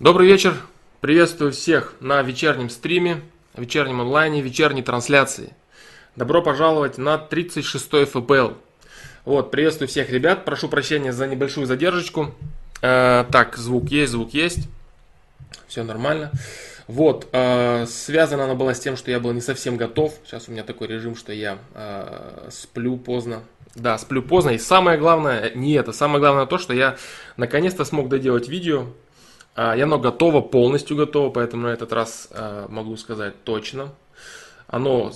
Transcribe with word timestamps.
Добрый 0.00 0.26
вечер. 0.26 0.56
Приветствую 1.00 1.52
всех 1.52 1.94
на 2.00 2.20
вечернем 2.22 2.68
стриме, 2.68 3.20
вечернем 3.56 4.00
онлайне, 4.00 4.40
вечерней 4.40 4.82
трансляции. 4.82 5.54
Добро 6.16 6.42
пожаловать 6.42 6.98
на 6.98 7.14
36-й 7.14 8.04
ФПЛ. 8.04 8.58
Вот, 9.24 9.52
приветствую 9.52 9.86
всех 9.86 10.10
ребят. 10.10 10.44
Прошу 10.44 10.68
прощения 10.68 11.12
за 11.12 11.28
небольшую 11.28 11.68
задержку. 11.68 12.34
Э, 12.82 13.24
так, 13.30 13.56
звук 13.56 13.88
есть, 13.90 14.10
звук 14.10 14.34
есть. 14.34 14.68
Все 15.68 15.84
нормально. 15.84 16.32
Вот, 16.88 17.28
э, 17.30 17.86
связано 17.86 18.44
она 18.44 18.56
была 18.56 18.74
с 18.74 18.80
тем, 18.80 18.96
что 18.96 19.12
я 19.12 19.20
был 19.20 19.30
не 19.30 19.40
совсем 19.40 19.76
готов. 19.76 20.12
Сейчас 20.24 20.48
у 20.48 20.50
меня 20.50 20.64
такой 20.64 20.88
режим, 20.88 21.14
что 21.14 21.32
я 21.32 21.58
э, 21.72 22.48
сплю 22.50 22.96
поздно. 22.96 23.44
Да, 23.76 23.96
сплю 23.98 24.22
поздно. 24.22 24.50
И 24.50 24.58
самое 24.58 24.98
главное, 24.98 25.52
не 25.54 25.74
это, 25.74 25.92
самое 25.92 26.18
главное 26.18 26.46
то, 26.46 26.58
что 26.58 26.74
я 26.74 26.96
наконец-то 27.36 27.84
смог 27.84 28.08
доделать 28.08 28.48
видео. 28.48 28.88
Э, 29.56 29.80
оно 29.82 29.98
готово, 29.98 30.40
полностью 30.40 30.96
готово, 30.96 31.30
поэтому 31.30 31.64
на 31.64 31.68
этот 31.68 31.92
раз 31.92 32.28
э, 32.30 32.66
могу 32.68 32.96
сказать 32.96 33.42
точно. 33.44 33.92
Оно 34.66 35.12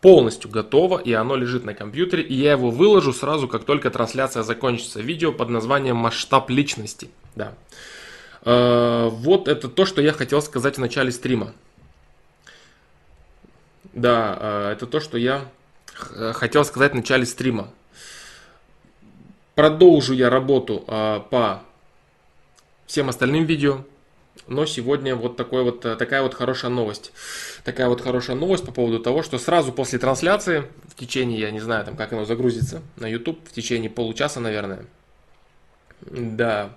полностью 0.00 0.50
готово, 0.50 0.98
и 0.98 1.12
оно 1.12 1.34
лежит 1.36 1.64
на 1.64 1.74
компьютере, 1.74 2.22
и 2.22 2.34
я 2.34 2.52
его 2.52 2.70
выложу 2.70 3.12
сразу, 3.12 3.48
как 3.48 3.64
только 3.64 3.90
трансляция 3.90 4.42
закончится. 4.42 5.00
Видео 5.00 5.32
под 5.32 5.48
названием 5.48 5.96
«Масштаб 5.96 6.50
личности». 6.50 7.10
Да. 7.34 7.54
Э, 8.44 9.08
вот 9.10 9.48
это 9.48 9.68
то, 9.68 9.86
что 9.86 10.02
я 10.02 10.12
хотел 10.12 10.42
сказать 10.42 10.76
в 10.76 10.80
начале 10.80 11.10
стрима. 11.10 11.52
Да, 13.92 14.38
э, 14.40 14.72
это 14.72 14.86
то, 14.86 15.00
что 15.00 15.18
я 15.18 15.44
хотел 15.94 16.64
сказать 16.64 16.92
в 16.92 16.96
начале 16.96 17.26
стрима. 17.26 17.68
Продолжу 19.54 20.14
я 20.14 20.30
работу 20.30 20.84
э, 20.86 21.20
по 21.30 21.62
всем 22.92 23.08
остальным 23.08 23.46
видео. 23.46 23.86
Но 24.48 24.66
сегодня 24.66 25.16
вот, 25.16 25.38
такой 25.38 25.62
вот 25.62 25.80
такая 25.80 26.20
вот 26.20 26.34
хорошая 26.34 26.70
новость. 26.70 27.12
Такая 27.64 27.88
вот 27.88 28.02
хорошая 28.02 28.36
новость 28.36 28.66
по 28.66 28.72
поводу 28.72 29.00
того, 29.00 29.22
что 29.22 29.38
сразу 29.38 29.72
после 29.72 29.98
трансляции, 29.98 30.64
в 30.88 30.94
течение, 30.94 31.40
я 31.40 31.50
не 31.50 31.60
знаю, 31.60 31.86
там, 31.86 31.96
как 31.96 32.12
оно 32.12 32.26
загрузится 32.26 32.82
на 32.96 33.06
YouTube, 33.06 33.38
в 33.48 33.52
течение 33.52 33.88
получаса, 33.88 34.40
наверное, 34.40 34.84
да, 36.02 36.76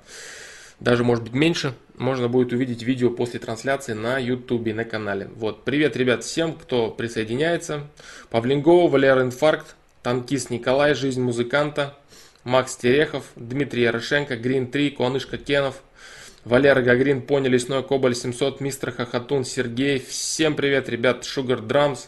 даже 0.80 1.04
может 1.04 1.26
быть 1.26 1.34
меньше, 1.34 1.74
можно 1.98 2.30
будет 2.30 2.54
увидеть 2.54 2.82
видео 2.82 3.10
после 3.10 3.42
трансляции 3.42 3.92
на 3.92 4.18
YouTube, 4.18 4.74
на 4.74 4.86
канале. 4.86 5.30
Вот, 5.36 5.66
привет, 5.66 5.98
ребят, 5.98 6.24
всем, 6.24 6.54
кто 6.54 6.92
присоединяется. 6.92 7.88
Павлингова, 8.30 8.90
Валера 8.90 9.22
Инфаркт, 9.22 9.76
Танкист 10.02 10.50
Николай, 10.50 10.94
Жизнь 10.94 11.22
музыканта, 11.22 11.98
Макс 12.46 12.78
Терехов, 12.78 13.26
Дмитрий 13.36 13.82
Ярошенко, 13.82 14.38
Грин 14.38 14.68
3, 14.68 14.92
Куанышка 14.92 15.38
Кенов, 15.38 15.82
Валера 16.46 16.84
Гагрин, 16.84 17.24
Пони 17.24 17.48
Лесной, 17.48 17.82
Кобаль 17.82 18.14
700, 18.14 18.62
Мистер 18.62 18.92
Хохотун, 18.92 19.44
Сергей. 19.44 20.00
Всем 20.00 20.54
привет, 20.54 20.88
ребят, 20.90 21.24
Sugar 21.24 21.60
Drums, 21.60 22.08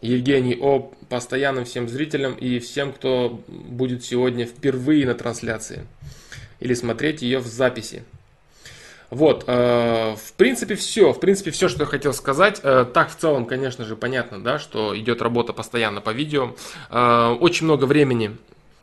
Евгений 0.00 0.56
О, 0.58 0.90
постоянным 1.10 1.66
всем 1.66 1.86
зрителям 1.86 2.32
и 2.32 2.58
всем, 2.58 2.90
кто 2.90 3.42
будет 3.46 4.02
сегодня 4.02 4.46
впервые 4.46 5.04
на 5.04 5.14
трансляции 5.14 5.86
или 6.58 6.72
смотреть 6.72 7.20
ее 7.20 7.38
в 7.38 7.46
записи. 7.46 8.02
Вот, 9.10 9.44
э, 9.46 10.14
в 10.16 10.32
принципе, 10.38 10.74
все. 10.74 11.12
В 11.12 11.20
принципе, 11.20 11.50
все, 11.50 11.68
что 11.68 11.80
я 11.80 11.86
хотел 11.86 12.14
сказать. 12.14 12.60
Э, 12.62 12.86
так, 12.90 13.10
в 13.10 13.16
целом, 13.16 13.44
конечно 13.44 13.84
же, 13.84 13.94
понятно, 13.94 14.42
да, 14.42 14.58
что 14.58 14.98
идет 14.98 15.20
работа 15.20 15.52
постоянно 15.52 16.00
по 16.00 16.10
видео. 16.10 16.56
Э, 16.88 17.36
очень 17.38 17.66
много 17.66 17.84
времени, 17.84 18.38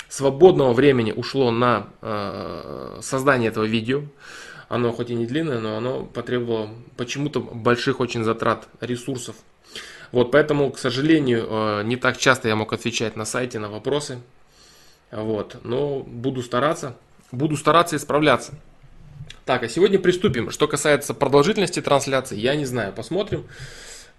свободного 0.07 0.73
времени 0.73 1.11
ушло 1.11 1.50
на 1.50 1.88
э, 2.03 3.00
создание 3.02 3.50
этого 3.50 3.66
видео. 3.66 4.03
Оно 4.73 4.91
хоть 4.91 5.11
и 5.11 5.13
не 5.13 5.27
длинное, 5.27 5.59
но 5.59 5.77
оно 5.77 6.03
потребовало 6.03 6.71
почему-то 6.97 7.39
больших 7.39 7.99
очень 7.99 8.23
затрат 8.23 8.67
ресурсов. 8.81 9.35
Вот, 10.11 10.31
поэтому, 10.31 10.71
к 10.71 10.79
сожалению, 10.79 11.45
э, 11.47 11.84
не 11.84 11.95
так 11.95 12.17
часто 12.17 12.47
я 12.47 12.56
мог 12.56 12.73
отвечать 12.73 13.16
на 13.16 13.23
сайте 13.23 13.59
на 13.59 13.69
вопросы. 13.69 14.19
Вот, 15.11 15.57
но 15.63 16.00
буду 16.00 16.41
стараться. 16.41 16.97
Буду 17.31 17.56
стараться 17.56 17.97
исправляться. 17.97 18.56
Так, 19.45 19.61
а 19.61 19.69
сегодня 19.69 20.00
приступим. 20.00 20.50
Что 20.50 20.67
касается 20.67 21.13
продолжительности 21.13 21.79
трансляции, 21.79 22.35
я 22.35 22.55
не 22.55 22.66
знаю. 22.66 22.94
Посмотрим. 22.94 23.45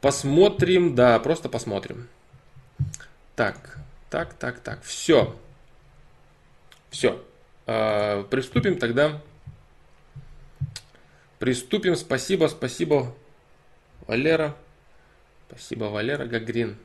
Посмотрим, 0.00 0.94
да, 0.94 1.19
просто 1.19 1.48
посмотрим. 1.48 2.06
Так, 3.34 3.81
так, 4.09 4.34
так, 4.34 4.60
так. 4.60 4.84
Все. 4.84 5.34
Все. 6.91 7.21
Э, 7.66 8.22
приступим 8.31 8.78
тогда. 8.78 9.21
Приступим. 11.44 11.94
Спасибо, 11.94 12.47
спасибо, 12.47 13.15
Валера. 14.06 14.56
Спасибо, 15.47 15.84
Валера 15.84 16.25
Гагрин. 16.25 16.78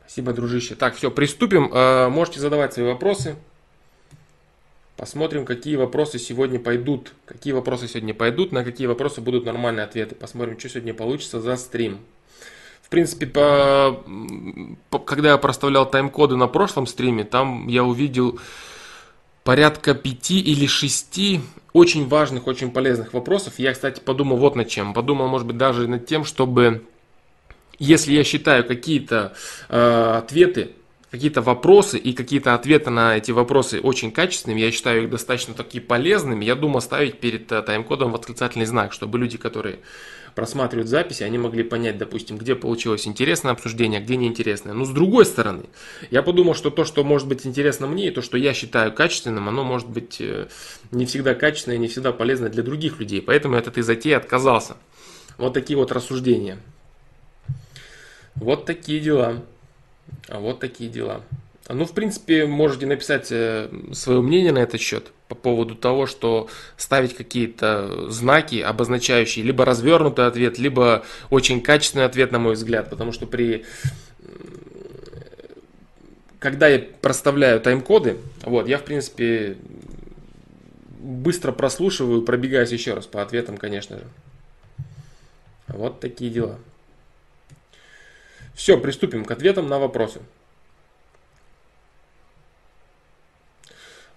Спасибо, 0.00 0.34
дружище. 0.34 0.74
Так, 0.74 0.96
все, 0.96 1.10
приступим. 1.10 1.72
Э, 1.72 2.10
можете 2.10 2.40
задавать 2.40 2.74
свои 2.74 2.84
вопросы. 2.84 3.36
Посмотрим, 4.98 5.46
какие 5.46 5.76
вопросы 5.76 6.18
сегодня 6.18 6.60
пойдут. 6.60 7.14
Какие 7.24 7.54
вопросы 7.54 7.88
сегодня 7.88 8.12
пойдут, 8.12 8.52
на 8.52 8.62
какие 8.62 8.86
вопросы 8.86 9.22
будут 9.22 9.46
нормальные 9.46 9.84
ответы. 9.84 10.14
Посмотрим, 10.14 10.58
что 10.58 10.68
сегодня 10.68 10.92
получится 10.92 11.40
за 11.40 11.56
стрим. 11.56 12.00
В 12.82 12.90
принципе, 12.90 13.26
по, 13.26 14.04
по, 14.90 14.98
когда 14.98 15.30
я 15.30 15.38
проставлял 15.38 15.90
тайм-коды 15.90 16.36
на 16.36 16.48
прошлом 16.48 16.86
стриме, 16.86 17.24
там 17.24 17.66
я 17.66 17.82
увидел 17.82 18.38
порядка 19.46 19.94
пяти 19.94 20.40
или 20.40 20.66
шести 20.66 21.40
очень 21.72 22.08
важных, 22.08 22.48
очень 22.48 22.72
полезных 22.72 23.14
вопросов. 23.14 23.54
Я, 23.58 23.72
кстати, 23.72 24.00
подумал 24.00 24.38
вот 24.38 24.56
над 24.56 24.68
чем. 24.68 24.92
Подумал, 24.92 25.28
может 25.28 25.46
быть, 25.46 25.56
даже 25.56 25.86
над 25.86 26.04
тем, 26.04 26.24
чтобы, 26.24 26.84
если 27.78 28.12
я 28.12 28.24
считаю 28.24 28.64
какие-то 28.66 29.34
э, 29.68 30.14
ответы 30.18 30.72
какие-то 31.12 31.40
вопросы 31.40 31.96
и 31.96 32.12
какие-то 32.12 32.54
ответы 32.54 32.90
на 32.90 33.16
эти 33.16 33.30
вопросы 33.30 33.80
очень 33.80 34.10
качественными, 34.10 34.60
я 34.60 34.72
считаю 34.72 35.04
их 35.04 35.10
достаточно 35.10 35.54
такие 35.54 35.80
полезными, 35.80 36.44
я 36.44 36.56
думаю 36.56 36.80
ставить 36.80 37.20
перед 37.20 37.50
э, 37.52 37.62
тайм-кодом 37.62 38.10
восклицательный 38.10 38.66
знак, 38.66 38.92
чтобы 38.92 39.16
люди, 39.18 39.38
которые 39.38 39.78
просматривают 40.36 40.88
записи, 40.88 41.22
они 41.22 41.38
могли 41.38 41.64
понять, 41.64 41.96
допустим, 41.96 42.36
где 42.36 42.54
получилось 42.54 43.08
интересное 43.08 43.52
обсуждение, 43.52 44.00
а 44.00 44.02
где 44.02 44.16
неинтересное. 44.16 44.74
Но 44.74 44.84
с 44.84 44.90
другой 44.90 45.24
стороны, 45.24 45.64
я 46.10 46.22
подумал, 46.22 46.54
что 46.54 46.70
то, 46.70 46.84
что 46.84 47.02
может 47.02 47.26
быть 47.26 47.46
интересно 47.46 47.86
мне, 47.86 48.08
и 48.08 48.10
то, 48.10 48.20
что 48.20 48.36
я 48.36 48.52
считаю 48.52 48.92
качественным, 48.92 49.48
оно 49.48 49.64
может 49.64 49.88
быть 49.88 50.20
э, 50.20 50.46
не 50.90 51.06
всегда 51.06 51.34
качественное 51.34 51.78
не 51.78 51.88
всегда 51.88 52.12
полезно 52.12 52.50
для 52.50 52.62
других 52.62 53.00
людей. 53.00 53.22
Поэтому 53.22 53.54
я 53.54 53.60
от 53.60 53.66
этой 53.66 53.82
затеи 53.82 54.12
отказался. 54.12 54.76
Вот 55.38 55.54
такие 55.54 55.78
вот 55.78 55.90
рассуждения. 55.90 56.58
Вот 58.34 58.66
такие 58.66 59.00
дела. 59.00 59.42
А 60.28 60.38
вот 60.38 60.60
такие 60.60 60.90
дела. 60.90 61.22
Ну, 61.66 61.86
в 61.86 61.92
принципе, 61.92 62.44
можете 62.44 62.84
написать 62.84 63.28
э, 63.30 63.70
свое 63.92 64.20
мнение 64.20 64.52
на 64.52 64.58
этот 64.58 64.82
счет 64.82 65.12
по 65.28 65.34
поводу 65.34 65.74
того, 65.74 66.06
что 66.06 66.48
ставить 66.76 67.16
какие-то 67.16 68.10
знаки, 68.10 68.60
обозначающие 68.60 69.44
либо 69.44 69.64
развернутый 69.64 70.26
ответ, 70.26 70.58
либо 70.58 71.04
очень 71.30 71.60
качественный 71.60 72.04
ответ, 72.04 72.32
на 72.32 72.38
мой 72.38 72.54
взгляд, 72.54 72.90
потому 72.90 73.12
что 73.12 73.26
при 73.26 73.64
когда 76.38 76.68
я 76.68 76.78
проставляю 77.00 77.60
тайм-коды, 77.60 78.18
вот, 78.42 78.68
я, 78.68 78.78
в 78.78 78.84
принципе, 78.84 79.56
быстро 81.00 81.50
прослушиваю, 81.50 82.22
пробегаюсь 82.22 82.70
еще 82.70 82.94
раз 82.94 83.06
по 83.06 83.20
ответам, 83.20 83.56
конечно 83.56 83.98
же. 83.98 84.04
Вот 85.66 85.98
такие 85.98 86.30
дела. 86.30 86.58
Все, 88.54 88.78
приступим 88.78 89.24
к 89.24 89.30
ответам 89.32 89.66
на 89.66 89.78
вопросы. 89.78 90.20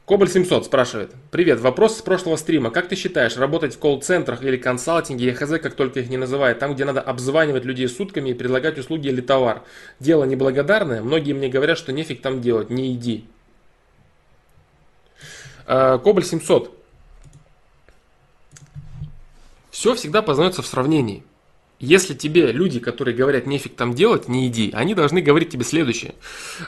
Кобаль 0.09 0.27
700 0.27 0.65
спрашивает. 0.65 1.13
Привет, 1.29 1.59
вопрос 1.59 1.99
с 1.99 2.01
прошлого 2.01 2.35
стрима. 2.35 2.71
Как 2.71 2.87
ты 2.87 2.95
считаешь, 2.95 3.37
работать 3.37 3.75
в 3.75 3.77
колл-центрах 3.77 4.41
или 4.41 4.57
консалтинге, 4.57 5.25
или 5.25 5.33
хз, 5.33 5.61
как 5.61 5.75
только 5.75 5.99
их 5.99 6.09
не 6.09 6.17
называют, 6.17 6.57
там, 6.57 6.73
где 6.73 6.83
надо 6.83 6.99
обзванивать 6.99 7.63
людей 7.63 7.87
сутками 7.87 8.31
и 8.31 8.33
предлагать 8.33 8.79
услуги 8.79 9.07
или 9.07 9.21
товар? 9.21 9.61
Дело 9.99 10.23
неблагодарное. 10.23 11.03
Многие 11.03 11.33
мне 11.33 11.47
говорят, 11.47 11.77
что 11.77 11.91
нефиг 11.93 12.23
там 12.23 12.41
делать, 12.41 12.71
не 12.71 12.95
иди. 12.95 13.23
А, 15.67 15.99
Кобаль 15.99 16.25
700. 16.25 16.75
Все 19.69 19.93
всегда 19.93 20.23
познается 20.23 20.63
в 20.63 20.65
сравнении. 20.65 21.23
Если 21.79 22.13
тебе 22.13 22.51
люди, 22.51 22.79
которые 22.81 23.15
говорят 23.15 23.47
нефиг 23.47 23.75
там 23.75 23.93
делать, 23.93 24.27
не 24.27 24.47
иди, 24.47 24.69
они 24.73 24.93
должны 24.93 25.21
говорить 25.21 25.49
тебе 25.49 25.63
следующее. 25.63 26.13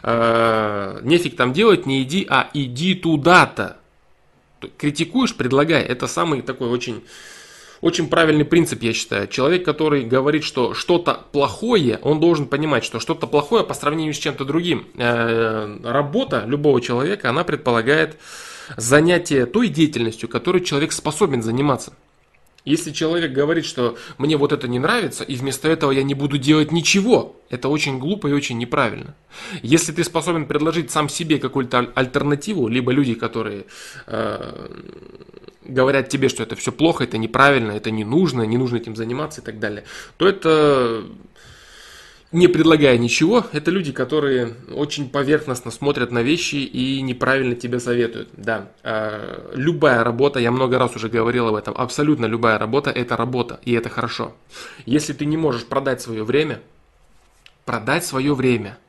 Э, 0.03 1.01
нефиг 1.03 1.35
там 1.35 1.51
делать, 1.51 1.85
не 1.85 2.03
иди, 2.03 2.25
а 2.29 2.49
иди 2.53 2.95
туда-то. 2.95 3.77
Критикуешь, 4.77 5.35
предлагай. 5.35 5.83
Это 5.83 6.07
самый 6.07 6.41
такой 6.41 6.69
очень, 6.69 7.03
очень 7.81 8.07
правильный 8.07 8.45
принцип, 8.45 8.83
я 8.83 8.93
считаю. 8.93 9.27
Человек, 9.27 9.65
который 9.65 10.03
говорит, 10.03 10.45
что 10.45 10.73
что-то 10.73 11.25
плохое, 11.33 11.99
он 12.03 12.21
должен 12.21 12.45
понимать, 12.45 12.85
что 12.85 13.01
что-то 13.01 13.27
плохое 13.27 13.65
по 13.65 13.73
сравнению 13.73 14.13
с 14.13 14.17
чем-то 14.17 14.45
другим. 14.45 14.87
Э, 14.95 15.77
работа 15.83 16.45
любого 16.47 16.79
человека, 16.79 17.29
она 17.29 17.43
предполагает 17.43 18.17
занятие 18.77 19.45
той 19.45 19.67
деятельностью, 19.67 20.29
которой 20.29 20.63
человек 20.63 20.93
способен 20.93 21.43
заниматься. 21.43 21.91
Если 22.63 22.91
человек 22.91 23.31
говорит, 23.31 23.65
что 23.65 23.97
мне 24.19 24.37
вот 24.37 24.51
это 24.51 24.67
не 24.67 24.77
нравится, 24.77 25.23
и 25.23 25.35
вместо 25.35 25.67
этого 25.67 25.91
я 25.91 26.03
не 26.03 26.13
буду 26.13 26.37
делать 26.37 26.71
ничего, 26.71 27.35
это 27.49 27.69
очень 27.69 27.97
глупо 27.97 28.27
и 28.27 28.33
очень 28.33 28.57
неправильно. 28.59 29.15
Если 29.63 29.91
ты 29.91 30.03
способен 30.03 30.45
предложить 30.45 30.91
сам 30.91 31.09
себе 31.09 31.39
какую-то 31.39 31.91
альтернативу, 31.95 32.67
либо 32.67 32.91
люди, 32.91 33.15
которые 33.15 33.65
э, 34.05 34.69
говорят 35.63 36.09
тебе, 36.09 36.29
что 36.29 36.43
это 36.43 36.55
все 36.55 36.71
плохо, 36.71 37.03
это 37.03 37.17
неправильно, 37.17 37.71
это 37.71 37.89
не 37.89 38.03
нужно, 38.03 38.43
не 38.43 38.57
нужно 38.57 38.77
этим 38.77 38.95
заниматься 38.95 39.41
и 39.41 39.43
так 39.43 39.59
далее, 39.59 39.83
то 40.17 40.27
это 40.27 41.03
не 42.31 42.47
предлагая 42.47 42.97
ничего, 42.97 43.45
это 43.51 43.71
люди, 43.71 43.91
которые 43.91 44.55
очень 44.73 45.09
поверхностно 45.09 45.71
смотрят 45.71 46.11
на 46.11 46.21
вещи 46.21 46.55
и 46.55 47.01
неправильно 47.01 47.55
тебе 47.55 47.79
советуют. 47.79 48.29
Да, 48.37 48.69
э, 48.83 49.51
любая 49.53 50.03
работа, 50.03 50.39
я 50.39 50.51
много 50.51 50.79
раз 50.79 50.95
уже 50.95 51.09
говорил 51.09 51.47
об 51.47 51.55
этом, 51.55 51.73
абсолютно 51.77 52.25
любая 52.25 52.57
работа– 52.57 52.89
это 52.91 53.17
работа, 53.17 53.59
и 53.65 53.73
это 53.73 53.89
хорошо. 53.89 54.33
Если 54.85 55.13
ты 55.13 55.25
не 55.25 55.37
можешь 55.37 55.65
продать 55.65 56.01
свое 56.01 56.23
время, 56.23 56.61
продать 57.65 58.05
свое 58.05 58.33
время– 58.33 58.77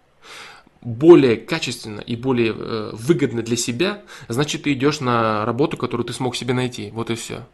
более 0.83 1.37
качественно 1.37 2.01
и 2.01 2.17
более 2.17 2.55
э, 2.57 2.91
выгодно 2.93 3.43
для 3.43 3.57
себя, 3.57 4.03
значит 4.29 4.65
ты 4.65 4.73
идешь 4.73 5.01
на 5.01 5.45
работу, 5.45 5.77
которую 5.77 6.05
ты 6.05 6.13
смог 6.13 6.35
себе 6.37 6.55
найти. 6.55 6.91
Вот 6.93 7.11
и 7.11 7.15
все. 7.15 7.47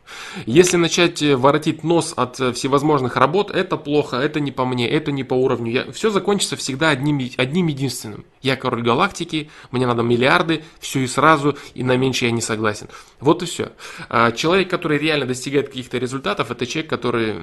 Если 0.47 0.77
начать 0.77 1.23
э, 1.23 1.37
воротить 1.37 1.85
нос 1.85 2.15
от 2.17 2.41
э, 2.41 2.53
всевозможных 2.53 3.17
работ, 3.17 3.51
это 3.51 3.77
плохо, 3.77 4.17
это 4.17 4.41
не 4.41 4.51
по 4.51 4.65
мне, 4.65 4.89
это 4.89 5.13
не 5.13 5.25
по 5.25 5.35
уровню. 5.35 5.71
Я, 5.71 5.93
все 5.93 6.11
закончится 6.11 6.57
всегда 6.57 6.89
одним, 6.89 7.21
одним 7.37 7.67
единственным. 7.67 8.25
Я 8.41 8.57
король 8.57 8.83
галактики, 8.83 9.51
мне 9.71 9.87
надо 9.87 10.03
миллиарды, 10.03 10.65
все 10.81 11.01
и 11.01 11.07
сразу, 11.07 11.59
и 11.75 11.85
на 11.85 11.97
меньше 11.97 12.25
я 12.25 12.31
не 12.31 12.41
согласен. 12.41 12.89
Вот 13.21 13.43
и 13.43 13.47
все. 13.47 13.73
А 14.09 14.33
человек, 14.33 14.71
который 14.71 14.97
реально 14.97 15.27
достигает 15.27 15.69
каких-то 15.69 15.99
результатов, 15.99 16.51
это 16.51 16.67
человек, 16.67 16.89
который 16.89 17.35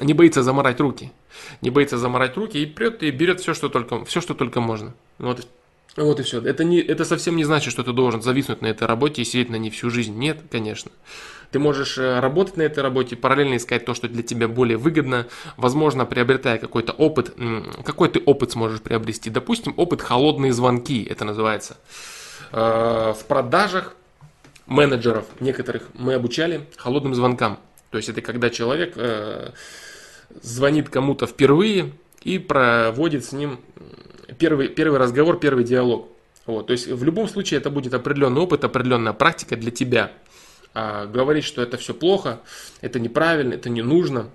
не 0.00 0.14
боится 0.14 0.42
заморать 0.42 0.80
руки. 0.80 1.12
Не 1.60 1.70
боится 1.70 1.96
заморать 1.96 2.36
руки 2.36 2.58
и 2.58 2.66
прет 2.66 3.04
и 3.04 3.10
берет 3.12 3.40
все, 3.40 3.54
что 3.54 3.68
только, 3.68 4.04
все, 4.04 4.20
что 4.20 4.34
только 4.34 4.60
можно. 4.60 4.94
Вот, 5.18 5.46
вот 5.96 6.20
и 6.20 6.22
все. 6.22 6.40
Это, 6.40 6.64
не, 6.64 6.78
это 6.80 7.04
совсем 7.04 7.36
не 7.36 7.44
значит, 7.44 7.72
что 7.72 7.82
ты 7.82 7.92
должен 7.92 8.22
зависнуть 8.22 8.62
на 8.62 8.66
этой 8.66 8.86
работе 8.86 9.22
и 9.22 9.24
сидеть 9.24 9.50
на 9.50 9.56
ней 9.56 9.70
всю 9.70 9.90
жизнь. 9.90 10.16
Нет, 10.16 10.38
конечно. 10.50 10.90
Ты 11.50 11.58
можешь 11.58 11.96
э, 11.98 12.20
работать 12.20 12.56
на 12.56 12.62
этой 12.62 12.80
работе, 12.80 13.16
параллельно 13.16 13.56
искать 13.56 13.84
то, 13.84 13.94
что 13.94 14.08
для 14.08 14.22
тебя 14.22 14.48
более 14.48 14.76
выгодно, 14.76 15.26
возможно, 15.56 16.04
приобретая 16.04 16.58
какой-то 16.58 16.92
опыт. 16.92 17.34
Какой 17.84 18.08
ты 18.10 18.20
опыт 18.24 18.52
сможешь 18.52 18.80
приобрести? 18.80 19.30
Допустим, 19.30 19.74
опыт 19.76 20.02
холодные 20.02 20.52
звонки, 20.52 21.02
это 21.04 21.24
называется. 21.24 21.78
Э, 22.52 23.14
в 23.18 23.24
продажах 23.24 23.94
менеджеров 24.66 25.24
некоторых 25.40 25.88
мы 25.94 26.14
обучали 26.14 26.66
холодным 26.76 27.14
звонкам. 27.14 27.58
То 27.90 27.96
есть 27.96 28.10
это 28.10 28.20
когда 28.20 28.50
человек 28.50 28.92
э, 28.96 29.52
звонит 30.42 30.90
кому-то 30.90 31.26
впервые 31.26 31.92
и 32.22 32.38
проводит 32.38 33.24
с 33.24 33.32
ним 33.32 33.58
первый, 34.38 34.68
первый 34.68 34.98
разговор, 34.98 35.38
первый 35.38 35.64
диалог. 35.64 36.08
Вот, 36.46 36.68
то 36.68 36.72
есть 36.72 36.86
в 36.86 37.04
любом 37.04 37.28
случае 37.28 37.58
это 37.58 37.68
будет 37.68 37.92
определенный 37.92 38.40
опыт, 38.40 38.64
определенная 38.64 39.12
практика 39.12 39.56
для 39.56 39.70
тебя. 39.70 40.12
А 40.74 41.06
говорить, 41.06 41.44
что 41.44 41.62
это 41.62 41.76
все 41.76 41.92
плохо, 41.92 42.40
это 42.80 43.00
неправильно, 43.00 43.54
это 43.54 43.68
не 43.68 43.82
нужно, 43.82 44.30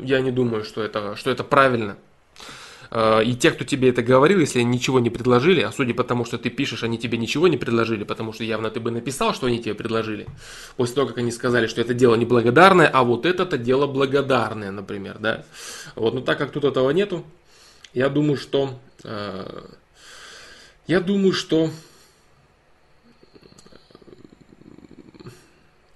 я 0.00 0.20
не 0.20 0.30
думаю, 0.30 0.64
что 0.64 0.82
это, 0.82 1.16
что 1.16 1.30
это 1.30 1.44
правильно. 1.44 1.96
А, 2.90 3.20
и 3.20 3.34
те, 3.34 3.50
кто 3.50 3.64
тебе 3.64 3.88
это 3.88 4.02
говорил, 4.02 4.38
если 4.38 4.60
они 4.60 4.68
ничего 4.68 5.00
не 5.00 5.10
предложили, 5.10 5.60
а 5.62 5.72
судя 5.72 5.94
по 5.94 6.04
тому, 6.04 6.24
что 6.24 6.38
ты 6.38 6.50
пишешь, 6.50 6.82
они 6.82 6.98
тебе 6.98 7.18
ничего 7.18 7.48
не 7.48 7.56
предложили, 7.56 8.04
потому 8.04 8.32
что 8.32 8.44
явно 8.44 8.70
ты 8.70 8.80
бы 8.80 8.90
написал, 8.90 9.34
что 9.34 9.46
они 9.46 9.62
тебе 9.62 9.74
предложили, 9.74 10.26
после 10.76 10.96
того, 10.96 11.08
как 11.08 11.18
они 11.18 11.32
сказали, 11.32 11.66
что 11.66 11.80
это 11.80 11.94
дело 11.94 12.14
неблагодарное, 12.16 12.86
а 12.86 13.02
вот 13.02 13.26
это-то 13.26 13.58
дело 13.58 13.86
благодарное, 13.86 14.70
например, 14.70 15.18
да. 15.18 15.44
Вот, 15.96 16.14
но 16.14 16.20
так 16.20 16.38
как 16.38 16.50
тут 16.50 16.64
этого 16.64 16.90
нету, 16.90 17.24
я 17.94 18.08
думаю, 18.08 18.36
что... 18.36 18.78
Э, 19.04 19.66
я 20.86 21.00
думаю, 21.00 21.32
что 21.32 21.70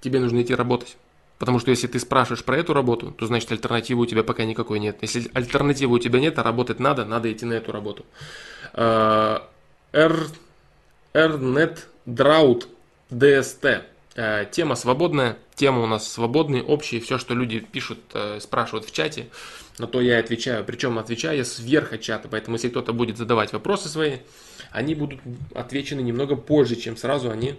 тебе 0.00 0.20
нужно 0.20 0.42
идти 0.42 0.54
работать. 0.54 0.96
Потому 1.38 1.58
что 1.58 1.70
если 1.70 1.86
ты 1.86 1.98
спрашиваешь 1.98 2.44
про 2.44 2.56
эту 2.56 2.72
работу, 2.72 3.10
то 3.10 3.26
значит 3.26 3.50
альтернативы 3.52 4.02
у 4.02 4.06
тебя 4.06 4.22
пока 4.22 4.44
никакой 4.44 4.78
нет. 4.78 4.98
Если 5.02 5.30
альтернативы 5.34 5.96
у 5.96 5.98
тебя 5.98 6.20
нет, 6.20 6.38
а 6.38 6.42
работать 6.42 6.80
надо, 6.80 7.04
надо 7.04 7.30
идти 7.32 7.44
на 7.44 7.54
эту 7.54 7.72
работу. 7.72 8.06
Э, 8.72 9.40
RNet 9.92 11.78
Drought 12.06 12.68
DST. 13.10 13.82
Э, 14.14 14.46
тема 14.50 14.76
свободная, 14.76 15.36
тема 15.54 15.82
у 15.82 15.86
нас 15.86 16.10
свободные, 16.10 16.62
общие, 16.62 17.00
все, 17.00 17.18
что 17.18 17.34
люди 17.34 17.60
пишут, 17.60 17.98
спрашивают 18.40 18.86
в 18.86 18.92
чате 18.92 19.28
на 19.78 19.86
то 19.86 20.00
я 20.00 20.18
и 20.18 20.20
отвечаю. 20.20 20.64
Причем 20.64 20.98
отвечаю 20.98 21.38
я 21.38 21.44
сверху 21.44 21.98
чата, 21.98 22.28
поэтому 22.28 22.56
если 22.56 22.68
кто-то 22.68 22.92
будет 22.92 23.16
задавать 23.16 23.52
вопросы 23.52 23.88
свои, 23.88 24.18
они 24.70 24.94
будут 24.94 25.20
отвечены 25.54 26.00
немного 26.00 26.36
позже, 26.36 26.76
чем 26.76 26.96
сразу 26.96 27.30
они... 27.30 27.56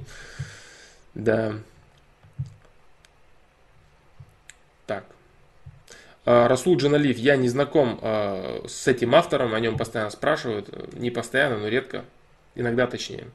Да. 1.14 1.56
Так. 4.86 5.06
А, 6.26 6.48
Расул 6.48 6.78
Джаналив, 6.78 7.18
я 7.18 7.38
не 7.38 7.50
знаком 7.50 8.00
а, 8.02 8.64
с 8.68 8.88
этим 8.88 9.16
автором, 9.16 9.54
о 9.54 9.60
нем 9.60 9.78
постоянно 9.78 10.12
спрашивают, 10.12 10.94
не 10.94 11.10
постоянно, 11.10 11.58
но 11.58 11.68
редко, 11.68 12.06
иногда 12.56 12.86
точнее. 12.88 13.26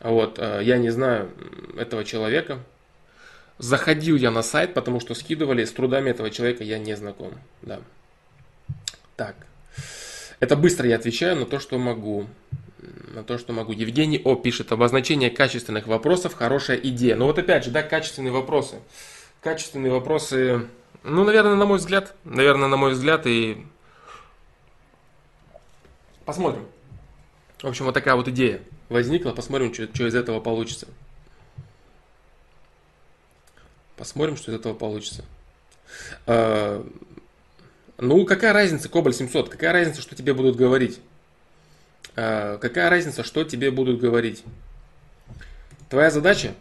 Вот, 0.00 0.38
а, 0.38 0.60
я 0.60 0.76
не 0.76 0.90
знаю 0.90 1.30
этого 1.78 2.04
человека, 2.04 2.60
Заходил 3.58 4.16
я 4.16 4.30
на 4.30 4.42
сайт, 4.42 4.74
потому 4.74 4.98
что 4.98 5.14
скидывали, 5.14 5.64
с 5.64 5.72
трудами 5.72 6.10
этого 6.10 6.30
человека 6.30 6.64
я 6.64 6.78
не 6.78 6.96
знаком. 6.96 7.34
Да. 7.62 7.80
Так. 9.16 9.36
Это 10.40 10.56
быстро 10.56 10.88
я 10.88 10.96
отвечаю 10.96 11.36
на 11.36 11.46
то, 11.46 11.58
что 11.60 11.78
могу. 11.78 12.26
На 13.14 13.22
то, 13.22 13.38
что 13.38 13.52
могу. 13.52 13.72
Евгений 13.72 14.20
О 14.24 14.34
пишет, 14.34 14.72
обозначение 14.72 15.30
качественных 15.30 15.86
вопросов, 15.86 16.34
хорошая 16.34 16.76
идея. 16.78 17.16
Ну 17.16 17.26
вот 17.26 17.38
опять 17.38 17.64
же, 17.64 17.70
да, 17.70 17.82
качественные 17.82 18.32
вопросы. 18.32 18.80
Качественные 19.40 19.92
вопросы, 19.92 20.68
ну, 21.02 21.24
наверное, 21.24 21.54
на 21.54 21.64
мой 21.64 21.78
взгляд, 21.78 22.14
наверное, 22.24 22.68
на 22.68 22.76
мой 22.76 22.92
взгляд, 22.92 23.26
и 23.26 23.64
посмотрим. 26.24 26.66
В 27.62 27.66
общем, 27.66 27.84
вот 27.84 27.94
такая 27.94 28.16
вот 28.16 28.28
идея 28.28 28.60
возникла, 28.88 29.32
посмотрим, 29.32 29.72
что, 29.72 29.86
что 29.94 30.06
из 30.06 30.14
этого 30.14 30.40
получится. 30.40 30.88
Посмотрим, 33.96 34.36
что 34.36 34.50
из 34.50 34.56
этого 34.56 34.74
получится. 34.74 35.24
Ну, 37.98 38.24
какая 38.24 38.52
разница, 38.52 38.88
Кобаль 38.88 39.14
700, 39.14 39.48
какая 39.48 39.72
разница, 39.72 40.02
что 40.02 40.16
тебе 40.16 40.34
будут 40.34 40.56
говорить? 40.56 41.00
А, 42.16 42.58
какая 42.58 42.90
разница, 42.90 43.22
что 43.22 43.44
тебе 43.44 43.70
будут 43.70 44.00
говорить? 44.00 44.44
Твоя 45.88 46.10
задача 46.10 46.54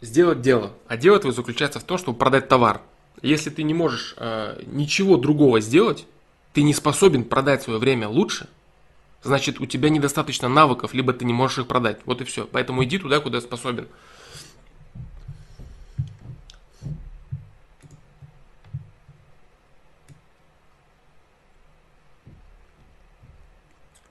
сделать 0.00 0.42
дело, 0.42 0.72
а 0.86 0.96
дело 0.96 1.18
твое 1.18 1.34
заключается 1.34 1.80
в 1.80 1.84
том, 1.84 1.98
чтобы 1.98 2.18
продать 2.18 2.48
товар. 2.48 2.82
Если 3.22 3.50
ты 3.50 3.62
не 3.62 3.74
можешь 3.74 4.14
а, 4.18 4.60
ничего 4.66 5.16
другого 5.16 5.60
сделать, 5.60 6.06
ты 6.52 6.62
не 6.62 6.74
способен 6.74 7.24
продать 7.24 7.62
свое 7.62 7.78
время 7.78 8.08
лучше, 8.08 8.46
значит 9.22 9.60
у 9.60 9.66
тебя 9.66 9.88
недостаточно 9.88 10.48
навыков, 10.48 10.92
либо 10.92 11.12
ты 11.12 11.24
не 11.24 11.32
можешь 11.32 11.58
их 11.58 11.68
продать. 11.68 12.00
Вот 12.04 12.20
и 12.20 12.24
все. 12.24 12.46
Поэтому 12.46 12.84
иди 12.84 12.98
туда, 12.98 13.20
куда 13.20 13.40
способен. 13.40 13.88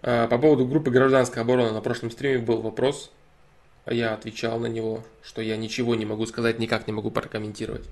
По 0.02 0.38
поводу 0.38 0.66
группы 0.66 0.92
гражданской 0.92 1.42
обороны 1.42 1.72
на 1.72 1.82
прошлом 1.82 2.12
стриме 2.12 2.40
был 2.40 2.62
вопрос. 2.62 3.12
Я 3.86 4.14
отвечал 4.14 4.60
на 4.60 4.68
него, 4.68 5.04
что 5.24 5.42
я 5.42 5.58
ничего 5.58 5.96
не 5.96 6.06
могу 6.06 6.26
сказать, 6.26 6.60
никак 6.60 6.88
не 6.88 6.94
могу 6.94 7.12
прокомментировать. 7.12 7.86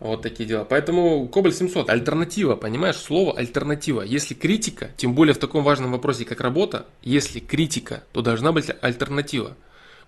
Вот 0.00 0.20
такие 0.20 0.46
дела. 0.46 0.64
Поэтому 0.64 1.26
Кобаль 1.28 1.54
700, 1.54 1.88
альтернатива, 1.88 2.56
понимаешь, 2.56 2.96
слово 2.96 3.38
альтернатива. 3.38 4.02
Если 4.02 4.34
критика, 4.34 4.90
тем 4.98 5.14
более 5.14 5.32
в 5.32 5.38
таком 5.38 5.64
важном 5.64 5.92
вопросе, 5.92 6.26
как 6.26 6.40
работа, 6.40 6.86
если 7.02 7.40
критика, 7.40 8.02
то 8.12 8.20
должна 8.20 8.52
быть 8.52 8.70
альтернатива. 8.82 9.56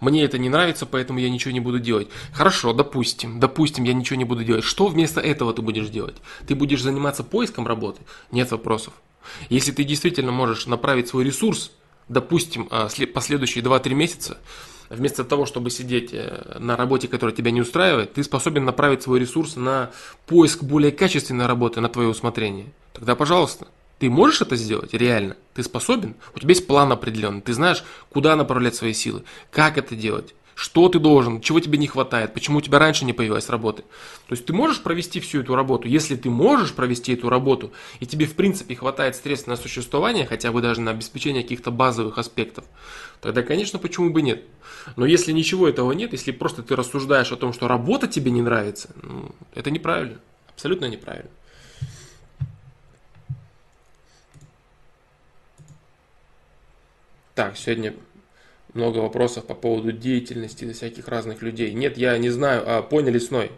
Мне 0.01 0.25
это 0.25 0.37
не 0.37 0.51
нравится, 0.51 0.85
поэтому 0.85 1.19
я 1.19 1.31
ничего 1.31 1.53
не 1.53 1.61
буду 1.61 1.79
делать. 1.79 2.09
Хорошо, 2.33 2.75
допустим, 2.75 3.41
допустим, 3.41 3.85
я 3.85 3.95
ничего 3.95 4.19
не 4.19 4.25
буду 4.25 4.45
делать. 4.45 4.65
Что 4.65 4.89
вместо 4.89 5.21
этого 5.21 5.55
ты 5.55 5.63
будешь 5.63 5.89
делать? 5.89 6.17
Ты 6.47 6.55
будешь 6.55 6.83
заниматься 6.83 7.25
поиском 7.25 7.67
работы? 7.67 8.03
Нет 8.31 8.51
вопросов. 8.51 8.93
Если 9.49 9.73
ты 9.73 9.85
действительно 9.85 10.33
можешь 10.33 10.67
направить 10.67 11.09
свой 11.09 11.25
ресурс, 11.25 11.73
допустим, 12.09 12.69
а, 12.71 12.89
последующие 13.13 13.63
2-3 13.65 13.95
месяца, 13.95 14.39
вместо 14.89 15.25
того, 15.25 15.47
чтобы 15.47 15.71
сидеть 15.71 16.11
э, 16.13 16.57
на 16.59 16.77
работе, 16.77 17.09
которая 17.09 17.35
тебя 17.35 17.51
не 17.51 17.61
устраивает, 17.61 18.15
ты 18.15 18.23
способен 18.23 18.65
направить 18.65 19.03
свой 19.03 19.21
ресурс 19.21 19.57
на 19.57 19.91
поиск 20.27 20.63
более 20.63 20.93
качественной 20.93 21.47
работы 21.47 21.81
на 21.81 21.89
твое 21.89 22.09
усмотрение. 22.09 22.67
Тогда, 22.93 23.17
пожалуйста, 23.17 23.67
ты 23.99 24.11
можешь 24.11 24.43
это 24.43 24.57
сделать 24.57 24.95
реально? 24.95 25.37
Ты 25.55 25.63
способен? 25.63 26.15
У 26.35 26.39
тебя 26.39 26.51
есть 26.51 26.67
план 26.67 26.93
определенный, 26.93 27.41
ты 27.41 27.53
знаешь, 27.53 27.85
куда 28.11 28.37
направлять 28.37 28.75
свои 28.75 28.93
силы, 28.93 29.25
как 29.51 29.79
это 29.79 29.97
делать, 29.97 30.35
что 30.57 30.89
ты 30.89 30.99
должен, 30.99 31.43
чего 31.43 31.61
тебе 31.61 31.77
не 31.77 31.87
хватает, 31.87 32.33
почему 32.33 32.59
у 32.59 32.61
тебя 32.63 32.79
раньше 32.79 33.05
не 33.05 33.13
появилась 33.13 33.51
работы. 33.51 33.83
То 34.27 34.33
есть 34.33 34.47
ты 34.47 34.55
можешь 34.55 34.83
провести 34.83 35.21
всю 35.21 35.41
эту 35.41 35.55
работу. 35.55 35.87
Если 35.87 36.17
ты 36.17 36.31
можешь 36.31 36.73
провести 36.73 37.13
эту 37.13 37.29
работу, 37.29 37.73
и 38.01 38.07
тебе 38.07 38.25
в 38.25 38.35
принципе 38.35 38.75
хватает 38.75 39.17
средств 39.17 39.49
на 39.49 39.57
существование, 39.57 40.25
хотя 40.25 40.51
бы 40.53 40.63
даже 40.63 40.81
на 40.81 40.93
обеспечение 40.93 41.43
каких-то 41.43 41.71
базовых 41.71 42.17
аспектов, 42.17 42.65
тогда, 43.21 43.43
конечно, 43.43 43.79
почему 43.79 44.09
бы 44.09 44.23
нет. 44.23 44.45
Но 44.97 45.05
если 45.05 45.31
ничего 45.33 45.69
этого 45.69 45.93
нет, 45.93 46.13
если 46.13 46.31
просто 46.31 46.63
ты 46.63 46.75
рассуждаешь 46.75 47.33
о 47.33 47.37
том, 47.37 47.53
что 47.53 47.69
работа 47.69 48.09
тебе 48.09 48.31
не 48.31 48.41
нравится, 48.41 48.89
ну, 49.03 49.33
это 49.55 49.71
неправильно. 49.71 50.19
Абсолютно 50.55 50.87
неправильно. 50.87 51.31
Так, 57.35 57.59
сегодня 57.59 57.93
много 58.77 58.99
вопросов 58.99 59.47
по 59.47 59.55
поводу 59.55 59.93
деятельности 59.93 60.71
всяких 60.73 61.09
разных 61.09 61.43
людей. 61.43 61.73
Нет, 61.73 61.99
я 61.99 62.17
не 62.19 62.31
знаю, 62.31 62.63
а 62.65 62.83
понял 62.83 63.13
лесной. 63.13 63.51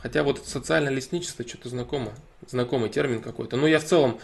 Хотя 0.00 0.22
вот 0.22 0.46
социальное 0.46 0.92
лесничество 0.92 1.46
что-то 1.46 1.68
знакомо. 1.68 2.12
Знакомый 2.48 2.88
термин 2.88 3.20
какой-то. 3.20 3.56
Но 3.56 3.66
я 3.66 3.78
в 3.78 3.84
целом 3.84 4.18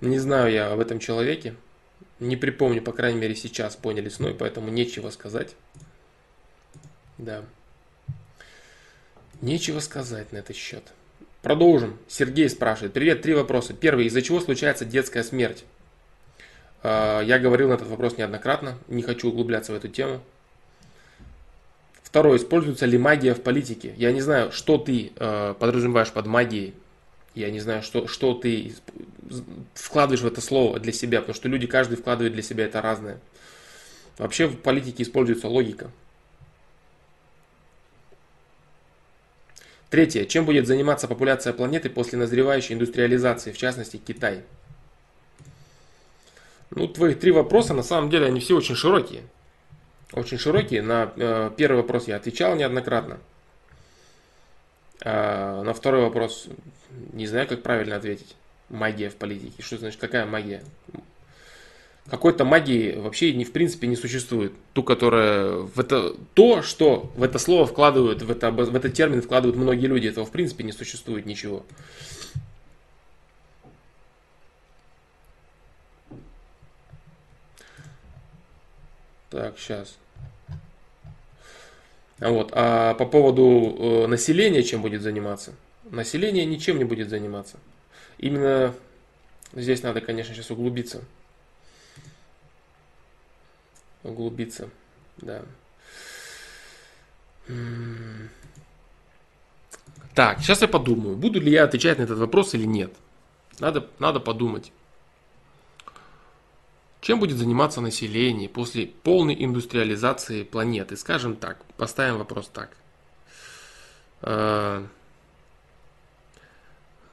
не 0.00 0.18
знаю 0.18 0.50
я 0.52 0.72
об 0.72 0.80
этом 0.80 0.98
человеке. 0.98 1.54
Не 2.20 2.36
припомню, 2.36 2.82
по 2.82 2.92
крайней 2.92 3.18
мере, 3.18 3.34
сейчас 3.34 3.76
понял 3.76 4.02
лесной, 4.02 4.34
поэтому 4.34 4.70
нечего 4.70 5.10
сказать. 5.10 5.56
Да. 7.18 7.44
Нечего 9.40 9.80
сказать 9.80 10.32
на 10.32 10.38
этот 10.38 10.56
счет. 10.56 10.84
Продолжим. 11.42 11.98
Сергей 12.08 12.48
спрашивает. 12.48 12.92
Привет, 12.92 13.22
три 13.22 13.34
вопроса. 13.34 13.72
Первый. 13.72 14.06
Из-за 14.06 14.22
чего 14.22 14.40
случается 14.40 14.84
детская 14.84 15.22
смерть? 15.22 15.64
А, 16.82 17.20
я 17.20 17.38
говорил 17.38 17.68
на 17.68 17.74
этот 17.74 17.88
вопрос 17.88 18.16
неоднократно, 18.16 18.78
не 18.88 19.02
хочу 19.02 19.28
углубляться 19.28 19.72
в 19.72 19.76
эту 19.76 19.88
тему. 19.88 20.20
Второе, 22.02 22.38
используется 22.38 22.86
ли 22.86 22.98
магия 22.98 23.34
в 23.34 23.42
политике? 23.42 23.94
Я 23.96 24.10
не 24.10 24.20
знаю, 24.20 24.50
что 24.50 24.78
ты 24.78 25.12
э, 25.14 25.54
подразумеваешь 25.58 26.10
под 26.10 26.26
магией. 26.26 26.74
Я 27.36 27.52
не 27.52 27.60
знаю, 27.60 27.82
что, 27.82 28.08
что 28.08 28.34
ты 28.34 28.74
вкладываешь 29.74 30.22
в 30.22 30.26
это 30.26 30.40
слово 30.40 30.80
для 30.80 30.92
себя, 30.92 31.20
потому 31.20 31.36
что 31.36 31.48
люди, 31.48 31.68
каждый 31.68 31.96
вкладывает 31.96 32.32
для 32.32 32.42
себя 32.42 32.64
это 32.64 32.82
разное. 32.82 33.20
Вообще 34.18 34.48
в 34.48 34.56
политике 34.56 35.04
используется 35.04 35.46
логика. 35.46 35.92
Третье. 39.88 40.24
Чем 40.24 40.44
будет 40.44 40.66
заниматься 40.66 41.06
популяция 41.06 41.52
планеты 41.52 41.90
после 41.90 42.18
назревающей 42.18 42.74
индустриализации, 42.74 43.52
в 43.52 43.58
частности 43.58 43.98
Китай? 43.98 44.42
Ну, 46.70 46.86
твои 46.86 47.14
три 47.14 47.32
вопроса, 47.32 47.74
на 47.74 47.82
самом 47.82 48.10
деле, 48.10 48.26
они 48.26 48.40
все 48.40 48.56
очень 48.56 48.76
широкие. 48.76 49.22
Очень 50.12 50.38
широкие. 50.38 50.82
На 50.82 51.12
э, 51.16 51.50
первый 51.56 51.78
вопрос 51.78 52.08
я 52.08 52.16
отвечал 52.16 52.56
неоднократно. 52.56 53.18
А 55.02 55.62
на 55.62 55.72
второй 55.72 56.02
вопрос 56.02 56.48
не 57.12 57.26
знаю, 57.26 57.46
как 57.48 57.62
правильно 57.62 57.96
ответить. 57.96 58.36
Магия 58.68 59.08
в 59.08 59.16
политике. 59.16 59.62
Что 59.62 59.78
значит, 59.78 60.00
какая 60.00 60.26
магия? 60.26 60.62
Какой-то 62.08 62.44
магии 62.44 62.96
вообще 62.96 63.32
не 63.34 63.44
в 63.44 63.52
принципе 63.52 63.86
не 63.86 63.96
существует. 63.96 64.52
Ту, 64.72 64.82
которая 64.82 65.52
в 65.52 65.78
это 65.78 66.14
то, 66.34 66.62
что 66.62 67.10
в 67.16 67.22
это 67.22 67.38
слово 67.38 67.66
вкладывают, 67.66 68.22
в, 68.22 68.30
это, 68.30 68.50
в 68.50 68.76
этот 68.76 68.94
термин 68.94 69.22
вкладывают 69.22 69.56
многие 69.56 69.86
люди, 69.86 70.08
этого 70.08 70.26
в 70.26 70.30
принципе 70.30 70.64
не 70.64 70.72
существует 70.72 71.26
ничего. 71.26 71.64
Так, 79.30 79.58
сейчас. 79.58 79.96
Вот. 82.18 82.50
А 82.52 82.94
по 82.94 83.06
поводу 83.06 83.76
э, 83.78 84.06
населения 84.06 84.62
чем 84.62 84.82
будет 84.82 85.02
заниматься? 85.02 85.54
Население 85.84 86.44
ничем 86.44 86.78
не 86.78 86.84
будет 86.84 87.08
заниматься. 87.08 87.58
Именно 88.18 88.74
здесь 89.54 89.82
надо, 89.82 90.00
конечно, 90.00 90.34
сейчас 90.34 90.50
углубиться. 90.50 91.02
Углубиться, 94.02 94.68
да. 95.18 95.42
Так, 100.14 100.40
сейчас 100.40 100.60
я 100.62 100.68
подумаю, 100.68 101.16
буду 101.16 101.40
ли 101.40 101.52
я 101.52 101.64
отвечать 101.64 101.98
на 101.98 102.02
этот 102.02 102.18
вопрос 102.18 102.54
или 102.54 102.66
нет. 102.66 102.92
Надо, 103.58 103.88
надо 103.98 104.20
подумать. 104.20 104.72
Чем 107.00 107.18
будет 107.18 107.38
заниматься 107.38 107.80
население 107.80 108.48
после 108.48 108.86
полной 108.86 109.34
индустриализации 109.42 110.42
планеты? 110.42 110.96
Скажем 110.96 111.36
так, 111.36 111.64
поставим 111.76 112.18
вопрос 112.18 112.50
так. 112.52 112.76
А, 114.22 114.86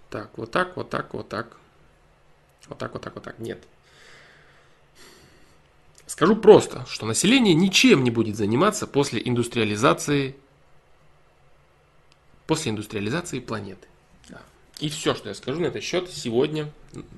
так, 0.10 0.38
вот 0.38 0.52
так, 0.52 0.76
вот 0.76 0.90
так, 0.90 1.14
вот 1.14 1.30
так. 1.30 1.58
Вот 2.68 2.78
так, 2.78 2.94
вот 2.94 3.02
так, 3.02 3.16
вот 3.16 3.24
так. 3.24 3.40
Нет. 3.40 3.64
Скажу 6.06 6.36
просто, 6.36 6.86
что 6.90 7.06
население 7.06 7.54
ничем 7.54 8.04
не 8.04 8.12
будет 8.12 8.36
заниматься 8.36 8.88
после 8.88 9.22
индустриализации, 9.24 10.36
после 12.46 12.72
индустриализации 12.72 13.40
планеты. 13.40 13.88
И 14.80 14.90
все, 14.90 15.16
что 15.16 15.30
я 15.30 15.36
скажу 15.36 15.60
на 15.60 15.68
этот 15.68 15.82
счет 15.82 16.10
сегодня, 16.12 16.72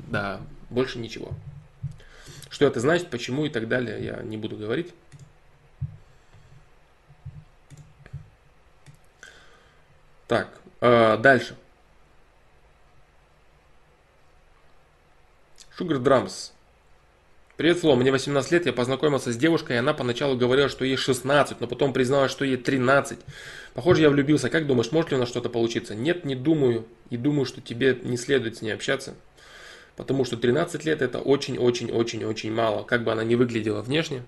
да, 0.07 0.39
больше 0.69 0.97
ничего. 0.97 1.33
Что 2.49 2.65
это 2.65 2.79
значит, 2.79 3.09
почему 3.09 3.45
и 3.45 3.49
так 3.49 3.67
далее, 3.67 4.03
я 4.03 4.23
не 4.23 4.37
буду 4.37 4.57
говорить. 4.57 4.93
Так, 10.27 10.49
э, 10.81 11.17
дальше. 11.17 11.55
Sugar 15.77 15.99
Drums. 15.99 16.51
Привет, 17.55 17.79
Фло, 17.79 17.95
мне 17.95 18.11
18 18.11 18.51
лет, 18.51 18.65
я 18.65 18.73
познакомился 18.73 19.33
с 19.33 19.37
девушкой, 19.37 19.75
и 19.75 19.79
она 19.79 19.93
поначалу 19.93 20.37
говорила, 20.37 20.69
что 20.69 20.85
ей 20.85 20.95
16, 20.95 21.59
но 21.59 21.67
потом 21.67 21.93
призналась, 21.93 22.31
что 22.31 22.45
ей 22.45 22.57
13. 22.57 23.19
Похоже, 23.73 24.01
я 24.01 24.09
влюбился. 24.09 24.49
Как 24.49 24.65
думаешь, 24.65 24.91
может 24.91 25.11
ли 25.11 25.17
у 25.17 25.19
нас 25.19 25.29
что-то 25.29 25.49
получиться? 25.49 25.93
Нет, 25.93 26.25
не 26.25 26.35
думаю. 26.35 26.85
И 27.09 27.17
думаю, 27.17 27.45
что 27.45 27.59
тебе 27.59 27.97
не 28.01 28.17
следует 28.17 28.57
с 28.57 28.61
ней 28.61 28.71
общаться. 28.71 29.15
Потому 29.99 30.23
что 30.23 30.37
13 30.37 30.85
лет 30.85 31.01
это 31.01 31.19
очень-очень-очень-очень 31.19 32.53
мало. 32.53 32.83
Как 32.83 33.03
бы 33.03 33.11
она 33.11 33.25
ни 33.25 33.35
выглядела 33.35 33.81
внешне, 33.81 34.23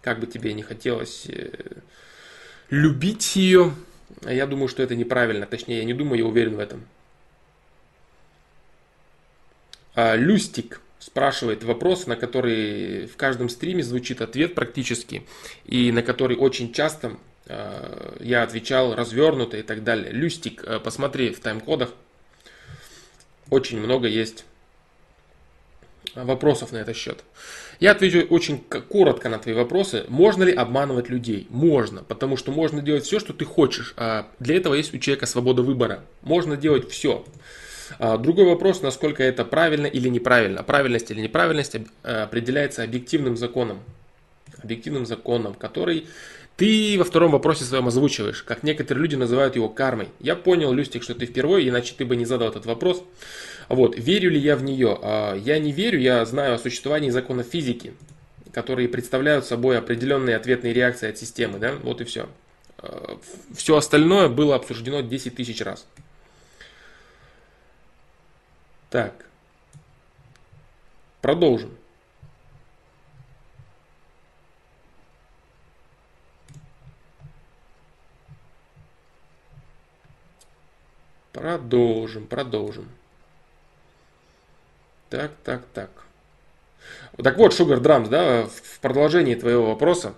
как 0.00 0.18
бы 0.18 0.26
тебе 0.26 0.54
не 0.54 0.62
хотелось 0.62 1.26
э, 1.28 1.50
любить 2.70 3.36
ее, 3.36 3.74
я 4.22 4.46
думаю, 4.46 4.68
что 4.68 4.82
это 4.82 4.96
неправильно. 4.96 5.44
Точнее, 5.44 5.80
я 5.80 5.84
не 5.84 5.92
думаю, 5.92 6.20
я 6.20 6.24
уверен 6.24 6.56
в 6.56 6.58
этом. 6.58 6.86
А, 9.94 10.16
Люстик 10.16 10.80
спрашивает 10.98 11.64
вопрос, 11.64 12.06
на 12.06 12.16
который 12.16 13.04
в 13.06 13.18
каждом 13.18 13.50
стриме 13.50 13.82
звучит 13.82 14.22
ответ 14.22 14.54
практически, 14.54 15.26
и 15.66 15.92
на 15.92 16.02
который 16.02 16.38
очень 16.38 16.72
часто 16.72 17.18
э, 17.44 18.16
я 18.20 18.42
отвечал 18.42 18.94
развернуто 18.94 19.58
и 19.58 19.62
так 19.62 19.84
далее. 19.84 20.12
Люстик, 20.12 20.64
э, 20.64 20.80
посмотри 20.80 21.28
в 21.28 21.40
тайм-кодах, 21.40 21.92
очень 23.50 23.80
много 23.80 24.08
есть 24.08 24.46
вопросов 26.14 26.72
на 26.72 26.78
этот 26.78 26.96
счет. 26.96 27.24
Я 27.78 27.92
отвечу 27.92 28.26
очень 28.28 28.58
коротко 28.58 29.28
на 29.28 29.38
твои 29.38 29.54
вопросы. 29.54 30.04
Можно 30.08 30.44
ли 30.44 30.52
обманывать 30.52 31.08
людей? 31.08 31.46
Можно, 31.50 32.02
потому 32.02 32.36
что 32.36 32.52
можно 32.52 32.82
делать 32.82 33.04
все, 33.04 33.18
что 33.18 33.32
ты 33.32 33.44
хочешь. 33.44 33.94
А 33.96 34.28
для 34.38 34.56
этого 34.56 34.74
есть 34.74 34.94
у 34.94 34.98
человека 34.98 35.26
свобода 35.26 35.62
выбора. 35.62 36.04
Можно 36.22 36.56
делать 36.56 36.90
все. 36.90 37.24
А 37.98 38.18
другой 38.18 38.44
вопрос, 38.44 38.82
насколько 38.82 39.22
это 39.22 39.44
правильно 39.44 39.86
или 39.86 40.08
неправильно. 40.08 40.62
Правильность 40.62 41.10
или 41.10 41.20
неправильность 41.20 41.76
определяется 42.02 42.82
объективным 42.82 43.36
законом. 43.36 43.80
Объективным 44.62 45.06
законом, 45.06 45.54
который 45.54 46.06
ты 46.56 46.96
во 46.98 47.04
втором 47.04 47.30
вопросе 47.30 47.64
своем 47.64 47.88
озвучиваешь, 47.88 48.42
как 48.42 48.62
некоторые 48.62 49.00
люди 49.00 49.16
называют 49.16 49.56
его 49.56 49.70
кармой. 49.70 50.08
Я 50.18 50.36
понял, 50.36 50.70
Люстик, 50.74 51.02
что 51.02 51.14
ты 51.14 51.24
впервые, 51.24 51.66
иначе 51.66 51.94
ты 51.96 52.04
бы 52.04 52.16
не 52.16 52.26
задал 52.26 52.50
этот 52.50 52.66
вопрос. 52.66 53.02
Вот, 53.70 53.96
верю 53.96 54.32
ли 54.32 54.38
я 54.40 54.56
в 54.56 54.64
нее? 54.64 54.98
А, 55.00 55.34
я 55.36 55.60
не 55.60 55.70
верю, 55.70 56.00
я 56.00 56.24
знаю 56.24 56.54
о 56.54 56.58
существовании 56.58 57.10
законов 57.10 57.46
физики, 57.46 57.94
которые 58.52 58.88
представляют 58.88 59.46
собой 59.46 59.78
определенные 59.78 60.34
ответные 60.34 60.72
реакции 60.72 61.08
от 61.08 61.18
системы, 61.18 61.60
да, 61.60 61.76
вот 61.84 62.00
и 62.00 62.04
все. 62.04 62.28
А, 62.78 63.16
все 63.54 63.76
остальное 63.76 64.28
было 64.28 64.56
обсуждено 64.56 65.02
10 65.02 65.36
тысяч 65.36 65.60
раз. 65.62 65.86
Так, 68.90 69.24
продолжим. 71.22 71.70
Продолжим, 81.32 82.26
продолжим. 82.26 82.88
Так, 85.10 85.32
так, 85.44 85.62
так. 85.74 85.90
Так 87.22 87.36
вот, 87.36 87.52
Sugar 87.52 87.80
Drums, 87.80 88.08
да, 88.08 88.46
в 88.46 88.80
продолжении 88.80 89.34
твоего 89.34 89.66
вопроса, 89.66 90.14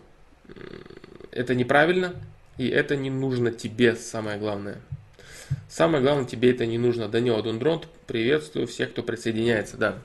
это 1.30 1.54
неправильно, 1.54 2.14
и 2.58 2.68
это 2.68 2.94
не 2.94 3.10
нужно 3.10 3.50
тебе, 3.50 3.96
самое 3.96 4.38
главное. 4.38 4.80
Самое 5.68 6.02
главное, 6.02 6.26
тебе 6.26 6.50
это 6.50 6.66
не 6.66 6.76
нужно. 6.76 7.08
Данила 7.08 7.42
Дундронт, 7.42 7.88
приветствую 8.06 8.66
всех, 8.66 8.90
кто 8.90 9.02
присоединяется, 9.02 9.78
да. 9.78 9.98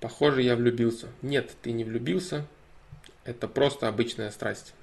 Похоже, 0.00 0.42
я 0.42 0.56
влюбился. 0.56 1.08
Нет, 1.22 1.50
ты 1.62 1.72
не 1.72 1.84
влюбился. 1.84 2.46
Это 3.24 3.48
просто 3.48 3.88
обычная 3.88 4.30
страсть. 4.30 4.74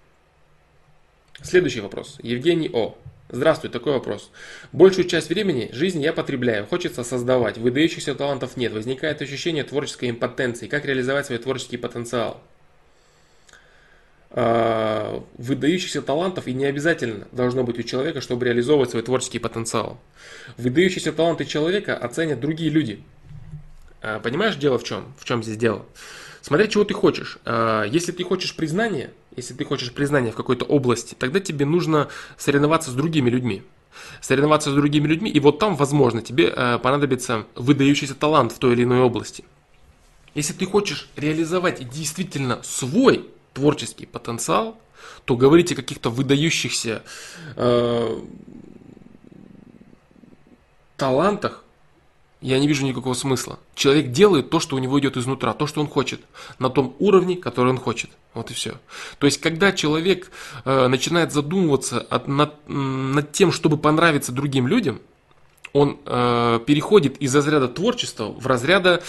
Следующий 1.42 1.82
вопрос. 1.82 2.18
Евгений 2.22 2.70
О. 2.72 2.98
Здравствуй, 3.30 3.72
такой 3.72 3.94
вопрос. 3.94 4.30
Большую 4.72 5.08
часть 5.08 5.30
времени 5.30 5.70
жизни 5.74 6.04
я 6.04 6.13
потребляю, 6.13 6.68
хочется 6.68 7.04
создавать, 7.04 7.58
выдающихся 7.58 8.13
талантов 8.13 8.58
нет, 8.58 8.74
возникает 8.74 9.24
ощущение 9.24 9.63
творческой 9.63 10.12
импотенции. 10.12 10.68
Как 10.68 10.86
реализовать 10.86 11.25
свой 11.25 11.40
творческий 11.40 11.78
потенциал? 11.78 12.40
А, 14.36 15.24
выдающихся 15.38 16.02
талантов 16.02 16.48
и 16.48 16.54
не 16.54 16.66
обязательно 16.66 17.28
должно 17.32 17.63
быть 17.63 17.80
у 17.80 17.84
человека, 17.84 18.22
чтобы 18.22 18.46
реализовывать 18.46 18.92
свой 18.92 19.02
творческий 19.02 19.40
потенциал. 19.40 20.00
Выдающиеся 20.58 21.12
таланты 21.12 21.46
человека 21.46 21.98
оценят 21.98 22.40
другие 22.40 22.70
люди. 22.70 23.04
А, 24.02 24.20
понимаешь, 24.20 24.56
дело 24.56 24.78
в 24.78 24.84
чем? 24.84 25.13
В 25.20 25.25
чем 25.25 25.44
здесь 25.44 25.58
дело? 25.58 25.86
Смотря 26.42 26.68
чего 26.68 26.84
ты 26.84 26.94
хочешь. 26.94 27.38
А, 27.46 27.84
если 27.86 28.12
ты 28.12 28.24
хочешь 28.24 28.56
признания, 28.56 29.12
если 29.36 29.54
ты 29.54 29.66
хочешь 29.66 29.94
признания 29.94 30.32
в 30.32 30.36
какой-то 30.36 30.66
области, 30.66 31.16
тогда 31.18 31.40
тебе 31.40 31.66
нужно 31.66 32.10
соревноваться 32.38 32.92
с 32.92 32.94
другими 32.94 33.30
людьми. 33.30 33.63
Соревноваться 34.22 34.72
с 34.72 34.74
другими 34.74 35.08
людьми, 35.08 35.30
и 35.30 35.40
вот 35.40 35.60
там, 35.60 35.75
возможно, 35.75 36.22
тебе 36.22 36.52
а, 36.56 36.80
понадобится 36.80 37.46
выдающийся 37.56 38.16
талант 38.16 38.52
в 38.52 38.58
той 38.58 38.74
или 38.74 38.84
иной 38.84 39.02
области. 39.02 39.44
Если 40.34 40.54
ты 40.54 40.66
хочешь 40.66 41.10
реализовать 41.16 41.88
действительно 41.90 42.62
свой 42.63 43.30
творческий 43.54 44.08
потенциал, 44.08 44.80
то 45.25 45.36
говорить 45.36 45.72
о 45.72 45.75
каких-то 45.75 46.10
выдающихся 46.10 47.04
э, 47.56 48.20
талантах 50.98 51.62
я 52.44 52.60
не 52.60 52.68
вижу 52.68 52.86
никакого 52.86 53.14
смысла. 53.14 53.58
Человек 53.74 54.12
делает 54.12 54.50
то, 54.50 54.60
что 54.60 54.76
у 54.76 54.80
него 54.80 55.00
идет 55.00 55.16
изнутра, 55.16 55.54
то, 55.54 55.66
что 55.66 55.80
он 55.80 55.88
хочет, 55.88 56.20
на 56.60 56.70
том 56.70 56.94
уровне, 57.00 57.38
который 57.38 57.70
он 57.70 57.78
хочет. 57.78 58.12
Вот 58.34 58.52
и 58.52 58.54
все. 58.54 58.74
То 59.18 59.26
есть, 59.26 59.40
когда 59.40 59.72
человек 59.72 60.30
э, 60.66 60.88
начинает 60.88 61.32
задумываться 61.32 62.02
от, 62.02 62.28
над, 62.28 62.54
над 62.68 63.32
тем, 63.32 63.54
чтобы 63.54 63.78
понравиться 63.78 64.34
другим 64.34 64.68
людям, 64.68 65.00
он 65.72 65.98
э, 66.06 66.60
переходит 66.66 67.18
из 67.18 67.34
разряда 67.34 67.70
творчества 67.70 68.26
в 68.26 68.46
разряда 68.46 69.02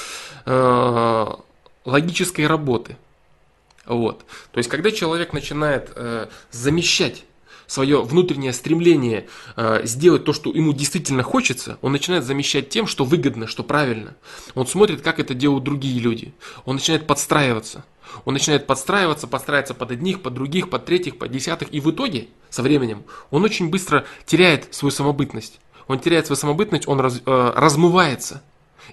э, 0.46 1.26
логической 1.84 2.46
работы. 2.46 2.96
Вот. 3.84 4.24
То 4.52 4.58
есть, 4.58 4.70
когда 4.70 4.92
человек 4.92 5.32
начинает 5.32 5.90
э, 5.96 6.28
замещать 6.52 7.24
свое 7.66 8.02
внутреннее 8.02 8.52
стремление 8.52 9.26
э, 9.56 9.80
сделать 9.84 10.24
то, 10.24 10.32
что 10.32 10.50
ему 10.50 10.72
действительно 10.72 11.22
хочется, 11.22 11.78
он 11.82 11.92
начинает 11.92 12.24
замещать 12.24 12.68
тем, 12.68 12.86
что 12.86 13.04
выгодно, 13.04 13.46
что 13.46 13.62
правильно. 13.62 14.16
Он 14.54 14.66
смотрит, 14.66 15.00
как 15.00 15.18
это 15.18 15.34
делают 15.34 15.64
другие 15.64 16.00
люди. 16.00 16.34
Он 16.64 16.76
начинает 16.76 17.06
подстраиваться. 17.06 17.84
Он 18.24 18.34
начинает 18.34 18.66
подстраиваться, 18.66 19.26
подстраиваться 19.26 19.74
под 19.74 19.90
одних, 19.90 20.22
под 20.22 20.34
других, 20.34 20.70
под 20.70 20.84
третьих, 20.84 21.18
под 21.18 21.30
десятых. 21.30 21.72
И 21.72 21.80
в 21.80 21.90
итоге, 21.90 22.28
со 22.50 22.62
временем, 22.62 23.04
он 23.30 23.44
очень 23.44 23.70
быстро 23.70 24.04
теряет 24.26 24.72
свою 24.74 24.92
самобытность. 24.92 25.60
Он 25.86 25.98
теряет 25.98 26.26
свою 26.26 26.36
самобытность, 26.36 26.88
он 26.88 27.00
раз, 27.00 27.20
э, 27.24 27.52
размывается. 27.54 28.42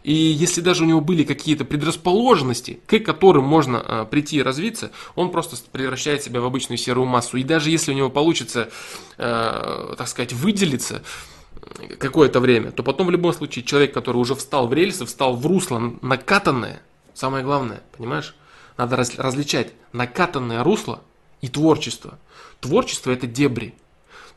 И 0.03 0.13
если 0.13 0.61
даже 0.61 0.83
у 0.83 0.87
него 0.87 1.01
были 1.01 1.23
какие-то 1.23 1.65
предрасположенности, 1.65 2.79
к 2.87 2.99
которым 2.99 3.45
можно 3.45 3.77
э, 3.77 4.05
прийти 4.09 4.37
и 4.37 4.41
развиться, 4.41 4.91
он 5.15 5.31
просто 5.31 5.57
превращает 5.71 6.23
себя 6.23 6.41
в 6.41 6.45
обычную 6.45 6.77
серую 6.77 7.05
массу. 7.05 7.37
И 7.37 7.43
даже 7.43 7.69
если 7.69 7.91
у 7.91 7.95
него 7.95 8.09
получится, 8.09 8.69
э, 9.17 9.95
так 9.97 10.07
сказать, 10.07 10.33
выделиться 10.33 11.03
какое-то 11.99 12.39
время, 12.39 12.71
то 12.71 12.83
потом 12.83 13.07
в 13.07 13.11
любом 13.11 13.33
случае 13.33 13.63
человек, 13.63 13.93
который 13.93 14.17
уже 14.17 14.35
встал 14.35 14.67
в 14.67 14.73
рельсы, 14.73 15.05
встал 15.05 15.35
в 15.35 15.45
русло 15.45 15.93
накатанное, 16.01 16.81
самое 17.13 17.43
главное, 17.43 17.81
понимаешь, 17.95 18.35
надо 18.77 18.95
раз, 18.95 19.17
различать 19.17 19.73
накатанное 19.93 20.63
русло 20.63 21.01
и 21.41 21.47
творчество. 21.47 22.17
Творчество 22.59 23.11
это 23.11 23.27
дебри. 23.27 23.75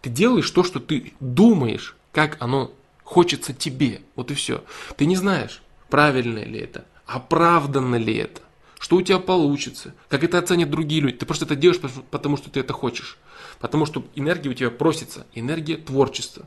Ты 0.02 0.10
делаешь 0.10 0.50
то, 0.50 0.64
что 0.64 0.80
ты 0.80 1.14
думаешь, 1.20 1.96
как 2.12 2.36
оно 2.40 2.72
хочется 3.04 3.52
тебе. 3.52 4.00
Вот 4.16 4.30
и 4.30 4.34
все. 4.34 4.64
Ты 4.96 5.06
не 5.06 5.16
знаешь, 5.16 5.62
правильно 5.88 6.40
ли 6.40 6.58
это, 6.58 6.86
оправданно 7.06 7.96
ли 7.96 8.16
это, 8.16 8.40
что 8.78 8.96
у 8.96 9.02
тебя 9.02 9.18
получится, 9.18 9.94
как 10.08 10.24
это 10.24 10.38
оценят 10.38 10.70
другие 10.70 11.00
люди. 11.00 11.18
Ты 11.18 11.26
просто 11.26 11.44
это 11.44 11.54
делаешь, 11.54 11.80
потому 12.10 12.36
что 12.36 12.50
ты 12.50 12.60
это 12.60 12.72
хочешь. 12.72 13.18
Потому 13.60 13.86
что 13.86 14.04
энергия 14.14 14.50
у 14.50 14.54
тебя 14.54 14.70
просится, 14.70 15.26
энергия 15.34 15.76
творчества. 15.76 16.46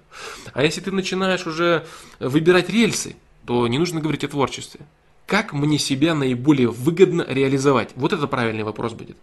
А 0.54 0.64
если 0.64 0.82
ты 0.82 0.92
начинаешь 0.92 1.48
уже 1.48 1.88
выбирать 2.20 2.70
рельсы, 2.70 3.16
то 3.46 3.68
не 3.68 3.80
нужно 3.80 4.02
говорить 4.02 4.24
о 4.24 4.28
творчестве. 4.28 4.82
Как 5.26 5.54
мне 5.54 5.80
себя 5.80 6.14
наиболее 6.14 6.70
выгодно 6.70 7.26
реализовать? 7.28 7.92
Вот 7.96 8.14
это 8.14 8.28
правильный 8.28 8.64
вопрос 8.64 8.94
будет. 8.94 9.18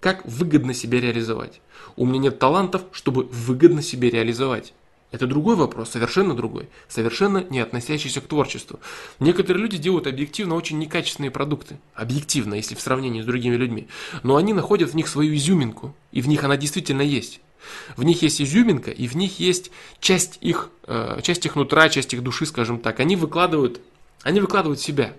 Как 0.00 0.24
выгодно 0.26 0.74
себя 0.74 1.00
реализовать? 1.00 1.60
У 1.96 2.06
меня 2.06 2.18
нет 2.18 2.38
талантов, 2.38 2.82
чтобы 2.92 3.24
выгодно 3.24 3.82
себя 3.82 4.10
реализовать. 4.10 4.74
Это 5.12 5.26
другой 5.26 5.54
вопрос, 5.54 5.90
совершенно 5.90 6.34
другой, 6.34 6.68
совершенно 6.88 7.44
не 7.48 7.60
относящийся 7.60 8.20
к 8.20 8.26
творчеству. 8.26 8.80
Некоторые 9.20 9.62
люди 9.62 9.78
делают 9.78 10.06
объективно 10.06 10.56
очень 10.56 10.78
некачественные 10.78 11.30
продукты, 11.30 11.78
объективно, 11.94 12.54
если 12.54 12.74
в 12.74 12.80
сравнении 12.80 13.22
с 13.22 13.26
другими 13.26 13.54
людьми, 13.54 13.88
но 14.24 14.36
они 14.36 14.52
находят 14.52 14.90
в 14.90 14.94
них 14.94 15.06
свою 15.06 15.34
изюминку, 15.34 15.94
и 16.10 16.20
в 16.20 16.28
них 16.28 16.42
она 16.42 16.56
действительно 16.56 17.02
есть. 17.02 17.40
В 17.96 18.02
них 18.02 18.22
есть 18.22 18.40
изюминка, 18.40 18.90
и 18.90 19.06
в 19.06 19.16
них 19.16 19.38
есть 19.38 19.70
часть 20.00 20.38
их, 20.40 20.70
э, 20.86 21.20
часть 21.22 21.46
их 21.46 21.56
нутра, 21.56 21.88
часть 21.88 22.12
их 22.12 22.22
души, 22.22 22.46
скажем 22.46 22.78
так. 22.78 23.00
Они 23.00 23.16
выкладывают, 23.16 23.80
они 24.22 24.40
выкладывают 24.40 24.80
себя. 24.80 25.14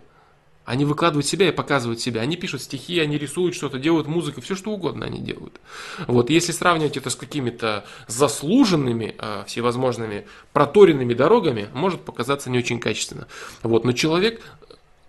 Они 0.67 0.83
выкладывают 0.83 1.25
себя 1.25 1.47
и 1.47 1.53
показывают 1.53 2.01
себя. 2.01 2.19
Они 2.19 2.35
пишут 2.35 2.61
стихи, 2.61 2.99
они 2.99 3.17
рисуют 3.17 3.55
что-то, 3.55 3.79
делают 3.79 4.05
музыку, 4.05 4.41
все 4.41 4.53
что 4.53 4.71
угодно 4.71 5.05
они 5.05 5.19
делают. 5.19 5.61
Вот, 6.07 6.29
если 6.29 6.51
сравнивать 6.51 6.97
это 6.97 7.09
с 7.09 7.15
какими-то 7.15 7.85
заслуженными 8.07 9.15
э, 9.17 9.45
всевозможными 9.47 10.27
проторенными 10.51 11.13
дорогами, 11.13 11.69
может 11.73 12.01
показаться 12.01 12.49
не 12.49 12.57
очень 12.57 12.81
качественно. 12.81 13.27
Вот, 13.63 13.85
но 13.85 13.93
человек 13.93 14.41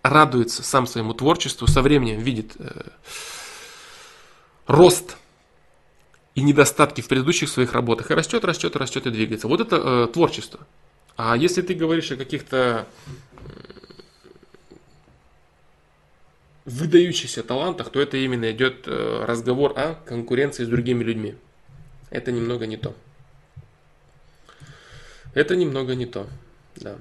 радуется 0.04 0.62
сам 0.62 0.86
своему 0.86 1.12
творчеству, 1.12 1.66
со 1.66 1.82
временем 1.82 2.20
видит 2.20 2.52
э, 2.60 2.90
рост 4.68 5.16
и 6.36 6.40
недостатки 6.40 7.00
в 7.00 7.08
предыдущих 7.08 7.48
своих 7.48 7.72
работах, 7.72 8.12
и 8.12 8.14
растет, 8.14 8.44
растет, 8.44 8.76
растет 8.76 9.08
и 9.08 9.10
двигается. 9.10 9.48
Вот 9.48 9.60
это 9.60 9.76
э, 9.76 10.06
творчество. 10.12 10.60
А 11.16 11.36
если 11.36 11.62
ты 11.62 11.74
говоришь 11.74 12.12
о 12.12 12.16
каких-то 12.16 12.86
выдающихся 16.68 17.42
талантах, 17.42 17.90
то 17.90 18.00
это 18.00 18.16
именно 18.16 18.50
идет 18.50 18.86
э, 18.86 19.24
разговор 19.26 19.72
о 19.76 19.94
конкуренции 19.94 20.64
с 20.64 20.68
другими 20.68 21.02
людьми. 21.02 21.34
Это 22.10 22.30
немного 22.30 22.66
не 22.66 22.76
то. 22.76 22.94
Это 25.34 25.56
немного 25.56 25.94
не 25.94 26.06
то, 26.06 26.26
да. 26.76 26.96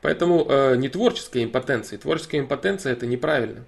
Поэтому 0.00 0.46
э, 0.48 0.76
не 0.76 0.88
творческая 0.88 1.44
импотенция. 1.44 1.98
Творческая 1.98 2.40
импотенция 2.40 2.92
это 2.92 3.06
неправильно. 3.06 3.64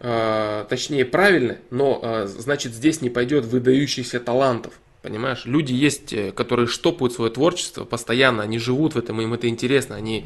Э, 0.00 0.66
точнее, 0.68 1.04
правильно, 1.04 1.58
но 1.70 2.00
э, 2.02 2.26
значит 2.26 2.72
здесь 2.72 3.00
не 3.00 3.10
пойдет 3.10 3.44
выдающихся 3.44 4.20
талантов. 4.20 4.74
Понимаешь, 5.04 5.44
люди 5.44 5.74
есть, 5.74 6.14
э, 6.14 6.32
которые 6.32 6.66
штопают 6.66 7.12
свое 7.12 7.30
творчество 7.30 7.84
постоянно, 7.84 8.42
они 8.42 8.58
живут 8.58 8.94
в 8.94 8.98
этом, 8.98 9.20
им 9.20 9.34
это 9.34 9.48
интересно, 9.48 9.96
они 9.96 10.24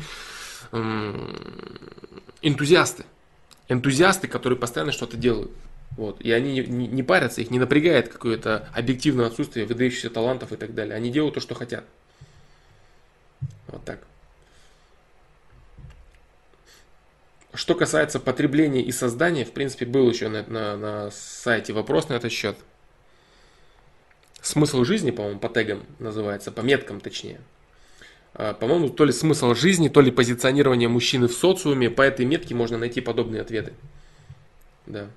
энтузиасты. 2.42 3.04
Энтузиасты, 3.68 4.28
которые 4.28 4.56
постоянно 4.56 4.92
что-то 4.92 5.16
делают. 5.16 5.50
Вот. 5.96 6.20
И 6.20 6.30
они 6.30 6.60
не, 6.60 6.86
не 6.86 7.02
парятся, 7.02 7.40
их 7.40 7.50
не 7.50 7.58
напрягает 7.58 8.08
какое-то 8.08 8.68
объективное 8.72 9.26
отсутствие 9.26 9.66
выдающихся 9.66 10.10
талантов 10.10 10.52
и 10.52 10.56
так 10.56 10.72
далее. 10.74 10.94
Они 10.94 11.10
делают 11.10 11.34
то, 11.34 11.40
что 11.40 11.56
хотят. 11.56 11.84
Вот 13.66 13.84
так. 13.84 13.98
Что 17.52 17.74
касается 17.74 18.20
потребления 18.20 18.82
и 18.82 18.92
создания, 18.92 19.44
в 19.44 19.50
принципе, 19.50 19.86
был 19.86 20.08
еще 20.08 20.28
на, 20.28 20.44
на, 20.44 20.76
на 20.76 21.10
сайте 21.10 21.72
вопрос 21.72 22.08
на 22.10 22.14
этот 22.14 22.30
счет 22.30 22.56
смысл 24.48 24.84
жизни, 24.84 25.10
по-моему, 25.10 25.38
по 25.38 25.48
тегам 25.48 25.84
называется, 25.98 26.50
по 26.50 26.62
меткам 26.62 27.00
точнее. 27.00 27.40
А, 28.34 28.54
по-моему, 28.54 28.88
то 28.88 29.04
ли 29.04 29.12
смысл 29.12 29.54
жизни, 29.54 29.88
то 29.88 30.00
ли 30.00 30.10
позиционирование 30.10 30.88
мужчины 30.88 31.28
в 31.28 31.32
социуме. 31.32 31.90
По 31.90 32.02
этой 32.02 32.24
метке 32.24 32.54
можно 32.54 32.78
найти 32.78 33.00
подобные 33.00 33.42
ответы. 33.42 33.74
Да. 34.86 35.08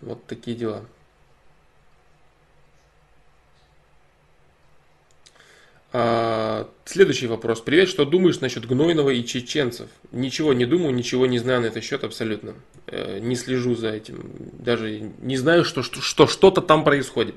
Вот 0.00 0.26
такие 0.26 0.56
дела. 0.56 0.84
Следующий 6.94 7.26
вопрос. 7.26 7.60
Привет, 7.60 7.88
что 7.88 8.04
думаешь 8.04 8.38
насчет 8.38 8.66
Гнойного 8.66 9.10
и 9.10 9.24
чеченцев? 9.24 9.90
Ничего 10.12 10.52
не 10.52 10.64
думаю, 10.64 10.94
ничего 10.94 11.26
не 11.26 11.40
знаю 11.40 11.62
на 11.62 11.66
этот 11.66 11.82
счет 11.82 12.04
абсолютно. 12.04 12.54
Э, 12.86 13.18
не 13.18 13.34
слежу 13.34 13.74
за 13.74 13.88
этим. 13.88 14.30
Даже 14.52 15.00
не 15.00 15.36
знаю, 15.36 15.64
что, 15.64 15.82
что, 15.82 16.00
что 16.00 16.28
что-то 16.28 16.60
там 16.60 16.84
происходит. 16.84 17.34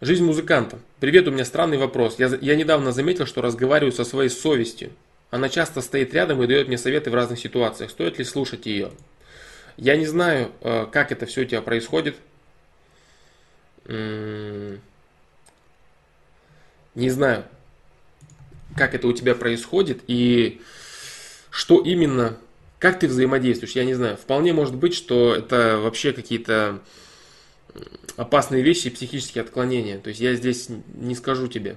Жизнь 0.00 0.24
музыканта. 0.24 0.78
Привет, 1.00 1.28
у 1.28 1.32
меня 1.32 1.44
странный 1.44 1.76
вопрос. 1.76 2.18
Я, 2.18 2.28
я 2.40 2.56
недавно 2.56 2.92
заметил, 2.92 3.26
что 3.26 3.42
разговариваю 3.42 3.92
со 3.92 4.04
своей 4.04 4.30
совестью. 4.30 4.92
Она 5.30 5.50
часто 5.50 5.82
стоит 5.82 6.14
рядом 6.14 6.42
и 6.42 6.46
дает 6.46 6.66
мне 6.68 6.78
советы 6.78 7.10
в 7.10 7.14
разных 7.14 7.38
ситуациях. 7.38 7.90
Стоит 7.90 8.18
ли 8.18 8.24
слушать 8.24 8.64
ее? 8.64 8.90
Я 9.76 9.98
не 9.98 10.06
знаю, 10.06 10.50
э, 10.62 10.86
как 10.90 11.12
это 11.12 11.26
все 11.26 11.42
у 11.42 11.44
тебя 11.44 11.60
происходит. 11.60 12.16
Не 16.96 17.10
знаю, 17.10 17.44
как 18.74 18.94
это 18.94 19.06
у 19.06 19.12
тебя 19.12 19.34
происходит 19.34 20.00
и 20.06 20.62
что 21.50 21.78
именно, 21.78 22.38
как 22.78 22.98
ты 22.98 23.06
взаимодействуешь, 23.06 23.74
я 23.74 23.84
не 23.84 23.92
знаю. 23.92 24.16
Вполне 24.16 24.54
может 24.54 24.74
быть, 24.74 24.94
что 24.94 25.34
это 25.34 25.76
вообще 25.78 26.14
какие-то 26.14 26.80
опасные 28.16 28.62
вещи 28.62 28.86
и 28.86 28.90
психические 28.90 29.42
отклонения. 29.42 29.98
То 29.98 30.08
есть 30.08 30.20
я 30.20 30.34
здесь 30.34 30.68
не 30.94 31.14
скажу 31.14 31.48
тебе. 31.48 31.76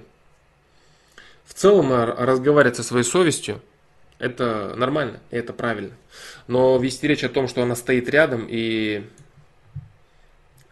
В 1.44 1.52
целом 1.52 1.92
разговаривать 1.92 2.76
со 2.76 2.82
своей 2.82 3.04
совестью 3.04 3.60
это 4.18 4.74
нормально, 4.74 5.20
это 5.30 5.52
правильно. 5.52 5.92
Но 6.46 6.78
вести 6.78 7.06
речь 7.06 7.24
о 7.24 7.28
том, 7.28 7.46
что 7.46 7.62
она 7.62 7.76
стоит 7.76 8.08
рядом 8.08 8.46
и 8.48 9.04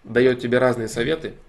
дает 0.04 0.40
тебе 0.40 0.56
разные 0.56 0.88
советы– 0.88 1.34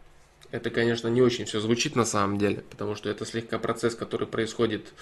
это, 0.52 0.70
конечно, 0.70 1.08
не 1.08 1.22
очень 1.22 1.46
все 1.46 1.60
звучит 1.60 1.96
на 1.96 2.06
самом 2.06 2.38
деле, 2.38 2.64
потому 2.70 2.96
что 2.96 3.10
это 3.10 3.26
слегка 3.26 3.60
процесс, 3.60 3.96
который 3.96 4.28
происходит, 4.28 4.94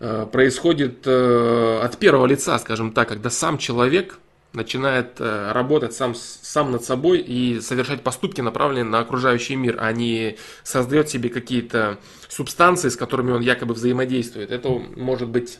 э, 0.00 0.26
происходит 0.30 1.06
э, 1.06 1.80
от 1.82 1.98
первого 1.98 2.26
лица, 2.26 2.58
скажем 2.58 2.92
так, 2.92 3.08
когда 3.08 3.30
сам 3.30 3.58
человек 3.58 4.18
начинает 4.52 5.20
э, 5.20 5.52
работать 5.52 5.94
сам, 5.94 6.14
сам 6.14 6.72
над 6.72 6.84
собой 6.84 7.20
и 7.20 7.60
совершать 7.60 8.02
поступки, 8.02 8.40
направленные 8.40 8.84
на 8.84 8.98
окружающий 8.98 9.56
мир, 9.56 9.78
а 9.80 9.92
не 9.92 10.36
создает 10.62 11.08
себе 11.08 11.28
какие-то 11.28 11.98
субстанции, 12.28 12.88
с 12.88 12.96
которыми 12.96 13.32
он 13.32 13.42
якобы 13.42 13.74
взаимодействует. 13.74 14.50
Это 14.50 14.68
может 14.68 15.28
быть, 15.28 15.58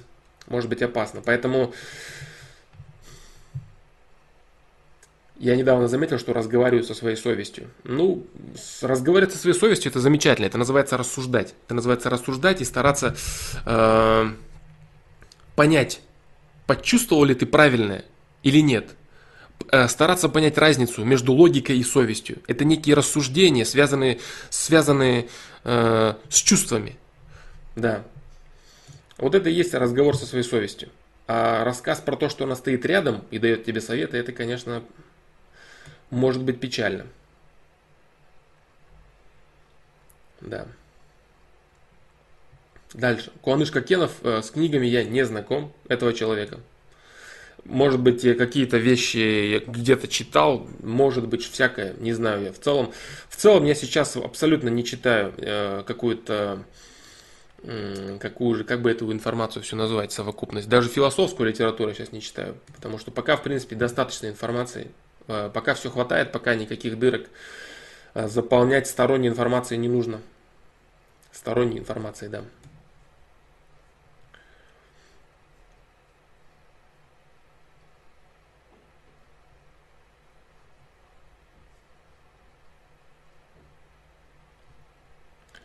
может 0.49 0.68
быть 0.68 0.83
опасно. 0.83 1.23
Поэтому 1.25 1.73
Я 5.43 5.57
недавно 5.57 5.89
заметил, 5.89 6.21
что 6.21 6.33
разговариваю 6.33 6.85
со 6.85 6.95
своей 6.95 7.17
совестью. 7.17 7.69
Ну, 7.83 8.25
разговаривать 8.81 9.33
со 9.33 9.39
своей 9.39 9.57
совестью 9.57 9.91
это 9.91 9.99
замечательно. 9.99 10.47
Это 10.47 10.57
называется 10.57 10.97
рассуждать. 10.97 11.55
Это 11.67 11.75
называется 11.75 12.11
рассуждать 12.11 12.61
и 12.61 12.65
стараться 12.65 13.17
э, 13.67 14.31
понять, 15.57 16.01
почувствовал 16.69 17.25
ли 17.25 17.35
ты 17.35 17.47
правильное 17.47 18.05
или 18.45 18.61
нет. 18.61 18.91
Э, 19.73 19.89
стараться 19.89 20.29
понять 20.29 20.59
разницу 20.59 21.05
между 21.05 21.33
логикой 21.33 21.79
и 21.79 21.83
совестью. 21.83 22.39
Это 22.47 22.65
некие 22.65 22.95
рассуждения, 22.95 23.65
связанные, 23.65 24.21
связанные 24.49 25.29
э, 25.65 26.15
с 26.29 26.37
чувствами. 26.37 26.97
Да. 27.75 28.05
Вот 29.19 29.35
это 29.35 29.51
и 29.51 29.53
есть 29.53 29.75
разговор 29.75 30.17
со 30.17 30.25
своей 30.25 30.45
совестью. 30.45 30.91
А 31.27 31.65
рассказ 31.65 31.99
про 31.99 32.15
то, 32.15 32.29
что 32.29 32.45
она 32.45 32.55
стоит 32.55 32.87
рядом 32.87 33.25
и 33.33 33.41
дает 33.41 33.65
тебе 33.65 33.81
советы, 33.81 34.19
это, 34.19 34.31
конечно, 34.31 34.85
может 36.12 36.42
быть 36.42 36.61
печально. 36.61 37.07
Да. 40.42 40.66
Дальше. 42.92 43.33
Куаныш 43.40 43.72
Кенов 43.72 44.12
э, 44.22 44.42
с 44.42 44.51
книгами 44.51 44.87
я 44.87 45.05
не 45.05 45.25
знаком 45.25 45.72
этого 45.88 46.12
человека. 46.12 46.61
Может 47.64 48.01
быть, 48.01 48.22
какие-то 48.37 48.77
вещи 48.77 49.16
я 49.16 49.61
где-то 49.61 50.07
читал, 50.07 50.68
может 50.83 51.27
быть, 51.29 51.44
всякое, 51.51 51.94
не 51.94 52.12
знаю 52.12 52.42
я. 52.42 52.53
В 52.53 52.59
целом, 52.59 52.92
в 53.31 53.37
целом 53.37 53.64
я 53.64 53.75
сейчас 53.75 54.16
абсолютно 54.16 54.68
не 54.68 54.85
читаю 54.85 55.33
э, 55.38 55.83
какую-то 55.87 56.64
какую 58.18 58.57
же, 58.57 58.64
как 58.64 58.83
бы 58.83 58.90
эту 58.90 59.12
информацию 59.12 59.62
все 59.62 59.77
назвать, 59.77 60.11
совокупность. 60.11 60.68
Даже 60.68 60.88
философскую 60.88 61.48
литературу 61.48 61.90
я 61.90 61.94
сейчас 61.94 62.11
не 62.11 62.20
читаю, 62.20 62.57
потому 62.75 62.98
что 62.98 63.12
пока, 63.12 63.37
в 63.37 63.44
принципе, 63.44 63.77
достаточно 63.77 64.27
информации 64.27 64.90
пока 65.27 65.75
все 65.75 65.91
хватает, 65.91 66.33
пока 66.33 66.55
никаких 66.55 66.99
дырок 66.99 67.29
э, 68.15 68.29
заполнять 68.29 68.87
сторонней 68.87 69.29
информацией 69.29 69.79
не 69.79 69.89
нужно. 69.89 70.21
Сторонней 71.33 71.79
информацией, 71.79 72.31
да. 72.31 72.43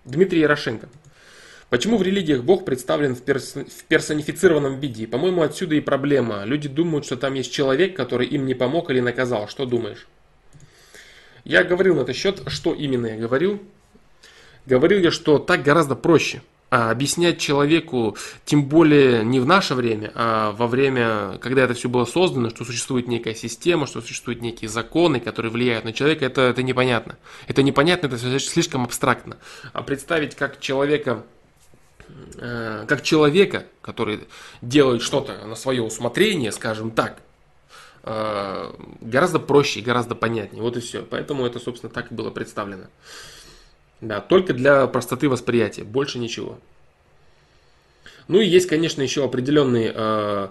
Дмитрий 0.06 0.40
Ярошенко. 0.40 0.88
Почему 1.70 1.98
в 1.98 2.02
религиях 2.02 2.44
Бог 2.44 2.64
представлен 2.64 3.14
в, 3.14 3.22
перс- 3.24 3.56
в 3.56 3.84
персонифицированном 3.86 4.80
виде? 4.80 5.06
По-моему, 5.06 5.42
отсюда 5.42 5.76
и 5.76 5.82
проблема. 5.82 6.46
Люди 6.46 6.70
думают, 6.70 7.06
что 7.06 7.18
там 7.18 7.34
есть 7.34 7.52
человек, 7.52 7.96
который 7.96 8.26
им 8.26 8.46
не 8.46 8.54
помог 8.54 8.90
или 8.90 9.02
наказал. 9.02 9.50
Что 9.50 9.66
думаешь? 9.66 10.08
Я 11.44 11.64
говорил 11.64 11.96
на 11.96 12.02
этот 12.02 12.16
счет, 12.16 12.42
что 12.48 12.74
именно 12.74 13.08
я 13.08 13.18
говорил. 13.18 13.62
Говорил 14.66 15.00
я, 15.00 15.12
что 15.12 15.40
так 15.40 15.64
гораздо 15.64 15.96
проще. 15.96 16.42
А 16.70 16.92
объяснять 16.92 17.40
человеку, 17.40 18.18
тем 18.44 18.66
более 18.66 19.24
не 19.24 19.40
в 19.40 19.46
наше 19.46 19.74
время, 19.74 20.12
а 20.16 20.52
во 20.52 20.68
время, 20.68 21.38
когда 21.38 21.64
это 21.64 21.74
все 21.74 21.88
было 21.88 22.04
создано, 22.04 22.50
что 22.50 22.66
существует 22.66 23.08
некая 23.08 23.34
система, 23.34 23.88
что 23.88 24.02
существуют 24.02 24.42
некие 24.42 24.68
законы, 24.68 25.22
которые 25.22 25.50
влияют 25.50 25.86
на 25.86 25.94
человека, 25.94 26.26
это, 26.26 26.42
это 26.42 26.64
непонятно. 26.64 27.18
Это 27.48 27.64
непонятно, 27.64 28.08
это 28.08 28.40
слишком 28.40 28.84
абстрактно. 28.84 29.38
А 29.72 29.82
представить, 29.82 30.36
как 30.36 30.60
человека 30.60 31.24
Э, 32.38 32.86
как 32.88 33.02
человека, 33.02 33.66
который 33.82 34.28
делает 34.62 35.02
что-то 35.02 35.46
на 35.46 35.56
свое 35.56 35.82
усмотрение, 35.82 36.52
скажем 36.52 36.92
так, 36.92 37.22
э, 38.04 38.74
гораздо 39.02 39.40
проще 39.40 39.80
и 39.80 39.84
гораздо 39.84 40.16
понятнее. 40.16 40.62
Вот 40.62 40.78
и 40.78 40.80
все. 40.80 41.02
Поэтому 41.02 41.46
это, 41.46 41.60
собственно, 41.60 41.92
так 41.92 42.12
и 42.12 42.16
было 42.16 42.30
представлено. 42.30 42.86
Да, 44.02 44.22
только 44.22 44.54
для 44.54 44.86
простоты 44.88 45.28
восприятия, 45.30 45.84
больше 45.84 46.20
ничего. 46.20 46.60
Ну 48.28 48.40
и 48.40 48.48
есть, 48.48 48.68
конечно, 48.68 49.02
еще 49.02 49.24
определенные 49.24 49.92
э, 49.96 50.50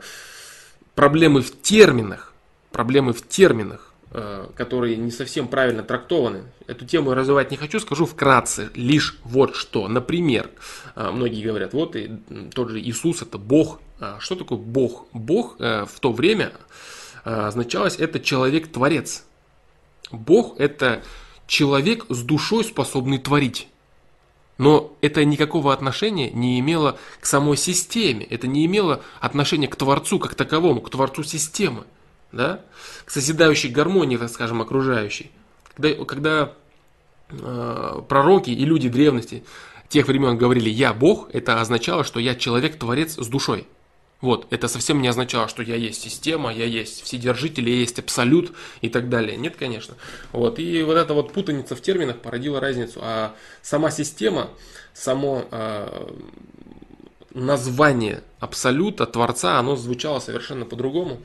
проблемы 0.94 1.42
в 1.42 1.62
терминах. 1.62 2.32
Проблемы 2.72 3.12
в 3.12 3.26
терминах. 3.26 3.92
Э, 4.12 4.46
которые 4.54 4.96
не 4.96 5.10
совсем 5.10 5.48
правильно 5.48 5.82
трактованы. 5.82 6.44
Эту 6.68 6.86
тему 6.86 7.10
я 7.10 7.16
развивать 7.16 7.50
не 7.50 7.56
хочу, 7.56 7.80
скажу 7.80 8.06
вкратце 8.06 8.70
лишь 8.74 9.18
вот 9.24 9.56
что. 9.56 9.88
Например, 9.88 10.48
э, 10.94 11.10
многие 11.10 11.42
говорят, 11.42 11.72
вот 11.72 11.96
и 11.96 12.12
тот 12.54 12.70
же 12.70 12.80
Иисус 12.80 13.22
это 13.22 13.36
Бог. 13.36 13.80
А 13.98 14.18
что 14.20 14.36
такое 14.36 14.58
Бог? 14.58 15.06
Бог 15.12 15.56
э, 15.58 15.86
в 15.86 15.98
то 15.98 16.12
время 16.12 16.52
означалось 17.24 17.96
это 17.96 18.20
человек-творец. 18.20 19.24
Бог 20.12 20.54
это 20.60 21.02
человек 21.48 22.06
с 22.08 22.22
душой, 22.22 22.62
способный 22.62 23.18
творить. 23.18 23.66
Но 24.56 24.96
это 25.00 25.24
никакого 25.24 25.72
отношения 25.72 26.30
не 26.30 26.60
имело 26.60 26.96
к 27.20 27.26
самой 27.26 27.56
системе. 27.56 28.24
Это 28.24 28.46
не 28.46 28.64
имело 28.66 29.02
отношения 29.20 29.66
к 29.66 29.74
Творцу 29.74 30.20
как 30.20 30.36
таковому, 30.36 30.80
к 30.80 30.90
Творцу 30.90 31.24
системы 31.24 31.84
да, 32.32 32.60
к 33.04 33.10
созидающей 33.10 33.70
гармонии, 33.70 34.16
так 34.16 34.30
скажем, 34.30 34.60
окружающей. 34.62 35.30
Когда, 35.74 36.04
когда 36.04 36.52
э, 37.30 38.02
пророки 38.08 38.50
и 38.50 38.64
люди 38.64 38.88
древности 38.88 39.44
тех 39.88 40.08
времен 40.08 40.36
говорили 40.36 40.68
«я 40.68 40.92
Бог», 40.92 41.28
это 41.32 41.60
означало, 41.60 42.04
что 42.04 42.20
я 42.20 42.34
человек-творец 42.34 43.18
с 43.18 43.26
душой. 43.26 43.66
Вот, 44.22 44.46
это 44.50 44.66
совсем 44.66 45.02
не 45.02 45.08
означало, 45.08 45.46
что 45.46 45.62
я 45.62 45.76
есть 45.76 46.00
система, 46.00 46.52
я 46.52 46.64
есть 46.64 47.02
вседержитель, 47.02 47.68
я 47.68 47.76
есть 47.76 47.98
абсолют 47.98 48.52
и 48.80 48.88
так 48.88 49.10
далее. 49.10 49.36
Нет, 49.36 49.56
конечно. 49.56 49.94
Вот, 50.32 50.58
и 50.58 50.82
вот 50.82 50.96
эта 50.96 51.12
вот 51.12 51.32
путаница 51.32 51.76
в 51.76 51.82
терминах 51.82 52.20
породила 52.20 52.58
разницу. 52.58 53.00
А 53.02 53.34
сама 53.60 53.90
система, 53.90 54.48
само 54.94 55.44
э, 55.50 56.14
название 57.34 58.22
абсолюта, 58.40 59.04
Творца, 59.06 59.58
оно 59.58 59.76
звучало 59.76 60.18
совершенно 60.18 60.64
по-другому. 60.64 61.20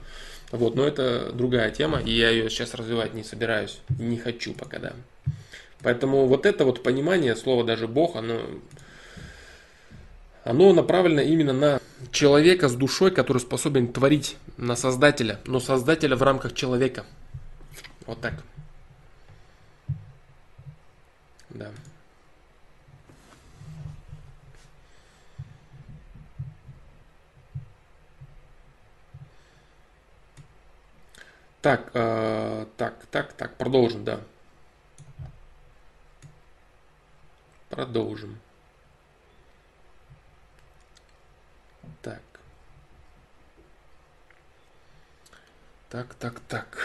Вот, 0.52 0.76
но 0.76 0.86
это 0.86 1.32
другая 1.32 1.72
тема, 1.72 2.00
и 2.00 2.12
я 2.12 2.30
ее 2.30 2.50
сейчас 2.50 2.74
развивать 2.74 3.14
не 3.14 3.24
собираюсь, 3.24 3.80
не 3.98 4.18
хочу 4.18 4.54
пока, 4.54 4.80
да. 4.80 4.94
Поэтому 5.82 6.28
вот 6.28 6.46
это 6.46 6.66
вот 6.66 6.84
понимание, 6.84 7.36
слово 7.36 7.64
даже 7.64 7.88
Бог, 7.88 8.18
оно, 8.18 8.42
оно 10.44 10.74
направлено 10.74 11.22
именно 11.22 11.54
на 11.54 11.82
человека 12.12 12.68
с 12.68 12.76
душой, 12.76 13.12
который 13.12 13.38
способен 13.38 13.92
творить 13.94 14.36
на 14.58 14.76
Создателя, 14.76 15.40
но 15.46 15.60
Создателя 15.60 16.16
в 16.18 16.24
рамках 16.24 16.54
человека. 16.54 17.06
Вот 18.06 18.20
так. 18.20 18.34
Да. 21.50 21.72
Так, 31.62 31.92
э, 31.94 32.66
так, 32.78 33.06
так, 33.12 33.34
так, 33.34 33.56
продолжим, 33.56 34.04
да. 34.04 34.20
Продолжим. 37.70 38.40
Так. 42.02 42.22
Так, 45.90 46.14
так, 46.16 46.40
так. 46.48 46.78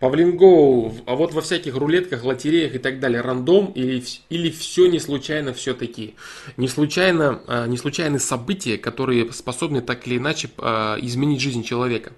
Павлин 0.00 0.38
Гоу, 0.38 0.94
а 1.04 1.14
вот 1.14 1.34
во 1.34 1.42
всяких 1.42 1.76
рулетках, 1.76 2.24
лотереях 2.24 2.74
и 2.74 2.78
так 2.78 3.00
далее, 3.00 3.20
рандом 3.20 3.66
или, 3.72 4.02
или 4.30 4.50
все 4.50 4.86
не 4.86 4.98
случайно 4.98 5.52
все-таки? 5.52 6.14
Не 6.56 6.68
случайно, 6.68 7.42
а, 7.46 7.66
не 7.66 7.76
случайны 7.76 8.18
события, 8.18 8.78
которые 8.78 9.30
способны 9.30 9.82
так 9.82 10.06
или 10.06 10.16
иначе 10.16 10.48
а, 10.56 10.96
изменить 11.02 11.42
жизнь 11.42 11.62
человека. 11.62 12.12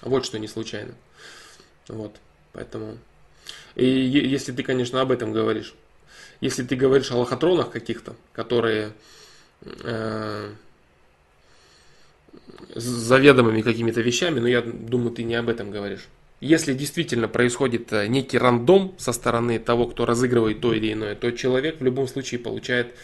Вот 0.00 0.24
что 0.24 0.38
не 0.38 0.48
случайно. 0.48 0.94
Вот, 1.88 2.16
поэтому... 2.54 2.96
И 3.74 3.84
если 3.84 4.52
ты, 4.52 4.62
конечно, 4.62 5.02
об 5.02 5.12
этом 5.12 5.32
говоришь. 5.32 5.74
Если 6.40 6.62
ты 6.62 6.74
говоришь 6.74 7.10
о 7.10 7.18
лохотронах 7.18 7.70
каких-то, 7.70 8.16
которые 8.32 8.92
э, 9.62 10.50
заведомыми 12.74 13.60
какими-то 13.60 14.00
вещами, 14.00 14.40
но 14.40 14.48
я 14.48 14.62
думаю, 14.62 15.10
ты 15.10 15.22
не 15.22 15.34
об 15.34 15.50
этом 15.50 15.70
говоришь. 15.70 16.08
Если 16.40 16.72
действительно 16.72 17.28
происходит 17.28 17.92
э, 17.92 18.06
некий 18.06 18.38
рандом 18.38 18.94
со 18.98 19.12
стороны 19.12 19.58
того, 19.58 19.86
кто 19.86 20.06
разыгрывает 20.06 20.60
то 20.60 20.72
или 20.72 20.94
иное, 20.94 21.14
то 21.14 21.30
человек 21.32 21.80
в 21.80 21.84
любом 21.84 22.08
случае 22.08 22.40
получает 22.40 22.94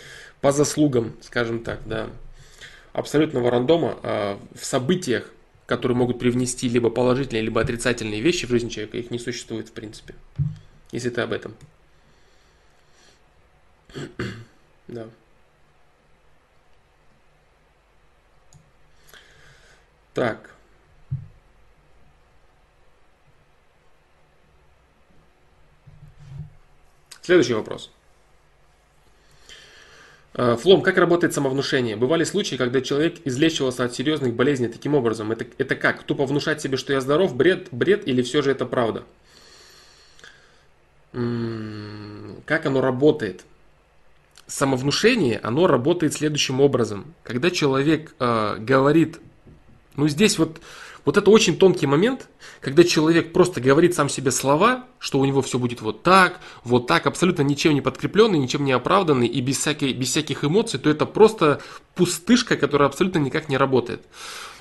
по 0.40 0.52
заслугам, 0.52 1.14
скажем 1.20 1.62
так, 1.62 1.80
да, 1.86 2.08
абсолютного 2.94 3.50
рандома 3.50 3.98
э, 4.02 4.38
в 4.54 4.64
событиях, 4.64 5.30
которые 5.66 5.98
могут 5.98 6.18
привнести 6.18 6.66
либо 6.66 6.88
положительные, 6.88 7.42
либо 7.42 7.60
отрицательные 7.60 8.22
вещи 8.22 8.46
в 8.46 8.50
жизнь 8.50 8.70
человека, 8.70 8.96
их 8.96 9.10
не 9.10 9.18
существует 9.18 9.68
в 9.68 9.72
принципе. 9.72 10.14
Если 10.90 11.10
ты 11.10 11.20
об 11.20 11.32
этом. 11.32 11.54
да. 14.88 15.08
Так. 20.14 20.55
Следующий 27.26 27.54
вопрос. 27.54 27.90
Э, 30.34 30.56
Флом, 30.62 30.80
как 30.80 30.96
работает 30.96 31.34
самовнушение? 31.34 31.96
Бывали 31.96 32.22
случаи, 32.22 32.54
когда 32.54 32.80
человек 32.80 33.16
излечивался 33.24 33.82
от 33.82 33.96
серьезных 33.96 34.32
болезней 34.34 34.68
таким 34.68 34.94
образом. 34.94 35.32
Это, 35.32 35.44
это 35.58 35.74
как? 35.74 36.04
Тупо 36.04 36.24
внушать 36.24 36.62
себе, 36.62 36.76
что 36.76 36.92
я 36.92 37.00
здоров? 37.00 37.34
Бред, 37.34 37.66
бред 37.72 38.06
или 38.06 38.22
все 38.22 38.42
же 38.42 38.52
это 38.52 38.64
правда? 38.64 39.02
Как 41.10 42.64
оно 42.64 42.80
работает? 42.80 43.44
Самовнушение, 44.46 45.40
оно 45.42 45.66
работает 45.66 46.14
следующим 46.14 46.60
образом. 46.60 47.12
Когда 47.24 47.50
человек 47.50 48.14
э, 48.20 48.58
говорит, 48.60 49.18
ну 49.96 50.06
здесь 50.06 50.38
вот 50.38 50.60
вот 51.06 51.16
это 51.16 51.30
очень 51.30 51.56
тонкий 51.56 51.86
момент, 51.86 52.28
когда 52.60 52.82
человек 52.82 53.32
просто 53.32 53.60
говорит 53.60 53.94
сам 53.94 54.08
себе 54.08 54.32
слова, 54.32 54.86
что 54.98 55.20
у 55.20 55.24
него 55.24 55.40
все 55.40 55.56
будет 55.56 55.80
вот 55.80 56.02
так, 56.02 56.40
вот 56.64 56.88
так, 56.88 57.06
абсолютно 57.06 57.42
ничем 57.42 57.74
не 57.74 57.80
подкрепленный, 57.80 58.38
ничем 58.40 58.64
не 58.64 58.72
оправданный 58.72 59.28
и 59.28 59.40
без, 59.40 59.58
всякой, 59.58 59.92
без 59.92 60.10
всяких 60.10 60.44
эмоций, 60.44 60.80
то 60.80 60.90
это 60.90 61.06
просто 61.06 61.60
пустышка, 61.94 62.56
которая 62.56 62.88
абсолютно 62.88 63.18
никак 63.18 63.48
не 63.48 63.56
работает. 63.56 64.02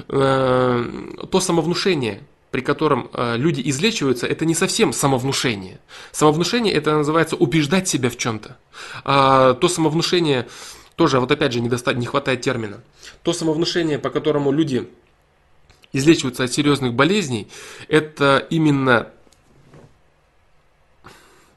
Э, 0.07 0.85
то 1.31 1.39
самовнушение, 1.39 2.21
при 2.51 2.61
котором 2.61 3.09
э, 3.11 3.37
люди 3.37 3.63
излечиваются, 3.65 4.27
это 4.27 4.45
не 4.45 4.53
совсем 4.53 4.93
самовнушение. 4.93 5.79
Самовнушение 6.11 6.75
это 6.75 6.95
называется 6.95 7.35
убеждать 7.35 7.87
себя 7.87 8.11
в 8.11 8.17
чем-то. 8.17 8.55
А 9.03 9.55
то 9.55 9.67
самовнушение, 9.67 10.47
тоже 10.95 11.19
вот 11.19 11.31
опять 11.31 11.53
же 11.53 11.59
недоста- 11.59 11.95
не 11.95 12.05
хватает 12.05 12.41
термина. 12.41 12.83
То 13.23 13.33
самовнушение, 13.33 13.97
по 13.97 14.11
которому 14.11 14.51
люди 14.51 14.87
излечиваются 15.95 16.43
от 16.43 16.51
серьезных 16.51 16.93
болезней, 16.93 17.47
это 17.87 18.45
именно 18.49 19.09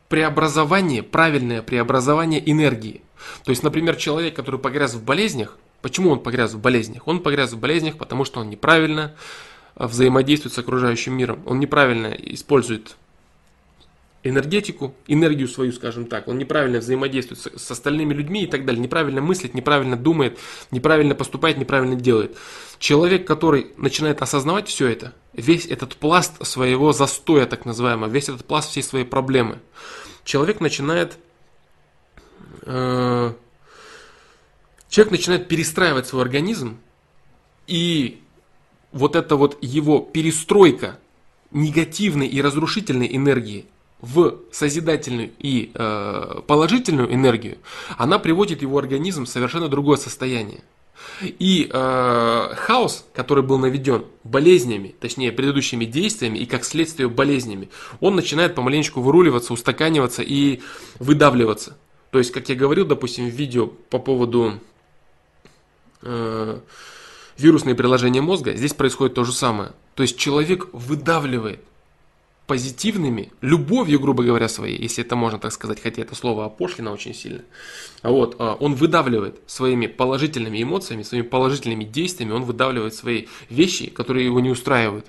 преобразование, 0.08 1.02
правильное 1.02 1.60
преобразование 1.60 2.40
энергии. 2.50 3.02
То 3.44 3.50
есть, 3.50 3.62
например, 3.62 3.96
человек, 3.96 4.36
который 4.36 4.60
погряз 4.60 4.94
в 4.94 5.04
болезнях, 5.04 5.58
почему 5.82 6.10
он 6.10 6.20
погряз 6.20 6.54
в 6.54 6.60
болезнях? 6.60 7.08
Он 7.08 7.20
погряз 7.20 7.52
в 7.52 7.58
болезнях, 7.58 7.98
потому 7.98 8.24
что 8.24 8.40
он 8.40 8.48
неправильно 8.48 9.16
взаимодействует 9.74 10.54
с 10.54 10.58
окружающим 10.58 11.14
миром, 11.14 11.42
он 11.44 11.58
неправильно 11.58 12.06
использует 12.08 12.96
энергетику, 14.24 14.94
энергию 15.06 15.48
свою, 15.48 15.72
скажем 15.72 16.06
так. 16.06 16.28
Он 16.28 16.38
неправильно 16.38 16.78
взаимодействует 16.78 17.40
с, 17.40 17.64
с 17.64 17.70
остальными 17.70 18.12
людьми 18.12 18.44
и 18.44 18.46
так 18.46 18.64
далее. 18.64 18.82
Неправильно 18.82 19.20
мыслит, 19.20 19.54
неправильно 19.54 19.96
думает, 19.96 20.38
неправильно 20.70 21.14
поступает, 21.14 21.58
неправильно 21.58 21.94
делает. 21.94 22.36
Человек, 22.78 23.26
который 23.26 23.72
начинает 23.76 24.20
осознавать 24.22 24.68
все 24.68 24.88
это, 24.88 25.14
весь 25.32 25.66
этот 25.66 25.96
пласт 25.96 26.44
своего 26.46 26.92
застоя, 26.92 27.46
так 27.46 27.64
называемого, 27.64 28.08
весь 28.08 28.28
этот 28.28 28.44
пласт 28.44 28.70
всей 28.70 28.82
своей 28.82 29.04
проблемы, 29.04 29.58
человек 30.24 30.60
начинает... 30.60 31.18
Э, 32.62 33.32
человек 34.88 35.12
начинает 35.12 35.48
перестраивать 35.48 36.06
свой 36.06 36.22
организм, 36.22 36.78
и 37.66 38.20
вот 38.90 39.14
эта 39.14 39.36
вот 39.36 39.58
его 39.60 40.00
перестройка 40.00 40.98
негативной 41.50 42.26
и 42.26 42.40
разрушительной 42.42 43.14
энергии 43.14 43.66
в 44.00 44.38
созидательную 44.52 45.30
и 45.38 45.72
э, 45.74 46.40
положительную 46.46 47.12
энергию, 47.12 47.58
она 47.96 48.18
приводит 48.18 48.62
его 48.62 48.78
организм 48.78 49.24
в 49.24 49.28
совершенно 49.28 49.68
другое 49.68 49.96
состояние. 49.96 50.62
И 51.20 51.68
э, 51.72 52.54
хаос, 52.56 53.04
который 53.12 53.42
был 53.42 53.58
наведен 53.58 54.04
болезнями, 54.22 54.94
точнее 55.00 55.32
предыдущими 55.32 55.84
действиями 55.84 56.38
и 56.38 56.46
как 56.46 56.64
следствие 56.64 57.08
болезнями, 57.08 57.70
он 58.00 58.14
начинает 58.14 58.54
помаленечку 58.54 59.00
выруливаться, 59.00 59.52
устаканиваться 59.52 60.22
и 60.22 60.60
выдавливаться. 61.00 61.76
То 62.10 62.18
есть, 62.18 62.30
как 62.30 62.48
я 62.48 62.54
говорил, 62.54 62.86
допустим, 62.86 63.28
в 63.28 63.32
видео 63.32 63.66
по 63.66 63.98
поводу 63.98 64.60
э, 66.02 66.60
вирусные 67.36 67.74
приложения 67.74 68.20
мозга, 68.20 68.54
здесь 68.54 68.74
происходит 68.74 69.14
то 69.14 69.24
же 69.24 69.32
самое. 69.32 69.72
То 69.94 70.02
есть 70.02 70.18
человек 70.18 70.68
выдавливает 70.72 71.60
позитивными, 72.48 73.30
любовью, 73.42 74.00
грубо 74.00 74.24
говоря, 74.24 74.48
своей, 74.48 74.80
если 74.80 75.04
это 75.04 75.14
можно 75.16 75.38
так 75.38 75.52
сказать, 75.52 75.82
хотя 75.82 76.00
это 76.00 76.14
слово 76.14 76.46
опошлено 76.46 76.90
очень 76.90 77.14
сильно, 77.14 77.42
вот, 78.02 78.36
а, 78.38 78.54
он 78.54 78.74
выдавливает 78.74 79.38
своими 79.46 79.86
положительными 79.86 80.62
эмоциями, 80.62 81.02
своими 81.02 81.26
положительными 81.26 81.84
действиями, 81.84 82.32
он 82.32 82.44
выдавливает 82.44 82.94
свои 82.94 83.26
вещи, 83.50 83.90
которые 83.90 84.24
его 84.24 84.40
не 84.40 84.48
устраивают 84.48 85.06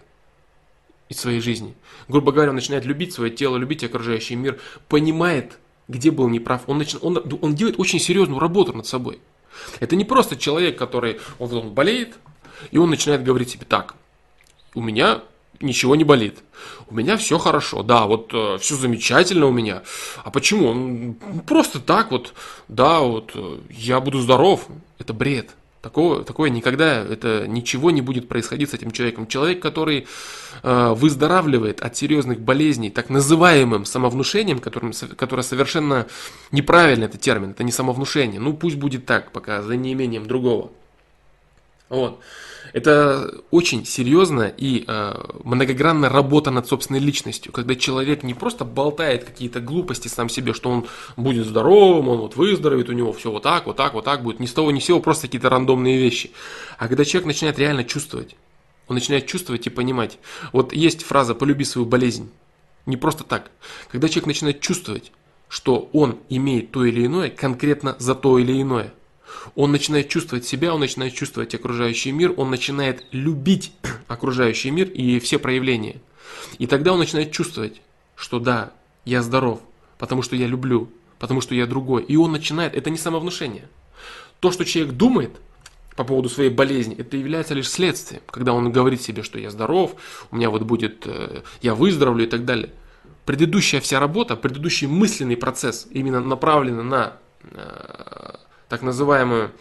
из 1.08 1.18
своей 1.18 1.40
жизни. 1.40 1.76
Грубо 2.10 2.34
говоря, 2.34 2.50
он 2.50 2.56
начинает 2.56 2.84
любить 2.84 3.14
свое 3.14 3.32
тело, 3.32 3.56
любить 3.56 3.86
окружающий 3.86 4.36
мир, 4.36 4.60
понимает, 4.90 5.60
где 5.88 6.12
был 6.12 6.28
неправ. 6.28 6.64
Он, 6.68 6.80
начи... 6.80 6.98
он, 7.02 7.24
он 7.42 7.56
делает 7.56 7.80
очень 7.80 8.00
серьезную 8.02 8.40
работу 8.40 8.74
над 8.74 8.86
собой. 8.86 9.20
Это 9.80 9.96
не 9.96 10.04
просто 10.04 10.36
человек, 10.36 10.78
который 10.78 11.22
он, 11.40 11.54
он 11.54 11.74
болеет, 11.74 12.20
и 12.72 12.78
он 12.78 12.90
начинает 12.90 13.24
говорить 13.24 13.52
себе 13.52 13.66
так, 13.66 13.96
у 14.76 14.82
меня 14.82 15.22
ничего 15.62 15.96
не 15.96 16.04
болит. 16.04 16.40
У 16.90 16.96
меня 16.96 17.18
все 17.18 17.38
хорошо, 17.38 17.84
да, 17.84 18.06
вот 18.06 18.32
э, 18.34 18.58
все 18.60 18.76
замечательно 18.76 19.46
у 19.46 19.52
меня. 19.52 19.84
А 20.24 20.32
почему? 20.32 20.74
Ну, 20.74 21.16
просто 21.46 21.80
так 21.80 22.12
вот, 22.12 22.34
да, 22.68 23.00
вот 23.00 23.32
э, 23.36 23.60
я 23.70 24.00
буду 24.00 24.20
здоров. 24.20 24.68
Это 24.98 25.14
бред. 25.14 25.52
Такого, 25.82 26.26
такое 26.26 26.50
никогда, 26.50 27.02
это 27.06 27.48
ничего 27.48 27.90
не 27.90 28.02
будет 28.02 28.28
происходить 28.28 28.70
с 28.70 28.74
этим 28.74 28.92
человеком. 28.92 29.28
Человек, 29.28 29.62
который 29.62 30.08
э, 30.62 30.94
выздоравливает 30.94 31.80
от 31.80 31.96
серьезных 31.96 32.42
болезней, 32.42 32.90
так 32.90 33.10
называемым 33.10 33.86
самовнушением, 33.86 34.60
которым, 34.60 34.92
которое 35.16 35.44
совершенно 35.44 36.08
неправильно, 36.52 37.06
это 37.06 37.18
термин, 37.18 37.52
это 37.52 37.64
не 37.64 37.72
самовнушение. 37.72 38.42
Ну 38.42 38.54
пусть 38.54 38.76
будет 38.76 39.06
так, 39.06 39.32
пока 39.32 39.62
за 39.62 39.78
неимением 39.78 40.26
другого. 40.26 40.72
Вот. 41.88 42.20
Это 42.74 43.34
очень 43.52 43.86
серьезная 43.86 44.54
и 44.56 44.84
э, 44.88 45.14
многогранная 45.44 46.10
работа 46.10 46.52
над 46.52 46.68
собственной 46.68 47.00
личностью, 47.00 47.52
когда 47.52 47.76
человек 47.76 48.24
не 48.24 48.34
просто 48.34 48.66
болтает 48.66 49.24
какие-то 49.24 49.60
глупости 49.60 50.08
сам 50.08 50.30
себе, 50.30 50.54
что 50.54 50.70
он 50.70 50.86
будет 51.18 51.48
здоровым, 51.48 52.10
он 52.10 52.20
вот 52.20 52.36
выздоровеет, 52.36 52.90
у 52.90 52.94
него 52.94 53.12
все 53.14 53.32
вот 53.32 53.44
так, 53.44 53.66
вот 53.66 53.76
так, 53.76 53.94
вот 53.94 54.06
так 54.06 54.24
будет, 54.24 54.40
ни 54.40 54.46
с 54.46 54.54
того 54.54 54.72
ни 54.72 54.80
с 54.80 54.86
сего, 54.86 55.00
просто 55.00 55.28
какие-то 55.28 55.50
рандомные 55.50 55.98
вещи. 55.98 56.32
А 56.78 56.88
когда 56.88 57.06
человек 57.06 57.28
начинает 57.28 57.58
реально 57.58 57.84
чувствовать, 57.84 58.36
он 58.88 58.96
начинает 58.96 59.26
чувствовать 59.28 59.66
и 59.68 59.70
понимать. 59.70 60.20
Вот 60.52 60.74
есть 60.74 61.04
фраза 61.04 61.36
«полюби 61.36 61.64
свою 61.64 61.88
болезнь». 61.88 62.32
Не 62.86 62.98
просто 62.98 63.24
так. 63.24 63.52
Когда 63.92 64.10
человек 64.10 64.28
начинает 64.28 64.62
чувствовать, 64.62 65.12
что 65.48 65.90
он 65.94 66.18
имеет 66.30 66.72
то 66.72 66.86
или 66.86 67.06
иное 67.06 67.30
конкретно 67.30 67.96
за 68.00 68.16
то 68.16 68.38
или 68.38 68.62
иное– 68.62 68.94
он 69.56 69.72
начинает 69.72 70.10
чувствовать 70.10 70.46
себя, 70.46 70.74
он 70.74 70.80
начинает 70.80 71.14
чувствовать 71.14 71.54
окружающий 71.56 72.12
мир, 72.12 72.34
он 72.38 72.50
начинает 72.50 73.06
любить 73.12 73.72
окружающий 74.08 74.72
мир 74.72 74.90
и 74.90 75.20
все 75.20 75.40
проявления. 75.40 75.98
И 76.58 76.68
тогда 76.68 76.94
он 76.94 77.00
начинает 77.00 77.32
чувствовать, 77.32 77.82
что 78.16 78.40
да, 78.40 78.74
я 79.06 79.22
здоров, 79.22 79.62
потому 79.98 80.22
что 80.22 80.36
я 80.36 80.48
люблю, 80.48 80.90
потому 81.20 81.42
что 81.42 81.56
я 81.56 81.66
другой. 81.66 82.04
И 82.04 82.16
он 82.16 82.32
начинает, 82.32 82.76
это 82.76 82.90
не 82.90 82.98
самовнушение. 82.98 83.68
То, 84.40 84.52
что 84.52 84.66
человек 84.66 84.94
думает 84.94 85.32
по 85.96 86.04
поводу 86.06 86.30
своей 86.30 86.50
болезни, 86.50 86.96
это 86.98 87.18
является 87.18 87.54
лишь 87.54 87.70
следствием. 87.70 88.22
Когда 88.28 88.54
он 88.54 88.72
говорит 88.72 89.02
себе, 89.02 89.22
что 89.22 89.38
я 89.38 89.50
здоров, 89.50 89.96
у 90.32 90.36
меня 90.38 90.50
вот 90.50 90.64
будет, 90.64 91.06
э, 91.06 91.42
я 91.62 91.76
выздоровлю 91.76 92.24
и 92.24 92.30
так 92.30 92.46
далее. 92.46 92.72
Предыдущая 93.26 93.82
вся 93.82 94.00
работа, 94.00 94.36
предыдущий 94.36 94.88
мысленный 94.88 95.36
процесс 95.36 95.88
именно 95.92 96.22
направлен 96.22 96.88
на 96.88 97.18
э, 97.44 98.36
так 98.70 98.82
называемую, 98.82 99.52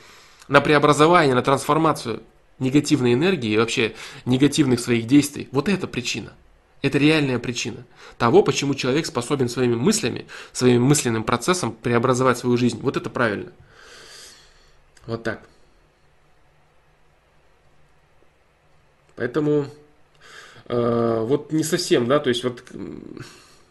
на 0.47 0.61
преобразование, 0.61 1.35
на 1.35 1.43
трансформацию 1.43 2.23
негативной 2.59 3.15
энергии 3.15 3.51
и 3.51 3.57
вообще 3.57 3.95
негативных 4.25 4.81
своих 4.81 5.07
действий, 5.07 5.49
вот 5.53 5.69
это 5.69 5.87
причина. 5.87 6.33
Это 6.81 6.99
реальная 6.99 7.41
причина 7.41 7.85
того, 8.19 8.43
почему 8.43 8.75
человек 8.75 9.07
способен 9.07 9.49
своими 9.49 9.75
мыслями, 9.75 10.27
своим 10.53 10.85
мысленным 10.85 11.25
процессом 11.25 11.73
преобразовать 11.73 12.39
свою 12.39 12.57
жизнь. 12.57 12.79
Вот 12.81 12.97
это 12.97 13.11
правильно. 13.11 13.51
Вот 15.07 15.23
так. 15.25 15.43
Поэтому 19.17 19.67
э, 20.67 21.25
вот 21.27 21.51
не 21.51 21.65
совсем, 21.65 22.07
да, 22.07 22.21
то 22.21 22.29
есть 22.29 22.45
вот, 22.45 22.63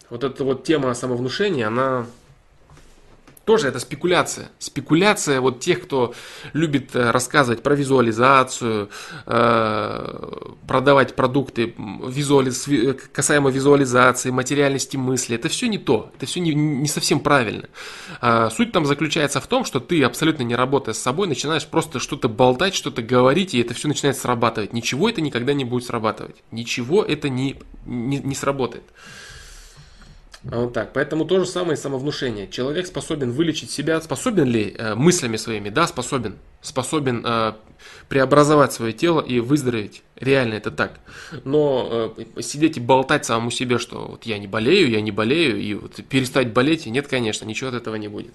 вот 0.09 0.23
эта 0.23 0.43
вот 0.43 0.65
тема 0.65 0.93
самовнушения, 0.93 1.67
она 1.67 2.07
тоже 3.47 3.69
это 3.69 3.79
спекуляция. 3.79 4.49
Спекуляция 4.59 5.39
вот 5.39 5.61
тех, 5.61 5.81
кто 5.81 6.13
любит 6.51 6.93
э, 6.95 7.11
рассказывать 7.11 7.63
про 7.63 7.75
визуализацию, 7.75 8.89
э, 9.25 10.31
продавать 10.67 11.15
продукты 11.15 11.73
визуализ... 11.77 12.67
касаемо 13.13 13.49
визуализации, 13.49 14.31
материальности 14.31 14.97
мысли. 14.97 15.37
Это 15.37 15.47
все 15.47 15.69
не 15.69 15.77
то. 15.77 16.11
Это 16.17 16.25
все 16.25 16.41
не, 16.41 16.53
не 16.53 16.89
совсем 16.89 17.21
правильно. 17.21 17.69
А, 18.19 18.49
суть 18.49 18.73
там 18.73 18.85
заключается 18.85 19.39
в 19.39 19.47
том, 19.47 19.63
что 19.63 19.79
ты 19.79 20.03
абсолютно 20.03 20.43
не 20.43 20.55
работая 20.55 20.93
с 20.93 20.99
собой, 20.99 21.29
начинаешь 21.29 21.65
просто 21.65 21.99
что-то 21.99 22.27
болтать, 22.27 22.75
что-то 22.75 23.01
говорить, 23.01 23.53
и 23.53 23.61
это 23.61 23.73
все 23.73 23.87
начинает 23.87 24.17
срабатывать. 24.17 24.73
Ничего 24.73 25.07
это 25.07 25.21
никогда 25.21 25.53
не 25.53 25.63
будет 25.63 25.85
срабатывать. 25.85 26.43
Ничего 26.51 27.01
это 27.01 27.29
не, 27.29 27.55
не, 27.85 28.17
не 28.17 28.35
сработает. 28.35 28.83
А 30.51 30.61
вот 30.61 30.73
так. 30.73 30.93
Поэтому 30.93 31.25
то 31.25 31.39
же 31.39 31.45
самое 31.45 31.77
самовнушение. 31.77 32.47
Человек 32.47 32.87
способен 32.87 33.31
вылечить 33.31 33.71
себя. 33.71 33.99
Способен 34.01 34.45
ли 34.45 34.75
э, 34.77 34.95
мыслями 34.95 35.37
своими? 35.37 35.69
Да, 35.69 35.87
способен. 35.87 36.37
Способен 36.61 37.23
э, 37.25 37.53
преобразовать 38.07 38.73
свое 38.73 38.93
тело 38.93 39.21
и 39.21 39.39
выздороветь. 39.39 40.03
Реально 40.15 40.55
это 40.55 40.71
так. 40.71 40.99
Но 41.43 42.13
э, 42.17 42.41
сидеть 42.41 42.77
и 42.77 42.79
болтать 42.79 43.25
самому 43.25 43.51
себе, 43.51 43.77
что 43.77 44.07
вот 44.07 44.25
я 44.25 44.37
не 44.37 44.47
болею, 44.47 44.89
я 44.89 45.01
не 45.01 45.11
болею, 45.11 45.59
и 45.59 45.73
вот 45.73 45.95
перестать 46.09 46.53
болеть, 46.53 46.85
нет, 46.85 47.07
конечно, 47.07 47.45
ничего 47.45 47.69
от 47.69 47.75
этого 47.75 47.95
не 47.95 48.07
будет. 48.07 48.33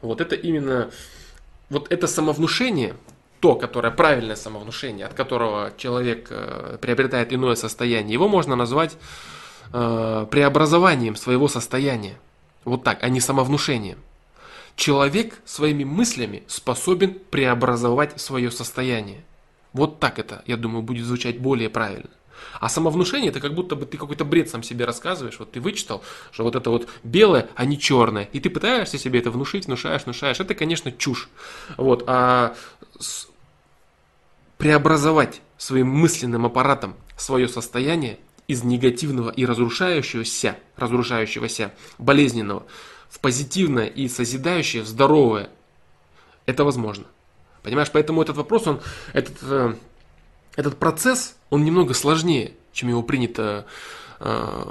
Вот 0.00 0.20
это 0.20 0.34
именно, 0.34 0.90
вот 1.70 1.92
это 1.92 2.06
самовнушение, 2.06 2.94
то, 3.40 3.54
которое 3.54 3.90
правильное 3.90 4.36
самовнушение, 4.36 5.06
от 5.06 5.14
которого 5.14 5.72
человек 5.76 6.28
э, 6.30 6.78
приобретает 6.80 7.32
иное 7.32 7.56
состояние, 7.56 8.14
его 8.14 8.28
можно 8.28 8.56
назвать 8.56 8.96
э, 9.72 10.26
преобразованием 10.30 11.16
своего 11.16 11.48
состояния. 11.48 12.18
Вот 12.64 12.84
так, 12.84 13.02
а 13.02 13.08
не 13.08 13.20
самовнушением. 13.20 13.98
Человек 14.76 15.40
своими 15.44 15.84
мыслями 15.84 16.44
способен 16.46 17.18
преобразовать 17.30 18.20
свое 18.20 18.50
состояние. 18.50 19.24
Вот 19.72 20.00
так 20.00 20.18
это, 20.18 20.42
я 20.46 20.56
думаю, 20.56 20.82
будет 20.82 21.04
звучать 21.04 21.38
более 21.38 21.68
правильно. 21.68 22.10
А 22.60 22.68
самовнушение 22.68 23.30
это 23.30 23.40
как 23.40 23.54
будто 23.54 23.76
бы 23.76 23.86
ты 23.86 23.96
какой-то 23.96 24.24
бред 24.24 24.50
сам 24.50 24.62
себе 24.62 24.84
рассказываешь. 24.84 25.38
Вот 25.38 25.52
ты 25.52 25.60
вычитал, 25.60 26.02
что 26.30 26.44
вот 26.44 26.56
это 26.56 26.70
вот 26.70 26.88
белое, 27.02 27.48
а 27.54 27.64
не 27.64 27.78
черное. 27.78 28.28
И 28.32 28.40
ты 28.40 28.50
пытаешься 28.50 28.98
себе 28.98 29.20
это 29.20 29.30
внушить, 29.30 29.66
внушаешь, 29.66 30.04
внушаешь. 30.04 30.40
Это, 30.40 30.54
конечно, 30.54 30.92
чушь. 30.92 31.28
Вот. 31.76 32.04
А 32.06 32.54
преобразовать 34.58 35.40
своим 35.56 35.88
мысленным 35.88 36.46
аппаратом 36.46 36.94
свое 37.16 37.48
состояние 37.48 38.18
из 38.48 38.64
негативного 38.64 39.30
и 39.30 39.44
разрушающегося, 39.46 40.56
разрушающегося, 40.76 41.72
болезненного, 41.98 42.64
в 43.08 43.20
позитивное 43.20 43.86
и 43.86 44.08
созидающее, 44.08 44.82
в 44.82 44.86
здоровое, 44.86 45.50
это 46.46 46.64
возможно. 46.64 47.04
Понимаешь, 47.62 47.90
поэтому 47.92 48.22
этот 48.22 48.36
вопрос, 48.36 48.66
он, 48.66 48.80
этот, 49.12 49.36
э, 49.42 49.74
этот 50.56 50.78
процесс, 50.78 51.36
он 51.50 51.64
немного 51.64 51.94
сложнее, 51.94 52.54
чем 52.72 52.88
его 52.88 53.02
принято 53.02 53.66
э, 54.18 54.64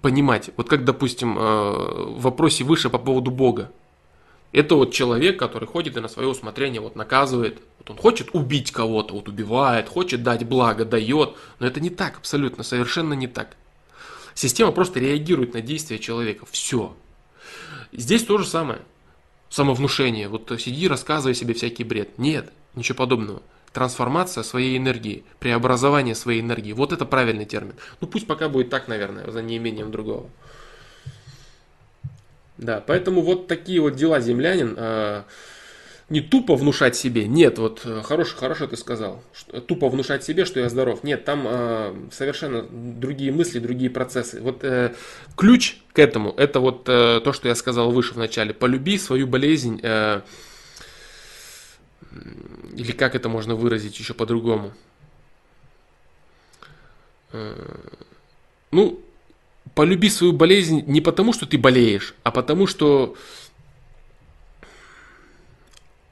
понимать. 0.00 0.50
Вот 0.56 0.68
как, 0.68 0.84
допустим, 0.84 1.36
э, 1.38 1.40
в 1.40 2.20
вопросе 2.20 2.64
выше 2.64 2.88
по 2.88 2.98
поводу 2.98 3.30
Бога. 3.30 3.70
Это 4.52 4.74
вот 4.74 4.92
человек, 4.92 5.38
который 5.38 5.68
ходит 5.68 5.96
и 5.96 6.00
на 6.00 6.08
свое 6.08 6.28
усмотрение 6.28 6.80
вот 6.80 6.96
наказывает. 6.96 7.60
Вот 7.78 7.90
он 7.90 7.96
хочет 7.96 8.30
убить 8.32 8.72
кого-то, 8.72 9.14
вот 9.14 9.28
убивает, 9.28 9.88
хочет 9.88 10.22
дать 10.22 10.44
благо, 10.44 10.84
дает. 10.84 11.36
Но 11.60 11.66
это 11.66 11.80
не 11.80 11.90
так 11.90 12.18
абсолютно, 12.18 12.64
совершенно 12.64 13.14
не 13.14 13.28
так. 13.28 13.56
Система 14.34 14.72
просто 14.72 14.98
реагирует 14.98 15.54
на 15.54 15.60
действия 15.60 15.98
человека. 15.98 16.46
Все. 16.50 16.96
Здесь 17.92 18.24
то 18.24 18.38
же 18.38 18.46
самое. 18.46 18.80
Самовнушение. 19.48 20.28
Вот 20.28 20.52
сиди, 20.60 20.88
рассказывай 20.88 21.34
себе 21.34 21.54
всякий 21.54 21.84
бред. 21.84 22.18
Нет, 22.18 22.52
ничего 22.74 22.96
подобного. 22.96 23.42
Трансформация 23.72 24.42
своей 24.42 24.76
энергии, 24.76 25.24
преобразование 25.38 26.16
своей 26.16 26.40
энергии. 26.40 26.72
Вот 26.72 26.92
это 26.92 27.04
правильный 27.04 27.44
термин. 27.44 27.74
Ну 28.00 28.08
пусть 28.08 28.26
пока 28.26 28.48
будет 28.48 28.68
так, 28.68 28.88
наверное, 28.88 29.30
за 29.30 29.42
неимением 29.42 29.92
другого. 29.92 30.28
Да, 32.60 32.84
поэтому 32.86 33.22
вот 33.22 33.46
такие 33.46 33.80
вот 33.80 33.96
дела 33.96 34.20
землянин. 34.20 34.74
Э, 34.76 35.22
не 36.10 36.20
тупо 36.20 36.56
внушать 36.56 36.94
себе, 36.94 37.26
нет, 37.26 37.58
вот 37.58 37.82
э, 37.84 38.02
хорошо, 38.02 38.36
хорошо 38.36 38.66
ты 38.66 38.76
сказал, 38.76 39.22
что, 39.32 39.60
тупо 39.60 39.88
внушать 39.88 40.24
себе, 40.24 40.44
что 40.44 40.60
я 40.60 40.68
здоров. 40.68 41.02
Нет, 41.02 41.24
там 41.24 41.46
э, 41.46 41.94
совершенно 42.10 42.62
другие 42.70 43.32
мысли, 43.32 43.60
другие 43.60 43.90
процессы. 43.90 44.42
Вот 44.42 44.62
э, 44.62 44.92
ключ 45.36 45.78
к 45.94 45.98
этому, 45.98 46.34
это 46.36 46.60
вот 46.60 46.86
э, 46.86 47.20
то, 47.24 47.32
что 47.32 47.48
я 47.48 47.54
сказал 47.54 47.92
выше 47.92 48.12
в 48.12 48.18
начале. 48.18 48.52
Полюби 48.52 48.98
свою 48.98 49.26
болезнь, 49.26 49.80
э, 49.82 50.20
или 52.76 52.92
как 52.92 53.14
это 53.14 53.30
можно 53.30 53.54
выразить 53.54 53.98
еще 53.98 54.12
по-другому. 54.12 54.72
Э, 57.32 57.54
ну, 58.70 59.00
полюби 59.74 60.08
свою 60.10 60.32
болезнь 60.32 60.84
не 60.86 61.00
потому, 61.00 61.32
что 61.32 61.46
ты 61.46 61.58
болеешь, 61.58 62.14
а 62.22 62.30
потому, 62.30 62.66
что... 62.66 63.16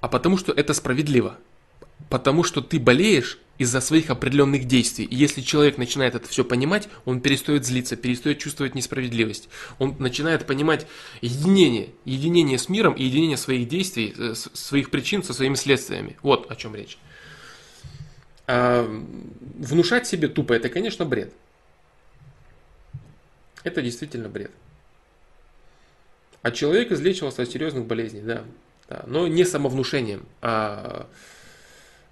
А 0.00 0.09
потому, 0.09 0.36
что 0.36 0.52
это 0.52 0.74
справедливо. 0.74 1.38
Потому 2.09 2.44
что 2.44 2.61
ты 2.61 2.78
болеешь 2.78 3.38
из-за 3.59 3.80
своих 3.80 4.11
определенных 4.11 4.66
действий. 4.66 5.04
И 5.04 5.16
если 5.16 5.40
человек 5.40 5.78
начинает 5.78 6.14
это 6.14 6.28
все 6.28 6.44
понимать, 6.44 6.88
он 7.04 7.20
перестает 7.20 7.66
злиться, 7.66 7.96
перестает 7.96 8.38
чувствовать 8.38 8.76
несправедливость. 8.76 9.48
Он 9.78 9.96
начинает 9.98 10.46
понимать 10.46 10.86
единение, 11.20 11.90
единение 12.04 12.59
с 12.59 12.68
миром 12.68 12.94
и 12.94 13.02
единение 13.02 13.36
своих 13.36 13.68
действий, 13.68 14.14
э, 14.16 14.34
своих 14.34 14.90
причин 14.90 15.24
со 15.24 15.34
своими 15.34 15.56
следствиями. 15.56 16.16
Вот 16.22 16.50
о 16.50 16.54
чем 16.54 16.76
речь. 16.76 16.98
А 18.46 18.88
внушать 19.59 20.06
себе 20.06 20.28
тупо 20.28 20.52
это, 20.52 20.68
конечно, 20.68 21.04
бред. 21.04 21.34
Это 23.64 23.82
действительно 23.82 24.28
бред. 24.28 24.50
А 26.42 26.50
человек 26.50 26.92
излечивался 26.92 27.42
от 27.42 27.50
серьезных 27.50 27.86
болезней, 27.86 28.22
да. 28.22 28.44
да. 28.88 29.04
Но 29.06 29.26
не 29.26 29.44
самовнушением, 29.44 30.26
а 30.40 31.06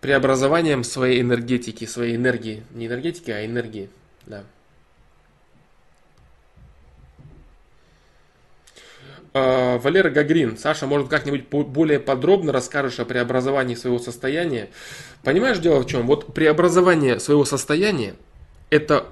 преобразованием 0.01 0.85
своей 0.85 1.21
энергетики, 1.21 1.85
своей 1.85 2.17
энергии. 2.17 2.65
Не 2.73 2.87
энергетики, 2.87 3.31
а 3.31 3.45
энергии. 3.47 3.89
Да. 4.27 4.45
э, 9.37 9.79
Валера 9.79 10.11
Гагрин. 10.11 10.57
Саша, 10.57 10.87
может, 10.87 11.09
как-нибудь 11.09 11.49
более 11.49 12.01
подробно 12.01 12.53
расскажешь 12.53 12.99
о 12.99 13.05
преобразовании 13.05 13.75
своего 13.75 13.99
состояния? 13.99 14.71
Понимаешь, 15.23 15.59
дело 15.59 15.81
в 15.81 15.87
чем? 15.87 16.07
Вот 16.07 16.33
преобразование 16.35 17.21
своего 17.21 17.45
состояния– 17.45 18.15
это 18.71 19.07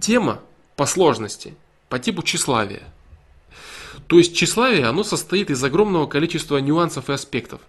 тема 0.00 0.40
по 0.76 0.86
сложности, 0.86 1.54
по 1.88 1.98
типу 1.98 2.22
тщеславия. 2.22 2.82
То 4.06 4.18
есть 4.18 4.36
тщеславие, 4.36 4.86
оно 4.86 5.02
состоит 5.02 5.50
из 5.50 5.62
огромного 5.62 6.06
количества 6.06 6.58
нюансов 6.58 7.10
и 7.10 7.12
аспектов. 7.12 7.60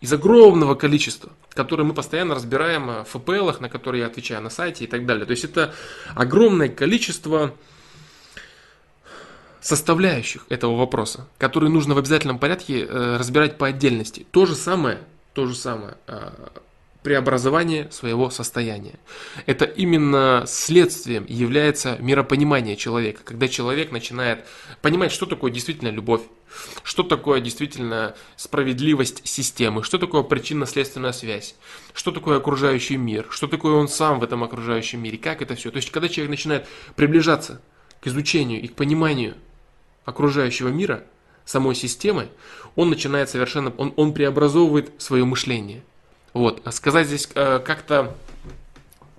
Из 0.00 0.12
огромного 0.12 0.74
количества, 0.74 1.32
которые 1.50 1.86
мы 1.86 1.94
постоянно 1.94 2.34
разбираем 2.34 3.04
в 3.04 3.04
ФПЛах, 3.04 3.60
на 3.60 3.68
которые 3.68 4.02
я 4.02 4.06
отвечаю 4.06 4.42
на 4.42 4.50
сайте 4.50 4.84
и 4.84 4.86
так 4.86 5.06
далее. 5.06 5.24
То 5.24 5.30
есть 5.30 5.44
это 5.44 5.72
огромное 6.14 6.68
количество 6.68 7.54
составляющих 9.60 10.44
этого 10.50 10.76
вопроса, 10.76 11.26
которые 11.38 11.70
нужно 11.70 11.94
в 11.94 11.98
обязательном 11.98 12.38
порядке 12.38 12.84
э, 12.84 13.16
разбирать 13.16 13.56
по 13.56 13.66
отдельности. 13.66 14.26
То 14.30 14.44
же 14.44 14.54
самое, 14.54 14.98
то 15.32 15.46
же 15.46 15.54
самое 15.54 15.96
э, 16.06 16.30
преобразование 17.04 17.90
своего 17.92 18.30
состояния. 18.30 18.94
Это 19.44 19.66
именно 19.66 20.44
следствием 20.46 21.26
является 21.28 21.98
миропонимание 22.00 22.76
человека, 22.76 23.20
когда 23.22 23.46
человек 23.46 23.92
начинает 23.92 24.46
понимать, 24.80 25.12
что 25.12 25.26
такое 25.26 25.52
действительно 25.52 25.90
любовь, 25.90 26.22
что 26.82 27.02
такое 27.02 27.42
действительно 27.42 28.16
справедливость 28.36 29.20
системы, 29.28 29.84
что 29.84 29.98
такое 29.98 30.22
причинно-следственная 30.22 31.12
связь, 31.12 31.56
что 31.92 32.10
такое 32.10 32.38
окружающий 32.38 32.96
мир, 32.96 33.26
что 33.28 33.48
такое 33.48 33.74
он 33.74 33.88
сам 33.88 34.18
в 34.18 34.24
этом 34.24 34.42
окружающем 34.42 35.02
мире, 35.02 35.18
как 35.18 35.42
это 35.42 35.56
все. 35.56 35.70
То 35.70 35.76
есть, 35.76 35.90
когда 35.90 36.08
человек 36.08 36.30
начинает 36.30 36.66
приближаться 36.96 37.60
к 38.00 38.06
изучению 38.06 38.62
и 38.62 38.66
к 38.66 38.74
пониманию 38.74 39.34
окружающего 40.06 40.68
мира, 40.68 41.04
самой 41.44 41.74
системы, 41.74 42.28
он 42.76 42.88
начинает 42.88 43.28
совершенно, 43.28 43.70
он, 43.76 43.92
он 43.96 44.14
преобразовывает 44.14 44.90
свое 44.96 45.26
мышление. 45.26 45.82
Вот. 46.34 46.60
А 46.64 46.72
сказать 46.72 47.06
здесь 47.06 47.28
э, 47.34 47.60
как-то 47.60 48.14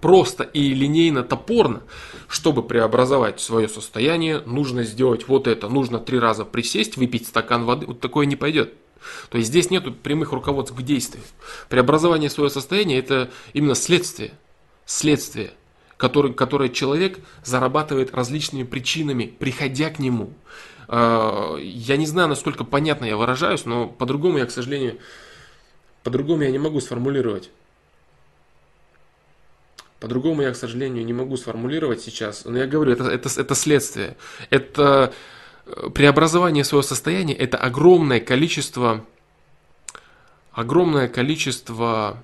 просто 0.01 0.43
и 0.43 0.73
линейно 0.73 1.23
топорно, 1.23 1.81
чтобы 2.27 2.61
преобразовать 2.61 3.39
свое 3.41 3.67
состояние, 3.67 4.41
нужно 4.45 4.83
сделать 4.83 5.27
вот 5.27 5.47
это, 5.47 5.67
нужно 5.67 5.97
три 5.97 6.19
раза 6.19 6.45
присесть, 6.45 6.97
выпить 6.97 7.27
стакан 7.27 7.65
воды, 7.65 7.87
вот 7.87 7.99
такое 7.99 8.27
не 8.27 8.35
пойдет. 8.35 8.75
То 9.29 9.37
есть 9.39 9.49
здесь 9.49 9.71
нет 9.71 9.99
прямых 10.01 10.31
руководств 10.31 10.75
к 10.75 10.81
действию. 10.83 11.23
Преобразование 11.69 12.29
своего 12.29 12.49
состояния 12.49 12.99
это 12.99 13.31
именно 13.53 13.73
следствие. 13.73 14.33
Следствие 14.85 15.51
который, 15.97 16.33
которое 16.33 16.69
человек 16.69 17.19
зарабатывает 17.43 18.13
различными 18.13 18.63
причинами, 18.63 19.25
приходя 19.25 19.89
к 19.89 19.99
нему. 19.99 20.33
А, 20.87 21.55
я 21.57 21.97
не 21.97 22.05
знаю, 22.05 22.29
насколько 22.29 22.63
понятно 22.63 23.05
я 23.05 23.17
выражаюсь, 23.17 23.65
но 23.65 23.87
по-другому 23.87 24.37
я, 24.37 24.45
к 24.45 24.51
сожалению, 24.51 24.97
по-другому 26.05 26.43
я 26.43 26.51
не 26.51 26.59
могу 26.59 26.79
сформулировать. 26.81 27.49
По-другому 29.99 30.43
я, 30.43 30.51
к 30.51 30.55
сожалению, 30.55 31.03
не 31.03 31.13
могу 31.13 31.35
сформулировать 31.35 32.01
сейчас. 32.01 32.45
Но 32.45 32.59
я 32.59 32.67
говорю, 32.67 32.91
это, 32.91 33.05
это, 33.05 33.41
это 33.41 33.55
следствие. 33.55 34.15
Это 34.51 35.11
э, 35.65 35.89
преобразование 35.89 36.63
своего 36.63 36.83
состояния, 36.83 37.33
это 37.33 37.57
огромное 37.57 38.19
количество, 38.19 39.03
огромное 40.51 41.07
количество 41.07 42.23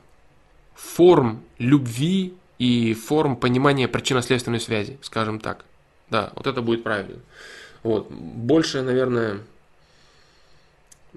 форм 0.76 1.44
любви 1.58 2.36
и 2.60 2.94
форм 2.94 3.36
понимания 3.36 3.88
причинно-следственной 3.88 4.60
связи, 4.60 5.00
скажем 5.02 5.40
так. 5.40 5.66
Да, 6.12 6.32
вот 6.36 6.46
это 6.46 6.62
будет 6.62 6.84
правильно. 6.84 7.20
Вот. 7.82 8.12
Больше, 8.12 8.84
наверное, 8.84 9.40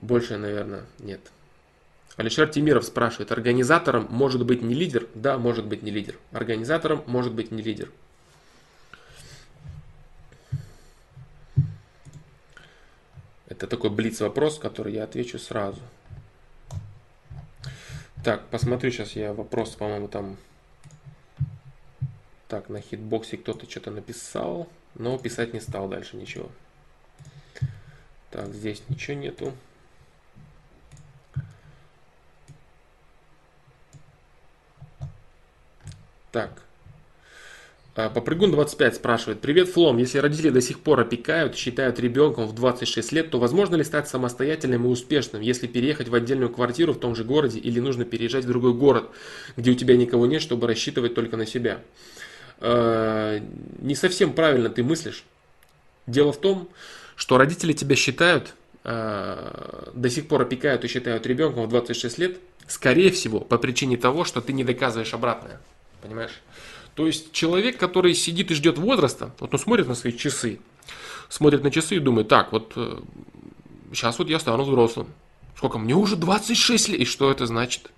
больше, 0.00 0.38
наверное, 0.38 0.86
нет. 0.98 1.20
Алишер 2.16 2.48
Тимиров 2.48 2.84
спрашивает, 2.84 3.32
организатором 3.32 4.06
может 4.10 4.44
быть 4.46 4.62
не 4.62 4.74
лидер? 4.74 5.08
Да, 5.14 5.36
может 5.38 5.66
быть 5.66 5.82
не 5.82 5.90
лидер. 5.90 6.18
Организатором 6.32 7.02
может 7.06 7.32
быть 7.32 7.50
не 7.50 7.62
лидер. 7.62 7.90
Это 13.48 13.66
такой 13.66 13.90
блиц 13.90 14.20
вопрос, 14.20 14.58
который 14.58 14.94
я 14.94 15.04
отвечу 15.04 15.38
сразу. 15.38 15.80
Так, 18.24 18.46
посмотрю 18.46 18.90
сейчас 18.90 19.12
я 19.12 19.32
вопрос, 19.32 19.70
по-моему, 19.70 20.08
там... 20.08 20.36
Так, 22.48 22.68
на 22.68 22.80
хитбоксе 22.80 23.36
кто-то 23.36 23.68
что-то 23.68 23.90
написал 23.90 24.68
но 24.94 25.18
писать 25.18 25.52
не 25.52 25.60
стал 25.60 25.88
дальше 25.88 26.16
ничего. 26.16 26.50
Так, 28.30 28.52
здесь 28.52 28.82
ничего 28.88 29.16
нету. 29.16 29.52
Так. 36.34 36.50
А, 37.94 38.10
Попрыгун 38.10 38.50
25 38.50 38.96
спрашивает. 38.96 39.40
Привет, 39.40 39.68
Флом. 39.68 39.98
Если 39.98 40.18
родители 40.18 40.50
до 40.50 40.60
сих 40.60 40.80
пор 40.80 40.98
опекают, 40.98 41.54
считают 41.54 42.00
ребенком 42.00 42.48
в 42.48 42.54
26 42.56 43.12
лет, 43.12 43.30
то 43.30 43.38
возможно 43.38 43.76
ли 43.76 43.84
стать 43.84 44.08
самостоятельным 44.08 44.84
и 44.84 44.88
успешным, 44.88 45.42
если 45.42 45.68
переехать 45.68 46.08
в 46.08 46.14
отдельную 46.16 46.50
квартиру 46.50 46.92
в 46.92 46.98
том 46.98 47.14
же 47.14 47.22
городе 47.22 47.60
или 47.60 47.78
нужно 47.78 48.04
переезжать 48.04 48.46
в 48.46 48.48
другой 48.48 48.74
город, 48.74 49.10
где 49.56 49.70
у 49.70 49.74
тебя 49.74 49.96
никого 49.96 50.26
нет, 50.26 50.42
чтобы 50.42 50.66
рассчитывать 50.66 51.14
только 51.14 51.36
на 51.36 51.46
себя? 51.46 51.78
Э, 52.58 53.38
не 53.78 53.94
совсем 53.94 54.32
правильно 54.32 54.70
ты 54.70 54.82
мыслишь. 54.82 55.22
Дело 56.08 56.32
в 56.32 56.40
том, 56.40 56.68
что 57.14 57.38
родители 57.38 57.72
тебя 57.72 57.94
считают, 57.94 58.56
э, 58.82 59.90
до 59.94 60.10
сих 60.10 60.26
пор 60.26 60.42
опекают 60.42 60.84
и 60.84 60.88
считают 60.88 61.28
ребенком 61.28 61.66
в 61.66 61.68
26 61.68 62.18
лет, 62.18 62.38
скорее 62.66 63.12
всего, 63.12 63.38
по 63.38 63.56
причине 63.56 63.96
того, 63.96 64.24
что 64.24 64.40
ты 64.40 64.52
не 64.52 64.64
доказываешь 64.64 65.14
обратное. 65.14 65.60
Понимаешь? 66.04 66.42
То 66.94 67.06
есть 67.06 67.32
человек, 67.32 67.78
который 67.78 68.14
сидит 68.14 68.50
и 68.50 68.54
ждет 68.54 68.76
возраста, 68.76 69.34
вот 69.40 69.54
он 69.54 69.58
смотрит 69.58 69.88
на 69.88 69.94
свои 69.94 70.12
часы, 70.12 70.60
смотрит 71.30 71.64
на 71.64 71.70
часы 71.70 71.96
и 71.96 71.98
думает, 71.98 72.28
так, 72.28 72.52
вот 72.52 72.74
сейчас 73.90 74.16
э, 74.16 74.18
вот 74.18 74.28
я 74.28 74.38
стану 74.38 74.64
взрослым. 74.64 75.08
Сколько? 75.56 75.78
Мне 75.78 75.94
уже 75.94 76.16
26 76.16 76.90
лет. 76.90 77.00
И 77.00 77.04
что 77.06 77.30
это 77.30 77.46
значит? 77.46 77.90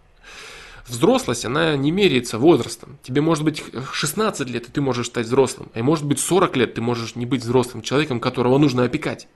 Взрослость, 0.86 1.44
она 1.44 1.76
не 1.76 1.90
меряется 1.90 2.38
возрастом. 2.38 2.96
Тебе 3.02 3.20
может 3.22 3.42
быть 3.42 3.64
16 3.92 4.48
лет, 4.48 4.68
и 4.68 4.70
ты 4.70 4.80
можешь 4.80 5.08
стать 5.08 5.26
взрослым. 5.26 5.68
А 5.74 5.82
может 5.82 6.04
быть 6.04 6.20
40 6.20 6.56
лет, 6.56 6.74
ты 6.74 6.80
можешь 6.80 7.16
не 7.16 7.26
быть 7.26 7.42
взрослым 7.42 7.82
человеком, 7.82 8.20
которого 8.20 8.56
нужно 8.56 8.84
опекать. 8.84 9.26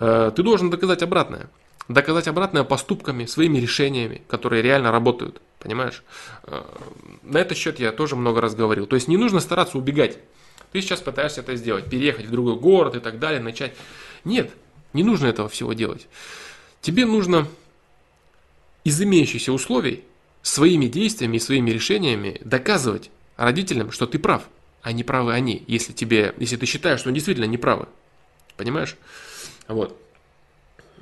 Э, 0.00 0.32
ты 0.34 0.42
должен 0.42 0.70
доказать 0.70 1.02
обратное. 1.02 1.50
Доказать 1.86 2.28
обратное 2.28 2.64
поступками, 2.64 3.26
своими 3.26 3.58
решениями, 3.58 4.22
которые 4.26 4.62
реально 4.62 4.90
работают. 4.90 5.42
Понимаешь? 5.58 6.02
Э, 6.44 6.62
на 7.22 7.38
этот 7.38 7.58
счет 7.58 7.80
я 7.80 7.92
тоже 7.92 8.16
много 8.16 8.40
раз 8.40 8.54
говорил. 8.54 8.86
То 8.86 8.96
есть 8.96 9.08
не 9.08 9.16
нужно 9.16 9.40
стараться 9.40 9.78
убегать. 9.78 10.18
Ты 10.72 10.80
сейчас 10.80 11.00
пытаешься 11.00 11.40
это 11.40 11.56
сделать, 11.56 11.88
переехать 11.88 12.26
в 12.26 12.30
другой 12.30 12.56
город 12.56 12.94
и 12.96 13.00
так 13.00 13.18
далее, 13.18 13.40
начать. 13.40 13.74
Нет, 14.24 14.50
не 14.92 15.02
нужно 15.02 15.26
этого 15.26 15.48
всего 15.48 15.72
делать. 15.72 16.06
Тебе 16.80 17.06
нужно 17.06 17.48
из 18.84 19.00
имеющихся 19.00 19.52
условий 19.52 20.04
своими 20.42 20.86
действиями 20.86 21.36
и 21.36 21.40
своими 21.40 21.70
решениями 21.70 22.40
доказывать 22.44 23.10
родителям, 23.36 23.90
что 23.90 24.06
ты 24.06 24.18
прав, 24.18 24.44
а 24.82 24.92
не 24.92 25.04
правы 25.04 25.32
они, 25.32 25.64
если, 25.66 25.92
тебе, 25.92 26.34
если 26.38 26.56
ты 26.56 26.66
считаешь, 26.66 27.00
что 27.00 27.08
они 27.08 27.16
действительно 27.16 27.46
не 27.46 27.58
правы. 27.58 27.86
Понимаешь? 28.56 28.96
Вот. 29.66 30.00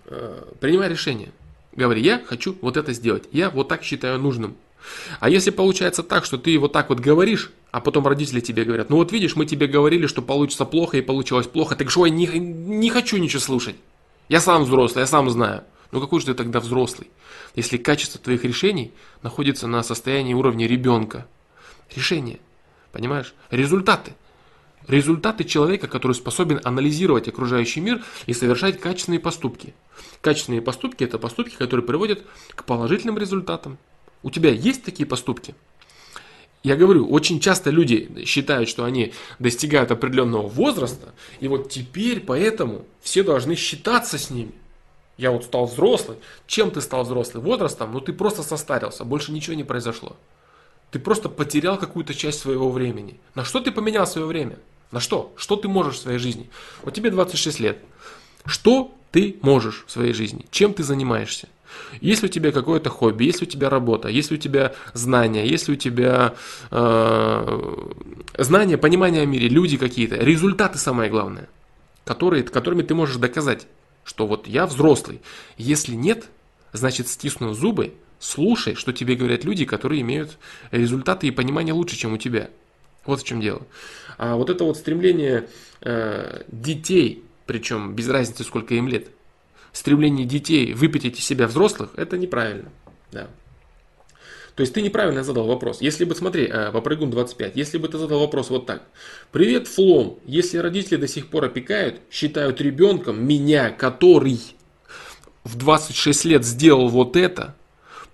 Э, 0.07 0.45
принимай 0.61 0.89
решение. 0.89 1.33
Говори, 1.77 2.03
я 2.03 2.23
хочу 2.27 2.57
вот 2.61 2.77
это 2.77 2.93
сделать. 2.93 3.25
Я 3.33 3.51
вот 3.51 3.69
так 3.69 3.85
считаю 3.85 4.19
нужным. 4.19 4.57
А 5.21 5.29
если 5.29 5.51
получается 5.51 6.03
так, 6.03 6.25
что 6.25 6.39
ты 6.39 6.59
вот 6.59 6.73
так 6.73 6.89
вот 6.89 7.01
говоришь, 7.01 7.51
а 7.71 7.81
потом 7.81 8.07
родители 8.07 8.41
тебе 8.41 8.65
говорят, 8.65 8.89
ну 8.89 8.97
вот 8.97 9.13
видишь, 9.13 9.37
мы 9.37 9.47
тебе 9.47 9.67
говорили, 9.67 10.07
что 10.07 10.23
получится 10.23 10.65
плохо 10.65 10.97
и 10.97 11.03
получилось 11.03 11.47
плохо, 11.47 11.77
так 11.77 11.91
что 11.91 12.07
я 12.07 12.13
не, 12.13 12.27
не 12.27 12.91
хочу 12.91 13.17
ничего 13.17 13.41
слушать. 13.41 13.77
Я 14.29 14.41
сам 14.41 14.65
взрослый, 14.65 15.03
я 15.03 15.07
сам 15.07 15.29
знаю. 15.29 15.65
Ну 15.93 16.01
какой 16.01 16.21
же 16.21 16.27
ты 16.27 16.35
тогда 16.35 16.61
взрослый? 16.61 17.09
если 17.57 17.79
качество 17.79 18.21
твоих 18.21 18.45
решений 18.45 18.93
находится 19.23 19.67
на 19.67 19.83
состоянии 19.83 20.35
уровня 20.35 20.69
ребенка. 20.69 21.27
Решение. 21.97 22.39
Понимаешь? 22.93 23.35
Результаты. 23.51 24.13
Результаты 24.89 25.45
человека, 25.45 25.89
который 25.89 26.13
способен 26.13 26.61
анализировать 26.63 27.27
окружающий 27.27 27.81
мир 27.81 28.05
и 28.27 28.33
совершать 28.33 28.81
качественные 28.81 29.19
поступки. 29.19 29.75
Качественные 30.21 30.63
поступки– 30.63 31.03
это 31.05 31.19
поступки, 31.19 31.57
которые 31.57 31.85
приводят 31.85 32.25
к 32.51 32.65
положительным 32.65 33.19
результатам. 33.19 33.79
У 34.23 34.31
тебя 34.31 34.51
есть 34.51 34.85
такие 34.85 35.07
поступки? 35.07 35.55
Я 36.63 36.75
говорю, 36.77 37.09
очень 37.09 37.39
часто 37.39 37.71
люди 37.71 38.25
считают, 38.25 38.69
что 38.69 38.85
они 38.85 39.13
достигают 39.39 39.93
определенного 39.93 40.49
возраста, 40.49 41.15
и 41.39 41.47
вот 41.47 41.71
теперь 41.71 42.21
поэтому 42.21 42.85
все 43.01 43.23
должны 43.23 43.55
считаться 43.55 44.19
с 44.19 44.31
ними. 44.31 44.53
Я 45.17 45.31
вот 45.31 45.45
стал 45.45 45.67
взрослый. 45.67 46.19
Чем 46.47 46.71
ты 46.71 46.81
стал 46.81 47.05
взрослый? 47.05 47.43
Возрастом? 47.43 47.93
Ну 47.93 48.01
ты 48.01 48.13
просто 48.13 48.43
состарился, 48.43 49.05
больше 49.05 49.33
ничего 49.33 49.55
не 49.55 49.65
произошло. 49.65 50.17
Ты 50.97 51.03
просто 51.03 51.29
потерял 51.29 51.77
какую-то 51.77 52.15
часть 52.15 52.41
своего 52.41 52.71
времени. 52.71 53.21
На 53.35 53.45
что 53.45 53.61
ты 53.61 53.71
поменял 53.71 54.07
свое 54.07 54.27
время? 54.27 54.57
На 54.91 54.99
что? 54.99 55.31
Что 55.37 55.57
ты 55.57 55.69
можешь 55.69 55.97
в 55.97 56.01
своей 56.01 56.19
жизни? 56.19 56.49
Вот 56.85 56.95
тебе 56.95 57.11
26 57.11 57.61
лет. 57.61 57.79
Что 58.47 58.95
ты 59.11 59.37
можешь 59.43 59.85
в 59.87 59.91
своей 59.91 60.15
жизни, 60.15 60.47
чем 60.51 60.73
ты 60.73 60.83
занимаешься. 60.83 61.49
Если 62.01 62.29
у 62.29 62.29
тебя 62.31 62.51
какое-то 62.51 62.89
хобби, 62.89 63.25
если 63.25 63.45
у 63.45 63.47
тебя 63.47 63.69
работа, 63.69 64.09
если 64.09 64.37
у 64.37 64.39
тебя 64.39 64.73
знания, 64.95 65.47
если 65.47 65.73
у 65.73 65.77
тебя 65.77 66.33
э, 66.71 67.93
знания, 68.39 68.79
понимание 68.79 69.21
о 69.21 69.27
мире, 69.27 69.49
люди 69.49 69.77
какие-то, 69.77 70.17
результаты 70.17 70.79
самое 70.79 71.11
главное, 71.11 71.51
которые, 72.07 72.43
которыми 72.43 72.81
ты 72.81 72.95
можешь 72.95 73.17
доказать, 73.17 73.67
что 74.03 74.27
вот 74.27 74.47
я 74.47 74.65
взрослый. 74.65 75.21
Если 75.59 75.95
нет, 75.95 76.25
значит 76.73 77.09
стиснув 77.09 77.55
зубы, 77.55 77.93
слушай, 78.19 78.75
что 78.75 78.93
тебе 78.93 79.15
говорят 79.15 79.45
люди, 79.45 79.65
которые 79.65 80.03
имеют 80.03 80.39
результаты 80.71 81.27
и 81.27 81.31
понимание 81.31 81.75
лучше, 81.75 81.97
чем 81.97 82.15
у 82.15 82.19
тебя. 82.19 82.51
Вот 83.05 83.21
в 83.21 83.25
чем 83.25 83.41
дело. 83.41 83.63
А 84.19 84.37
вот 84.37 84.51
это 84.51 84.65
вот 84.65 84.77
стремление 84.77 85.49
э, 85.81 86.43
детей, 86.49 87.25
причем 87.47 87.95
без 87.95 88.09
разницы, 88.09 88.43
сколько 88.45 88.75
им 88.75 88.89
лет, 88.89 89.09
стремление 89.73 90.27
детей 90.27 90.73
выпятить 90.73 91.19
из 91.19 91.25
себя 91.25 91.47
взрослых, 91.47 91.91
это 91.97 92.19
неправильно. 92.19 92.71
Да. 93.13 93.29
То 94.57 94.63
есть 94.63 94.73
ты 94.73 94.81
неправильно 94.81 95.23
задал 95.23 95.47
вопрос. 95.47 95.83
Если 95.83 96.05
бы, 96.05 96.15
смотри, 96.15 96.47
э, 96.47 96.73
попрыгун 96.73 97.11
25, 97.11 97.57
если 97.57 97.77
бы 97.77 97.89
ты 97.89 97.99
задал 97.99 98.21
вопрос 98.21 98.49
вот 98.49 98.65
так. 98.65 98.83
Привет, 99.31 99.69
Флом, 99.69 100.19
если 100.25 100.57
родители 100.57 100.97
до 100.97 101.07
сих 101.07 101.29
пор 101.29 101.45
опекают, 101.45 102.01
считают 102.11 102.61
ребенком 102.63 103.23
меня, 103.23 103.71
который 103.71 104.41
в 105.45 105.57
26 105.57 106.25
лет 106.25 106.45
сделал 106.45 106.89
вот 106.89 107.17
это, 107.17 107.55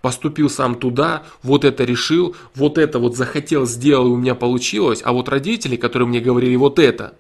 поступил 0.03 0.51
сам 0.51 0.75
туда, 0.75 1.23
вот 1.43 1.65
это 1.65 1.85
решил, 1.85 2.37
вот 2.55 2.77
это 2.77 2.99
вот 2.99 3.17
захотел, 3.17 3.65
сделал, 3.65 4.09
и 4.09 4.11
у 4.11 4.17
меня 4.17 4.35
получилось, 4.35 5.01
а 5.03 5.13
вот 5.13 5.29
родители, 5.29 5.77
которые 5.77 6.09
мне 6.09 6.21
говорили 6.21 6.57
вот 6.57 6.79
это, 6.79 7.15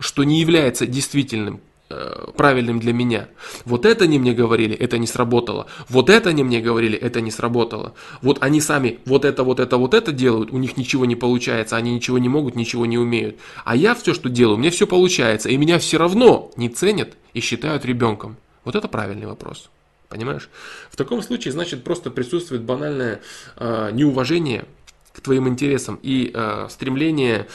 что 0.00 0.24
не 0.24 0.40
является 0.40 0.86
действительным, 0.86 1.60
э, 1.88 2.26
правильным 2.36 2.80
для 2.80 2.92
меня. 2.92 3.28
Вот 3.64 3.86
это 3.86 4.04
они 4.04 4.18
мне 4.18 4.32
говорили, 4.34 4.74
это 4.74 4.98
не 4.98 5.06
сработало. 5.06 5.66
Вот 5.88 6.10
это 6.10 6.30
они 6.30 6.42
мне 6.42 6.60
говорили, 6.60 6.98
это 6.98 7.20
не 7.20 7.30
сработало. 7.30 7.94
Вот 8.20 8.38
они 8.42 8.60
сами 8.60 8.98
вот 9.04 9.24
это, 9.24 9.44
вот 9.44 9.60
это, 9.60 9.76
вот 9.76 9.94
это 9.94 10.10
делают, 10.10 10.50
у 10.50 10.58
них 10.58 10.76
ничего 10.76 11.04
не 11.04 11.14
получается, 11.14 11.76
они 11.76 11.94
ничего 11.94 12.18
не 12.18 12.28
могут, 12.28 12.56
ничего 12.56 12.84
не 12.84 12.98
умеют. 12.98 13.36
А 13.64 13.76
я 13.76 13.94
все, 13.94 14.12
что 14.12 14.28
делаю, 14.28 14.58
мне 14.58 14.70
все 14.70 14.88
получается, 14.88 15.48
и 15.48 15.56
меня 15.56 15.78
все 15.78 15.98
равно 15.98 16.50
не 16.56 16.68
ценят 16.68 17.16
и 17.32 17.38
считают 17.40 17.84
ребенком. 17.84 18.36
Вот 18.64 18.74
это 18.74 18.88
правильный 18.88 19.26
вопрос. 19.26 19.70
Понимаешь? 20.12 20.50
В 20.90 20.96
таком 20.96 21.22
случае, 21.22 21.52
значит, 21.52 21.84
просто 21.84 22.10
присутствует 22.10 22.60
банальное 22.60 23.22
э, 23.56 23.90
неуважение 23.92 24.66
к 25.14 25.22
твоим 25.22 25.48
интересам 25.48 25.98
и 26.02 26.30
э, 26.34 26.66
стремление 26.68 27.48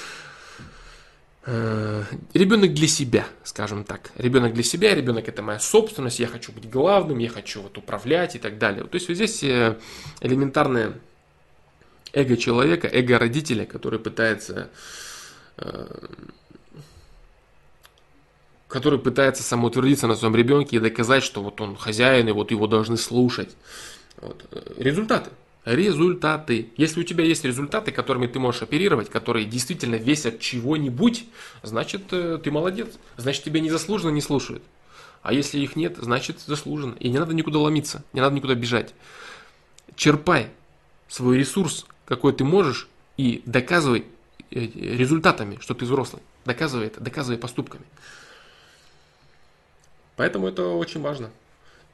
э, 1.46 2.04
ребенок 2.34 2.74
для 2.74 2.88
себя, 2.88 3.28
скажем 3.44 3.84
так. 3.84 4.10
Ребенок 4.16 4.56
для 4.56 4.64
себя, 4.64 4.96
ребенок 4.96 5.30
это 5.30 5.44
моя 5.44 5.60
собственность, 5.60 6.20
я 6.20 6.26
хочу 6.26 6.52
быть 6.52 6.68
главным, 6.68 7.20
я 7.20 7.30
хочу 7.30 7.62
вот 7.62 7.78
управлять 7.78 8.36
и 8.36 8.40
так 8.40 8.58
далее. 8.58 8.84
То 8.86 8.96
есть 8.96 9.08
вот 9.08 9.14
здесь 9.14 9.44
э, 9.44 9.78
элементарное 10.22 10.94
эго 12.12 12.38
человека, 12.38 12.88
эго 12.88 13.20
родителя, 13.20 13.68
который 13.68 14.00
пытается 14.00 14.72
который 18.68 19.00
пытается 19.00 19.44
самоутвердиться 19.44 20.08
на 20.08 20.16
своем 20.16 20.36
ребенке 20.36 20.78
и 20.78 20.80
доказать, 20.80 21.24
что 21.24 21.42
вот 21.42 21.62
он 21.62 21.76
хозяин, 21.76 22.28
и 22.28 22.32
вот 22.32 22.52
его 22.52 22.68
должны 22.68 22.98
слушать. 22.98 23.56
Вот. 24.18 24.46
Результаты. 24.78 25.32
Результаты. 25.64 26.70
Если 26.78 27.02
у 27.02 27.04
тебя 27.04 27.26
есть 27.26 27.44
результаты, 27.44 27.92
которыми 27.92 28.28
ты 28.28 28.40
можешь 28.40 28.62
оперировать, 28.62 29.10
которые 29.10 29.46
действительно 29.46 29.96
весят 29.96 30.40
чего-нибудь, 30.40 31.26
значит 31.62 32.04
э, 32.12 32.40
ты 32.42 32.52
молодец. 32.52 32.88
Значит 33.18 33.44
тебе 33.44 33.60
незаслуженно 33.60 34.12
не 34.12 34.22
слушают. 34.22 34.64
А 35.24 35.34
если 35.34 35.60
их 35.60 35.76
нет, 35.76 35.98
значит 35.98 36.40
заслуженно. 36.40 36.96
И 37.00 37.10
не 37.10 37.20
надо 37.20 37.34
никуда 37.34 37.60
ломиться, 37.60 38.04
не 38.14 38.22
надо 38.22 38.36
никуда 38.36 38.56
бежать. 38.56 38.94
Черпай 39.96 40.48
свой 41.10 41.38
ресурс, 41.38 41.86
какой 42.06 42.32
ты 42.32 42.46
можешь, 42.46 42.88
и 43.18 43.42
доказывай 43.46 44.06
э, 44.52 44.60
результатами, 44.60 45.58
что 45.60 45.74
ты 45.74 45.84
взрослый. 45.84 46.22
Доказывай 46.46 46.88
это, 46.88 47.02
доказывай 47.02 47.38
поступками. 47.38 47.84
Поэтому 50.18 50.48
это 50.48 50.68
очень 50.68 51.02
важно. 51.02 51.30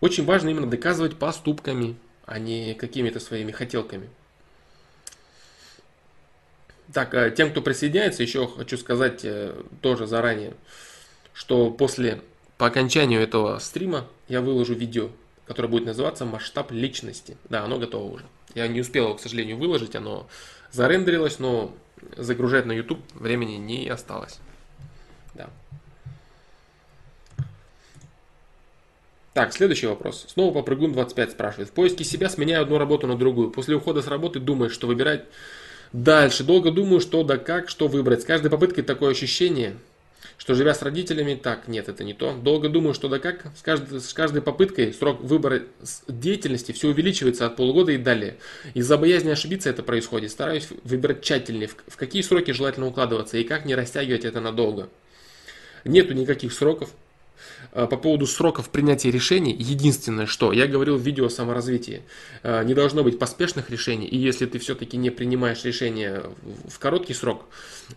Очень 0.02 0.26
важно 0.26 0.50
именно 0.50 0.68
доказывать 0.68 1.18
поступками, 1.18 1.96
а 2.26 2.40
не 2.40 2.74
какими-то 2.74 3.20
своими 3.20 3.52
хотелками. 3.52 4.10
Так, 6.92 7.14
а 7.14 7.30
тем, 7.30 7.52
кто 7.52 7.62
присоединяется, 7.62 8.24
еще 8.24 8.48
хочу 8.48 8.78
сказать 8.78 9.22
э, 9.24 9.54
тоже 9.82 10.08
заранее, 10.08 10.54
что 11.34 11.70
после, 11.70 12.22
по 12.58 12.68
окончанию 12.68 13.22
этого 13.22 13.60
стрима 13.60 14.08
я 14.28 14.42
выложу 14.42 14.74
видео, 14.74 15.10
которое 15.46 15.70
будет 15.70 15.86
называться 15.86 16.26
«Масштаб 16.26 16.72
личности». 16.72 17.38
Да, 17.50 17.64
оно 17.64 17.78
готово 17.78 18.14
уже. 18.14 18.26
Я 18.56 18.68
не 18.68 18.82
успел 18.82 19.06
его, 19.06 19.16
к 19.16 19.22
сожалению, 19.22 19.58
выложить, 19.58 19.96
оно 19.96 20.28
зарендерилось, 20.72 21.40
но 21.40 21.74
загружать 22.16 22.66
на 22.66 22.74
YouTube 22.74 23.02
времени 23.16 23.56
не 23.56 23.88
осталось. 23.88 24.40
Так, 29.34 29.52
следующий 29.52 29.88
вопрос. 29.88 30.26
Снова 30.28 30.54
попрыгун 30.54 30.94
25 30.94 31.32
спрашивает. 31.32 31.70
В 31.70 31.72
поиске 31.72 32.04
себя 32.04 32.30
сменяю 32.30 32.62
одну 32.62 32.78
работу 32.78 33.08
на 33.08 33.18
другую. 33.18 33.50
После 33.50 33.76
ухода 33.76 34.04
с 34.04 34.08
работы 34.08 34.40
думаешь, 34.40 34.74
что 34.74 34.86
выбирать 34.86 35.26
дальше. 35.92 36.44
Долго 36.44 36.70
думаю, 36.70 37.00
что 37.00 37.24
да 37.24 37.38
как, 37.38 37.68
что 37.68 37.88
выбрать. 37.88 38.22
С 38.22 38.26
каждой 38.26 38.52
попыткой 38.52 38.84
такое 38.84 39.10
ощущение, 39.10 39.76
что 40.38 40.54
живя 40.54 40.76
с 40.76 40.84
родителями, 40.84 41.34
так, 41.34 41.68
нет, 41.68 41.90
это 41.90 42.04
не 42.04 42.14
то. 42.14 42.34
Долго 42.34 42.70
думаю, 42.70 42.94
что 42.94 43.10
да 43.10 43.18
как, 43.18 43.48
с 43.58 43.64
каждой, 43.64 44.02
с 44.02 44.14
каждой 44.14 44.44
попыткой 44.44 44.94
срок 44.94 45.22
выбора 45.22 45.64
деятельности 46.08 46.72
все 46.72 46.90
увеличивается 46.90 47.48
от 47.48 47.56
полугода 47.56 47.92
и 47.92 47.98
далее. 47.98 48.38
Из-за 48.76 49.00
боязни 49.00 49.32
ошибиться 49.32 49.68
это 49.72 49.82
происходит. 49.82 50.30
Стараюсь 50.30 50.68
выбирать 50.84 51.22
тщательнее, 51.22 51.70
в, 51.70 51.76
в 51.88 51.98
какие 51.98 52.22
сроки 52.22 52.52
желательно 52.52 52.86
укладываться 52.86 53.40
и 53.40 53.44
как 53.44 53.66
не 53.66 53.74
растягивать 53.74 54.26
это 54.26 54.42
надолго. 54.42 54.90
Нету 55.86 56.14
никаких 56.14 56.54
сроков, 56.54 56.92
по 57.74 57.98
поводу 57.98 58.28
сроков 58.28 58.70
принятия 58.70 59.10
решений, 59.10 59.56
единственное, 59.58 60.28
что 60.28 60.54
я 60.54 60.68
говорил 60.68 60.96
в 60.98 61.02
видео 61.02 61.26
о 61.26 61.30
саморазвитии, 61.30 62.04
э, 62.44 62.64
не 62.64 62.76
должно 62.76 63.04
быть 63.04 63.18
поспешных 63.18 63.72
решений, 63.72 64.06
и 64.06 64.16
если 64.16 64.46
ты 64.46 64.60
все-таки 64.60 64.96
не 64.96 65.10
принимаешь 65.10 65.64
решение 65.64 66.24
в 66.70 66.78
короткий 66.78 67.16
срок, 67.16 67.46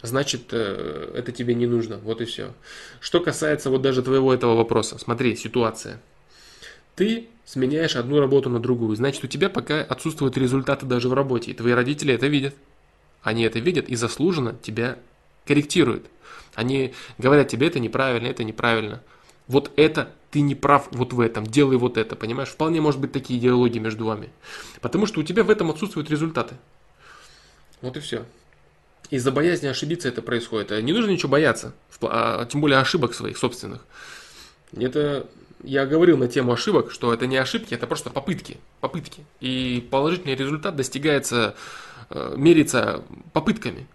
значит 0.02 0.44
э, 0.52 1.12
это 1.14 1.30
тебе 1.30 1.54
не 1.54 1.66
нужно, 1.66 1.98
вот 1.98 2.22
и 2.22 2.24
все. 2.24 2.54
Что 3.00 3.20
касается 3.20 3.68
вот 3.68 3.82
даже 3.82 4.02
твоего 4.02 4.32
этого 4.32 4.54
вопроса, 4.56 4.98
смотри, 4.98 5.36
ситуация. 5.36 6.00
Ты 6.94 7.28
сменяешь 7.44 7.96
одну 7.96 8.18
работу 8.18 8.48
на 8.48 8.60
другую, 8.60 8.96
значит 8.96 9.22
у 9.24 9.26
тебя 9.26 9.50
пока 9.50 9.82
отсутствуют 9.82 10.38
результаты 10.38 10.86
даже 10.86 11.10
в 11.10 11.12
работе, 11.12 11.50
и 11.50 11.54
твои 11.54 11.74
родители 11.74 12.14
это 12.14 12.28
видят. 12.28 12.54
Они 13.22 13.42
это 13.42 13.58
видят 13.58 13.90
и 13.90 13.94
заслуженно 13.94 14.56
тебя 14.62 14.98
корректируют. 15.44 16.06
Они 16.54 16.94
говорят 17.18 17.48
тебе 17.48 17.66
это 17.66 17.78
неправильно, 17.78 18.28
это 18.28 18.42
неправильно 18.42 19.02
вот 19.48 19.70
это 19.76 20.12
ты 20.30 20.40
не 20.40 20.54
прав 20.54 20.88
вот 20.90 21.12
в 21.12 21.20
этом, 21.20 21.46
делай 21.46 21.76
вот 21.76 21.96
это, 21.96 22.16
понимаешь? 22.16 22.48
Вполне 22.48 22.80
может 22.80 23.00
быть 23.00 23.12
такие 23.12 23.40
диалоги 23.40 23.78
между 23.78 24.04
вами. 24.04 24.30
Потому 24.80 25.06
что 25.06 25.20
у 25.20 25.22
тебя 25.22 25.44
в 25.44 25.50
этом 25.50 25.70
отсутствуют 25.70 26.10
результаты. 26.10 26.56
Вот 27.80 27.96
и 27.96 28.00
все. 28.00 28.24
Из-за 29.10 29.30
боязни 29.30 29.68
ошибиться 29.68 30.08
это 30.08 30.20
происходит. 30.20 30.70
Не 30.82 30.92
нужно 30.92 31.10
ничего 31.10 31.30
бояться, 31.30 31.74
а 32.02 32.44
тем 32.46 32.60
более 32.60 32.78
ошибок 32.78 33.14
своих 33.14 33.38
собственных. 33.38 33.86
Это 34.76 35.26
я 35.62 35.86
говорил 35.86 36.18
на 36.18 36.28
тему 36.28 36.52
ошибок, 36.52 36.90
что 36.90 37.14
это 37.14 37.26
не 37.26 37.36
ошибки, 37.36 37.74
это 37.74 37.86
просто 37.86 38.10
попытки. 38.10 38.58
Попытки. 38.80 39.24
И 39.40 39.86
положительный 39.90 40.34
результат 40.34 40.76
достигается, 40.76 41.54
э, 42.10 42.34
мерится 42.36 43.02
попытками 43.32 43.86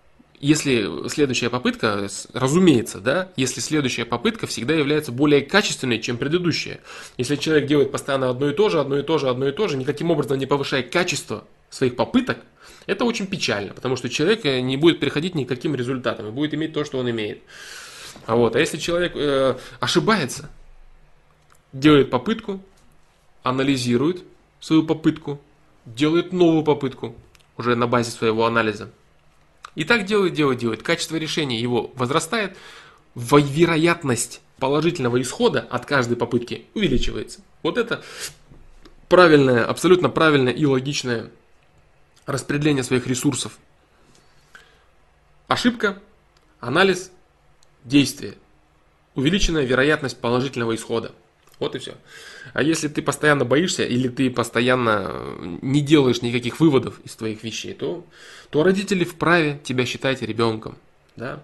если 0.42 1.08
следующая 1.08 1.50
попытка, 1.50 2.08
разумеется, 2.34 3.00
да, 3.00 3.30
если 3.36 3.60
следующая 3.60 4.06
попытка 4.06 4.48
всегда 4.48 4.74
является 4.74 5.12
более 5.12 5.42
качественной, 5.42 6.00
чем 6.00 6.18
предыдущая. 6.18 6.80
Если 7.18 7.36
человек 7.36 7.68
делает 7.68 7.92
постоянно 7.92 8.30
одно 8.30 8.50
и 8.50 8.54
то 8.54 8.70
же, 8.70 8.80
одно 8.80 8.98
и 8.98 9.04
то 9.04 9.20
же, 9.20 9.30
одно 9.30 9.48
и 9.48 9.52
то 9.52 9.68
же, 9.68 9.78
никаким 9.78 10.10
образом 10.10 10.40
не 10.40 10.48
повышая 10.48 10.82
качество 10.82 11.46
своих 11.70 11.96
попыток, 11.96 12.40
это 12.88 13.06
очень 13.06 13.28
печально, 13.28 13.74
потому 13.74 13.96
что 13.96 14.10
человек 14.10 14.44
э, 14.46 14.60
не 14.62 14.78
будет 14.78 15.00
переходить 15.00 15.36
никаким 15.36 15.76
результатам 15.76 16.28
и 16.28 16.32
будет 16.32 16.56
иметь 16.56 16.74
то, 16.74 16.84
что 16.84 16.98
он 16.98 17.10
имеет. 17.12 17.44
А, 18.26 18.36
вот, 18.36 18.56
а 18.56 18.60
если 18.60 18.78
человек 18.78 19.14
э, 19.16 19.58
ошибается, 19.80 20.50
делает 21.72 22.10
попытку, 22.10 22.62
анализирует 23.44 24.24
свою 24.60 24.84
попытку, 24.84 25.40
делает 25.86 26.34
новую 26.34 26.64
попытку 26.64 27.16
уже 27.58 27.76
на 27.76 27.86
базе 27.86 28.10
своего 28.10 28.46
анализа, 28.46 28.92
и 29.76 29.84
так 29.84 30.06
делает, 30.06 30.34
делает, 30.34 30.60
делает. 30.60 30.84
Качество 30.84 31.16
решения 31.16 31.60
его 31.60 31.92
возрастает, 31.96 32.58
вероятность 33.16 34.42
положительного 34.58 35.22
исхода 35.22 35.62
от 35.70 35.86
каждой 35.86 36.18
попытки 36.18 36.66
увеличивается. 36.74 37.42
Вот 37.64 37.78
это 37.78 38.04
правильное, 39.10 39.66
абсолютно 39.66 40.10
правильное 40.10 40.54
и 40.54 40.66
логичное 40.66 41.32
распределение 42.26 42.84
своих 42.84 43.08
ресурсов. 43.08 43.58
Ошибка, 45.48 46.02
анализ, 46.60 47.12
действие. 47.84 48.36
Увеличенная 49.16 49.66
вероятность 49.66 50.20
положительного 50.22 50.76
исхода. 50.76 51.12
Вот 51.62 51.76
и 51.76 51.80
все. 51.80 51.94
А 52.54 52.64
если 52.64 52.88
ты 52.88 53.04
постоянно 53.04 53.46
боишься 53.46 53.84
или 53.84 54.08
ты 54.08 54.32
постоянно 54.32 55.38
не 55.62 55.82
делаешь 55.82 56.24
никаких 56.24 56.60
выводов 56.60 57.00
из 57.04 57.16
твоих 57.16 57.44
вещей, 57.44 57.76
то, 57.76 58.04
то 58.50 58.64
родители 58.64 59.04
вправе 59.04 59.60
тебя 59.64 59.86
считать 59.86 60.24
ребенком. 60.24 60.76
Да? 61.16 61.44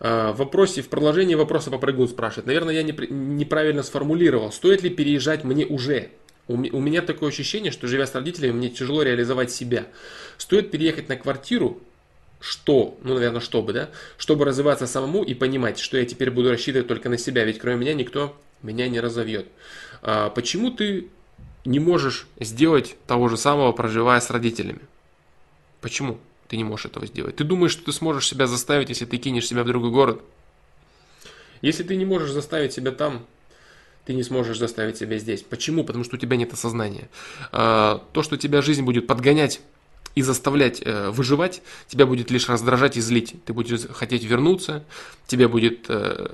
А, 0.00 0.32
в 0.32 0.38
вопросе, 0.38 0.82
в 0.82 0.88
продолжении 0.88 1.36
вопроса 1.36 1.70
попрыгун 1.70 2.08
спрашивает. 2.08 2.46
Наверное, 2.46 2.74
я 2.74 2.82
неправильно 2.82 3.84
сформулировал. 3.84 4.50
Стоит 4.50 4.82
ли 4.82 4.90
переезжать 4.90 5.44
мне 5.44 5.64
уже? 5.64 6.08
У 6.48 6.56
меня 6.56 7.00
такое 7.00 7.28
ощущение, 7.28 7.70
что 7.70 7.86
живя 7.86 8.04
с 8.04 8.14
родителями, 8.16 8.56
мне 8.56 8.68
тяжело 8.68 9.04
реализовать 9.04 9.52
себя. 9.52 9.86
Стоит 10.38 10.72
переехать 10.72 11.08
на 11.08 11.14
квартиру, 11.14 11.80
что, 12.40 12.98
ну, 13.04 13.14
наверное, 13.14 13.40
чтобы, 13.40 13.72
да, 13.74 13.90
чтобы 14.16 14.44
развиваться 14.44 14.88
самому 14.88 15.22
и 15.22 15.34
понимать, 15.34 15.78
что 15.78 15.98
я 15.98 16.04
теперь 16.04 16.32
буду 16.32 16.50
рассчитывать 16.50 16.88
только 16.88 17.08
на 17.08 17.16
себя, 17.16 17.44
ведь 17.44 17.60
кроме 17.60 17.76
меня 17.76 17.94
никто 17.94 18.34
меня 18.62 18.88
не 18.88 19.00
разовьет. 19.00 19.48
А 20.02 20.30
почему 20.30 20.70
ты 20.70 21.08
не 21.64 21.78
можешь 21.78 22.26
сделать 22.38 22.96
того 23.06 23.28
же 23.28 23.36
самого, 23.36 23.72
проживая 23.72 24.20
с 24.20 24.30
родителями? 24.30 24.80
Почему 25.80 26.18
ты 26.48 26.56
не 26.56 26.64
можешь 26.64 26.86
этого 26.86 27.06
сделать? 27.06 27.36
Ты 27.36 27.44
думаешь, 27.44 27.72
что 27.72 27.84
ты 27.84 27.92
сможешь 27.92 28.26
себя 28.26 28.46
заставить, 28.46 28.88
если 28.88 29.04
ты 29.04 29.16
кинешь 29.18 29.46
себя 29.46 29.64
в 29.64 29.66
другой 29.66 29.90
город? 29.90 30.22
Если 31.60 31.82
ты 31.82 31.96
не 31.96 32.04
можешь 32.04 32.30
заставить 32.30 32.72
себя 32.72 32.92
там, 32.92 33.26
ты 34.04 34.14
не 34.14 34.22
сможешь 34.22 34.58
заставить 34.58 34.96
себя 34.96 35.18
здесь. 35.18 35.42
Почему? 35.42 35.84
Потому 35.84 36.04
что 36.04 36.16
у 36.16 36.18
тебя 36.18 36.36
нет 36.36 36.52
осознания. 36.52 37.08
А, 37.52 38.02
то, 38.12 38.22
что 38.22 38.38
тебя 38.38 38.62
жизнь 38.62 38.82
будет 38.82 39.06
подгонять 39.06 39.60
и 40.14 40.22
заставлять 40.22 40.82
э, 40.84 41.10
выживать, 41.10 41.62
тебя 41.86 42.06
будет 42.06 42.30
лишь 42.30 42.48
раздражать 42.48 42.96
и 42.96 43.00
злить. 43.00 43.34
Ты 43.44 43.52
будешь 43.52 43.86
хотеть 43.92 44.24
вернуться, 44.24 44.84
тебе 45.26 45.48
будет, 45.48 45.86
э, 45.88 46.28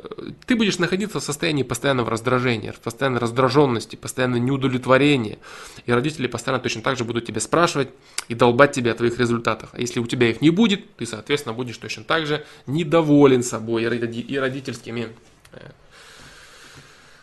ты 0.46 0.56
будешь 0.56 0.78
находиться 0.78 1.20
в 1.20 1.22
состоянии 1.22 1.62
постоянного 1.62 2.10
раздражения, 2.10 2.74
постоянной 2.82 3.20
раздраженности, 3.20 3.96
постоянного 3.96 4.40
неудовлетворения. 4.40 5.38
И 5.86 5.92
родители 5.92 6.26
постоянно 6.26 6.62
точно 6.62 6.82
так 6.82 6.96
же 6.96 7.04
будут 7.04 7.26
тебя 7.26 7.40
спрашивать 7.40 7.88
и 8.28 8.34
долбать 8.34 8.72
тебя 8.72 8.92
о 8.92 8.94
твоих 8.94 9.18
результатах. 9.18 9.70
А 9.72 9.80
если 9.80 10.00
у 10.00 10.06
тебя 10.06 10.30
их 10.30 10.40
не 10.40 10.50
будет, 10.50 10.96
ты, 10.96 11.06
соответственно, 11.06 11.54
будешь 11.54 11.76
точно 11.76 12.04
так 12.04 12.26
же 12.26 12.44
недоволен 12.66 13.42
собой 13.42 13.84
и 13.84 14.38
родительскими 14.38 15.08
э, 15.52 15.58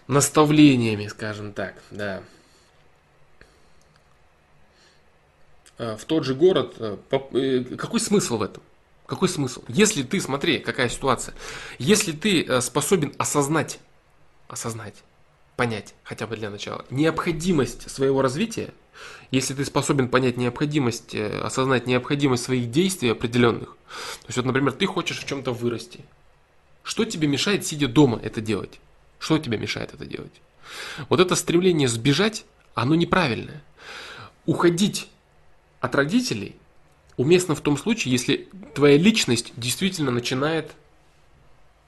наставлениями, 0.07 1.07
скажем 1.07 1.53
так, 1.53 1.75
да. 1.89 2.21
Э, 5.70 5.70
в 5.81 6.05
тот 6.05 6.23
же 6.23 6.35
город, 6.35 6.75
э, 6.79 6.97
э, 7.33 7.75
какой 7.75 7.99
смысл 7.99 8.37
в 8.37 8.43
этом? 8.43 8.61
Какой 9.05 9.27
смысл? 9.27 9.63
Если 9.67 10.03
ты, 10.03 10.21
смотри, 10.21 10.59
какая 10.59 10.89
ситуация, 10.89 11.33
если 11.79 12.11
ты 12.11 12.61
способен 12.61 13.13
осознать, 13.17 13.79
осознать, 14.47 14.95
понять, 15.57 15.95
хотя 16.03 16.27
бы 16.27 16.37
для 16.37 16.49
начала, 16.49 16.85
необходимость 16.89 17.89
своего 17.89 18.21
развития, 18.21 18.73
если 19.31 19.53
ты 19.53 19.65
способен 19.65 20.07
понять 20.07 20.37
необходимость, 20.37 21.15
осознать 21.15 21.87
необходимость 21.87 22.43
своих 22.43 22.71
действий 22.71 23.09
определенных, 23.09 23.75
то 24.21 24.27
есть 24.27 24.37
вот, 24.37 24.45
например, 24.45 24.71
ты 24.71 24.85
хочешь 24.85 25.19
в 25.19 25.25
чем-то 25.25 25.51
вырасти, 25.51 26.05
что 26.83 27.05
тебе 27.05 27.27
мешает, 27.27 27.65
сидя 27.65 27.87
дома, 27.87 28.19
это 28.23 28.39
делать? 28.39 28.79
Что 29.19 29.37
тебе 29.37 29.57
мешает 29.57 29.93
это 29.93 30.05
делать? 30.05 30.41
Вот 31.09 31.19
это 31.19 31.35
стремление 31.35 31.87
сбежать, 31.87 32.45
оно 32.73 32.95
неправильное. 32.95 33.61
Уходить 34.45 35.09
от 35.81 35.95
родителей 35.95 36.55
уместно 37.17 37.55
в 37.55 37.61
том 37.61 37.77
случае, 37.77 38.13
если 38.13 38.47
твоя 38.73 38.97
личность 38.97 39.51
действительно 39.57 40.11
начинает 40.11 40.71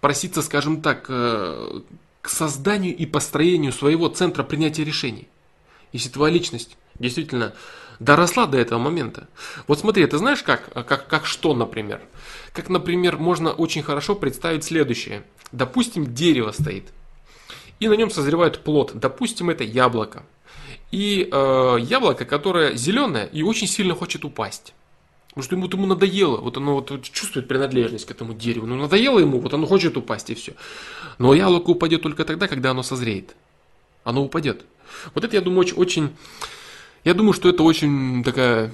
проситься, 0.01 0.41
скажем 0.41 0.81
так, 0.81 1.05
э, 1.07 1.81
к 2.21 2.29
созданию 2.29 2.95
и 2.95 3.05
построению 3.05 3.71
своего 3.71 4.09
центра 4.09 4.43
принятия 4.43 4.83
решений. 4.83 5.27
Если 5.93 6.09
твоя 6.09 6.33
личность 6.33 6.77
действительно 6.99 7.53
доросла 7.99 8.47
до 8.47 8.57
этого 8.57 8.79
момента. 8.79 9.27
Вот 9.67 9.79
смотри, 9.79 10.05
ты 10.07 10.17
знаешь 10.17 10.43
как? 10.43 10.71
Как, 10.73 11.07
как 11.07 11.25
что, 11.25 11.53
например? 11.53 12.01
Как, 12.51 12.69
например, 12.69 13.17
можно 13.17 13.51
очень 13.51 13.83
хорошо 13.83 14.15
представить 14.15 14.63
следующее. 14.63 15.23
Допустим, 15.51 16.13
дерево 16.13 16.51
стоит, 16.51 16.91
и 17.79 17.87
на 17.87 17.93
нем 17.93 18.09
созревает 18.09 18.59
плод. 18.59 18.91
Допустим, 18.95 19.49
это 19.49 19.63
яблоко 19.63 20.23
и 20.93 21.27
э, 21.31 21.77
яблоко, 21.81 22.23
которое 22.23 22.75
зеленое 22.75 23.27
и 23.33 23.41
очень 23.41 23.65
сильно 23.65 23.95
хочет 23.95 24.25
упасть. 24.25 24.75
Потому 25.29 25.43
что 25.43 25.55
ему, 25.55 25.67
ему 25.67 25.87
надоело, 25.87 26.37
вот 26.37 26.57
оно 26.57 26.75
вот 26.75 27.01
чувствует 27.01 27.47
принадлежность 27.47 28.05
к 28.05 28.11
этому 28.11 28.35
дереву. 28.35 28.67
Ну, 28.67 28.75
надоело 28.75 29.17
ему, 29.17 29.39
вот 29.39 29.51
оно 29.55 29.65
хочет 29.65 29.97
упасть 29.97 30.29
и 30.29 30.35
все. 30.35 30.53
Но 31.17 31.33
яблоко 31.33 31.71
упадет 31.71 32.03
только 32.03 32.23
тогда, 32.25 32.47
когда 32.47 32.69
оно 32.69 32.83
созреет. 32.83 33.35
Оно 34.03 34.23
упадет. 34.23 34.65
Вот 35.15 35.23
это, 35.23 35.35
я 35.35 35.41
думаю, 35.41 35.61
очень, 35.61 35.77
очень 35.77 36.09
я 37.03 37.15
думаю, 37.15 37.33
что 37.33 37.49
это 37.49 37.63
очень 37.63 38.23
такая 38.23 38.71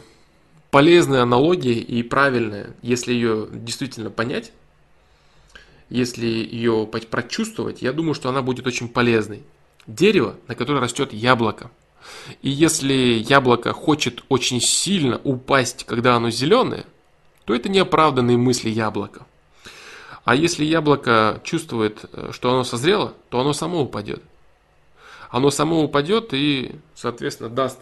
полезная 0.71 1.21
аналогия 1.21 1.79
и 1.79 2.03
правильная, 2.03 2.75
если 2.81 3.13
ее 3.13 3.47
действительно 3.49 4.09
понять, 4.09 4.51
если 5.89 6.27
ее 6.27 6.85
прочувствовать, 6.85 7.81
я 7.81 7.93
думаю, 7.93 8.13
что 8.13 8.27
она 8.27 8.41
будет 8.41 8.67
очень 8.67 8.89
полезной. 8.89 9.41
Дерево, 9.87 10.35
на 10.49 10.55
которое 10.55 10.81
растет 10.81 11.13
яблоко– 11.13 11.71
и 12.41 12.49
если 12.49 12.93
яблоко 12.93 13.73
хочет 13.73 14.23
очень 14.29 14.61
сильно 14.61 15.19
упасть, 15.23 15.85
когда 15.85 16.15
оно 16.15 16.29
зеленое, 16.29 16.85
то 17.45 17.55
это 17.55 17.69
неоправданные 17.69 18.37
мысли 18.37 18.69
яблока. 18.69 19.25
А 20.23 20.35
если 20.35 20.63
яблоко 20.63 21.41
чувствует, 21.43 22.05
э, 22.13 22.29
что 22.31 22.51
оно 22.51 22.63
созрело, 22.63 23.13
то 23.29 23.39
оно 23.39 23.53
само 23.53 23.81
упадет. 23.81 24.21
Оно 25.29 25.49
само 25.49 25.83
упадет 25.83 26.33
и, 26.33 26.75
соответственно, 26.95 27.49
даст, 27.49 27.79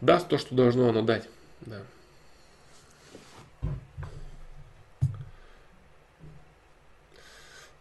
даст 0.00 0.28
то, 0.28 0.38
что 0.38 0.54
должно 0.54 0.88
оно 0.88 1.02
дать. 1.02 1.28
Да. 1.62 1.82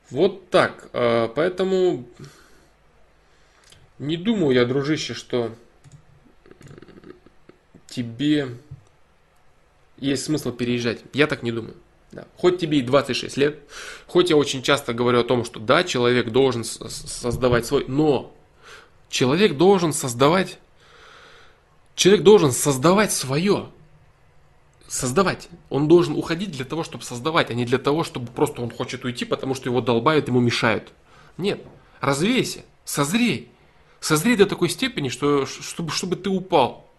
Вот 0.09 0.49
так. 0.49 0.89
Э, 0.93 1.29
поэтому 1.35 2.05
не 3.99 4.17
думаю 4.17 4.55
я, 4.55 4.65
дружище, 4.65 5.13
что 5.13 5.53
тебе 7.87 8.57
есть 9.97 10.23
смысл 10.23 10.51
переезжать. 10.51 10.99
Я 11.13 11.27
так 11.27 11.43
не 11.43 11.51
думаю. 11.51 11.75
Да. 12.11 12.25
Хоть 12.37 12.57
тебе 12.57 12.79
и 12.79 12.81
26 12.81 13.37
лет, 13.37 13.59
хоть 14.07 14.31
я 14.31 14.37
очень 14.37 14.63
часто 14.63 14.93
говорю 14.93 15.19
о 15.19 15.23
том, 15.23 15.45
что 15.45 15.59
да, 15.59 15.83
человек 15.83 16.31
должен 16.31 16.63
создавать 16.63 17.67
свой, 17.67 17.85
но 17.87 18.33
человек 19.09 19.57
должен 19.57 19.93
создавать, 19.93 20.57
человек 21.93 22.23
должен 22.23 22.51
создавать 22.51 23.11
свое. 23.11 23.69
Создавать. 24.87 25.49
Он 25.69 25.87
должен 25.87 26.15
уходить 26.15 26.49
для 26.49 26.65
того, 26.65 26.83
чтобы 26.83 27.03
создавать, 27.03 27.51
а 27.51 27.53
не 27.53 27.63
для 27.65 27.77
того, 27.77 28.03
чтобы 28.03 28.31
просто 28.31 28.63
он 28.63 28.71
хочет 28.71 29.05
уйти, 29.05 29.23
потому 29.23 29.53
что 29.53 29.69
его 29.69 29.81
долбают, 29.81 30.29
ему 30.29 30.39
мешают. 30.39 30.91
Нет. 31.37 31.61
Развейся, 32.01 32.61
созрей. 32.85 33.51
Созреть 33.99 34.37
до 34.37 34.45
такой 34.45 34.69
степени, 34.69 35.09
что, 35.09 35.45
чтобы, 35.45 35.91
чтобы 35.91 36.15
ты 36.15 36.29
упал 36.29 36.89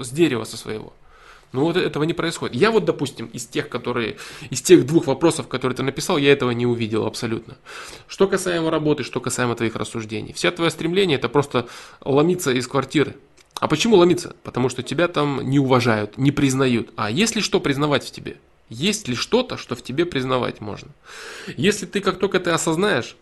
с 0.00 0.10
дерева 0.10 0.44
со 0.44 0.56
своего. 0.56 0.92
Но 1.52 1.60
вот 1.60 1.76
этого 1.76 2.02
не 2.02 2.14
происходит. 2.14 2.56
Я 2.56 2.72
вот, 2.72 2.84
допустим, 2.84 3.26
из 3.26 3.46
тех, 3.46 3.68
которые, 3.68 4.16
из 4.50 4.60
тех 4.60 4.84
двух 4.84 5.06
вопросов, 5.06 5.46
которые 5.46 5.76
ты 5.76 5.84
написал, 5.84 6.18
я 6.18 6.32
этого 6.32 6.50
не 6.50 6.66
увидел 6.66 7.06
абсолютно. 7.06 7.56
Что 8.08 8.26
касаемо 8.26 8.72
работы, 8.72 9.04
что 9.04 9.20
касаемо 9.20 9.54
твоих 9.54 9.76
рассуждений. 9.76 10.32
Вся 10.32 10.50
твое 10.50 10.72
стремление 10.72 11.16
это 11.16 11.28
просто 11.28 11.68
ломиться 12.00 12.50
из 12.50 12.66
квартиры. 12.66 13.16
А 13.60 13.68
почему 13.68 13.94
ломиться? 13.94 14.34
Потому 14.42 14.68
что 14.68 14.82
тебя 14.82 15.06
там 15.06 15.48
не 15.48 15.60
уважают, 15.60 16.18
не 16.18 16.32
признают. 16.32 16.90
А 16.96 17.08
есть 17.08 17.36
ли 17.36 17.40
что 17.40 17.60
признавать 17.60 18.04
в 18.04 18.10
тебе? 18.10 18.38
Есть 18.68 19.06
ли 19.06 19.14
что-то, 19.14 19.56
что 19.56 19.76
в 19.76 19.82
тебе 19.82 20.06
признавать 20.06 20.60
можно? 20.60 20.90
Если 21.56 21.86
ты 21.86 22.00
как 22.00 22.18
только 22.18 22.40
ты 22.40 22.50
осознаешь, 22.50 23.16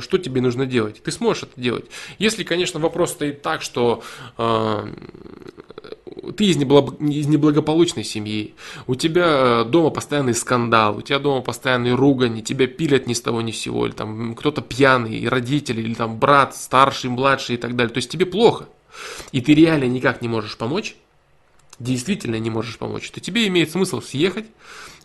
что 0.00 0.18
тебе 0.18 0.40
нужно 0.40 0.66
делать. 0.66 1.02
Ты 1.02 1.10
сможешь 1.10 1.44
это 1.44 1.60
делать. 1.60 1.86
Если, 2.18 2.44
конечно, 2.44 2.80
вопрос 2.80 3.12
стоит 3.12 3.42
так, 3.42 3.62
что 3.62 4.02
э, 4.38 4.86
ты 6.36 6.44
из, 6.46 6.56
неблаг... 6.56 7.00
из 7.00 7.26
неблагополучной 7.26 8.04
семьи, 8.04 8.54
у 8.86 8.94
тебя 8.94 9.26
э, 9.26 9.64
дома 9.64 9.90
постоянный 9.90 10.34
скандал, 10.34 10.98
у 10.98 11.02
тебя 11.02 11.18
дома 11.18 11.42
постоянный 11.42 11.94
ругань, 11.94 12.42
тебя 12.42 12.66
пилят 12.66 13.06
ни 13.06 13.12
с 13.12 13.20
того 13.20 13.42
ни 13.42 13.50
с 13.50 13.58
сего, 13.58 13.86
или 13.86 13.92
там 13.92 14.34
кто-то 14.34 14.62
пьяный, 14.62 15.18
и 15.18 15.28
родители, 15.28 15.82
или 15.82 15.94
там 15.94 16.18
брат, 16.18 16.56
старший, 16.56 17.10
младший 17.10 17.56
и 17.56 17.58
так 17.58 17.76
далее. 17.76 17.92
То 17.92 17.98
есть 17.98 18.10
тебе 18.10 18.26
плохо, 18.26 18.68
и 19.32 19.40
ты 19.40 19.54
реально 19.54 19.84
никак 19.84 20.22
не 20.22 20.28
можешь 20.28 20.56
помочь, 20.56 20.96
действительно 21.78 22.38
не 22.38 22.50
можешь 22.50 22.78
помочь, 22.78 23.10
то 23.10 23.20
тебе 23.20 23.46
имеет 23.48 23.70
смысл 23.70 24.00
съехать 24.00 24.46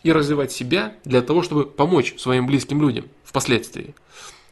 и 0.03 0.11
развивать 0.11 0.51
себя 0.51 0.95
для 1.03 1.21
того, 1.21 1.41
чтобы 1.43 1.65
помочь 1.65 2.15
своим 2.17 2.47
близким 2.47 2.81
людям 2.81 3.05
впоследствии. 3.23 3.95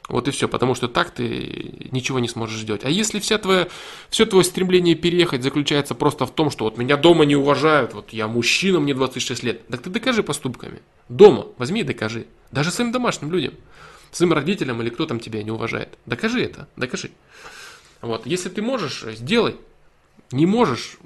Вот 0.08 0.28
и 0.28 0.32
все, 0.32 0.48
потому 0.48 0.74
что 0.74 0.88
так 0.88 1.12
ты 1.12 1.90
ничего 1.92 2.20
не 2.20 2.30
сможешь 2.30 2.62
сделать. 2.62 2.86
А 2.86 2.90
если 2.90 3.20
вся 3.20 3.38
твоя, 3.38 3.68
все 4.10 4.26
твое 4.26 4.46
стремление 4.46 4.96
переехать 4.96 5.44
заключается 5.44 5.96
просто 5.96 6.26
в 6.26 6.32
том, 6.32 6.50
что 6.50 6.64
вот 6.64 6.78
меня 6.78 6.96
дома 6.96 7.26
не 7.26 7.36
уважают, 7.36 7.94
вот 7.94 8.12
я 8.12 8.28
мужчина, 8.28 8.80
мне 8.80 8.94
26 8.94 9.44
лет, 9.44 9.68
так 9.68 9.82
ты 9.82 9.90
докажи 9.90 10.24
поступками. 10.24 10.82
Дома 11.10 11.48
возьми 11.58 11.82
и 11.82 11.84
докажи. 11.84 12.28
Даже 12.52 12.72
своим 12.72 12.94
домашним 12.94 13.32
людям. 13.32 13.54
Своим 14.12 14.32
родителям 14.32 14.82
или 14.82 14.90
кто 14.90 15.06
там 15.06 15.20
тебя 15.20 15.44
не 15.44 15.52
уважает. 15.52 15.98
Докажи 16.06 16.42
это, 16.42 16.70
докажи. 16.78 17.12
Вот. 18.02 18.26
Если 18.26 18.48
ты 18.48 18.62
можешь, 18.62 19.04
сделай. 19.16 19.58
Не 20.32 20.46
можешь, 20.46 20.98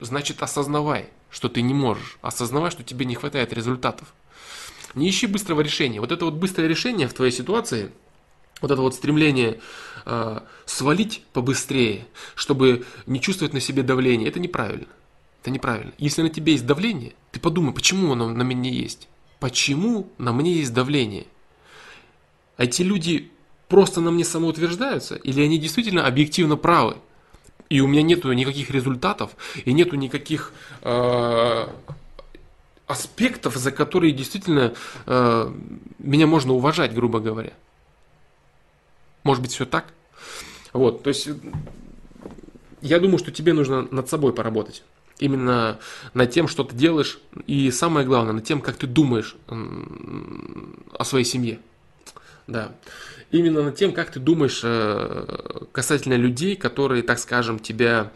значит 0.00 0.42
осознавай, 0.42 1.08
что 1.30 1.48
ты 1.48 1.62
не 1.62 1.74
можешь. 1.74 2.18
Осознавай, 2.22 2.70
что 2.70 2.84
тебе 2.84 3.06
не 3.06 3.16
хватает 3.16 3.52
результатов. 3.52 4.12
Не 4.94 5.08
ищи 5.08 5.26
быстрого 5.26 5.60
решения. 5.60 6.00
Вот 6.00 6.12
это 6.12 6.24
вот 6.24 6.34
быстрое 6.34 6.68
решение 6.68 7.08
в 7.08 7.14
твоей 7.14 7.32
ситуации, 7.32 7.90
вот 8.60 8.70
это 8.70 8.80
вот 8.80 8.94
стремление 8.94 9.60
э, 10.06 10.40
свалить 10.66 11.22
побыстрее, 11.32 12.06
чтобы 12.34 12.84
не 13.06 13.20
чувствовать 13.20 13.54
на 13.54 13.60
себе 13.60 13.82
давление, 13.82 14.28
это 14.28 14.40
неправильно. 14.40 14.86
Это 15.42 15.50
неправильно. 15.50 15.92
Если 15.98 16.22
на 16.22 16.28
тебе 16.28 16.52
есть 16.52 16.66
давление, 16.66 17.14
ты 17.32 17.40
подумай, 17.40 17.72
почему 17.72 18.12
оно 18.12 18.28
на 18.28 18.44
мне 18.44 18.70
есть. 18.70 19.08
Почему 19.38 20.10
на 20.18 20.32
мне 20.32 20.52
есть 20.52 20.74
давление? 20.74 21.26
А 22.56 22.64
эти 22.64 22.82
люди 22.82 23.30
просто 23.68 24.02
на 24.02 24.10
мне 24.10 24.24
самоутверждаются, 24.24 25.14
или 25.16 25.40
они 25.40 25.58
действительно 25.58 26.06
объективно 26.06 26.56
правы? 26.56 26.96
И 27.70 27.80
у 27.80 27.86
меня 27.86 28.02
нету 28.02 28.30
никаких 28.32 28.70
результатов, 28.70 29.30
и 29.64 29.72
нету 29.72 29.96
никаких 29.96 30.52
э, 30.82 31.68
аспектов, 32.86 33.56
за 33.56 33.70
которые 33.70 34.12
действительно 34.12 34.74
э, 35.06 35.54
меня 35.98 36.26
можно 36.26 36.52
уважать, 36.52 36.92
грубо 36.92 37.20
говоря. 37.20 37.52
Может 39.22 39.42
быть, 39.42 39.52
все 39.52 39.66
так? 39.66 39.92
Вот, 40.72 41.02
то 41.02 41.08
есть 41.08 41.28
я 42.80 42.98
думаю, 42.98 43.18
что 43.18 43.30
тебе 43.30 43.52
нужно 43.52 43.86
над 43.90 44.08
собой 44.08 44.32
поработать. 44.32 44.82
Именно 45.18 45.78
над 46.14 46.30
тем, 46.30 46.48
что 46.48 46.64
ты 46.64 46.74
делаешь, 46.74 47.20
и 47.46 47.70
самое 47.70 48.06
главное, 48.06 48.32
над 48.32 48.44
тем, 48.44 48.60
как 48.60 48.76
ты 48.76 48.86
думаешь 48.86 49.36
о 49.48 51.04
своей 51.04 51.24
семье. 51.24 51.58
Да. 52.46 52.72
Именно 53.30 53.62
над 53.62 53.76
тем, 53.76 53.92
как 53.92 54.10
ты 54.10 54.18
думаешь 54.18 54.62
э, 54.64 55.66
касательно 55.70 56.14
людей, 56.14 56.56
которые, 56.56 57.02
так 57.04 57.20
скажем, 57.20 57.60
тебя 57.60 58.10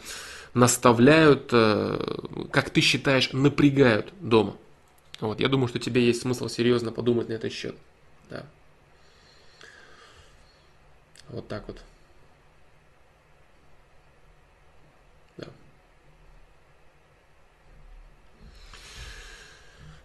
наставляют, 0.55 1.51
э, 1.53 2.49
как 2.51 2.71
ты 2.71 2.81
считаешь, 2.81 3.33
напрягают 3.33 4.13
дома. 4.21 4.57
Вот, 5.21 5.39
я 5.39 5.49
думаю, 5.49 5.69
что 5.69 5.79
тебе 5.79 6.05
есть 6.05 6.23
смысл 6.23 6.49
серьезно 6.49 6.91
подумать 6.91 7.29
на 7.29 7.35
этот 7.35 7.53
счет. 7.53 7.77
Да. 8.29 8.45
Вот 11.31 11.49
так 11.49 11.67
вот. 11.67 11.81
Да. 15.37 15.47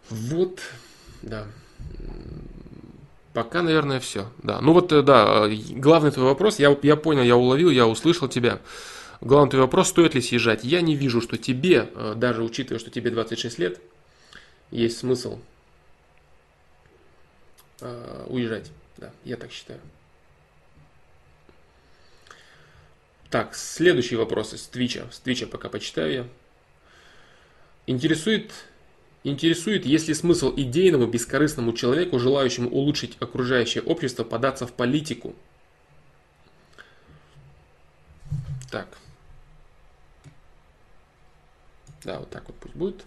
Вот, 0.10 0.60
да. 1.22 1.48
Пока, 3.34 3.62
наверное, 3.62 4.00
все. 4.00 4.32
Да. 4.44 4.60
Ну 4.60 4.74
вот, 4.74 4.92
э, 4.92 5.02
да, 5.02 5.48
главный 5.72 6.12
твой 6.12 6.26
вопрос, 6.26 6.60
я, 6.60 6.76
я 6.82 6.96
понял, 6.96 7.24
я 7.24 7.38
уловил, 7.38 7.70
я 7.70 7.88
услышал 7.88 8.28
тебя. 8.28 8.60
Главный 9.22 9.52
твой 9.52 9.62
вопрос, 9.64 9.90
стоит 9.90 10.16
ли 10.16 10.22
съезжать? 10.22 10.64
Я 10.64 10.82
не 10.82 10.96
вижу, 10.96 11.22
что 11.22 11.38
тебе, 11.38 11.90
э, 11.94 12.14
даже 12.16 12.44
учитывая, 12.44 12.80
что 12.80 12.90
тебе 12.90 13.12
26 13.12 13.60
лет, 13.60 13.80
есть 14.72 14.98
смысл 14.98 15.40
э, 17.82 18.26
уезжать. 18.28 18.72
Да, 18.98 19.12
я 19.26 19.38
так 19.38 19.52
считаю. 19.52 19.80
Так, 23.30 23.56
следующий 23.56 24.16
вопрос 24.16 24.54
из 24.54 24.66
Твича. 24.68 25.08
С 25.12 25.20
Твича 25.20 25.46
пока 25.46 25.70
почитаю 25.70 26.12
я. 26.14 26.28
Интересует, 27.86 28.52
интересует, 29.24 29.86
есть 29.86 30.08
ли 30.08 30.14
смысл 30.16 30.52
идейному, 30.56 31.06
бескорыстному 31.06 31.74
человеку, 31.74 32.18
желающему 32.18 32.70
улучшить 32.70 33.18
окружающее 33.20 33.84
общество, 33.84 34.24
податься 34.24 34.66
в 34.66 34.74
политику? 34.74 35.36
Так. 38.72 38.88
Да, 42.04 42.20
вот 42.20 42.30
так 42.32 42.48
вот 42.48 42.56
пусть 42.60 42.76
будет. 42.76 43.04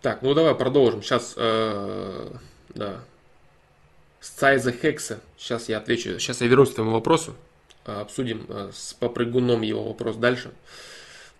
Так, 0.00 0.22
ну 0.22 0.32
давай 0.32 0.54
продолжим. 0.54 1.02
Сейчас, 1.02 1.34
э, 1.36 2.32
да, 2.70 3.00
Сайза 4.20 4.72
Хекса. 4.72 5.20
Сейчас 5.38 5.68
я 5.68 5.78
отвечу. 5.78 6.18
Сейчас 6.18 6.40
я 6.40 6.46
вернусь 6.46 6.70
к 6.70 6.72
этому 6.74 6.92
вопросу. 6.92 7.34
А, 7.86 8.02
обсудим 8.02 8.46
а, 8.48 8.70
с 8.72 8.94
попрыгуном 8.94 9.62
его 9.62 9.82
вопрос 9.82 10.16
дальше. 10.16 10.50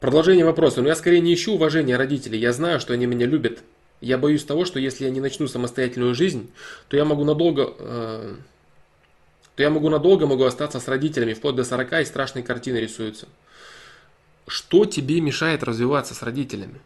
Продолжение 0.01 0.45
вопроса. 0.45 0.81
Но 0.81 0.89
я 0.89 0.95
скорее 0.95 1.20
не 1.20 1.35
ищу 1.35 1.55
уважения 1.55 1.97
родителей. 1.97 2.39
Я 2.39 2.53
знаю, 2.53 2.81
что 2.81 2.95
они 2.95 3.07
меня 3.07 3.26
любят. 3.26 3.61
Я 4.01 4.16
боюсь 4.16 4.45
того, 4.45 4.64
что 4.64 4.78
если 4.78 5.05
я 5.05 5.11
не 5.11 5.20
начну 5.20 5.47
самостоятельную 5.47 6.14
жизнь, 6.14 6.51
то 6.89 6.97
я 6.97 7.05
могу 7.05 7.24
надолго, 7.24 7.74
э, 7.78 8.35
то 9.57 9.62
я 9.62 9.68
могу 9.68 9.91
надолго 9.91 10.26
могу 10.26 10.45
остаться 10.45 10.81
с 10.81 10.89
родителями, 10.89 11.35
вплоть 11.35 11.55
до 11.55 11.64
40 11.64 12.01
и 12.01 12.05
страшные 12.07 12.43
картины 12.43 12.78
рисуются. 12.78 13.28
Что 14.47 14.87
тебе 14.87 15.20
мешает 15.20 15.62
развиваться 15.62 16.14
с 16.14 16.22
родителями? 16.22 16.81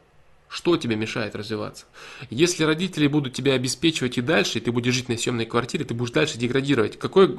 Что 0.55 0.76
тебе 0.76 0.94
мешает 0.94 1.34
развиваться? 1.34 1.84
Если 2.30 2.62
родители 2.62 3.09
будут 3.09 3.32
тебя 3.32 3.55
обеспечивать 3.55 4.18
и 4.18 4.20
дальше, 4.20 4.59
и 4.59 4.61
ты 4.61 4.70
будешь 4.70 4.94
жить 4.94 5.09
на 5.09 5.18
съемной 5.18 5.46
квартире, 5.46 5.84
ты 5.84 5.94
будешь 5.94 6.12
дальше 6.12 6.38
деградировать. 6.38 6.96
Какое, 6.96 7.36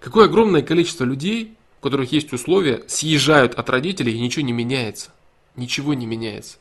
какое 0.00 0.26
огромное 0.26 0.60
количество 0.60 1.04
людей, 1.04 1.54
у 1.80 1.84
которых 1.84 2.12
есть 2.12 2.34
условия, 2.34 2.82
съезжают 2.86 3.54
от 3.54 3.70
родителей 3.70 4.12
и 4.12 4.20
ничего 4.20 4.44
не 4.44 4.52
меняется. 4.52 5.08
Ничего 5.56 5.94
не 5.94 6.04
меняется. 6.04 6.58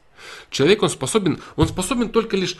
Человек, 0.52 0.84
он 0.84 0.90
способен, 0.90 1.42
он 1.58 1.68
способен 1.68 2.12
только 2.12 2.38
лишь 2.38 2.56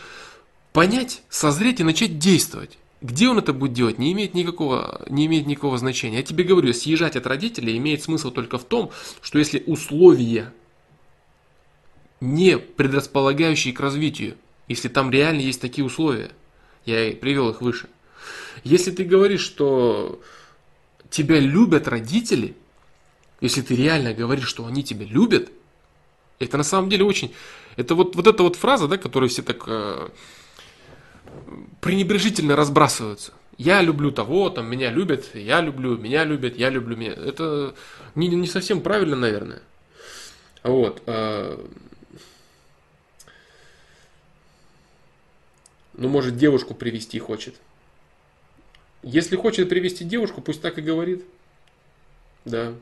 понять, 0.74 1.22
созреть 1.30 1.80
и 1.80 1.82
начать 1.82 2.18
действовать. 2.18 2.76
Где 3.00 3.30
он 3.30 3.38
это 3.38 3.54
будет 3.54 3.72
делать, 3.72 3.96
не 3.96 4.12
имеет 4.12 4.34
никакого, 4.34 5.00
не 5.08 5.24
имеет 5.24 5.46
никакого 5.46 5.78
значения. 5.78 6.18
Я 6.18 6.22
тебе 6.22 6.44
говорю, 6.44 6.74
съезжать 6.74 7.16
от 7.16 7.26
родителей 7.26 7.78
имеет 7.78 8.02
смысл 8.02 8.30
только 8.30 8.58
в 8.58 8.64
том, 8.64 8.90
что 9.22 9.38
если 9.38 9.62
условия 9.66 10.52
не 12.20 12.58
предрасполагающие 12.58 13.74
к 13.74 13.80
развитию, 13.80 14.36
если 14.68 14.88
там 14.88 15.10
реально 15.10 15.40
есть 15.40 15.60
такие 15.60 15.84
условия. 15.84 16.30
Я 16.84 17.12
привел 17.12 17.50
их 17.50 17.60
выше. 17.60 17.88
Если 18.64 18.90
ты 18.90 19.04
говоришь, 19.04 19.42
что 19.42 20.20
тебя 21.10 21.38
любят 21.40 21.88
родители, 21.88 22.54
если 23.40 23.60
ты 23.60 23.76
реально 23.76 24.14
говоришь, 24.14 24.46
что 24.46 24.66
они 24.66 24.82
тебя 24.82 25.04
любят, 25.04 25.50
это 26.38 26.56
на 26.56 26.64
самом 26.64 26.90
деле 26.90 27.04
очень... 27.04 27.34
Это 27.76 27.94
вот, 27.94 28.16
вот 28.16 28.26
эта 28.26 28.42
вот 28.42 28.56
фраза, 28.56 28.88
да, 28.88 28.96
которую 28.96 29.28
все 29.28 29.42
так 29.42 29.64
э, 29.66 30.08
пренебрежительно 31.82 32.56
разбрасываются. 32.56 33.32
Я 33.58 33.82
люблю 33.82 34.10
того, 34.10 34.48
там, 34.50 34.70
меня 34.70 34.90
любят, 34.90 35.34
я 35.34 35.60
люблю, 35.60 35.96
меня 35.96 36.24
любят, 36.24 36.56
я 36.56 36.70
люблю 36.70 36.96
меня. 36.96 37.12
Это 37.12 37.74
не, 38.14 38.28
не 38.28 38.46
совсем 38.46 38.80
правильно, 38.80 39.16
наверное. 39.16 39.62
Вот. 40.62 41.02
Э, 41.06 41.58
Ну, 45.96 46.08
может, 46.08 46.36
девушку 46.36 46.74
привести 46.74 47.18
хочет. 47.18 47.54
Если 49.02 49.36
хочет 49.36 49.68
привести 49.68 50.04
девушку, 50.04 50.40
пусть 50.40 50.60
так 50.60 50.78
и 50.78 50.82
говорит. 50.82 51.24
Да. 52.44 52.74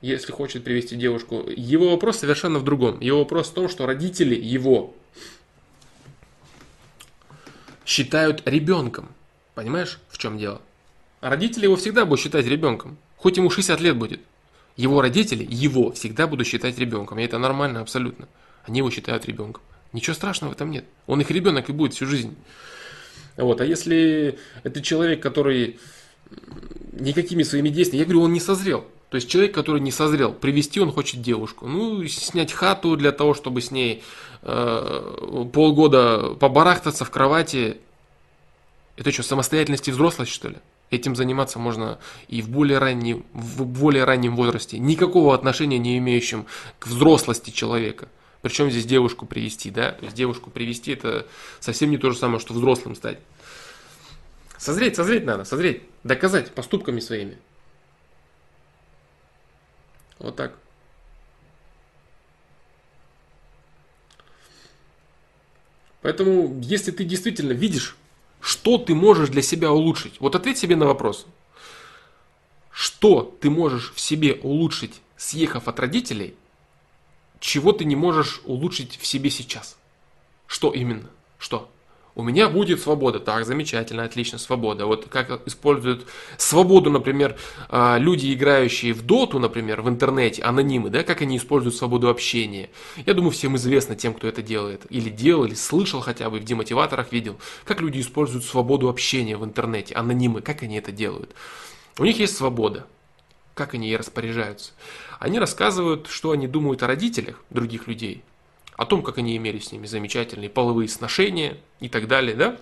Если 0.00 0.32
хочет 0.32 0.64
привести 0.64 0.96
девушку. 0.96 1.44
Его 1.48 1.90
вопрос 1.90 2.18
совершенно 2.18 2.58
в 2.58 2.64
другом. 2.64 3.00
Его 3.00 3.18
вопрос 3.20 3.48
в 3.48 3.54
том, 3.54 3.68
что 3.68 3.86
родители 3.86 4.34
его 4.34 4.94
считают 7.84 8.46
ребенком. 8.46 9.08
Понимаешь, 9.54 9.98
в 10.08 10.18
чем 10.18 10.38
дело? 10.38 10.60
Родители 11.20 11.64
его 11.64 11.76
всегда 11.76 12.04
будут 12.04 12.20
считать 12.20 12.46
ребенком. 12.46 12.98
Хоть 13.16 13.36
ему 13.36 13.50
60 13.50 13.80
лет 13.80 13.96
будет. 13.96 14.20
Его 14.76 15.00
родители 15.00 15.46
его 15.48 15.92
всегда 15.92 16.26
будут 16.26 16.46
считать 16.46 16.78
ребенком. 16.78 17.18
И 17.18 17.24
это 17.24 17.38
нормально 17.38 17.80
абсолютно. 17.80 18.28
Они 18.64 18.78
его 18.78 18.90
считают 18.90 19.26
ребенком. 19.26 19.62
Ничего 19.96 20.12
страшного 20.12 20.52
в 20.52 20.54
этом 20.54 20.70
нет. 20.70 20.84
Он 21.06 21.22
их 21.22 21.30
ребенок 21.30 21.70
и 21.70 21.72
будет 21.72 21.94
всю 21.94 22.04
жизнь. 22.04 22.36
Вот. 23.38 23.62
А 23.62 23.64
если 23.64 24.38
это 24.62 24.82
человек, 24.82 25.22
который 25.22 25.78
никакими 26.92 27.42
своими 27.42 27.70
действиями, 27.70 28.00
я 28.00 28.04
говорю, 28.04 28.20
он 28.20 28.34
не 28.34 28.40
созрел. 28.40 28.84
То 29.08 29.14
есть 29.14 29.26
человек, 29.26 29.54
который 29.54 29.80
не 29.80 29.90
созрел, 29.90 30.34
привести 30.34 30.80
он 30.80 30.92
хочет 30.92 31.22
девушку. 31.22 31.66
Ну, 31.66 32.06
снять 32.08 32.52
хату 32.52 32.98
для 32.98 33.10
того, 33.10 33.32
чтобы 33.32 33.62
с 33.62 33.70
ней 33.70 34.02
э, 34.42 35.48
полгода 35.54 36.34
побарахтаться 36.38 37.06
в 37.06 37.10
кровати. 37.10 37.78
Это 38.98 39.10
что, 39.12 39.22
самостоятельность 39.22 39.88
и 39.88 39.92
взрослость, 39.92 40.30
что 40.30 40.48
ли? 40.48 40.56
Этим 40.90 41.16
заниматься 41.16 41.58
можно 41.58 41.98
и 42.28 42.42
в 42.42 42.50
более, 42.50 42.76
раннем, 42.76 43.24
в 43.32 43.64
более 43.64 44.04
раннем 44.04 44.36
возрасте, 44.36 44.78
никакого 44.78 45.34
отношения 45.34 45.78
не 45.78 45.96
имеющим 45.96 46.44
к 46.78 46.86
взрослости 46.86 47.48
человека. 47.48 48.08
Причем 48.42 48.70
здесь 48.70 48.86
девушку 48.86 49.26
привести, 49.26 49.70
да? 49.70 49.92
То 49.92 50.04
есть 50.04 50.16
девушку 50.16 50.50
привести 50.50 50.92
это 50.92 51.26
совсем 51.60 51.90
не 51.90 51.98
то 51.98 52.10
же 52.10 52.18
самое, 52.18 52.38
что 52.38 52.54
взрослым 52.54 52.94
стать. 52.94 53.18
Созреть, 54.58 54.96
созреть 54.96 55.24
надо, 55.24 55.44
созреть, 55.44 55.82
доказать 56.04 56.52
поступками 56.52 57.00
своими. 57.00 57.38
Вот 60.18 60.36
так. 60.36 60.56
Поэтому, 66.02 66.60
если 66.62 66.92
ты 66.92 67.04
действительно 67.04 67.52
видишь, 67.52 67.96
что 68.40 68.78
ты 68.78 68.94
можешь 68.94 69.28
для 69.28 69.42
себя 69.42 69.72
улучшить, 69.72 70.20
вот 70.20 70.36
ответь 70.36 70.56
себе 70.56 70.76
на 70.76 70.86
вопрос. 70.86 71.26
Что 72.70 73.22
ты 73.40 73.50
можешь 73.50 73.92
в 73.92 73.98
себе 73.98 74.34
улучшить, 74.34 75.00
съехав 75.16 75.66
от 75.66 75.80
родителей, 75.80 76.36
чего 77.40 77.72
ты 77.72 77.84
не 77.84 77.96
можешь 77.96 78.40
улучшить 78.44 78.98
в 78.98 79.06
себе 79.06 79.30
сейчас? 79.30 79.76
Что 80.46 80.72
именно? 80.72 81.10
Что? 81.38 81.70
У 82.16 82.22
меня 82.22 82.48
будет 82.48 82.80
свобода. 82.80 83.20
Так, 83.20 83.44
замечательно, 83.44 84.04
отлично, 84.04 84.38
свобода. 84.38 84.86
Вот 84.86 85.06
как 85.10 85.46
используют 85.46 86.06
свободу, 86.38 86.90
например, 86.90 87.36
а, 87.68 87.98
люди, 87.98 88.32
играющие 88.32 88.94
в 88.94 89.04
доту, 89.04 89.38
например, 89.38 89.82
в 89.82 89.88
интернете, 89.90 90.42
анонимы, 90.42 90.88
да, 90.88 91.02
как 91.02 91.20
они 91.20 91.36
используют 91.36 91.76
свободу 91.76 92.08
общения. 92.08 92.70
Я 93.04 93.12
думаю, 93.12 93.32
всем 93.32 93.56
известно 93.56 93.96
тем, 93.96 94.14
кто 94.14 94.26
это 94.26 94.40
делает. 94.40 94.86
Или 94.88 95.10
делал, 95.10 95.44
или 95.44 95.52
слышал 95.52 96.00
хотя 96.00 96.30
бы, 96.30 96.38
в 96.38 96.44
демотиваторах 96.44 97.12
видел, 97.12 97.38
как 97.66 97.82
люди 97.82 98.00
используют 98.00 98.46
свободу 98.46 98.88
общения 98.88 99.36
в 99.36 99.44
интернете, 99.44 99.94
анонимы, 99.94 100.40
как 100.40 100.62
они 100.62 100.78
это 100.78 100.92
делают. 100.92 101.34
У 101.98 102.04
них 102.04 102.18
есть 102.18 102.34
свобода. 102.34 102.86
Как 103.52 103.74
они 103.74 103.88
ей 103.88 103.96
распоряжаются? 103.98 104.72
Они 105.18 105.38
рассказывают, 105.38 106.08
что 106.08 106.32
они 106.32 106.46
думают 106.46 106.82
о 106.82 106.86
родителях 106.86 107.42
других 107.50 107.86
людей, 107.86 108.22
о 108.76 108.84
том, 108.84 109.02
как 109.02 109.18
они 109.18 109.36
имели 109.36 109.58
с 109.58 109.72
ними 109.72 109.86
замечательные 109.86 110.50
половые 110.50 110.88
сношения 110.88 111.56
и 111.80 111.88
так 111.88 112.06
далее, 112.06 112.36
да? 112.36 112.56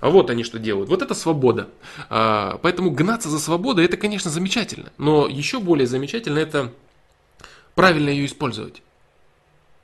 А 0.00 0.08
вот 0.08 0.30
они 0.30 0.42
что 0.42 0.58
делают. 0.58 0.88
Вот 0.88 1.02
это 1.02 1.14
свобода. 1.14 1.68
А, 2.08 2.58
поэтому 2.62 2.90
гнаться 2.90 3.28
за 3.28 3.38
свободой, 3.38 3.84
это, 3.84 3.96
конечно, 3.96 4.30
замечательно. 4.30 4.92
Но 4.96 5.26
еще 5.26 5.60
более 5.60 5.86
замечательно 5.86 6.38
это 6.38 6.72
правильно 7.74 8.08
ее 8.08 8.26
использовать. 8.26 8.82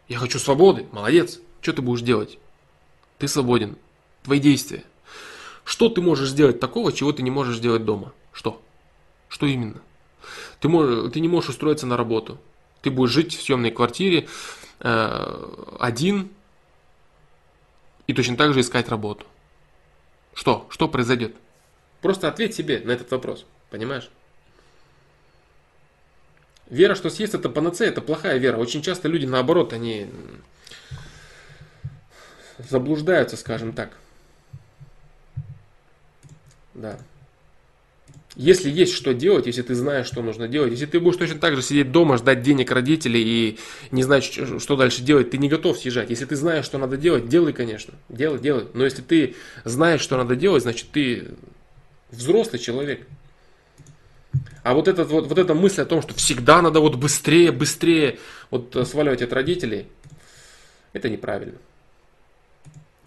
Я 0.09 0.19
хочу 0.19 0.39
свободы, 0.39 0.87
молодец. 0.93 1.41
Что 1.61 1.73
ты 1.75 1.83
будешь 1.83 2.03
делать? 2.03 2.39
Ты 3.19 3.29
свободен. 3.29 3.77
Твои 4.23 4.39
действия. 4.39 4.85
Что 5.65 5.89
ты 5.89 6.01
можешь 6.01 6.31
сделать 6.31 6.61
такого, 6.61 6.93
чего 6.93 7.13
ты 7.13 7.23
не 7.23 7.31
можешь 7.31 7.57
сделать 7.57 7.85
дома? 7.85 8.13
Что? 8.33 8.63
Что 9.29 9.47
именно? 9.47 9.81
Ты, 10.61 10.69
можешь, 10.69 11.13
ты 11.13 11.21
не 11.21 11.29
можешь 11.29 11.51
устроиться 11.51 11.87
на 11.87 11.97
работу. 11.97 12.39
Ты 12.83 12.91
будешь 12.91 13.13
жить 13.13 13.37
в 13.37 13.43
съемной 13.43 13.71
квартире, 13.71 14.29
Э, 14.81 15.77
один 15.81 16.31
и 18.07 18.13
точно 18.13 18.37
так 18.37 18.53
же 18.53 18.61
искать 18.61 18.89
работу. 18.89 19.27
Что? 20.35 20.67
Что 20.71 20.89
произойдет? 20.89 21.35
Просто 22.03 22.29
ответь 22.29 22.55
себе 22.55 22.81
на 22.81 22.93
этот 22.93 23.11
вопрос. 23.11 23.47
Понимаешь? 23.71 24.11
Вера, 26.69 26.95
что 26.95 27.11
съест 27.11 27.35
это 27.35 27.49
панацея, 27.49 27.89
это 27.89 28.01
плохая 28.01 28.39
вера. 28.39 28.59
Очень 28.59 28.83
часто 28.83 29.09
люди, 29.09 29.25
наоборот, 29.25 29.73
они 29.73 30.09
заблуждаются, 32.59 33.37
скажем 33.37 33.73
так. 33.73 33.97
Да. 36.75 36.99
Если 38.37 38.69
есть 38.69 38.93
что 38.93 39.15
делать, 39.15 39.47
если 39.47 39.63
ты 39.63 39.75
знаешь, 39.75 40.07
что 40.07 40.21
нужно 40.21 40.47
делать, 40.47 40.71
если 40.71 40.85
ты 40.85 41.01
будешь 41.01 41.17
точно 41.17 41.39
так 41.39 41.57
же 41.57 41.63
сидеть 41.63 41.91
дома, 41.91 42.19
ждать 42.19 42.43
денег 42.43 42.71
родителей 42.71 43.23
и 43.25 43.59
не 43.91 44.03
знать, 44.03 44.25
что 44.25 44.77
дальше 44.77 45.01
делать, 45.01 45.31
ты 45.31 45.39
не 45.39 45.49
готов 45.49 45.79
съезжать. 45.79 46.11
Если 46.11 46.27
ты 46.27 46.37
знаешь, 46.37 46.67
что 46.67 46.77
надо 46.77 46.99
делать, 46.99 47.31
делай, 47.31 47.55
конечно. 47.55 47.95
Делай, 48.11 48.39
делай. 48.39 48.67
Но 48.75 48.85
если 48.85 49.01
ты 49.01 49.37
знаешь, 49.65 50.03
что 50.03 50.19
надо 50.19 50.37
делать, 50.37 50.63
значит 50.63 50.89
ты 50.93 51.29
взрослый 52.11 52.61
человек. 52.61 53.07
А 54.63 54.75
вот, 54.75 54.87
этот, 54.87 55.09
вот, 55.09 55.29
вот 55.29 55.39
эта 55.39 55.55
мысль 55.55 55.81
о 55.81 55.87
том, 55.87 56.03
что 56.03 56.13
всегда 56.13 56.61
надо 56.61 56.81
вот 56.81 56.97
быстрее, 56.97 57.53
быстрее 57.53 58.19
вот 58.51 58.77
сваливать 58.87 59.23
от 59.23 59.33
родителей, 59.33 59.87
это 60.93 61.09
неправильно. 61.09 61.57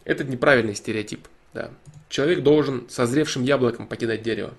Это 0.06 0.24
неправильный 0.24 0.74
стереотип. 0.74 1.28
Да. 1.54 1.70
Человек 2.10 2.42
должен 2.42 2.90
созревшим 2.90 3.44
яблоком 3.44 3.86
покидать 3.86 4.24
дерево. 4.24 4.56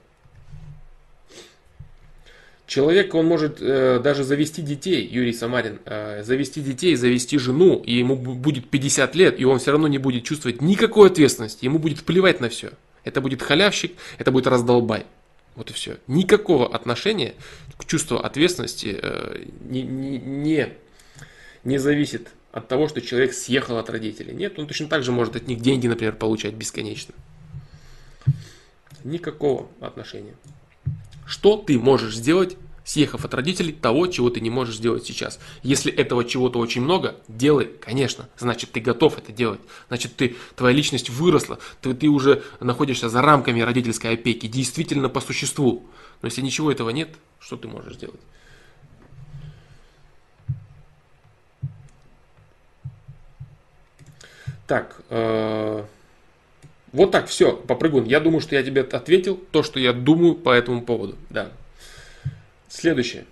Человек, 2.70 3.16
он 3.16 3.26
может 3.26 3.60
э, 3.60 3.98
даже 3.98 4.22
завести 4.22 4.62
детей, 4.62 5.04
Юрий 5.04 5.32
Самарин, 5.32 5.80
э, 5.86 6.22
завести 6.22 6.60
детей, 6.60 6.94
завести 6.94 7.36
жену, 7.36 7.82
и 7.84 7.94
ему 7.94 8.14
будет 8.14 8.70
50 8.70 9.16
лет, 9.16 9.40
и 9.40 9.44
он 9.44 9.58
все 9.58 9.72
равно 9.72 9.88
не 9.88 9.98
будет 9.98 10.22
чувствовать 10.22 10.62
никакой 10.62 11.08
ответственности, 11.08 11.64
ему 11.64 11.80
будет 11.80 12.04
плевать 12.04 12.38
на 12.38 12.48
все. 12.48 12.70
Это 13.02 13.20
будет 13.20 13.42
халявщик, 13.42 13.94
это 14.18 14.30
будет 14.30 14.46
раздолбай. 14.46 15.04
Вот 15.56 15.68
и 15.70 15.72
все. 15.72 15.96
Никакого 16.06 16.72
отношения 16.72 17.34
к 17.76 17.86
чувству 17.86 18.18
ответственности 18.18 18.96
э, 19.02 19.46
не, 19.62 19.82
не, 19.82 20.18
не, 20.18 20.68
не 21.64 21.78
зависит 21.78 22.28
от 22.52 22.68
того, 22.68 22.86
что 22.86 23.00
человек 23.00 23.34
съехал 23.34 23.78
от 23.78 23.90
родителей. 23.90 24.32
Нет, 24.32 24.60
он 24.60 24.68
точно 24.68 24.86
так 24.86 25.02
же 25.02 25.10
может 25.10 25.34
от 25.34 25.48
них 25.48 25.60
деньги, 25.60 25.88
например, 25.88 26.14
получать 26.14 26.54
бесконечно. 26.54 27.16
Никакого 29.02 29.66
отношения. 29.80 30.36
Что 31.30 31.56
ты 31.56 31.78
можешь 31.78 32.16
сделать, 32.16 32.56
съехав 32.84 33.24
от 33.24 33.34
родителей, 33.34 33.72
того, 33.72 34.08
чего 34.08 34.30
ты 34.30 34.40
не 34.40 34.50
можешь 34.50 34.78
сделать 34.78 35.04
сейчас? 35.04 35.38
Если 35.62 35.92
этого 35.92 36.24
чего-то 36.24 36.58
очень 36.58 36.82
много, 36.82 37.20
делай, 37.28 37.66
конечно. 37.66 38.28
Значит, 38.36 38.72
ты 38.72 38.80
готов 38.80 39.16
это 39.16 39.30
делать. 39.30 39.60
Значит, 39.86 40.16
ты, 40.16 40.34
твоя 40.56 40.74
личность 40.74 41.08
выросла. 41.08 41.60
Ты, 41.82 41.94
ты 41.94 42.08
уже 42.08 42.42
находишься 42.58 43.08
за 43.08 43.22
рамками 43.22 43.60
родительской 43.60 44.14
опеки. 44.14 44.48
Действительно 44.48 45.08
по 45.08 45.20
существу. 45.20 45.86
Но 46.20 46.26
если 46.26 46.40
ничего 46.42 46.72
этого 46.72 46.90
нет, 46.90 47.10
что 47.38 47.56
ты 47.56 47.68
можешь 47.68 47.94
сделать? 47.94 48.20
Так, 54.66 55.00
э 55.10 55.84
вот 56.92 57.12
так, 57.12 57.28
все, 57.28 57.52
попрыгун. 57.52 58.04
Я 58.04 58.20
думаю, 58.20 58.40
что 58.40 58.56
я 58.56 58.62
тебе 58.62 58.82
ответил 58.82 59.36
то, 59.52 59.62
что 59.62 59.78
я 59.78 59.92
думаю 59.92 60.34
по 60.34 60.50
этому 60.50 60.82
поводу. 60.82 61.16
Да. 61.30 61.52
Следующее. 62.68 63.26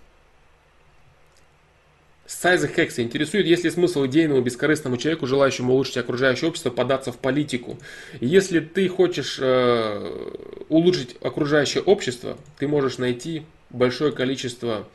Сайза 2.26 2.68
Хекса 2.68 3.02
интересует, 3.02 3.46
есть 3.46 3.64
ли 3.64 3.70
смысл 3.70 4.04
идейному 4.04 4.42
бескорыстному 4.42 4.98
человеку, 4.98 5.26
желающему 5.26 5.72
улучшить 5.72 5.96
окружающее 5.96 6.48
общество, 6.48 6.68
податься 6.68 7.10
в 7.10 7.16
политику. 7.16 7.78
Если 8.20 8.60
ты 8.60 8.86
хочешь 8.88 9.38
э, 9.40 10.32
улучшить 10.68 11.16
окружающее 11.22 11.82
общество, 11.82 12.36
ты 12.58 12.68
можешь 12.68 12.98
найти 12.98 13.44
большое 13.70 14.12
количество 14.12 14.86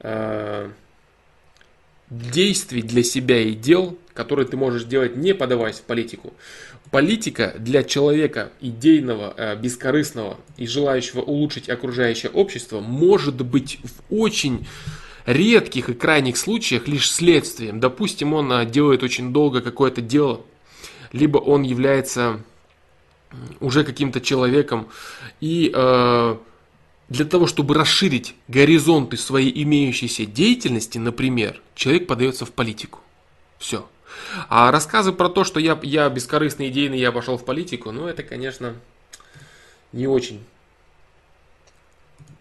э, 0.00 0.70
действий 2.10 2.82
для 2.82 3.04
себя 3.04 3.38
и 3.38 3.52
дел, 3.52 3.96
которые 4.12 4.46
ты 4.46 4.56
можешь 4.56 4.84
делать, 4.84 5.16
не 5.16 5.34
подаваясь 5.34 5.76
в 5.76 5.82
политику. 5.82 6.34
Политика 6.90 7.54
для 7.56 7.84
человека 7.84 8.50
идейного, 8.60 9.32
э, 9.36 9.56
бескорыстного 9.56 10.38
и 10.56 10.66
желающего 10.66 11.20
улучшить 11.20 11.68
окружающее 11.68 12.30
общество 12.32 12.80
может 12.80 13.44
быть 13.44 13.78
в 13.84 14.14
очень 14.14 14.66
редких 15.24 15.88
и 15.88 15.94
крайних 15.94 16.36
случаях 16.36 16.88
лишь 16.88 17.10
следствием. 17.10 17.78
Допустим, 17.78 18.34
он 18.34 18.52
э, 18.52 18.66
делает 18.66 19.04
очень 19.04 19.32
долго 19.32 19.60
какое-то 19.60 20.00
дело, 20.00 20.40
либо 21.12 21.38
он 21.38 21.62
является 21.62 22.40
уже 23.60 23.84
каким-то 23.84 24.20
человеком 24.20 24.88
и 25.40 25.70
э, 25.72 26.36
для 27.08 27.24
того, 27.24 27.46
чтобы 27.46 27.74
расширить 27.74 28.34
горизонты 28.48 29.16
своей 29.16 29.62
имеющейся 29.62 30.26
деятельности, 30.26 30.98
например, 30.98 31.60
человек 31.74 32.06
подается 32.06 32.46
в 32.46 32.52
политику. 32.52 33.00
Все. 33.58 33.86
А 34.48 34.70
рассказы 34.70 35.12
про 35.12 35.28
то, 35.28 35.44
что 35.44 35.60
я, 35.60 35.78
я 35.82 36.08
бескорыстный, 36.08 36.68
идейный, 36.68 36.98
я 36.98 37.12
пошел 37.12 37.36
в 37.36 37.44
политику, 37.44 37.90
ну 37.90 38.06
это, 38.06 38.22
конечно, 38.22 38.74
не 39.92 40.06
очень, 40.06 40.44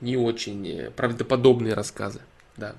не 0.02 0.18
очень 0.18 0.68
э, 0.68 0.92
правдоподобные 0.92 1.74
рассказы. 1.74 2.22
Да. 2.58 2.76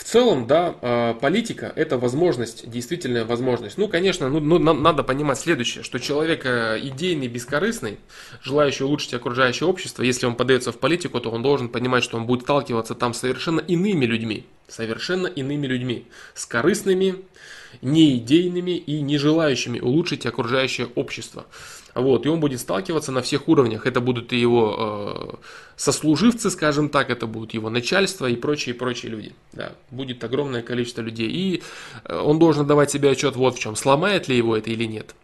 В 0.00 0.04
целом, 0.04 0.46
да, 0.46 0.76
а, 0.80 1.12
политика– 1.12 1.70
это 1.76 1.98
возможность, 1.98 2.68
действительно 2.70 3.26
возможность. 3.26 3.76
Ну, 3.76 3.86
конечно, 3.86 4.30
ну, 4.30 4.40
ну, 4.40 4.72
надо 4.72 5.02
понимать 5.02 5.38
следующее, 5.38 5.84
что 5.84 5.98
человек 5.98 6.46
э, 6.46 6.80
идейный, 6.82 7.28
бескорыстный, 7.28 7.98
желающий 8.40 8.84
улучшить 8.84 9.12
окружающее 9.12 9.68
общество, 9.68 10.02
если 10.02 10.24
он 10.24 10.36
подается 10.36 10.72
в 10.72 10.78
политику, 10.78 11.20
то 11.20 11.30
он 11.30 11.42
должен 11.42 11.68
понимать, 11.68 12.02
что 12.02 12.16
он 12.16 12.24
будет 12.24 12.44
сталкиваться 12.44 12.94
там 12.94 13.12
совершенно 13.12 13.60
иными 13.60 14.06
людьми, 14.06 14.46
совершенно 14.68 15.26
иными 15.26 15.66
людьми, 15.66 16.06
с 16.32 16.46
корыстными, 16.46 17.16
неидейными 17.82 18.78
и 18.78 19.02
не 19.02 19.18
желающими 19.18 19.80
улучшить 19.80 20.24
окружающее 20.24 20.88
общество. 20.94 21.44
Вот, 21.94 22.24
и 22.24 22.28
он 22.28 22.40
будет 22.40 22.60
сталкиваться 22.60 23.12
на 23.12 23.20
всех 23.20 23.48
уровнях. 23.48 23.86
Это 23.86 24.00
будут 24.00 24.32
и 24.32 24.38
его 24.38 25.38
э, 25.38 25.44
сослуживцы, 25.76 26.50
скажем 26.50 26.88
так, 26.88 27.10
это 27.10 27.26
будут 27.26 27.54
его 27.54 27.70
начальство 27.70 28.26
и 28.26 28.36
прочие, 28.36 28.74
прочие 28.74 29.10
люди. 29.10 29.34
Да, 29.52 29.72
будет 29.90 30.22
огромное 30.22 30.62
количество 30.62 31.02
людей. 31.02 31.28
И 31.28 31.62
э, 32.04 32.16
он 32.16 32.38
должен 32.38 32.66
давать 32.66 32.90
себе 32.90 33.10
отчет 33.10 33.34
вот 33.36 33.56
в 33.56 33.58
чем, 33.58 33.74
сломает 33.76 34.28
ли 34.28 34.36
его 34.36 34.56
это 34.56 34.70
или 34.70 34.84
нет. 34.84 35.14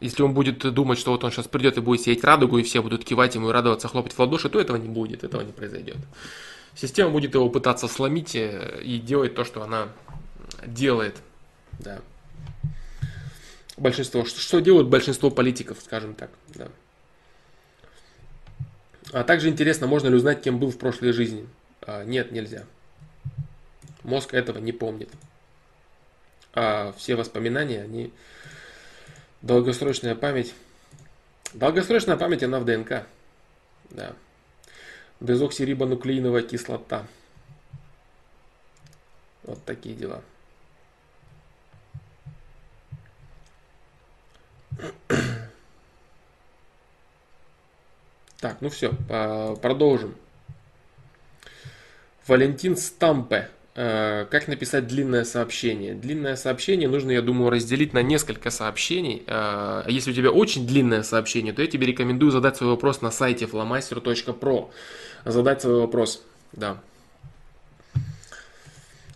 Если 0.00 0.22
он 0.22 0.32
будет 0.32 0.60
думать, 0.72 0.98
что 0.98 1.10
вот 1.10 1.24
он 1.24 1.32
сейчас 1.32 1.48
придет 1.48 1.76
и 1.76 1.80
будет 1.80 2.02
сеять 2.02 2.22
радугу, 2.22 2.58
и 2.58 2.62
все 2.62 2.82
будут 2.82 3.04
кивать 3.04 3.34
ему 3.34 3.50
и 3.50 3.52
радоваться, 3.52 3.88
хлопать 3.88 4.12
в 4.12 4.18
ладоши, 4.18 4.48
то 4.48 4.60
этого 4.60 4.76
не 4.76 4.88
будет, 4.88 5.24
этого 5.24 5.42
не 5.42 5.52
произойдет. 5.52 5.96
Система 6.74 7.10
будет 7.10 7.34
его 7.34 7.48
пытаться 7.48 7.88
сломить 7.88 8.34
э, 8.34 8.80
и 8.82 8.98
делать 8.98 9.34
то, 9.34 9.44
что 9.44 9.62
она 9.62 9.88
делает. 10.64 11.16
Да. 11.80 12.00
Большинство. 13.78 14.24
Что, 14.24 14.40
что 14.40 14.60
делают 14.60 14.88
большинство 14.88 15.30
политиков, 15.30 15.78
скажем 15.82 16.14
так. 16.14 16.30
Да. 16.54 16.68
А 19.12 19.24
также 19.24 19.48
интересно, 19.48 19.86
можно 19.86 20.08
ли 20.08 20.16
узнать, 20.16 20.42
кем 20.42 20.58
был 20.58 20.70
в 20.70 20.78
прошлой 20.78 21.12
жизни. 21.12 21.48
А, 21.82 22.04
нет, 22.04 22.32
нельзя. 22.32 22.66
Мозг 24.02 24.34
этого 24.34 24.58
не 24.58 24.72
помнит. 24.72 25.10
А 26.52 26.92
все 26.96 27.14
воспоминания, 27.14 27.82
они... 27.82 28.12
Долгосрочная 29.42 30.14
память... 30.14 30.54
Долгосрочная 31.54 32.16
память, 32.16 32.42
она 32.42 32.58
в 32.60 32.64
ДНК. 32.64 33.06
Да. 33.90 34.14
Дезоксирибонуклеиновая 35.20 36.42
кислота. 36.42 37.06
Вот 39.44 39.64
такие 39.64 39.94
дела. 39.94 40.22
Так, 48.40 48.58
ну 48.60 48.68
все, 48.68 48.92
продолжим. 49.60 50.14
Валентин 52.28 52.76
Стампе. 52.76 53.48
Э, 53.74 54.26
как 54.28 54.48
написать 54.48 54.88
длинное 54.88 55.24
сообщение? 55.24 55.94
Длинное 55.94 56.34
сообщение 56.34 56.88
нужно, 56.88 57.12
я 57.12 57.22
думаю, 57.22 57.50
разделить 57.50 57.92
на 57.92 58.02
несколько 58.02 58.50
сообщений. 58.50 59.22
Э, 59.26 59.84
если 59.86 60.10
у 60.10 60.14
тебя 60.14 60.30
очень 60.30 60.66
длинное 60.66 61.04
сообщение, 61.04 61.52
то 61.52 61.62
я 61.62 61.68
тебе 61.68 61.86
рекомендую 61.86 62.32
задать 62.32 62.56
свой 62.56 62.70
вопрос 62.70 63.02
на 63.02 63.12
сайте 63.12 63.44
flamaster.pro. 63.44 64.70
Задать 65.24 65.62
свой 65.62 65.80
вопрос, 65.80 66.24
да. 66.52 66.80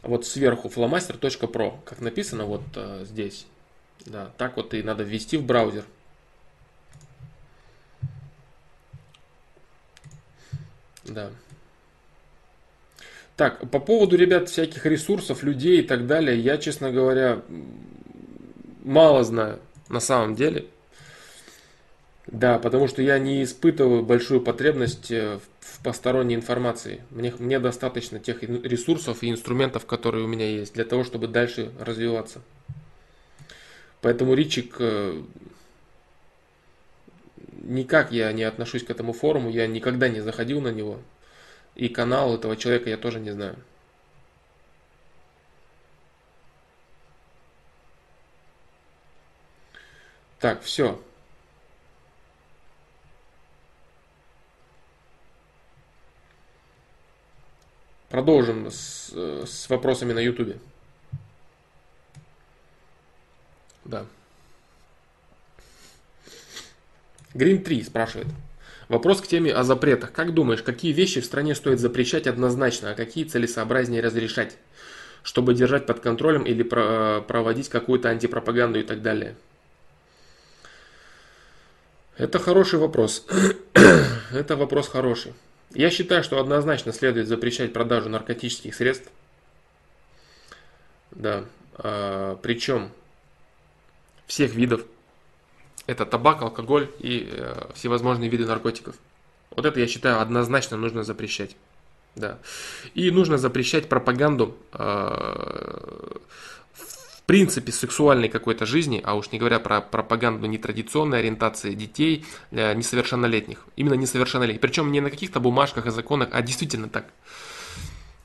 Вот 0.03 0.27
сверху 0.27 0.69
flamaster.pro, 0.69 1.75
как 1.85 2.01
написано 2.01 2.45
вот 2.45 2.63
э, 2.77 3.05
здесь. 3.05 3.47
Да, 4.07 4.31
так 4.39 4.57
вот 4.57 4.75
и 4.75 4.83
надо 4.85 5.03
ввести 5.03 5.37
в 5.37 5.45
браузер. 5.45 5.85
Да. 11.05 11.31
Так, 13.37 13.71
по 13.71 13.81
поводу, 13.81 14.17
ребят, 14.17 14.49
всяких 14.49 14.85
ресурсов, 14.87 15.43
людей 15.43 15.81
и 15.81 15.83
так 15.83 16.07
далее, 16.07 16.39
я, 16.39 16.59
честно 16.59 16.91
говоря, 16.91 17.43
мало 18.85 19.25
знаю 19.25 19.59
на 19.89 20.01
самом 20.01 20.35
деле. 20.35 20.67
Да, 22.27 22.59
потому 22.59 22.89
что 22.89 23.03
я 23.03 23.19
не 23.19 23.43
испытываю 23.43 24.03
большую 24.03 24.41
потребность 24.41 25.11
э, 25.11 25.39
в 25.61 25.83
посторонней 25.83 26.35
информации. 26.37 27.03
Мне, 27.11 27.35
мне 27.39 27.59
достаточно 27.59 28.21
тех 28.21 28.43
ресурсов 28.43 29.23
и 29.23 29.31
инструментов, 29.31 29.87
которые 29.87 30.25
у 30.25 30.29
меня 30.29 30.49
есть, 30.49 30.75
для 30.75 30.85
того, 30.85 31.03
чтобы 31.05 31.27
дальше 31.27 31.73
развиваться. 31.81 32.41
Поэтому 34.01 34.35
Ричик, 34.35 34.77
э, 34.79 35.21
никак 37.63 38.13
я 38.13 38.33
не 38.33 38.45
отношусь 38.45 38.85
к 38.85 38.91
этому 38.91 39.13
форуму, 39.13 39.51
я 39.51 39.67
никогда 39.67 40.09
не 40.09 40.21
заходил 40.21 40.61
на 40.61 40.69
него. 40.69 41.01
И 41.75 41.89
канал 41.89 42.35
этого 42.35 42.57
человека 42.57 42.91
я 42.91 42.97
тоже 42.97 43.21
не 43.21 43.31
знаю. 43.31 43.57
Так, 50.39 50.63
все. 50.63 51.01
Продолжим 58.09 58.71
с, 58.71 59.11
с 59.15 59.71
вопросами 59.71 60.13
на 60.13 60.19
YouTube. 60.19 60.61
Да. 63.85 64.05
Грин 67.35 67.63
3 67.63 67.85
спрашивает. 67.85 68.29
Вопрос 68.89 69.21
к 69.21 69.27
теме 69.27 69.53
о 69.53 69.63
запретах. 69.63 70.13
Как 70.13 70.35
думаешь, 70.35 70.63
какие 70.63 70.93
вещи 70.93 71.21
в 71.21 71.25
стране 71.25 71.55
стоит 71.55 71.81
запрещать 71.81 72.27
однозначно, 72.27 72.91
а 72.91 72.95
какие 72.95 73.25
целесообразнее 73.25 74.03
разрешать, 74.03 74.57
чтобы 75.23 75.55
держать 75.55 75.87
под 75.87 76.01
контролем 76.01 76.43
или 76.43 76.63
проводить 76.63 77.69
какую-то 77.69 78.11
антипропаганду 78.11 78.81
и 78.81 78.83
так 78.83 79.03
далее? 79.03 79.37
Это 82.19 82.39
хороший 82.39 82.79
вопрос. 82.79 83.27
Это 84.33 84.57
вопрос 84.57 84.89
хороший. 84.89 85.33
Я 85.75 85.91
считаю, 85.91 86.23
что 86.23 86.39
однозначно 86.39 86.93
следует 86.93 87.29
запрещать 87.29 87.73
продажу 87.73 88.11
наркотических 88.11 88.75
средств. 88.75 89.11
Да. 91.11 91.47
А, 91.75 92.37
причем 92.43 92.91
всех 94.27 94.55
видов. 94.55 94.85
Это 95.87 96.07
табак, 96.07 96.43
алкоголь 96.43 96.91
и 97.01 97.29
э, 97.31 97.71
всевозможные 97.75 98.31
виды 98.31 98.47
наркотиков. 98.47 98.95
Вот 99.51 99.67
это, 99.67 99.81
я 99.81 99.87
считаю, 99.87 100.21
однозначно 100.21 100.77
нужно 100.77 101.03
запрещать. 101.03 101.57
Да. 102.15 102.39
И 102.95 103.11
нужно 103.11 103.39
запрещать 103.39 103.89
пропаганду 103.89 104.57
э, 104.73 104.79
в 106.75 107.23
принципе 107.27 107.73
сексуальной 107.73 108.29
какой-то 108.29 108.67
жизни, 108.67 109.01
а 109.03 109.15
уж 109.15 109.33
не 109.33 109.39
говоря 109.39 109.59
про 109.59 109.81
пропаганду 109.81 110.47
нетрадиционной 110.47 111.21
ориентации 111.21 111.75
детей 111.75 112.25
э, 112.51 112.75
несовершеннолетних. 112.75 113.67
Именно 113.77 113.95
несовершеннолетних. 113.95 114.61
Причем 114.61 114.93
не 114.93 115.01
на 115.01 115.11
каких-то 115.11 115.41
бумажках 115.41 115.87
и 115.87 115.91
законах, 115.91 116.29
а 116.33 116.43
действительно 116.43 116.89
так. 116.89 117.07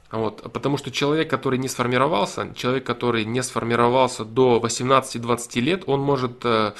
Вот, 0.10 0.41
потому 0.53 0.78
что 0.78 0.89
человек, 0.89 1.30
который 1.30 1.60
не 1.60 1.68
сформировался, 1.68 2.53
человек, 2.55 2.86
который 2.86 3.26
не 3.26 3.43
сформировался 3.43 4.24
до 4.24 4.62
18-20 4.64 5.60
лет, 5.60 5.84
он 5.86 5.99
может 5.99 6.45
э, 6.45 6.74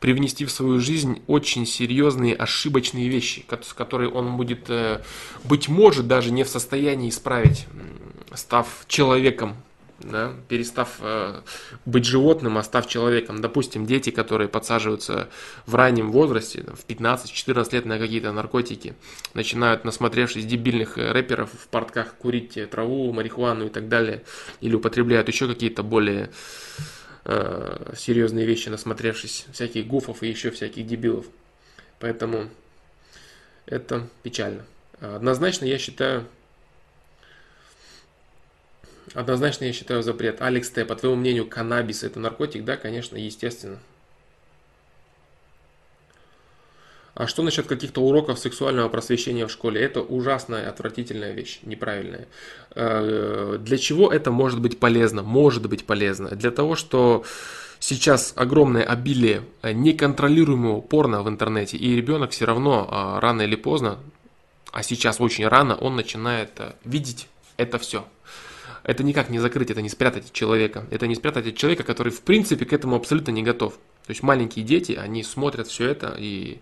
привнести 0.00 0.44
в 0.44 0.50
свою 0.50 0.80
жизнь 0.80 1.22
очень 1.28 1.64
серьезные 1.64 2.34
ошибочные 2.34 3.08
вещи, 3.08 3.46
которые 3.76 4.10
он 4.10 4.36
будет, 4.36 4.68
э, 4.68 5.00
быть 5.44 5.68
может, 5.68 6.08
даже 6.08 6.32
не 6.32 6.42
в 6.42 6.48
состоянии 6.48 7.08
исправить, 7.08 7.66
став 8.34 8.66
человеком 8.88 9.54
да, 10.04 10.32
перестав 10.48 10.98
э, 11.00 11.40
быть 11.84 12.04
животным, 12.04 12.58
а 12.58 12.62
став 12.62 12.86
человеком. 12.86 13.40
Допустим, 13.40 13.86
дети, 13.86 14.10
которые 14.10 14.48
подсаживаются 14.48 15.28
в 15.66 15.74
раннем 15.74 16.10
возрасте, 16.12 16.64
в 16.74 16.86
15-14 16.86 17.74
лет 17.74 17.86
на 17.86 17.98
какие-то 17.98 18.32
наркотики, 18.32 18.94
начинают, 19.34 19.84
насмотревшись 19.84 20.46
дебильных 20.46 20.98
э, 20.98 21.12
рэперов 21.12 21.50
в 21.52 21.68
портках 21.68 22.14
курить 22.14 22.58
траву, 22.70 23.12
марихуану 23.12 23.66
и 23.66 23.70
так 23.70 23.88
далее, 23.88 24.22
или 24.60 24.74
употребляют 24.74 25.28
еще 25.28 25.46
какие-то 25.46 25.82
более 25.82 26.30
э, 27.24 27.94
серьезные 27.96 28.46
вещи, 28.46 28.68
насмотревшись 28.68 29.46
всяких 29.52 29.86
гуфов 29.86 30.22
и 30.22 30.28
еще 30.28 30.50
всяких 30.50 30.86
дебилов. 30.86 31.26
Поэтому 31.98 32.48
это 33.66 34.08
печально. 34.22 34.64
Однозначно 35.00 35.64
я 35.64 35.78
считаю, 35.78 36.26
Однозначно 39.14 39.64
я 39.64 39.72
считаю 39.72 40.02
запрет. 40.02 40.40
Алекс 40.40 40.70
Т, 40.70 40.84
по 40.84 40.96
твоему 40.96 41.16
мнению, 41.16 41.46
каннабис 41.46 42.02
это 42.02 42.18
наркотик? 42.18 42.64
Да, 42.64 42.76
конечно, 42.76 43.16
естественно. 43.16 43.78
А 47.14 47.26
что 47.26 47.42
насчет 47.42 47.66
каких-то 47.66 48.00
уроков 48.00 48.38
сексуального 48.38 48.88
просвещения 48.88 49.46
в 49.46 49.50
школе? 49.50 49.82
Это 49.82 50.00
ужасная, 50.00 50.66
отвратительная 50.68 51.32
вещь, 51.32 51.60
неправильная. 51.62 52.26
Э, 52.74 53.58
для 53.60 53.76
чего 53.76 54.10
это 54.10 54.30
может 54.30 54.60
быть 54.60 54.80
полезно? 54.80 55.22
Может 55.22 55.68
быть 55.68 55.84
полезно. 55.84 56.30
Для 56.30 56.50
того, 56.50 56.74
что 56.74 57.22
сейчас 57.80 58.32
огромное 58.34 58.82
обилие 58.82 59.42
неконтролируемого 59.62 60.80
порно 60.80 61.22
в 61.22 61.28
интернете, 61.28 61.76
и 61.76 61.94
ребенок 61.94 62.30
все 62.30 62.46
равно 62.46 62.88
а, 62.90 63.20
рано 63.20 63.42
или 63.42 63.56
поздно, 63.56 63.98
а 64.70 64.82
сейчас 64.82 65.20
очень 65.20 65.46
рано, 65.46 65.76
он 65.76 65.96
начинает 65.96 66.52
э, 66.60 66.72
видеть 66.84 67.28
это 67.58 67.78
все 67.78 68.06
это 68.84 69.04
никак 69.04 69.30
не 69.30 69.38
закрыть, 69.38 69.70
это 69.70 69.82
не 69.82 69.88
спрятать 69.88 70.26
от 70.26 70.32
человека. 70.32 70.86
Это 70.90 71.06
не 71.06 71.14
спрятать 71.14 71.46
от 71.46 71.56
человека, 71.56 71.84
который 71.84 72.12
в 72.12 72.22
принципе 72.22 72.64
к 72.64 72.72
этому 72.72 72.96
абсолютно 72.96 73.30
не 73.30 73.42
готов. 73.42 73.74
То 74.06 74.10
есть 74.10 74.22
маленькие 74.22 74.64
дети, 74.64 74.92
они 74.92 75.22
смотрят 75.22 75.68
все 75.68 75.88
это, 75.88 76.16
и 76.18 76.60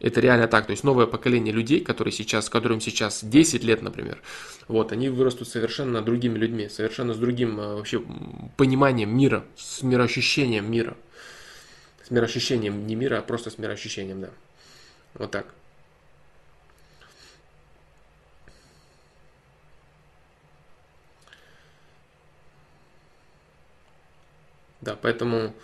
это 0.00 0.20
реально 0.20 0.48
так. 0.48 0.66
То 0.66 0.70
есть 0.70 0.84
новое 0.84 1.06
поколение 1.06 1.52
людей, 1.52 1.80
которые 1.80 2.12
сейчас, 2.12 2.48
которым 2.48 2.80
сейчас 2.80 3.22
10 3.22 3.64
лет, 3.64 3.82
например, 3.82 4.22
вот, 4.66 4.92
они 4.92 5.08
вырастут 5.08 5.48
совершенно 5.48 6.00
другими 6.02 6.38
людьми, 6.38 6.68
совершенно 6.68 7.14
с 7.14 7.18
другим 7.18 7.58
э, 7.60 7.74
вообще 7.74 8.02
пониманием 8.56 9.16
мира, 9.16 9.44
с 9.56 9.82
мироощущением 9.82 10.70
мира. 10.70 10.96
С 12.02 12.10
мироощущением 12.10 12.86
не 12.86 12.94
мира, 12.94 13.18
а 13.18 13.22
просто 13.22 13.50
с 13.50 13.58
мироощущением, 13.58 14.22
да. 14.22 14.30
Вот 15.14 15.30
так. 15.30 15.54
Да, 24.80 24.96
поэтому 25.00 25.54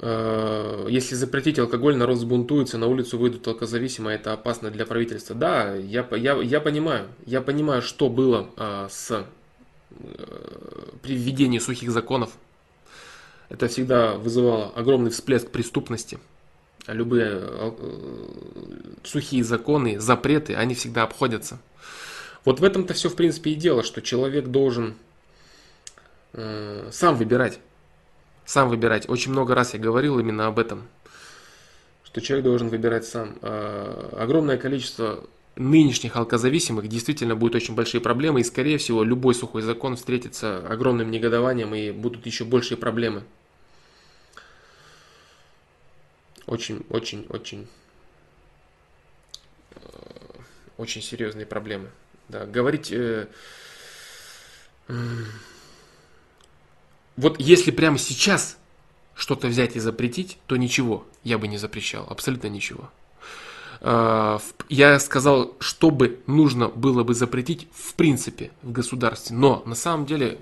э, 0.00 0.86
если 0.88 1.14
запретить 1.14 1.58
алкоголь, 1.58 1.96
народ 1.96 2.18
сбунтуется, 2.18 2.78
на 2.78 2.86
улицу 2.86 3.18
выйдут 3.18 3.46
алкозависимые, 3.46 4.16
это 4.16 4.32
опасно 4.32 4.70
для 4.70 4.86
правительства. 4.86 5.34
Да, 5.34 5.74
я, 5.74 6.06
я, 6.12 6.34
я 6.40 6.60
понимаю, 6.60 7.08
я 7.26 7.40
понимаю, 7.40 7.82
что 7.82 8.08
было 8.08 8.48
э, 8.56 8.88
с 8.90 9.10
э, 9.10 9.24
при 11.02 11.16
введении 11.16 11.58
сухих 11.58 11.90
законов. 11.90 12.30
Это 13.48 13.68
всегда 13.68 14.14
вызывало 14.14 14.70
огромный 14.74 15.10
всплеск 15.10 15.50
преступности. 15.50 16.18
Любые 16.86 17.40
э, 17.40 17.72
сухие 19.04 19.42
законы, 19.42 19.98
запреты, 19.98 20.54
они 20.54 20.74
всегда 20.74 21.02
обходятся. 21.02 21.58
Вот 22.44 22.60
в 22.60 22.64
этом-то 22.64 22.94
все, 22.94 23.08
в 23.08 23.16
принципе, 23.16 23.52
и 23.52 23.54
дело, 23.54 23.82
что 23.82 24.02
человек 24.02 24.48
должен 24.48 24.94
э, 26.34 26.88
сам 26.92 27.16
выбирать. 27.16 27.58
Сам 28.44 28.68
выбирать. 28.68 29.08
Очень 29.08 29.32
много 29.32 29.54
раз 29.54 29.74
я 29.74 29.80
говорил 29.80 30.18
именно 30.18 30.46
об 30.46 30.58
этом. 30.58 30.86
Что 32.04 32.20
человек 32.20 32.44
должен 32.44 32.68
выбирать 32.68 33.06
сам. 33.06 33.38
Э, 33.40 34.10
огромное 34.18 34.58
количество 34.58 35.24
нынешних 35.56 36.16
алкозависимых 36.16 36.88
действительно 36.88 37.36
будут 37.36 37.56
очень 37.56 37.74
большие 37.74 38.00
проблемы. 38.00 38.40
И, 38.40 38.44
скорее 38.44 38.78
всего, 38.78 39.02
любой 39.04 39.34
сухой 39.34 39.62
закон 39.62 39.96
встретится 39.96 40.58
огромным 40.68 41.10
негодованием 41.10 41.74
и 41.74 41.90
будут 41.90 42.26
еще 42.26 42.44
большие 42.44 42.76
проблемы. 42.76 43.24
Очень, 46.46 46.84
очень, 46.90 47.24
очень, 47.30 47.66
э, 49.76 49.78
очень 50.76 51.02
серьезные 51.02 51.46
проблемы. 51.46 51.90
Да, 52.28 52.44
говорить... 52.44 52.92
Э, 52.92 53.28
вот 57.16 57.40
если 57.40 57.70
прямо 57.70 57.98
сейчас 57.98 58.56
что-то 59.14 59.46
взять 59.46 59.76
и 59.76 59.80
запретить, 59.80 60.38
то 60.46 60.56
ничего 60.56 61.06
я 61.22 61.38
бы 61.38 61.48
не 61.48 61.58
запрещал, 61.58 62.06
абсолютно 62.08 62.48
ничего. 62.48 62.90
Э, 63.80 64.38
я 64.68 64.98
сказал, 64.98 65.54
что 65.60 65.90
бы 65.90 66.20
нужно 66.26 66.68
было 66.68 67.04
бы 67.04 67.14
запретить 67.14 67.68
в 67.72 67.94
принципе 67.94 68.50
в 68.62 68.72
государстве, 68.72 69.36
но 69.36 69.62
на 69.66 69.74
самом 69.74 70.06
деле 70.06 70.38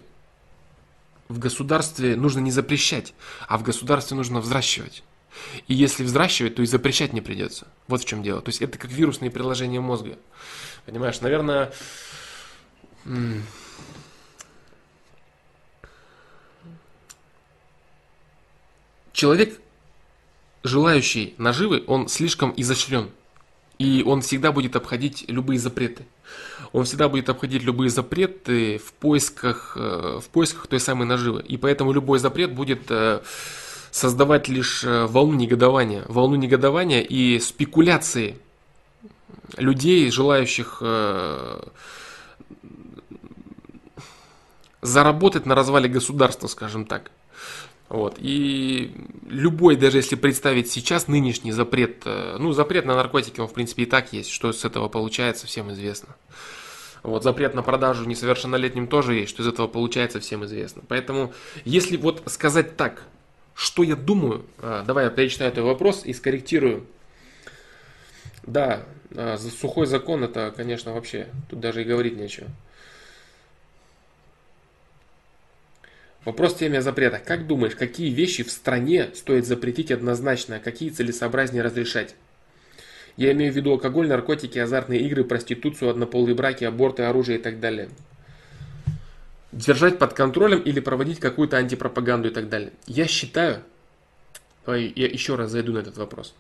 в 1.29 1.39
государстве 1.39 2.17
нужно 2.17 2.41
не 2.41 2.51
запрещать, 2.51 3.15
а 3.49 3.59
в 3.59 3.63
государстве 3.63 4.17
нужно 4.17 4.41
взращивать. 4.41 5.03
И 5.67 5.75
если 5.75 6.05
взращивать, 6.05 6.57
то 6.57 6.63
и 6.63 6.67
запрещать 6.67 7.13
не 7.13 7.21
придется. 7.21 7.67
Вот 7.89 8.03
в 8.03 8.05
чем 8.05 8.23
дело. 8.23 8.43
То 8.43 8.51
есть 8.51 8.61
это 8.61 8.79
как 8.79 8.91
вирусные 8.91 9.31
приложения 9.31 9.81
мозга. 9.81 10.19
Понимаешь, 10.85 11.21
наверное, 11.23 11.73
человек, 19.13 19.61
желающий 20.63 21.35
наживы, 21.39 21.83
он 21.87 22.09
слишком 22.09 22.53
изощрен. 22.57 23.11
И 23.79 24.03
он 24.07 24.21
всегда 24.21 24.53
будет 24.53 24.77
обходить 24.77 25.25
любые 25.29 25.59
запреты. 25.59 26.05
Он 26.73 26.85
всегда 26.85 27.09
будет 27.09 27.29
обходить 27.29 27.63
любые 27.63 27.91
запреты 27.91 28.79
в 28.79 28.93
поисках, 28.93 29.77
э, 29.77 30.21
в 30.23 30.29
поисках 30.29 30.67
той 30.69 30.81
самой 30.81 31.07
наживы. 31.07 31.43
И 31.43 31.57
поэтому 31.57 31.93
любой 31.93 32.19
запрет 32.19 32.55
будет 32.55 32.91
э, 32.91 33.21
создавать 33.91 34.49
лишь 34.49 34.85
э, 34.85 35.07
волну 35.07 35.35
негодования. 35.35 36.05
Волну 36.09 36.37
негодования 36.37 37.03
и 37.03 37.41
спекуляции 37.41 38.39
людей, 39.59 40.11
желающих 40.11 40.83
заработать 44.81 45.47
на 45.47 45.55
развале 45.55 45.89
государства, 45.89 46.47
скажем 46.47 46.87
так. 46.87 47.11
Вот. 47.93 48.17
И 48.21 48.91
любой, 49.29 49.77
даже 49.77 49.99
если 49.99 50.17
представить 50.17 50.71
сейчас 50.71 51.09
нынешний 51.09 51.53
запрет, 51.53 52.05
э, 52.07 52.37
ну, 52.39 52.53
запрет 52.53 52.87
на 52.87 52.97
наркотики, 52.97 53.39
он, 53.39 53.49
в 53.49 53.53
принципе, 53.53 53.83
и 53.83 53.87
так 53.87 54.15
есть, 54.15 54.31
что 54.31 54.51
с 54.51 54.65
этого 54.65 54.89
получается, 54.89 55.47
всем 55.47 55.71
известно. 55.73 56.17
Вот, 57.03 57.23
запрет 57.23 57.53
на 57.53 57.63
продажу 57.63 58.07
несовершеннолетним 58.07 58.87
тоже 58.87 59.17
есть, 59.17 59.29
что 59.29 59.43
из 59.43 59.47
этого 59.47 59.67
получается, 59.67 60.21
всем 60.21 60.43
известно. 60.47 60.81
Поэтому, 60.89 61.35
если 61.67 61.99
вот 61.99 62.23
сказать 62.29 62.79
так, 62.79 63.03
что 63.53 63.83
я 63.83 63.95
думаю, 63.95 64.47
э, 64.63 64.85
давай 64.87 65.05
я 65.05 65.11
перечитаю 65.11 65.53
этот 65.53 65.65
вопрос 65.65 66.07
и 66.07 66.15
скорректирую. 66.15 66.87
Да, 68.45 68.87
за 69.11 69.51
сухой 69.51 69.85
закон 69.85 70.25
это, 70.25 70.51
конечно, 70.57 70.95
вообще, 70.95 71.29
тут 71.51 71.61
даже 71.61 71.83
и 71.83 71.85
говорить 71.85 72.17
нечего. 72.17 72.49
Вопрос 76.25 76.55
теме 76.55 76.81
запрета. 76.81 77.19
Как 77.19 77.47
думаешь, 77.47 77.75
какие 77.75 78.11
вещи 78.11 78.45
в 78.45 78.51
стране 78.51 79.11
стоит 79.15 79.45
запретить 79.45 79.91
однозначно, 79.91 80.57
а 80.57 80.61
какие 80.61 80.91
целесообразнее 80.91 81.63
разрешать? 81.65 82.15
Я 83.17 83.33
имею 83.33 83.53
в 83.53 83.57
виду 83.57 83.73
алкоголь, 83.73 84.09
наркотики, 84.09 84.59
азартные 84.59 85.01
игры, 85.01 85.25
проституцию, 85.25 85.91
однополые 85.91 86.35
браки, 86.35 86.65
аборты, 86.65 87.03
оружие 87.03 87.39
и 87.39 87.43
так 87.43 87.61
далее. 87.61 87.89
Держать 89.51 89.99
под 89.99 90.15
контролем 90.15 90.61
или 90.61 90.81
проводить 90.81 91.19
какую-то 91.19 91.59
антипропаганду 91.59 92.29
и 92.29 92.33
так 92.33 92.49
далее. 92.49 92.73
Я 92.87 93.07
считаю, 93.07 93.63
я 94.67 95.07
еще 95.07 95.35
раз 95.35 95.51
зайду 95.51 95.73
на 95.73 95.79
этот 95.79 95.99
вопрос. 95.99 96.35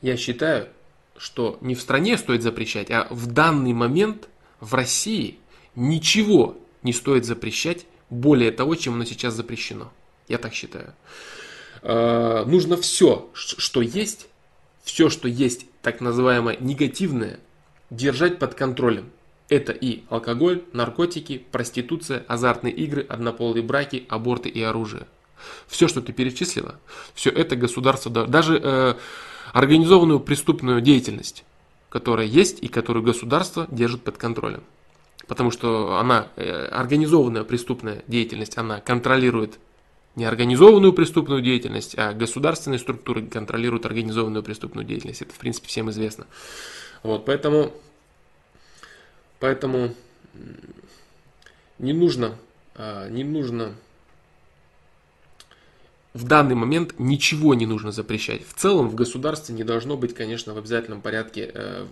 Я 0.00 0.16
считаю, 0.16 0.68
что 1.16 1.58
не 1.60 1.74
в 1.74 1.80
стране 1.80 2.16
стоит 2.16 2.42
запрещать, 2.42 2.90
а 2.90 3.08
в 3.10 3.26
данный 3.26 3.72
момент 3.72 4.28
в 4.60 4.72
России 4.74 5.38
ничего 5.74 6.56
не 6.82 6.92
стоит 6.92 7.24
запрещать 7.24 7.84
более 8.10 8.50
того, 8.50 8.74
чем 8.74 8.94
оно 8.94 9.04
сейчас 9.04 9.34
запрещено. 9.34 9.92
Я 10.28 10.38
так 10.38 10.54
считаю. 10.54 10.94
Э, 11.82 12.44
нужно 12.46 12.76
все, 12.76 13.30
что 13.34 13.80
есть, 13.80 14.28
все, 14.82 15.10
что 15.10 15.28
есть 15.28 15.66
так 15.82 16.00
называемое 16.00 16.56
негативное, 16.60 17.40
держать 17.90 18.38
под 18.38 18.54
контролем. 18.54 19.10
Это 19.48 19.72
и 19.72 20.02
алкоголь, 20.10 20.62
наркотики, 20.72 21.42
проституция, 21.50 22.24
азартные 22.28 22.74
игры, 22.74 23.06
однополые 23.08 23.62
браки, 23.62 24.04
аборты 24.08 24.50
и 24.50 24.62
оружие. 24.62 25.06
Все, 25.66 25.88
что 25.88 26.02
ты 26.02 26.12
перечислила, 26.12 26.78
все 27.14 27.30
это 27.30 27.56
государство, 27.56 28.10
даже 28.10 28.60
э, 28.62 28.94
организованную 29.52 30.20
преступную 30.20 30.80
деятельность, 30.80 31.44
которая 31.88 32.26
есть 32.26 32.58
и 32.60 32.68
которую 32.68 33.04
государство 33.04 33.66
держит 33.70 34.02
под 34.02 34.18
контролем. 34.18 34.64
Потому 35.28 35.50
что 35.50 35.98
она, 35.98 36.28
э, 36.36 36.66
организованная 36.66 37.44
преступная 37.44 38.02
деятельность, 38.08 38.56
она 38.58 38.80
контролирует 38.80 39.58
не 40.16 40.24
организованную 40.24 40.92
преступную 40.92 41.42
деятельность, 41.42 41.94
а 41.96 42.12
государственные 42.12 42.80
структуры 42.80 43.26
контролируют 43.26 43.86
организованную 43.86 44.42
преступную 44.42 44.84
деятельность. 44.84 45.22
Это, 45.22 45.32
в 45.32 45.38
принципе, 45.38 45.68
всем 45.68 45.90
известно. 45.90 46.26
Вот, 47.04 47.24
поэтому, 47.24 47.72
поэтому 49.38 49.94
не 51.78 51.92
нужно, 51.92 52.34
а, 52.74 53.08
не 53.08 53.22
нужно 53.22 53.74
в 56.14 56.24
данный 56.24 56.56
момент 56.56 56.94
ничего 56.98 57.54
не 57.54 57.66
нужно 57.66 57.92
запрещать. 57.92 58.42
В 58.46 58.54
целом 58.54 58.88
в 58.88 58.94
государстве 58.94 59.54
не 59.54 59.62
должно 59.62 59.96
быть, 59.96 60.14
конечно, 60.14 60.52
в 60.54 60.58
обязательном 60.58 61.00
порядке, 61.00 61.50
э, 61.54 61.86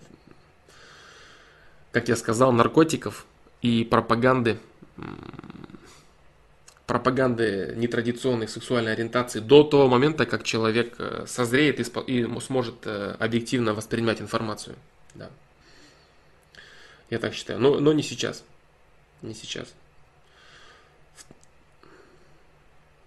как 1.97 2.10
я 2.10 2.16
сказал, 2.16 2.52
наркотиков 2.52 3.24
и 3.62 3.82
пропаганды, 3.82 4.59
пропаганды 6.85 7.73
нетрадиционной 7.74 8.48
сексуальной 8.48 8.93
ориентации 8.93 9.40
до 9.40 9.64
того 9.64 9.89
момента, 9.89 10.27
как 10.27 10.44
человек 10.44 10.97
э, 10.98 11.24
созреет 11.27 11.81
и, 11.81 12.40
сможет 12.40 12.74
э, 12.85 13.16
объективно 13.18 13.73
воспринимать 13.73 14.20
информацию. 14.20 14.77
Да. 15.14 15.31
Я 17.09 17.18
так 17.18 17.32
считаю. 17.32 17.60
Но, 17.60 17.81
но 17.81 17.94
не 17.94 18.02
сейчас. 18.02 18.44
Не 19.23 19.32
сейчас. 19.32 19.66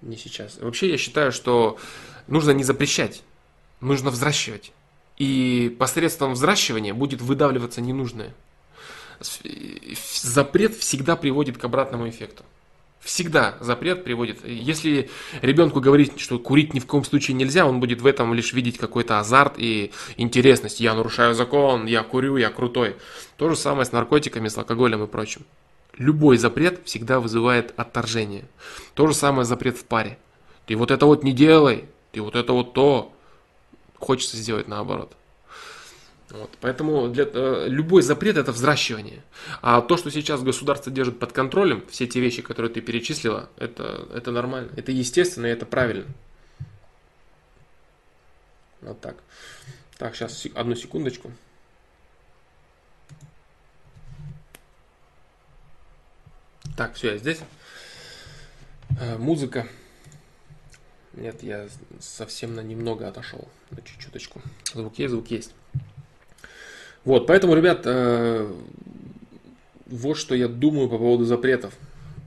не 0.01 0.17
сейчас. 0.17 0.57
Вообще 0.57 0.89
я 0.89 0.97
считаю, 0.97 1.31
что 1.31 1.77
нужно 2.25 2.49
не 2.49 2.63
запрещать, 2.63 3.21
нужно 3.81 4.09
взращивать. 4.09 4.71
И 5.17 5.75
посредством 5.77 6.33
взращивания 6.33 6.95
будет 6.95 7.21
выдавливаться 7.21 7.81
ненужное. 7.81 8.33
Запрет 9.21 10.75
всегда 10.75 11.15
приводит 11.15 11.57
к 11.57 11.63
обратному 11.63 12.07
эффекту. 12.09 12.43
Всегда 13.01 13.57
запрет 13.61 14.03
приводит. 14.03 14.45
Если 14.45 15.09
ребенку 15.41 15.79
говорить, 15.79 16.19
что 16.19 16.37
курить 16.37 16.73
ни 16.73 16.79
в 16.79 16.85
коем 16.85 17.05
случае 17.05 17.35
нельзя, 17.35 17.65
он 17.65 17.79
будет 17.79 18.01
в 18.01 18.05
этом 18.05 18.33
лишь 18.33 18.51
видеть 18.51 18.77
какой-то 18.77 19.19
азарт 19.19 19.53
и 19.57 19.91
интересность. 20.17 20.81
Я 20.81 20.93
нарушаю 20.93 21.33
закон, 21.33 21.85
я 21.85 22.03
курю, 22.03 22.35
я 22.35 22.49
крутой. 22.49 22.97
То 23.37 23.49
же 23.49 23.55
самое 23.55 23.85
с 23.85 23.93
наркотиками, 23.93 24.49
с 24.49 24.57
алкоголем 24.57 25.03
и 25.03 25.07
прочим. 25.07 25.45
Любой 25.97 26.37
запрет 26.37 26.81
всегда 26.85 27.19
вызывает 27.19 27.73
отторжение. 27.77 28.45
То 28.93 29.07
же 29.07 29.13
самое 29.13 29.45
запрет 29.45 29.77
в 29.77 29.85
паре. 29.85 30.17
Ты 30.65 30.75
вот 30.75 30.91
это 30.91 31.05
вот 31.05 31.23
не 31.23 31.31
делай, 31.31 31.85
ты 32.11 32.21
вот 32.21 32.35
это 32.35 32.51
вот 32.53 32.73
то. 32.73 33.13
Хочется 33.97 34.37
сделать 34.37 34.67
наоборот. 34.67 35.15
Вот, 36.31 36.51
поэтому 36.61 37.07
для, 37.07 37.25
э, 37.25 37.65
любой 37.67 38.03
запрет 38.03 38.37
это 38.37 38.51
взращивание. 38.51 39.23
А 39.61 39.81
то, 39.81 39.97
что 39.97 40.11
сейчас 40.11 40.43
государство 40.43 40.91
держит 40.91 41.17
под 41.17 41.31
контролем, 41.31 41.83
все 41.89 42.05
те 42.05 42.19
вещи, 42.19 42.43
которые 42.43 42.71
ты 42.71 42.81
перечислила, 42.81 43.49
это, 43.57 44.07
это 44.13 44.31
нормально, 44.31 44.71
это 44.75 44.91
естественно 44.91 45.47
и 45.47 45.49
это 45.49 45.65
правильно. 45.65 46.05
Вот 48.81 49.01
так. 49.01 49.17
Так, 49.97 50.15
сейчас 50.15 50.45
одну 50.53 50.75
секундочку. 50.75 51.31
Так, 56.77 56.93
все, 56.93 57.13
я 57.13 57.17
здесь. 57.17 57.39
Э, 58.99 59.17
музыка. 59.17 59.67
Нет, 61.13 61.41
я 61.41 61.67
совсем 61.99 62.55
на 62.55 62.61
немного 62.61 63.07
отошел. 63.07 63.49
На 63.71 63.81
чуть-чуточку. 63.81 64.41
Звук 64.73 64.97
есть, 64.99 65.11
звук 65.11 65.27
есть. 65.31 65.53
Вот, 67.09 67.25
поэтому, 67.25 67.55
ребят, 67.55 67.81
э, 67.85 68.53
вот 69.87 70.15
что 70.15 70.35
я 70.35 70.47
думаю 70.47 70.87
по 70.87 70.99
поводу 70.99 71.25
запретов. 71.25 71.73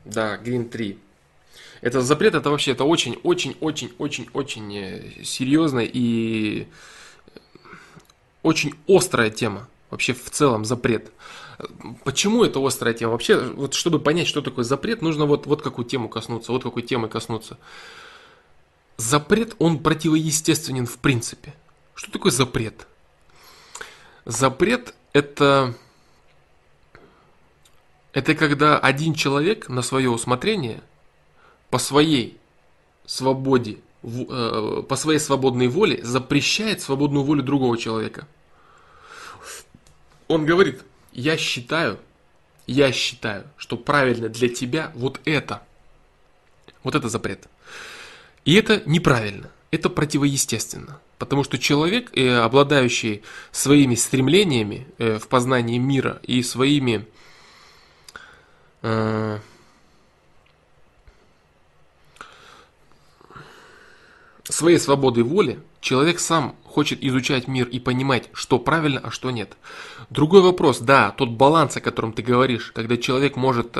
Да, 0.05 0.37
Green 0.37 0.69
3. 0.69 0.99
Это 1.83 2.01
запрет, 2.01 2.35
это 2.35 2.51
вообще, 2.51 2.73
это 2.73 2.83
очень, 2.83 3.17
очень, 3.23 3.57
очень, 3.61 3.93
очень, 3.99 4.29
очень 4.33 4.77
э, 4.77 5.23
серьезная 5.23 5.89
и 5.89 6.67
очень 8.43 8.75
острая 8.89 9.31
тема. 9.31 9.69
Вообще 9.89 10.15
в 10.15 10.29
целом 10.31 10.65
запрет. 10.65 11.13
Почему 12.03 12.43
это 12.43 12.59
острая 12.59 12.93
тема? 12.93 13.13
Вообще, 13.13 13.39
вот 13.39 13.75
чтобы 13.75 14.01
понять, 14.01 14.27
что 14.27 14.43
такое 14.43 14.65
запрет, 14.65 15.01
нужно 15.01 15.27
вот, 15.27 15.47
вот 15.47 15.63
какую 15.63 15.85
тему 15.85 16.09
коснуться, 16.09 16.51
вот 16.51 16.65
какой 16.65 16.83
темы 16.83 17.09
коснуться. 17.09 17.57
Запрет, 18.97 19.55
он 19.61 19.79
противоестественен 19.79 20.87
в 20.87 20.99
принципе. 20.99 21.55
Что 21.95 22.11
такое 22.11 22.33
запрет? 22.33 22.89
Запрет 24.25 24.95
это, 25.13 25.75
это 28.13 28.35
когда 28.35 28.79
один 28.79 29.15
человек 29.15 29.69
на 29.69 29.83
свое 29.83 30.11
усмотрение, 30.11 30.83
по 31.71 31.79
своей 31.79 32.39
свободе, 33.05 33.79
э, 34.03 34.83
по 34.89 34.97
своей 34.97 35.19
свободной 35.19 35.69
воле 35.69 36.05
запрещает 36.05 36.81
свободную 36.81 37.25
волю 37.25 37.43
другого 37.43 37.77
человека. 37.77 38.29
Он 40.29 40.47
говорит, 40.47 40.83
я 41.13 41.37
считаю, 41.37 41.99
я 42.67 42.93
считаю, 42.93 43.45
что 43.57 43.77
правильно 43.77 44.29
для 44.29 44.49
тебя 44.49 44.93
вот 44.95 45.21
это. 45.25 45.63
Вот 46.83 46.95
это 46.95 47.09
запрет. 47.09 47.49
И 48.45 48.55
это 48.55 48.83
неправильно, 48.87 49.51
это 49.71 49.89
противоестественно. 49.89 51.01
Потому 51.23 51.45
что 51.45 51.57
человек, 51.57 52.11
э, 52.15 52.37
обладающий 52.39 53.23
своими 53.53 53.95
стремлениями 53.95 54.89
э, 54.99 55.21
в 55.21 55.29
познании 55.29 55.79
мира 55.79 56.21
и 56.25 56.43
своими 56.43 57.07
э, 58.83 59.39
своей 64.43 64.81
свободой 64.81 65.23
воли, 65.23 65.61
человек 65.81 66.19
сам 66.19 66.57
хочет 66.65 67.05
изучать 67.05 67.47
мир 67.47 67.69
и 67.69 67.79
понимать, 67.79 68.29
что 68.33 68.59
правильно, 68.59 68.99
а 69.05 69.13
что 69.13 69.31
нет. 69.31 69.57
Другой 70.11 70.43
вопрос, 70.43 70.81
да, 70.81 71.13
тот 71.13 71.31
баланс, 71.31 71.77
о 71.77 71.81
котором 71.81 72.13
ты 72.13 72.23
говоришь, 72.23 72.73
когда 72.75 72.97
человек 72.97 73.37
может 73.37 73.77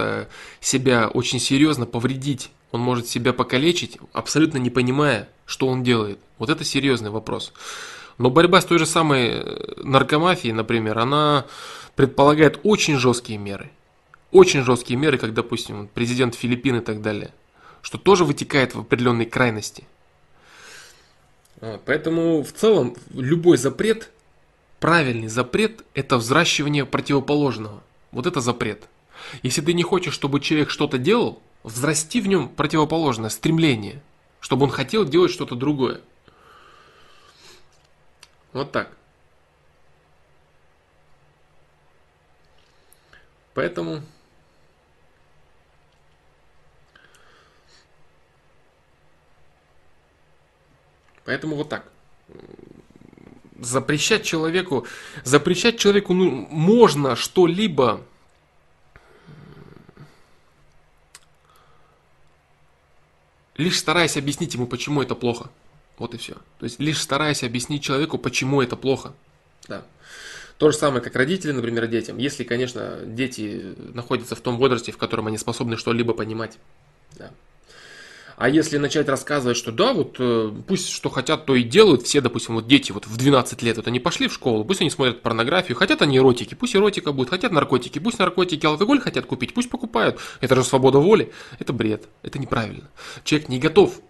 себя 0.61 1.09
очень 1.09 1.41
серьезно 1.41 1.87
повредить 1.87 2.53
он 2.73 2.81
может 2.81 3.07
себя 3.07 3.33
покалечить, 3.33 3.99
абсолютно 4.13 4.59
не 4.59 4.71
понимая, 4.71 5.29
что 5.45 5.69
он 5.69 5.85
делает. 5.85 6.19
Вот 6.39 6.51
это 6.51 6.65
серьезный 6.65 7.11
вопрос. 7.11 7.53
Но 8.19 8.31
борьба 8.31 8.61
с 8.61 8.65
той 8.65 8.79
же 8.79 8.87
самой 8.87 9.29
э, 9.29 9.75
наркомафией, 9.77 10.55
например, 10.55 10.99
она 10.99 11.47
предполагает 11.95 12.59
очень 12.63 12.97
жесткие 12.97 13.39
меры. 13.39 13.71
Очень 14.31 14.65
жесткие 14.65 14.99
меры, 14.99 15.19
как, 15.19 15.35
допустим, 15.35 15.89
президент 15.93 16.35
Филиппин 16.35 16.77
и 16.77 16.81
так 16.81 17.03
далее. 17.03 17.33
Что 17.83 17.99
тоже 17.99 18.25
вытекает 18.25 18.75
в 18.75 18.81
определенной 18.81 19.27
крайности. 19.27 19.85
А, 21.61 21.79
поэтому 21.85 22.43
в 22.43 22.53
целом 22.53 22.97
любой 23.13 23.59
запрет, 23.59 24.11
правильный 24.81 25.29
запрет, 25.29 25.85
это 25.93 26.17
взращивание 26.17 26.87
противоположного. 26.87 27.83
Вот 28.13 28.27
это 28.27 28.41
запрет. 28.41 28.89
Если 29.43 29.61
ты 29.61 29.75
не 29.75 29.83
хочешь, 29.83 30.15
чтобы 30.15 30.41
человек 30.41 30.71
что-то 30.71 30.97
делал, 30.97 31.43
взрасти 31.63 32.21
в 32.21 32.27
нем 32.27 32.49
противоположное 32.49 33.31
стремление, 33.31 34.03
чтобы 34.41 34.65
он 34.65 34.71
хотел 34.71 35.05
делать 35.05 35.31
что-то 35.31 35.55
другое. 35.55 36.01
Вот 38.53 38.73
так. 38.73 38.91
Поэтому 43.55 44.03
Поэтому 51.25 51.57
вот 51.57 51.69
так. 51.69 51.85
Запрещать 53.59 54.25
человеку, 54.25 54.87
запрещать 55.23 55.79
человеку 55.79 56.15
ну, 56.15 56.49
можно 56.51 57.15
что-либо 57.15 58.05
лишь 63.57 63.79
стараясь 63.79 64.17
объяснить 64.17 64.55
ему, 64.55 64.67
почему 64.67 65.03
это 65.03 65.15
плохо. 65.15 65.51
Вот 65.99 66.15
и 66.15 66.19
все. 66.19 66.35
То 66.59 66.65
есть 66.65 66.81
лишь 66.81 67.01
стараясь 67.01 67.43
объяснить 67.43 67.83
человеку, 67.83 68.19
почему 68.19 68.63
это 68.63 68.77
плохо. 68.77 69.13
Да. 69.69 69.85
То 70.59 70.71
же 70.71 70.77
самое, 70.77 71.03
как 71.03 71.17
родители, 71.17 71.53
например, 71.53 71.87
детям. 71.87 72.19
Если, 72.19 72.45
конечно, 72.45 73.01
дети 73.05 73.75
находятся 73.95 74.35
в 74.35 74.41
том 74.41 74.59
возрасте, 74.59 74.93
в 74.93 74.97
котором 74.97 75.27
они 75.27 75.39
способны 75.39 75.77
что-либо 75.77 76.15
понимать. 76.15 76.59
Да. 77.17 77.31
А 78.43 78.49
если 78.49 78.77
начать 78.77 79.09
рассказывать, 79.09 79.57
что 79.57 79.71
да, 79.71 79.93
вот 79.93 80.17
э, 80.19 80.53
пусть 80.67 80.89
что 80.89 81.11
хотят, 81.11 81.47
то 81.47 81.55
и 81.55 81.63
делают, 81.63 82.03
все, 82.03 82.21
допустим, 82.21 82.57
вот 82.57 82.67
дети 82.67 82.91
вот 82.91 83.07
в 83.07 83.17
12 83.17 83.63
лет, 83.63 83.77
вот 83.77 83.87
они 83.87 84.01
пошли 84.01 84.27
в 84.27 84.33
школу, 84.33 84.65
пусть 84.65 84.81
они 84.81 84.91
смотрят 84.91 85.23
порнографию, 85.23 85.77
хотят 85.77 86.03
они 86.03 86.19
эротики, 86.19 86.57
пусть 86.57 86.75
эротика 86.75 87.13
будет, 87.13 87.31
хотят 87.31 87.53
наркотики, 87.53 88.01
пусть 88.01 88.19
наркотики, 88.19 88.67
алкоголь 88.67 88.99
хотят 88.99 89.27
купить, 89.27 89.55
пусть 89.55 89.71
покупают. 89.71 90.19
Это 90.41 90.57
же 90.57 90.65
свобода 90.65 90.99
воли, 90.99 91.31
это 91.61 91.73
бред, 91.73 92.09
это 92.23 92.41
неправильно. 92.41 92.91
Человек 93.23 93.49
не 93.49 93.61
готов, 93.61 94.01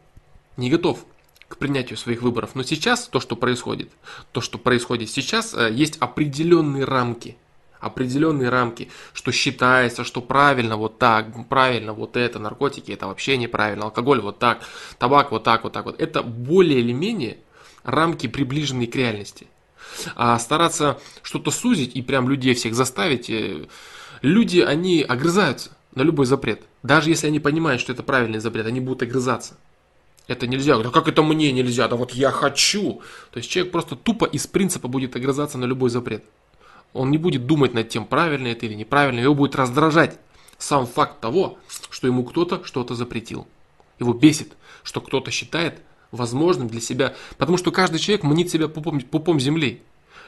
не 0.57 0.71
готов 0.71 1.05
к 1.49 1.59
принятию 1.59 1.99
своих 1.99 2.23
выборов. 2.23 2.53
Но 2.55 2.63
сейчас 2.63 3.09
то, 3.09 3.21
что 3.21 3.37
происходит, 3.37 3.91
то, 4.33 4.41
что 4.41 4.57
происходит 4.57 5.11
сейчас, 5.11 5.53
э, 5.53 5.71
есть 5.71 5.99
определенные 5.99 6.85
рамки– 6.85 7.37
определенные 7.83 8.49
рамки, 8.49 8.91
что 9.13 9.33
считается, 9.33 10.05
что 10.05 10.23
правильно 10.23 10.77
вот 10.77 10.99
так, 10.99 11.49
правильно 11.49 11.93
вот 11.93 12.17
это, 12.17 12.39
наркотики 12.39 12.93
это 12.93 13.09
вообще 13.09 13.37
неправильно, 13.37 13.85
алкоголь 13.85 14.21
вот 14.21 14.39
так, 14.39 14.61
табак 14.99 15.33
вот 15.33 15.43
так, 15.43 15.65
вот 15.65 15.73
так 15.73 15.85
вот. 15.85 16.01
Это 16.01 16.23
более 16.23 16.81
или 16.81 16.93
менее 16.93 17.39
рамки, 17.83 18.29
приближенные 18.29 18.87
к 18.87 18.95
реальности. 18.95 19.49
А 20.15 20.39
стараться 20.39 21.01
что-то 21.23 21.51
сузить 21.51 21.97
и 21.97 22.03
прям 22.03 22.29
людей 22.29 22.55
всех 22.55 22.75
заставить, 22.75 23.29
э, 23.29 23.67
люди, 24.23 24.61
они 24.61 25.03
огрызаются 25.03 25.71
на 25.95 26.03
любой 26.03 26.27
запрет. 26.27 26.63
Даже 26.83 27.11
если 27.11 27.27
они 27.27 27.41
понимают, 27.41 27.81
что 27.81 27.93
это 27.93 28.03
правильный 28.03 28.39
запрет, 28.39 28.67
они 28.67 28.81
будут 28.81 29.03
огрызаться. 29.03 29.57
Это 30.29 30.47
нельзя. 30.47 30.79
Да 30.79 30.91
как 30.91 31.09
это 31.09 31.23
мне 31.23 31.53
нельзя? 31.53 31.89
Да 31.89 31.97
вот 31.97 32.13
я 32.13 32.31
хочу. 32.31 33.03
То 33.33 33.39
есть 33.39 33.51
человек 33.51 33.73
просто 33.73 33.97
тупо 33.97 34.25
из 34.25 34.47
принципа 34.47 34.89
будет 34.89 35.17
огрызаться 35.17 35.59
на 35.59 35.65
любой 35.65 35.91
запрет. 35.91 36.25
Он 36.93 37.11
не 37.11 37.19
будет 37.19 37.47
думать 37.47 37.75
над 37.75 37.89
тем, 37.89 38.05
правильно 38.05 38.49
это 38.49 38.67
или 38.67 38.75
неправильно. 38.75 39.21
Его 39.21 39.35
будет 39.35 39.57
раздражать 39.57 40.19
сам 40.59 40.87
факт 40.87 41.21
того, 41.21 41.59
что 41.91 42.07
ему 42.07 42.25
кто-то 42.25 42.65
что-то 42.65 42.95
запретил. 42.95 43.47
Его 43.99 44.13
бесит, 44.13 44.53
что 44.83 45.01
кто-то 45.01 45.31
считает 45.31 45.81
возможным 46.11 46.69
для 46.69 46.81
себя. 46.81 47.15
Потому 47.39 47.57
что 47.59 47.71
каждый 47.73 47.99
человек 47.99 48.25
мнит 48.25 48.51
себя 48.51 48.69
пупом, 48.69 49.01
пупом 49.01 49.41
земли. 49.41 49.83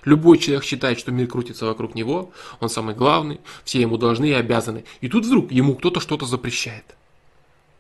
Любой 0.05 0.39
человек 0.39 0.65
считает, 0.65 0.99
что 0.99 1.13
мир 1.13 1.27
крутится 1.27 1.67
вокруг 1.67 1.95
него, 1.95 2.31
он 2.61 2.69
самый 2.69 2.95
главный, 2.95 3.41
все 3.65 3.81
ему 3.81 3.97
должны 3.97 4.27
и 4.27 4.33
обязаны. 4.33 4.85
И 5.01 5.09
тут 5.09 5.25
вдруг 5.25 5.51
ему 5.51 5.75
кто-то 5.77 6.01
что-то 6.01 6.27
запрещает. 6.27 6.85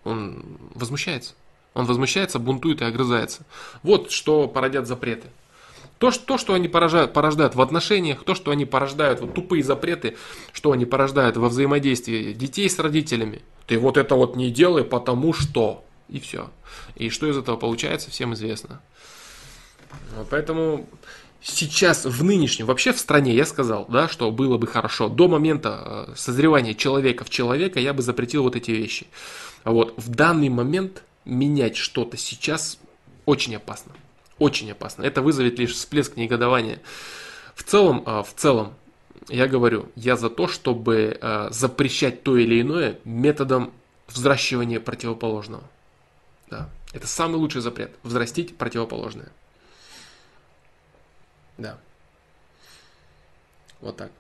Он 0.05 0.43
возмущается. 0.75 1.35
Он 1.75 1.87
возмущается, 1.87 2.39
бунтует 2.39 2.81
и 2.81 2.85
огрызается. 2.85 3.45
Вот 3.83 4.11
что 4.11 4.47
породят 4.49 4.87
запреты. 4.87 5.29
То, 5.99 6.11
что, 6.11 6.25
то, 6.27 6.39
что 6.39 6.55
они 6.55 6.69
порождают, 6.69 7.13
порождают 7.13 7.55
в 7.55 7.61
отношениях, 7.61 8.25
то, 8.25 8.35
что 8.35 8.51
они 8.51 8.65
порождают, 8.65 9.21
вот 9.21 9.35
тупые 9.35 9.63
запреты, 9.63 10.17
что 10.53 10.73
они 10.73 10.85
порождают 10.85 11.37
во 11.37 11.49
взаимодействии 11.49 12.33
детей 12.33 12.69
с 12.69 12.79
родителями. 12.79 13.43
Ты 13.67 13.79
вот 13.79 13.97
это 13.97 14.15
вот 14.15 14.37
не 14.37 14.51
делай, 14.51 14.85
потому 14.85 15.33
что. 15.33 15.85
И 16.09 16.21
все. 16.21 16.51
И 16.97 17.09
что 17.09 17.29
из 17.29 17.37
этого 17.39 17.57
получается, 17.57 18.11
всем 18.11 18.35
известно. 18.35 18.81
Поэтому 20.31 20.89
сейчас 21.41 22.05
в 22.05 22.25
нынешнем, 22.25 22.67
вообще 22.67 22.93
в 22.93 22.99
стране, 22.99 23.35
я 23.35 23.47
сказал, 23.47 23.87
да, 23.89 24.09
что 24.09 24.31
было 24.31 24.59
бы 24.59 24.67
хорошо. 24.67 25.09
До 25.09 25.29
момента 25.29 26.07
э, 26.09 26.15
созревания 26.17 26.75
человека 26.75 27.25
в 27.25 27.31
человека 27.31 27.79
я 27.79 27.93
бы 27.93 28.03
запретил 28.03 28.43
вот 28.43 28.57
эти 28.57 28.71
вещи. 28.71 29.07
Вот 29.65 29.95
в 29.97 30.11
данный 30.11 30.49
момент 30.49 31.05
менять 31.25 31.77
что-то 31.77 32.17
сейчас 32.17 32.79
очень 33.25 33.57
опасно. 33.57 33.93
Очень 34.45 34.73
опасно. 34.73 35.05
Это 35.05 35.23
вызовет 35.23 35.59
лишь 35.59 35.73
всплеск 35.73 36.17
негодования. 36.17 36.83
В 37.55 37.63
целом, 37.63 38.03
а, 38.05 38.23
в 38.23 38.35
целом, 38.35 38.75
я 39.31 39.47
говорю, 39.47 39.91
я 39.97 40.19
за 40.19 40.29
то, 40.29 40.49
чтобы 40.49 41.19
а, 41.23 41.49
запрещать 41.51 42.23
то 42.23 42.37
или 42.37 42.61
иное 42.61 42.99
методом 43.05 43.73
взращивания 44.07 44.81
противоположного. 44.81 45.65
Да. 46.51 46.69
Это 46.93 47.07
самый 47.07 47.37
лучший 47.37 47.63
запрет. 47.63 47.97
Взрастить 48.03 48.59
противоположное. 48.59 49.33
Да. 51.57 51.79
Вот 53.81 53.97
так. 53.97 54.13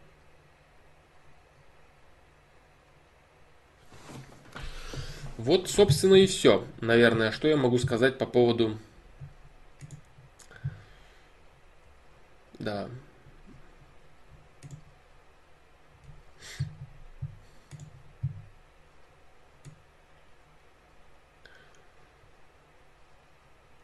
Вот, 5.36 5.68
собственно, 5.68 6.14
и 6.14 6.26
все. 6.26 6.64
Наверное, 6.80 7.30
что 7.30 7.46
я 7.46 7.58
могу 7.58 7.76
сказать 7.76 8.16
по 8.16 8.24
поводу... 8.24 8.78
Да. 12.58 12.88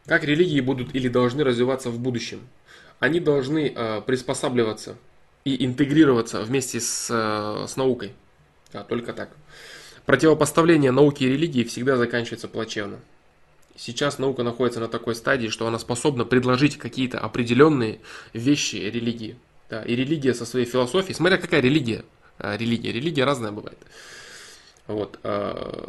Как 0.07 0.25
религии 0.25 0.61
будут 0.61 0.95
или 0.95 1.09
должны 1.09 1.45
развиваться 1.45 1.89
в 1.91 2.01
будущем? 2.01 2.49
Они 2.99 3.21
должны 3.21 3.73
э, 3.75 4.01
приспосабливаться 4.01 4.97
и 5.45 5.65
интегрироваться 5.65 6.43
вместе 6.43 6.81
с, 6.81 7.09
э, 7.11 7.67
с 7.69 7.77
наукой. 7.77 8.13
Да, 8.73 8.83
только 8.83 9.13
так. 9.13 9.31
Противопоставление 10.07 10.91
науки 10.91 11.23
и 11.23 11.29
религии 11.29 11.63
всегда 11.63 11.97
заканчивается 11.97 12.49
плачевно. 12.49 12.99
Сейчас 13.81 14.19
наука 14.19 14.43
находится 14.43 14.78
на 14.78 14.89
такой 14.89 15.15
стадии, 15.15 15.48
что 15.48 15.66
она 15.66 15.78
способна 15.78 16.27
предложить 16.27 16.77
какие-то 16.77 17.19
определенные 17.19 18.01
вещи 18.35 18.77
религии. 18.77 19.39
Да, 19.70 19.81
и 19.81 19.97
религия 19.97 20.35
со 20.35 20.44
своей 20.44 20.66
философией, 20.66 21.15
смотря 21.15 21.39
какая 21.39 21.62
религия, 21.62 22.05
а, 22.36 22.59
религия, 22.59 22.93
религия 22.93 23.24
разная 23.24 23.52
бывает. 23.52 23.78
Вот, 24.86 25.19
а, 25.23 25.89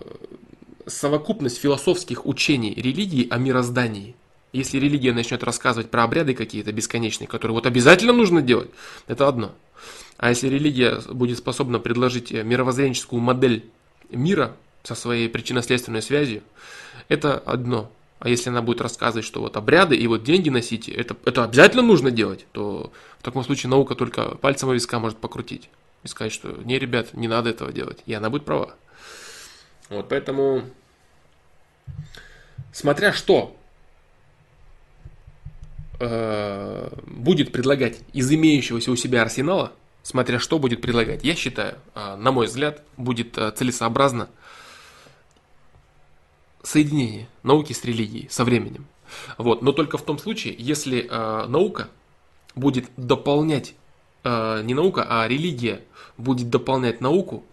совокупность 0.86 1.58
философских 1.58 2.26
учений 2.26 2.74
религии 2.76 3.28
о 3.30 3.38
мироздании. 3.38 4.16
Если 4.54 4.80
религия 4.80 5.12
начнет 5.12 5.44
рассказывать 5.44 5.92
про 5.92 6.06
обряды 6.06 6.34
какие-то 6.34 6.72
бесконечные, 6.72 7.28
которые 7.28 7.56
вот 7.56 7.66
обязательно 7.66 8.14
нужно 8.14 8.42
делать, 8.42 8.70
это 9.08 9.28
одно. 9.28 9.54
А 10.16 10.30
если 10.30 10.48
религия 10.48 11.02
будет 11.10 11.40
способна 11.40 11.80
предложить 11.80 12.32
мировоззренческую 12.32 13.22
модель 13.22 13.66
мира 14.10 14.56
со 14.84 14.96
своей 14.96 15.28
причинно-следственной 15.28 16.02
связью, 16.02 16.42
это 17.12 17.38
одно. 17.38 17.92
А 18.20 18.30
если 18.30 18.50
она 18.50 18.62
будет 18.62 18.80
рассказывать, 18.80 19.26
что 19.26 19.42
вот 19.42 19.58
обряды 19.58 19.98
и 19.98 20.08
вот 20.08 20.24
деньги 20.24 20.50
носить, 20.50 20.88
это, 20.88 21.18
это 21.26 21.44
обязательно 21.44 21.82
нужно 21.82 22.10
делать, 22.10 22.46
то 22.54 22.94
в 23.20 23.24
таком 23.24 23.44
случае 23.44 23.70
наука 23.70 23.96
только 23.96 24.36
пальцем 24.36 24.70
о 24.70 24.74
виска 24.74 25.00
может 25.00 25.18
покрутить 25.18 25.70
и 26.04 26.08
сказать, 26.08 26.32
что 26.32 26.50
не, 26.64 26.80
ребят, 26.80 27.14
не 27.14 27.28
надо 27.28 27.50
этого 27.50 27.74
делать. 27.74 28.02
И 28.06 28.14
она 28.14 28.30
будет 28.30 28.46
права. 28.46 28.76
Вот 29.90 30.08
поэтому, 30.08 30.64
смотря 32.72 33.12
что 33.12 33.58
э, 36.00 36.90
будет 37.08 37.52
предлагать 37.52 38.00
из 38.14 38.32
имеющегося 38.32 38.92
у 38.92 38.96
себя 38.96 39.24
арсенала, 39.24 39.74
смотря 40.02 40.40
что 40.40 40.60
будет 40.60 40.82
предлагать. 40.82 41.26
Я 41.26 41.36
считаю, 41.36 41.76
а, 41.94 42.16
на 42.16 42.32
мой 42.32 42.46
взгляд, 42.46 42.84
будет 42.96 43.38
а, 43.38 43.52
целесообразно 43.52 44.30
соединение 46.64 47.28
науки 47.44 47.74
с 47.74 47.84
религией 47.84 48.28
со 48.30 48.44
временем. 48.44 48.86
Вот. 49.38 49.62
Но 49.62 49.72
только 49.72 49.98
в 49.98 50.04
том 50.04 50.18
случае, 50.18 50.56
если 50.58 51.08
э, 51.10 51.46
наука 51.48 51.90
будет 52.56 52.90
дополнять, 52.98 53.76
э, 54.24 54.62
не 54.64 54.74
наука, 54.74 55.06
а 55.10 55.28
религия 55.28 55.82
будет 56.18 56.50
дополнять 56.50 57.02
науку 57.02 57.44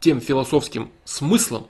тем 0.00 0.20
философским 0.20 0.90
смыслом, 1.04 1.66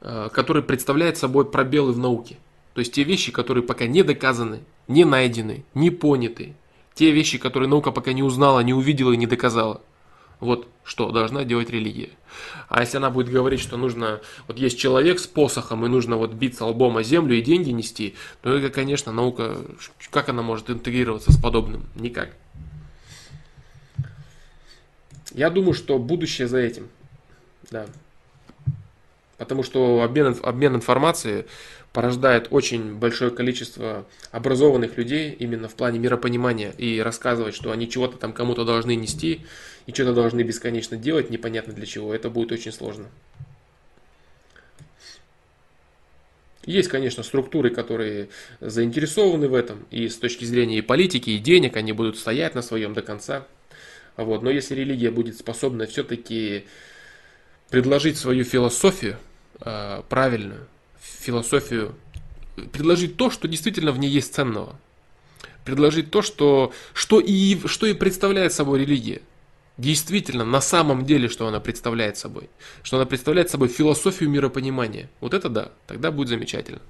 э, 0.00 0.28
который 0.32 0.62
представляет 0.62 1.18
собой 1.18 1.44
пробелы 1.44 1.92
в 1.92 1.98
науке. 1.98 2.36
То 2.74 2.80
есть 2.80 2.92
те 2.92 3.02
вещи, 3.02 3.32
которые 3.32 3.64
пока 3.64 3.86
не 3.86 4.02
доказаны, 4.02 4.60
не 4.88 5.04
найдены, 5.04 5.64
не 5.74 5.90
поняты, 5.90 6.54
те 6.94 7.10
вещи, 7.10 7.38
которые 7.38 7.68
наука 7.68 7.90
пока 7.92 8.12
не 8.12 8.22
узнала, 8.22 8.60
не 8.60 8.74
увидела 8.74 9.12
и 9.12 9.16
не 9.16 9.26
доказала. 9.26 9.82
Вот 10.40 10.68
что 10.84 11.10
должна 11.12 11.44
делать 11.44 11.70
религия. 11.70 12.10
А 12.68 12.80
если 12.80 12.96
она 12.96 13.10
будет 13.10 13.28
говорить, 13.28 13.60
что 13.60 13.76
нужно, 13.76 14.20
вот 14.48 14.58
есть 14.58 14.78
человек 14.78 15.20
с 15.20 15.26
посохом, 15.26 15.84
и 15.84 15.88
нужно 15.88 16.16
вот 16.16 16.32
биться 16.32 16.64
лбом 16.64 16.96
о 16.96 17.02
землю 17.02 17.36
и 17.36 17.42
деньги 17.42 17.70
нести, 17.70 18.14
то 18.42 18.56
это, 18.56 18.70
конечно, 18.70 19.12
наука, 19.12 19.58
как 20.10 20.28
она 20.28 20.42
может 20.42 20.70
интегрироваться 20.70 21.32
с 21.32 21.36
подобным? 21.40 21.86
Никак. 21.94 22.30
Я 25.32 25.50
думаю, 25.50 25.74
что 25.74 25.98
будущее 25.98 26.48
за 26.48 26.58
этим. 26.58 26.88
Да. 27.70 27.86
Потому 29.36 29.62
что 29.62 30.02
обмен, 30.02 30.36
обмен 30.42 30.76
информацией 30.76 31.46
порождает 31.92 32.48
очень 32.50 32.94
большое 32.94 33.30
количество 33.30 34.06
образованных 34.30 34.96
людей 34.96 35.32
именно 35.32 35.68
в 35.68 35.74
плане 35.74 35.98
миропонимания 35.98 36.72
и 36.78 37.00
рассказывать, 37.00 37.54
что 37.54 37.72
они 37.72 37.88
чего-то 37.88 38.16
там 38.16 38.32
кому-то 38.32 38.64
должны 38.64 38.94
нести 38.94 39.40
и 39.86 39.92
что-то 39.92 40.14
должны 40.14 40.42
бесконечно 40.42 40.96
делать, 40.96 41.30
непонятно 41.30 41.72
для 41.72 41.86
чего, 41.86 42.14
это 42.14 42.30
будет 42.30 42.52
очень 42.52 42.72
сложно. 42.72 43.08
Есть, 46.64 46.88
конечно, 46.88 47.22
структуры, 47.22 47.70
которые 47.70 48.28
заинтересованы 48.60 49.48
в 49.48 49.54
этом, 49.54 49.86
и 49.90 50.08
с 50.08 50.16
точки 50.16 50.44
зрения 50.44 50.78
и 50.78 50.82
политики, 50.82 51.30
и 51.30 51.38
денег, 51.38 51.76
они 51.76 51.92
будут 51.92 52.18
стоять 52.18 52.54
на 52.54 52.62
своем 52.62 52.92
до 52.92 53.02
конца. 53.02 53.46
Вот. 54.16 54.42
Но 54.42 54.50
если 54.50 54.74
религия 54.74 55.10
будет 55.10 55.38
способна 55.38 55.86
все-таки 55.86 56.66
предложить 57.70 58.18
свою 58.18 58.44
философию 58.44 59.16
э, 59.60 60.02
правильную, 60.08 60.66
философию, 61.00 61.94
предложить 62.72 63.16
то, 63.16 63.30
что 63.30 63.48
действительно 63.48 63.92
в 63.92 63.98
ней 63.98 64.10
есть 64.10 64.34
ценного. 64.34 64.78
Предложить 65.64 66.10
то, 66.10 66.22
что, 66.22 66.72
что, 66.94 67.20
и, 67.20 67.58
что 67.66 67.86
и 67.86 67.94
представляет 67.94 68.52
собой 68.52 68.80
религия. 68.80 69.22
Действительно, 69.76 70.44
на 70.44 70.60
самом 70.60 71.06
деле, 71.06 71.28
что 71.28 71.46
она 71.46 71.60
представляет 71.60 72.18
собой. 72.18 72.50
Что 72.82 72.96
она 72.96 73.06
представляет 73.06 73.50
собой 73.50 73.68
философию 73.68 74.28
миропонимания. 74.28 75.08
Вот 75.20 75.32
это 75.32 75.48
да, 75.48 75.72
тогда 75.86 76.10
будет 76.10 76.28
замечательно. 76.28 76.80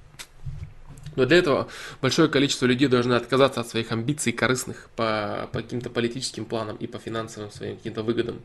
Но 1.16 1.26
для 1.26 1.38
этого 1.38 1.68
большое 2.00 2.28
количество 2.28 2.66
людей 2.66 2.88
должны 2.88 3.14
отказаться 3.14 3.60
от 3.60 3.68
своих 3.68 3.90
амбиций 3.92 4.32
корыстных 4.32 4.88
по, 4.96 5.48
по 5.52 5.62
каким-то 5.62 5.90
политическим 5.90 6.44
планам 6.44 6.76
и 6.76 6.86
по 6.86 6.98
финансовым 6.98 7.50
своим 7.50 7.76
каким-то 7.76 8.02
выгодам. 8.02 8.40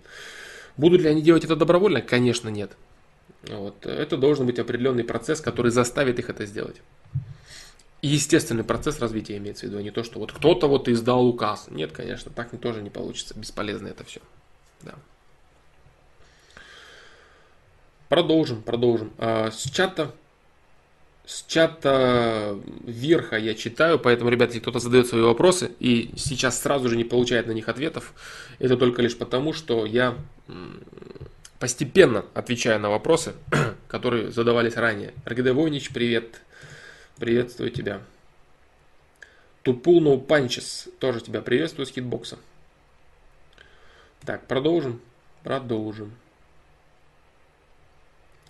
Будут 0.78 1.02
ли 1.02 1.08
они 1.08 1.22
делать 1.22 1.46
это 1.46 1.56
добровольно? 1.56 2.02
Конечно, 2.02 2.50
нет. 2.50 2.76
Вот. 3.50 3.86
Это 3.86 4.18
должен 4.18 4.46
быть 4.46 4.60
определенный 4.60 5.04
процесс, 5.04 5.42
который 5.42 5.72
заставит 5.72 6.20
их 6.20 6.30
это 6.30 6.46
сделать. 6.46 6.82
И 8.02 8.08
естественный 8.08 8.64
процесс 8.64 9.00
развития 9.00 9.38
имеется 9.38 9.66
в 9.66 9.70
виду, 9.70 9.80
а 9.80 9.82
не 9.82 9.92
то, 9.92 10.04
что 10.04 10.20
вот 10.20 10.32
кто-то 10.32 10.68
вот 10.68 10.88
издал 10.88 11.28
указ. 11.28 11.68
Нет, 11.70 11.92
конечно, 11.92 12.32
так 12.32 12.50
тоже 12.60 12.82
не 12.82 12.90
получится. 12.90 13.38
Бесполезно 13.38 13.88
это 13.88 14.04
все. 14.04 14.22
Да. 14.84 14.94
Продолжим, 18.10 18.62
продолжим. 18.62 19.12
А, 19.18 19.50
с 19.52 19.64
чата 19.64 20.12
с 21.26 21.44
чата 21.48 22.60
верха 22.84 23.38
я 23.38 23.56
читаю, 23.56 23.98
поэтому, 23.98 24.30
ребята, 24.30 24.52
если 24.52 24.60
кто-то 24.60 24.80
задает 24.80 25.08
свои 25.08 25.24
вопросы 25.24 25.72
и 25.80 26.12
сейчас 26.16 26.62
сразу 26.62 26.88
же 26.88 26.98
не 26.98 27.04
получает 27.04 27.48
на 27.48 27.52
них 27.52 27.68
ответов, 27.68 28.14
это 28.60 28.78
только 28.78 29.02
лишь 29.02 29.18
потому, 29.18 29.52
что 29.52 29.88
я 29.88 30.16
постепенно 31.60 32.26
отвечаю 32.34 32.80
на 32.80 32.90
вопросы, 32.90 33.34
которые 33.88 34.32
задавались 34.32 34.76
ранее. 34.76 35.14
РГД 35.26 35.52
Войнич, 35.52 35.91
привет. 35.91 36.41
Приветствую 37.18 37.72
тебя. 37.72 38.02
Тупул 39.64 40.03
No 40.03 40.26
Punches, 40.26 40.91
тоже 40.99 41.22
тебя 41.22 41.41
приветствую 41.41 41.86
с 41.86 41.91
хитбокса. 41.91 42.38
Так, 44.26 44.48
продолжим. 44.48 45.02
Продолжим. 45.44 46.11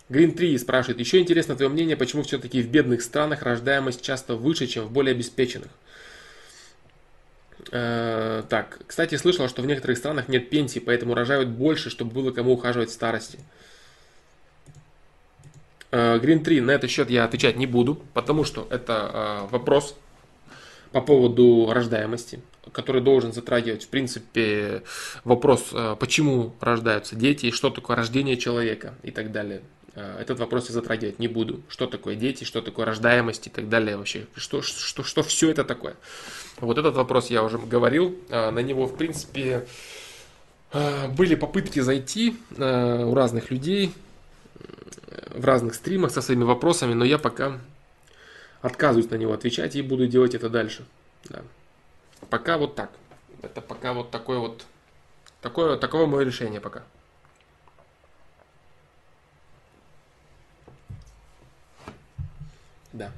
Green 0.10 0.32
3 0.32 0.57
спрашивает, 0.60 0.99
еще 0.99 1.19
интересно 1.19 1.56
твое 1.56 1.69
мнение, 1.69 1.98
почему 1.98 2.23
все-таки 2.23 2.61
в 2.61 2.69
бедных 2.69 3.02
странах 3.02 3.41
рождаемость 3.41 4.02
часто 4.02 4.36
выше, 4.36 4.68
чем 4.68 4.86
в 4.86 4.91
более 4.91 5.14
обеспеченных? 5.14 5.72
Э, 7.72 8.44
так, 8.50 8.80
кстати, 8.88 9.16
слышал, 9.16 9.48
что 9.50 9.62
в 9.62 9.66
некоторых 9.66 9.98
странах 9.98 10.28
нет 10.28 10.50
пенсии, 10.50 10.80
поэтому 10.80 11.14
рожают 11.14 11.50
больше, 11.50 11.90
чтобы 11.90 12.12
было 12.12 12.32
кому 12.32 12.54
ухаживать 12.54 12.90
в 12.90 12.94
старости. 12.94 13.40
Э, 15.92 16.20
Green 16.20 16.44
3, 16.44 16.62
на 16.62 16.72
этот 16.72 16.90
счет 16.90 17.10
я 17.10 17.24
отвечать 17.24 17.56
не 17.56 17.66
буду, 17.66 17.96
потому 18.14 18.44
что 18.44 18.68
это 18.70 19.12
э, 19.14 19.52
вопрос 19.52 19.96
по 20.92 21.02
поводу 21.02 21.72
рождаемости, 21.72 22.42
который 22.72 23.02
должен 23.02 23.34
затрагивать, 23.34 23.84
в 23.84 23.90
принципе, 23.90 24.84
вопрос, 25.24 25.70
э, 25.74 25.96
почему 26.00 26.54
рождаются 26.60 27.16
дети, 27.16 27.52
что 27.52 27.70
такое 27.70 27.96
рождение 27.96 28.38
человека 28.38 28.96
и 29.04 29.12
так 29.12 29.32
далее. 29.32 29.62
Э, 29.96 30.18
этот 30.20 30.40
вопрос 30.40 30.68
я 30.68 30.74
затрагивать 30.74 31.20
не 31.20 31.28
буду. 31.28 31.62
Что 31.70 31.88
такое 31.88 32.16
дети, 32.16 32.44
что 32.44 32.62
такое 32.62 32.86
рождаемость 32.86 33.48
и 33.48 33.50
так 33.50 33.70
далее 33.70 33.98
вообще. 33.98 34.28
Что, 34.36 34.62
что, 34.62 35.04
что 35.04 35.24
все 35.24 35.50
это 35.50 35.64
такое. 35.64 35.96
Вот 36.60 36.78
этот 36.78 36.96
вопрос 36.96 37.30
я 37.30 37.44
уже 37.44 37.58
говорил. 37.58 38.18
Э, 38.30 38.52
на 38.52 38.60
него, 38.60 38.86
в 38.86 38.98
принципе, 38.98 39.66
э, 40.74 41.08
были 41.10 41.36
попытки 41.36 41.80
зайти 41.80 42.36
у 42.58 43.14
разных 43.14 43.52
людей 43.52 43.94
в 45.34 45.46
разных 45.46 45.76
стримах 45.76 46.12
со 46.12 46.22
своими 46.22 46.44
вопросами, 46.44 46.94
но 46.94 47.06
я 47.06 47.18
пока 47.18 47.60
отказываюсь 48.62 49.10
на 49.10 49.16
него 49.16 49.34
отвечать 49.34 49.76
и 49.76 49.82
буду 49.82 50.08
делать 50.08 50.36
это 50.36 50.50
дальше. 50.50 50.86
Да. 51.26 51.42
Пока 52.30 52.58
вот 52.58 52.76
так. 52.76 52.92
Это 53.42 53.62
пока 53.62 53.94
вот 53.94 54.12
такое 54.12 54.40
вот 54.40 54.66
такое, 55.42 55.78
такое 55.78 56.06
мое 56.06 56.26
решение 56.26 56.60
пока. 56.60 56.84
Да. 62.96 63.12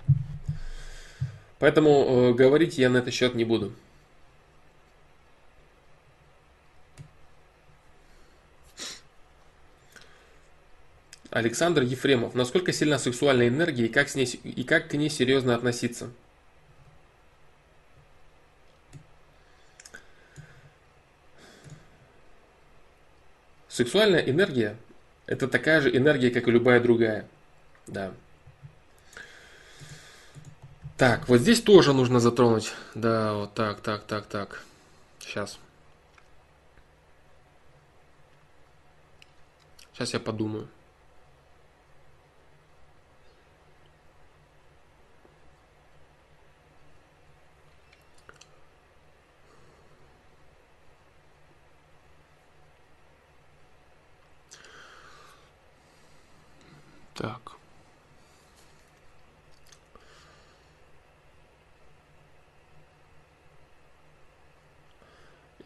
Поэтому 1.60 2.32
э, 2.32 2.34
говорить 2.34 2.80
я 2.80 2.90
на 2.90 2.98
этот 2.98 3.14
счет 3.14 3.36
не 3.36 3.45
буду. 3.45 3.74
Александр 11.30 11.84
Ефремов. 11.84 12.34
Насколько 12.34 12.74
сильна 12.74 12.98
сексуальная 12.98 13.49
энергия 13.49 13.86
и 13.86 13.90
как, 13.90 14.10
с 14.10 14.16
ней, 14.16 14.26
и 14.26 14.64
как 14.64 14.88
к 14.88 14.94
ней 14.95 15.10
серьезно 15.10 15.54
относиться? 15.54 16.10
Сексуальная 23.68 24.22
энергия– 24.22 24.76
это 25.28 25.48
такая 25.48 25.82
же 25.82 25.95
энергия, 25.95 26.32
как 26.32 26.48
и 26.48 26.52
любая 26.52 26.80
другая. 26.80 27.28
Да. 27.86 28.12
Так, 30.98 31.30
вот 31.30 31.38
здесь 31.38 31.61
тоже 31.61 31.94
нужно 31.94 32.19
затронуть. 32.19 32.74
Да, 32.95 33.34
вот 33.34 33.53
так, 33.53 33.82
так, 33.82 34.03
так, 34.03 34.26
так. 34.26 34.64
Сейчас. 35.19 35.60
Сейчас 39.94 40.14
я 40.14 40.19
подумаю. 40.19 40.68
Так. 57.14 57.57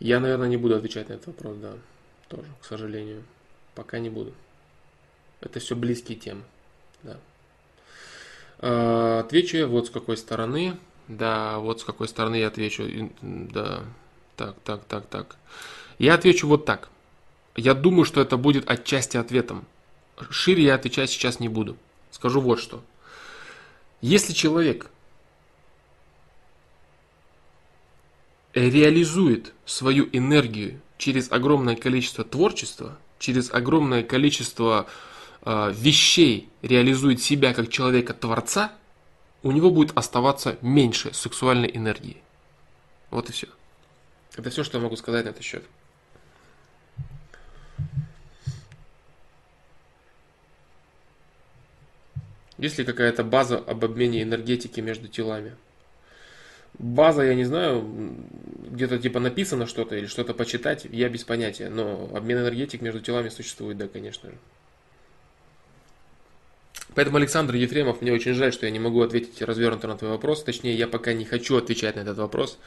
Я, 0.02 0.20
наверное, 0.20 0.48
не 0.48 0.58
буду 0.58 0.76
отвечать 0.76 1.10
на 1.10 1.14
этот 1.14 1.28
вопрос, 1.28 1.58
да. 1.58 1.74
Тоже, 2.28 2.48
к 2.60 2.66
сожалению. 2.66 3.24
Пока 3.76 4.00
не 4.00 4.10
буду. 4.10 4.34
Это 5.42 5.60
все 5.60 5.76
близкие 5.76 6.18
темы. 6.18 6.42
Да. 7.04 7.18
А, 8.58 9.20
отвечу 9.20 9.58
я 9.58 9.68
вот 9.68 9.88
с 9.88 9.90
какой 9.92 10.18
стороны. 10.18 10.76
Да, 11.08 11.60
вот 11.60 11.82
с 11.82 11.84
какой 11.84 12.08
стороны 12.08 12.38
я 12.38 12.48
отвечу. 12.48 13.12
Да. 13.22 13.84
Так, 14.38 14.56
так, 14.64 14.86
так, 14.86 15.06
так. 15.06 15.36
Я 16.00 16.16
отвечу 16.16 16.48
вот 16.48 16.66
так. 16.66 16.90
Я 17.56 17.76
думаю, 17.76 18.06
что 18.06 18.22
это 18.22 18.38
будет 18.38 18.68
отчасти 18.68 19.18
ответом. 19.18 19.68
Шире 20.32 20.64
я 20.64 20.76
отвечать 20.76 21.12
сейчас 21.12 21.40
не 21.40 21.48
буду. 21.48 21.78
Скажу 22.10 22.42
вот 22.42 22.60
что. 22.60 22.82
Если 24.02 24.34
человек 24.34 24.90
реализует 28.54 29.54
свою 29.66 30.10
энергию 30.12 30.82
через 30.98 31.32
огромное 31.32 31.76
количество 31.76 32.24
творчества, 32.24 32.98
через 33.20 33.52
огромное 33.52 34.04
количество 34.04 34.88
э, 35.44 35.74
вещей, 35.76 36.50
реализует 36.62 37.22
себя 37.22 37.54
как 37.54 37.70
человека-творца, 37.70 38.72
у 39.44 39.52
него 39.52 39.72
будет 39.72 39.98
оставаться 39.98 40.58
меньше 40.62 41.14
сексуальной 41.14 41.72
энергии. 41.74 42.18
Вот 43.10 43.30
и 43.30 43.34
все. 43.34 43.48
Это 44.36 44.50
все, 44.50 44.64
что 44.64 44.78
я 44.78 44.84
могу 44.84 44.96
сказать 44.96 45.26
на 45.26 45.30
этот 45.30 45.44
счет. 45.44 45.64
Есть 52.58 52.78
ли 52.78 52.86
какая-то 52.86 53.24
база 53.24 53.58
об 53.58 53.84
обмене 53.84 54.22
энергетики 54.22 54.80
между 54.82 55.08
телами? 55.08 55.56
База, 56.80 57.24
я 57.24 57.36
не 57.36 57.44
знаю, 57.46 57.86
где-то 58.70 58.98
типа 58.98 59.20
написано 59.20 59.68
что-то 59.68 59.96
или 59.96 60.06
что-то 60.06 60.34
почитать, 60.34 60.86
я 60.90 61.10
без 61.10 61.24
понятия. 61.24 61.70
Но 61.70 62.10
обмен 62.14 62.40
энергетик 62.40 62.82
между 62.82 63.00
телами 63.02 63.30
существует, 63.30 63.78
да, 63.78 63.88
конечно 63.88 64.30
же. 64.30 64.36
Поэтому, 66.94 67.18
Александр 67.18 67.56
Ефремов, 67.56 68.02
мне 68.02 68.12
очень 68.12 68.34
жаль, 68.34 68.52
что 68.52 68.66
я 68.66 68.72
не 68.72 68.80
могу 68.80 69.02
ответить 69.02 69.42
развернуто 69.42 69.88
на 69.88 69.98
твой 69.98 70.12
вопрос. 70.12 70.44
Точнее, 70.44 70.76
я 70.76 70.88
пока 70.88 71.14
не 71.14 71.24
хочу 71.24 71.58
отвечать 71.58 71.96
на 71.96 72.02
этот 72.02 72.18
вопрос. 72.18 72.58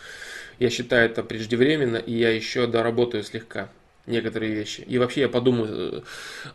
Я 0.59 0.70
считаю 0.70 1.10
это 1.10 1.22
преждевременно, 1.22 1.97
и 1.97 2.12
я 2.12 2.31
еще 2.31 2.66
доработаю 2.66 3.22
слегка 3.22 3.68
некоторые 4.06 4.55
вещи. 4.55 4.82
И 4.82 4.98
вообще 4.98 5.22
я 5.22 5.28
подумаю, 5.28 5.68
э, 5.70 6.01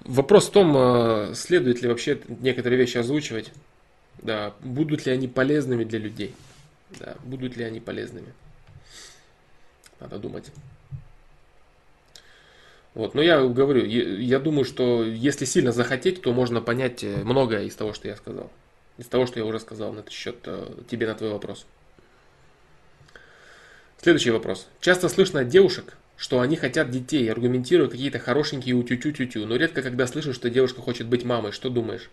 вопрос 0.01 0.47
в 0.47 0.51
том, 0.51 0.73
э, 0.75 1.33
следует 1.35 1.81
ли 1.81 1.89
вообще 1.89 2.19
некоторые 2.39 2.79
вещи 2.79 2.97
озвучивать, 2.97 3.51
да, 4.21 4.53
будут 4.61 5.05
ли 5.05 5.11
они 5.11 5.27
полезными 5.27 5.83
для 5.83 5.99
людей, 5.99 6.33
да, 6.97 7.15
будут 7.23 7.57
ли 7.57 7.63
они 7.63 7.79
полезными. 7.79 8.33
Надо 9.99 10.17
думать. 10.17 10.51
Вот, 12.93 13.13
но 13.13 13.21
я 13.21 13.43
говорю, 13.43 13.85
я 13.85 14.39
думаю, 14.39 14.65
что 14.65 15.03
если 15.03 15.45
сильно 15.45 15.71
захотеть, 15.71 16.21
то 16.21 16.33
можно 16.33 16.61
понять 16.61 17.03
э, 17.03 17.23
многое 17.23 17.63
из 17.63 17.75
того, 17.75 17.93
что 17.93 18.07
я 18.07 18.15
сказал. 18.15 18.51
Из 18.97 19.05
того, 19.05 19.25
что 19.25 19.39
я 19.39 19.45
уже 19.45 19.59
сказал 19.59 19.93
на 19.93 19.99
этот 19.99 20.11
счет 20.11 20.37
тебе 20.89 21.07
на 21.07 21.15
твой 21.15 21.31
вопрос. 21.31 21.65
Следующий 24.01 24.31
вопрос. 24.31 24.67
Часто 24.79 25.09
слышно 25.09 25.41
от 25.41 25.49
девушек, 25.49 25.97
что 26.15 26.39
они 26.39 26.55
хотят 26.55 26.89
детей, 26.89 27.29
аргументируя 27.29 27.89
какие-то 27.89 28.19
хорошенькие 28.19 28.75
утю-тю-тю-тю. 28.75 29.45
Но 29.45 29.57
редко 29.57 29.81
когда 29.81 30.07
слышу, 30.07 30.33
что 30.33 30.49
девушка 30.49 30.81
хочет 30.81 31.07
быть 31.07 31.25
мамой. 31.25 31.51
Что 31.51 31.69
думаешь? 31.69 32.09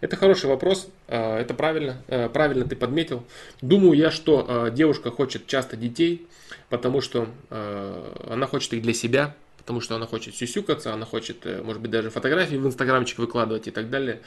Это 0.00 0.16
хороший 0.16 0.46
вопрос, 0.46 0.88
а, 1.08 1.38
это 1.38 1.54
правильно, 1.54 2.02
а, 2.08 2.28
правильно 2.28 2.64
ты 2.64 2.76
подметил. 2.76 3.24
Думаю 3.60 3.94
я, 3.94 4.10
что 4.10 4.44
а, 4.46 4.70
девушка 4.70 5.10
хочет 5.10 5.46
часто 5.46 5.76
детей, 5.76 6.26
потому 6.68 7.00
что 7.00 7.28
она 7.50 8.46
хочет 8.46 8.72
их 8.72 8.82
для 8.82 8.94
себя, 8.94 9.34
потому 9.58 9.80
что 9.80 9.94
она 9.94 10.06
хочет 10.06 10.34
сюсюкаться, 10.34 10.92
она 10.92 11.06
хочет, 11.06 11.46
э, 11.46 11.62
может 11.62 11.80
быть, 11.80 11.90
даже 11.90 12.10
фотографии 12.10 12.56
в 12.56 12.66
инстаграмчик 12.66 13.18
выкладывать 13.18 13.68
и 13.68 13.70
так 13.70 13.90
далее. 13.90 14.20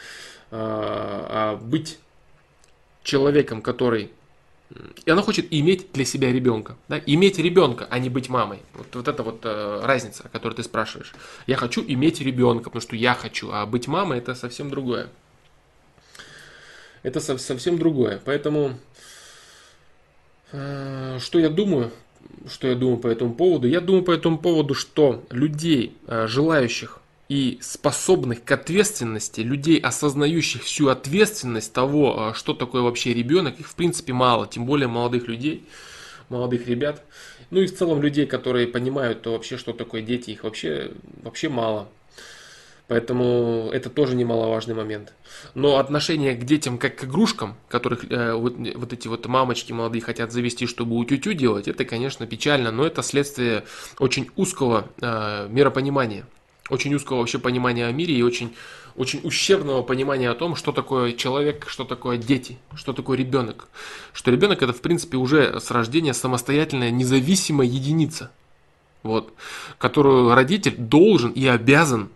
А 0.49 1.59
быть 1.61 1.99
человеком, 3.03 3.61
который 3.61 4.11
и 5.05 5.09
она 5.09 5.21
хочет 5.21 5.47
иметь 5.51 5.91
для 5.93 6.03
себя 6.03 6.31
ребенка. 6.31 6.75
Да? 6.89 6.99
Иметь 7.05 7.37
ребенка, 7.37 7.87
а 7.89 7.99
не 7.99 8.09
быть 8.09 8.27
мамой. 8.27 8.59
Вот, 8.73 8.87
вот 8.93 9.07
это 9.07 9.23
вот 9.23 9.39
э, 9.43 9.81
разница, 9.83 10.23
о 10.25 10.29
которой 10.29 10.55
ты 10.55 10.63
спрашиваешь. 10.63 11.13
Я 11.47 11.55
хочу 11.55 11.83
иметь 11.87 12.19
ребенка, 12.19 12.65
потому 12.65 12.81
что 12.81 12.95
я 12.95 13.13
хочу, 13.13 13.49
а 13.51 13.65
быть 13.65 13.87
мамой 13.87 14.17
это 14.17 14.35
совсем 14.35 14.69
другое. 14.69 15.07
Это 17.07 17.21
со- 17.21 17.37
совсем 17.37 17.77
другое. 17.79 18.19
Поэтому, 18.25 18.73
э, 20.51 21.19
что 21.21 21.39
я 21.39 21.49
думаю? 21.49 21.91
Что 22.49 22.67
я 22.67 22.75
думаю 22.75 22.97
по 22.97 23.07
этому 23.07 23.33
поводу? 23.33 23.65
Я 23.67 23.79
думаю 23.79 24.03
по 24.03 24.11
этому 24.11 24.37
поводу, 24.37 24.73
что 24.73 25.23
людей, 25.29 25.95
э, 26.07 26.27
желающих 26.27 26.99
и 27.29 27.59
способных 27.61 28.43
к 28.43 28.51
ответственности, 28.51 29.39
людей, 29.39 29.79
осознающих 29.79 30.63
всю 30.63 30.89
ответственность 30.89 31.71
того, 31.71 32.19
а, 32.19 32.33
что 32.33 32.53
такое 32.53 32.81
вообще 32.81 33.13
ребенок, 33.13 33.57
их 33.59 33.67
в 33.69 33.75
принципе 33.75 34.11
мало, 34.11 34.45
тем 34.45 34.65
более 34.65 34.89
молодых 34.89 35.29
людей, 35.29 35.63
молодых 36.27 36.67
ребят. 36.67 37.03
Ну 37.51 37.61
и 37.61 37.67
в 37.67 37.77
целом 37.77 38.01
людей, 38.01 38.25
которые 38.25 38.67
понимают 38.67 39.21
то 39.21 39.31
вообще, 39.31 39.57
что 39.57 39.71
такое 39.71 40.01
дети, 40.01 40.31
их 40.31 40.43
вообще, 40.43 40.91
вообще 41.23 41.47
мало. 41.47 41.87
Поэтому 42.87 43.69
это 43.73 43.89
тоже 43.89 44.15
немаловажный 44.15 44.73
момент. 44.73 45.13
Но 45.53 45.77
отношение 45.77 46.35
к 46.35 46.45
детям 46.45 46.77
как 46.77 46.95
к 46.95 47.03
игрушкам, 47.03 47.55
которых 47.67 48.09
э, 48.09 48.33
вот, 48.33 48.55
вот 48.75 48.93
эти 48.93 49.09
вот 49.09 49.25
мамочки 49.25 49.73
молодые 49.73 50.01
хотят 50.01 50.31
завести, 50.31 50.67
чтобы 50.67 50.95
утю-тю 50.95 51.33
делать, 51.33 51.67
это, 51.67 51.83
конечно, 51.83 52.25
печально, 52.25 52.71
но 52.71 52.85
это 52.85 53.03
следствие 53.03 53.65
очень 53.99 54.29
узкого 54.37 54.87
э, 55.01 55.47
миропонимания 55.49 56.25
очень 56.69 56.93
узкого 56.93 57.19
вообще 57.19 57.39
понимания 57.39 57.85
о 57.85 57.91
мире 57.91 58.15
и 58.15 58.21
очень, 58.21 58.53
очень 58.95 59.21
ущербного 59.23 59.83
понимания 59.83 60.29
о 60.29 60.35
том, 60.35 60.55
что 60.55 60.71
такое 60.71 61.13
человек, 61.13 61.65
что 61.67 61.83
такое 61.85 62.17
дети, 62.17 62.57
что 62.75 62.93
такое 62.93 63.17
ребенок. 63.17 63.67
Что 64.13 64.31
ребенок 64.31 64.61
это 64.61 64.73
в 64.73 64.81
принципе 64.81 65.17
уже 65.17 65.59
с 65.59 65.71
рождения 65.71 66.13
самостоятельная 66.13 66.91
независимая 66.91 67.67
единица, 67.67 68.31
вот, 69.03 69.33
которую 69.77 70.33
родитель 70.33 70.75
должен 70.77 71.31
и 71.31 71.47
обязан 71.47 72.09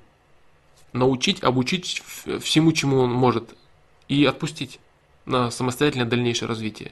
научить, 0.94 1.44
обучить 1.44 2.04
всему, 2.42 2.72
чему 2.72 3.00
он 3.00 3.12
может, 3.12 3.56
и 4.08 4.26
отпустить 4.26 4.80
на 5.26 5.52
самостоятельное 5.52 6.08
дальнейшее 6.08 6.50
развитие. 6.50 6.92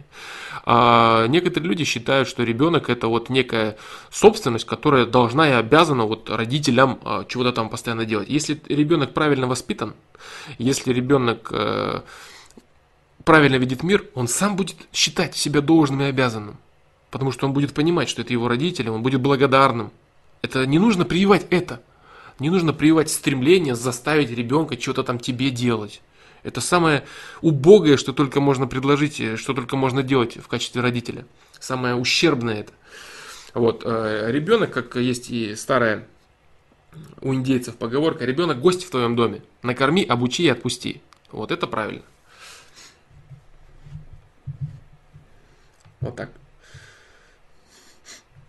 А 0.66 1.26
некоторые 1.28 1.70
люди 1.70 1.84
считают, 1.84 2.28
что 2.28 2.44
ребенок 2.44 2.90
это 2.90 3.08
вот 3.08 3.30
некая 3.30 3.78
собственность, 4.12 4.66
которая 4.66 5.06
должна 5.06 5.50
и 5.50 5.54
обязана 5.54 6.06
вот 6.06 6.30
родителям 6.30 7.00
а, 7.04 7.26
чего-то 7.26 7.52
там 7.52 7.70
постоянно 7.70 8.06
делать. 8.06 8.30
Если 8.30 8.62
ребенок 8.70 9.14
правильно 9.14 9.48
воспитан, 9.48 9.96
если 10.58 10.94
ребенок 10.94 11.50
э, 11.52 12.02
правильно 13.24 13.56
видит 13.56 13.84
мир, 13.84 14.06
он 14.14 14.28
сам 14.28 14.56
будет 14.56 14.76
считать 14.94 15.36
себя 15.36 15.62
должным 15.62 16.02
и 16.02 16.06
обязанным. 16.06 16.58
Потому 17.12 17.32
что 17.32 17.48
он 17.48 17.54
будет 17.54 17.74
понимать, 17.74 18.10
что 18.10 18.22
это 18.22 18.34
его 18.34 18.48
родители, 18.48 18.90
он 18.90 19.02
будет 19.02 19.22
благодарным. 19.22 19.92
Это 20.42 20.66
не 20.68 20.78
нужно 20.78 21.04
прививать 21.04 21.48
это. 21.50 21.82
Не 22.40 22.50
нужно 22.50 22.74
прививать 22.74 23.10
стремление 23.10 23.76
заставить 23.76 24.32
ребенка 24.32 24.80
что-то 24.80 25.04
там 25.04 25.20
тебе 25.20 25.50
делать. 25.50 26.02
Это 26.44 26.62
самое 26.62 27.04
убогое, 27.42 27.98
что 27.98 28.14
только 28.14 28.40
можно 28.40 28.66
предложить, 28.66 29.20
э, 29.20 29.36
что 29.36 29.54
только 29.54 29.76
можно 29.76 30.04
делать 30.04 30.38
в 30.38 30.48
качестве 30.48 30.82
родителя. 30.82 31.26
Самое 31.60 31.96
ущербное 31.96 32.62
это. 32.62 32.72
Вот, 33.54 33.84
э, 33.86 34.32
ребенок, 34.32 34.72
как 34.72 34.96
есть 34.96 35.30
и 35.30 35.56
старая 35.56 36.08
у 37.22 37.34
индейцев 37.34 37.76
поговорка, 37.76 38.26
ребенок 38.26 38.62
гость 38.62 38.86
в 38.86 38.90
твоем 38.90 39.16
доме. 39.16 39.42
Накорми, 39.62 40.04
обучи 40.04 40.44
и 40.44 40.50
отпусти. 40.50 41.02
Вот 41.32 41.52
это 41.52 41.68
правильно. 41.68 42.04
Вот 46.00 46.16
так. 46.16 46.32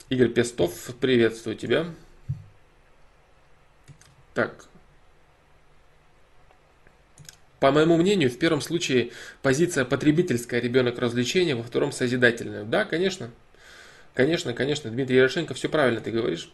Игорь 0.08 0.28
Пестов, 0.28 0.72
приветствую 1.00 1.56
тебя. 1.56 1.86
Так. 4.34 4.66
По 7.60 7.70
моему 7.70 7.98
мнению, 7.98 8.30
в 8.30 8.38
первом 8.38 8.62
случае 8.62 9.10
позиция 9.42 9.84
потребительская, 9.84 10.60
ребенок 10.60 10.98
развлечения, 10.98 11.54
во 11.54 11.62
втором 11.62 11.92
созидательная. 11.92 12.64
Да, 12.64 12.84
конечно. 12.84 13.30
Конечно, 14.14 14.54
конечно, 14.54 14.90
Дмитрий 14.90 15.16
Ярошенко, 15.16 15.54
все 15.54 15.68
правильно 15.68 16.00
ты 16.00 16.10
говоришь. 16.10 16.50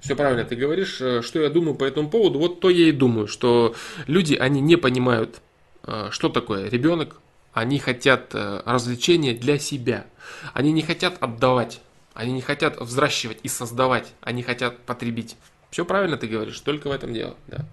Все 0.00 0.16
правильно 0.16 0.44
ты 0.44 0.56
говоришь. 0.56 1.00
Э, 1.00 1.22
что 1.22 1.40
я 1.40 1.50
думаю 1.50 1.74
по 1.74 1.84
этому 1.84 2.10
поводу? 2.10 2.38
Вот 2.38 2.60
то 2.60 2.70
я 2.70 2.88
и 2.88 2.92
думаю, 2.92 3.28
что 3.28 3.74
люди, 4.06 4.34
они 4.34 4.60
не 4.60 4.76
понимают, 4.76 5.40
э, 5.84 6.08
что 6.10 6.28
такое 6.28 6.68
ребенок. 6.68 7.20
Они 7.52 7.78
хотят 7.78 8.34
э, 8.34 8.62
развлечения 8.64 9.34
для 9.34 9.58
себя. 9.58 10.06
Они 10.54 10.72
не 10.72 10.82
хотят 10.82 11.16
отдавать. 11.20 11.80
Они 12.14 12.32
не 12.32 12.40
хотят 12.40 12.80
взращивать 12.80 13.38
и 13.42 13.48
создавать. 13.48 14.12
Они 14.20 14.42
хотят 14.42 14.78
потребить. 14.80 15.36
Все 15.70 15.84
правильно 15.84 16.16
ты 16.16 16.26
говоришь, 16.26 16.58
только 16.60 16.88
в 16.88 16.92
этом 16.92 17.14
дело. 17.14 17.36
Да. 17.46 17.64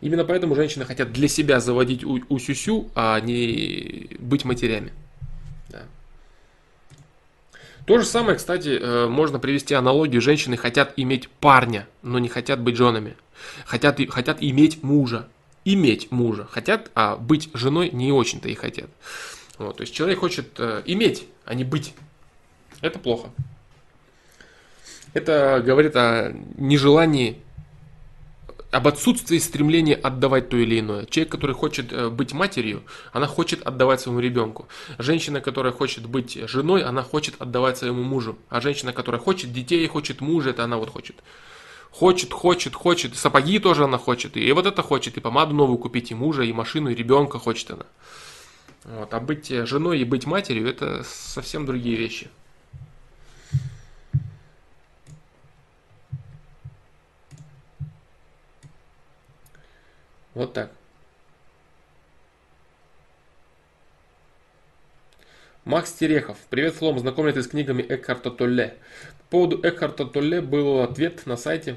Именно 0.00 0.24
поэтому 0.24 0.54
женщины 0.54 0.84
хотят 0.84 1.12
для 1.12 1.28
себя 1.28 1.60
заводить 1.60 2.04
у, 2.04 2.20
у 2.28 2.38
сюсю, 2.38 2.90
а 2.94 3.18
не 3.20 4.10
быть 4.18 4.44
матерями. 4.44 4.92
Да. 5.68 5.84
То 7.86 7.98
же 7.98 8.04
самое, 8.04 8.36
кстати, 8.36 8.78
э, 8.80 9.06
можно 9.06 9.38
привести 9.38 9.74
аналогию. 9.74 10.20
Женщины 10.20 10.56
хотят 10.56 10.92
иметь 10.96 11.28
парня, 11.28 11.86
но 12.02 12.18
не 12.18 12.28
хотят 12.28 12.60
быть 12.60 12.76
женами. 12.76 13.16
Хотят, 13.64 14.00
хотят 14.10 14.38
иметь 14.40 14.82
мужа. 14.82 15.28
Иметь 15.64 16.10
мужа. 16.10 16.46
Хотят, 16.50 16.90
а 16.94 17.16
быть 17.16 17.48
женой 17.54 17.90
не 17.92 18.12
очень-то 18.12 18.48
и 18.48 18.54
хотят. 18.54 18.90
Вот, 19.58 19.76
то 19.76 19.82
есть 19.82 19.94
человек 19.94 20.18
хочет 20.18 20.48
э, 20.58 20.82
иметь, 20.84 21.26
а 21.44 21.54
не 21.54 21.64
быть. 21.64 21.94
Это 22.80 22.98
плохо. 22.98 23.30
Это 25.16 25.62
говорит 25.64 25.96
о 25.96 26.34
нежелании 26.58 27.38
об 28.70 28.86
отсутствии 28.86 29.38
стремления 29.38 29.94
отдавать 29.94 30.50
то 30.50 30.58
или 30.58 30.78
иное. 30.78 31.06
Человек, 31.06 31.32
который 31.32 31.54
хочет 31.54 31.90
э, 31.90 32.10
быть 32.10 32.34
матерью, 32.34 32.82
она 33.14 33.26
хочет 33.26 33.62
отдавать 33.66 34.02
своему 34.02 34.20
ребенку. 34.20 34.68
Женщина, 34.98 35.40
которая 35.40 35.72
хочет 35.72 36.04
быть 36.04 36.34
женой, 36.46 36.82
она 36.82 37.02
хочет 37.02 37.36
отдавать 37.38 37.78
своему 37.78 38.02
мужу. 38.02 38.36
А 38.50 38.60
женщина, 38.60 38.92
которая 38.92 39.18
хочет 39.18 39.54
детей, 39.54 39.86
хочет 39.86 40.20
мужа, 40.20 40.50
это 40.50 40.64
она 40.64 40.76
вот 40.76 40.90
хочет. 40.90 41.16
Хочет, 41.90 42.34
хочет, 42.34 42.74
хочет. 42.74 43.16
Сапоги 43.16 43.58
тоже 43.58 43.84
она 43.84 43.96
хочет. 43.96 44.36
И 44.36 44.52
вот 44.52 44.66
это 44.66 44.82
хочет. 44.82 45.16
И 45.16 45.20
помаду 45.20 45.54
новую 45.54 45.78
купить, 45.78 46.10
и 46.10 46.14
мужа, 46.14 46.42
и 46.42 46.52
машину, 46.52 46.90
и 46.90 46.94
ребенка 46.94 47.38
хочет 47.38 47.70
она. 47.70 47.86
Вот. 48.84 49.14
А 49.14 49.20
быть 49.20 49.48
женой 49.48 50.00
и 50.00 50.04
быть 50.04 50.26
матерью 50.26 50.68
это 50.68 51.04
совсем 51.04 51.64
другие 51.64 51.96
вещи. 51.96 52.28
Вот 60.36 60.52
так. 60.52 60.70
Макс 65.64 65.90
Терехов. 65.94 66.36
Привет, 66.50 66.74
Флом. 66.74 66.98
Знаком 66.98 67.26
ли 67.26 67.32
ты 67.32 67.42
с 67.42 67.48
книгами 67.48 67.82
Экхарта 67.88 68.30
Толле? 68.30 68.76
По 69.18 69.24
поводу 69.30 69.60
Экхарта 69.66 70.04
Толле 70.04 70.42
был 70.42 70.80
ответ 70.80 71.24
на 71.24 71.38
сайте. 71.38 71.76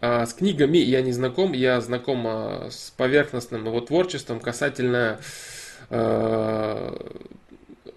А, 0.00 0.26
с 0.26 0.34
книгами 0.34 0.78
я 0.78 1.00
не 1.00 1.12
знаком. 1.12 1.52
Я 1.52 1.80
знаком 1.80 2.26
а, 2.26 2.70
с 2.72 2.92
поверхностным 2.96 3.64
его 3.64 3.80
творчеством 3.80 4.40
касательно 4.40 5.20
а, 5.90 7.22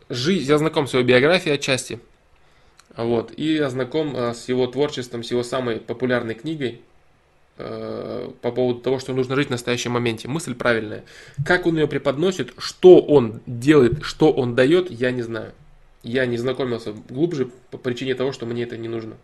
жизни. 0.07 0.49
Я 0.49 0.59
знаком 0.59 0.85
с 0.85 0.93
его 0.93 1.01
биографией 1.01 1.55
отчасти. 1.55 1.99
Вот. 2.95 3.33
И 3.35 3.55
я 3.55 3.71
знаком 3.71 4.15
с 4.15 4.47
его 4.47 4.67
творчеством, 4.67 5.23
с 5.23 5.31
его 5.31 5.41
самой 5.41 5.79
популярной 5.79 6.35
книгой 6.35 6.83
Э, 7.55 8.31
по 8.41 8.51
поводу 8.51 8.79
того, 8.79 8.97
что 8.97 9.13
нужно 9.13 9.35
жить 9.35 9.47
в 9.47 9.51
настоящем 9.51 9.91
моменте. 9.91 10.27
Мысль 10.27 10.55
правильная. 10.55 11.03
Как 11.45 11.67
он 11.67 11.77
ее 11.77 11.87
преподносит, 11.87 12.51
что 12.57 12.99
он 12.99 13.41
делает, 13.45 14.03
что 14.03 14.31
он 14.31 14.55
дает, 14.55 14.89
я 14.89 15.11
не 15.11 15.21
знаю. 15.21 15.53
Я 16.01 16.25
не 16.25 16.37
знакомился 16.37 16.93
глубже 17.09 17.51
по 17.69 17.77
причине 17.77 18.15
того, 18.15 18.31
что 18.31 18.47
мне 18.47 18.63
это 18.63 18.75
не 18.75 18.87
нужно. 18.87 19.17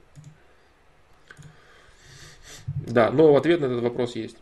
Да, 2.68 3.10
но 3.10 3.35
ответ 3.35 3.61
на 3.61 3.65
этот 3.65 3.81
вопрос 3.81 4.15
есть. 4.15 4.38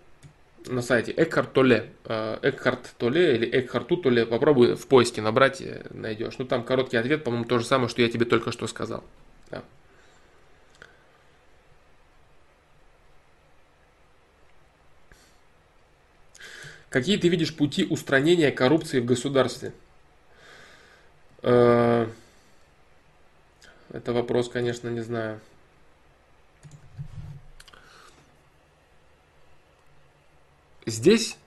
На 0.65 0.81
сайте 0.81 1.13
Экхарт 1.15 1.53
Толе. 1.53 1.89
Э, 2.03 2.39
Экхарт 2.41 2.93
Толе 2.97 3.37
или 3.37 3.49
Экхарту 3.49 3.95
Толе. 3.95 4.25
Попробуй 4.25 4.75
в 4.75 4.85
поиске 4.87 5.21
набрать, 5.21 5.61
э, 5.61 5.85
найдешь. 5.91 6.37
Ну 6.39 6.45
там 6.45 6.63
короткий 6.63 6.97
ответ, 6.97 7.23
по-моему, 7.23 7.45
то 7.45 7.57
же 7.57 7.65
самое, 7.65 7.87
что 7.87 8.01
я 8.01 8.09
тебе 8.09 8.25
только 8.25 8.51
что 8.51 8.67
сказал. 8.67 9.05
Какие 16.97 17.17
ты 17.17 17.27
видишь 17.27 17.55
пути 17.55 17.85
устранения 17.85 18.49
коррупции 18.49 18.99
в 18.99 19.05
государстве? 19.05 19.71
Э, 21.43 22.07
это 23.91 24.13
вопрос, 24.13 24.49
конечно, 24.49 24.87
не 24.87 25.01
знаю. 25.01 25.39
Здесь 30.87 31.37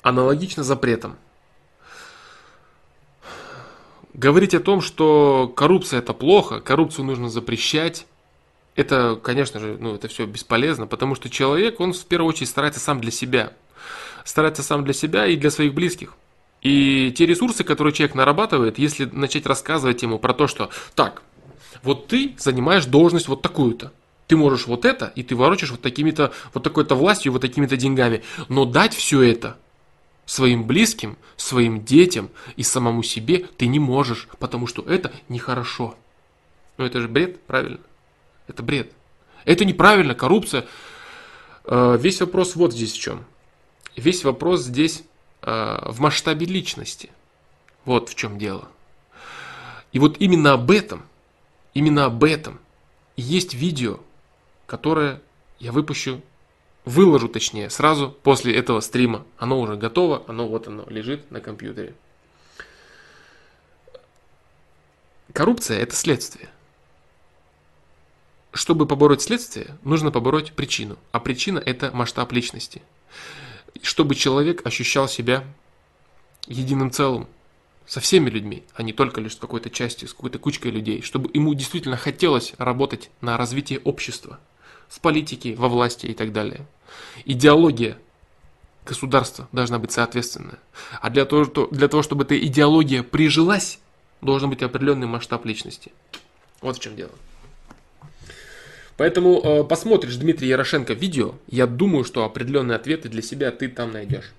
аналогично 0.00 0.62
запретам. 0.62 1.18
Говорить 4.14 4.54
о 4.54 4.60
том, 4.60 4.80
что 4.80 5.52
коррупция 5.54 5.98
это 5.98 6.14
плохо, 6.14 6.62
коррупцию 6.62 7.04
нужно 7.04 7.28
запрещать, 7.28 8.06
это, 8.74 9.16
конечно 9.16 9.60
же, 9.60 9.76
ну, 9.78 9.94
это 9.96 10.08
все 10.08 10.24
бесполезно, 10.24 10.86
потому 10.86 11.14
что 11.14 11.28
человек, 11.28 11.78
он 11.78 11.92
в 11.92 12.06
первую 12.06 12.30
очередь 12.30 12.48
старается 12.48 12.80
сам 12.80 13.02
для 13.02 13.10
себя 13.10 13.52
старается 14.24 14.62
сам 14.62 14.84
для 14.84 14.92
себя 14.92 15.26
и 15.26 15.36
для 15.36 15.50
своих 15.50 15.74
близких. 15.74 16.14
И 16.62 17.12
те 17.16 17.26
ресурсы, 17.26 17.64
которые 17.64 17.92
человек 17.92 18.14
нарабатывает, 18.14 18.78
если 18.78 19.04
начать 19.04 19.46
рассказывать 19.46 20.02
ему 20.02 20.18
про 20.18 20.34
то, 20.34 20.46
что 20.46 20.70
так, 20.94 21.22
вот 21.82 22.08
ты 22.08 22.34
занимаешь 22.38 22.86
должность 22.86 23.28
вот 23.28 23.42
такую-то, 23.42 23.92
ты 24.26 24.36
можешь 24.36 24.66
вот 24.66 24.84
это, 24.84 25.12
и 25.14 25.22
ты 25.22 25.36
ворочаешь 25.36 25.70
вот 25.70 25.80
такими-то, 25.82 26.32
вот 26.52 26.64
такой-то 26.64 26.94
властью, 26.94 27.32
вот 27.32 27.42
такими-то 27.42 27.76
деньгами, 27.76 28.22
но 28.48 28.64
дать 28.64 28.94
все 28.94 29.22
это 29.22 29.56
своим 30.24 30.64
близким, 30.64 31.16
своим 31.36 31.84
детям 31.84 32.30
и 32.56 32.62
самому 32.62 33.02
себе 33.02 33.46
ты 33.56 33.68
не 33.68 33.78
можешь, 33.78 34.28
потому 34.38 34.66
что 34.66 34.82
это 34.82 35.12
нехорошо. 35.28 35.94
Ну 36.78 36.84
это 36.84 37.00
же 37.00 37.08
бред, 37.08 37.40
правильно? 37.42 37.78
Это 38.48 38.62
бред. 38.62 38.92
Это 39.44 39.64
неправильно, 39.64 40.14
коррупция. 40.14 40.66
Э, 41.64 41.96
весь 41.98 42.20
вопрос 42.20 42.56
вот 42.56 42.72
здесь 42.72 42.92
в 42.92 42.98
чем. 42.98 43.24
Весь 43.96 44.24
вопрос 44.24 44.60
здесь 44.60 45.02
э, 45.40 45.78
в 45.90 46.00
масштабе 46.00 46.46
личности. 46.46 47.10
Вот 47.86 48.10
в 48.10 48.14
чем 48.14 48.38
дело. 48.38 48.68
И 49.92 49.98
вот 49.98 50.18
именно 50.20 50.52
об 50.52 50.70
этом, 50.70 51.02
именно 51.72 52.04
об 52.04 52.22
этом 52.22 52.60
есть 53.16 53.54
видео, 53.54 53.98
которое 54.66 55.22
я 55.58 55.72
выпущу, 55.72 56.20
выложу 56.84 57.28
точнее, 57.28 57.70
сразу 57.70 58.10
после 58.10 58.54
этого 58.54 58.80
стрима. 58.80 59.24
Оно 59.38 59.58
уже 59.60 59.76
готово, 59.76 60.22
оно 60.26 60.46
вот 60.46 60.68
оно 60.68 60.84
лежит 60.88 61.30
на 61.30 61.40
компьютере. 61.40 61.94
Коррупция– 65.32 65.78
это 65.80 65.96
следствие. 65.96 66.50
Чтобы 68.52 68.86
побороть 68.86 69.22
следствие, 69.22 69.76
нужно 69.82 70.10
побороть 70.10 70.52
причину. 70.52 70.98
А 71.12 71.20
причина– 71.20 71.58
это 71.64 71.90
масштаб 71.92 72.32
личности 72.32 72.82
чтобы 73.82 74.14
человек 74.14 74.66
ощущал 74.66 75.08
себя 75.08 75.44
единым 76.46 76.90
целым 76.90 77.26
со 77.86 78.00
всеми 78.00 78.30
людьми, 78.30 78.64
а 78.74 78.82
не 78.82 78.92
только 78.92 79.20
лишь 79.20 79.34
с 79.34 79.38
какой-то 79.38 79.70
частью, 79.70 80.08
с 80.08 80.12
какой-то 80.14 80.38
кучкой 80.38 80.72
людей, 80.72 81.02
чтобы 81.02 81.30
ему 81.32 81.54
действительно 81.54 81.96
хотелось 81.96 82.54
работать 82.58 83.10
на 83.20 83.36
развитие 83.36 83.78
общества, 83.80 84.40
в 84.88 85.00
политике, 85.00 85.54
во 85.54 85.68
власти 85.68 86.06
и 86.06 86.14
так 86.14 86.32
далее. 86.32 86.66
Идеология 87.24 87.98
государства 88.84 89.48
должна 89.52 89.78
быть 89.78 89.92
соответственная. 89.92 90.58
А 91.00 91.10
для 91.10 91.24
того, 91.24 91.44
что, 91.44 91.68
для 91.68 91.88
того 91.88 92.02
чтобы 92.02 92.24
эта 92.24 92.38
идеология 92.38 93.02
прижилась, 93.02 93.78
должен 94.20 94.50
быть 94.50 94.62
определенный 94.62 95.06
масштаб 95.06 95.44
личности. 95.44 95.92
Вот 96.60 96.76
в 96.76 96.80
чем 96.80 96.96
дело. 96.96 97.12
Поэтому 98.96 99.40
э, 99.42 99.64
посмотришь 99.64 100.16
Дмитрий 100.16 100.48
Ярошенко 100.48 100.94
видео, 100.94 101.34
я 101.48 101.66
думаю, 101.66 102.04
что 102.04 102.24
определенные 102.24 102.76
ответы 102.76 103.08
для 103.08 103.22
себя 103.22 103.50
ты 103.50 103.68
там 103.68 103.92
найдешь. 103.92 104.32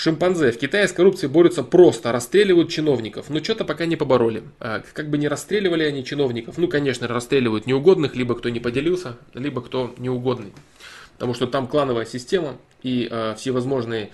Шимпанзе. 0.00 0.50
В 0.50 0.58
Китае 0.58 0.88
с 0.88 0.92
коррупцией 0.92 1.30
борются 1.30 1.62
просто, 1.62 2.10
расстреливают 2.10 2.70
чиновников. 2.70 3.28
Но 3.28 3.44
что-то 3.44 3.66
пока 3.66 3.84
не 3.84 3.96
побороли. 3.96 4.42
А, 4.58 4.82
как 4.94 5.10
бы 5.10 5.18
не 5.18 5.28
расстреливали 5.28 5.84
они 5.84 6.04
чиновников, 6.04 6.56
ну, 6.56 6.68
конечно, 6.68 7.06
расстреливают 7.06 7.66
неугодных, 7.66 8.14
либо 8.14 8.34
кто 8.34 8.48
не 8.48 8.60
поделился, 8.60 9.16
либо 9.34 9.60
кто 9.60 9.94
неугодный. 9.98 10.52
Потому 11.14 11.34
что 11.34 11.46
там 11.46 11.66
клановая 11.66 12.06
система 12.06 12.56
и 12.82 13.08
э, 13.10 13.34
всевозможные 13.36 14.08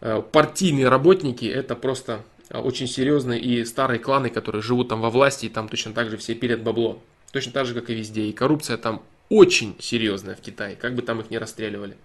э, 0.00 0.22
партийные 0.32 0.88
работники, 0.88 1.44
это 1.44 1.76
просто 1.76 2.20
очень 2.50 2.88
серьезные 2.88 3.40
и 3.40 3.64
старые 3.64 4.00
кланы, 4.00 4.28
которые 4.30 4.62
живут 4.62 4.88
там 4.88 5.00
во 5.00 5.10
власти, 5.10 5.46
и 5.46 5.48
там 5.48 5.68
точно 5.68 5.92
так 5.92 6.10
же 6.10 6.16
все 6.16 6.34
пилят 6.34 6.62
бабло. 6.62 7.00
Точно 7.32 7.52
так 7.52 7.66
же, 7.66 7.74
как 7.74 7.90
и 7.90 7.94
везде. 7.94 8.24
И 8.24 8.32
коррупция 8.32 8.76
там 8.76 9.02
очень 9.28 9.76
серьезная 9.78 10.34
в 10.34 10.40
Китае, 10.40 10.74
как 10.74 10.94
бы 10.94 11.02
там 11.02 11.20
их 11.20 11.30
не 11.30 11.38
расстреливали. 11.38 11.96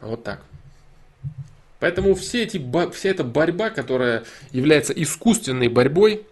Вот 0.00 0.24
так. 0.24 0.42
Поэтому 1.78 2.14
все 2.14 2.44
эти, 2.44 2.64
вся 2.92 3.08
эта 3.10 3.24
борьба, 3.24 3.70
которая 3.70 4.24
является 4.52 4.92
искусственной 4.92 5.68
борьбой, 5.68 6.24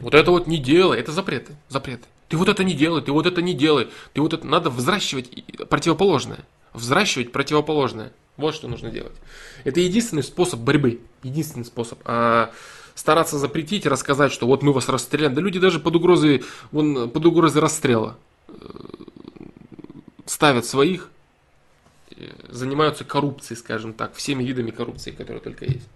вот 0.00 0.14
это 0.14 0.30
вот 0.30 0.46
не 0.46 0.58
делай, 0.58 0.98
это 0.98 1.12
запреты, 1.12 1.54
запреты. 1.68 2.04
Ты 2.28 2.36
вот 2.36 2.48
это 2.48 2.64
не 2.64 2.74
делай, 2.74 3.02
ты 3.02 3.12
вот 3.12 3.26
это 3.26 3.42
не 3.42 3.54
делай, 3.54 3.88
ты 4.12 4.20
вот 4.20 4.32
это 4.32 4.46
надо 4.46 4.70
взращивать 4.70 5.30
противоположное, 5.68 6.40
взращивать 6.72 7.32
противоположное. 7.32 8.12
Вот 8.36 8.54
что 8.54 8.68
нужно 8.68 8.90
делать. 8.90 9.12
Это 9.64 9.80
единственный 9.80 10.22
способ 10.22 10.60
борьбы, 10.60 11.00
единственный 11.22 11.64
способ. 11.64 11.98
А 12.04 12.52
стараться 12.94 13.38
запретить, 13.38 13.86
рассказать, 13.86 14.32
что 14.32 14.46
вот 14.46 14.62
мы 14.62 14.72
вас 14.72 14.88
расстреляем. 14.88 15.34
Да 15.34 15.40
люди 15.40 15.58
даже 15.58 15.80
под 15.80 15.96
угрозой, 15.96 16.44
вон, 16.70 17.10
под 17.10 17.24
угрозой 17.24 17.62
расстрела 17.62 18.18
э, 18.48 18.52
ставят 20.26 20.66
своих, 20.66 21.10
э, 22.16 22.28
занимаются 22.48 23.04
коррупцией, 23.04 23.58
скажем 23.58 23.94
так, 23.94 24.14
всеми 24.14 24.44
видами 24.44 24.70
коррупции, 24.70 25.12
которые 25.12 25.40
только 25.40 25.64
есть. 25.64 25.88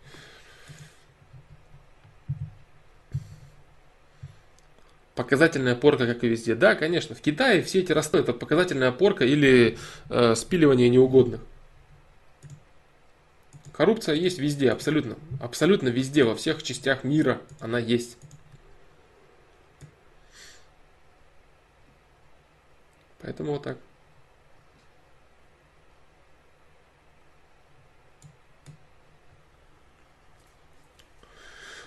Показательная 5.15 5.77
порка, 5.77 6.07
как 6.07 6.25
и 6.25 6.29
везде. 6.29 6.57
Да, 6.57 6.75
конечно, 6.75 7.15
в 7.15 7.21
Китае 7.21 7.63
все 7.63 7.81
эти 7.81 7.93
росты 7.93 8.19
это 8.19 8.33
показательная 8.33 8.91
порка 8.91 9.25
или 9.25 9.79
э, 10.11 10.35
спиливание 10.35 10.89
неугодных. 10.89 11.41
Коррупция 13.77 14.15
есть 14.15 14.39
везде, 14.39 14.71
абсолютно. 14.71 15.17
Абсолютно 15.41 15.89
везде, 15.89 16.23
во 16.23 16.37
всех 16.37 16.63
частях 16.63 17.03
мира 17.03 17.43
она 17.59 17.81
есть. 17.81 18.17
Поэтому 23.21 23.53
вот 23.53 23.65
так. 23.65 23.79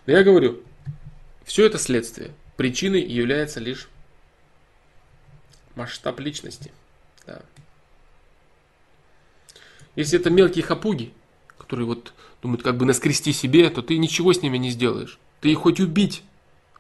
Но 0.06 0.14
я 0.14 0.24
говорю, 0.24 0.62
все 1.46 1.66
это 1.66 1.78
следствие. 1.78 2.34
Причиной 2.58 3.02
является 3.02 3.62
лишь 3.62 3.88
масштаб 5.76 6.20
личности. 6.20 6.74
Да. 7.26 7.42
Если 9.96 10.20
это 10.20 10.30
мелкие 10.30 10.66
хапуги, 10.66 11.14
которые 11.58 11.86
вот 11.86 12.14
думают, 12.42 12.64
как 12.64 12.78
бы 12.78 12.86
наскрести 12.86 13.34
себе, 13.34 13.70
то 13.70 13.82
ты 13.82 13.98
ничего 13.98 14.34
с 14.34 14.42
ними 14.42 14.58
не 14.58 14.70
сделаешь. 14.70 15.20
Ты 15.42 15.52
их 15.52 15.60
хоть 15.60 15.80
убить, 15.80 16.24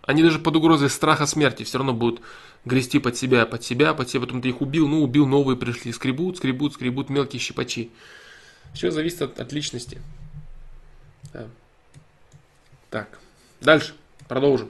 они 0.07 0.23
даже 0.23 0.39
под 0.39 0.55
угрозой 0.55 0.89
страха 0.89 1.25
смерти 1.25 1.63
все 1.63 1.79
равно 1.79 1.93
будут 1.93 2.21
грести 2.63 2.97
под 2.99 3.17
себя, 3.17 3.45
под 3.45 3.63
себя, 3.63 3.93
под 3.93 4.09
себя. 4.09 4.21
Потом 4.21 4.41
ты 4.41 4.49
их 4.49 4.61
убил, 4.61 4.87
ну 4.87 5.03
убил, 5.03 5.27
новые 5.27 5.57
пришли. 5.57 5.91
Скребут, 5.91 6.37
скребут, 6.37 6.73
скребут 6.73 7.09
мелкие 7.09 7.41
щипачи. 7.41 7.91
Все 8.73 8.89
зависит 8.89 9.21
от, 9.21 9.39
от 9.39 9.51
личности. 9.51 10.01
Да. 11.33 11.47
Так, 12.89 13.19
дальше. 13.59 13.95
Продолжим. 14.29 14.69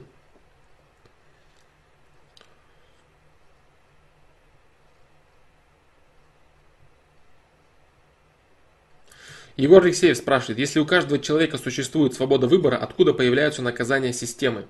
Егор 9.58 9.82
Алексеев 9.82 10.16
спрашивает, 10.16 10.60
если 10.60 10.78
у 10.78 10.86
каждого 10.86 11.18
человека 11.18 11.58
существует 11.58 12.14
свобода 12.14 12.46
выбора, 12.46 12.76
откуда 12.76 13.12
появляются 13.12 13.60
наказания 13.60 14.12
системы? 14.12 14.66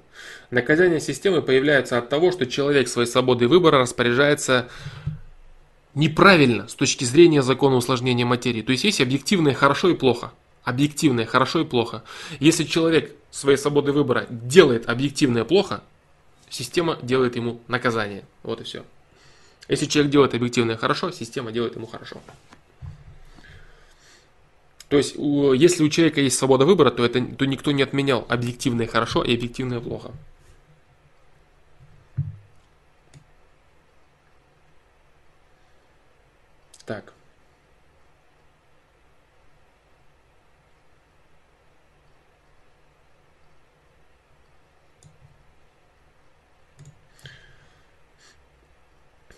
Наказания 0.50 0.98
системы 0.98 1.42
появляются 1.42 1.98
от 1.98 2.08
того, 2.08 2.32
что 2.32 2.46
человек 2.46 2.88
своей 2.88 3.06
свободой 3.06 3.48
выбора 3.48 3.80
распоряжается 3.80 4.70
неправильно 5.94 6.68
с 6.68 6.74
точки 6.74 7.04
зрения 7.04 7.42
закона 7.42 7.76
усложнения 7.76 8.24
материи. 8.24 8.62
То 8.62 8.72
есть 8.72 8.84
есть 8.84 9.02
объективное 9.02 9.52
хорошо 9.52 9.90
и 9.90 9.94
плохо. 9.94 10.32
Объективное 10.64 11.26
хорошо 11.26 11.60
и 11.60 11.64
плохо. 11.66 12.02
Если 12.40 12.64
человек 12.64 13.14
своей 13.30 13.58
свободой 13.58 13.92
выбора 13.92 14.26
делает 14.30 14.88
объективное 14.88 15.44
плохо, 15.44 15.82
система 16.48 16.96
делает 17.02 17.36
ему 17.36 17.60
наказание. 17.68 18.24
Вот 18.42 18.62
и 18.62 18.64
все. 18.64 18.86
Если 19.68 19.84
человек 19.84 20.10
делает 20.10 20.32
объективное 20.32 20.78
хорошо, 20.78 21.10
система 21.10 21.52
делает 21.52 21.76
ему 21.76 21.86
хорошо. 21.86 22.22
То 24.88 24.96
есть, 24.96 25.16
если 25.16 25.84
у 25.84 25.88
человека 25.90 26.20
есть 26.20 26.38
свобода 26.38 26.64
выбора, 26.64 26.90
то, 26.90 27.04
это, 27.04 27.22
то 27.22 27.44
никто 27.44 27.72
не 27.72 27.82
отменял 27.82 28.24
объективное 28.28 28.86
хорошо 28.86 29.22
и 29.22 29.34
объективное 29.34 29.80
плохо. 29.80 30.12
Так. 36.86 37.12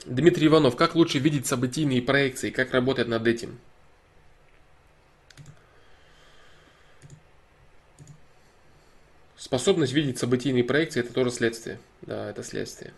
Дмитрий 0.06 0.46
Иванов, 0.46 0.76
как 0.76 0.94
лучше 0.94 1.18
видеть 1.18 1.46
событийные 1.46 2.02
проекции, 2.02 2.50
как 2.50 2.72
работать 2.72 3.08
над 3.08 3.26
этим? 3.26 3.58
Способность 9.50 9.92
видеть 9.92 10.16
событийные 10.16 10.62
проекции– 10.62 11.00
это 11.00 11.12
тоже 11.12 11.32
следствие. 11.32 11.80
Да, 12.02 12.30
это 12.30 12.44
следствие. 12.44 12.94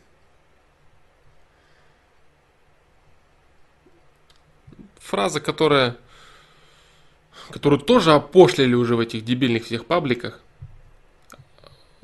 Фраза, 4.99 5.41
которая, 5.41 5.97
которую 7.49 7.81
тоже 7.81 8.13
опошлили 8.13 8.75
уже 8.75 8.97
в 8.97 9.01
этих 9.01 9.25
дебильных 9.25 9.65
всех 9.65 9.87
пабликах. 9.87 10.43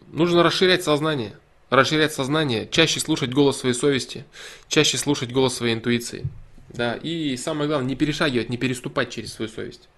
Нужно 0.07 0.43
расширять 0.43 0.83
сознание. 0.83 1.37
Расширять 1.69 2.15
сознание, 2.15 2.67
чаще 2.71 3.01
слушать 3.01 3.35
голос 3.35 3.59
своей 3.59 3.75
совести, 3.75 4.25
чаще 4.67 4.97
слушать 4.97 5.31
голос 5.31 5.57
своей 5.57 5.75
интуиции. 5.75 6.25
Да, 6.71 6.95
и 6.95 7.37
самое 7.37 7.69
главное, 7.69 7.91
не 7.91 7.97
перешагивать, 7.97 8.49
не 8.49 8.57
переступать 8.57 9.11
через 9.11 9.35
свою 9.35 9.51
совесть. 9.51 9.91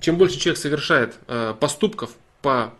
Чем 0.00 0.18
больше 0.18 0.38
человек 0.38 0.60
совершает 0.60 1.16
э, 1.28 1.54
поступков 1.58 2.10
по 2.42 2.74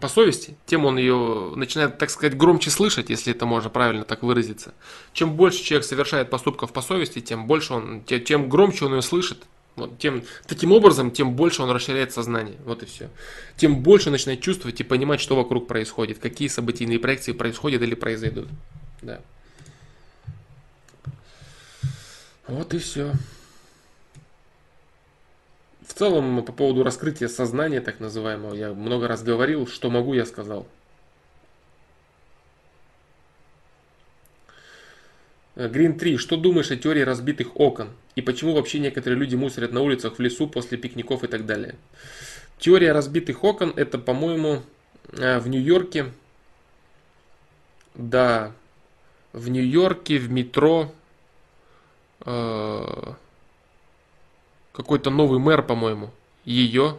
по 0.00 0.08
совести, 0.08 0.56
тем 0.66 0.84
он 0.84 0.96
ее 0.96 1.52
начинает, 1.56 1.98
так 1.98 2.10
сказать, 2.10 2.36
громче 2.36 2.70
слышать, 2.70 3.10
если 3.10 3.34
это 3.34 3.46
можно 3.46 3.70
правильно 3.70 4.04
так 4.04 4.22
выразиться. 4.22 4.74
Чем 5.12 5.34
больше 5.36 5.62
человек 5.62 5.86
совершает 5.86 6.30
поступков 6.30 6.72
по 6.72 6.82
совести, 6.82 7.20
тем 7.20 7.46
больше 7.46 7.74
он, 7.74 8.02
тем 8.04 8.48
громче 8.48 8.86
он 8.86 8.94
ее 8.94 9.02
слышит. 9.02 9.44
Вот, 9.76 9.98
тем, 9.98 10.22
таким 10.46 10.70
образом, 10.70 11.10
тем 11.10 11.34
больше 11.34 11.62
он 11.62 11.70
расширяет 11.70 12.12
сознание. 12.12 12.56
Вот 12.64 12.82
и 12.82 12.86
все. 12.86 13.10
Тем 13.56 13.82
больше 13.82 14.10
начинает 14.10 14.40
чувствовать 14.40 14.80
и 14.80 14.84
понимать, 14.84 15.20
что 15.20 15.34
вокруг 15.34 15.66
происходит, 15.66 16.18
какие 16.18 16.48
событийные 16.48 17.00
проекции 17.00 17.32
происходят 17.32 17.82
или 17.82 17.94
произойдут. 17.94 18.48
Да. 19.02 19.20
Вот 22.46 22.72
и 22.72 22.78
все. 22.78 23.14
В 25.86 25.92
целом, 25.92 26.42
по 26.44 26.52
поводу 26.52 26.82
раскрытия 26.82 27.28
сознания, 27.28 27.80
так 27.80 28.00
называемого, 28.00 28.54
я 28.54 28.72
много 28.72 29.06
раз 29.06 29.22
говорил, 29.22 29.66
что 29.66 29.90
могу, 29.90 30.14
я 30.14 30.24
сказал. 30.24 30.66
Green 35.56 35.92
3. 35.98 36.16
Что 36.16 36.36
думаешь 36.36 36.70
о 36.70 36.76
теории 36.76 37.02
разбитых 37.02 37.60
окон? 37.60 37.90
И 38.16 38.22
почему 38.22 38.54
вообще 38.54 38.78
некоторые 38.78 39.18
люди 39.18 39.36
мусорят 39.36 39.72
на 39.72 39.82
улицах, 39.82 40.18
в 40.18 40.20
лесу, 40.20 40.48
после 40.48 40.78
пикников 40.78 41.22
и 41.22 41.28
так 41.28 41.46
далее? 41.46 41.76
Теория 42.58 42.92
разбитых 42.92 43.44
окон, 43.44 43.72
это, 43.76 43.98
по-моему, 43.98 44.62
э, 45.12 45.38
в 45.38 45.48
Нью-Йорке, 45.48 46.12
да, 47.94 48.52
в 49.32 49.48
Нью-Йорке, 49.48 50.18
в 50.18 50.30
метро, 50.30 50.92
э, 52.24 53.12
какой-то 54.74 55.10
новый 55.10 55.38
мэр, 55.38 55.62
по-моему, 55.62 56.10
ее 56.44 56.98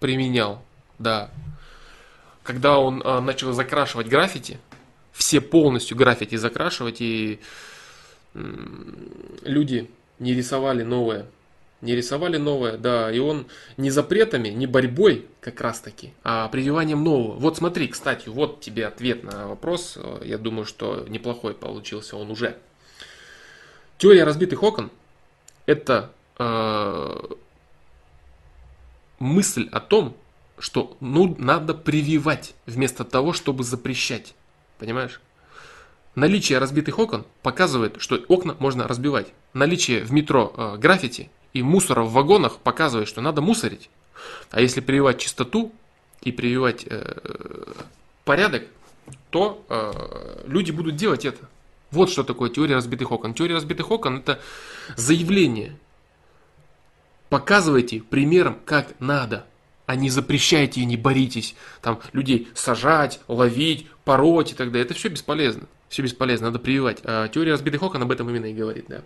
применял, 0.00 0.62
да. 0.98 1.30
Когда 2.42 2.78
он 2.78 3.02
а, 3.04 3.20
начал 3.20 3.52
закрашивать 3.52 4.08
граффити, 4.08 4.58
все 5.12 5.40
полностью 5.40 5.96
граффити 5.96 6.36
закрашивать, 6.36 7.00
и 7.00 7.40
люди 9.42 9.90
не 10.18 10.34
рисовали 10.34 10.82
новое, 10.82 11.26
не 11.80 11.94
рисовали 11.94 12.38
новое, 12.38 12.76
да, 12.76 13.10
и 13.12 13.18
он 13.18 13.46
не 13.76 13.90
запретами, 13.90 14.48
не 14.48 14.66
борьбой 14.66 15.26
как 15.40 15.60
раз 15.60 15.80
таки, 15.80 16.12
а 16.24 16.48
прививанием 16.48 17.04
нового. 17.04 17.38
Вот 17.38 17.56
смотри, 17.56 17.88
кстати, 17.88 18.28
вот 18.28 18.60
тебе 18.60 18.86
ответ 18.86 19.22
на 19.22 19.48
вопрос, 19.48 19.96
я 20.24 20.38
думаю, 20.38 20.66
что 20.66 21.04
неплохой 21.08 21.54
получился 21.54 22.16
он 22.16 22.30
уже. 22.30 22.56
Теория 23.98 24.24
разбитых 24.24 24.62
окон– 24.62 24.90
это 25.68 26.10
э, 26.38 27.14
мысль 29.18 29.68
о 29.70 29.80
том, 29.80 30.16
что 30.58 30.96
ну, 31.00 31.36
надо 31.38 31.74
прививать 31.74 32.54
вместо 32.64 33.04
того, 33.04 33.34
чтобы 33.34 33.64
запрещать. 33.64 34.34
Понимаешь? 34.78 35.20
Наличие 36.14 36.58
разбитых 36.58 36.98
окон 36.98 37.26
показывает, 37.42 38.00
что 38.00 38.16
окна 38.28 38.56
можно 38.58 38.88
разбивать. 38.88 39.28
Наличие 39.52 40.02
в 40.02 40.10
метро 40.10 40.54
э, 40.56 40.76
граффити 40.78 41.30
и 41.52 41.62
мусора 41.62 42.02
в 42.02 42.12
вагонах 42.12 42.56
показывает, 42.60 43.06
что 43.06 43.20
надо 43.20 43.42
мусорить. 43.42 43.90
А 44.50 44.62
если 44.62 44.80
прививать 44.80 45.20
чистоту 45.20 45.70
и 46.22 46.32
прививать 46.32 46.86
э, 46.86 47.74
порядок, 48.24 48.62
то 49.28 49.62
э, 49.68 50.44
люди 50.46 50.70
будут 50.70 50.96
делать 50.96 51.26
это. 51.26 51.46
Вот 51.90 52.10
что 52.10 52.22
такое 52.24 52.50
теория 52.50 52.74
разбитых 52.74 53.10
окон. 53.10 53.34
Теория 53.34 53.54
разбитых 53.54 53.90
окон 53.90 54.18
это 54.18 54.40
заявление. 54.96 55.76
Показывайте 57.28 58.00
примером, 58.00 58.58
как 58.64 58.98
надо 59.00 59.46
а 59.88 59.96
не 59.96 60.10
запрещайте 60.10 60.82
и 60.82 60.84
не 60.84 60.98
боритесь 60.98 61.54
там 61.80 61.98
людей 62.12 62.48
сажать, 62.54 63.20
ловить, 63.26 63.86
пороть 64.04 64.52
и 64.52 64.54
так 64.54 64.70
далее. 64.70 64.84
Это 64.84 64.92
все 64.92 65.08
бесполезно. 65.08 65.66
Все 65.88 66.02
бесполезно, 66.02 66.48
надо 66.48 66.58
прививать. 66.58 66.98
А 67.04 67.26
теория 67.28 67.52
разбитых 67.52 67.82
окон 67.82 68.02
об 68.02 68.12
этом 68.12 68.28
именно 68.28 68.44
и 68.44 68.52
говорит, 68.52 68.84
да. 68.88 69.00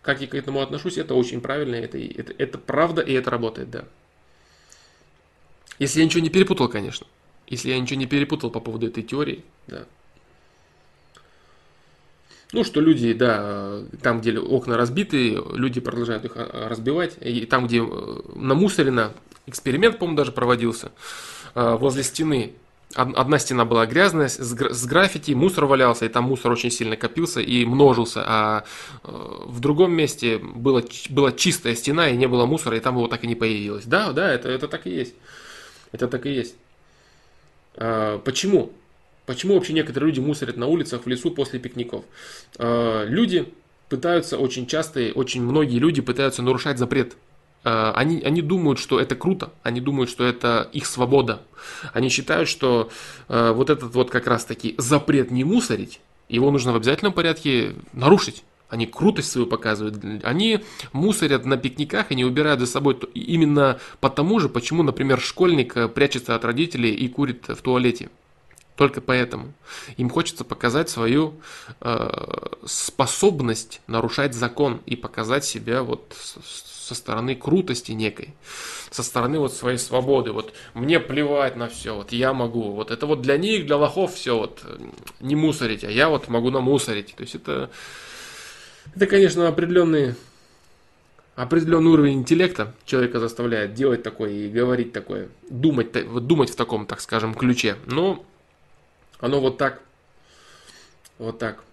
Как 0.00 0.22
я 0.22 0.26
к 0.26 0.34
этому 0.34 0.62
отношусь, 0.62 0.96
это 0.96 1.14
очень 1.14 1.42
правильно, 1.42 1.74
это, 1.74 1.98
это, 1.98 2.32
это 2.38 2.56
правда 2.56 3.02
и 3.02 3.12
это 3.12 3.30
работает, 3.30 3.70
да. 3.70 3.84
Если 5.78 5.98
я 5.98 6.06
ничего 6.06 6.22
не 6.22 6.30
перепутал, 6.30 6.68
конечно. 6.68 7.06
Если 7.46 7.68
я 7.68 7.78
ничего 7.78 8.00
не 8.00 8.06
перепутал 8.06 8.50
по 8.50 8.60
поводу 8.60 8.86
этой 8.86 9.02
теории, 9.02 9.44
да. 9.66 9.84
Ну, 12.52 12.62
что 12.62 12.80
люди, 12.80 13.12
да, 13.12 13.80
там, 14.02 14.20
где 14.20 14.38
окна 14.38 14.76
разбиты, 14.76 15.38
люди 15.52 15.80
продолжают 15.80 16.24
их 16.24 16.32
а, 16.36 16.68
разбивать. 16.68 17.16
И 17.20 17.46
там, 17.46 17.66
где 17.66 17.78
э, 17.78 18.20
намусорено, 18.36 19.12
эксперимент, 19.46 19.98
по-моему, 19.98 20.16
даже 20.16 20.32
проводился, 20.32 20.92
э, 21.54 21.76
возле 21.76 22.02
стены. 22.02 22.52
Одна 22.94 23.40
стена 23.40 23.64
была 23.64 23.86
грязная, 23.86 24.28
с 24.28 24.86
граффити, 24.86 25.32
мусор 25.32 25.64
валялся, 25.64 26.04
и 26.04 26.08
там 26.08 26.24
мусор 26.24 26.52
очень 26.52 26.70
сильно 26.70 26.96
копился 26.96 27.40
и 27.40 27.64
множился. 27.64 28.22
А 28.24 28.64
э, 29.02 29.08
в 29.46 29.58
другом 29.58 29.92
месте 29.92 30.38
было, 30.38 30.84
была 31.10 31.32
чистая 31.32 31.74
стена, 31.74 32.08
и 32.08 32.16
не 32.16 32.28
было 32.28 32.46
мусора, 32.46 32.76
и 32.76 32.80
там 32.80 32.96
его 32.96 33.08
так 33.08 33.24
и 33.24 33.26
не 33.26 33.34
появилось. 33.34 33.84
Да, 33.84 34.12
да, 34.12 34.32
это, 34.32 34.48
это 34.48 34.68
так 34.68 34.86
и 34.86 34.90
есть. 34.90 35.14
Это 35.90 36.06
так 36.06 36.24
и 36.26 36.30
есть. 36.30 36.54
А, 37.76 38.18
почему? 38.18 38.72
Почему 39.26 39.54
вообще 39.54 39.72
некоторые 39.72 40.10
люди 40.10 40.20
мусорят 40.20 40.56
на 40.56 40.66
улицах, 40.66 41.04
в 41.04 41.08
лесу 41.08 41.30
после 41.30 41.58
пикников? 41.58 42.04
А, 42.58 43.04
люди 43.04 43.52
пытаются 43.88 44.38
очень 44.38 44.66
часто, 44.66 45.12
очень 45.14 45.42
многие 45.42 45.78
люди 45.78 46.02
пытаются 46.02 46.42
нарушать 46.42 46.78
запрет 46.78 47.16
Э, 47.64 47.92
они, 47.94 48.20
они 48.20 48.42
думают, 48.42 48.78
что 48.78 49.00
это 49.00 49.16
круто, 49.16 49.52
они 49.62 49.80
думают, 49.80 50.10
что 50.10 50.24
это 50.24 50.68
их 50.72 50.86
свобода. 50.86 51.42
Они 51.92 52.08
считают, 52.10 52.48
что 52.48 52.90
э, 53.28 53.52
вот 53.52 53.70
этот 53.70 53.94
вот 53.94 54.10
как 54.10 54.26
раз 54.26 54.44
таки 54.44 54.74
запрет 54.78 55.30
не 55.30 55.44
мусорить, 55.44 56.00
его 56.28 56.50
нужно 56.50 56.72
в 56.72 56.76
обязательном 56.76 57.12
порядке 57.12 57.74
нарушить. 57.92 58.44
Они 58.68 58.86
крутость 58.86 59.30
свою 59.30 59.46
показывают. 59.46 60.24
Они 60.24 60.60
мусорят 60.92 61.44
на 61.44 61.56
пикниках 61.56 62.10
и 62.10 62.14
не 62.14 62.24
убирают 62.24 62.60
за 62.60 62.66
собой 62.66 62.98
именно 63.14 63.78
потому 64.00 64.40
же, 64.40 64.48
почему, 64.48 64.82
например, 64.82 65.20
школьник 65.20 65.76
э, 65.76 65.88
прячется 65.88 66.34
от 66.34 66.44
родителей 66.44 66.94
и 66.94 67.08
курит 67.08 67.48
в 67.48 67.56
туалете. 67.62 68.10
Только 68.76 69.00
поэтому. 69.00 69.52
Им 69.96 70.10
хочется 70.10 70.44
показать 70.44 70.88
свою 70.88 71.34
э, 71.80 72.48
способность 72.66 73.80
нарушать 73.86 74.34
закон 74.34 74.80
и 74.84 74.96
показать 74.96 75.44
себя 75.44 75.82
вот 75.82 76.14
со 76.16 76.94
стороны 76.94 77.36
крутости 77.36 77.92
некой, 77.92 78.34
со 78.90 79.04
стороны 79.04 79.38
вот 79.38 79.54
своей 79.54 79.78
свободы. 79.78 80.32
Вот 80.32 80.54
мне 80.74 80.98
плевать 80.98 81.54
на 81.56 81.68
все, 81.68 81.94
вот 81.94 82.10
я 82.10 82.32
могу. 82.32 82.72
Вот 82.72 82.90
это 82.90 83.06
вот 83.06 83.22
для 83.22 83.38
них, 83.38 83.66
для 83.66 83.76
лохов 83.76 84.14
все 84.14 84.36
вот 84.36 84.64
не 85.20 85.36
мусорить, 85.36 85.84
а 85.84 85.90
я 85.90 86.08
вот 86.08 86.28
могу 86.28 86.50
намусорить. 86.50 87.14
То 87.14 87.22
есть 87.22 87.36
это, 87.36 87.70
это 88.94 89.06
конечно, 89.06 89.46
определенный 89.46 90.16
определенный 91.36 91.90
уровень 91.90 92.18
интеллекта 92.20 92.74
человека 92.84 93.18
заставляет 93.20 93.74
делать 93.74 94.02
такое 94.02 94.30
и 94.30 94.48
говорить 94.48 94.92
такое, 94.92 95.28
думать, 95.48 95.92
думать 96.26 96.50
в 96.50 96.56
таком, 96.56 96.86
так 96.86 97.00
скажем, 97.00 97.34
ключе. 97.34 97.76
Но 97.86 98.24
оно 99.24 99.40
вот 99.40 99.56
так, 99.56 99.80
вот 101.18 101.38
так. 101.38 101.64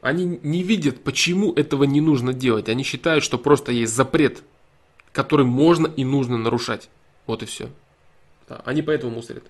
Они 0.00 0.24
не 0.24 0.62
видят, 0.62 1.02
почему 1.02 1.52
этого 1.52 1.82
не 1.82 2.00
нужно 2.00 2.32
делать. 2.32 2.68
Они 2.68 2.84
считают, 2.84 3.24
что 3.24 3.38
просто 3.38 3.72
есть 3.72 3.92
запрет, 3.92 4.44
который 5.10 5.44
можно 5.44 5.88
и 5.88 6.04
нужно 6.04 6.38
нарушать. 6.38 6.88
Вот 7.26 7.42
и 7.42 7.46
все. 7.46 7.68
Да, 8.48 8.62
они 8.64 8.80
поэтому 8.80 9.16
мусорят. 9.16 9.42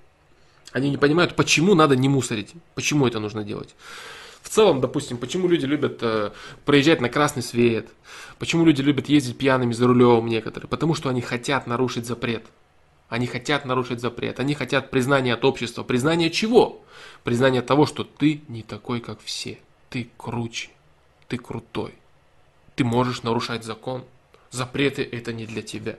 Они 0.72 0.88
не 0.88 0.96
понимают, 0.96 1.36
почему 1.36 1.74
надо 1.74 1.94
не 1.94 2.08
мусорить, 2.08 2.54
почему 2.74 3.06
это 3.06 3.20
нужно 3.20 3.44
делать. 3.44 3.74
В 4.42 4.48
целом, 4.48 4.80
допустим, 4.80 5.18
почему 5.18 5.48
люди 5.48 5.66
любят 5.66 5.98
э, 6.02 6.32
проезжать 6.64 7.00
на 7.00 7.08
красный 7.08 7.42
свет, 7.42 7.88
почему 8.38 8.64
люди 8.64 8.82
любят 8.82 9.08
ездить 9.08 9.38
пьяными 9.38 9.72
за 9.72 9.86
рулем 9.86 10.26
некоторые, 10.26 10.68
потому 10.68 10.94
что 10.94 11.08
они 11.08 11.20
хотят 11.20 11.66
нарушить 11.66 12.06
запрет. 12.06 12.44
Они 13.08 13.26
хотят 13.26 13.64
нарушить 13.64 14.00
запрет, 14.00 14.38
они 14.40 14.54
хотят 14.54 14.90
признания 14.90 15.34
от 15.34 15.44
общества. 15.44 15.82
Признание 15.82 16.30
чего? 16.30 16.82
Признание 17.24 17.60
того, 17.60 17.84
что 17.84 18.04
ты 18.04 18.42
не 18.48 18.62
такой, 18.62 19.00
как 19.00 19.18
все 19.20 19.58
ты 19.90 20.08
круче, 20.16 20.70
ты 21.28 21.36
крутой. 21.36 21.94
Ты 22.76 22.84
можешь 22.84 23.22
нарушать 23.22 23.64
закон. 23.64 24.04
Запреты 24.50 25.02
это 25.02 25.32
не 25.32 25.44
для 25.44 25.62
тебя. 25.62 25.98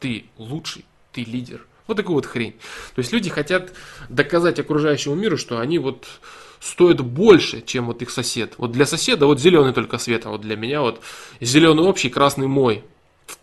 Ты 0.00 0.24
лучший, 0.38 0.84
ты 1.12 1.24
лидер. 1.24 1.66
Вот 1.86 1.96
такую 1.96 2.14
вот 2.14 2.26
хрень. 2.26 2.52
То 2.94 3.00
есть 3.00 3.12
люди 3.12 3.28
хотят 3.28 3.72
доказать 4.08 4.58
окружающему 4.58 5.14
миру, 5.14 5.36
что 5.36 5.58
они 5.58 5.78
вот 5.78 6.06
стоят 6.64 7.02
больше, 7.02 7.60
чем 7.60 7.86
вот 7.86 8.00
их 8.02 8.10
сосед. 8.10 8.54
Вот 8.56 8.72
для 8.72 8.86
соседа 8.86 9.26
вот 9.26 9.38
зеленый 9.38 9.72
только 9.74 9.98
свет, 9.98 10.24
а 10.24 10.30
вот 10.30 10.40
для 10.40 10.56
меня 10.56 10.80
вот 10.80 11.00
зеленый 11.40 11.84
общий, 11.84 12.08
красный 12.08 12.46
мой. 12.46 12.82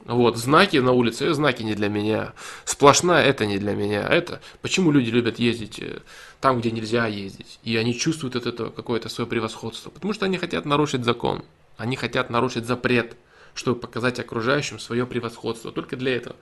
Вот, 0.06 0.38
знаки 0.38 0.78
на 0.78 0.92
улице, 0.92 1.26
э, 1.26 1.34
знаки 1.34 1.64
не 1.64 1.76
для 1.76 1.90
меня. 1.90 2.34
Сплошная, 2.66 3.24
это 3.24 3.46
не 3.46 3.58
для 3.58 3.76
меня. 3.76 4.08
Это, 4.08 4.42
почему 4.62 4.92
люди 4.92 5.10
любят 5.10 5.40
ездить 5.40 5.80
э, 5.80 6.00
там, 6.40 6.60
где 6.60 6.72
нельзя 6.72 7.08
ездить? 7.08 7.60
И 7.64 7.78
они 7.78 7.98
чувствуют 7.98 8.36
от 8.36 8.48
этого 8.48 8.70
какое-то 8.70 9.10
свое 9.10 9.28
превосходство. 9.28 9.90
Потому 9.90 10.14
что 10.14 10.26
они 10.26 10.38
хотят 10.38 10.66
нарушить 10.66 11.04
закон. 11.04 11.44
Они 11.78 11.96
хотят 11.96 12.30
нарушить 12.30 12.66
запрет, 12.66 13.16
чтобы 13.54 13.80
показать 13.80 14.20
окружающим 14.20 14.80
свое 14.80 15.06
превосходство. 15.06 15.72
Только 15.72 15.96
для 15.96 16.16
этого. 16.16 16.36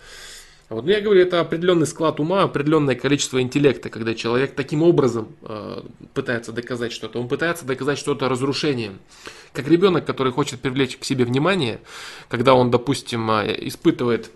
Вот, 0.69 0.85
ну, 0.85 0.91
я 0.91 1.01
говорю, 1.01 1.21
это 1.21 1.39
определенный 1.39 1.87
склад 1.87 2.19
ума, 2.19 2.43
определенное 2.43 2.93
количество 2.93 3.41
интеллекта, 3.41 3.89
когда 3.89 4.13
человек 4.13 4.53
таким 4.53 4.83
образом 4.83 5.35
э, 5.41 5.81
пытается 6.13 6.51
доказать 6.51 6.91
что-то. 6.91 7.19
Он 7.19 7.27
пытается 7.27 7.65
доказать 7.65 7.97
что-то 7.97 8.29
разрушением. 8.29 8.99
Как 9.51 9.67
ребенок, 9.67 10.05
который 10.05 10.31
хочет 10.31 10.59
привлечь 10.59 10.95
к 10.95 11.03
себе 11.03 11.25
внимание, 11.25 11.81
когда 12.27 12.53
он, 12.53 12.69
допустим, 12.69 13.31
э, 13.31 13.55
испытывает 13.67 14.29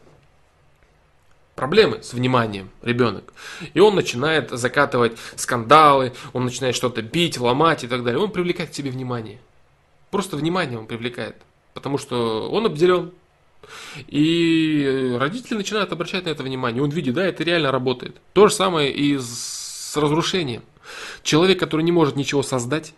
проблемы 1.53 2.01
с 2.01 2.13
вниманием 2.13 2.71
ребенок. 2.81 3.31
И 3.75 3.79
он 3.79 3.93
начинает 3.93 4.49
закатывать 4.49 5.15
скандалы, 5.35 6.13
он 6.33 6.45
начинает 6.45 6.75
что-то 6.75 7.03
бить, 7.03 7.37
ломать 7.39 7.83
и 7.83 7.87
так 7.87 8.03
далее. 8.03 8.19
Он 8.19 8.31
привлекает 8.31 8.71
к 8.71 8.73
себе 8.73 8.89
внимание. 8.89 9.37
Просто 10.09 10.35
внимание 10.35 10.79
он 10.79 10.87
привлекает. 10.87 11.35
Потому 11.75 11.99
что 11.99 12.49
он 12.49 12.65
обделен, 12.65 13.11
и 14.07 15.15
родители 15.19 15.55
начинают 15.55 15.91
обращать 15.91 16.25
на 16.25 16.29
это 16.29 16.43
внимание. 16.43 16.81
Он 16.81 16.89
видит, 16.89 17.13
да, 17.13 17.25
это 17.25 17.43
реально 17.43 17.71
работает. 17.71 18.15
То 18.33 18.47
же 18.47 18.53
самое 18.53 18.91
и 18.91 19.17
с 19.17 19.95
разрушением. 19.95 20.63
Человек, 21.23 21.59
который 21.59 21.83
не 21.83 21.91
может 21.91 22.15
ничего 22.15 22.43
создать, 22.43 22.93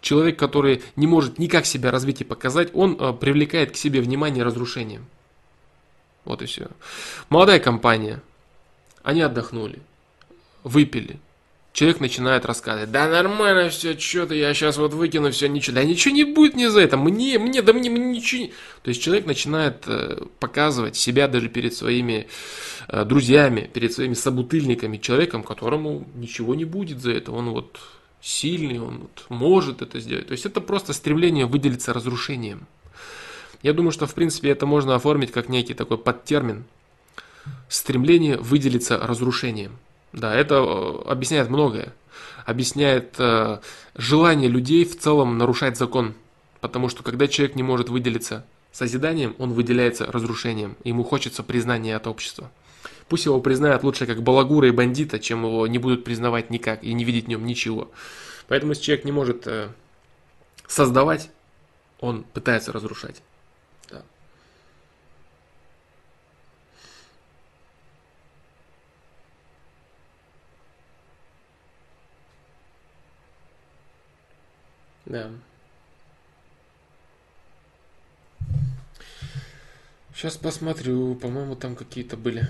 человек, 0.00 0.38
который 0.38 0.82
не 0.96 1.06
может 1.06 1.38
никак 1.38 1.66
себя 1.66 1.90
развить 1.90 2.20
и 2.20 2.24
показать, 2.24 2.70
он 2.74 2.96
э, 2.98 3.12
привлекает 3.12 3.72
к 3.72 3.76
себе 3.76 4.00
внимание 4.00 4.44
разрушением. 4.44 5.06
Вот 6.24 6.42
и 6.42 6.46
все. 6.46 6.68
Молодая 7.28 7.60
компания. 7.60 8.22
Они 9.02 9.22
отдохнули, 9.22 9.80
выпили, 10.64 11.18
Человек 11.78 12.00
начинает 12.00 12.44
рассказывать, 12.44 12.90
да 12.90 13.06
нормально 13.06 13.70
все, 13.70 13.96
что-то 13.96 14.34
я 14.34 14.52
сейчас 14.52 14.78
вот 14.78 14.94
выкину 14.94 15.30
все, 15.30 15.46
ничего, 15.46 15.76
да 15.76 15.84
ничего 15.84 16.12
не 16.12 16.24
будет 16.24 16.54
мне 16.54 16.70
за 16.70 16.80
это, 16.80 16.96
мне, 16.96 17.38
мне, 17.38 17.62
да 17.62 17.72
мне, 17.72 17.88
мне 17.88 18.16
ничего. 18.16 18.48
То 18.82 18.88
есть 18.88 19.00
человек 19.00 19.26
начинает 19.26 19.84
э, 19.86 20.24
показывать 20.40 20.96
себя 20.96 21.28
даже 21.28 21.48
перед 21.48 21.72
своими 21.72 22.26
э, 22.88 23.04
друзьями, 23.04 23.70
перед 23.72 23.92
своими 23.92 24.14
собутыльниками, 24.14 24.96
человеком, 24.96 25.44
которому 25.44 26.04
ничего 26.16 26.56
не 26.56 26.64
будет 26.64 27.00
за 27.00 27.12
это, 27.12 27.30
он 27.30 27.50
вот 27.50 27.78
сильный, 28.20 28.80
он 28.80 28.98
вот 29.02 29.26
может 29.28 29.80
это 29.80 30.00
сделать. 30.00 30.26
То 30.26 30.32
есть 30.32 30.46
это 30.46 30.60
просто 30.60 30.92
стремление 30.92 31.46
выделиться 31.46 31.92
разрушением. 31.92 32.66
Я 33.62 33.72
думаю, 33.72 33.92
что 33.92 34.08
в 34.08 34.14
принципе 34.14 34.50
это 34.50 34.66
можно 34.66 34.96
оформить 34.96 35.30
как 35.30 35.48
некий 35.48 35.74
такой 35.74 35.98
подтермин. 35.98 36.64
Стремление 37.68 38.36
выделиться 38.36 38.98
разрушением. 38.98 39.78
Да, 40.18 40.34
это 40.34 40.56
э, 40.56 41.10
объясняет 41.10 41.48
многое. 41.48 41.94
Объясняет 42.44 43.14
э, 43.18 43.58
желание 43.94 44.48
людей 44.48 44.84
в 44.84 44.98
целом 44.98 45.38
нарушать 45.38 45.78
закон. 45.78 46.14
Потому 46.60 46.88
что 46.88 47.04
когда 47.04 47.28
человек 47.28 47.54
не 47.54 47.62
может 47.62 47.88
выделиться 47.88 48.44
созиданием, 48.72 49.36
он 49.38 49.52
выделяется 49.52 50.06
разрушением. 50.06 50.76
Ему 50.82 51.04
хочется 51.04 51.44
признания 51.44 51.94
от 51.94 52.08
общества. 52.08 52.50
Пусть 53.08 53.26
его 53.26 53.40
признают 53.40 53.84
лучше 53.84 54.06
как 54.06 54.22
балагура 54.22 54.66
и 54.66 54.72
бандита, 54.72 55.20
чем 55.20 55.44
его 55.44 55.66
не 55.68 55.78
будут 55.78 56.04
признавать 56.04 56.50
никак 56.50 56.82
и 56.82 56.92
не 56.92 57.04
видеть 57.04 57.26
в 57.26 57.28
нем 57.28 57.46
ничего. 57.46 57.90
Поэтому 58.48 58.72
если 58.72 58.82
человек 58.82 59.04
не 59.04 59.12
может 59.12 59.46
э, 59.46 59.68
создавать, 60.66 61.30
он 62.00 62.24
пытается 62.24 62.72
разрушать. 62.72 63.22
Да. 75.08 75.30
Сейчас 80.14 80.36
посмотрю, 80.36 81.14
по-моему, 81.14 81.56
там 81.56 81.76
какие-то 81.76 82.18
были. 82.18 82.46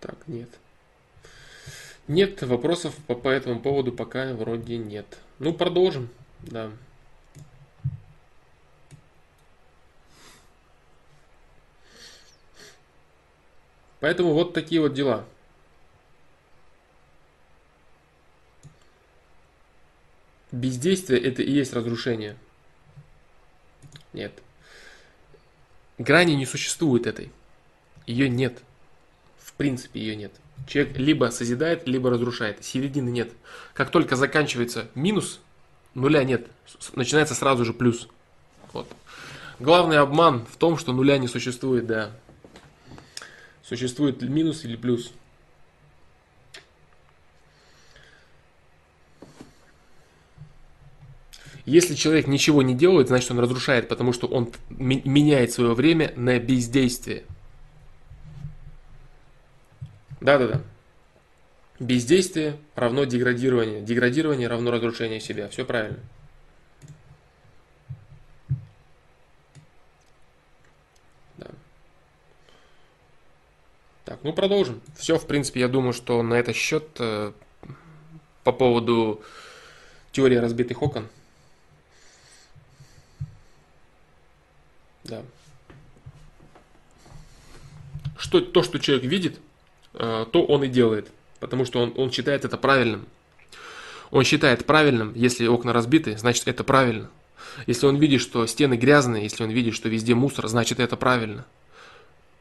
Так, 0.00 0.16
нет. 0.26 0.48
Нет, 2.08 2.42
вопросов 2.42 2.94
по, 3.06 3.14
по 3.14 3.28
этому 3.28 3.60
поводу 3.60 3.92
пока 3.92 4.32
вроде 4.32 4.78
нет. 4.78 5.18
Ну, 5.38 5.52
продолжим, 5.52 6.08
да. 6.40 6.70
Поэтому 14.00 14.32
вот 14.32 14.52
такие 14.52 14.80
вот 14.80 14.94
дела. 14.94 15.24
Бездействие 20.52 21.20
это 21.20 21.42
и 21.42 21.50
есть 21.50 21.72
разрушение. 21.72 22.36
Нет. 24.12 24.32
Грани 25.98 26.32
не 26.32 26.46
существует 26.46 27.06
этой. 27.06 27.30
Ее 28.06 28.28
нет. 28.28 28.62
В 29.38 29.52
принципе, 29.54 30.00
ее 30.00 30.16
нет. 30.16 30.32
Человек 30.66 30.96
либо 30.96 31.30
созидает, 31.30 31.86
либо 31.86 32.10
разрушает. 32.10 32.64
Середины 32.64 33.10
нет. 33.10 33.32
Как 33.74 33.90
только 33.90 34.16
заканчивается 34.16 34.88
минус, 34.94 35.40
нуля 35.94 36.24
нет. 36.24 36.46
Начинается 36.94 37.34
сразу 37.34 37.64
же 37.64 37.72
плюс. 37.72 38.08
Вот. 38.72 38.88
Главный 39.58 39.98
обман 39.98 40.46
в 40.46 40.56
том, 40.56 40.76
что 40.78 40.92
нуля 40.92 41.18
не 41.18 41.28
существует, 41.28 41.86
да. 41.86 42.10
Существует 43.68 44.22
минус 44.22 44.64
или 44.64 44.76
плюс? 44.76 45.12
Если 51.64 51.96
человек 51.96 52.28
ничего 52.28 52.62
не 52.62 52.76
делает, 52.76 53.08
значит 53.08 53.28
он 53.32 53.40
разрушает, 53.40 53.88
потому 53.88 54.12
что 54.12 54.28
он 54.28 54.52
меняет 54.68 55.50
свое 55.50 55.74
время 55.74 56.12
на 56.14 56.38
бездействие. 56.38 57.24
Да-да-да. 60.20 60.62
Бездействие 61.80 62.58
равно 62.76 63.04
деградирование. 63.04 63.82
Деградирование 63.82 64.46
равно 64.46 64.70
разрушение 64.70 65.18
себя. 65.18 65.48
Все 65.48 65.64
правильно. 65.64 65.98
Так, 74.06 74.20
ну 74.22 74.32
продолжим. 74.32 74.80
Все, 74.96 75.18
в 75.18 75.26
принципе, 75.26 75.58
я 75.58 75.68
думаю, 75.68 75.92
что 75.92 76.22
на 76.22 76.34
этот 76.34 76.54
счет 76.54 76.84
э, 77.00 77.32
по 78.44 78.52
поводу 78.52 79.20
теории 80.12 80.36
разбитых 80.36 80.80
окон. 80.80 81.08
Да. 85.02 85.22
Что, 88.16 88.40
то, 88.40 88.62
что 88.62 88.78
человек 88.78 89.04
видит, 89.04 89.40
э, 89.94 90.26
то 90.30 90.44
он 90.44 90.62
и 90.62 90.68
делает. 90.68 91.10
Потому 91.40 91.64
что 91.64 91.80
он, 91.82 91.92
он 91.96 92.12
считает 92.12 92.44
это 92.44 92.56
правильным. 92.56 93.06
Он 94.12 94.22
считает 94.22 94.66
правильным, 94.66 95.14
если 95.16 95.48
окна 95.48 95.72
разбиты, 95.72 96.16
значит 96.16 96.46
это 96.46 96.62
правильно. 96.62 97.10
Если 97.66 97.86
он 97.86 97.96
видит, 97.96 98.20
что 98.20 98.46
стены 98.46 98.74
грязные, 98.74 99.24
если 99.24 99.42
он 99.42 99.50
видит, 99.50 99.74
что 99.74 99.88
везде 99.88 100.14
мусор, 100.14 100.46
значит 100.46 100.78
это 100.78 100.96
правильно. 100.96 101.44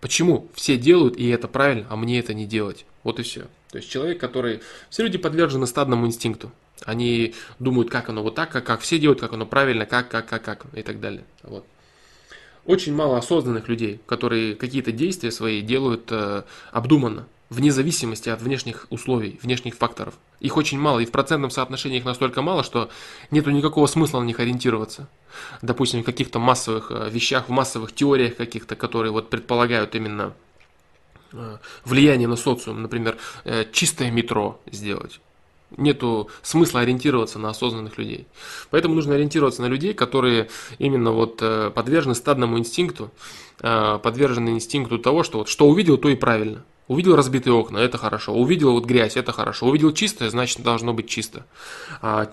Почему 0.05 0.49
все 0.53 0.77
делают, 0.77 1.17
и 1.17 1.27
это 1.29 1.47
правильно, 1.47 1.87
а 1.89 1.95
мне 1.95 2.19
это 2.19 2.35
не 2.35 2.45
делать? 2.45 2.85
Вот 3.01 3.19
и 3.19 3.23
все. 3.23 3.47
То 3.71 3.79
есть 3.79 3.89
человек, 3.89 4.19
который... 4.19 4.61
Все 4.91 5.01
люди 5.01 5.17
подвержены 5.17 5.65
стадному 5.65 6.05
инстинкту. 6.05 6.51
Они 6.83 7.33
думают, 7.57 7.89
как 7.89 8.07
оно 8.09 8.21
вот 8.21 8.35
так, 8.35 8.51
как, 8.51 8.63
как 8.63 8.81
все 8.81 8.99
делают, 8.99 9.19
как 9.19 9.33
оно 9.33 9.47
правильно, 9.47 9.87
как, 9.87 10.07
как, 10.09 10.27
как, 10.27 10.43
как 10.43 10.67
и 10.75 10.83
так 10.83 10.99
далее. 10.99 11.23
Вот. 11.41 11.65
Очень 12.65 12.93
мало 12.93 13.17
осознанных 13.17 13.67
людей, 13.67 13.99
которые 14.05 14.53
какие-то 14.53 14.91
действия 14.91 15.31
свои 15.31 15.63
делают 15.63 16.11
э, 16.11 16.43
обдуманно 16.71 17.25
вне 17.55 17.71
зависимости 17.71 18.29
от 18.29 18.41
внешних 18.41 18.85
условий, 18.89 19.39
внешних 19.41 19.75
факторов. 19.75 20.13
Их 20.41 20.57
очень 20.57 20.77
мало, 20.77 20.99
и 20.99 21.05
в 21.05 21.11
процентном 21.11 21.49
соотношении 21.49 21.97
их 21.97 22.05
настолько 22.05 22.41
мало, 22.41 22.63
что 22.63 22.89
нету 23.31 23.49
никакого 23.51 23.87
смысла 23.87 24.19
на 24.19 24.25
них 24.25 24.39
ориентироваться. 24.39 25.07
Допустим, 25.61 26.01
в 26.01 26.05
каких-то 26.05 26.37
массовых 26.37 26.91
э, 26.91 27.09
вещах, 27.09 27.47
в 27.47 27.51
массовых 27.51 27.95
теориях 27.95 28.35
каких-то, 28.35 28.75
которые 28.75 29.11
вот 29.11 29.29
предполагают 29.29 29.95
именно 29.95 30.33
э, 31.31 31.57
влияние 31.85 32.27
на 32.27 32.35
социум, 32.35 32.81
например, 32.81 33.17
э, 33.45 33.65
чистое 33.71 34.11
метро 34.11 34.59
сделать. 34.69 35.21
Нету 35.77 36.29
смысла 36.41 36.81
ориентироваться 36.81 37.39
на 37.39 37.49
осознанных 37.49 37.97
людей. 37.97 38.27
Поэтому 38.69 38.95
нужно 38.95 39.15
ориентироваться 39.15 39.61
на 39.61 39.67
людей, 39.67 39.93
которые 39.93 40.49
именно 40.77 41.11
вот 41.11 41.37
подвержены 41.73 42.13
стадному 42.13 42.59
инстинкту, 42.59 43.09
подвержены 43.57 44.49
инстинкту 44.49 44.99
того, 44.99 45.23
что 45.23 45.39
вот 45.39 45.49
что 45.49 45.67
увидел, 45.67 45.97
то 45.97 46.07
и 46.07 46.15
правильно. 46.15 46.63
Увидел 46.87 47.15
разбитые 47.15 47.53
окна, 47.53 47.79
это 47.79 47.97
хорошо. 47.97 48.33
Увидел 48.33 48.73
вот 48.73 48.85
грязь, 48.85 49.17
это 49.17 49.31
хорошо. 49.31 49.65
Увидел 49.67 49.91
чистое, 49.91 50.29
значит 50.29 50.61
должно 50.61 50.93
быть 50.93 51.09
чисто. 51.09 51.45
А, 52.01 52.31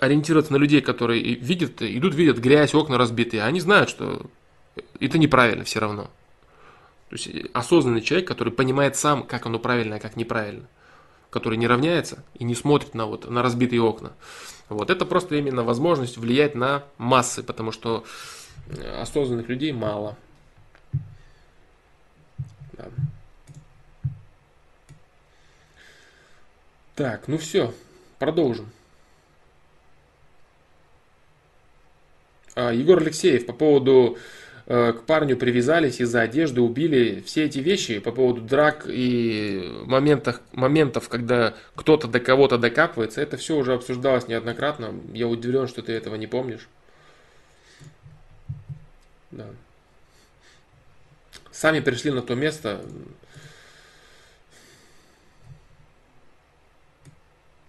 ориентироваться 0.00 0.52
на 0.52 0.56
людей, 0.56 0.80
которые 0.80 1.20
видят, 1.34 1.82
идут, 1.82 2.14
видят 2.14 2.38
грязь, 2.38 2.74
окна 2.74 2.96
разбитые, 2.96 3.42
они 3.42 3.60
знают, 3.60 3.90
что 3.90 4.26
это 5.00 5.18
неправильно 5.18 5.64
все 5.64 5.80
равно. 5.80 6.10
То 7.10 7.16
есть 7.16 7.28
осознанный 7.52 8.02
человек, 8.02 8.28
который 8.28 8.52
понимает 8.52 8.94
сам, 8.94 9.24
как 9.24 9.46
оно 9.46 9.58
правильно, 9.58 9.96
а 9.96 9.98
как 10.00 10.14
неправильно. 10.14 10.66
Который 11.30 11.58
не 11.58 11.66
равняется 11.66 12.24
и 12.34 12.44
не 12.44 12.54
смотрит 12.54 12.94
на, 12.94 13.06
вот, 13.06 13.28
на 13.28 13.42
разбитые 13.42 13.82
окна. 13.82 14.12
Вот 14.68 14.90
это 14.90 15.06
просто 15.06 15.34
именно 15.34 15.64
возможность 15.64 16.18
влиять 16.18 16.54
на 16.54 16.84
массы, 16.98 17.42
потому 17.42 17.72
что 17.72 18.04
осознанных 19.00 19.48
людей 19.48 19.72
мало. 19.72 20.16
Да. 22.74 22.84
Так, 26.98 27.28
ну 27.28 27.38
все, 27.38 27.72
продолжим. 28.18 28.72
А, 32.56 32.72
Егор 32.72 32.98
Алексеев 32.98 33.46
по 33.46 33.52
поводу 33.52 34.18
э, 34.66 34.94
к 34.94 35.02
парню 35.02 35.36
привязались 35.36 36.00
из-за 36.00 36.22
одежды, 36.22 36.60
убили. 36.60 37.20
Все 37.20 37.44
эти 37.44 37.60
вещи 37.60 38.00
по 38.00 38.10
поводу 38.10 38.40
драк 38.40 38.84
и 38.88 39.80
моментах, 39.84 40.42
моментов, 40.50 41.08
когда 41.08 41.54
кто-то 41.76 42.08
до 42.08 42.18
кого-то 42.18 42.58
докапывается, 42.58 43.20
это 43.20 43.36
все 43.36 43.54
уже 43.54 43.74
обсуждалось 43.74 44.26
неоднократно. 44.26 44.92
Я 45.12 45.28
удивлен, 45.28 45.68
что 45.68 45.82
ты 45.82 45.92
этого 45.92 46.16
не 46.16 46.26
помнишь. 46.26 46.68
Да. 49.30 49.46
Сами 51.52 51.78
пришли 51.78 52.10
на 52.10 52.22
то 52.22 52.34
место, 52.34 52.80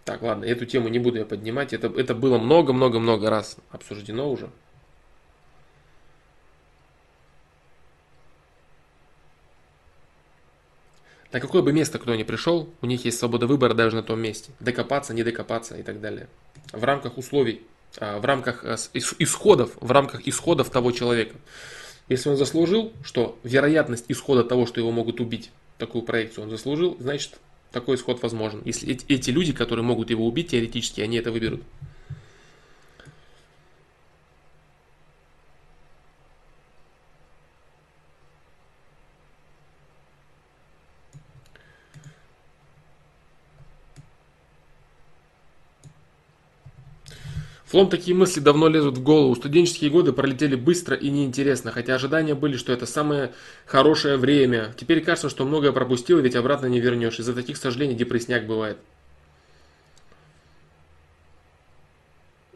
Так, 0.09 0.23
ладно, 0.23 0.43
эту 0.45 0.65
тему 0.65 0.87
не 0.87 0.97
буду 0.97 1.19
я 1.19 1.25
поднимать. 1.25 1.71
Это, 1.71 1.85
это 1.85 2.15
было 2.15 2.39
много-много-много 2.39 3.29
раз 3.29 3.57
обсуждено 3.69 4.27
уже. 4.31 4.49
На 11.31 11.39
какое 11.39 11.61
бы 11.61 11.71
место 11.71 11.99
кто 11.99 12.15
ни 12.15 12.23
пришел, 12.23 12.73
у 12.81 12.87
них 12.87 13.05
есть 13.05 13.19
свобода 13.19 13.45
выбора 13.45 13.75
даже 13.75 13.97
на 13.97 14.01
том 14.01 14.19
месте. 14.19 14.51
Докопаться, 14.59 15.13
не 15.13 15.21
докопаться 15.21 15.77
и 15.77 15.83
так 15.83 16.01
далее. 16.01 16.27
в 16.71 16.83
рамках 16.83 17.19
условий, 17.19 17.61
в 17.95 18.25
рамках 18.25 18.65
исходов, 18.95 19.77
в 19.79 19.91
рамках 19.91 20.27
исходов 20.27 20.71
того 20.71 20.91
человека. 20.91 21.35
Если 22.07 22.29
он 22.29 22.35
заслужил, 22.35 22.93
что 23.03 23.37
вероятность 23.43 24.05
исхода 24.07 24.43
того, 24.43 24.65
что 24.65 24.79
его 24.79 24.89
могут 24.89 25.21
убить, 25.21 25.51
такую 25.77 26.01
проекцию 26.01 26.45
он 26.45 26.49
заслужил, 26.49 26.97
значит 26.99 27.37
такой 27.71 27.95
исход 27.95 28.21
возможен. 28.21 28.61
Если 28.65 28.97
эти 29.07 29.29
люди, 29.29 29.53
которые 29.53 29.85
могут 29.85 30.09
его 30.09 30.25
убить 30.25 30.49
теоретически, 30.49 31.01
они 31.01 31.17
это 31.17 31.31
выберут. 31.31 31.63
Флом 47.69 47.87
такие 47.87 48.17
мысли 48.17 48.39
давно 48.39 48.67
лезут 48.67 48.97
в 48.97 49.03
голову. 49.03 49.35
Студенческие 49.35 49.91
годы 49.91 50.11
пролетели 50.11 50.55
быстро 50.55 50.95
и 50.95 51.11
неинтересно, 51.11 51.71
хотя 51.71 51.93
ожидания 51.93 52.33
были, 52.33 52.57
что 52.57 52.73
это 52.73 52.87
самое 52.87 53.31
хорошее 53.67 54.17
время. 54.17 54.73
Теперь 54.75 55.03
кажется, 55.03 55.29
что 55.29 55.45
многое 55.45 55.71
пропустил, 55.71 56.19
ведь 56.19 56.35
обратно 56.35 56.65
не 56.65 56.79
вернешь. 56.79 57.19
Из-за 57.19 57.35
таких 57.35 57.57
сожалений 57.57 57.93
депрессняк 57.93 58.47
бывает. 58.47 58.79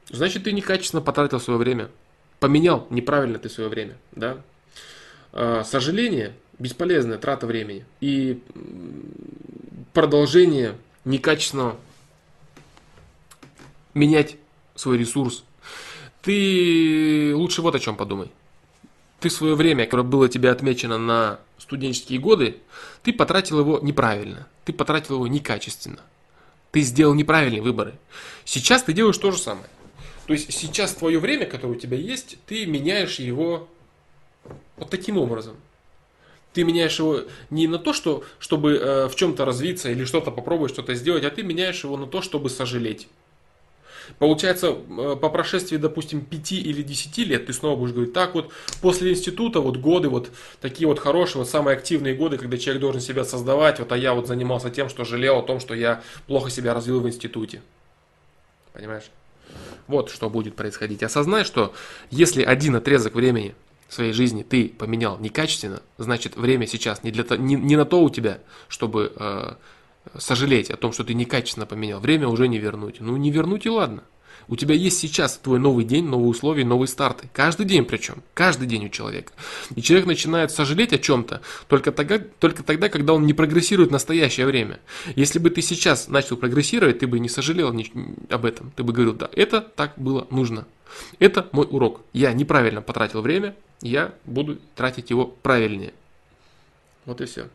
Значит, 0.10 0.46
ты 0.46 0.52
некачественно 0.52 1.02
потратил 1.02 1.40
свое 1.40 1.60
время. 1.60 1.90
Поменял 2.40 2.88
неправильно 2.90 3.38
ты 3.38 3.50
свое 3.50 3.70
время. 3.70 3.96
Да? 4.14 4.42
А, 5.32 5.64
сожаление– 5.64 6.34
бесполезная 6.58 7.20
трата 7.20 7.46
времени. 7.46 7.86
И 8.02 8.42
продолжение 9.94 10.76
некачественно 11.06 11.76
менять 13.94 14.38
свой 14.76 14.98
ресурс, 14.98 15.44
ты 16.22 17.34
лучше 17.36 17.62
вот 17.62 17.76
о 17.76 17.80
чем 17.80 17.96
подумай. 17.96 18.32
Ты 19.20 19.30
свое 19.30 19.56
время, 19.56 19.86
которое 19.86 20.04
было 20.04 20.28
тебе 20.28 20.50
отмечено 20.50 20.98
на 20.98 21.40
студенческие 21.58 22.20
годы, 22.20 22.58
ты 23.04 23.14
потратил 23.14 23.60
его 23.60 23.80
неправильно, 23.82 24.48
ты 24.66 24.74
потратил 24.74 25.16
его 25.16 25.28
некачественно. 25.28 26.02
Ты 26.72 26.82
сделал 26.82 27.14
неправильные 27.14 27.62
выборы. 27.62 27.94
Сейчас 28.46 28.84
ты 28.84 28.94
делаешь 28.94 29.18
то 29.18 29.32
же 29.32 29.38
самое. 29.38 29.68
То 30.26 30.34
есть 30.34 30.52
сейчас 30.54 30.94
твое 30.94 31.20
время, 31.20 31.46
которое 31.46 31.74
у 31.74 31.80
тебя 31.80 31.98
есть, 31.98 32.38
ты 32.46 32.66
меняешь 32.66 33.20
его 33.20 33.68
вот 34.78 34.90
таким 34.90 35.18
образом. 35.18 35.56
Ты 36.54 36.64
меняешь 36.64 36.98
его 37.00 37.22
не 37.50 37.68
на 37.68 37.80
то, 37.80 37.94
что, 37.94 38.24
чтобы 38.40 38.74
э, 38.74 39.08
в 39.08 39.16
чем-то 39.16 39.44
развиться 39.44 39.90
или 39.90 40.06
что-то 40.06 40.32
попробовать, 40.32 40.72
что-то 40.72 40.94
сделать, 40.96 41.24
а 41.24 41.32
ты 41.32 41.44
меняешь 41.44 41.84
его 41.84 41.98
на 41.98 42.08
то, 42.08 42.22
чтобы 42.22 42.50
сожалеть. 42.50 43.08
Получается, 44.20 44.68
э, 44.68 45.16
по 45.20 45.30
прошествии, 45.30 45.78
допустим, 45.78 46.22
5 46.22 46.52
или 46.54 46.82
10 46.82 47.26
лет, 47.26 47.46
ты 47.46 47.54
снова 47.54 47.78
будешь 47.78 47.94
говорить, 47.94 48.14
так 48.14 48.34
вот, 48.36 48.52
после 48.82 49.12
института, 49.12 49.60
вот 49.60 49.78
годы, 49.78 50.10
вот 50.10 50.32
такие 50.62 50.88
вот 50.88 51.00
хорошие, 51.00 51.40
вот 51.40 51.50
самые 51.50 51.78
активные 51.78 52.16
годы, 52.16 52.38
когда 52.38 52.58
человек 52.58 52.82
должен 52.82 53.02
себя 53.02 53.24
создавать, 53.24 53.80
вот, 53.80 53.92
а 53.92 53.98
я 53.98 54.14
вот 54.14 54.28
занимался 54.28 54.70
тем, 54.70 54.90
что 54.90 55.06
жалел 55.06 55.40
о 55.40 55.44
том, 55.44 55.60
что 55.60 55.74
я 55.74 56.02
плохо 56.28 56.50
себя 56.50 56.74
развил 56.74 57.00
в 57.00 57.08
институте. 57.08 57.62
Понимаешь? 58.74 59.10
Вот 59.88 60.10
что 60.10 60.30
будет 60.30 60.56
происходить. 60.56 61.04
Осознай, 61.04 61.44
что 61.44 61.74
если 62.10 62.44
один 62.44 62.76
отрезок 62.76 63.16
времени 63.16 63.54
своей 63.90 64.14
жизни 64.14 64.44
ты 64.44 64.70
поменял 64.70 65.18
некачественно, 65.20 65.82
значит 65.98 66.36
время 66.36 66.68
сейчас 66.68 67.04
не, 67.04 67.12
для, 67.12 67.24
не, 67.38 67.56
не 67.56 67.76
на 67.76 67.86
то 67.86 68.02
у 68.02 68.10
тебя, 68.10 68.40
чтобы 68.68 69.14
э, 69.16 69.54
сожалеть 70.18 70.70
о 70.70 70.78
том, 70.78 70.92
что 70.92 71.04
ты 71.04 71.14
некачественно 71.14 71.66
поменял. 71.66 72.00
Время 72.00 72.28
уже 72.28 72.48
не 72.48 72.58
вернуть. 72.58 73.00
Ну, 73.00 73.16
не 73.18 73.32
вернуть 73.32 73.66
и 73.66 73.70
ладно. 73.70 74.04
У 74.48 74.56
тебя 74.56 74.76
есть 74.76 75.00
сейчас 75.00 75.38
твой 75.38 75.60
новый 75.60 75.86
день, 75.86 76.06
новые 76.06 76.30
условия, 76.30 76.66
новые 76.66 76.88
старты. 76.88 77.30
Каждый 77.32 77.66
день 77.66 77.86
причем. 77.86 78.24
Каждый 78.34 78.68
день 78.68 78.86
у 78.86 78.90
человека. 78.90 79.32
И 79.76 79.82
человек 79.82 80.06
начинает 80.06 80.52
сожалеть 80.52 80.94
о 80.94 80.98
чем-то 80.98 81.42
только 81.68 81.92
тогда, 81.92 82.20
только 82.20 82.64
тогда, 82.64 82.90
когда 82.90 83.14
он 83.14 83.26
не 83.26 83.34
прогрессирует 83.34 83.90
в 83.90 83.94
настоящее 83.94 84.46
время. 84.46 84.80
Если 85.16 85.40
бы 85.40 85.50
ты 85.50 85.62
сейчас 85.62 86.08
начал 86.08 86.36
прогрессировать, 86.36 87.00
ты 87.00 87.08
бы 87.08 87.20
не 87.20 87.30
сожалел 87.30 87.74
об 88.30 88.46
этом. 88.46 88.72
Ты 88.76 88.84
бы 88.84 88.92
говорил, 88.92 89.14
да, 89.14 89.30
это 89.34 89.62
так 89.62 89.94
было 89.98 90.28
нужно. 90.30 90.66
Это 91.20 91.48
мой 91.52 91.68
урок. 91.70 92.02
Я 92.12 92.34
неправильно 92.34 92.82
потратил 92.82 93.22
время, 93.22 93.56
я 93.82 94.14
буду 94.26 94.60
тратить 94.76 95.10
его 95.10 95.26
правильнее. 95.26 95.94
Вот 97.06 97.22
и 97.22 97.26
все. 97.26 97.48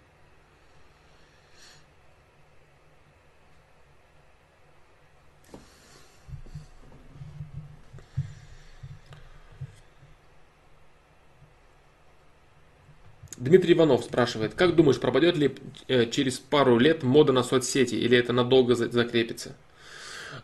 Дмитрий 13.38 13.74
Иванов 13.74 14.04
спрашивает, 14.04 14.54
как 14.54 14.74
думаешь, 14.74 14.98
пропадет 14.98 15.36
ли 15.36 15.54
э, 15.86 16.06
через 16.10 16.38
пару 16.38 16.78
лет 16.78 17.02
мода 17.02 17.32
на 17.32 17.42
соцсети 17.42 17.94
или 17.94 18.16
это 18.18 18.32
надолго 18.32 18.74
закрепится? 18.74 19.54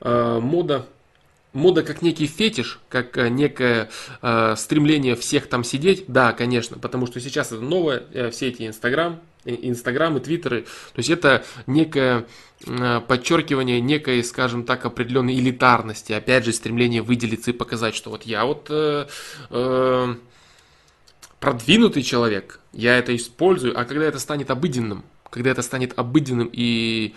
Э, 0.00 0.38
мода, 0.40 0.86
мода 1.52 1.82
как 1.82 2.02
некий 2.02 2.26
фетиш, 2.26 2.78
как 2.88 3.18
э, 3.18 3.28
некое 3.28 3.90
стремление 4.56 5.16
всех 5.16 5.48
там 5.48 5.64
сидеть, 5.64 6.04
да, 6.06 6.32
конечно, 6.32 6.78
потому 6.78 7.06
что 7.06 7.20
сейчас 7.20 7.48
это 7.48 7.60
новое, 7.60 8.30
все 8.30 8.48
эти 8.48 8.66
Инстаграм, 8.66 9.20
Инстаграм 9.44 10.16
и 10.16 10.20
Твиттеры, 10.20 10.62
то 10.62 10.98
есть 10.98 11.10
это 11.10 11.44
некое 11.66 12.26
подчеркивание 13.08 13.80
некой, 13.80 14.22
скажем 14.24 14.64
так, 14.64 14.84
определенной 14.86 15.34
элитарности, 15.34 16.12
опять 16.12 16.44
же, 16.44 16.52
стремление 16.52 17.02
выделиться 17.02 17.50
и 17.50 17.54
показать, 17.54 17.94
что 17.94 18.10
вот 18.10 18.22
я 18.22 18.46
вот 18.46 18.68
э, 18.70 19.06
э, 19.50 20.14
продвинутый 21.44 22.02
человек, 22.02 22.60
я 22.72 22.98
это 22.98 23.14
использую, 23.14 23.78
а 23.78 23.84
когда 23.84 24.04
это 24.04 24.18
станет 24.18 24.50
обыденным, 24.50 25.04
когда 25.30 25.50
это 25.50 25.62
станет 25.62 25.98
обыденным 25.98 26.50
и 26.52 27.14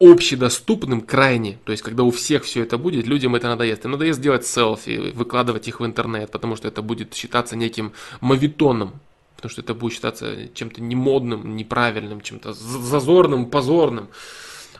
общедоступным 0.00 1.00
крайне, 1.00 1.58
то 1.64 1.72
есть 1.72 1.82
когда 1.82 2.02
у 2.02 2.10
всех 2.10 2.44
все 2.44 2.62
это 2.62 2.78
будет, 2.78 3.06
людям 3.06 3.34
это 3.36 3.48
надоест. 3.48 3.84
Им 3.84 3.92
надоест 3.92 4.20
делать 4.20 4.46
селфи, 4.46 5.12
выкладывать 5.14 5.68
их 5.68 5.80
в 5.80 5.86
интернет, 5.86 6.30
потому 6.30 6.56
что 6.56 6.68
это 6.68 6.82
будет 6.82 7.14
считаться 7.14 7.56
неким 7.56 7.92
мавитоном, 8.20 9.00
потому 9.36 9.50
что 9.50 9.60
это 9.60 9.74
будет 9.74 9.94
считаться 9.94 10.48
чем-то 10.52 10.82
немодным, 10.82 11.56
неправильным, 11.56 12.20
чем-то 12.20 12.52
зазорным, 12.52 13.46
позорным. 13.46 14.08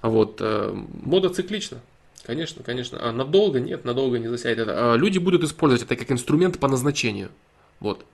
Вот. 0.02 0.38
Э, 0.40 0.74
мода 1.02 1.28
циклична. 1.28 1.78
Конечно, 2.26 2.62
конечно. 2.62 2.98
А 3.00 3.12
надолго? 3.12 3.60
Нет, 3.60 3.84
надолго 3.84 4.18
не 4.18 4.28
засядет. 4.28 4.66
А 4.68 4.96
люди 4.96 5.18
будут 5.18 5.44
использовать 5.44 5.82
это 5.82 5.96
как 5.96 6.10
инструмент 6.10 6.58
по 6.58 6.68
назначению. 6.68 7.30
Вот. 7.80 8.04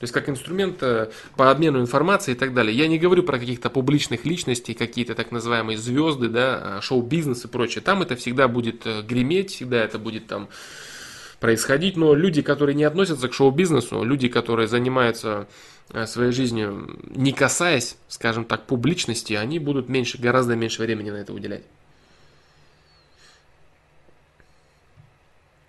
То 0.00 0.04
есть 0.04 0.14
как 0.14 0.30
инструмент 0.30 0.82
э, 0.82 1.10
по 1.36 1.50
обмену 1.50 1.78
информацией 1.78 2.34
и 2.34 2.38
так 2.38 2.54
далее. 2.54 2.74
Я 2.74 2.88
не 2.88 2.98
говорю 2.98 3.22
про 3.22 3.38
каких-то 3.38 3.68
публичных 3.68 4.24
личностей, 4.24 4.72
какие-то 4.72 5.14
так 5.14 5.30
называемые 5.30 5.76
звезды, 5.76 6.30
да, 6.30 6.78
а, 6.78 6.80
шоу-бизнес 6.80 7.44
и 7.44 7.48
прочее. 7.48 7.82
Там 7.82 8.00
это 8.00 8.16
всегда 8.16 8.48
будет 8.48 8.86
э, 8.86 9.02
греметь, 9.02 9.50
всегда 9.50 9.84
это 9.84 9.98
будет 9.98 10.26
там 10.26 10.48
происходить. 11.38 11.98
Но 11.98 12.14
люди, 12.14 12.40
которые 12.40 12.74
не 12.74 12.84
относятся 12.84 13.28
к 13.28 13.34
шоу-бизнесу, 13.34 14.02
люди, 14.02 14.28
которые 14.28 14.68
занимаются 14.68 15.46
э, 15.90 16.06
своей 16.06 16.32
жизнью, 16.32 16.98
не 17.10 17.32
касаясь, 17.32 17.98
скажем 18.08 18.46
так, 18.46 18.64
публичности, 18.64 19.34
они 19.34 19.58
будут 19.58 19.90
меньше, 19.90 20.16
гораздо 20.16 20.56
меньше 20.56 20.80
времени 20.80 21.10
на 21.10 21.16
это 21.16 21.34
уделять. 21.34 21.64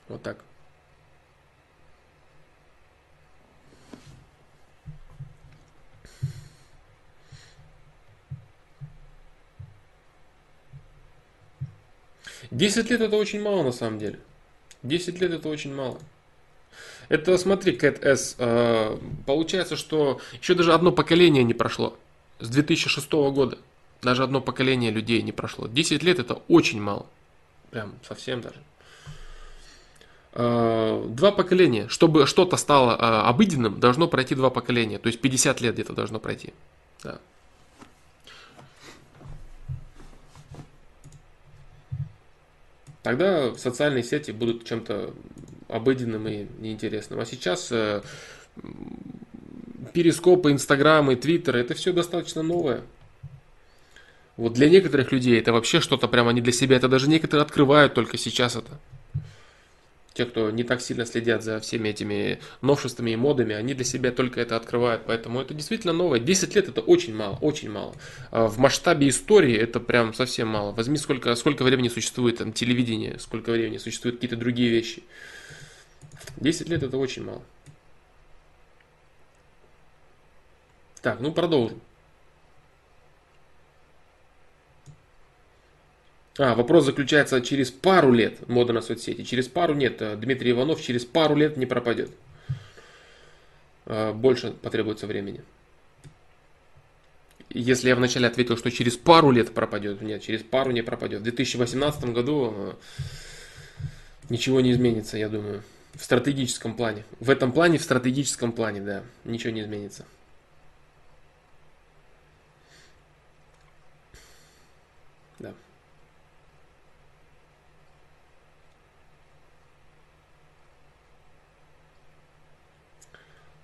Вот 0.07 0.23
так. 0.23 0.37
Десять 12.51 12.89
лет 12.89 13.01
это 13.01 13.15
очень 13.15 13.41
мало 13.41 13.63
на 13.63 13.71
самом 13.71 13.97
деле. 13.97 14.19
Десять 14.83 15.19
лет 15.21 15.31
это 15.31 15.47
очень 15.47 15.73
мало. 15.73 15.99
Это, 17.07 17.37
смотри, 17.37 17.73
Кэт 17.73 18.03
С, 18.03 18.35
э, 18.37 18.97
получается, 19.25 19.75
что 19.75 20.19
еще 20.39 20.53
даже 20.53 20.73
одно 20.73 20.91
поколение 20.91 21.43
не 21.43 21.53
прошло. 21.53 21.97
С 22.39 22.49
2006 22.49 23.11
года. 23.31 23.57
Даже 24.01 24.23
одно 24.23 24.41
поколение 24.41 24.91
людей 24.91 25.21
не 25.21 25.31
прошло. 25.31 25.67
10 25.67 26.03
лет 26.03 26.19
это 26.19 26.41
очень 26.47 26.81
мало. 26.81 27.05
Прям 27.69 27.93
совсем 28.07 28.41
даже. 28.41 28.57
Э, 30.33 31.05
два 31.07 31.31
поколения. 31.31 31.87
Чтобы 31.87 32.25
что-то 32.25 32.57
стало 32.57 32.93
э, 32.93 33.27
обыденным, 33.27 33.79
должно 33.79 34.07
пройти 34.07 34.33
два 34.33 34.49
поколения. 34.49 34.97
То 34.97 35.07
есть 35.07 35.21
50 35.21 35.61
лет 35.61 35.75
где-то 35.75 35.93
должно 35.93 36.19
пройти. 36.19 36.53
Да. 37.03 37.19
Тогда 43.03 43.55
социальные 43.55 44.03
сети 44.03 44.31
будут 44.31 44.65
чем-то 44.65 45.13
обыденным 45.67 46.27
и 46.27 46.45
неинтересным. 46.59 47.19
А 47.19 47.25
сейчас 47.25 47.71
э, 47.71 48.01
перископы, 49.93 50.51
инстаграмы, 50.51 51.15
твиттеры, 51.15 51.59
это 51.61 51.73
все 51.73 51.93
достаточно 51.93 52.43
новое. 52.43 52.81
Вот 54.37 54.53
для 54.53 54.69
некоторых 54.69 55.11
людей 55.11 55.39
это 55.39 55.51
вообще 55.51 55.79
что-то 55.79 56.07
прямо 56.07 56.29
они 56.29 56.41
для 56.41 56.53
себя, 56.53 56.77
это 56.77 56.87
даже 56.87 57.09
некоторые 57.09 57.43
открывают 57.43 57.93
только 57.93 58.17
сейчас 58.17 58.55
это. 58.55 58.79
Те, 60.13 60.25
кто 60.25 60.51
не 60.51 60.63
так 60.63 60.81
сильно 60.81 61.05
следят 61.05 61.41
за 61.41 61.59
всеми 61.61 61.89
этими 61.89 62.39
новшествами 62.61 63.11
и 63.11 63.15
модами, 63.15 63.55
они 63.55 63.73
для 63.73 63.85
себя 63.85 64.11
только 64.11 64.41
это 64.41 64.57
открывают. 64.57 65.03
Поэтому 65.05 65.39
это 65.39 65.53
действительно 65.53 65.93
новое. 65.93 66.19
10 66.19 66.53
лет 66.55 66.67
это 66.67 66.81
очень 66.81 67.15
мало, 67.15 67.37
очень 67.37 67.69
мало. 67.69 67.95
А 68.29 68.47
в 68.47 68.57
масштабе 68.57 69.07
истории 69.07 69.55
это 69.55 69.79
прям 69.79 70.13
совсем 70.13 70.49
мало. 70.49 70.73
Возьми, 70.73 70.97
сколько, 70.97 71.33
сколько 71.35 71.63
времени 71.63 71.87
существует 71.87 72.39
там, 72.39 72.51
телевидение, 72.51 73.19
сколько 73.19 73.51
времени 73.51 73.77
существуют 73.77 74.17
какие-то 74.17 74.35
другие 74.35 74.69
вещи. 74.69 75.03
10 76.37 76.67
лет 76.67 76.83
это 76.83 76.97
очень 76.97 77.23
мало. 77.23 77.41
Так, 81.01 81.21
ну 81.21 81.31
продолжим. 81.31 81.79
А, 86.39 86.55
вопрос 86.55 86.85
заключается 86.85 87.41
через 87.41 87.71
пару 87.71 88.11
лет 88.11 88.47
мода 88.47 88.73
на 88.73 88.81
соцсети. 88.81 89.23
Через 89.23 89.47
пару 89.47 89.73
нет. 89.73 90.01
Э, 90.01 90.15
Дмитрий 90.15 90.51
Иванов 90.51 90.81
через 90.81 91.05
пару 91.05 91.35
лет 91.35 91.57
не 91.57 91.65
пропадет. 91.65 92.11
Э, 93.85 94.13
больше 94.13 94.51
потребуется 94.51 95.07
времени. 95.07 95.41
Если 97.49 97.89
я 97.89 97.97
вначале 97.97 98.27
ответил, 98.27 98.55
что 98.55 98.71
через 98.71 98.95
пару 98.95 99.29
лет 99.31 99.53
пропадет, 99.53 100.01
нет, 100.01 100.21
через 100.21 100.41
пару 100.41 100.71
не 100.71 100.81
пропадет. 100.81 101.19
В 101.19 101.23
2018 101.23 102.05
году 102.05 102.53
э, 102.55 102.73
ничего 104.29 104.61
не 104.61 104.71
изменится, 104.71 105.17
я 105.17 105.27
думаю. 105.27 105.63
В 105.95 106.03
стратегическом 106.03 106.75
плане. 106.75 107.03
В 107.19 107.29
этом 107.29 107.51
плане, 107.51 107.77
в 107.77 107.83
стратегическом 107.83 108.53
плане, 108.53 108.79
да, 108.79 109.03
ничего 109.25 109.51
не 109.51 109.61
изменится. 109.61 110.05
Да. 115.39 115.53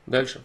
Дальше. 0.07 0.41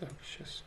Так, 0.00 0.08
сейчас. 0.26 0.64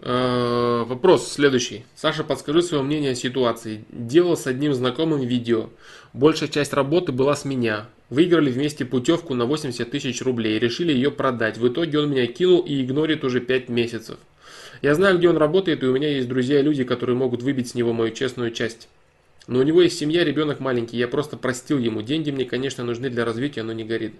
Э, 0.00 0.84
вопрос 0.86 1.30
следующий. 1.30 1.84
Саша, 1.94 2.24
подскажи 2.24 2.62
свое 2.62 2.82
мнение 2.82 3.12
о 3.12 3.14
ситуации. 3.14 3.84
Делал 3.90 4.38
с 4.38 4.46
одним 4.46 4.72
знакомым 4.72 5.20
видео. 5.20 5.68
Большая 6.14 6.48
часть 6.48 6.72
работы 6.72 7.12
была 7.12 7.36
с 7.36 7.44
меня. 7.44 7.86
Выиграли 8.10 8.50
вместе 8.50 8.84
путевку 8.84 9.34
на 9.34 9.46
80 9.46 9.88
тысяч 9.88 10.20
рублей, 10.20 10.58
решили 10.58 10.92
ее 10.92 11.12
продать. 11.12 11.58
В 11.58 11.68
итоге 11.68 12.00
он 12.00 12.10
меня 12.10 12.26
кинул 12.26 12.60
и 12.60 12.82
игнорит 12.82 13.24
уже 13.24 13.40
5 13.40 13.68
месяцев. 13.68 14.18
Я 14.82 14.96
знаю, 14.96 15.18
где 15.18 15.28
он 15.28 15.36
работает, 15.36 15.84
и 15.84 15.86
у 15.86 15.94
меня 15.94 16.08
есть 16.08 16.28
друзья 16.28 16.58
и 16.58 16.62
люди, 16.62 16.82
которые 16.82 17.14
могут 17.14 17.42
выбить 17.42 17.68
с 17.68 17.74
него 17.74 17.92
мою 17.92 18.12
честную 18.12 18.50
часть. 18.50 18.88
Но 19.46 19.60
у 19.60 19.62
него 19.62 19.80
есть 19.80 19.96
семья, 19.96 20.24
ребенок 20.24 20.58
маленький, 20.58 20.96
я 20.96 21.06
просто 21.06 21.36
простил 21.36 21.78
ему. 21.78 22.02
Деньги 22.02 22.32
мне, 22.32 22.44
конечно, 22.44 22.82
нужны 22.82 23.10
для 23.10 23.24
развития, 23.24 23.62
но 23.62 23.72
не 23.72 23.84
горит. 23.84 24.14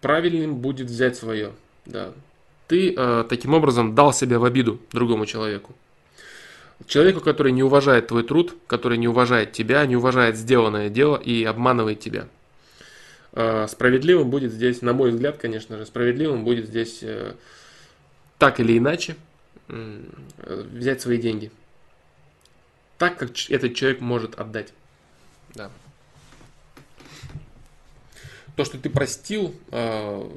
Правильным 0.00 0.56
будет 0.56 0.88
взять 0.88 1.16
свое. 1.16 1.52
Да 1.86 2.12
ты 2.68 2.94
э, 2.96 3.24
таким 3.28 3.54
образом 3.54 3.94
дал 3.94 4.12
себя 4.12 4.38
в 4.38 4.44
обиду 4.44 4.80
другому 4.92 5.26
человеку. 5.26 5.74
Человеку, 6.86 7.20
который 7.20 7.52
не 7.52 7.62
уважает 7.62 8.08
твой 8.08 8.24
труд, 8.24 8.54
который 8.66 8.98
не 8.98 9.08
уважает 9.08 9.52
тебя, 9.52 9.86
не 9.86 9.96
уважает 9.96 10.36
сделанное 10.36 10.88
дело 10.88 11.16
и 11.16 11.44
обманывает 11.44 12.00
тебя. 12.00 12.28
Э, 13.32 13.66
справедливым 13.68 14.30
будет 14.30 14.52
здесь, 14.52 14.82
на 14.82 14.92
мой 14.92 15.10
взгляд, 15.10 15.38
конечно 15.38 15.78
же, 15.78 15.86
справедливым 15.86 16.44
будет 16.44 16.66
здесь 16.66 16.98
э, 17.02 17.34
так 18.38 18.58
или 18.58 18.76
иначе 18.76 19.16
э, 19.68 20.02
взять 20.72 21.00
свои 21.00 21.18
деньги. 21.18 21.50
Так, 22.98 23.18
как 23.18 23.30
этот 23.48 23.74
человек 23.74 24.00
может 24.00 24.34
отдать. 24.38 24.72
Да. 25.54 25.70
То, 28.56 28.64
что 28.64 28.78
ты 28.78 28.90
простил, 28.90 29.54
э, 29.70 30.30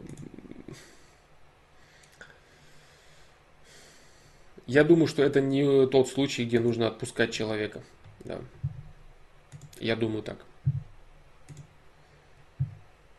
Я 4.67 4.83
думаю, 4.83 5.07
что 5.07 5.21
это 5.21 5.41
не 5.41 5.87
тот 5.87 6.09
случай, 6.09 6.43
где 6.45 6.59
нужно 6.59 6.87
отпускать 6.87 7.31
человека. 7.31 7.81
Да. 8.23 8.39
Я 9.79 9.95
думаю 9.95 10.23
так. 10.23 10.37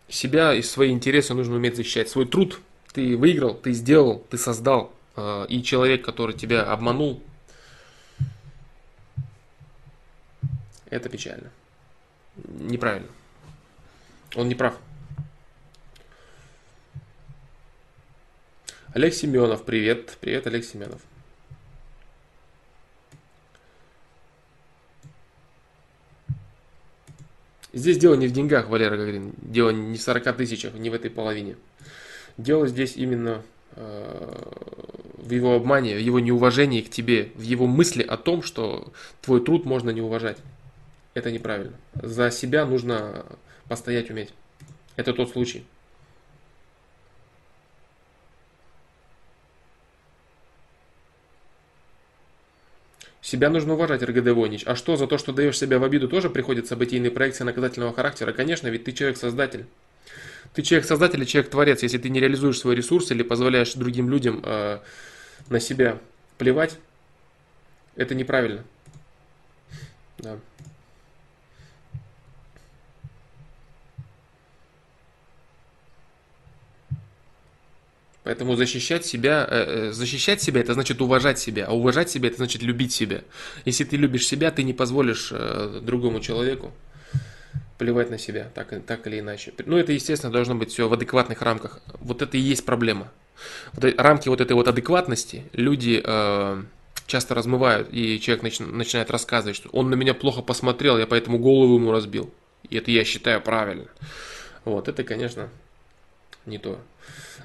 Себя 0.09 0.55
и 0.55 0.63
свои 0.63 0.91
интересы 0.91 1.35
нужно 1.35 1.57
уметь 1.57 1.77
защищать. 1.77 2.09
Свой 2.09 2.27
труд 2.27 2.61
ты 2.93 3.17
выиграл, 3.17 3.55
ты 3.55 3.73
сделал, 3.73 4.25
ты 4.31 4.39
создал. 4.39 4.93
А, 5.15 5.45
и 5.45 5.63
человек, 5.63 6.05
который 6.05 6.35
тебя 6.35 6.65
обманул, 6.65 7.23
это 10.91 11.09
печально. 11.09 11.51
Неправильно. 12.37 13.09
Он 14.35 14.49
не 14.49 14.55
прав. 14.55 14.79
Олег 18.95 19.15
Семенов, 19.15 19.65
привет. 19.65 20.17
Привет, 20.21 20.47
Олег 20.47 20.65
Семенов. 20.65 21.03
Здесь 27.77 27.99
дело 27.99 28.15
не 28.15 28.27
в 28.27 28.33
деньгах, 28.33 28.71
Валера 28.71 28.97
Гагрин. 28.97 29.35
Дело 29.37 29.69
не 29.69 29.99
в 29.99 30.01
40 30.01 30.35
тысячах, 30.39 30.73
не 30.77 30.89
в 30.89 30.95
этой 30.95 31.11
половине. 31.11 31.57
Дело 32.39 32.67
здесь 32.69 32.97
именно 32.97 33.43
э, 33.73 34.43
в 35.19 35.31
его 35.31 35.55
обмане, 35.55 35.95
в 35.95 36.01
его 36.01 36.19
неуважении 36.19 36.81
к 36.81 36.89
тебе, 36.89 37.33
в 37.35 37.43
его 37.43 37.67
мысли 37.67 38.03
о 38.03 38.17
том, 38.17 38.43
что 38.43 38.95
твой 39.21 39.45
труд 39.45 39.67
можно 39.67 39.91
не 39.91 40.01
уважать. 40.01 40.39
Это 41.13 41.31
неправильно. 41.31 41.75
За 41.95 42.31
себя 42.31 42.65
нужно 42.65 43.27
постоять 43.69 44.09
уметь. 44.09 44.31
Это 44.97 45.13
тот 45.13 45.31
случай. 45.33 45.63
Себя 53.27 53.51
нужно 53.51 53.73
уважать, 53.73 54.05
РГД 54.05 54.29
Войнич. 54.29 54.63
А 54.67 54.77
что, 54.77 54.95
за 54.95 55.09
то, 55.09 55.19
что 55.19 55.33
даешь 55.33 55.59
себя 55.59 55.81
в 55.81 55.83
обиду, 55.83 56.07
тоже 56.07 56.31
приходят 56.31 56.69
событийные 56.69 57.11
проекции 57.11 57.43
наказательного 57.43 57.93
характера? 57.93 58.33
Конечно, 58.33 58.69
ведь 58.69 58.85
ты 58.85 58.93
человек-создатель. 58.93 59.67
Ты 60.55 60.63
человек-создатель 60.63 61.21
и 61.21 61.27
человек-творец. 61.27 61.83
Если 61.83 61.99
ты 61.99 62.09
не 62.09 62.21
реализуешь 62.21 62.61
свой 62.61 62.77
ресурс 62.77 63.11
или 63.11 63.25
позволяешь 63.25 63.75
другим 63.75 64.11
людям 64.11 64.43
э, 64.45 64.79
на 65.49 65.59
себя 65.59 65.99
плевать, 66.39 66.79
это 67.97 68.15
неправильно. 68.15 68.63
Да. 70.19 70.39
Поэтому 78.27 78.57
защищать 78.57 79.07
себя, 79.07 79.47
э, 79.49 79.89
э, 79.89 79.93
защищать 79.93 80.43
себя 80.43 80.61
это 80.61 80.75
значит 80.75 81.01
уважать 81.01 81.39
себя, 81.39 81.67
а 81.69 81.77
уважать 81.77 82.11
себя 82.11 82.27
это 82.27 82.39
значит 82.39 82.61
любить 82.61 82.91
себя. 82.91 83.23
Если 83.65 83.85
ты 83.85 83.97
любишь 83.97 84.27
себя, 84.27 84.51
ты 84.51 84.65
не 84.65 84.73
позволишь 84.73 85.29
э, 85.31 85.79
другому 85.81 86.19
человеку 86.19 86.73
плевать 87.79 88.11
на 88.11 88.19
себя, 88.19 88.51
так, 88.53 88.85
так 88.85 89.07
или 89.07 89.21
иначе. 89.21 89.53
Ну, 89.65 89.77
это, 89.79 89.93
естественно, 89.93 90.33
должно 90.33 90.57
быть 90.57 90.73
все 90.73 90.89
в 90.89 90.93
адекватных 90.93 91.41
рамках. 91.41 91.79
Вот 92.01 92.21
это 92.21 92.37
и 92.37 92.41
есть 92.41 92.65
проблема. 92.65 93.13
Вот 93.75 93.95
рамки 93.97 94.29
вот 94.29 94.41
этой 94.41 94.55
вот 94.55 94.67
адекватности 94.67 95.45
люди 95.53 96.03
э, 96.05 96.63
часто 97.07 97.37
размывают, 97.37 97.91
и 97.93 98.19
человек 98.19 98.43
нач, 98.43 98.59
начинает 98.59 99.13
рассказывать, 99.13 99.55
что 99.55 99.69
он 99.69 99.89
на 99.89 99.95
меня 99.95 100.15
плохо 100.15 100.43
посмотрел, 100.43 100.99
я 100.99 101.07
поэтому 101.07 101.39
голову 101.39 101.77
ему 101.77 101.93
разбил. 101.93 102.35
И 102.69 102.77
это 102.77 102.91
я 102.91 103.05
считаю 103.05 103.41
правильно. 103.41 103.87
Вот, 104.65 104.89
это, 104.89 105.05
конечно, 105.05 105.49
не 106.47 106.59
то. 106.59 106.79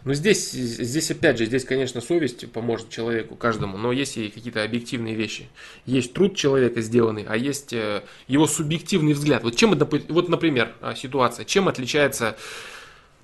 Но 0.04 0.14
здесь, 0.14 0.52
здесь 0.52 1.12
опять 1.12 1.38
же, 1.38 1.46
здесь, 1.46 1.64
конечно, 1.64 2.02
совесть 2.02 2.52
поможет 2.52 2.90
человеку, 2.90 3.36
каждому, 3.36 3.78
но 3.78 3.92
есть 3.92 4.18
и 4.18 4.30
какие-то 4.30 4.64
объективные 4.64 5.16
вещи. 5.16 5.50
Есть 5.86 6.14
труд 6.14 6.36
человека 6.36 6.82
сделанный, 6.82 7.26
а 7.28 7.38
есть 7.38 7.74
э, 7.74 8.04
его 8.28 8.48
субъективный 8.48 9.14
взгляд. 9.14 9.44
Вот 9.44 9.56
чем, 9.56 9.78
вот, 9.78 10.30
например, 10.30 10.74
а, 10.82 10.96
ситуация, 10.96 11.46
чем 11.46 11.68
отличается 11.68 12.36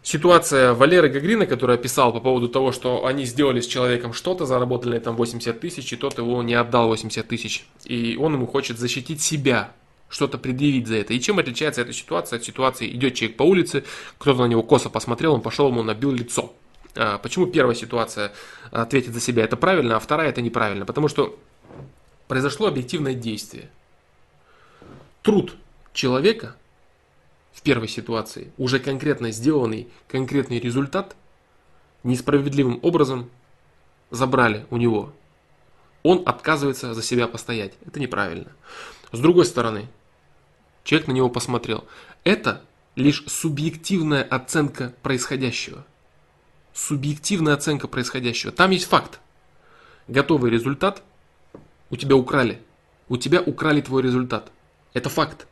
ситуация 0.03 0.73
Валеры 0.73 1.09
Гагрина, 1.09 1.45
который 1.45 1.75
описал 1.75 2.13
по 2.13 2.19
поводу 2.19 2.47
того, 2.47 2.71
что 2.71 3.05
они 3.05 3.25
сделали 3.25 3.59
с 3.59 3.67
человеком 3.67 4.13
что-то, 4.13 4.45
заработали 4.45 4.99
там 4.99 5.15
80 5.15 5.59
тысяч, 5.59 5.91
и 5.91 5.95
тот 5.95 6.17
его 6.17 6.41
не 6.43 6.53
отдал 6.53 6.87
80 6.87 7.27
тысяч. 7.27 7.65
И 7.85 8.17
он 8.17 8.33
ему 8.33 8.45
хочет 8.45 8.77
защитить 8.77 9.21
себя. 9.21 9.71
Что-то 10.09 10.37
предъявить 10.37 10.87
за 10.87 10.97
это. 10.97 11.13
И 11.13 11.19
чем 11.19 11.39
отличается 11.39 11.81
эта 11.81 11.93
ситуация 11.93 12.37
от 12.37 12.45
ситуации, 12.45 12.89
идет 12.89 13.15
человек 13.15 13.37
по 13.37 13.43
улице, 13.43 13.83
кто-то 14.17 14.41
на 14.41 14.47
него 14.47 14.63
косо 14.63 14.89
посмотрел, 14.89 15.33
он 15.33 15.41
пошел 15.41 15.67
ему 15.69 15.83
набил 15.83 16.11
лицо. 16.11 16.53
А, 16.95 17.17
почему 17.17 17.47
первая 17.47 17.75
ситуация 17.75 18.31
ответит 18.71 19.13
за 19.13 19.19
себя, 19.19 19.43
это 19.43 19.57
правильно, 19.57 19.97
а 19.97 19.99
вторая 19.99 20.29
это 20.29 20.41
неправильно? 20.41 20.85
Потому 20.85 21.07
что 21.07 21.37
произошло 22.27 22.67
объективное 22.67 23.13
действие. 23.13 23.69
Труд 25.21 25.55
человека 25.93 26.55
в 27.53 27.61
первой 27.61 27.87
ситуации, 27.87 28.51
уже 28.57 28.79
конкретно 28.79 29.31
сделанный 29.31 29.87
конкретный 30.07 30.59
результат, 30.59 31.15
несправедливым 32.03 32.79
образом 32.83 33.29
забрали 34.09 34.65
у 34.69 34.77
него. 34.77 35.11
Он 36.03 36.23
отказывается 36.25 36.93
за 36.93 37.03
себя 37.03 37.27
постоять. 37.27 37.73
Это 37.85 37.99
неправильно. 37.99 38.51
С 39.11 39.19
другой 39.19 39.45
стороны, 39.45 39.87
человек 40.87 41.09
на 41.09 41.11
него 41.11 41.29
посмотрел. 41.29 41.83
Это 42.23 42.61
лишь 42.95 43.25
субъективная 43.27 44.23
оценка 44.23 44.93
происходящего. 45.03 45.85
Субъективная 46.73 47.55
оценка 47.55 47.89
происходящего. 47.89 48.53
Там 48.53 48.71
есть 48.71 48.85
факт. 48.85 49.19
Готовый 50.07 50.49
результат 50.49 51.03
у 51.89 51.97
тебя 51.97 52.15
украли. 52.15 52.61
У 53.09 53.17
тебя 53.17 53.41
украли 53.41 53.81
твой 53.81 54.01
результат. 54.01 54.49
Это 54.93 55.09
факт. 55.09 55.47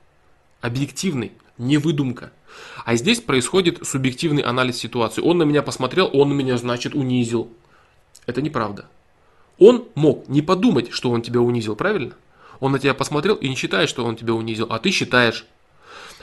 Объективный, 0.61 1.33
не 1.57 1.77
выдумка. 1.79 2.31
А 2.85 2.95
здесь 2.95 3.19
происходит 3.19 3.85
субъективный 3.85 4.41
анализ 4.41 4.77
ситуации. 4.77 5.21
Он 5.21 5.37
на 5.37 5.43
меня 5.43 5.61
посмотрел, 5.61 6.09
он 6.13 6.35
меня, 6.35 6.57
значит, 6.57 6.95
унизил. 6.95 7.51
Это 8.25 8.41
неправда. 8.41 8.87
Он 9.57 9.85
мог 9.95 10.29
не 10.29 10.41
подумать, 10.41 10.91
что 10.91 11.11
он 11.11 11.21
тебя 11.21 11.41
унизил, 11.41 11.75
правильно? 11.75 12.13
Он 12.59 12.71
на 12.71 12.79
тебя 12.79 12.93
посмотрел 12.93 13.35
и 13.35 13.47
не 13.47 13.55
считает, 13.55 13.89
что 13.89 14.05
он 14.05 14.15
тебя 14.15 14.33
унизил, 14.33 14.67
а 14.69 14.79
ты 14.79 14.91
считаешь. 14.91 15.45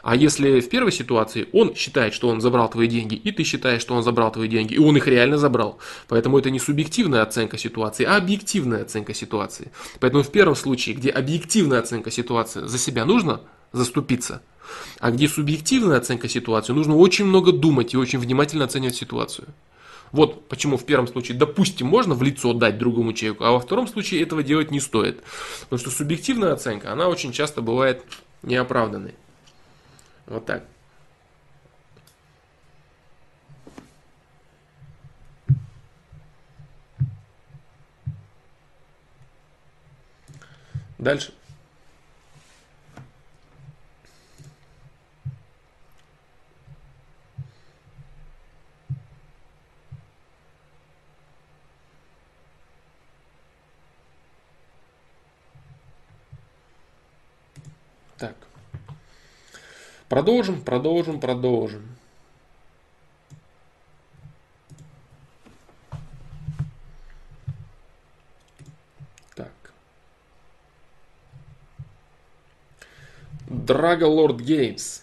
А 0.03 0.17
если 0.17 0.61
в 0.61 0.69
первой 0.69 0.91
ситуации 0.91 1.49
он 1.53 1.75
считает, 1.77 2.13
что 2.13 2.29
он 2.29 2.41
забрал 2.41 2.69
твои 2.69 2.89
деньги, 2.89 3.15
и 3.15 3.31
ты 3.31 3.45
считаешь, 3.45 3.81
что 3.81 3.95
он 3.95 4.03
забрал 4.03 4.33
твои 4.33 4.49
деньги, 4.49 4.75
и 4.75 4.79
он 4.79 4.97
их 4.97 5.07
реально 5.07 5.39
забрал. 5.39 5.79
Поэтому 6.09 6.39
это 6.39 6.51
не 6.51 6.59
субъективная 6.59 7.23
оценка 7.23 7.57
ситуации, 7.57 8.05
а 8.05 8.17
объективная 8.17 8.83
оценка 8.83 9.15
ситуации. 9.15 9.71
Поэтому 10.01 10.25
в 10.25 10.31
первом 10.33 10.57
случае, 10.57 10.97
где 10.97 11.11
объективная 11.11 11.79
оценка 11.79 12.11
ситуации, 12.11 12.67
за 12.67 12.79
себя 12.79 13.05
нужно 13.05 13.43
заступиться. 13.71 14.43
А 14.99 15.11
где 15.11 15.29
субъективная 15.29 15.99
оценка 15.99 16.29
ситуации, 16.29 16.73
нужно 16.73 16.97
очень 16.97 17.25
много 17.25 17.53
думать 17.53 17.95
и 17.95 17.97
очень 17.97 18.19
внимательно 18.19 18.65
оценивать 18.65 18.97
ситуацию. 18.97 19.49
Вот 20.13 20.47
почему 20.49 20.77
в 20.77 20.85
первом 20.85 21.09
случае, 21.09 21.39
допустим, 21.39 21.87
можно 21.87 22.15
в 22.15 22.23
лицо 22.23 22.53
дать 22.53 22.79
другому 22.79 23.15
человеку, 23.15 23.45
а 23.45 23.53
во 23.53 23.61
втором 23.61 23.89
случае 23.89 24.23
этого 24.23 24.43
делать 24.43 24.71
не 24.71 24.79
стоит. 24.79 25.23
Потому 25.63 25.81
что 25.81 25.91
субъективная 25.91 26.53
оценка, 26.53 26.93
она 26.93 27.09
очень 27.09 27.33
часто 27.33 27.63
бывает 27.63 28.05
неоправданной. 28.43 29.15
Вот 30.27 30.45
так. 30.47 30.65
Дальше. 40.99 41.33
Так. 58.17 58.37
Продолжим, 60.13 60.61
продолжим, 60.61 61.21
продолжим. 61.21 61.89
Так. 69.35 69.49
Драго 73.47 74.05
Лорд 74.05 74.39
Геймс. 74.43 75.01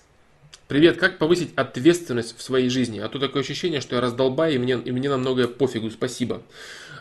Привет, 0.68 1.00
как 1.00 1.18
повысить 1.18 1.56
ответственность 1.56 2.38
в 2.38 2.44
своей 2.44 2.70
жизни? 2.70 3.00
А 3.00 3.10
то 3.10 3.18
такое 3.18 3.42
ощущение, 3.42 3.82
что 3.82 3.96
я 3.96 4.02
раздолбаю, 4.02 4.54
и 4.54 4.58
мне, 4.60 4.74
и 4.74 4.92
мне 4.92 5.10
на 5.10 5.18
многое 5.18 5.48
пофигу, 5.48 5.90
спасибо. 5.90 6.44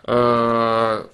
А, 0.04 1.10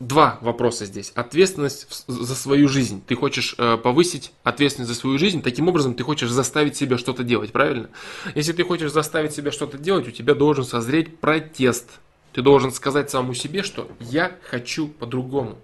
два 0.00 0.38
вопроса 0.40 0.86
здесь. 0.86 1.12
Ответственность 1.14 2.04
за 2.08 2.34
свою 2.34 2.68
жизнь. 2.68 3.02
Ты 3.06 3.14
хочешь 3.14 3.54
э, 3.58 3.76
повысить 3.76 4.32
ответственность 4.42 4.92
за 4.92 4.98
свою 4.98 5.18
жизнь, 5.18 5.42
таким 5.42 5.68
образом 5.68 5.94
ты 5.94 6.02
хочешь 6.02 6.30
заставить 6.30 6.76
себя 6.76 6.98
что-то 6.98 7.22
делать, 7.22 7.52
правильно? 7.52 7.90
Если 8.34 8.52
ты 8.52 8.64
хочешь 8.64 8.90
заставить 8.90 9.32
себя 9.32 9.52
что-то 9.52 9.78
делать, 9.78 10.08
у 10.08 10.10
тебя 10.10 10.34
должен 10.34 10.64
созреть 10.64 11.18
протест. 11.18 12.00
Ты 12.32 12.42
должен 12.42 12.72
сказать 12.72 13.10
самому 13.10 13.34
себе, 13.34 13.62
что 13.62 13.90
я 14.00 14.32
хочу 14.42 14.88
по-другому. 14.88 15.58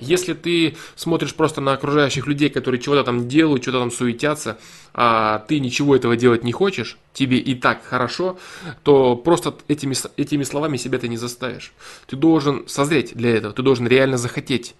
Если 0.00 0.34
ты 0.34 0.76
смотришь 0.94 1.34
просто 1.34 1.60
на 1.60 1.72
окружающих 1.72 2.26
людей, 2.26 2.50
которые 2.50 2.80
чего-то 2.80 3.04
там 3.04 3.28
делают, 3.28 3.62
что-то 3.62 3.80
там 3.80 3.90
суетятся, 3.90 4.58
а 4.94 5.40
ты 5.48 5.58
ничего 5.58 5.96
этого 5.96 6.16
делать 6.16 6.44
не 6.44 6.52
хочешь, 6.52 6.98
тебе 7.12 7.38
и 7.38 7.54
так 7.54 7.84
хорошо, 7.84 8.38
то 8.82 9.16
просто 9.16 9.54
этими, 9.68 9.94
этими 10.16 10.42
словами 10.44 10.76
себя 10.76 10.98
ты 10.98 11.08
не 11.08 11.16
заставишь. 11.16 11.72
Ты 12.06 12.16
должен 12.16 12.68
созреть 12.68 13.14
для 13.14 13.36
этого, 13.36 13.52
ты 13.52 13.62
должен 13.62 13.86
реально 13.86 14.18
захотеть. 14.18 14.74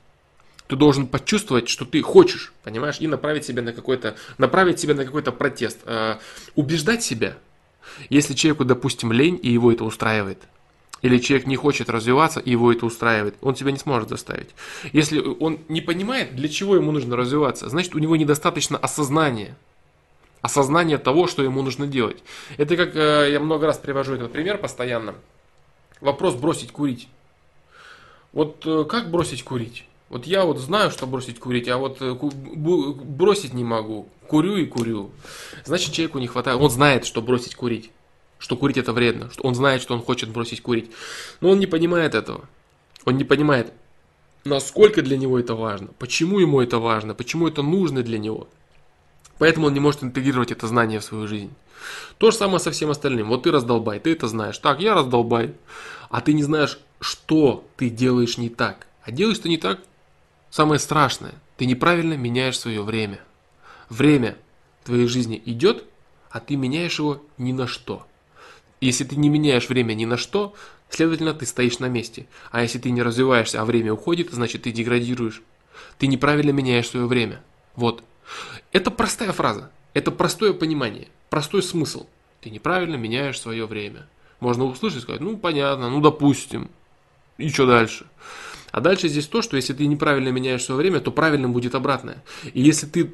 Ты 0.69 0.75
должен 0.75 1.07
почувствовать, 1.07 1.69
что 1.69 1.85
ты 1.85 2.03
хочешь, 2.03 2.53
понимаешь, 2.65 2.97
и 2.99 3.07
направить 3.07 3.45
себя 3.45 3.63
на 3.63 3.73
какой-то, 3.73 4.17
направить 4.37 4.81
себя 4.81 4.95
на 4.95 5.05
какой-то 5.05 5.31
протест. 5.31 5.79
Э, 5.85 6.17
убеждать 6.57 7.05
себя. 7.05 7.37
Если 8.11 8.35
человеку, 8.35 8.65
допустим, 8.65 9.13
лень, 9.13 9.39
и 9.41 9.49
его 9.49 9.71
это 9.71 9.85
устраивает– 9.85 10.39
или 11.03 11.19
человек 11.19 11.47
не 11.47 11.57
хочет 11.57 11.91
развиваться, 11.91 12.41
и 12.41 12.51
его 12.51 12.73
это 12.73 12.87
устраивает, 12.87 13.37
он 13.41 13.55
тебя 13.55 13.71
не 13.71 13.79
сможет 13.79 14.09
заставить. 14.09 14.51
Если 14.93 15.21
он 15.21 15.61
не 15.69 15.81
понимает, 15.81 16.35
для 16.35 16.49
чего 16.49 16.77
ему 16.77 16.93
нужно 16.93 17.17
развиваться, 17.17 17.69
значит 17.69 17.95
у 17.95 17.99
него 17.99 18.17
недостаточно 18.17 18.79
осознания. 18.79 19.57
Осознание 20.43 20.99
того, 20.99 21.27
что 21.27 21.43
ему 21.43 21.63
нужно 21.63 21.87
делать. 21.87 22.23
Это 22.57 22.77
как 22.77 22.95
э, 22.95 23.31
я 23.33 23.41
много 23.41 23.67
раз 23.67 23.79
привожу 23.79 24.15
этот 24.15 24.33
пример 24.33 24.59
постоянно. 24.59 25.15
Вопрос 26.01 26.35
бросить 26.35 26.73
курить. 26.73 27.09
Вот 28.33 28.65
э, 28.65 28.85
как 28.89 29.11
бросить 29.11 29.43
курить? 29.43 29.87
Вот 30.09 30.27
я 30.27 30.45
вот 30.45 30.59
знаю, 30.59 30.93
что 30.93 31.07
бросить 31.07 31.41
курить, 31.41 31.69
а 31.69 31.79
вот 31.79 31.99
э, 32.01 32.15
бросить 32.15 33.55
не 33.55 33.65
могу. 33.65 34.09
Курю 34.29 34.57
и 34.57 34.67
курю. 34.67 35.11
Значит, 35.65 35.93
человеку 35.93 36.19
не 36.19 36.29
хватает. 36.29 36.61
Он 36.61 36.71
знает, 36.71 37.07
что 37.07 37.23
бросить 37.23 37.57
курить 37.57 37.91
что 38.39 38.57
курить 38.57 38.77
это 38.77 38.93
вредно, 38.93 39.31
что 39.31 39.43
он 39.43 39.55
знает, 39.55 39.83
что 39.83 39.95
он 39.95 40.03
хочет 40.03 40.31
бросить 40.31 40.63
курить. 40.63 40.91
Но 41.41 41.51
он 41.51 41.59
не 41.59 41.67
понимает 41.67 42.15
этого. 42.15 42.49
Он 43.05 43.17
не 43.17 43.25
понимает, 43.25 43.73
насколько 44.45 45.03
для 45.03 45.17
него 45.17 45.39
это 45.39 45.55
важно, 45.55 45.89
почему 45.99 46.39
ему 46.39 46.61
это 46.61 46.79
важно, 46.79 47.15
почему 47.15 47.49
это 47.49 47.63
нужно 47.63 48.03
для 48.03 48.19
него. 48.19 48.49
Поэтому 49.39 49.67
он 49.67 49.75
не 49.75 49.81
может 49.81 50.03
интегрировать 50.03 50.51
это 50.51 50.67
знание 50.67 51.01
в 51.01 51.05
свою 51.05 51.27
жизнь. 51.27 51.53
То 52.19 52.31
же 52.31 52.37
самое 52.37 52.59
со 52.59 52.71
всем 52.71 52.91
остальным. 52.91 53.29
Вот 53.29 53.43
ты 53.43 53.51
раздолбай, 53.51 54.01
ты 54.01 54.13
это 54.13 54.29
знаешь. 54.29 54.59
Так, 54.59 54.81
я 54.81 54.95
раздолбай. 54.95 55.55
А 56.09 56.21
ты 56.21 56.33
не 56.33 56.43
знаешь, 56.43 56.79
что 57.01 57.67
ты 57.77 57.91
делаешь 57.91 58.39
не 58.39 58.49
так. 58.49 58.87
А 59.03 59.11
делаешь 59.11 59.39
ты 59.39 59.49
не 59.49 59.59
так 59.59 59.81
самое 60.51 60.81
страшное. 60.81 61.35
Ты 61.59 61.67
неправильно 61.67 62.15
меняешь 62.15 62.59
свое 62.59 62.83
время. 62.83 63.21
Время 63.91 64.37
твоей 64.85 65.07
жизни 65.07 65.41
идет, 65.45 65.85
а 66.31 66.41
ты 66.41 66.57
меняешь 66.57 66.99
его 66.99 67.23
ни 67.39 67.53
на 67.53 67.67
что. 67.67 68.07
Если 68.81 69.05
ты 69.05 69.17
не 69.17 69.29
меняешь 69.29 69.69
время 69.69 69.95
ни 69.95 70.05
на 70.05 70.17
что, 70.17 70.55
следовательно, 70.91 71.35
ты 71.35 71.47
стоишь 71.47 71.79
на 71.79 71.89
месте. 71.89 72.27
А 72.51 72.63
если 72.63 72.79
ты 72.79 72.91
не 72.91 73.03
развиваешься, 73.03 73.61
а 73.61 73.65
время 73.65 73.93
уходит, 73.93 74.31
значит, 74.31 74.63
ты 74.63 74.73
деградируешь. 74.73 75.43
Ты 75.99 76.07
неправильно 76.07 76.51
меняешь 76.51 76.89
свое 76.89 77.07
время. 77.07 77.43
Вот. 77.75 78.03
Это 78.73 78.91
простая 78.91 79.33
фраза. 79.33 79.71
Это 79.95 80.11
простое 80.11 80.53
понимание, 80.53 81.09
простой 81.31 81.63
смысл. 81.63 82.07
Ты 82.43 82.51
неправильно 82.51 82.97
меняешь 82.97 83.41
свое 83.41 83.65
время. 83.67 84.07
Можно 84.41 84.65
услышать 84.65 84.99
и 84.99 85.03
сказать, 85.03 85.23
ну 85.23 85.39
понятно, 85.39 85.89
ну 85.89 86.03
допустим. 86.03 86.69
И 87.39 87.49
что 87.49 87.67
дальше? 87.67 88.07
А 88.73 88.81
дальше 88.81 89.09
здесь 89.09 89.27
то, 89.27 89.41
что 89.41 89.57
если 89.57 89.73
ты 89.73 89.87
неправильно 89.87 90.29
меняешь 90.29 90.65
свое 90.65 90.79
время, 90.79 91.01
то 91.01 91.11
правильным 91.11 91.55
будет 91.55 91.75
обратное. 91.75 92.23
И 92.53 92.61
если 92.61 92.87
ты 92.87 93.13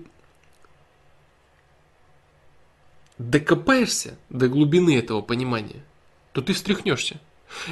докопаешься 3.31 4.17
до 4.31 4.49
глубины 4.49 4.99
этого 4.99 5.23
понимания, 5.23 5.85
то 6.33 6.43
ты 6.43 6.53
встряхнешься. 6.53 7.21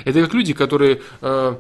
Это 0.05 0.23
как 0.23 0.35
люди, 0.35 0.53
которые 0.53 1.01
э, 1.21 1.57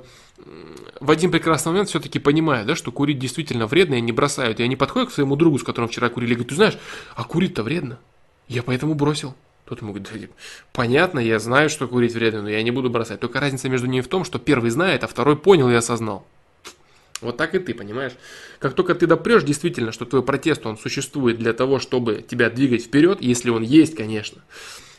в 1.01 1.11
один 1.11 1.31
прекрасный 1.31 1.71
момент 1.71 1.89
все-таки 1.89 2.19
понимают, 2.19 2.67
да, 2.67 2.77
что 2.77 2.93
курить 2.93 3.19
действительно 3.19 3.67
вредно, 3.67 3.95
и 3.95 3.99
они 3.99 4.13
бросают. 4.13 4.61
И 4.61 4.63
они 4.63 4.77
подходят 4.77 5.11
к 5.11 5.13
своему 5.13 5.37
другу, 5.37 5.59
с 5.59 5.63
которым 5.63 5.89
вчера 5.89 6.09
курили, 6.09 6.33
и 6.33 6.35
говорят, 6.35 6.49
ты 6.49 6.55
знаешь, 6.55 6.79
а 7.15 7.25
курить-то 7.25 7.63
вредно. 7.63 7.99
Я 8.49 8.63
поэтому 8.63 8.95
бросил. 8.95 9.35
Тот 9.65 9.81
ему 9.81 9.93
говорит, 9.93 10.11
типа, 10.11 10.35
понятно, 10.73 11.21
я 11.21 11.39
знаю, 11.39 11.71
что 11.71 11.87
курить 11.87 12.15
вредно, 12.15 12.43
но 12.43 12.51
я 12.51 12.63
не 12.63 12.73
буду 12.73 12.91
бросать. 12.91 13.21
Только 13.21 13.41
разница 13.41 13.69
между 13.69 13.87
ними 13.87 14.01
в 14.01 14.09
том, 14.09 14.25
что 14.25 14.39
первый 14.39 14.71
знает, 14.71 15.05
а 15.05 15.07
второй 15.07 15.37
понял 15.37 15.71
и 15.71 15.75
осознал. 15.75 16.27
Вот 17.21 17.37
так 17.37 17.55
и 17.55 17.59
ты, 17.59 17.75
понимаешь? 17.75 18.13
Как 18.59 18.75
только 18.75 18.95
ты 18.95 19.07
допрешь 19.07 19.43
действительно, 19.43 19.93
что 19.93 20.07
твой 20.07 20.23
протест, 20.23 20.65
он 20.65 20.79
существует 20.79 21.39
для 21.39 21.53
того, 21.53 21.79
чтобы 21.79 22.25
тебя 22.27 22.49
двигать 22.49 22.85
вперед, 22.85 23.21
если 23.21 23.51
он 23.51 23.63
есть, 23.63 23.95
конечно. 23.95 24.43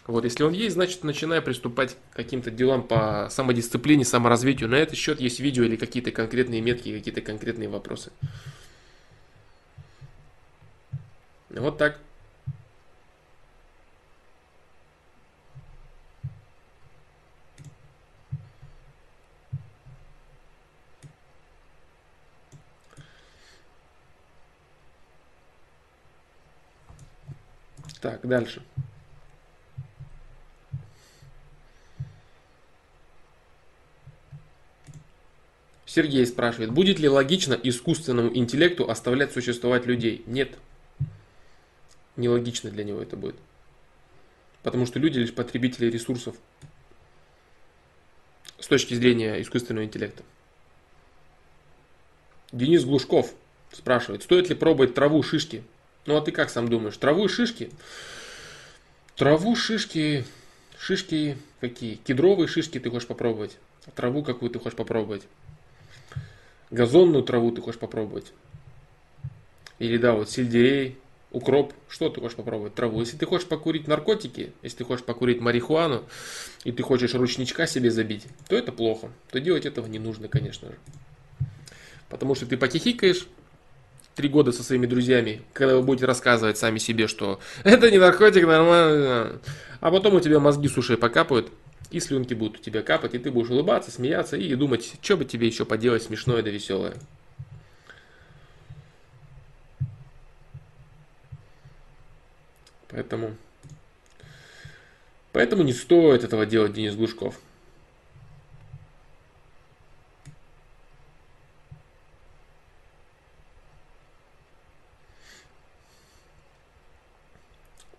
Вот, 0.08 0.24
если 0.24 0.44
он 0.44 0.54
есть, 0.54 0.76
значит, 0.76 1.04
начинай 1.04 1.42
приступать 1.42 1.96
к 2.12 2.16
каким-то 2.16 2.52
делам 2.52 2.84
по 2.84 3.28
самодисциплине, 3.32 4.04
саморазвитию. 4.04 4.70
На 4.70 4.76
этот 4.76 4.98
счет 4.98 5.20
есть 5.20 5.40
видео 5.40 5.64
или 5.64 5.76
какие-то 5.76 6.12
конкретные 6.12 6.62
метки, 6.62 6.96
какие-то 6.96 7.22
конкретные 7.22 7.70
вопросы. 7.70 8.12
Вот 11.50 11.78
так. 11.78 12.00
Так, 28.02 28.28
дальше. 28.28 28.64
Сергей 35.86 36.26
спрашивает, 36.26 36.72
будет 36.72 37.00
ли 37.00 37.08
логично 37.08 37.54
искусственному 37.54 38.36
интеллекту 38.36 38.90
оставлять 38.90 39.34
существовать 39.34 39.86
людей? 39.86 40.24
Нет. 40.26 40.58
Нелогично 42.16 42.72
для 42.72 42.84
него 42.84 43.02
это 43.02 43.18
будет. 43.18 43.36
Потому 44.64 44.86
что 44.86 45.00
люди 45.00 45.20
лишь 45.20 45.34
потребители 45.34 45.92
ресурсов 45.92 46.36
с 48.58 48.68
точки 48.68 48.94
зрения 48.94 49.42
искусственного 49.42 49.84
интеллекта. 49.84 50.24
Денис 52.52 52.84
Глушков 52.86 53.34
спрашивает, 53.72 54.24
стоит 54.24 54.50
ли 54.50 54.56
пробовать 54.56 54.94
траву 54.94 55.22
шишки? 55.24 55.64
Ну 56.06 56.18
а 56.18 56.22
ты 56.22 56.32
как 56.32 56.50
сам 56.50 56.68
думаешь? 56.68 56.98
Траву 56.98 57.26
и 57.26 57.28
шишки? 57.28 57.72
Траву, 59.16 59.56
шишки, 59.56 60.26
шишки 60.80 61.38
какие? 61.60 61.96
Кедровые 61.96 62.48
шишки 62.48 62.80
ты 62.80 62.90
хочешь 62.90 63.08
попробовать? 63.08 63.58
Траву 63.96 64.24
какую 64.24 64.50
ты 64.50 64.60
хочешь 64.60 64.78
попробовать? 64.78 65.24
газонную 66.72 67.24
траву 67.24 67.52
ты 67.52 67.62
хочешь 67.62 67.80
попробовать. 67.80 68.34
Или 69.78 69.98
да, 69.98 70.14
вот 70.14 70.30
сельдерей, 70.30 70.98
укроп, 71.32 71.74
что 71.88 72.10
ты 72.10 72.22
хочешь 72.22 72.38
попробовать? 72.38 72.74
Траву. 72.74 73.00
Если 73.02 73.18
ты 73.18 73.26
хочешь 73.26 73.48
покурить 73.48 73.88
наркотики, 73.88 74.54
если 74.64 74.78
ты 74.78 74.84
хочешь 74.86 75.06
покурить 75.06 75.42
марихуану, 75.42 76.04
и 76.64 76.72
ты 76.72 76.82
хочешь 76.82 77.14
ручничка 77.14 77.68
себе 77.68 77.92
забить, 77.92 78.26
то 78.48 78.56
это 78.56 78.72
плохо. 78.72 79.12
То 79.32 79.40
делать 79.40 79.66
этого 79.66 79.88
не 79.88 80.00
нужно, 80.00 80.28
конечно 80.28 80.70
же. 80.70 80.78
Потому 82.10 82.36
что 82.36 82.46
ты 82.46 82.58
потихикаешь 82.58 83.28
три 84.16 84.30
года 84.30 84.52
со 84.52 84.64
своими 84.64 84.86
друзьями, 84.86 85.42
когда 85.54 85.76
вы 85.76 85.84
будете 85.84 86.06
рассказывать 86.06 86.58
сами 86.58 86.80
себе, 86.80 87.08
что 87.08 87.40
это 87.64 87.90
не 87.90 87.98
наркотик, 87.98 88.46
нормально. 88.46 89.40
А 89.80 89.92
потом 89.92 90.16
у 90.16 90.20
тебя 90.20 90.40
мозги 90.40 90.68
с 90.68 90.78
ушей 90.78 90.98
покапают, 90.98 91.52
и 91.92 92.00
слюнки 92.00 92.34
будут 92.34 92.60
у 92.60 92.64
тебя 92.64 92.82
капать, 92.82 93.14
и 93.14 93.20
ты 93.20 93.32
будешь 93.32 93.50
улыбаться, 93.50 93.92
смеяться 93.92 94.38
и 94.38 94.56
думать, 94.56 94.98
что 95.02 95.18
бы 95.18 95.26
тебе 95.26 95.48
еще 95.48 95.66
поделать 95.66 96.04
смешное 96.04 96.42
да 96.42 96.50
веселое. 96.50 96.96
Поэтому, 102.90 103.36
поэтому 105.32 105.64
не 105.64 105.74
стоит 105.74 106.24
этого 106.26 106.46
делать, 106.46 106.74
Денис 106.74 106.94
Глушков. 106.94 107.40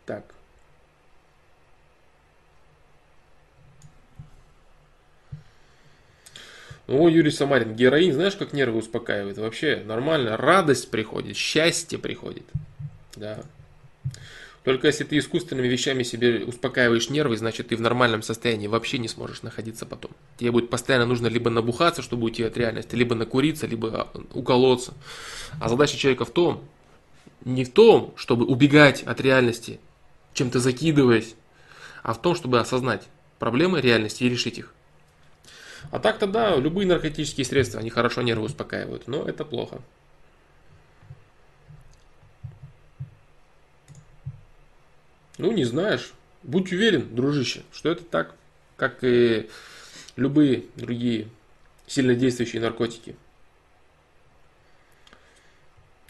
Так. 0.05 0.34
О, 6.93 7.09
Юрий 7.09 7.31
Самарин, 7.31 7.74
героин, 7.74 8.12
знаешь, 8.12 8.36
как 8.36 8.52
нервы 8.52 8.81
успокаивает? 8.81 9.39
Вообще 9.39 9.82
нормально, 9.86 10.36
радость 10.36 10.90
приходит, 10.90 11.39
счастье 11.39 11.98
приходит. 11.98 12.43
Да. 13.16 13.40
Только 14.62 14.89
если 14.89 15.05
ты 15.05 15.16
искусственными 15.16 15.69
вещами 15.69 16.02
себе 16.02 16.44
успокаиваешь 16.44 17.09
нервы, 17.09 17.39
значит 17.39 17.69
ты 17.69 17.77
в 17.77 17.81
нормальном 17.81 18.23
состоянии 18.23 18.66
вообще 18.66 18.98
не 18.98 19.09
сможешь 19.09 19.40
находиться 19.43 19.86
потом. 19.86 20.10
Тебе 20.36 20.51
будет 20.51 20.69
постоянно 20.69 21.06
нужно 21.06 21.28
либо 21.28 21.48
набухаться, 21.48 22.02
чтобы 22.02 22.24
уйти 22.24 22.43
от 22.43 22.59
реальности, 22.59 22.94
либо 22.94 23.14
накуриться, 23.14 23.66
либо 23.66 24.09
уколоться. 24.35 24.93
А 25.62 25.70
задача 25.70 25.97
человека 25.97 26.27
в 26.27 26.31
том, 26.31 26.62
не 27.47 27.64
в 27.64 27.73
том, 27.73 28.12
чтобы 28.16 28.44
убегать 28.44 29.02
от 29.02 29.19
реальности, 29.23 29.81
чем-то 30.35 30.60
закидываясь, 30.60 31.36
а 32.02 32.12
в 32.12 32.20
том, 32.20 32.35
чтобы 32.35 32.60
осознать 32.60 33.09
проблемы 33.39 33.81
реальности 33.81 34.24
и 34.24 34.28
решить 34.28 34.59
их. 34.59 34.74
А 35.93 35.98
так-то 35.98 36.27
да, 36.27 36.56
любые 36.56 36.89
наркотические 36.89 37.44
средства, 37.44 37.78
они 37.78 37.90
хорошо 37.90 38.23
нервы 38.23 38.47
успокаивают, 38.47 39.09
но 39.09 39.28
это 39.28 39.44
плохо. 39.44 39.82
Ну, 45.36 45.52
не 45.52 45.64
знаешь. 45.64 46.14
Будь 46.43 46.73
уверен, 46.73 47.14
дружище, 47.14 47.62
что 47.73 47.90
это 47.90 48.05
так, 48.05 48.35
как 48.78 49.05
и 49.05 49.51
любые 50.16 50.64
другие 50.77 51.28
сильнодействующие 51.86 52.62
наркотики. 52.62 53.14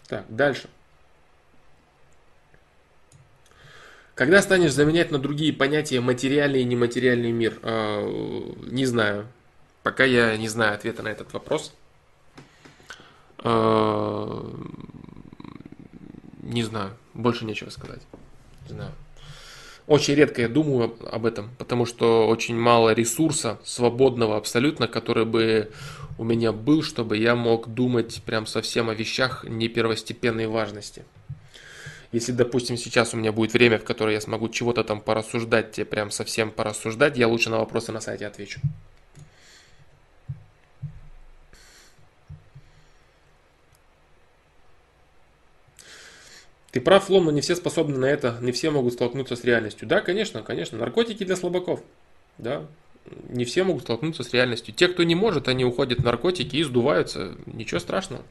Так, 0.06 0.24
дальше. 0.28 0.68
Когда 4.14 4.42
станешь 4.42 4.74
заменять 4.74 5.10
на 5.10 5.18
другие 5.18 5.52
понятия 5.52 6.00
материальный 6.00 6.60
и 6.60 6.64
нематериальный 6.64 7.32
мир? 7.32 7.58
Э, 7.62 8.00
не 8.70 8.86
знаю. 8.86 9.26
Пока 9.82 10.04
я 10.04 10.36
не 10.36 10.48
знаю 10.48 10.74
ответа 10.74 11.02
на 11.02 11.08
этот 11.08 11.32
вопрос. 11.32 11.74
Э, 13.44 14.42
не 16.42 16.62
знаю, 16.62 16.96
больше 17.14 17.44
нечего 17.44 17.70
сказать. 17.70 18.02
Не 18.68 18.74
знаю. 18.74 18.92
Очень 19.88 20.14
редко 20.14 20.42
я 20.42 20.48
думаю 20.48 20.96
об 21.10 21.26
этом, 21.26 21.50
потому 21.58 21.86
что 21.86 22.28
очень 22.28 22.56
мало 22.56 22.94
ресурса 22.94 23.58
свободного 23.64 24.36
абсолютно, 24.36 24.86
который 24.86 25.24
бы 25.24 25.72
у 26.18 26.24
меня 26.24 26.52
был, 26.52 26.84
чтобы 26.84 27.16
я 27.16 27.34
мог 27.34 27.68
думать 27.68 28.22
прям 28.24 28.46
совсем 28.46 28.88
о 28.88 28.94
вещах 28.94 29.44
не 29.44 29.68
первостепенной 29.68 30.46
важности. 30.46 31.04
Если, 32.12 32.30
допустим, 32.30 32.76
сейчас 32.76 33.14
у 33.14 33.16
меня 33.16 33.32
будет 33.32 33.54
время, 33.54 33.78
в 33.78 33.84
которое 33.84 34.14
я 34.14 34.20
смогу 34.20 34.48
чего-то 34.50 34.84
там 34.84 35.00
порассуждать, 35.00 35.88
прям 35.88 36.10
совсем 36.10 36.52
порассуждать, 36.52 37.16
я 37.16 37.26
лучше 37.26 37.50
на 37.50 37.58
вопросы 37.58 37.90
на 37.90 38.00
сайте 38.00 38.26
отвечу. 38.26 38.60
Ты 46.72 46.80
прав, 46.80 47.08
Лом, 47.10 47.26
но 47.26 47.30
не 47.30 47.42
все 47.42 47.54
способны 47.54 47.98
на 47.98 48.06
это, 48.06 48.38
не 48.40 48.50
все 48.50 48.70
могут 48.70 48.94
столкнуться 48.94 49.36
с 49.36 49.44
реальностью. 49.44 49.86
Да, 49.86 50.00
конечно, 50.00 50.42
конечно, 50.42 50.78
наркотики 50.78 51.22
для 51.22 51.36
слабаков. 51.36 51.82
Да, 52.38 52.66
не 53.28 53.44
все 53.44 53.62
могут 53.62 53.82
столкнуться 53.82 54.22
с 54.22 54.32
реальностью. 54.32 54.74
Те, 54.74 54.88
кто 54.88 55.02
не 55.02 55.14
может, 55.14 55.48
они 55.48 55.66
уходят 55.66 56.00
в 56.00 56.04
наркотики 56.04 56.56
и 56.56 56.62
сдуваются. 56.62 57.36
Ничего 57.46 57.78
страшного. 57.78 58.22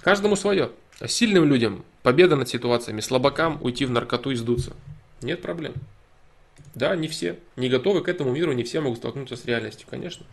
Каждому 0.00 0.34
свое. 0.34 0.70
А 0.98 1.06
сильным 1.06 1.44
людям 1.44 1.84
победа 2.02 2.34
над 2.34 2.48
ситуациями, 2.48 3.00
слабакам 3.00 3.58
уйти 3.62 3.86
в 3.86 3.92
наркоту 3.92 4.32
и 4.32 4.34
сдуться. 4.34 4.72
Нет 5.22 5.40
проблем. 5.40 5.74
Да, 6.74 6.94
не 6.94 7.08
все. 7.08 7.36
Не 7.56 7.68
готовы 7.68 8.02
к 8.02 8.08
этому 8.08 8.30
миру, 8.32 8.52
не 8.52 8.62
все 8.62 8.80
могут 8.80 8.98
столкнуться 8.98 9.36
с 9.36 9.44
реальностью, 9.44 9.86
конечно. 9.90 10.24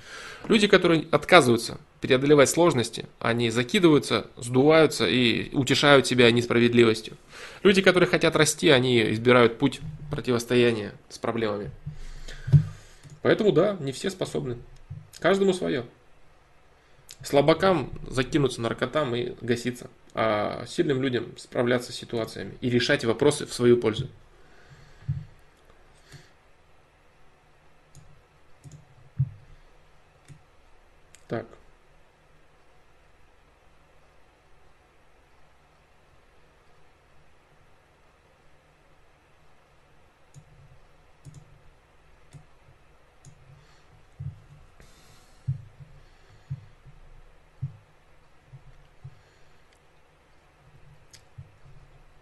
Люди, 0.47 0.67
которые 0.67 1.05
отказываются 1.11 1.79
преодолевать 2.01 2.49
сложности, 2.49 3.05
они 3.19 3.49
закидываются, 3.49 4.27
сдуваются 4.37 5.07
и 5.07 5.49
утешают 5.55 6.05
себя 6.05 6.29
несправедливостью. 6.31 7.17
Люди, 7.63 7.81
которые 7.81 8.07
хотят 8.07 8.35
расти, 8.35 8.69
они 8.69 9.11
избирают 9.11 9.57
путь 9.57 9.81
противостояния 10.11 10.93
с 11.09 11.17
проблемами. 11.17 11.71
Поэтому 13.23 13.51
да, 13.51 13.75
не 13.79 13.91
все 13.91 14.11
способны. 14.11 14.57
Каждому 15.19 15.51
свое. 15.51 15.85
Слабакам 17.23 17.91
закинуться 18.07 18.61
наркотам 18.61 19.15
и 19.15 19.33
гаситься, 19.41 19.89
а 20.13 20.63
сильным 20.67 21.01
людям 21.01 21.35
справляться 21.37 21.91
с 21.91 21.95
ситуациями 21.95 22.53
и 22.61 22.69
решать 22.69 23.03
вопросы 23.03 23.47
в 23.47 23.53
свою 23.53 23.77
пользу. 23.77 24.09
Так. 31.27 31.45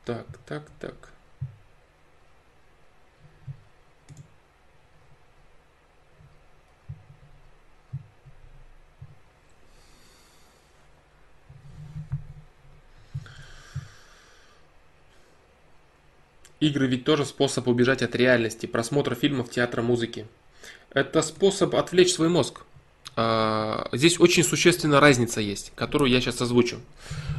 Так, 0.06 0.26
так, 0.46 0.64
так, 0.80 1.03
Игры 16.64 16.88
ведь 16.88 17.04
тоже 17.04 17.26
способ 17.26 17.68
убежать 17.68 18.04
от 18.04 18.16
реальности, 18.16 18.68
просмотра 18.68 19.16
фильмов, 19.16 19.50
театра, 19.50 19.82
музыки. 19.82 20.28
Это 20.92 21.22
способ 21.22 21.76
отвлечь 21.76 22.14
свой 22.14 22.30
мозг. 22.30 22.62
А, 23.18 23.90
здесь 23.92 24.18
очень 24.18 24.46
существенная 24.46 25.02
разница 25.02 25.42
есть, 25.42 25.74
которую 25.76 26.10
я 26.10 26.22
сейчас 26.22 26.40
озвучу. 26.40 26.80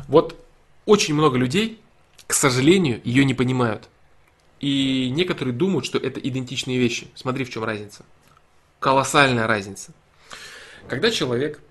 Вот 0.09 0.39
очень 0.85 1.15
много 1.15 1.39
людей, 1.39 1.81
к 2.27 2.35
сожалению, 2.35 3.01
ее 3.03 3.25
не 3.25 3.33
понимают. 3.33 3.89
И 4.61 5.09
некоторые 5.09 5.55
думают, 5.55 5.87
что 5.87 5.97
это 5.97 6.21
идентичные 6.21 6.79
вещи. 6.79 7.09
Смотри, 7.15 7.47
в 7.47 7.51
чем 7.51 7.65
разница. 7.65 8.05
Колоссальная 8.79 9.47
разница. 9.47 9.93
Когда 10.87 11.11
человек 11.11 11.63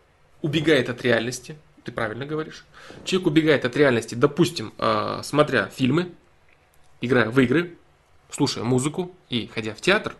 убегает 0.41 0.89
от 0.89 1.03
реальности, 1.03 1.55
ты 1.83 1.91
правильно 1.91 2.25
говоришь, 2.25 2.65
человек 3.05 3.27
убегает 3.27 3.63
от 3.63 3.77
реальности, 3.77 4.15
допустим, 4.15 4.73
а, 4.79 5.21
смотря 5.21 5.67
фильмы, 5.67 6.13
играя 7.03 7.29
в 7.29 7.39
игры, 7.41 7.75
слушая 8.31 8.63
музыку 8.63 9.13
и 9.29 9.47
ходя 9.53 9.75
в 9.75 9.81
театр, 9.81 10.15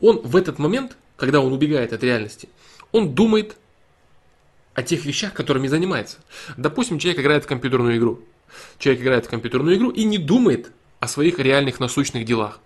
он 0.00 0.18
в 0.18 0.36
этот 0.36 0.58
момент, 0.58 0.98
когда 1.16 1.40
он 1.40 1.52
убегает 1.52 1.94
от 1.94 2.02
реальности, 2.04 2.48
он 2.92 3.14
думает 3.14 3.56
о 4.74 4.82
тех 4.82 5.04
вещах, 5.06 5.32
которыми 5.32 5.66
занимается. 5.66 6.18
Допустим, 6.58 6.98
человек 6.98 7.22
играет 7.22 7.44
в 7.44 7.46
компьютерную 7.46 7.96
игру. 7.96 8.20
Человек 8.78 9.02
играет 9.02 9.26
в 9.26 9.30
компьютерную 9.30 9.76
игру 9.76 9.90
и 9.90 10.04
не 10.04 10.18
думает 10.18 10.72
о 11.00 11.08
своих 11.08 11.38
реальных 11.38 11.80
насущных 11.80 12.26
делах. 12.26 12.60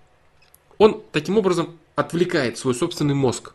Он 0.79 1.03
таким 1.13 1.39
образом 1.39 1.79
отвлекает 1.95 2.59
свой 2.59 2.75
собственный 2.75 3.15
мозг. 3.15 3.53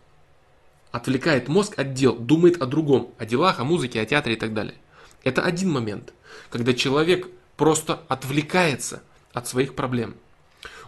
Отвлекает 0.92 1.50
мозг 1.50 1.78
от 1.78 1.94
дел, 1.94 2.16
думает 2.16 2.62
о 2.62 2.68
другом, 2.68 3.14
о 3.18 3.26
делах, 3.26 3.60
о 3.60 3.64
музыке, 3.66 4.00
о 4.00 4.06
театре 4.06 4.36
и 4.36 4.38
так 4.38 4.54
далее. 4.54 4.76
Это 5.24 5.42
один 5.42 5.72
момент, 5.72 6.14
когда 6.50 6.74
человек 6.74 7.28
просто 7.58 8.02
отвлекается– 8.08 9.04
от 9.34 9.48
своих 9.48 9.76
проблем. 9.76 10.16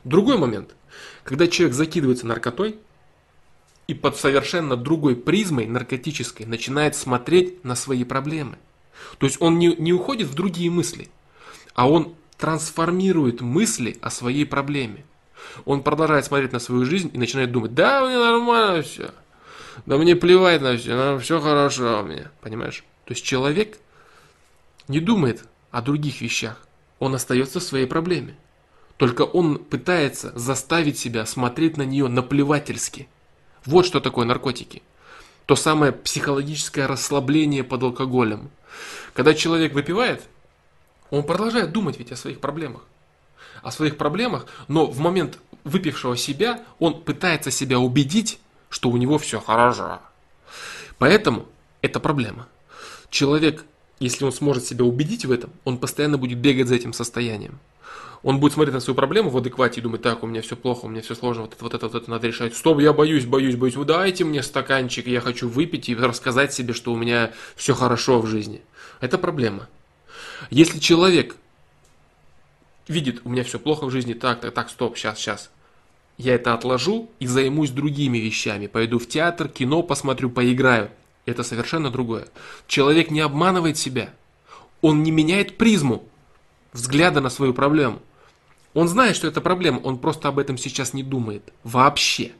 Другой 0.03 0.37
момент, 0.37 0.75
когда 1.23 1.47
человек 1.47 1.75
закидывается 1.75 2.27
наркотой 2.27 2.77
и 3.87 3.93
под 3.93 4.17
совершенно 4.17 4.75
другой 4.75 5.15
призмой 5.15 5.65
наркотической 5.65 6.45
начинает 6.45 6.95
смотреть 6.95 7.63
на 7.63 7.75
свои 7.75 8.03
проблемы. 8.03 8.57
То 9.17 9.25
есть 9.25 9.41
он 9.41 9.59
не, 9.59 9.75
не 9.75 9.93
уходит 9.93 10.27
в 10.27 10.35
другие 10.35 10.69
мысли, 10.69 11.09
а 11.73 11.89
он 11.89 12.15
трансформирует 12.37 13.41
мысли 13.41 13.97
о 14.01 14.09
своей 14.09 14.45
проблеме. 14.45 15.05
Он 15.65 15.83
продолжает 15.83 16.25
смотреть 16.25 16.53
на 16.53 16.59
свою 16.59 16.85
жизнь 16.85 17.11
и 17.13 17.17
начинает 17.17 17.51
думать, 17.51 17.73
да, 17.73 18.05
мне 18.05 18.17
нормально 18.17 18.81
все, 18.81 19.11
да 19.85 19.97
мне 19.97 20.15
плевать 20.15 20.61
на 20.61 20.77
все, 20.77 20.95
на 20.95 21.19
все 21.19 21.39
хорошо 21.39 22.01
у 22.01 22.05
меня, 22.05 22.31
понимаешь? 22.41 22.83
То 23.05 23.13
есть 23.13 23.23
человек 23.23 23.77
не 24.87 24.99
думает 24.99 25.45
о 25.71 25.81
других 25.81 26.21
вещах, 26.21 26.65
он 26.99 27.15
остается 27.15 27.59
в 27.59 27.63
своей 27.63 27.85
проблеме. 27.85 28.35
Только 28.97 29.23
он 29.23 29.59
пытается 29.59 30.31
заставить 30.37 30.97
себя 30.97 31.25
смотреть 31.25 31.77
на 31.77 31.83
нее 31.83 32.07
наплевательски. 32.07 33.09
Вот 33.65 33.85
что 33.85 33.99
такое 33.99 34.25
наркотики. 34.25 34.83
То 35.45 35.55
самое 35.55 35.91
психологическое 35.91 36.87
расслабление 36.87 37.63
под 37.63 37.83
алкоголем. 37.83 38.49
Когда 39.13 39.33
человек 39.33 39.73
выпивает, 39.73 40.23
он 41.09 41.23
продолжает 41.23 41.71
думать 41.71 41.99
ведь 41.99 42.11
о 42.11 42.15
своих 42.15 42.39
проблемах. 42.39 42.83
О 43.61 43.71
своих 43.71 43.97
проблемах, 43.97 44.47
но 44.67 44.85
в 44.85 44.99
момент 44.99 45.39
выпившего 45.63 46.15
себя 46.15 46.63
он 46.79 47.01
пытается 47.01 47.51
себя 47.51 47.79
убедить, 47.79 48.39
что 48.69 48.89
у 48.89 48.97
него 48.97 49.17
все 49.17 49.39
хорошо. 49.39 49.99
Поэтому 50.97 51.47
это 51.81 51.99
проблема. 51.99 52.47
Человек 53.09 53.65
если 53.99 54.25
он 54.25 54.31
сможет 54.31 54.65
себя 54.65 54.83
убедить 54.83 55.25
в 55.25 55.31
этом, 55.31 55.51
он 55.63 55.77
постоянно 55.77 56.17
будет 56.17 56.37
бегать 56.39 56.67
за 56.67 56.75
этим 56.75 56.93
состоянием. 56.93 57.59
Он 58.23 58.39
будет 58.39 58.53
смотреть 58.53 58.73
на 58.73 58.79
свою 58.79 58.95
проблему 58.95 59.29
в 59.29 59.37
адеквате 59.37 59.79
и 59.79 59.83
думать, 59.83 60.01
так, 60.01 60.23
у 60.23 60.27
меня 60.27 60.41
все 60.41 60.55
плохо, 60.55 60.85
у 60.85 60.87
меня 60.87 61.01
все 61.01 61.13
сложно, 61.13 61.43
вот 61.43 61.53
это, 61.53 61.63
вот 61.63 61.73
это, 61.75 61.87
вот 61.87 61.95
это 61.95 62.09
надо 62.09 62.27
решать. 62.27 62.55
Стоп, 62.55 62.79
я 62.79 62.91
боюсь, 62.91 63.25
боюсь, 63.25 63.55
боюсь. 63.55 63.75
Вы 63.75 63.85
дайте 63.85 64.23
мне 64.23 64.41
стаканчик, 64.41 65.05
я 65.05 65.21
хочу 65.21 65.47
выпить 65.47 65.89
и 65.89 65.95
рассказать 65.95 66.51
себе, 66.51 66.73
что 66.73 66.91
у 66.91 66.97
меня 66.97 67.33
все 67.55 67.75
хорошо 67.75 68.19
в 68.19 68.25
жизни. 68.25 68.61
Это 68.99 69.19
проблема. 69.19 69.67
Если 70.49 70.79
человек 70.79 71.35
видит, 72.87 73.21
у 73.25 73.29
меня 73.29 73.43
все 73.43 73.59
плохо 73.59 73.85
в 73.85 73.91
жизни, 73.91 74.13
так, 74.13 74.41
так, 74.41 74.53
так, 74.53 74.69
стоп, 74.69 74.97
сейчас, 74.97 75.19
сейчас. 75.19 75.51
Я 76.17 76.35
это 76.35 76.53
отложу 76.53 77.11
и 77.19 77.27
займусь 77.27 77.71
другими 77.71 78.17
вещами. 78.17 78.67
Пойду 78.67 78.99
в 78.99 79.07
театр, 79.07 79.49
кино 79.49 79.83
посмотрю, 79.83 80.29
поиграю. 80.29 80.89
Это 81.25 81.43
совершенно 81.43 81.89
другое. 81.89 82.27
Человек 82.67 83.11
не 83.11 83.19
обманывает 83.19 83.77
себя. 83.77 84.13
Он 84.81 85.03
не 85.03 85.11
меняет 85.11 85.57
призму 85.57 86.07
взгляда 86.73 87.21
на 87.21 87.29
свою 87.29 87.53
проблему. 87.53 88.01
Он 88.73 88.87
знает, 88.87 89.15
что 89.15 89.27
это 89.27 89.41
проблема, 89.41 89.79
он 89.79 89.97
просто 89.97 90.27
об 90.27 90.37
этом 90.37 90.57
сейчас 90.57 90.93
не 90.93 91.01
думает. 91.01 91.53
Вообще. 91.63 92.33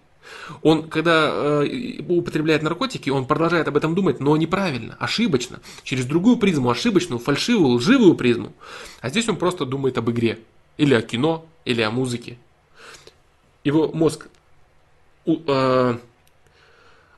Он, 0.61 0.89
когда 0.89 1.63
э, 1.63 2.01
употребляет 2.07 2.61
наркотики, 2.61 3.09
он 3.09 3.25
продолжает 3.25 3.67
об 3.67 3.77
этом 3.77 3.95
думать, 3.95 4.19
но 4.19 4.35
неправильно, 4.35 4.97
ошибочно, 4.99 5.61
через 5.83 6.05
другую 6.05 6.37
призму, 6.37 6.69
ошибочную, 6.69 7.19
фальшивую, 7.19 7.75
лживую 7.75 8.15
призму. 8.15 8.51
А 9.01 9.09
здесь 9.09 9.29
он 9.29 9.37
просто 9.37 9.65
думает 9.65 9.97
об 9.97 10.09
игре, 10.11 10.39
или 10.77 10.93
о 10.93 11.01
кино, 11.01 11.45
или 11.63 11.81
о 11.81 11.91
музыке. 11.91 12.37
Его 13.63 13.91
мозг 13.91 14.27
э, 15.25 15.97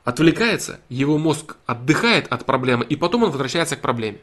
отвлекается, 0.08 0.80
его 0.88 1.18
мозг 1.18 1.56
отдыхает 1.66 2.32
от 2.32 2.46
проблемы, 2.46 2.82
и 2.86 2.96
потом 2.96 3.24
он 3.24 3.30
возвращается 3.30 3.76
к 3.76 3.82
проблеме. 3.82 4.20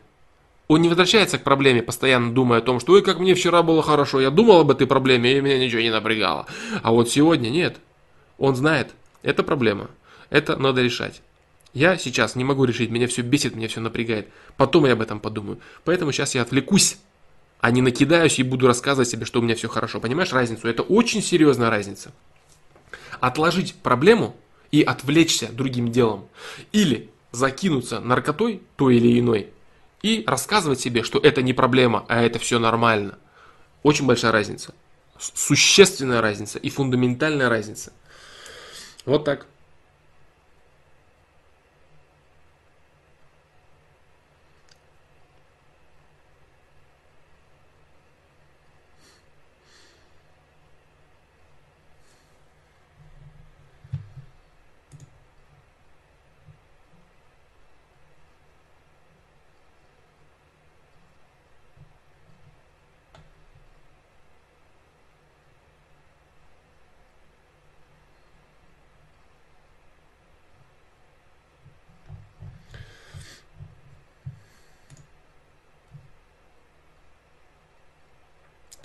Он 0.68 0.82
не 0.82 0.90
возвращается 0.90 1.38
к 1.38 1.44
проблеме, 1.44 1.84
постоянно 1.84 2.34
думая 2.34 2.57
о 2.57 2.64
том, 2.64 2.80
что 2.80 2.94
«Ой, 2.94 3.03
как 3.03 3.20
мне 3.20 3.36
вчера 3.36 3.62
было 3.62 3.84
хорошо, 3.84 4.20
я 4.20 4.32
думал 4.32 4.62
об 4.62 4.72
этой 4.72 4.88
проблеме, 4.88 5.38
и 5.38 5.41
меня 5.41 5.60
ничего 5.60 5.82
не 5.82 5.91
напрягало». 5.91 6.48
А 6.82 6.91
вот 6.91 7.12
сегодня 7.12 7.49
нет. 7.49 7.78
Он 8.40 8.56
знает, 8.56 8.95
это 9.22 9.44
проблема, 9.44 9.91
это 10.32 10.57
надо 10.57 10.82
решать. 10.82 11.22
Я 11.72 11.99
сейчас 11.99 12.36
не 12.36 12.44
могу 12.44 12.66
решить, 12.66 12.90
меня 12.90 13.06
все 13.06 13.22
бесит, 13.22 13.56
меня 13.56 13.68
все 13.68 13.80
напрягает. 13.80 14.30
Потом 14.57 14.88
я 14.88 14.94
об 14.94 15.03
этом 15.03 15.20
подумаю. 15.20 15.60
Поэтому 15.84 16.12
сейчас 16.12 16.34
я 16.34 16.41
отвлекусь, 16.41 16.98
а 17.62 17.70
не 17.70 17.84
накидаюсь 17.84 18.40
и 18.40 18.44
буду 18.44 18.66
рассказывать 18.66 19.10
себе, 19.10 19.26
что 19.26 19.40
у 19.40 19.44
меня 19.44 19.53
все 19.53 19.68
хорошо. 19.68 19.99
Понимаешь 19.99 20.34
разницу? 20.34 20.68
Это 20.68 20.82
очень 20.82 21.22
серьезная 21.22 21.70
разница. 21.70 22.12
Отложить 23.20 23.76
проблему 23.76 24.36
и 24.76 24.84
отвлечься 24.84 25.49
другим 25.52 25.89
делом. 25.89 26.27
Или 26.73 27.10
закинуться 27.31 28.02
наркотой 28.02 28.61
той 28.76 28.97
или 28.97 29.19
иной 29.19 29.49
и 30.02 30.23
рассказывать 30.27 30.81
себе, 30.81 31.02
что 31.03 31.18
это 31.18 31.41
не 31.41 31.53
проблема, 31.53 32.06
а 32.10 32.22
это 32.22 32.39
все 32.39 32.60
нормально. 32.60 33.18
Очень 33.84 34.06
большая 34.06 34.34
разница. 34.34 34.73
Существенная 35.18 36.22
разница 36.22 36.60
и 36.60 36.69
фундаментальная 36.69 37.47
разница. 37.47 37.93
Вот 39.06 39.23
так. 39.23 39.47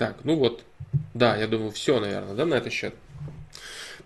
Так, 0.01 0.17
ну 0.25 0.35
вот, 0.35 0.65
да, 1.13 1.37
я 1.37 1.47
думаю, 1.47 1.73
все, 1.73 2.01
наверное, 2.01 2.33
да, 2.33 2.47
на 2.47 2.55
этот 2.55 2.73
счет. 2.73 2.95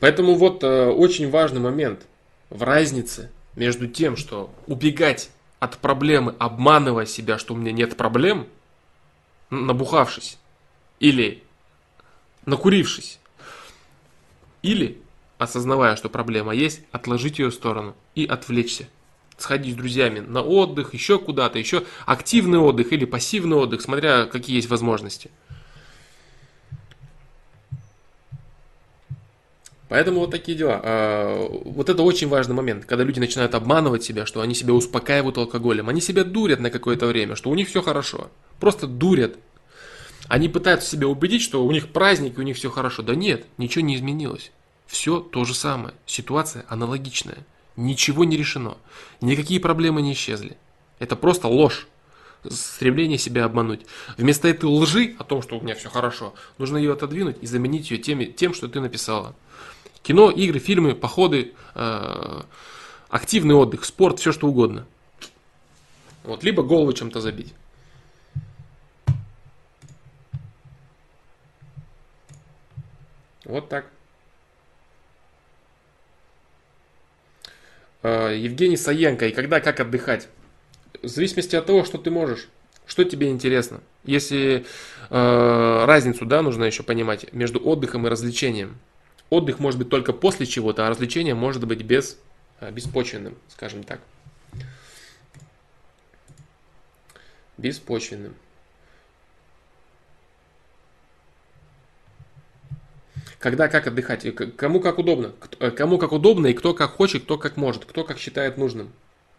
Поэтому 0.00 0.34
вот 0.34 0.64
э, 0.64 0.86
очень 0.88 1.30
важный 1.30 1.60
момент 1.60 2.04
в 2.50 2.64
разнице 2.64 3.30
между 3.54 3.86
тем, 3.86 4.16
что 4.16 4.52
убегать 4.66 5.30
от 5.60 5.78
проблемы, 5.78 6.34
обманывая 6.40 7.06
себя, 7.06 7.38
что 7.38 7.54
у 7.54 7.56
меня 7.56 7.70
нет 7.70 7.96
проблем, 7.96 8.48
набухавшись, 9.50 10.36
или 10.98 11.44
накурившись, 12.44 13.20
или 14.62 15.00
осознавая, 15.38 15.94
что 15.94 16.08
проблема 16.08 16.56
есть, 16.56 16.80
отложить 16.90 17.38
ее 17.38 17.50
в 17.50 17.54
сторону 17.54 17.94
и 18.16 18.26
отвлечься. 18.26 18.88
Сходить 19.38 19.74
с 19.74 19.76
друзьями 19.76 20.18
на 20.18 20.42
отдых, 20.42 20.92
еще 20.92 21.20
куда-то, 21.20 21.60
еще 21.60 21.84
активный 22.04 22.58
отдых 22.58 22.92
или 22.92 23.04
пассивный 23.04 23.58
отдых, 23.58 23.80
смотря 23.80 24.26
какие 24.26 24.56
есть 24.56 24.68
возможности– 24.68 25.30
Поэтому 29.94 30.18
вот 30.18 30.32
такие 30.32 30.58
дела. 30.58 30.80
А, 30.82 31.48
вот 31.66 31.88
это 31.88 32.02
очень 32.02 32.26
важный 32.26 32.52
момент, 32.52 32.84
когда 32.84 33.04
люди 33.04 33.20
начинают 33.20 33.54
обманывать 33.54 34.02
себя, 34.02 34.26
что 34.26 34.40
они 34.40 34.52
себя 34.52 34.72
успокаивают 34.72 35.38
алкоголем. 35.38 35.88
Они 35.88 36.00
себя 36.00 36.24
дурят 36.24 36.58
на 36.58 36.70
какое-то 36.70 37.06
время, 37.06 37.36
что 37.36 37.48
у 37.48 37.54
них 37.54 37.68
все 37.68 37.80
хорошо. 37.80 38.28
Просто 38.58 38.88
дурят. 38.88 39.36
Они 40.26 40.48
пытаются 40.48 40.90
себя 40.90 41.06
убедить, 41.06 41.42
что 41.42 41.64
у 41.64 41.70
них 41.70 41.90
праздник, 41.92 42.36
и 42.36 42.40
у 42.40 42.42
них 42.42 42.56
все 42.56 42.70
хорошо. 42.70 43.04
Да 43.04 43.14
нет, 43.14 43.46
ничего 43.56 43.84
не 43.84 43.94
изменилось. 43.94 44.50
Все 44.88 45.20
то 45.20 45.44
же 45.44 45.54
самое. 45.54 45.94
Ситуация 46.06 46.64
аналогичная. 46.68 47.46
Ничего 47.76 48.24
не 48.24 48.36
решено. 48.36 48.78
Никакие 49.20 49.60
проблемы 49.60 50.02
не 50.02 50.14
исчезли. 50.14 50.56
Это 50.98 51.14
просто 51.14 51.46
ложь. 51.46 51.86
Стремление 52.50 53.16
себя 53.16 53.44
обмануть. 53.44 53.86
Вместо 54.18 54.48
этой 54.48 54.64
лжи 54.64 55.14
о 55.20 55.22
том, 55.22 55.40
что 55.40 55.56
у 55.56 55.62
меня 55.62 55.76
все 55.76 55.88
хорошо, 55.88 56.34
нужно 56.58 56.78
ее 56.78 56.94
отодвинуть 56.94 57.36
и 57.42 57.46
заменить 57.46 57.92
ее 57.92 57.98
тем, 57.98 58.32
тем 58.32 58.54
что 58.54 58.66
ты 58.66 58.80
написала. 58.80 59.36
Кино, 60.04 60.30
игры, 60.30 60.58
фильмы, 60.58 60.94
походы, 60.94 61.54
э, 61.74 62.42
активный 63.08 63.54
отдых, 63.54 63.86
спорт, 63.86 64.20
все 64.20 64.32
что 64.32 64.46
угодно. 64.46 64.86
Вот, 66.24 66.44
либо 66.44 66.62
голову 66.62 66.92
чем-то 66.92 67.22
забить. 67.22 67.54
Вот 73.46 73.70
так. 73.70 73.86
Э, 78.02 78.36
Евгений 78.36 78.76
Саенко. 78.76 79.28
И 79.28 79.32
когда, 79.32 79.60
как 79.60 79.80
отдыхать? 79.80 80.28
В 81.02 81.08
зависимости 81.08 81.56
от 81.56 81.64
того, 81.64 81.82
что 81.82 81.96
ты 81.96 82.10
можешь. 82.10 82.48
Что 82.84 83.04
тебе 83.04 83.30
интересно? 83.30 83.80
Если 84.04 84.66
э, 85.08 85.84
разницу, 85.86 86.26
да, 86.26 86.42
нужно 86.42 86.64
еще 86.64 86.82
понимать 86.82 87.32
между 87.32 87.58
отдыхом 87.66 88.06
и 88.06 88.10
развлечением. 88.10 88.78
Отдых 89.30 89.58
может 89.58 89.78
быть 89.78 89.88
только 89.88 90.12
после 90.12 90.46
чего-то, 90.46 90.86
а 90.86 90.90
развлечение 90.90 91.34
может 91.34 91.66
быть 91.66 91.82
без, 91.82 92.18
э, 92.60 92.70
беспочвенным, 92.70 93.36
скажем 93.48 93.82
так. 93.82 94.00
Беспочвенным. 97.56 98.34
Когда 103.38 103.68
как 103.68 103.86
отдыхать, 103.86 104.26
кому 104.56 104.80
как 104.80 104.98
удобно, 104.98 105.34
э, 105.60 105.70
кому 105.70 105.98
как 105.98 106.12
удобно 106.12 106.46
и 106.46 106.54
кто 106.54 106.72
как 106.72 106.92
хочет, 106.92 107.24
кто 107.24 107.36
как 107.36 107.56
может, 107.56 107.84
кто 107.84 108.02
как 108.04 108.18
считает 108.18 108.56
нужным 108.56 108.90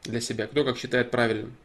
для 0.03 0.21
себя, 0.21 0.47
кто 0.47 0.63
как 0.63 0.77
считает 0.77 1.09
правильным. 1.09 1.55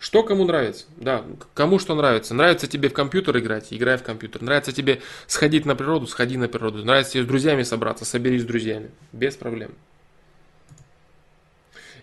Что 0.00 0.22
кому 0.22 0.46
нравится? 0.46 0.86
Да, 0.96 1.24
кому 1.52 1.78
что 1.78 1.94
нравится. 1.94 2.32
Нравится 2.32 2.66
тебе 2.66 2.88
в 2.88 2.94
компьютер 2.94 3.36
играть, 3.38 3.66
играй 3.70 3.98
в 3.98 4.02
компьютер. 4.02 4.40
Нравится 4.40 4.72
тебе 4.72 5.02
сходить 5.26 5.66
на 5.66 5.76
природу, 5.76 6.06
сходи 6.06 6.38
на 6.38 6.48
природу. 6.48 6.82
Нравится 6.82 7.12
тебе 7.12 7.24
с 7.24 7.26
друзьями 7.26 7.64
собраться, 7.64 8.06
соберись 8.06 8.40
с 8.40 8.46
друзьями. 8.46 8.90
Без 9.12 9.36
проблем. 9.36 9.72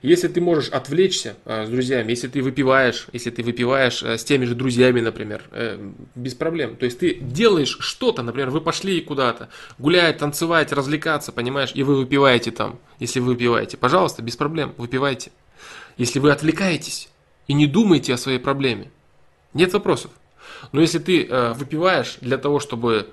Если 0.04 0.28
ты 0.28 0.42
можешь 0.42 0.70
отвлечься 0.70 1.38
э, 1.46 1.66
с 1.66 1.70
друзьями, 1.70 2.12
если 2.12 2.28
ты 2.28 2.44
выпиваешь, 2.44 3.08
если 3.14 3.32
ты 3.32 3.42
выпиваешь 3.42 4.04
э, 4.04 4.20
с 4.20 4.24
теми 4.24 4.46
же 4.46 4.54
друзьями, 4.54 5.02
например, 5.02 5.42
э, 5.50 5.80
без 6.14 6.36
проблем. 6.36 6.76
То 6.76 6.86
есть 6.86 7.00
ты 7.00 7.16
делаешь 7.16 7.78
что-то, 7.80 8.22
например, 8.22 8.52
вы 8.52 8.62
пошли 8.62 9.02
куда-то, 9.02 9.50
гулять, 9.80 10.20
танцевать, 10.20 10.72
развлекаться, 10.72 11.32
понимаешь, 11.32 11.72
и 11.74 11.82
вы 11.82 11.96
выпиваете 11.96 12.52
там, 12.52 12.80
если 13.00 13.20
вы 13.20 13.34
выпиваете. 13.34 13.76
Пожалуйста, 13.76 14.22
без 14.22 14.36
проблем, 14.36 14.76
выпивайте. 14.78 15.32
Если 15.98 16.20
вы 16.20 16.30
отвлекаетесь 16.30 17.10
и 17.48 17.54
не 17.54 17.68
думаете 17.68 18.14
о 18.14 18.18
своей 18.18 18.40
проблеме, 18.40 18.92
нет 19.54 19.74
вопросов. 19.74 20.12
Но 20.72 20.82
если 20.82 21.00
ты 21.00 21.26
э, 21.26 21.54
выпиваешь 21.54 22.18
для 22.22 22.38
того, 22.38 22.60
чтобы 22.60 23.10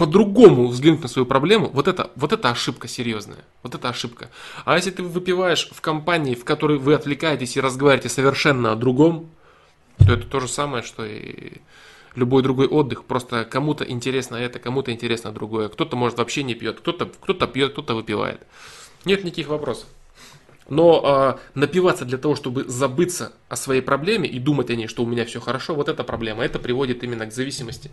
по-другому 0.00 0.68
взглянуть 0.68 1.02
на 1.02 1.08
свою 1.08 1.26
проблему, 1.26 1.68
вот 1.74 1.86
это, 1.86 2.10
вот 2.16 2.32
это 2.32 2.50
ошибка 2.50 2.88
серьезная. 2.88 3.44
Вот 3.62 3.74
это 3.74 3.90
ошибка. 3.90 4.30
А 4.64 4.76
если 4.76 4.90
ты 4.90 5.02
выпиваешь 5.02 5.68
в 5.70 5.80
компании, 5.82 6.34
в 6.34 6.44
которой 6.44 6.78
вы 6.78 6.94
отвлекаетесь 6.94 7.56
и 7.56 7.60
разговариваете 7.60 8.08
совершенно 8.08 8.72
о 8.72 8.76
другом, 8.76 9.28
то 9.98 10.14
это 10.14 10.26
то 10.26 10.40
же 10.40 10.48
самое, 10.48 10.82
что 10.82 11.04
и 11.04 11.58
любой 12.14 12.42
другой 12.42 12.66
отдых. 12.66 13.04
Просто 13.04 13.44
кому-то 13.44 13.84
интересно 13.84 14.36
это, 14.36 14.58
кому-то 14.58 14.90
интересно 14.90 15.32
другое. 15.32 15.68
Кто-то, 15.68 15.96
может, 15.96 16.16
вообще 16.16 16.44
не 16.44 16.54
пьет, 16.54 16.80
кто-то 16.80 17.04
кто 17.20 17.46
пьет, 17.46 17.72
кто-то 17.72 17.94
выпивает. 17.94 18.46
Нет 19.04 19.22
никаких 19.24 19.48
вопросов. 19.48 19.86
Но 20.70 21.38
э, 21.54 21.58
напиваться 21.58 22.04
для 22.04 22.16
того, 22.16 22.36
чтобы 22.36 22.64
забыться 22.64 23.32
о 23.48 23.56
своей 23.56 23.82
проблеме 23.82 24.28
и 24.28 24.38
думать 24.38 24.70
о 24.70 24.76
ней, 24.76 24.86
что 24.86 25.02
у 25.02 25.06
меня 25.06 25.24
все 25.26 25.40
хорошо, 25.40 25.74
вот 25.74 25.88
эта 25.88 26.04
проблема. 26.04 26.44
Это 26.44 26.58
приводит 26.58 27.02
именно 27.04 27.26
к 27.26 27.32
зависимости. 27.32 27.90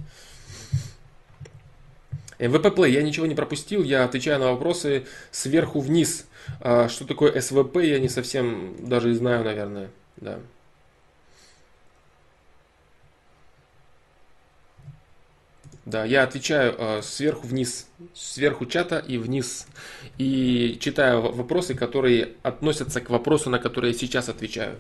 MVP 2.40 2.68
Play, 2.68 2.92
я 2.92 3.02
ничего 3.02 3.26
не 3.26 3.34
пропустил, 3.34 3.84
я 3.84 4.04
отвечаю 4.06 4.40
на 4.40 4.52
вопросы 4.52 5.06
сверху 5.32 5.80
вниз. 5.80 6.28
А 6.62 6.88
что 6.88 7.06
такое 7.06 7.42
СВП, 7.42 7.78
я 7.78 8.00
не 8.00 8.10
совсем 8.10 8.76
даже 8.80 9.12
и 9.12 9.16
знаю, 9.16 9.44
наверное. 9.44 9.90
Да. 10.18 10.40
Да, 15.88 16.04
я 16.04 16.24
отвечаю 16.24 16.76
э, 16.78 17.02
сверху 17.02 17.48
вниз, 17.48 17.88
сверху 18.14 18.66
чата 18.66 18.98
и 18.98 19.18
вниз. 19.18 19.68
И 20.18 20.78
читаю 20.82 21.32
вопросы, 21.32 21.76
которые 21.76 22.34
относятся 22.44 23.00
к 23.00 23.10
вопросу, 23.10 23.50
на 23.50 23.58
который 23.58 23.94
я 23.94 23.98
сейчас 23.98 24.28
отвечаю. 24.28 24.78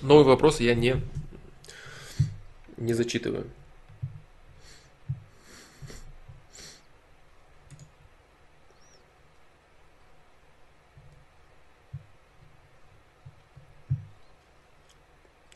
Новые 0.00 0.24
вопросы 0.24 0.62
я 0.62 0.74
не, 0.74 0.96
не 2.78 2.94
зачитываю. 2.94 3.46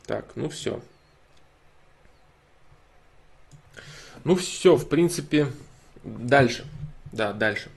Так, 0.05 0.27
ну 0.35 0.47
все. 0.49 0.79
Ну 4.23 4.35
все, 4.35 4.75
в 4.75 4.87
принципе, 4.87 5.47
дальше. 6.03 6.65
Да, 7.11 7.33
дальше. 7.33 7.69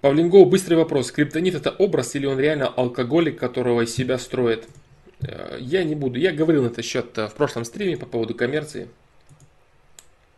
Павлингоу, 0.00 0.46
быстрый 0.46 0.74
вопрос. 0.74 1.10
Криптонит 1.10 1.54
это 1.54 1.70
образ 1.70 2.14
или 2.14 2.26
он 2.26 2.38
реально 2.38 2.68
алкоголик, 2.68 3.38
которого 3.38 3.82
из 3.82 3.94
себя 3.94 4.18
строит? 4.18 4.68
Э, 5.20 5.56
я 5.60 5.84
не 5.84 5.94
буду. 5.94 6.18
Я 6.18 6.32
говорил 6.32 6.62
на 6.62 6.68
этот 6.68 6.84
счет 6.84 7.16
э, 7.18 7.28
в 7.28 7.34
прошлом 7.34 7.64
стриме 7.64 7.96
по 7.96 8.06
поводу 8.06 8.34
коммерции. 8.34 8.88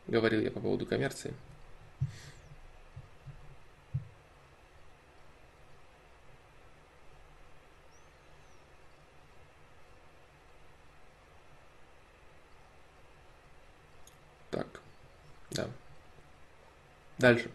Говорил 0.07 0.41
я 0.41 0.51
по 0.51 0.61
поводу 0.61 0.87
коммерции. 0.87 1.35
Да. 15.51 15.69
Дальше. 17.19 17.51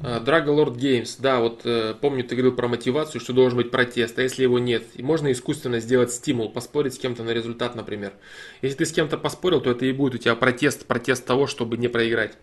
Dragon 0.00 0.56
Lord 0.56 0.76
Games, 0.76 1.16
да, 1.18 1.40
вот 1.40 1.60
э, 1.64 1.94
помню, 2.00 2.24
ты 2.24 2.34
говорил 2.34 2.56
про 2.56 2.68
мотивацию, 2.68 3.20
что 3.20 3.34
должен 3.34 3.58
быть 3.58 3.70
протест, 3.70 4.18
а 4.18 4.22
если 4.22 4.44
его 4.44 4.58
нет, 4.58 4.98
можно 4.98 5.30
искусственно 5.30 5.78
сделать 5.78 6.10
стимул, 6.10 6.48
поспорить 6.48 6.94
с 6.94 6.98
кем-то 6.98 7.22
на 7.22 7.30
результат, 7.30 7.74
например. 7.74 8.14
Если 8.62 8.78
ты 8.78 8.86
с 8.86 8.92
кем-то 8.92 9.18
поспорил, 9.18 9.60
то 9.60 9.70
это 9.70 9.84
и 9.84 9.92
будет 9.92 10.14
у 10.14 10.18
тебя 10.18 10.34
протест, 10.36 10.86
протест 10.86 11.26
того, 11.26 11.46
чтобы 11.46 11.76
не 11.76 11.88
проиграть. 11.88 12.38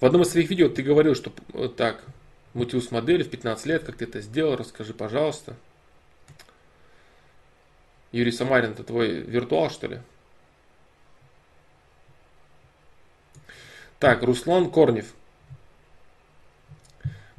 В 0.00 0.04
одном 0.04 0.20
из 0.20 0.28
своих 0.28 0.50
видео 0.50 0.68
ты 0.68 0.82
говорил, 0.82 1.14
что 1.14 1.32
вот 1.54 1.76
так, 1.76 2.04
мутил 2.52 2.82
модель 2.90 3.24
в 3.24 3.30
15 3.30 3.64
лет, 3.64 3.84
как 3.84 3.96
ты 3.96 4.04
это 4.04 4.20
сделал, 4.20 4.56
расскажи, 4.56 4.92
пожалуйста. 4.92 5.56
Юрий 8.12 8.32
Самарин, 8.32 8.70
это 8.70 8.84
твой 8.84 9.20
виртуал, 9.20 9.70
что 9.70 9.86
ли? 9.86 9.98
Так, 13.98 14.22
Руслан 14.22 14.70
Корнев. 14.70 15.14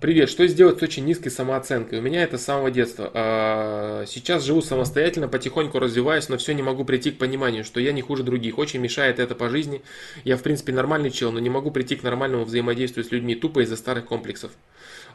Привет, 0.02 0.30
что 0.30 0.48
сделать 0.48 0.80
с 0.80 0.82
очень 0.82 1.04
низкой 1.04 1.30
самооценкой? 1.30 2.00
У 2.00 2.02
меня 2.02 2.24
это 2.24 2.38
с 2.38 2.46
самого 2.46 2.72
детства. 2.72 3.12
А, 3.14 4.06
сейчас 4.08 4.44
живу 4.44 4.62
самостоятельно, 4.62 5.28
потихоньку 5.28 5.78
развиваюсь, 5.78 6.30
но 6.30 6.38
все 6.38 6.54
не 6.54 6.64
могу 6.64 6.86
прийти 6.86 7.12
к 7.12 7.18
пониманию, 7.18 7.66
что 7.66 7.82
я 7.82 7.92
не 7.92 8.02
хуже 8.02 8.24
других. 8.24 8.58
Очень 8.58 8.80
мешает 8.80 9.20
это 9.20 9.36
по 9.36 9.50
жизни. 9.50 9.82
Я, 10.24 10.38
в 10.38 10.42
принципе, 10.42 10.72
нормальный 10.72 11.12
чел, 11.12 11.34
но 11.34 11.40
не 11.40 11.50
могу 11.50 11.72
прийти 11.72 11.98
к 11.98 12.04
нормальному 12.04 12.46
взаимодействию 12.46 13.04
с 13.04 13.12
людьми 13.12 13.36
тупо 13.36 13.62
из-за 13.62 13.76
старых 13.76 14.06
комплексов. 14.06 14.52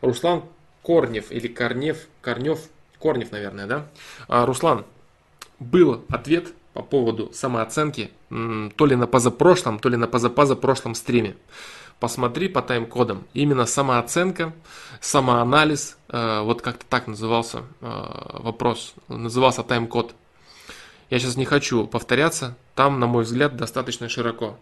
Руслан 0.03 0.43
Корнев 0.83 1.33
или 1.33 1.49
Корнев, 1.49 2.07
Корнев, 2.21 2.61
Корнев, 2.99 3.33
наверное, 3.33 3.67
да? 3.67 3.89
А, 4.29 4.45
Руслан, 4.45 4.85
был 5.59 6.05
ответ 6.09 6.53
по 6.73 6.83
поводу 6.83 7.31
самооценки 7.33 8.11
то 8.29 8.87
ли 8.87 8.97
на 8.97 9.07
позапрошлом, 9.07 9.79
то 9.79 9.89
ли 9.89 9.97
на 9.97 10.09
позапозапрошлом 10.09 10.95
стриме. 10.95 11.37
посмотри 12.01 12.49
по 12.49 12.61
тайм-кодам. 12.61 13.25
Именно 13.33 13.65
самооценка, 13.67 14.53
самоанализ, 15.01 15.97
э, 16.09 16.41
вот 16.41 16.61
как-то 16.61 16.85
так 16.87 17.07
назывался 17.07 17.63
э, 17.81 18.39
вопрос, 18.41 18.95
назывался 19.09 19.63
тайм-код. 19.63 20.15
Я 21.11 21.19
сейчас 21.19 21.37
не 21.37 21.45
хочу 21.45 21.87
повторяться, 21.87 22.57
там, 22.75 22.99
на 22.99 23.07
мой 23.07 23.25
взгляд, 23.25 23.57
достаточно 23.57 24.09
широко. 24.09 24.59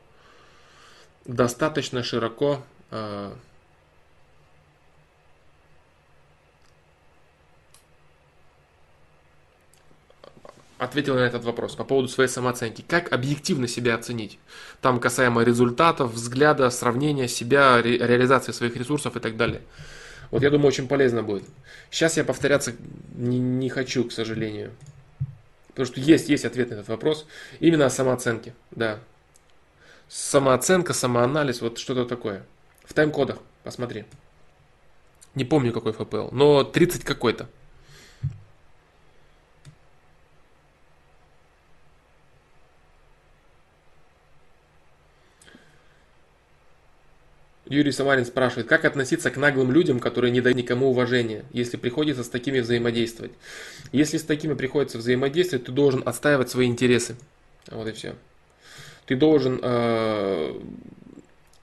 Достаточно 1.24 2.02
широко 2.02 2.62
ответил 10.82 11.14
на 11.14 11.20
этот 11.20 11.44
вопрос 11.44 11.76
по 11.76 11.84
поводу 11.84 12.09
своей 12.09 12.28
самооценки. 12.28 12.84
Как 12.86 13.12
объективно 13.12 13.68
себя 13.68 13.94
оценить? 13.94 14.38
Там 14.80 14.98
касаемо 14.98 15.42
результатов, 15.42 16.12
взгляда, 16.12 16.70
сравнения 16.70 17.28
себя, 17.28 17.80
ре, 17.80 17.98
реализации 17.98 18.52
своих 18.52 18.76
ресурсов 18.76 19.16
и 19.16 19.20
так 19.20 19.36
далее. 19.36 19.62
Вот 20.32 20.42
я 20.42 20.50
думаю, 20.50 20.68
очень 20.68 20.88
полезно 20.88 21.22
будет. 21.22 21.44
Сейчас 21.90 22.16
я 22.16 22.24
повторяться 22.24 22.72
не, 23.14 23.38
не 23.38 23.68
хочу, 23.68 24.04
к 24.04 24.12
сожалению. 24.12 24.72
Потому 25.68 25.86
что 25.86 26.00
есть, 26.00 26.28
есть 26.28 26.44
ответ 26.44 26.70
на 26.70 26.74
этот 26.74 26.88
вопрос. 26.88 27.26
Именно 27.60 27.86
о 27.86 27.90
самооценке, 27.90 28.54
да. 28.72 28.98
Самооценка, 30.09 30.94
самоанализ, 30.94 31.60
вот 31.60 31.78
что-то 31.78 32.04
такое. 32.06 32.44
В 32.84 32.92
тайм-кодах, 32.92 33.38
посмотри. 33.62 34.04
Не 35.34 35.44
помню 35.44 35.72
какой 35.72 35.92
ФПЛ, 35.92 36.28
но 36.32 36.64
30 36.64 37.04
какой-то. 37.04 37.48
Юрий 47.66 47.93
Самарин 47.93 48.26
спрашивает, 48.26 48.66
как 48.66 48.84
относиться 48.84 49.30
к 49.30 49.36
наглым 49.36 49.70
людям, 49.70 50.01
которые 50.01 50.30
не 50.30 50.40
дают 50.40 50.59
никому 50.59 50.90
уважения, 50.90 51.44
если 51.52 51.76
приходится 51.76 52.24
с 52.24 52.28
такими 52.28 52.60
взаимодействовать. 52.60 53.32
Если 53.93 54.18
с 54.18 54.24
такими 54.24 54.55
приходится 54.55 54.98
взаимодействовать, 54.98 55.66
ты 55.66 55.72
должен 55.72 56.02
отстаивать 56.05 56.51
свои 56.51 56.66
интересы. 56.66 57.16
Вот 57.70 57.86
и 57.86 57.93
все. 57.93 58.16
Ты 59.06 59.14
должен, 59.14 59.60
э, 59.62 60.60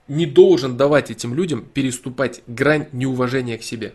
не 0.08 0.26
должен 0.26 0.78
давать 0.78 1.12
этим 1.12 1.34
людям 1.34 1.66
переступать 1.66 2.42
грань 2.48 2.88
неуважения 2.94 3.58
к 3.58 3.64
себе. 3.64 3.94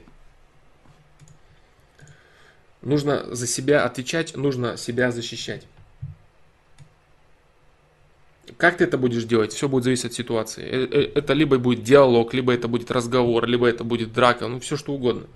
Нужно 2.82 3.35
за 3.35 3.47
себя 3.47 3.85
отвечать, 3.85 4.36
нужно 4.36 4.76
себя 4.76 5.10
защищать. 5.10 5.66
Как 8.57 8.77
ты 8.77 8.85
это 8.85 8.99
будешь 8.99 9.25
делать, 9.25 9.53
все 9.53 9.69
будет 9.69 9.85
зависеть 9.85 10.07
от 10.07 10.12
ситуации. 10.12 10.65
Э, 10.65 10.87
э, 10.91 11.12
это 11.15 11.33
либо 11.33 11.59
будет 11.59 11.83
диалог, 11.83 12.35
либо 12.35 12.53
это 12.53 12.69
будет 12.69 12.91
разговор, 12.91 13.47
либо 13.47 13.66
это 13.66 13.85
будет 13.85 14.12
драка, 14.12 14.49
ну 14.49 14.61
все 14.61 14.77
что 14.77 14.93
угодно. 14.93 15.27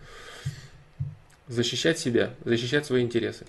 Защищать 1.47 1.99
себя, 1.99 2.35
защищать 2.45 2.85
свои 2.87 3.03
интересы. 3.03 3.47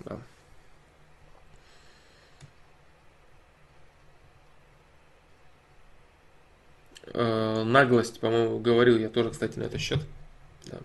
Да. 0.00 0.18
Э, 7.14 7.64
наглость, 7.64 8.20
по-моему, 8.20 8.58
говорил 8.58 8.98
я 8.98 9.08
тоже, 9.08 9.30
кстати, 9.30 9.58
на 9.58 9.64
этот 9.64 9.80
счет. 9.80 10.00
Да. 10.66 10.78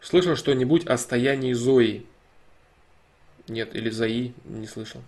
Слышал 0.00 0.36
что-нибудь 0.36 0.86
о 0.86 0.96
стоянии 0.96 1.52
Зои? 1.52 2.06
Нет, 3.48 3.74
или 3.74 3.90
Зои, 3.90 4.34
не 4.44 4.66
слышал. 4.66 5.02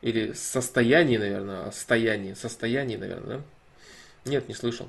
Или 0.00 0.32
состоянии, 0.32 1.16
наверное, 1.16 1.66
о 1.66 1.72
стоянии. 1.72 2.34
Состоянии, 2.34 2.96
наверное, 2.96 3.38
да? 3.38 3.42
Нет, 4.24 4.48
не 4.48 4.54
слышал. 4.54 4.88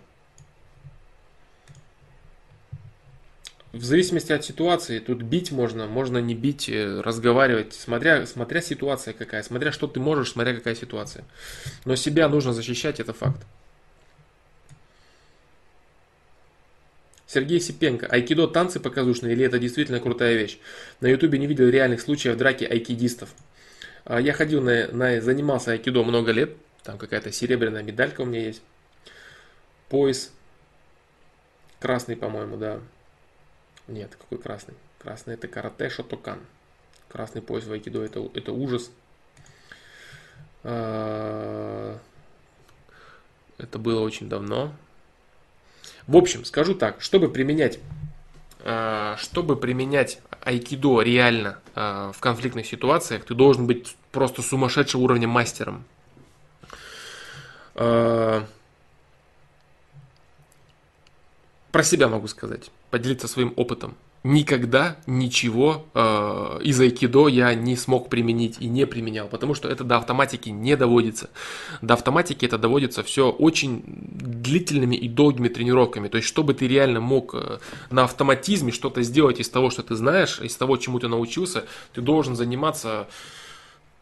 В 3.72 3.84
зависимости 3.84 4.32
от 4.32 4.44
ситуации, 4.44 4.98
тут 4.98 5.22
бить 5.22 5.52
можно, 5.52 5.86
можно 5.86 6.18
не 6.18 6.34
бить, 6.34 6.70
э, 6.70 7.02
разговаривать, 7.02 7.74
смотря, 7.74 8.26
смотря 8.26 8.62
ситуация 8.62 9.14
какая, 9.14 9.44
смотря 9.44 9.72
что 9.72 9.86
ты 9.86 10.00
можешь, 10.00 10.32
смотря 10.32 10.56
какая 10.56 10.74
ситуация. 10.74 11.24
Но 11.86 11.96
себя 11.96 12.28
нужно 12.30 12.52
защищать, 12.52 13.00
это 13.00 13.14
факт. 13.14 13.46
Сергей 17.32 17.62
Сипенко. 17.62 18.08
Айкидо 18.08 18.48
танцы 18.48 18.80
показушные 18.80 19.34
или 19.34 19.46
это 19.46 19.60
действительно 19.60 20.00
крутая 20.00 20.36
вещь? 20.36 20.58
На 21.00 21.08
ютубе 21.08 21.38
не 21.38 21.46
видел 21.46 21.70
реальных 21.70 22.02
случаев 22.02 22.36
драки 22.38 22.64
айкидистов. 22.64 23.30
А, 24.04 24.20
я 24.20 24.34
ходил 24.34 24.64
на, 24.64 24.88
на 24.88 25.22
занимался 25.22 25.72
айкидо 25.74 26.04
много 26.04 26.32
лет. 26.32 26.58
Там 26.84 26.98
какая-то 26.98 27.32
серебряная 27.32 27.84
медалька 27.84 28.22
у 28.22 28.26
меня 28.26 28.42
есть. 28.42 28.64
Пояс. 29.90 30.32
Красный, 31.80 32.16
по-моему, 32.16 32.58
да. 32.58 32.80
Нет, 33.88 34.16
какой 34.20 34.40
красный? 34.40 34.74
Красный 34.98 35.36
это 35.36 35.48
карате 35.48 35.90
шотокан. 35.90 36.40
Красный 37.10 37.44
пояс 37.44 37.66
в 37.66 37.72
айкидо 37.72 38.04
это, 38.04 38.28
это 38.34 38.54
ужас. 38.54 38.90
А, 40.64 42.00
это 43.60 43.78
было 43.78 44.00
очень 44.02 44.30
давно. 44.30 44.74
В 46.10 46.18
общем, 46.18 46.44
скажу 46.44 46.74
так, 46.74 47.02
чтобы 47.02 47.30
применять, 47.30 47.78
э, 48.64 49.16
чтобы 49.20 49.56
применять 49.56 50.20
айкидо 50.44 51.04
реально 51.04 51.60
э, 51.76 52.12
в 52.16 52.20
конфликтных 52.20 52.66
ситуациях, 52.66 53.26
ты 53.26 53.36
должен 53.36 53.68
быть 53.68 53.96
просто 54.12 54.42
сумасшедшего 54.42 55.02
уровня 55.02 55.28
мастером. 55.28 55.84
Э, 57.76 58.44
про 61.72 61.84
себя 61.84 62.08
могу 62.08 62.28
сказать, 62.28 62.72
поделиться 62.90 63.28
своим 63.28 63.54
опытом 63.56 63.96
никогда 64.24 64.98
ничего 65.08 65.86
э, 65.94 66.60
из 66.64 66.80
айкидо 66.80 67.28
я 67.28 67.54
не 67.56 67.76
смог 67.76 68.10
применить 68.10 68.58
и 68.60 68.68
не 68.68 68.86
применял, 68.86 69.28
потому 69.28 69.54
что 69.54 69.70
это 69.70 69.84
до 69.84 69.98
автоматики 69.98 70.50
не 70.50 70.76
доводится. 70.76 71.30
До 71.82 71.94
автоматики 71.94 72.46
это 72.46 72.58
доводится 72.58 73.04
все 73.04 73.30
очень 73.30 73.84
длительными 73.86 74.96
и 74.96 75.08
долгими 75.08 75.48
тренировками. 75.48 76.10
То 76.10 76.18
есть, 76.18 76.28
чтобы 76.28 76.54
ты 76.54 76.68
реально 76.68 77.00
мог 77.00 77.34
э, 77.34 77.60
на 77.92 78.04
автоматизме 78.04 78.72
что-то 78.72 79.04
сделать 79.04 79.40
из 79.40 79.50
того, 79.50 79.70
что 79.70 79.84
ты 79.84 79.96
знаешь, 79.96 80.40
из 80.42 80.56
того, 80.56 80.78
чему 80.78 81.00
ты 81.00 81.08
научился, 81.08 81.66
ты 81.94 82.02
должен 82.02 82.36
заниматься, 82.36 83.08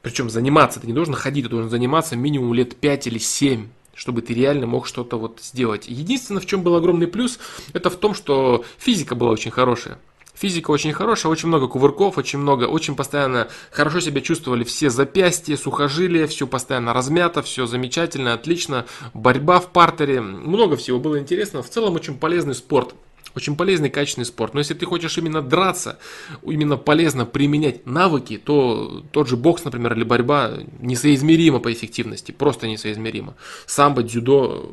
причем 0.02 0.30
заниматься, 0.30 0.80
ты 0.80 0.88
не 0.88 0.94
должен 0.94 1.14
ходить, 1.14 1.46
ты 1.46 1.50
должен 1.50 1.70
заниматься 1.70 2.16
минимум 2.16 2.54
лет 2.54 2.76
5 2.76 3.08
или 3.08 3.20
7 3.20 3.68
чтобы 3.98 4.22
ты 4.22 4.34
реально 4.34 4.67
мог 4.67 4.88
что-то 4.88 5.17
вот 5.17 5.40
сделать. 5.42 5.88
Единственное, 5.88 6.42
в 6.42 6.45
чем 6.45 6.61
был 6.61 6.76
огромный 6.76 7.08
плюс, 7.08 7.40
это 7.74 7.90
в 7.90 7.95
том, 7.95 8.14
что 8.14 8.64
физика 8.77 9.16
была 9.16 9.32
очень 9.32 9.51
хорошая. 9.51 9.98
Физика 10.35 10.69
очень 10.69 10.93
хорошая, 10.93 11.32
очень 11.32 11.48
много 11.48 11.67
кувырков, 11.67 12.19
очень 12.19 12.38
много, 12.38 12.66
очень 12.66 12.95
постоянно 12.95 13.48
хорошо 13.72 14.00
себя 14.00 14.22
чувствовали 14.22 14.64
все 14.64 14.92
запястья, 14.92 15.58
сухожилия, 15.58 16.27
все 16.27 16.45
постоянно 16.45 16.93
размято, 16.93 17.42
все 17.42 17.66
замечательно, 17.66 18.34
отлично. 18.34 18.85
Борьба 19.16 19.59
в 19.59 19.72
партере, 19.72 20.22
много 20.22 20.77
всего 20.77 21.00
было 21.00 21.17
интересно. 21.17 21.64
В 21.64 21.69
целом 21.72 21.95
очень 21.95 22.19
полезный 22.19 22.53
спорт. 22.53 22.93
Очень 23.36 23.56
полезный, 23.56 23.90
качественный 23.90 24.26
спорт. 24.26 24.54
Но 24.54 24.60
если 24.60 24.74
ты 24.74 24.86
хочешь 24.86 25.18
именно 25.18 25.42
драться, 25.42 26.00
именно 26.44 26.78
полезно 26.78 27.26
применять 27.26 27.86
навыки, 27.86 28.38
то 28.38 29.04
тот 29.12 29.28
же 29.28 29.38
бокс, 29.38 29.64
например, 29.64 29.94
или 29.94 30.04
борьба 30.04 30.58
несоизмеримо 30.80 31.60
по 31.60 31.72
эффективности. 31.72 32.32
Просто 32.32 32.68
несоизмеримо. 32.68 33.36
Самбо, 33.66 34.04
дзюдо, 34.04 34.72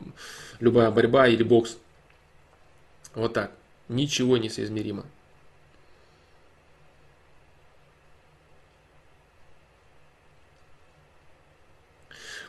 любая 0.61 0.91
борьба 0.91 1.29
или 1.29 1.43
бокс. 1.43 1.77
Вот 3.15 3.35
так. 3.35 3.53
Ничего 3.89 4.39
несоизмеримо. 4.39 5.05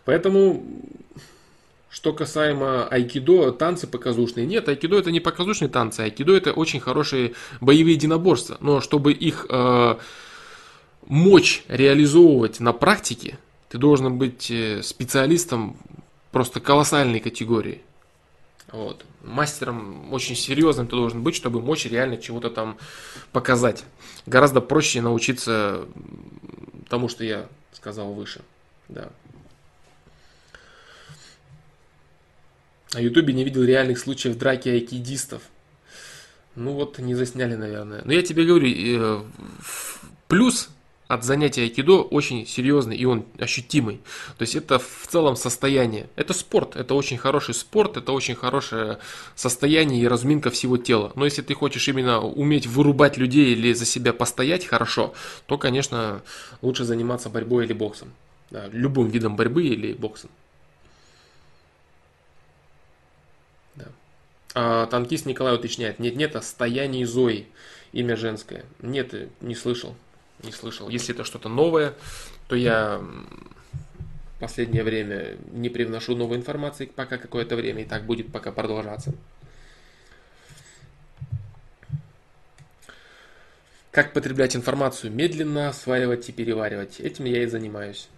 Поэтому, 0.06 0.64
что 1.96 2.12
касаемо 2.12 2.86
айкидо, 2.90 3.54
танцы 3.54 3.88
показушные. 3.88 4.46
Нет, 4.46 4.68
айкидо 4.68 5.00
это 5.00 5.12
не 5.12 5.22
показушные 5.22 5.70
танцы, 5.70 6.02
айкидо 6.02 6.36
это 6.36 6.52
очень 6.52 6.82
хорошие 6.82 7.36
боевые 7.62 7.96
единоборства. 7.96 8.58
Но 8.60 8.82
чтобы 8.82 9.14
их 9.14 9.46
э, 9.50 9.96
мочь 11.06 11.64
реализовывать 11.70 12.60
на 12.60 12.74
практике, 12.74 13.40
ты 13.70 13.78
должен 13.78 14.18
быть 14.18 14.52
э, 14.52 14.84
специалистом 14.84 15.78
просто 16.34 16.60
колоссальной 16.60 17.22
категории. 17.22 17.82
Вот. 18.74 19.06
Мастером 19.24 20.12
очень 20.12 20.36
серьезным 20.36 20.88
ты 20.88 20.98
должен 20.98 21.24
быть, 21.24 21.34
чтобы 21.34 21.62
мочь 21.62 21.86
реально 21.86 22.18
чего-то 22.18 22.50
там 22.50 22.78
показать. 23.32 23.86
Гораздо 24.26 24.60
проще 24.60 25.00
научиться 25.00 25.86
тому, 26.90 27.08
что 27.08 27.24
я 27.24 27.48
сказал 27.72 28.12
выше. 28.12 28.42
Да. 28.90 29.12
На 32.96 33.00
Ютубе 33.00 33.34
не 33.34 33.44
видел 33.44 33.64
реальных 33.64 34.00
случаев 34.00 34.38
драки 34.38 34.70
айкидистов. 34.70 35.42
Ну 36.56 36.72
вот, 36.72 36.98
не 36.98 37.14
засняли, 37.14 37.56
наверное. 37.56 38.02
Но 38.06 38.14
я 38.14 38.22
тебе 38.22 38.46
говорю, 38.46 38.68
э, 38.68 39.22
плюс 40.30 40.70
от 41.10 41.26
занятия 41.26 41.64
айкидо 41.64 42.04
очень 42.04 42.48
серьезный 42.48 42.96
и 42.96 43.04
он 43.04 43.26
ощутимый. 43.38 43.98
То 44.38 44.44
есть 44.44 44.56
это 44.56 44.80
в 44.80 45.08
целом 45.10 45.36
состояние. 45.36 46.08
Это 46.16 46.34
спорт, 46.34 46.78
это 46.78 46.94
очень 46.94 47.18
хороший 47.18 47.54
спорт, 47.54 47.98
это 47.98 48.14
очень 48.14 48.36
хорошее 48.36 49.00
состояние 49.36 50.02
и 50.02 50.08
разминка 50.08 50.50
всего 50.50 50.78
тела. 50.78 51.12
Но 51.16 51.26
если 51.26 51.42
ты 51.42 51.54
хочешь 51.54 51.86
именно 51.90 52.22
уметь 52.22 52.66
вырубать 52.66 53.18
людей 53.18 53.52
или 53.52 53.74
за 53.74 53.86
себя 53.86 54.14
постоять 54.14 54.66
хорошо, 54.66 55.14
то, 55.48 55.58
конечно, 55.58 56.22
лучше 56.62 56.86
заниматься 56.86 57.30
борьбой 57.30 57.66
или 57.66 57.74
боксом. 57.74 58.14
Да, 58.52 58.70
любым 58.72 59.10
видом 59.10 59.36
борьбы 59.36 59.66
или 59.66 59.92
боксом. 59.92 60.30
Да. 63.76 63.86
А, 63.86 64.45
танкист 64.56 65.28
Николай 65.28 65.54
уточняет, 65.56 66.00
нет-нет, 66.00 66.36
а 66.36 66.42
стояние 66.42 67.06
Зои, 67.06 67.48
имя 67.92 68.16
женское. 68.16 68.66
Нет, 68.82 69.14
не 69.42 69.54
слышал 69.54 69.96
не 70.44 70.52
слышал. 70.52 70.90
Если 70.90 71.14
это 71.14 71.24
что-то 71.24 71.50
новое, 71.50 71.94
то 72.48 72.56
я 72.56 73.00
в 73.00 74.40
последнее 74.40 74.84
время 74.84 75.38
не 75.52 75.70
привношу 75.70 76.16
новой 76.16 76.38
информации 76.38 76.86
пока 76.86 77.18
какое-то 77.18 77.56
время, 77.56 77.84
и 77.84 77.86
так 77.86 78.06
будет 78.06 78.32
пока 78.32 78.52
продолжаться. 78.52 79.14
Как 83.92 84.12
потреблять 84.12 84.56
информацию 84.56 85.12
медленно, 85.12 85.70
осваивать 85.70 86.28
и 86.28 86.34
переваривать. 86.34 87.00
Этим 87.00 87.26
я 87.26 87.44
и 87.44 87.46
занимаюсь. 87.46 88.10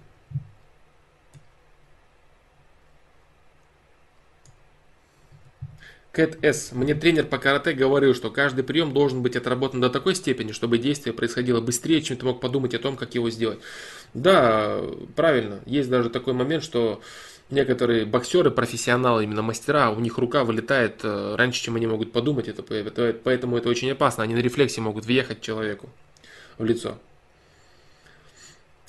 Кэт 6.17 6.39
С. 6.41 6.71
Мне 6.71 6.95
тренер 6.95 7.27
по 7.27 7.37
карате 7.37 7.73
говорил, 7.73 8.15
что 8.15 8.31
каждый 8.31 8.63
прием 8.63 8.91
должен 8.91 9.21
быть 9.21 9.35
отработан 9.35 9.79
до 9.79 9.91
такой 9.91 10.15
степени, 10.15 10.51
чтобы 10.51 10.79
действие 10.79 11.13
происходило 11.13 11.61
быстрее, 11.61 12.01
чем 12.01 12.17
ты 12.17 12.25
мог 12.25 12.41
подумать 12.41 12.73
о 12.73 12.79
том, 12.79 12.97
как 12.97 13.13
его 13.13 13.29
сделать. 13.29 13.59
Да, 14.15 14.81
правильно. 15.15 15.59
Есть 15.67 15.91
даже 15.91 16.09
такой 16.09 16.33
момент, 16.33 16.63
что 16.63 17.01
некоторые 17.51 18.05
боксеры, 18.05 18.49
профессионалы, 18.49 19.25
именно 19.25 19.43
мастера, 19.43 19.91
у 19.91 19.99
них 19.99 20.17
рука 20.17 20.43
вылетает 20.43 21.01
э, 21.03 21.35
раньше, 21.35 21.61
чем 21.61 21.75
они 21.75 21.85
могут 21.85 22.11
подумать. 22.11 22.47
Это, 22.47 22.63
поэтому 23.23 23.55
это 23.55 23.69
очень 23.69 23.91
опасно. 23.91 24.23
Они 24.23 24.33
на 24.33 24.39
рефлексе 24.39 24.81
могут 24.81 25.05
въехать 25.05 25.41
человеку 25.41 25.87
в 26.57 26.65
лицо. 26.65 26.97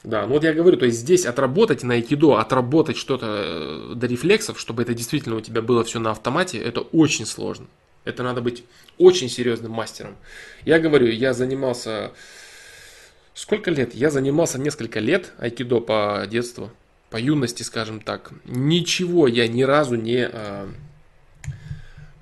Да, 0.05 0.27
ну 0.27 0.35
вот 0.35 0.44
я 0.44 0.52
говорю, 0.52 0.77
то 0.77 0.86
есть 0.86 0.99
здесь 0.99 1.27
отработать 1.27 1.83
на 1.83 1.94
айкидо, 1.94 2.39
отработать 2.39 2.97
что-то 2.97 3.27
э, 3.27 3.93
до 3.97 4.07
рефлексов, 4.07 4.60
чтобы 4.60 4.83
это 4.83 4.94
действительно 4.94 5.36
у 5.36 5.41
тебя 5.41 5.60
было 5.60 5.83
все 5.83 5.99
на 5.99 6.12
автомате, 6.12 6.59
это 6.59 6.81
очень 6.81 7.27
сложно. 7.27 7.67
Это 8.05 8.23
надо 8.23 8.41
быть 8.41 8.65
очень 8.97 9.28
серьезным 9.28 9.73
мастером. 9.73 10.17
Я 10.65 10.78
говорю, 10.78 11.09
я 11.09 11.35
занимался... 11.35 12.12
Сколько 13.35 13.70
лет? 13.70 13.94
Я 13.94 14.10
занимался 14.10 14.59
несколько 14.59 14.99
лет 14.99 15.33
айкидо 15.39 15.81
по 15.81 16.27
детству, 16.28 16.70
по 17.10 17.17
юности, 17.17 17.62
скажем 17.62 18.01
так. 18.01 18.33
Ничего 18.44 19.27
я 19.27 19.47
ни 19.47 19.62
разу 19.62 19.97
не 19.97 20.28
э, 20.31 20.67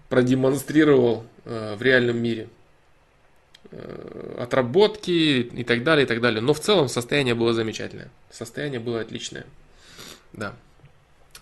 продемонстрировал 0.08 1.24
э, 1.44 1.76
в 1.76 1.82
реальном 1.82 2.18
мире. 2.18 2.48
Э, 3.78 4.36
отработки 4.38 5.10
и 5.10 5.62
так 5.64 5.84
далее, 5.84 6.06
и 6.06 6.08
так 6.08 6.22
далее. 6.22 6.40
Но 6.40 6.54
в 6.54 6.60
целом 6.60 6.88
состояние 6.88 7.34
было 7.34 7.52
замечательное. 7.52 8.08
Состояние 8.30 8.80
было 8.80 9.00
отличное. 9.00 9.44
Да. 10.32 10.56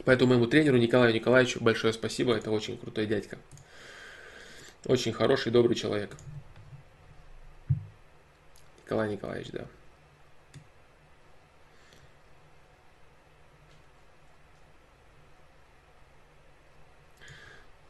Поэтому 0.04 0.30
моему 0.30 0.48
тренеру 0.48 0.76
Николаю 0.76 1.14
Николаевичу 1.14 1.62
большое 1.62 1.92
спасибо. 1.92 2.34
Это 2.34 2.50
очень 2.50 2.76
крутой 2.76 3.06
дядька. 3.06 3.38
Очень 4.84 5.12
хороший, 5.12 5.52
добрый 5.52 5.76
человек. 5.76 6.10
Николай 8.84 9.10
Николаевич, 9.10 9.52
да. 9.52 9.66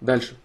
Дальше. 0.03 0.37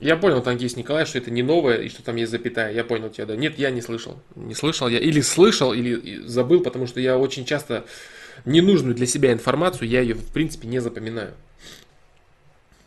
Я 0.00 0.16
понял, 0.16 0.42
танкист 0.42 0.78
Николай, 0.78 1.04
что 1.04 1.18
это 1.18 1.30
не 1.30 1.42
новое 1.42 1.82
и 1.82 1.90
что 1.90 2.02
там 2.02 2.16
есть 2.16 2.30
запятая. 2.30 2.72
Я 2.72 2.84
понял 2.84 3.10
тебя, 3.10 3.26
да. 3.26 3.36
Нет, 3.36 3.58
я 3.58 3.70
не 3.70 3.82
слышал. 3.82 4.18
Не 4.34 4.54
слышал 4.54 4.88
я. 4.88 4.98
Или 4.98 5.20
слышал, 5.20 5.74
или 5.74 6.24
забыл, 6.26 6.62
потому 6.62 6.86
что 6.86 7.00
я 7.00 7.18
очень 7.18 7.44
часто 7.44 7.84
ненужную 8.46 8.94
для 8.94 9.06
себя 9.06 9.32
информацию, 9.32 9.88
я 9.88 10.00
ее 10.00 10.14
в 10.14 10.32
принципе 10.32 10.68
не 10.68 10.78
запоминаю. 10.78 11.34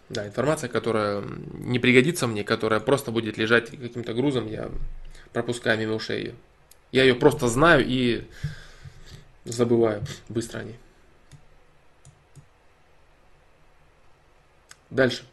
Да, 0.09 0.27
информация, 0.27 0.69
которая 0.69 1.24
не 1.53 1.80
пригодится 1.80 2.25
мне, 2.25 2.43
которая 2.43 2.80
просто 2.80 3.11
будет 3.11 3.38
лежать 3.38 3.69
каким-то 3.69 4.14
грузом, 4.14 4.48
я 4.48 4.69
пропускаю 5.32 5.80
мимо 5.80 5.93
ушей 5.93 6.19
ее. 6.19 6.35
Я 6.92 7.03
ее 7.03 7.16
просто 7.16 7.48
знаю 7.48 7.85
и 7.88 8.24
забываю 9.45 10.03
быстро 10.30 10.59
о 10.59 10.64
ней. 10.64 10.77
Дальше. 14.90 15.24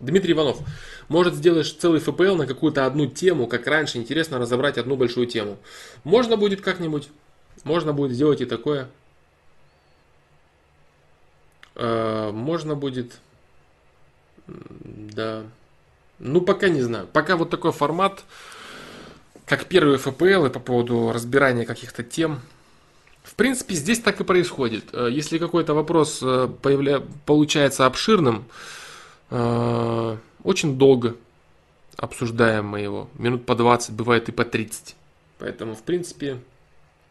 Дмитрий 0.00 0.32
Иванов. 0.32 0.58
Может 1.08 1.34
сделаешь 1.34 1.72
целый 1.72 2.00
ФПЛ 2.00 2.34
на 2.34 2.46
какую-то 2.46 2.86
одну 2.86 3.06
тему, 3.06 3.46
как 3.46 3.66
раньше, 3.66 3.98
интересно 3.98 4.38
разобрать 4.38 4.78
одну 4.78 4.96
большую 4.96 5.26
тему. 5.26 5.56
Можно 6.04 6.36
будет 6.36 6.60
как-нибудь, 6.60 7.08
можно 7.64 7.92
будет 7.92 8.12
сделать 8.12 8.40
и 8.40 8.44
такое. 8.44 8.88
Э, 11.76 12.30
можно 12.32 12.74
будет, 12.74 13.18
да, 14.46 15.44
ну 16.18 16.40
пока 16.40 16.68
не 16.68 16.82
знаю. 16.82 17.06
Пока 17.12 17.36
вот 17.36 17.50
такой 17.50 17.72
формат, 17.72 18.24
как 19.46 19.66
первый 19.66 19.98
ФПЛ 19.98 20.46
и 20.46 20.50
по 20.50 20.60
поводу 20.60 21.12
разбирания 21.12 21.64
каких-то 21.64 22.02
тем. 22.02 22.40
В 23.22 23.34
принципе, 23.34 23.74
здесь 23.74 24.00
так 24.00 24.20
и 24.20 24.24
происходит. 24.24 24.84
Э, 24.92 25.08
если 25.10 25.38
какой-то 25.38 25.74
вопрос 25.74 26.20
э, 26.22 26.48
появля... 26.62 27.02
получается 27.26 27.86
обширным, 27.86 28.46
очень 29.30 30.78
долго 30.78 31.16
обсуждаем 31.96 32.66
мы 32.66 32.80
его. 32.80 33.08
Минут 33.14 33.46
по 33.46 33.54
20, 33.54 33.94
бывает 33.94 34.28
и 34.28 34.32
по 34.32 34.44
30. 34.44 34.96
Поэтому, 35.38 35.74
в 35.74 35.82
принципе, 35.82 36.38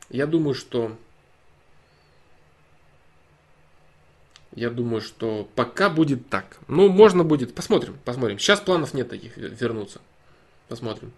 я 0.09 0.25
думаю, 0.27 0.53
что... 0.53 0.95
Я 4.53 4.69
думаю, 4.69 5.01
что 5.01 5.49
пока 5.55 5.89
будет 5.89 6.29
так. 6.29 6.57
Ну, 6.69 6.87
можно 6.87 7.25
будет. 7.25 7.53
Посмотрим, 7.53 7.97
посмотрим. 8.05 8.39
Сейчас 8.39 8.61
планов 8.61 8.93
нет 8.93 9.09
таких 9.09 9.35
вернуться. 9.35 9.99
Посмотрим. 10.69 11.11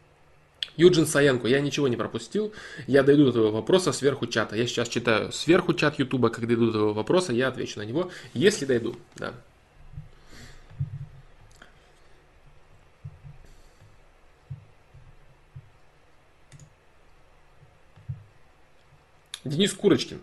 Юджин 0.76 1.06
Саенко, 1.06 1.48
я 1.48 1.60
ничего 1.60 1.88
не 1.88 1.98
пропустил. 1.98 2.52
Я 2.88 3.04
дойду 3.04 3.26
до 3.26 3.30
этого 3.30 3.52
вопроса 3.52 3.92
сверху 3.92 4.26
чата. 4.26 4.56
Я 4.56 4.66
сейчас 4.66 4.90
читаю 4.90 5.32
сверху 5.32 5.76
чат 5.76 6.00
Ютуба. 6.00 6.30
Когда 6.30 6.48
дойду 6.48 6.72
до 6.72 6.78
этого 6.78 6.94
вопроса, 6.94 7.32
я 7.32 7.50
отвечу 7.50 7.80
на 7.80 7.84
него, 7.84 8.10
если 8.34 8.66
дойду. 8.66 8.96
Да. 9.16 9.34
Денис 19.48 19.74
Курочкин. 19.74 20.20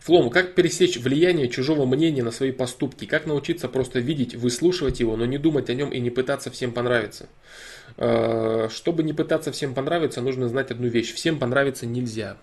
Флом, 0.00 0.28
как 0.28 0.54
пересечь 0.54 0.98
влияние 0.98 1.48
чужого 1.48 1.86
мнения 1.86 2.22
на 2.22 2.30
свои 2.30 2.52
поступки? 2.52 3.06
Как 3.06 3.24
научиться 3.24 3.68
просто 3.68 4.00
видеть, 4.00 4.34
выслушивать 4.34 5.00
его, 5.00 5.16
но 5.16 5.24
не 5.24 5.38
думать 5.38 5.70
о 5.70 5.74
нем 5.74 5.90
и 5.90 5.98
не 5.98 6.10
пытаться 6.10 6.50
всем 6.50 6.72
понравиться? 6.72 7.26
Э, 7.96 8.68
чтобы 8.70 9.02
не 9.02 9.14
пытаться 9.14 9.50
всем 9.50 9.72
понравиться, 9.72 10.20
нужно 10.20 10.48
знать 10.48 10.70
одну 10.70 10.88
вещь. 10.88 11.14
Всем 11.14 11.38
понравиться 11.38 11.86
нельзя. 11.86 12.36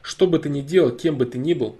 Что 0.00 0.26
бы 0.26 0.38
ты 0.38 0.48
ни 0.48 0.62
делал, 0.62 0.90
кем 0.90 1.18
бы 1.18 1.26
ты 1.26 1.36
ни 1.36 1.52
был, 1.52 1.76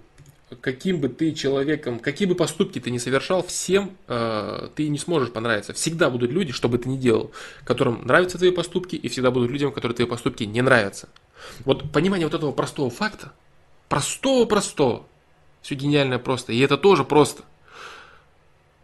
каким 0.61 0.99
бы 0.99 1.09
ты 1.09 1.31
человеком, 1.33 1.97
какие 1.97 2.27
бы 2.27 2.35
поступки 2.35 2.79
ты 2.79 2.91
ни 2.91 2.99
совершал, 2.99 3.41
всем 3.41 3.97
э, 4.07 4.69
ты 4.75 4.87
не 4.87 4.99
сможешь 4.99 5.31
понравиться. 5.31 5.73
Всегда 5.73 6.11
будут 6.11 6.31
люди, 6.31 6.53
что 6.53 6.69
бы 6.69 6.77
ты 6.77 6.89
ни 6.89 6.97
делал, 6.97 7.31
которым 7.63 8.05
нравятся 8.05 8.37
твои 8.37 8.51
поступки, 8.51 8.95
и 8.95 9.09
всегда 9.09 9.31
будут 9.31 9.49
людям, 9.49 9.71
которые 9.71 9.95
твои 9.95 10.07
поступки 10.07 10.43
не 10.43 10.61
нравятся. 10.61 11.09
Вот 11.65 11.91
понимание 11.91 12.27
вот 12.27 12.33
этого 12.33 12.51
простого 12.51 12.89
факта, 12.89 13.33
простого-простого, 13.89 15.05
все 15.61 15.75
гениальное 15.75 16.19
просто, 16.19 16.53
и 16.53 16.59
это 16.59 16.77
тоже 16.77 17.03
просто, 17.03 17.43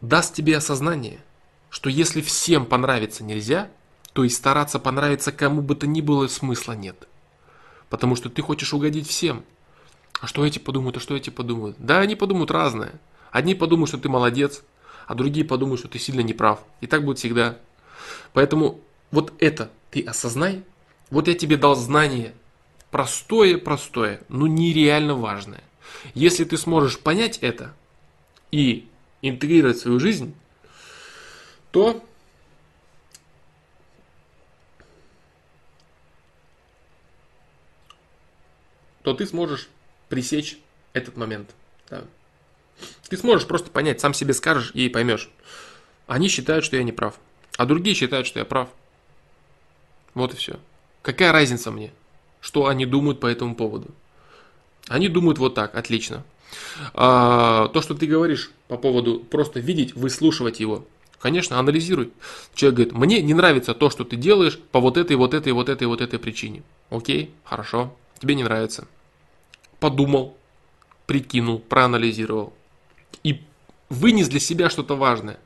даст 0.01 0.35
тебе 0.35 0.57
осознание, 0.57 1.19
что 1.69 1.90
если 1.90 2.22
всем 2.22 2.65
понравиться 2.65 3.23
нельзя, 3.23 3.69
то 4.14 4.23
и 4.23 4.30
стараться 4.30 4.80
понравиться 4.80 5.32
кому 5.32 5.61
бы 5.61 5.75
то 5.75 5.88
ни 5.88 6.01
было 6.01 6.27
смысла 6.27 6.73
нет. 6.73 7.07
Потому 7.90 8.15
что 8.15 8.30
ты 8.30 8.41
хочешь 8.41 8.73
угодить 8.73 9.07
всем. 9.07 9.43
А 10.22 10.27
что 10.27 10.45
эти 10.45 10.59
подумают, 10.59 10.98
а 10.98 10.99
что 10.99 11.15
эти 11.15 11.30
подумают? 11.30 11.77
Да, 11.80 11.99
они 11.99 12.15
подумают 12.15 12.51
разное. 12.51 12.93
Одни 13.32 13.56
подумают, 13.56 13.90
что 13.90 13.98
ты 13.98 14.09
молодец, 14.09 14.64
а 15.07 15.15
другие 15.15 15.45
подумают, 15.45 15.80
что 15.80 15.90
ты 15.90 15.99
сильно 15.99 16.22
неправ. 16.22 16.64
И 16.82 16.88
так 16.88 17.03
будет 17.03 17.17
всегда. 17.17 17.57
Поэтому 18.33 18.80
вот 19.11 19.33
это 19.40 19.72
ты 19.90 20.01
осознай. 20.01 20.64
Вот 21.09 21.27
я 21.27 21.33
тебе 21.33 21.57
дал 21.57 21.75
знание, 21.75 22.33
Простое-простое, 22.93 24.22
но 24.30 24.45
нереально 24.45 25.15
важное. 25.15 25.63
Если 26.13 26.43
ты 26.43 26.59
сможешь 26.59 26.99
понять 26.99 27.39
это 27.39 27.73
и 28.51 28.88
интегрировать 29.23 29.77
в 29.77 29.81
свою 29.81 29.99
жизнь, 29.99 30.35
то 31.72 32.05
то 39.01 39.15
ты 39.15 39.25
сможешь 39.25 39.69
пресечь 40.07 40.59
этот 40.93 41.17
момент. 41.17 41.49
Да. 41.89 42.03
Ты 43.09 43.17
сможешь 43.17 43.47
просто 43.47 43.72
понять, 43.72 44.01
сам 44.01 44.13
себе 44.13 44.35
скажешь 44.35 44.69
и 44.75 44.88
поймешь. 44.88 45.31
Они 46.05 46.27
считают, 46.27 46.63
что 46.63 46.77
я 46.77 46.83
не 46.83 46.91
прав, 46.91 47.19
а 47.57 47.65
другие 47.65 47.95
считают, 47.95 48.27
что 48.27 48.38
я 48.38 48.45
прав. 48.45 48.69
Вот 50.13 50.35
и 50.35 50.38
все. 50.38 50.59
Какая 51.01 51.31
разница 51.31 51.72
мне, 51.72 51.91
что 52.43 52.67
они 52.67 52.85
думают 52.85 53.22
по 53.22 53.27
этому 53.27 53.55
поводу? 53.55 53.88
Они 54.89 55.07
думают 55.07 55.39
вот 55.39 55.55
так, 55.55 55.75
отлично. 55.75 56.25
А, 56.93 57.69
то, 57.69 57.81
что 57.81 57.95
ты 57.95 58.05
говоришь 58.05 58.51
по 58.67 58.75
поводу 58.75 59.19
просто 59.19 59.61
видеть, 59.61 59.95
выслушивать 59.95 60.59
его, 60.59 60.85
конечно, 61.22 61.57
анализируй. 61.57 62.11
Человек 62.53 62.75
говорит, 62.75 62.93
мне 62.93 63.22
не 63.22 63.33
нравится 63.33 63.73
то, 63.73 63.89
что 63.89 64.03
ты 64.03 64.17
делаешь 64.17 64.59
по 64.72 64.81
вот 64.81 64.97
этой, 64.97 65.15
вот 65.15 65.33
этой, 65.33 65.53
вот 65.53 65.69
этой, 65.69 65.88
вот 65.88 66.01
этой 66.01 66.19
причине. 66.19 66.63
Окей, 66.89 67.31
хорошо, 67.45 67.95
тебе 68.19 68.35
не 68.35 68.43
нравится. 68.43 68.89
Подумал, 69.80 70.35
прикинул, 71.07 71.59
проанализировал 71.59 72.53
и 73.23 73.41
вынес 73.88 74.27
для 74.27 74.41
себя 74.41 74.69
что-то 74.69 74.97
важное. 74.97 75.39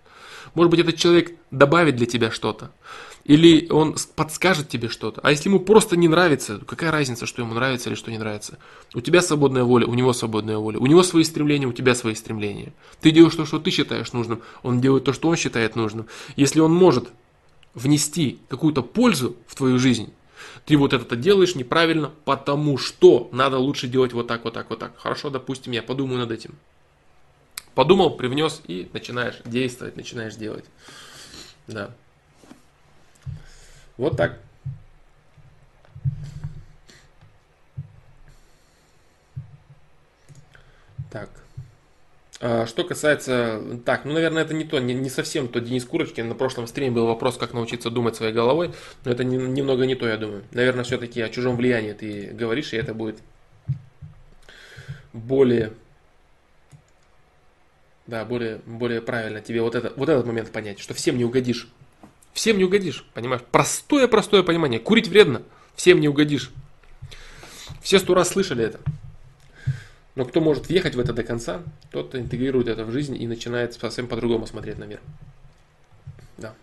Может 0.56 0.72
быть, 0.72 0.80
этот 0.80 0.96
человек 0.96 1.34
добавит 1.52 1.96
для 1.96 2.08
тебя 2.08 2.32
что-то. 2.32 2.72
Или 3.28 3.70
он 3.70 3.98
подскажет 4.16 4.70
тебе 4.70 4.88
что-то. 4.88 5.20
А 5.22 5.32
если 5.32 5.50
ему 5.50 5.60
просто 5.60 5.98
не 5.98 6.08
нравится, 6.08 6.62
какая 6.66 6.92
разница, 6.92 7.26
что 7.26 7.42
ему 7.42 7.54
нравится 7.54 7.90
или 7.90 7.96
что 7.96 8.10
не 8.10 8.18
нравится? 8.18 8.58
У 8.94 9.02
тебя 9.02 9.22
свободная 9.22 9.66
воля, 9.66 9.86
у 9.86 9.94
него 9.94 10.14
свободная 10.14 10.58
воля. 10.58 10.80
У 10.80 10.86
него 10.86 11.04
свои 11.04 11.26
стремления, 11.26 11.68
у 11.68 11.74
тебя 11.74 11.94
свои 11.94 12.16
стремления. 12.16 12.72
Ты 13.02 13.12
делаешь 13.12 13.36
то, 13.36 13.46
что 13.46 13.60
ты 13.60 13.70
считаешь 13.70 14.14
нужным, 14.14 14.42
он 14.64 14.80
делает 14.80 15.04
то, 15.04 15.12
что 15.12 15.28
он 15.28 15.36
считает 15.36 15.76
нужным. 15.76 16.08
Если 16.38 16.62
он 16.62 16.74
может 16.74 17.10
внести 17.74 18.40
какую-то 18.48 18.82
пользу 18.82 19.36
в 19.46 19.56
твою 19.56 19.78
жизнь, 19.78 20.14
ты 20.66 20.78
вот 20.78 20.94
это 20.94 21.18
делаешь 21.18 21.56
неправильно, 21.56 22.12
потому 22.24 22.78
что 22.78 23.28
надо 23.34 23.58
лучше 23.58 23.90
делать 23.90 24.14
вот 24.14 24.28
так, 24.28 24.46
вот 24.46 24.54
так, 24.54 24.70
вот 24.70 24.80
так. 24.80 24.98
Хорошо, 24.98 25.30
допустим, 25.30 25.74
я 25.74 25.84
подумаю 25.84 26.20
над 26.20 26.32
этим. 26.32 26.56
Подумал, 27.76 28.12
привнес 28.12 28.62
и 28.68 28.90
начинаешь 28.94 29.36
действовать, 29.44 29.98
начинаешь 29.98 30.36
делать. 30.36 30.64
Да. 31.68 31.94
Вот 33.98 34.16
так. 34.16 34.40
Так. 41.10 41.30
А, 42.40 42.68
что 42.68 42.84
касается... 42.84 43.80
Так, 43.86 44.06
ну, 44.06 44.14
наверное, 44.14 44.44
это 44.44 44.54
не 44.54 44.66
то, 44.66 44.80
не, 44.80 44.94
не 44.94 45.10
совсем 45.10 45.48
то 45.48 45.60
Денис 45.60 45.84
Курочкин. 45.86 46.28
На 46.28 46.36
прошлом 46.36 46.68
стриме 46.68 46.92
был 46.92 47.08
вопрос, 47.08 47.38
как 47.38 47.54
научиться 47.54 47.90
думать 47.90 48.16
своей 48.16 48.34
головой. 48.34 48.74
Но 49.04 49.12
это 49.12 49.24
не, 49.24 49.38
немного 49.38 49.86
не 49.86 49.96
то, 49.96 50.08
я 50.08 50.18
думаю. 50.18 50.44
Наверное, 50.52 50.84
все-таки 50.84 51.22
о 51.22 51.30
чужом 51.30 51.58
влиянии 51.58 51.94
ты 51.94 52.28
говоришь, 52.34 52.74
и 52.74 52.78
это 52.78 52.94
будет 52.94 53.20
более... 55.14 55.74
Да, 58.06 58.24
более, 58.24 58.62
более 58.66 59.02
правильно 59.02 59.42
тебе 59.42 59.62
вот, 59.62 59.76
это, 59.76 59.92
вот 59.98 60.08
этот 60.08 60.26
момент 60.26 60.52
понять, 60.52 60.80
что 60.80 60.94
всем 60.94 61.18
не 61.18 61.26
угодишь. 61.26 61.68
Всем 62.38 62.60
не 62.60 62.66
угодишь, 62.66 63.04
понимаешь? 63.16 63.42
Простое-простое 63.52 64.44
понимание. 64.44 64.80
Курить 64.80 65.08
вредно, 65.08 65.42
всем 65.76 66.00
не 66.00 66.08
угодишь. 66.08 66.52
Все 67.82 67.98
сто 67.98 68.14
раз 68.14 68.30
слышали 68.30 68.64
это. 68.64 68.80
Но 70.14 70.24
кто 70.24 70.40
может 70.40 70.70
въехать 70.70 70.94
в 70.94 71.00
это 71.00 71.14
до 71.14 71.24
конца, 71.24 71.64
тот 71.90 72.14
интегрирует 72.14 72.68
это 72.68 72.86
в 72.86 72.92
жизнь 72.92 73.20
и 73.20 73.26
начинает 73.26 73.74
совсем 73.74 74.08
по-другому 74.08 74.46
смотреть 74.46 74.78
на 74.78 74.84
мир. 74.84 75.00
Да. 76.38 76.54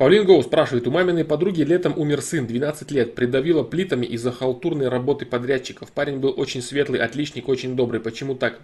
Павлин 0.00 0.24
Гоу 0.24 0.42
спрашивает, 0.42 0.86
у 0.86 0.90
маминой 0.90 1.26
подруги 1.26 1.60
летом 1.60 1.92
умер 1.94 2.22
сын, 2.22 2.46
12 2.46 2.90
лет, 2.90 3.14
придавило 3.14 3.62
плитами 3.62 4.06
из-за 4.06 4.32
халтурной 4.32 4.88
работы 4.88 5.26
подрядчиков. 5.26 5.92
Парень 5.92 6.20
был 6.20 6.32
очень 6.38 6.62
светлый, 6.62 7.00
отличник, 7.00 7.50
очень 7.50 7.76
добрый. 7.76 8.00
Почему 8.00 8.34
так? 8.34 8.60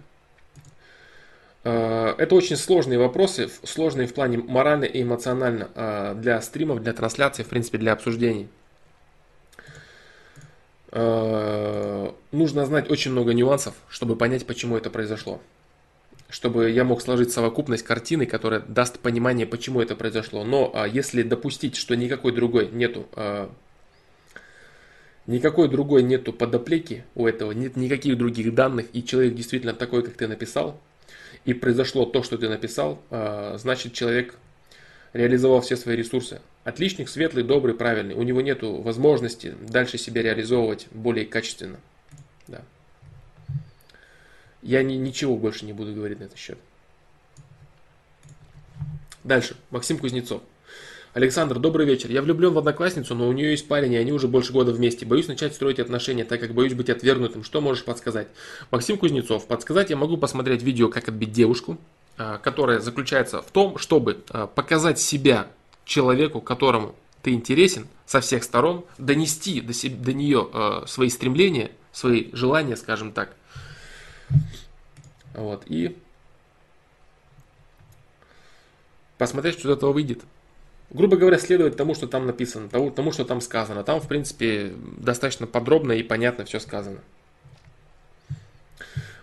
Э, 1.63 2.15
это 2.17 2.33
очень 2.33 2.55
сложные 2.55 2.97
вопросы, 2.97 3.51
сложные 3.61 4.07
в 4.07 4.15
плане 4.15 4.39
морально 4.39 4.85
и 4.85 5.03
эмоционально 5.03 5.69
э, 5.75 6.15
для 6.17 6.41
стримов, 6.41 6.81
для 6.81 6.93
трансляции, 6.93 7.43
в 7.43 7.49
принципе, 7.49 7.77
для 7.77 7.93
обсуждений. 7.93 8.47
Э, 10.91 12.13
нужно 12.31 12.65
знать 12.65 12.89
очень 12.89 13.11
много 13.11 13.35
нюансов, 13.35 13.75
чтобы 13.89 14.15
понять, 14.15 14.47
почему 14.47 14.75
это 14.75 14.89
произошло 14.89 15.39
чтобы 16.29 16.69
я 16.71 16.83
мог 16.83 17.01
сложить 17.01 17.31
совокупность 17.31 17.83
картины, 17.83 18.25
которая 18.25 18.59
даст 18.61 18.99
понимание, 18.99 19.45
почему 19.45 19.81
это 19.81 19.95
произошло. 19.95 20.43
Но 20.43 20.71
а, 20.73 20.87
если 20.87 21.23
допустить, 21.23 21.75
что 21.75 21.95
никакой 21.95 22.33
другой 22.33 22.69
нету, 22.69 23.07
а, 23.13 23.49
никакой 25.25 25.69
другой 25.69 26.03
нету 26.03 26.33
подоплеки 26.33 27.05
у 27.15 27.27
этого, 27.27 27.51
нет 27.53 27.77
никаких 27.77 28.17
других 28.17 28.53
данных, 28.53 28.87
и 28.93 29.03
человек 29.03 29.35
действительно 29.35 29.73
такой, 29.73 30.03
как 30.03 30.15
ты 30.15 30.27
написал, 30.27 30.79
и 31.45 31.53
произошло 31.53 32.05
то, 32.05 32.23
что 32.23 32.37
ты 32.37 32.49
написал, 32.49 33.01
а, 33.09 33.57
значит 33.57 33.93
человек 33.93 34.35
реализовал 35.13 35.61
все 35.61 35.77
свои 35.77 35.95
ресурсы. 35.95 36.41
Отличник, 36.65 37.07
светлый, 37.07 37.43
добрый, 37.45 37.73
правильный. 37.73 38.15
У 38.15 38.23
него 38.23 38.41
нет 38.41 38.59
возможности 38.61 39.55
дальше 39.61 39.97
себя 39.97 40.21
реализовывать 40.21 40.87
более 40.91 41.25
качественно. 41.25 41.79
Я 44.67 44.83
ни, 44.83 44.95
ничего 44.95 45.37
больше 45.37 45.65
не 45.65 45.71
буду 45.71 45.93
говорить 45.93 46.19
на 46.19 46.25
этот 46.25 46.37
счет. 46.37 46.57
Дальше. 49.23 49.55
Максим 49.69 49.97
Кузнецов. 49.97 50.41
Александр, 51.13 51.57
добрый 51.57 51.85
вечер. 51.85 52.11
Я 52.11 52.21
влюблен 52.21 52.51
в 52.51 52.57
одноклассницу, 52.57 53.15
но 53.15 53.29
у 53.29 53.31
нее 53.31 53.51
есть 53.51 53.65
парень, 53.69 53.93
и 53.93 53.95
они 53.95 54.11
уже 54.11 54.27
больше 54.27 54.51
года 54.51 54.73
вместе. 54.73 55.05
Боюсь 55.05 55.29
начать 55.29 55.55
строить 55.55 55.79
отношения, 55.79 56.25
так 56.25 56.41
как 56.41 56.53
боюсь 56.53 56.73
быть 56.73 56.89
отвергнутым. 56.89 57.45
Что 57.45 57.61
можешь 57.61 57.85
подсказать? 57.85 58.27
Максим 58.69 58.97
Кузнецов. 58.97 59.47
Подсказать 59.47 59.89
я 59.89 59.95
могу 59.95 60.17
посмотреть 60.17 60.61
видео 60.63 60.89
«Как 60.89 61.07
отбить 61.07 61.31
девушку», 61.31 61.77
а, 62.17 62.37
которое 62.37 62.81
заключается 62.81 63.41
в 63.41 63.49
том, 63.49 63.77
чтобы 63.77 64.25
а, 64.31 64.47
показать 64.47 64.99
себя 64.99 65.47
человеку, 65.85 66.41
которому 66.41 66.93
ты 67.21 67.31
интересен 67.31 67.87
со 68.05 68.19
всех 68.19 68.43
сторон, 68.43 68.83
донести 68.97 69.61
до, 69.61 69.71
себе, 69.71 69.95
до 69.95 70.11
нее 70.11 70.49
а, 70.51 70.83
свои 70.87 71.07
стремления, 71.07 71.71
свои 71.93 72.27
желания, 72.33 72.75
скажем 72.75 73.13
так– 73.13 73.33
вот, 75.33 75.63
и 75.67 75.97
посмотреть, 79.17 79.59
что 79.59 79.69
из 79.69 79.77
этого 79.77 79.91
выйдет. 79.91 80.23
Грубо 80.89 81.17
говоря, 81.17 81.37
следовать 81.37 81.75
тому, 81.75 81.95
что 81.95 82.07
там 82.07 82.25
написано, 82.25 82.69
тому, 82.69 82.91
тому, 82.91 83.11
что 83.11 83.25
там 83.25 83.41
сказано. 83.41 83.83
Там, 83.83 83.99
в 83.99 84.07
принципе, 84.07 84.73
достаточно 84.97 85.45
подробно 85.45 85.91
и 85.91 86.03
понятно 86.03 86.45
все 86.45 86.59
сказано. 86.59 86.99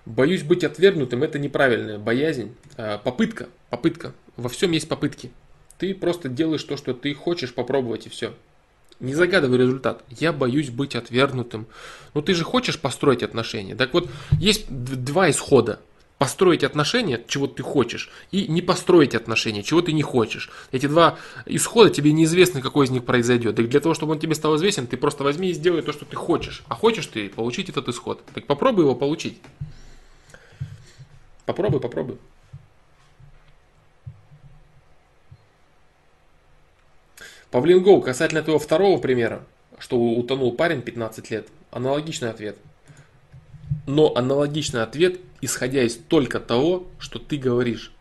Боюсь 0.05 0.43
быть 0.43 0.65
отвергнутым, 0.65 1.23
это 1.23 1.39
неправильная 1.39 1.99
боязнь. 1.99 2.55
А, 2.77 2.99
попытка, 2.99 3.49
попытка. 3.71 4.13
Во 4.37 4.51
всем 4.51 4.73
есть 4.73 4.89
попытки. 4.89 5.31
Ты 5.79 5.95
просто 5.95 6.29
делаешь 6.29 6.63
то, 6.65 6.77
что 6.77 6.93
ты 6.93 7.15
хочешь 7.15 7.55
попробовать 7.55 8.07
и 8.07 8.11
все. 8.11 8.35
Не 9.01 9.15
загадывай 9.15 9.59
результат. 9.59 10.05
Я 10.09 10.33
боюсь 10.33 10.71
быть 10.71 10.95
отвергнутым. 10.95 11.67
Ну 12.15 12.23
ты 12.23 12.35
же 12.35 12.45
хочешь 12.45 12.81
построить 12.81 13.23
отношения. 13.23 13.75
Так 13.75 13.93
вот, 13.93 14.09
есть 14.39 14.67
два 14.69 15.31
исхода. 15.31 15.81
Построить 16.17 16.63
отношения, 16.63 17.21
чего 17.27 17.49
ты 17.49 17.65
хочешь, 17.65 18.09
и 18.31 18.47
не 18.47 18.63
построить 18.63 19.17
отношения, 19.17 19.65
чего 19.65 19.83
ты 19.83 19.93
не 19.93 20.03
хочешь. 20.03 20.49
Эти 20.71 20.87
два 20.87 21.19
исхода 21.45 21.91
тебе 21.91 22.13
неизвестно, 22.13 22.63
какой 22.63 22.87
из 22.87 22.91
них 22.91 23.05
произойдет. 23.05 23.57
Так 23.57 23.69
для 23.69 23.81
того, 23.81 23.95
чтобы 23.95 24.13
он 24.13 24.21
тебе 24.21 24.37
стал 24.37 24.57
известен, 24.57 24.87
ты 24.87 24.97
просто 24.97 25.25
возьми 25.25 25.51
и 25.51 25.53
сделай 25.53 25.83
то, 25.83 25.93
что 25.93 26.05
ты 26.05 26.15
хочешь. 26.15 26.63
А 26.69 26.77
хочешь 26.77 27.07
ты 27.09 27.29
получить 27.29 27.69
этот 27.69 27.89
исход. 27.89 28.23
Так 28.33 28.47
попробуй 28.47 28.85
его 28.85 28.95
получить. 28.95 29.39
Попробуй, 31.47 31.81
попробуй. 31.81 32.17
Павлин 37.55 37.85
Гоу, 37.85 38.01
касательно 38.01 38.43
твоего 38.43 38.59
второго 38.59 38.99
примера, 38.99 39.45
что 39.79 39.97
утонул 39.97 40.57
парень 40.57 40.83
15 40.83 41.31
лет, 41.31 41.47
аналогичный 41.71 42.31
ответ. 42.31 42.57
Но 43.87 44.13
аналогичный 44.17 44.83
ответ, 44.83 45.21
исходя 45.41 45.85
из 45.85 45.95
только 45.95 46.41
того, 46.41 46.89
что 46.99 47.21
ты 47.21 47.37
говоришь. 47.37 47.93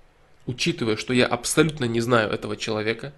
Учитывая, 0.48 0.96
что 0.98 1.14
я 1.14 1.28
абсолютно 1.28 1.86
не 1.86 2.02
знаю 2.02 2.32
этого 2.32 2.58
человека, 2.58 3.14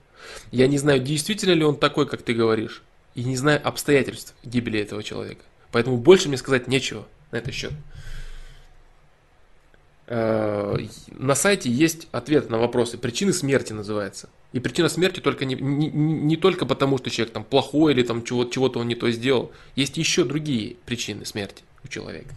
я 0.51 0.67
не 0.67 0.77
знаю, 0.77 0.99
действительно 0.99 1.53
ли 1.53 1.63
он 1.63 1.77
такой, 1.77 2.05
как 2.05 2.21
ты 2.21 2.33
говоришь, 2.33 2.83
и 3.13 3.23
не 3.23 3.37
знаю 3.37 3.65
обстоятельств 3.65 4.35
гибели 4.43 4.81
этого 4.81 5.03
человека. 5.03 5.45
Поэтому 5.71 5.95
больше 5.95 6.27
мне 6.27 6.35
сказать 6.35 6.67
нечего 6.67 7.07
на 7.31 7.37
этот 7.37 7.53
счет. 7.53 7.71
Э, 10.07 10.77
на 11.09 11.35
сайте 11.35 11.69
есть 11.69 12.07
ответ 12.11 12.49
на 12.49 12.57
вопросы. 12.57 12.97
Причины 12.97 13.33
смерти 13.33 13.73
называется. 13.73 14.29
И 14.53 14.59
причина 14.59 14.87
смерти 14.87 15.19
только 15.19 15.45
не, 15.45 15.55
не, 15.55 15.89
не 15.89 16.37
только 16.37 16.65
потому, 16.65 16.97
что 16.97 17.09
человек 17.09 17.33
там 17.33 17.43
плохой 17.43 17.93
или 17.93 18.03
там 18.03 18.23
чего, 18.23 18.45
чего-то 18.45 18.79
он 18.79 18.87
не 18.87 18.95
то 18.95 19.09
сделал. 19.11 19.51
Есть 19.75 19.97
еще 19.97 20.23
другие 20.23 20.77
причины 20.85 21.25
смерти 21.25 21.63
у 21.83 21.87
человека. 21.87 22.33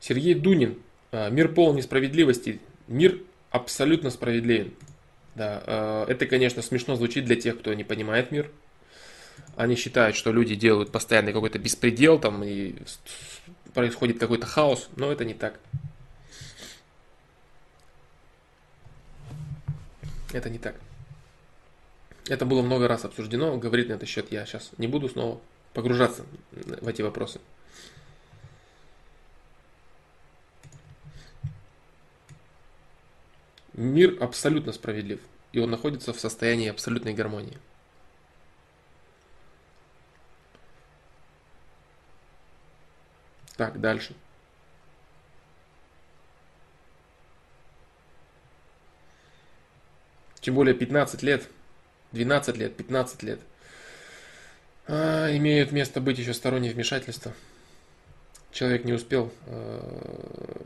Сергей 0.00 0.34
Дунин. 0.34 0.78
«Э, 1.12 1.30
мир 1.30 1.52
полон 1.52 1.76
несправедливости. 1.76 2.60
Мир 2.88 3.20
абсолютно 3.50 4.10
справедливен. 4.10 4.72
Да, 5.40 5.62
э, 5.66 6.04
это, 6.08 6.26
конечно, 6.26 6.60
смешно 6.60 6.96
звучит 6.96 7.24
для 7.24 7.34
тех, 7.34 7.58
кто 7.58 7.72
не 7.72 7.82
понимает 7.82 8.30
мир. 8.30 8.50
Они 9.56 9.74
считают, 9.74 10.14
что 10.14 10.32
люди 10.32 10.54
делают 10.54 10.92
постоянный 10.92 11.32
какой-то 11.32 11.58
беспредел, 11.58 12.18
там, 12.18 12.44
и 12.44 12.74
происходит 13.72 14.18
какой-то 14.18 14.44
хаос, 14.44 14.90
но 14.96 15.10
это 15.10 15.24
не 15.24 15.32
так. 15.32 15.58
Это 20.34 20.50
не 20.50 20.58
так. 20.58 20.74
Это 22.28 22.44
было 22.44 22.60
много 22.60 22.86
раз 22.86 23.06
обсуждено, 23.06 23.56
говорит 23.56 23.88
на 23.88 23.94
этот 23.94 24.10
счет 24.10 24.30
я 24.30 24.44
сейчас 24.44 24.68
не 24.76 24.88
буду 24.88 25.08
снова 25.08 25.40
погружаться 25.72 26.26
в 26.52 26.86
эти 26.86 27.00
вопросы. 27.00 27.40
Мир 33.72 34.22
абсолютно 34.22 34.72
справедлив, 34.72 35.20
и 35.52 35.58
он 35.58 35.70
находится 35.70 36.12
в 36.12 36.20
состоянии 36.20 36.68
абсолютной 36.68 37.14
гармонии. 37.14 37.58
Так, 43.56 43.80
дальше. 43.80 44.14
Тем 50.40 50.54
более 50.54 50.74
15 50.74 51.22
лет, 51.22 51.46
12 52.12 52.56
лет, 52.56 52.76
15 52.76 53.22
лет. 53.22 53.40
А, 54.86 55.28
имеют 55.36 55.72
место 55.72 56.00
быть 56.00 56.18
еще 56.18 56.32
сторонние 56.32 56.72
вмешательства. 56.72 57.34
Человек 58.50 58.84
не 58.84 58.92
успел 58.92 59.32
э, 59.46 60.64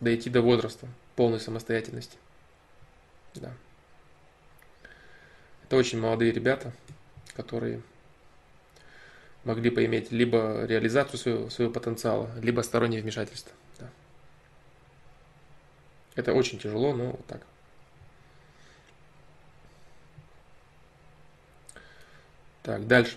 дойти 0.00 0.30
до 0.30 0.40
возраста 0.40 0.88
полной 1.14 1.38
самостоятельности. 1.38 2.16
Да. 3.34 3.52
Это 5.64 5.76
очень 5.76 6.00
молодые 6.00 6.32
ребята, 6.32 6.72
которые 7.34 7.82
могли 9.44 9.70
поиметь 9.70 10.12
либо 10.12 10.64
реализацию 10.64 11.18
своего, 11.18 11.50
своего 11.50 11.72
потенциала, 11.72 12.30
либо 12.40 12.60
стороннее 12.60 13.02
вмешательство. 13.02 13.52
Да. 13.78 13.88
Это 16.14 16.32
очень 16.34 16.58
тяжело, 16.58 16.94
но 16.94 17.12
вот 17.12 17.26
так. 17.26 17.42
Так, 22.62 22.86
дальше. 22.86 23.16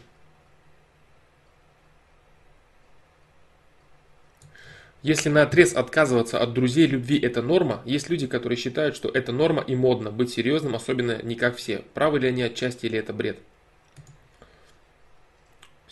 Если 5.06 5.30
на 5.30 5.44
отрез 5.44 5.76
отказываться 5.76 6.42
от 6.42 6.54
друзей 6.54 6.88
любви 6.88 7.20
это 7.20 7.44
норма, 7.44 7.84
есть 7.86 8.10
люди, 8.10 8.26
которые 8.26 8.58
считают, 8.58 8.96
что 8.96 9.08
это 9.08 9.32
норма 9.32 9.62
и 9.62 9.76
модно 9.76 10.10
быть 10.10 10.32
серьезным, 10.32 10.74
особенно 10.74 11.22
не 11.22 11.36
как 11.36 11.58
все. 11.58 11.84
Правы 11.94 12.18
ли 12.18 12.30
они 12.30 12.42
отчасти 12.42 12.88
или 12.88 12.98
это 12.98 13.14
бред? 13.14 13.38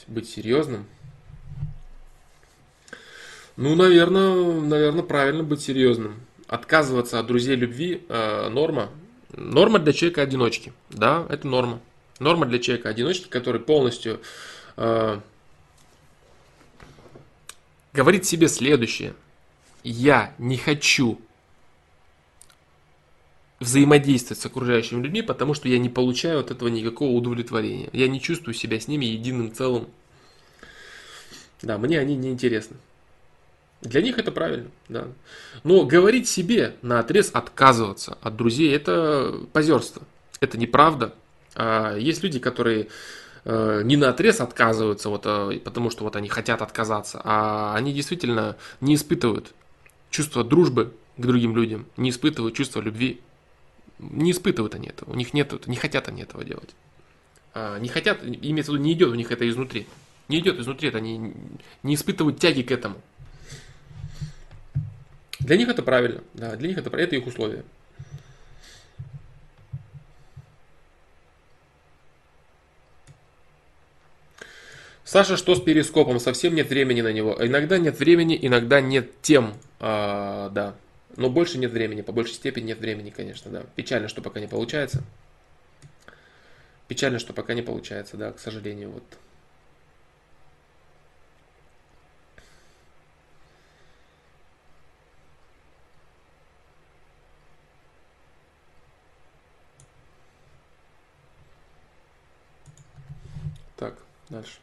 Быть 0.07 0.27
серьезным? 0.27 0.87
Ну, 3.55 3.75
наверное, 3.75 4.59
наверное, 4.61 5.03
правильно 5.03 5.43
быть 5.43 5.61
серьезным. 5.61 6.15
Отказываться 6.47 7.19
от 7.19 7.27
друзей 7.27 7.55
любви 7.55 8.03
э, 8.09 8.49
норма. 8.49 8.89
Норма 9.29 9.77
для 9.77 9.93
человека-одиночки. 9.93 10.73
Да, 10.89 11.27
это 11.29 11.47
норма. 11.47 11.81
Норма 12.17 12.47
для 12.47 12.57
человека-одиночки, 12.57 13.27
который 13.27 13.61
полностью 13.61 14.21
э, 14.75 15.19
говорит 17.93 18.25
себе 18.25 18.47
следующее. 18.47 19.13
Я 19.83 20.33
не 20.37 20.57
хочу 20.57 21.19
взаимодействовать 23.59 24.41
с 24.41 24.45
окружающими 24.45 25.01
людьми, 25.01 25.21
потому 25.21 25.53
что 25.53 25.67
я 25.69 25.79
не 25.79 25.89
получаю 25.89 26.39
от 26.39 26.51
этого 26.51 26.69
никакого 26.69 27.11
удовлетворения. 27.11 27.89
Я 27.93 28.07
не 28.07 28.19
чувствую 28.19 28.53
себя 28.53 28.79
с 28.79 28.87
ними 28.87 29.05
единым 29.05 29.53
целым. 29.53 29.87
Да, 31.61 31.77
мне 31.77 31.99
они 31.99 32.15
не 32.15 32.29
интересны. 32.29 32.77
Для 33.81 34.01
них 34.01 34.17
это 34.17 34.31
правильно, 34.31 34.69
да. 34.89 35.07
Но 35.63 35.85
говорить 35.85 36.27
себе 36.27 36.75
на 36.81 36.99
отрез 36.99 37.31
отказываться 37.33 38.17
от 38.21 38.35
друзей 38.35 38.73
это 38.73 39.33
позерство. 39.51 40.03
Это 40.39 40.57
неправда. 40.57 41.13
А 41.55 41.95
есть 41.97 42.23
люди, 42.23 42.39
которые 42.39 42.87
Э, 43.45 43.81
не 43.83 43.97
на 43.97 44.09
отрез 44.09 44.39
отказываются, 44.39 45.09
вот, 45.09 45.23
э, 45.25 45.59
потому 45.59 45.89
что 45.89 46.03
вот 46.05 46.15
они 46.15 46.29
хотят 46.29 46.61
отказаться, 46.61 47.19
а 47.23 47.75
они 47.75 47.91
действительно 47.93 48.55
не 48.79 48.95
испытывают 48.95 49.53
чувство 50.09 50.43
дружбы 50.43 50.93
к 51.17 51.21
другим 51.21 51.55
людям, 51.55 51.85
не 51.97 52.11
испытывают 52.11 52.55
чувство 52.55 52.79
любви. 52.79 53.19
Не 53.99 54.31
испытывают 54.31 54.75
они 54.75 54.89
этого, 54.89 55.11
у 55.11 55.15
них 55.15 55.33
нет, 55.33 55.67
не 55.67 55.75
хотят 55.75 56.07
они 56.07 56.23
этого 56.23 56.43
делать. 56.43 56.75
А, 57.53 57.77
не 57.79 57.89
хотят, 57.89 58.23
имеется 58.23 58.71
в 58.71 58.75
виду, 58.75 58.83
не 58.83 58.93
идет 58.93 59.09
у 59.09 59.15
них 59.15 59.31
это 59.31 59.47
изнутри. 59.47 59.87
Не 60.29 60.39
идет 60.39 60.59
изнутри, 60.59 60.89
это 60.89 60.97
они 60.97 61.33
не 61.83 61.95
испытывают 61.95 62.39
тяги 62.39 62.63
к 62.63 62.71
этому. 62.71 62.95
Для 65.39 65.57
них 65.57 65.67
это 65.67 65.83
правильно, 65.83 66.21
да, 66.33 66.55
для 66.55 66.69
них 66.69 66.77
это, 66.77 66.95
это 66.95 67.15
их 67.15 67.27
условия. 67.27 67.63
Саша, 75.13 75.37
что 75.37 75.53
с 75.53 75.61
перископом? 75.61 76.19
Совсем 76.19 76.55
нет 76.55 76.69
времени 76.69 77.01
на 77.01 77.13
него. 77.13 77.37
Иногда 77.39 77.77
нет 77.77 77.99
времени, 77.99 78.35
иногда 78.41 78.81
нет 78.81 79.21
тем. 79.21 79.53
А, 79.79 80.49
да. 80.49 80.73
Но 81.17 81.29
больше 81.29 81.59
нет 81.59 81.71
времени, 81.71 82.01
по 82.01 82.11
большей 82.11 82.33
степени 82.33 82.69
нет 82.69 82.79
времени, 82.79 83.11
конечно, 83.11 83.51
да. 83.51 83.63
Печально, 83.75 84.07
что 84.07 84.23
пока 84.23 84.39
не 84.39 84.47
получается. 84.47 85.03
Печально, 86.87 87.19
что 87.19 87.31
пока 87.31 87.53
не 87.53 87.61
получается, 87.61 88.17
да, 88.17 88.31
к 88.31 88.39
сожалению, 88.39 88.89
вот. 88.89 89.03
Так, 103.77 103.93
дальше. 104.31 104.57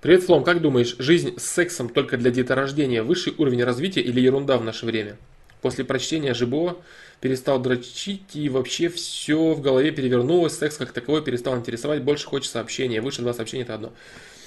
Привет, 0.00 0.22
Флом, 0.22 0.44
как 0.44 0.60
думаешь, 0.60 0.94
жизнь 1.00 1.34
с 1.40 1.42
сексом 1.42 1.88
только 1.88 2.16
для 2.16 2.30
деторождения 2.30 3.02
высший 3.02 3.34
уровень 3.36 3.64
развития 3.64 4.00
или 4.00 4.20
ерунда 4.20 4.56
в 4.56 4.62
наше 4.62 4.86
время? 4.86 5.16
После 5.60 5.84
прочтения 5.84 6.34
ЖБО 6.34 6.76
перестал 7.20 7.58
дрочить 7.58 8.36
и 8.36 8.48
вообще 8.48 8.90
все 8.90 9.54
в 9.54 9.60
голове 9.60 9.90
перевернулось, 9.90 10.56
секс 10.56 10.76
как 10.76 10.92
таковой 10.92 11.24
перестал 11.24 11.58
интересовать, 11.58 12.04
больше 12.04 12.28
хочется 12.28 12.60
общения, 12.60 13.00
выше 13.00 13.22
два 13.22 13.32
сообщения 13.32 13.64
это 13.64 13.74
одно. 13.74 13.92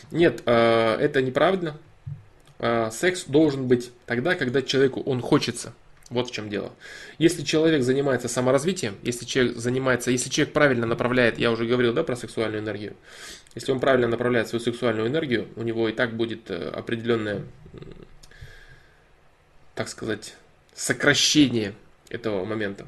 Нет, 0.10 0.42
э, 0.46 0.96
это 1.02 1.22
неправильно. 1.22 1.78
Э, 2.60 2.90
секс 2.90 3.26
должен 3.26 3.68
быть 3.68 3.92
тогда, 4.06 4.36
когда 4.36 4.62
человеку 4.62 5.02
он 5.02 5.20
хочется. 5.20 5.74
Вот 6.12 6.30
в 6.30 6.32
чем 6.32 6.50
дело. 6.50 6.74
Если 7.20 7.42
человек 7.44 7.84
занимается 7.84 8.28
саморазвитием, 8.28 8.96
если 9.02 9.26
человек 9.26 9.58
занимается, 9.58 10.12
если 10.12 10.30
человек 10.30 10.54
правильно 10.54 10.86
направляет, 10.86 11.40
я 11.40 11.52
уже 11.52 11.66
говорил, 11.66 11.94
да, 11.94 12.04
про 12.04 12.18
сексуальную 12.18 12.62
энергию, 12.62 12.96
если 13.56 13.72
он 13.72 13.80
правильно 13.80 14.08
направляет 14.08 14.48
свою 14.48 14.64
сексуальную 14.64 15.08
энергию, 15.08 15.48
у 15.56 15.64
него 15.64 15.90
и 15.90 15.94
так 15.94 16.16
будет 16.16 16.50
э, 16.50 16.70
определенное, 16.70 17.44
так 19.76 19.90
сказать, 19.90 20.36
сокращение 20.74 21.74
этого 22.10 22.46
момента. 22.46 22.88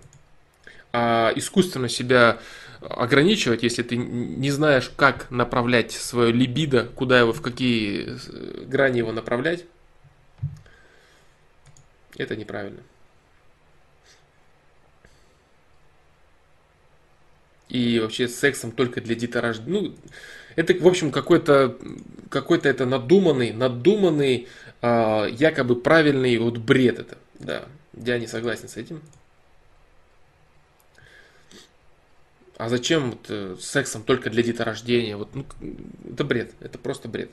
А 0.94 1.34
искусственно 1.36 1.90
себя 1.90 2.40
ограничивать, 2.80 3.64
если 3.64 3.84
ты 3.84 3.98
не 3.98 4.52
знаешь, 4.52 4.92
как 4.96 5.30
направлять 5.32 5.92
свое 5.92 6.32
либидо, 6.32 6.86
куда 6.86 7.20
его, 7.20 7.34
в 7.34 7.42
какие 7.42 8.08
э, 8.08 8.66
грани 8.66 9.00
его 9.00 9.12
направлять, 9.12 9.66
это 12.16 12.36
неправильно. 12.36 12.82
И 17.70 18.00
вообще 18.00 18.28
сексом 18.28 18.72
только 18.72 19.02
для 19.02 19.16
деторождения. 19.16 19.82
Ну, 19.82 19.96
это, 20.56 20.74
в 20.74 20.88
общем, 20.88 21.12
какой-то 21.12 21.78
какой-то 22.30 22.68
это 22.68 22.86
надуманный, 22.86 23.54
надуманный, 23.54 24.48
э, 24.82 25.28
якобы 25.32 25.76
правильный 25.76 26.38
вот 26.38 26.58
бред 26.58 27.00
это. 27.00 27.18
Да, 27.36 27.66
я 27.94 28.18
не 28.18 28.28
согласен 28.28 28.68
с 28.68 28.78
этим. 28.78 29.02
А 32.58 32.70
зачем 32.70 33.12
вот, 33.12 33.26
э, 33.30 33.56
сексом 33.60 34.04
только 34.04 34.30
для 34.30 34.42
деторождения? 34.42 35.18
Вот, 35.18 35.36
ну, 35.36 35.46
это 36.12 36.24
бред, 36.24 36.54
это 36.60 36.78
просто 36.78 37.08
бред. 37.08 37.30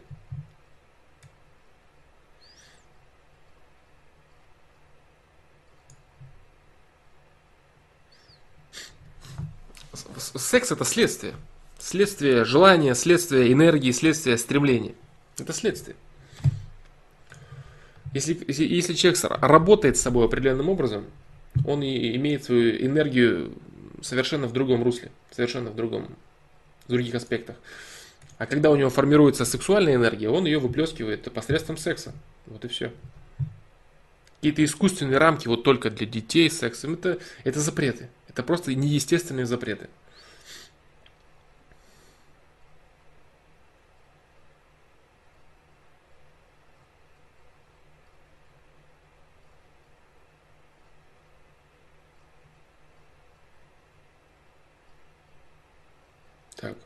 Секс 10.37 10.73
это 10.73 10.85
следствие. 10.85 11.35
Следствие 11.81 12.45
желания, 12.45 12.95
следствие 12.95 13.51
энергии, 13.51 13.91
следствие 13.91 14.37
стремления. 14.37 14.95
Это 15.39 15.55
следствие. 15.55 15.97
Если, 18.13 18.39
если, 18.47 18.65
если 18.67 18.93
человек 18.93 19.19
работает 19.41 19.97
с 19.97 20.03
собой 20.03 20.27
определенным 20.27 20.69
образом, 20.69 21.07
он 21.65 21.83
и 21.83 22.15
имеет 22.17 22.45
свою 22.45 22.77
энергию 22.85 23.55
совершенно 24.03 24.47
в 24.47 24.53
другом 24.53 24.83
русле, 24.83 25.11
совершенно 25.31 25.71
в 25.71 25.75
другом, 25.75 26.15
в 26.87 26.91
других 26.91 27.15
аспектах. 27.15 27.57
А 28.37 28.45
когда 28.45 28.71
у 28.71 28.77
него 28.77 28.91
формируется 28.91 29.47
сексуальная 29.47 29.95
энергия, 29.95 30.29
он 30.29 30.45
ее 30.45 30.59
выплескивает 30.59 31.33
посредством 31.33 31.79
секса. 31.79 32.13
Вот 32.47 32.63
и 32.65 32.69
все. 32.69 32.93
Какие-то 34.37 34.65
искусственные 34.65 35.17
рамки 35.17 35.49
вот 35.49 35.65
только 35.65 35.89
для 35.89 36.07
детей 36.07 36.51
сексом, 36.51 36.95
это, 36.95 37.19
это 37.45 37.59
запреты. 37.59 38.09
Это 38.29 38.43
просто 38.43 38.75
неестественные 38.75 39.47
запреты. 39.47 39.89
Так. 56.61 56.77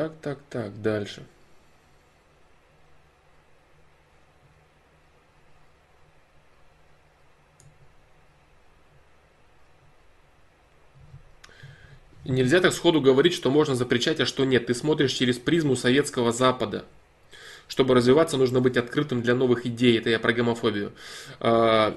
Так, 0.00 0.12
так, 0.22 0.38
так, 0.48 0.80
дальше. 0.80 1.26
нельзя 12.24 12.60
так 12.60 12.72
сходу 12.72 13.02
говорить, 13.02 13.34
что 13.34 13.50
можно 13.50 13.74
запрещать, 13.74 14.20
а 14.20 14.24
что 14.24 14.46
нет. 14.46 14.64
Ты 14.68 14.74
смотришь 14.74 15.12
через 15.12 15.36
призму 15.38 15.76
советского 15.76 16.32
Запада. 16.32 16.86
Чтобы 17.68 17.94
развиваться, 17.94 18.38
нужно 18.38 18.62
быть 18.62 18.78
открытым 18.78 19.20
для 19.20 19.34
новых 19.34 19.66
идей. 19.66 19.98
Это 19.98 20.08
я 20.08 20.18
про 20.18 20.32
гомофобию. 20.32 20.92
А, 21.40 21.94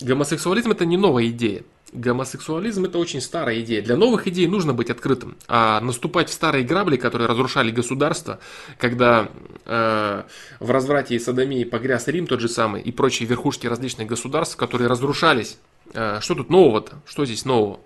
гомосексуализм 0.00 0.70
это 0.70 0.86
не 0.86 0.96
новая 0.96 1.26
идея. 1.26 1.64
Гомосексуализм 1.92 2.86
это 2.86 2.98
очень 2.98 3.20
старая 3.20 3.60
идея. 3.60 3.82
Для 3.82 3.96
новых 3.96 4.26
идей 4.26 4.46
нужно 4.46 4.72
быть 4.72 4.88
открытым. 4.88 5.36
А 5.46 5.78
наступать 5.80 6.30
в 6.30 6.32
старые 6.32 6.64
грабли, 6.64 6.96
которые 6.96 7.28
разрушали 7.28 7.70
государство, 7.70 8.40
когда 8.78 9.28
э, 9.66 10.22
в 10.58 10.70
разврате 10.70 11.16
и 11.16 11.18
садомии 11.18 11.64
погряз 11.64 12.08
Рим 12.08 12.26
тот 12.26 12.40
же 12.40 12.48
самый 12.48 12.80
и 12.80 12.90
прочие 12.92 13.28
верхушки 13.28 13.66
различных 13.66 14.08
государств, 14.08 14.56
которые 14.56 14.88
разрушались. 14.88 15.58
Э, 15.92 16.18
что 16.22 16.34
тут 16.34 16.48
нового-то? 16.48 17.02
Что 17.04 17.26
здесь 17.26 17.44
нового? 17.44 17.80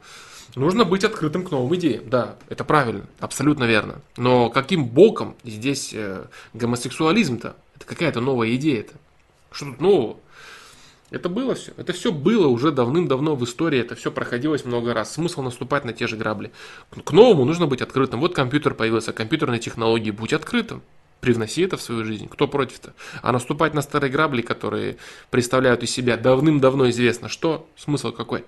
Нужно 0.55 0.85
быть 0.85 1.03
открытым 1.03 1.45
к 1.45 1.51
новым 1.51 1.75
идеям. 1.75 2.09
Да, 2.09 2.37
это 2.49 2.63
правильно, 2.63 3.07
абсолютно 3.19 3.65
верно. 3.65 4.03
Но 4.17 4.51
каким 4.51 4.87
боком 4.87 5.35
здесь 5.43 5.91
э, 5.93 6.27
гомосексуализм-то? 6.55 7.57
Это 7.75 7.85
какая-то 7.85 8.21
новая 8.21 8.55
идея-то. 8.55 8.95
Что 9.51 9.67
тут 9.67 9.81
нового? 9.81 10.17
Это 11.11 11.29
было 11.29 11.55
все. 11.55 11.73
Это 11.77 11.93
все 11.93 12.11
было 12.11 12.49
уже 12.49 12.73
давным-давно 12.73 13.37
в 13.37 13.45
истории. 13.45 13.79
Это 13.79 13.95
все 13.95 14.11
проходилось 14.11 14.65
много 14.65 14.93
раз. 14.93 15.13
Смысл 15.15 15.43
наступать 15.43 15.85
на 15.85 15.93
те 15.93 16.07
же 16.07 16.17
грабли. 16.17 16.51
К 17.05 17.13
новому 17.13 17.45
нужно 17.45 17.67
быть 17.67 17.81
открытым. 17.81 18.21
Вот 18.21 18.35
компьютер 18.35 18.75
появился, 18.75 19.13
компьютерные 19.13 19.61
технологии. 19.61 20.11
Будь 20.11 20.33
открытым. 20.33 20.83
Привноси 21.21 21.63
это 21.63 21.77
в 21.77 21.83
свою 21.83 22.05
жизнь. 22.05 22.29
Кто 22.29 22.49
против-то? 22.49 22.93
А 23.23 23.33
наступать 23.33 23.73
на 23.73 23.83
старые 23.83 24.11
грабли, 24.11 24.43
которые 24.43 24.97
представляют 25.31 25.83
из 25.83 25.91
себя 25.91 26.17
давным-давно 26.17 26.91
известно, 26.91 27.29
что 27.29 27.69
смысл 27.77 28.13
какой? 28.13 28.45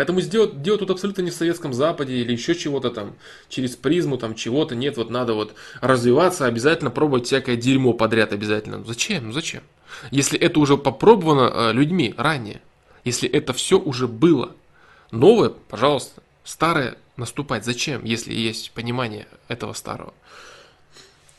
Поэтому 0.00 0.22
сделать, 0.22 0.62
делать 0.62 0.80
тут 0.80 0.92
абсолютно 0.92 1.20
не 1.20 1.30
в 1.30 1.34
Советском 1.34 1.74
Западе 1.74 2.14
или 2.14 2.32
еще 2.32 2.54
чего-то 2.54 2.88
там, 2.88 3.16
через 3.50 3.76
призму 3.76 4.16
там 4.16 4.34
чего-то, 4.34 4.74
нет, 4.74 4.96
вот 4.96 5.10
надо 5.10 5.34
вот 5.34 5.52
развиваться, 5.82 6.46
обязательно 6.46 6.90
пробовать 6.90 7.26
всякое 7.26 7.56
дерьмо 7.56 7.92
подряд 7.92 8.32
обязательно. 8.32 8.82
Зачем? 8.82 9.26
Ну 9.26 9.32
зачем? 9.34 9.62
Если 10.10 10.38
это 10.38 10.58
уже 10.58 10.78
попробовано 10.78 11.52
э, 11.52 11.72
людьми 11.74 12.14
ранее, 12.16 12.62
если 13.04 13.28
это 13.28 13.52
все 13.52 13.78
уже 13.78 14.08
было, 14.08 14.56
новое, 15.10 15.50
пожалуйста, 15.50 16.22
старое 16.44 16.96
наступать. 17.18 17.66
Зачем, 17.66 18.02
если 18.02 18.32
есть 18.32 18.70
понимание 18.70 19.26
этого 19.48 19.74
старого? 19.74 20.14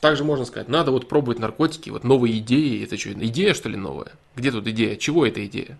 Также 0.02 0.24
можно 0.24 0.46
сказать, 0.46 0.68
надо 0.68 0.92
вот 0.92 1.10
пробовать 1.10 1.40
наркотики, 1.40 1.90
вот 1.90 2.04
новые 2.04 2.38
идеи, 2.38 2.84
это 2.84 2.96
что, 2.96 3.12
идея 3.14 3.56
что 3.56 3.70
ли 3.70 3.76
новая? 3.76 4.12
Где 4.36 4.52
тут 4.52 4.68
идея? 4.68 4.98
Чего 4.98 5.26
эта 5.26 5.44
идея? 5.48 5.80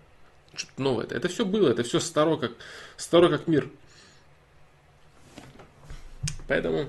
Что-то 0.54 0.82
новое. 0.82 1.06
Это 1.06 1.28
все 1.28 1.44
было, 1.44 1.70
это 1.70 1.82
все 1.82 2.00
старо 2.00 2.36
как, 2.36 2.52
старо 2.96 3.28
как 3.28 3.46
мир. 3.46 3.70
Поэтому, 6.46 6.86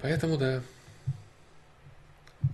поэтому 0.00 0.36
да. 0.36 0.62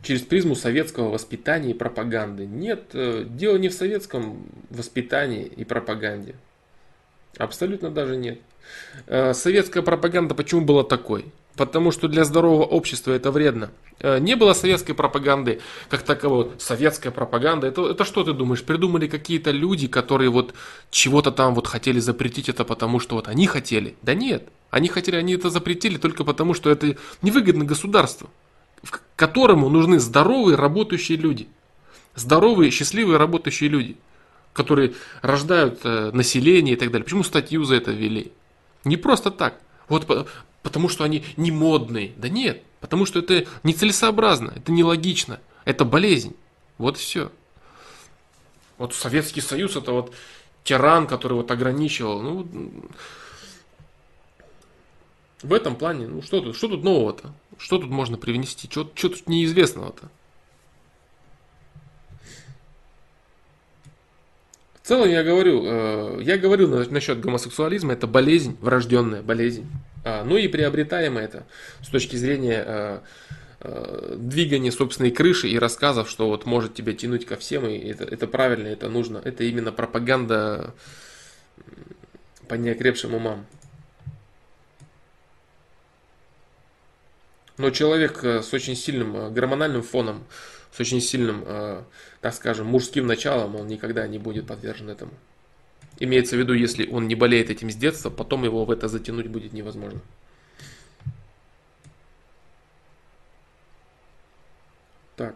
Через 0.03 0.23
призму 0.23 0.55
советского 0.55 1.09
воспитания 1.09 1.71
и 1.71 1.75
пропаганды. 1.75 2.47
Нет, 2.47 2.91
э, 2.93 3.25
дело 3.27 3.57
не 3.57 3.69
в 3.69 3.75
советском 3.75 4.47
воспитании 4.69 5.45
и 5.45 5.65
пропаганде. 5.65 6.35
Абсолютно 7.39 7.91
даже 7.91 8.17
нет. 8.17 8.39
Э, 9.07 9.33
советская 9.33 9.83
пропаганда 9.83 10.35
почему 10.35 10.61
была 10.61 10.85
такой? 10.85 11.33
Потому 11.59 11.91
что 11.91 12.09
для 12.09 12.25
здорового 12.25 12.65
общества 12.65 13.13
это 13.13 13.31
вредно. 13.31 13.71
Э, 14.01 14.19
не 14.19 14.37
было 14.37 14.55
советской 14.55 14.95
пропаганды, 14.95 15.61
как 15.91 16.03
таковой. 16.03 16.53
Советская 16.59 17.13
пропаганда, 17.13 17.67
это, 17.67 17.91
это 17.91 18.05
что 18.05 18.25
ты 18.25 18.33
думаешь? 18.33 18.63
Придумали 18.63 19.09
какие-то 19.09 19.51
люди, 19.51 19.89
которые 19.89 20.31
вот 20.31 20.55
чего-то 20.91 21.33
там 21.33 21.55
вот 21.55 21.67
хотели 21.67 21.99
запретить 21.99 22.49
это, 22.49 22.65
потому 22.65 23.01
что 23.01 23.17
вот 23.17 23.29
они 23.29 23.47
хотели. 23.47 23.97
Да 24.03 24.15
нет, 24.15 24.49
они 24.71 24.89
хотели, 24.89 25.17
они 25.17 25.35
это 25.35 25.51
запретили 25.51 25.99
только 25.99 26.25
потому, 26.25 26.55
что 26.55 26.71
это 26.71 26.97
невыгодно 27.23 27.65
государству, 27.65 28.31
которому 29.17 29.69
нужны 29.69 29.99
здоровые 29.99 30.57
работающие 30.57 31.19
люди. 31.19 31.49
Здоровые, 32.15 32.71
счастливые 32.71 33.19
работающие 33.19 33.69
люди, 33.69 33.97
которые 34.53 34.95
рождают 35.23 35.81
э, 35.85 36.11
население 36.13 36.75
и 36.75 36.79
так 36.79 36.91
далее. 36.91 37.05
Почему 37.05 37.25
статью 37.25 37.65
за 37.65 37.75
это 37.77 37.91
ввели? 37.91 38.33
Не 38.85 38.97
просто 38.97 39.31
так. 39.31 39.61
Вот 39.89 40.07
потому 40.63 40.89
что 40.89 41.05
они 41.05 41.25
не 41.37 41.51
модные. 41.51 42.13
Да 42.17 42.29
нет, 42.29 42.63
потому 42.81 43.07
что 43.07 43.21
это 43.21 43.47
нецелесообразно, 43.63 44.53
это 44.57 44.73
нелогично, 44.73 45.41
это 45.65 45.85
болезнь. 45.85 46.35
Вот 46.79 46.97
все. 46.97 47.31
Вот 48.77 48.95
Советский 48.95 49.41
Союз 49.41 49.77
это 49.77 49.93
вот 49.93 50.15
тиран, 50.63 51.07
который 51.07 51.35
вот 51.35 51.51
ограничивал. 51.51 52.23
Ну, 52.23 52.47
в 55.43 55.53
этом 55.53 55.77
плане, 55.77 56.07
ну 56.07 56.23
что 56.23 56.41
тут, 56.41 56.57
что 56.57 56.69
тут 56.69 56.83
нового-то? 56.85 57.33
Что 57.59 57.79
тут 57.79 57.91
можно 57.91 58.17
привнести? 58.17 58.69
Что, 58.71 58.91
что 58.95 59.09
тут 59.11 59.29
неизвестного-то? 59.29 60.11
В 64.83 64.89
целом 64.89 65.11
я 65.11 65.23
говорю, 65.23 65.63
э, 65.65 66.23
я 66.23 66.39
говорил 66.39 66.69
насчет 66.91 67.21
гомосексуализма, 67.21 67.93
это 67.93 68.07
болезнь, 68.07 68.57
врожденная 68.61 69.23
болезнь. 69.23 69.67
А, 70.09 70.25
ну 70.25 70.39
и 70.39 70.49
приобретаем 70.49 71.19
это 71.19 71.45
с 71.83 71.89
точки 71.89 72.17
зрения 72.17 72.65
а, 72.67 73.03
а, 73.61 74.17
двигания 74.17 74.73
собственной 74.73 75.11
крыши 75.11 75.49
и 75.49 75.59
рассказов, 75.59 76.09
что 76.09 76.29
вот 76.29 76.47
может 76.47 76.73
тебя 76.73 76.95
тянуть 76.95 77.27
ко 77.27 77.37
всем, 77.37 77.67
и 77.67 77.77
это, 77.91 78.05
это 78.05 78.27
правильно, 78.27 78.69
это 78.69 78.89
нужно. 78.89 79.21
Это 79.23 79.45
именно 79.45 79.71
пропаганда 79.71 80.73
по 82.49 82.55
неокрепшим 82.55 83.15
умам. 83.15 83.45
Но 87.59 87.69
человек 87.69 88.25
с 88.25 88.55
очень 88.55 88.77
сильным 88.77 89.35
гормональным 89.35 89.83
фоном, 89.83 90.25
с 90.73 90.81
очень 90.81 91.03
сильным, 91.03 91.45
так 92.21 92.33
скажем, 92.33 92.69
мужским 92.69 93.07
началом, 93.07 93.57
он 93.57 93.67
никогда 93.67 94.07
не 94.07 94.19
будет 94.19 94.47
подвержен 94.47 94.89
этому. 94.89 95.13
Имеется 96.01 96.37
в 96.37 96.39
виду, 96.39 96.53
если 96.53 96.89
он 96.89 97.09
не 97.09 97.17
болеет 97.17 97.51
этим 97.51 97.71
с 97.71 97.75
детства, 97.75 98.11
потом 98.11 98.45
его 98.45 98.65
в 98.65 98.71
это 98.71 98.87
затянуть 98.89 99.27
будет 99.27 99.53
невозможно. 99.53 100.01
Так. 105.17 105.35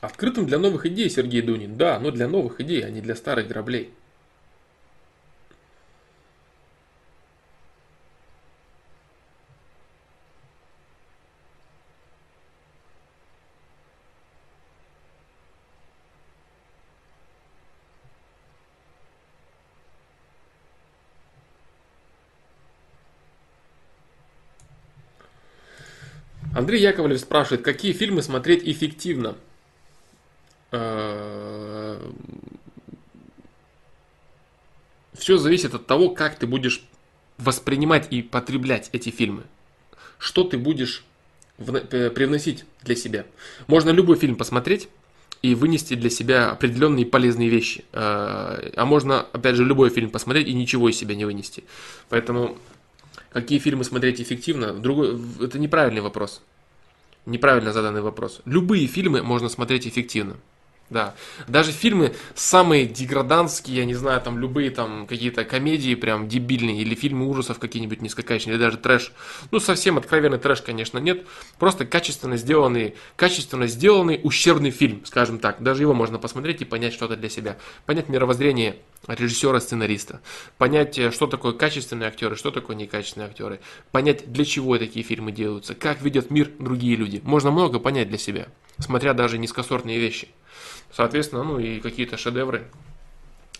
Открытым 0.00 0.46
для 0.46 0.58
новых 0.58 0.86
идей 0.86 1.08
Сергей 1.08 1.42
Дунин. 1.42 1.76
Да, 1.76 2.00
но 2.00 2.10
для 2.10 2.26
новых 2.26 2.60
идей, 2.60 2.84
а 2.84 2.90
не 2.90 3.00
для 3.00 3.14
старых 3.14 3.46
граблей. 3.46 3.92
Андрей 26.70 26.84
Яковлев 26.84 27.18
спрашивает, 27.18 27.62
какие 27.62 27.92
фильмы 27.92 28.22
смотреть 28.22 28.62
эффективно? 28.62 29.34
Э, 30.70 31.98
Все 35.14 35.36
зависит 35.36 35.74
от 35.74 35.88
того, 35.88 36.10
как 36.10 36.38
ты 36.38 36.46
будешь 36.46 36.84
воспринимать 37.38 38.12
и 38.12 38.22
потреблять 38.22 38.88
эти 38.92 39.10
фильмы. 39.10 39.42
Что 40.20 40.44
ты 40.44 40.58
будешь 40.58 41.02
привносить 41.58 42.64
для 42.84 42.94
себя. 42.94 43.26
Можно 43.66 43.90
любой 43.90 44.16
фильм 44.16 44.36
посмотреть 44.36 44.88
и 45.42 45.56
вынести 45.56 45.94
для 45.94 46.08
себя 46.08 46.52
определенные 46.52 47.04
полезные 47.04 47.48
вещи. 47.48 47.84
Э, 47.92 48.70
а 48.76 48.84
можно, 48.84 49.22
опять 49.32 49.56
же, 49.56 49.64
любой 49.64 49.90
фильм 49.90 50.10
посмотреть 50.10 50.46
и 50.46 50.54
ничего 50.54 50.88
из 50.88 50.96
себя 50.96 51.16
не 51.16 51.24
вынести. 51.24 51.64
Поэтому 52.10 52.56
какие 53.32 53.58
фильмы 53.58 53.82
смотреть 53.82 54.20
эффективно, 54.20 54.72
другой, 54.72 55.20
это 55.40 55.58
неправильный 55.58 56.00
вопрос. 56.00 56.40
Неправильно 57.26 57.72
заданный 57.72 58.00
вопрос. 58.00 58.40
Любые 58.44 58.86
фильмы 58.86 59.22
можно 59.22 59.48
смотреть 59.48 59.86
эффективно. 59.86 60.36
Да. 60.90 61.14
Даже 61.46 61.70
фильмы 61.70 62.14
самые 62.34 62.84
деграданские, 62.84 63.76
я 63.76 63.84
не 63.84 63.94
знаю, 63.94 64.20
там 64.20 64.38
любые 64.38 64.70
там 64.70 65.06
какие-то 65.06 65.44
комедии 65.44 65.94
прям 65.94 66.28
дебильные, 66.28 66.82
или 66.82 66.96
фильмы 66.96 67.28
ужасов 67.28 67.60
какие-нибудь 67.60 68.02
низкокачественные, 68.02 68.56
или 68.56 68.64
даже 68.64 68.76
трэш. 68.76 69.12
Ну, 69.52 69.60
совсем 69.60 69.98
откровенный 69.98 70.38
трэш, 70.38 70.62
конечно, 70.62 70.98
нет. 70.98 71.24
Просто 71.60 71.86
качественно 71.86 72.36
сделанный, 72.36 72.96
качественно 73.14 73.68
сделанный 73.68 74.20
ущербный 74.22 74.72
фильм, 74.72 75.04
скажем 75.04 75.38
так. 75.38 75.62
Даже 75.62 75.82
его 75.82 75.94
можно 75.94 76.18
посмотреть 76.18 76.62
и 76.62 76.64
понять 76.64 76.92
что-то 76.92 77.16
для 77.16 77.28
себя. 77.28 77.56
Понять 77.86 78.08
мировоззрение 78.08 78.76
режиссера, 79.06 79.60
сценариста. 79.60 80.20
Понять, 80.58 80.98
э, 80.98 81.12
что 81.12 81.28
такое 81.28 81.52
качественные 81.52 82.08
актеры, 82.08 82.34
что 82.34 82.50
такое 82.50 82.74
некачественные 82.74 83.28
актеры. 83.28 83.60
Понять, 83.92 84.32
для 84.32 84.44
чего 84.44 84.76
такие 84.76 85.04
фильмы 85.04 85.30
делаются, 85.30 85.76
как 85.76 86.02
видят 86.02 86.30
мир 86.30 86.50
другие 86.58 86.96
люди. 86.96 87.20
Можно 87.22 87.52
много 87.52 87.78
понять 87.78 88.08
для 88.08 88.18
себя, 88.18 88.48
смотря 88.78 89.14
даже 89.14 89.38
низкосортные 89.38 90.00
вещи. 90.00 90.28
Соответственно, 90.92 91.44
ну 91.44 91.58
и 91.58 91.80
какие-то 91.80 92.16
шедевры 92.16 92.66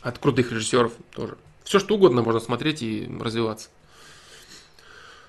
от 0.03 0.19
крутых 0.19 0.53
режиссеров 0.53 0.93
тоже. 1.13 1.37
Все 1.65 1.79
что 1.79 1.95
угодно 1.95 2.23
можно 2.23 2.41
смотреть 2.41 2.83
и 2.83 3.11
развиваться. 3.21 3.69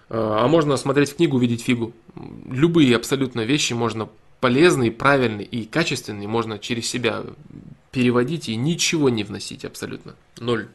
А, 0.10 0.44
а 0.44 0.48
можно 0.48 0.78
смотреть 0.78 1.16
книгу, 1.16 1.38
видеть 1.38 1.64
фигу. 1.64 1.94
Любые 2.50 2.96
абсолютно 2.96 3.42
вещи 3.42 3.74
можно 3.74 4.10
полезные, 4.40 4.92
правильные 4.92 5.46
и 5.46 5.66
качественные 5.66 6.28
можно 6.28 6.60
через 6.60 6.88
себя 6.88 7.24
переводить 7.92 8.50
и 8.50 8.56
ничего 8.56 9.10
не 9.10 9.24
вносить 9.24 9.66
абсолютно. 9.66 10.16
Ноль. 10.40 10.68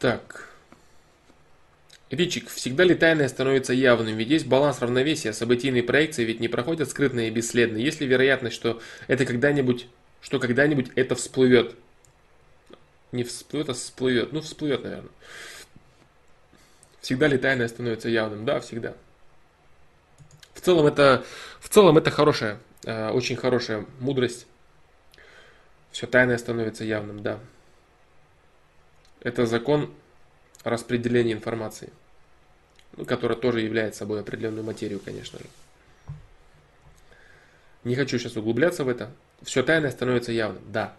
Так. 0.00 0.48
Ричик, 2.08 2.48
всегда 2.48 2.84
ли 2.84 2.94
тайное 2.94 3.28
становится 3.28 3.74
явным? 3.74 4.16
Ведь 4.16 4.28
есть 4.28 4.46
баланс 4.46 4.80
равновесия, 4.80 5.32
событийные 5.34 5.82
проекции 5.82 6.24
ведь 6.24 6.40
не 6.40 6.48
проходят 6.48 6.88
скрытно 6.88 7.28
и 7.28 7.30
бесследно. 7.30 7.76
Есть 7.76 8.00
ли 8.00 8.06
вероятность, 8.06 8.56
что 8.56 8.80
это 9.06 9.26
когда-нибудь, 9.26 9.86
что 10.22 10.40
когда-нибудь 10.40 10.90
это 10.96 11.14
всплывет? 11.14 11.76
Не 13.12 13.24
всплывет, 13.24 13.68
а 13.68 13.74
всплывет. 13.74 14.32
Ну, 14.32 14.40
всплывет, 14.40 14.82
наверное. 14.82 15.10
Всегда 17.02 17.28
ли 17.28 17.36
тайное 17.36 17.68
становится 17.68 18.08
явным? 18.08 18.44
Да, 18.46 18.60
всегда. 18.60 18.94
В 20.54 20.62
целом 20.62 20.86
это, 20.86 21.24
в 21.60 21.68
целом 21.68 21.98
это 21.98 22.10
хорошая, 22.10 22.58
э, 22.84 23.10
очень 23.10 23.36
хорошая 23.36 23.84
мудрость. 23.98 24.46
Все 25.92 26.06
тайное 26.06 26.38
становится 26.38 26.84
явным, 26.84 27.22
да. 27.22 27.38
Это 29.20 29.46
закон 29.46 29.92
распределения 30.64 31.32
информации, 31.32 31.90
ну, 32.96 33.04
который 33.04 33.36
тоже 33.36 33.60
является 33.60 34.00
собой 34.00 34.20
определенную 34.20 34.64
материю, 34.64 35.00
конечно 35.00 35.38
же. 35.38 35.44
Не 37.84 37.94
хочу 37.94 38.18
сейчас 38.18 38.36
углубляться 38.36 38.84
в 38.84 38.88
это. 38.88 39.10
Все 39.42 39.62
тайное 39.62 39.90
становится 39.90 40.32
явным, 40.32 40.62
да. 40.70 40.94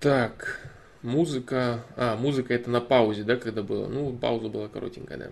Так, 0.00 0.60
музыка. 1.02 1.84
А, 1.94 2.16
музыка 2.16 2.54
это 2.54 2.70
на 2.70 2.80
паузе, 2.80 3.22
да, 3.22 3.36
когда 3.36 3.62
было? 3.62 3.86
Ну, 3.86 4.16
пауза 4.16 4.48
была 4.48 4.66
коротенькая, 4.68 5.18
да. 5.18 5.30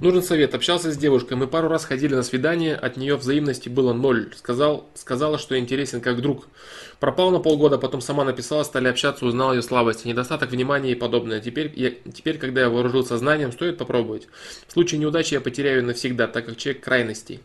Нужен 0.00 0.22
совет. 0.22 0.54
Общался 0.54 0.92
с 0.92 0.96
девушкой. 0.96 1.34
Мы 1.34 1.46
пару 1.46 1.68
раз 1.68 1.84
ходили 1.84 2.14
на 2.14 2.22
свидание. 2.22 2.74
От 2.74 2.96
нее 2.96 3.16
взаимности 3.16 3.68
было 3.68 3.92
ноль. 3.92 4.32
Сказал, 4.34 4.88
сказала, 4.94 5.36
что 5.36 5.58
интересен 5.58 6.00
как 6.00 6.22
друг. 6.22 6.48
Пропал 7.00 7.30
на 7.30 7.38
полгода, 7.38 7.76
потом 7.76 8.00
сама 8.00 8.24
написала, 8.24 8.62
стали 8.62 8.88
общаться, 8.88 9.26
узнал 9.26 9.52
ее 9.52 9.60
слабости, 9.60 10.08
недостаток 10.08 10.50
внимания 10.52 10.92
и 10.92 10.94
подобное. 10.94 11.40
Теперь, 11.40 11.70
я, 11.76 11.90
теперь, 11.90 12.38
когда 12.38 12.62
я 12.62 12.70
вооружился 12.70 13.18
знанием, 13.18 13.52
стоит 13.52 13.76
попробовать. 13.76 14.26
В 14.66 14.72
случае 14.72 15.00
неудачи 15.00 15.34
я 15.34 15.40
потеряю 15.42 15.84
навсегда, 15.84 16.28
так 16.28 16.46
как 16.46 16.56
человек 16.56 16.82
крайностей. 16.82 17.40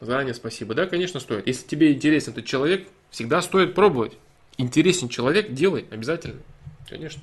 Заранее 0.00 0.34
спасибо. 0.34 0.74
Да, 0.74 0.86
конечно, 0.86 1.20
стоит. 1.20 1.46
Если 1.46 1.66
тебе 1.68 1.92
интересен 1.92 2.32
этот 2.32 2.44
человек, 2.44 2.88
всегда 3.10 3.40
стоит 3.40 3.74
пробовать. 3.74 4.14
Интересен 4.58 5.08
человек, 5.08 5.52
делай 5.52 5.86
обязательно. 5.92 6.40
Конечно. 6.88 7.22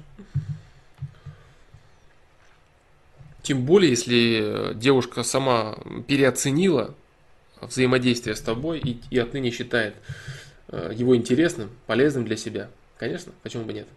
Тем 3.48 3.62
более, 3.62 3.92
если 3.92 4.74
девушка 4.74 5.24
сама 5.24 5.78
переоценила 6.06 6.94
взаимодействие 7.62 8.36
с 8.36 8.42
тобой 8.42 8.80
и, 8.80 9.00
и 9.10 9.18
отныне 9.18 9.52
считает 9.52 9.96
э, 10.68 10.92
его 10.94 11.16
интересным, 11.16 11.70
полезным 11.86 12.26
для 12.26 12.36
себя. 12.36 12.70
Конечно, 12.98 13.32
почему 13.44 13.64
бы 13.64 13.72
нет? 13.72 13.88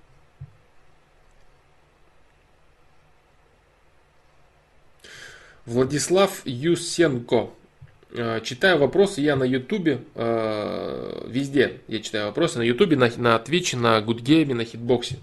Владислав 5.67 6.43
Юсенко. 6.45 7.51
Э, 8.13 8.41
читаю 8.45 8.79
вопросы 8.79 9.21
я 9.21 9.35
на 9.35 9.43
Ютубе, 9.43 10.05
э, 10.15 11.27
везде 11.27 11.81
я 11.89 11.99
читаю 11.99 12.27
вопросы, 12.27 12.59
на 12.59 12.63
Ютубе, 12.63 12.97
на, 12.97 13.11
на 13.17 13.37
Твиче, 13.41 13.77
на 13.79 14.01
Гудгейме, 14.01 14.55
на 14.55 14.65
Хитбоксе. 14.65 15.19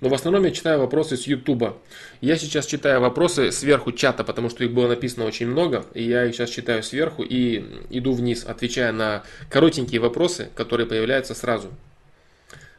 Но 0.00 0.08
в 0.08 0.14
основном 0.14 0.44
я 0.44 0.52
читаю 0.52 0.78
вопросы 0.78 1.16
с 1.16 1.26
Ютуба. 1.26 1.76
Я 2.20 2.36
сейчас 2.36 2.66
читаю 2.66 3.00
вопросы 3.00 3.50
сверху 3.50 3.90
чата, 3.90 4.22
потому 4.22 4.48
что 4.48 4.62
их 4.62 4.72
было 4.72 4.88
написано 4.88 5.24
очень 5.24 5.48
много. 5.48 5.84
И 5.94 6.04
я 6.04 6.24
их 6.24 6.34
сейчас 6.34 6.50
читаю 6.50 6.82
сверху 6.82 7.22
и 7.22 7.64
иду 7.90 8.12
вниз, 8.12 8.44
отвечая 8.44 8.92
на 8.92 9.24
коротенькие 9.50 10.00
вопросы, 10.00 10.50
которые 10.54 10.86
появляются 10.86 11.34
сразу. 11.34 11.70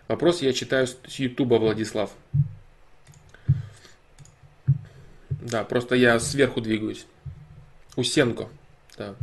Вопрос 0.07 0.41
я 0.41 0.53
читаю 0.53 0.87
с 0.87 1.15
Ютуба, 1.19 1.55
Владислав. 1.55 2.11
Да, 5.29 5.63
просто 5.63 5.95
я 5.95 6.19
сверху 6.19 6.61
двигаюсь. 6.61 7.05
Усенко. 7.95 8.47
Да. 8.97 9.15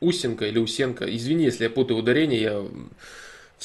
Усенко 0.00 0.46
или 0.46 0.58
Усенко. 0.58 1.04
Извини, 1.14 1.44
если 1.44 1.64
я 1.64 1.70
путаю 1.70 1.98
ударение, 1.98 2.40
я 2.40 2.64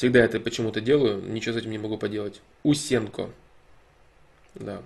Всегда 0.00 0.20
это 0.20 0.40
почему-то 0.40 0.80
делаю, 0.80 1.20
ничего 1.20 1.52
с 1.52 1.58
этим 1.58 1.72
не 1.72 1.76
могу 1.76 1.98
поделать. 1.98 2.40
Усенко. 2.62 3.28
Да. 4.54 4.80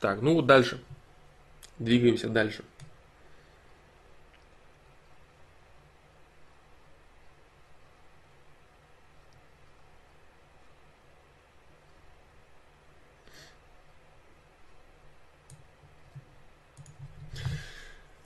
Так, 0.00 0.20
ну 0.20 0.42
дальше. 0.42 0.82
Двигаемся 1.78 2.28
дальше. 2.28 2.62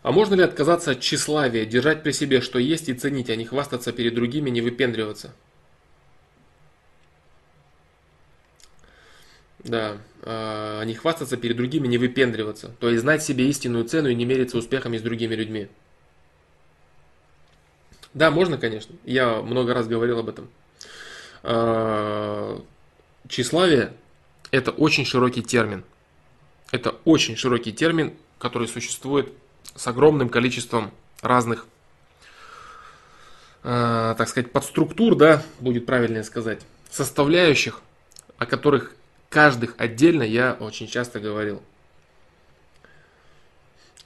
А 0.02 0.12
можно 0.12 0.34
ли 0.34 0.42
отказаться 0.42 0.92
от 0.92 1.00
тщеславия, 1.00 1.66
держать 1.66 2.02
при 2.02 2.12
себе, 2.12 2.40
что 2.40 2.58
есть, 2.58 2.88
и 2.88 2.94
ценить, 2.94 3.28
а 3.28 3.36
не 3.36 3.44
хвастаться 3.44 3.92
перед 3.92 4.14
другими, 4.14 4.48
не 4.48 4.62
выпендриваться? 4.62 5.34
Да, 9.58 9.98
а 10.22 10.82
не 10.84 10.94
хвастаться 10.94 11.36
перед 11.36 11.56
другими, 11.56 11.86
не 11.86 11.98
выпендриваться. 11.98 12.74
То 12.80 12.88
есть 12.88 13.02
знать 13.02 13.22
себе 13.22 13.46
истинную 13.48 13.84
цену 13.84 14.08
и 14.08 14.14
не 14.14 14.24
мериться 14.24 14.56
успехами 14.56 14.96
с 14.96 15.02
другими 15.02 15.34
людьми. 15.34 15.68
Да, 18.14 18.30
можно, 18.30 18.56
конечно. 18.56 18.96
Я 19.04 19.42
много 19.42 19.74
раз 19.74 19.86
говорил 19.86 20.18
об 20.18 20.30
этом. 20.30 20.48
А, 21.42 22.60
тщеславие– 23.28 23.92
это 24.50 24.70
очень 24.70 25.04
широкий 25.04 25.42
термин. 25.42 25.84
Это 26.72 26.96
очень 27.04 27.36
широкий 27.36 27.72
термин, 27.72 28.14
который 28.38 28.66
существует 28.66 29.32
с 29.74 29.86
огромным 29.86 30.28
количеством 30.28 30.90
разных, 31.22 31.66
э, 33.62 34.14
так 34.16 34.28
сказать, 34.28 34.52
подструктур, 34.52 35.14
да, 35.16 35.42
будет 35.60 35.86
правильнее 35.86 36.24
сказать, 36.24 36.60
составляющих, 36.90 37.80
о 38.38 38.46
которых 38.46 38.94
каждых 39.28 39.74
отдельно 39.78 40.22
я 40.22 40.56
очень 40.58 40.86
часто 40.86 41.20
говорил. 41.20 41.62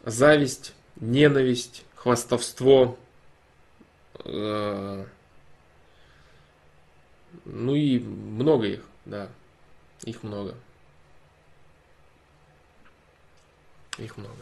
Зависть, 0.05 0.75
ненависть, 0.97 1.85
хвастовство, 1.95 2.99
э, 4.25 5.07
ну 7.45 7.75
и 7.75 7.99
много 7.99 8.67
их, 8.67 8.85
да, 9.05 9.29
их 10.05 10.23
много. 10.23 10.55
Их 13.99 14.17
много. 14.17 14.35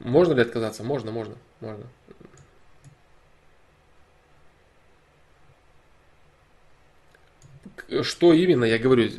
Можно 0.00 0.34
ли 0.34 0.42
отказаться? 0.42 0.82
Можно, 0.84 1.10
можно, 1.10 1.34
можно. 1.60 1.84
Что 8.02 8.32
именно, 8.34 8.64
я 8.64 8.78
говорю, 8.78 9.10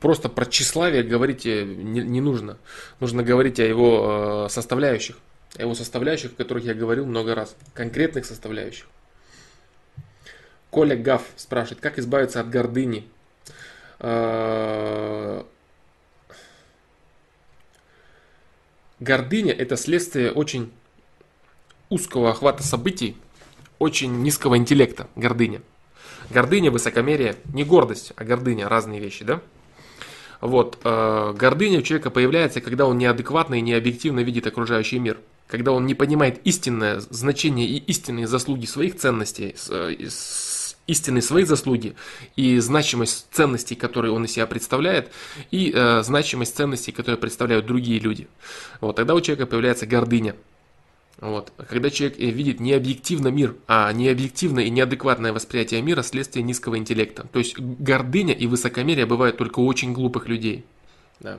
просто 0.00 0.28
про 0.28 0.46
тщеславие 0.46 1.02
говорить 1.02 1.44
не, 1.44 2.02
не 2.02 2.20
нужно. 2.20 2.56
Нужно 3.00 3.22
говорить 3.22 3.58
о 3.58 3.64
его 3.64 4.46
э, 4.46 4.48
составляющих. 4.48 5.18
О 5.56 5.62
его 5.62 5.74
составляющих, 5.74 6.32
о 6.32 6.36
которых 6.36 6.64
я 6.64 6.74
говорил 6.74 7.04
много 7.04 7.34
раз. 7.34 7.56
Конкретных 7.74 8.24
составляющих. 8.24 8.86
Коля 10.70 10.96
Гав 10.96 11.22
спрашивает, 11.36 11.80
как 11.80 11.98
избавиться 11.98 12.40
от 12.40 12.48
гордыни? 12.48 13.08
Э, 13.98 15.42
Гордыня– 19.02 19.52
это 19.58 19.76
следствие 19.76 20.30
очень 20.30 20.70
узкого 21.88 22.30
охвата 22.30 22.62
событий, 22.62 23.16
очень 23.80 24.22
низкого 24.22 24.56
интеллекта, 24.56 25.08
гордыня. 25.16 25.60
Гордыня, 26.30 26.70
высокомерие, 26.70 27.34
не 27.52 27.64
гордость, 27.64 28.12
а 28.14 28.22
гордыня, 28.22 28.68
разные 28.68 29.00
вещи, 29.00 29.24
да? 29.24 29.40
Вот, 30.40 30.78
э, 30.84 31.34
гордыня 31.36 31.80
у 31.80 31.82
человека 31.82 32.10
появляется, 32.10 32.60
когда 32.60 32.86
он 32.86 32.96
неадекватно 32.96 33.56
и 33.56 33.60
необъективно 33.60 34.20
видит 34.20 34.46
окружающий 34.46 35.00
мир. 35.00 35.18
Когда 35.48 35.72
он 35.72 35.84
не 35.84 35.96
понимает 35.96 36.40
истинное 36.46 37.00
значение 37.00 37.66
и 37.66 37.78
истинные 37.78 38.28
заслуги 38.28 38.66
своих 38.66 38.96
ценностей, 38.96 39.56
э, 39.68 39.96
истинные 40.86 41.22
свои 41.22 41.44
заслуги 41.44 41.94
и 42.36 42.58
значимость 42.58 43.26
ценностей, 43.30 43.74
которые 43.74 44.12
он 44.12 44.24
из 44.24 44.32
себя 44.32 44.46
представляет, 44.46 45.10
и 45.50 45.72
э, 45.74 46.02
значимость 46.02 46.56
ценностей, 46.56 46.92
которые 46.92 47.18
представляют 47.18 47.66
другие 47.66 47.98
люди. 47.98 48.28
Вот, 48.80 48.96
тогда 48.96 49.14
у 49.14 49.20
человека 49.20 49.46
появляется 49.46 49.86
гордыня. 49.86 50.34
Вот. 51.20 51.52
Когда 51.68 51.88
человек 51.90 52.18
э, 52.18 52.24
видит 52.30 52.58
не 52.58 52.72
объективно 52.72 53.28
мир, 53.28 53.54
а 53.68 53.92
необъективное 53.92 54.64
и 54.64 54.70
неадекватное 54.70 55.32
восприятие 55.32 55.80
мира 55.80 56.02
следствие 56.02 56.42
низкого 56.42 56.76
интеллекта. 56.76 57.26
То 57.32 57.38
есть 57.38 57.58
гордыня 57.58 58.34
и 58.34 58.46
высокомерие 58.46 59.06
бывают 59.06 59.36
только 59.36 59.60
у 59.60 59.66
очень 59.66 59.92
глупых 59.92 60.26
людей. 60.26 60.64
Да. 61.20 61.38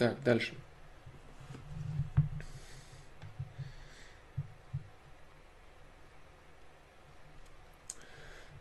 Так, 0.00 0.16
дальше. 0.24 0.54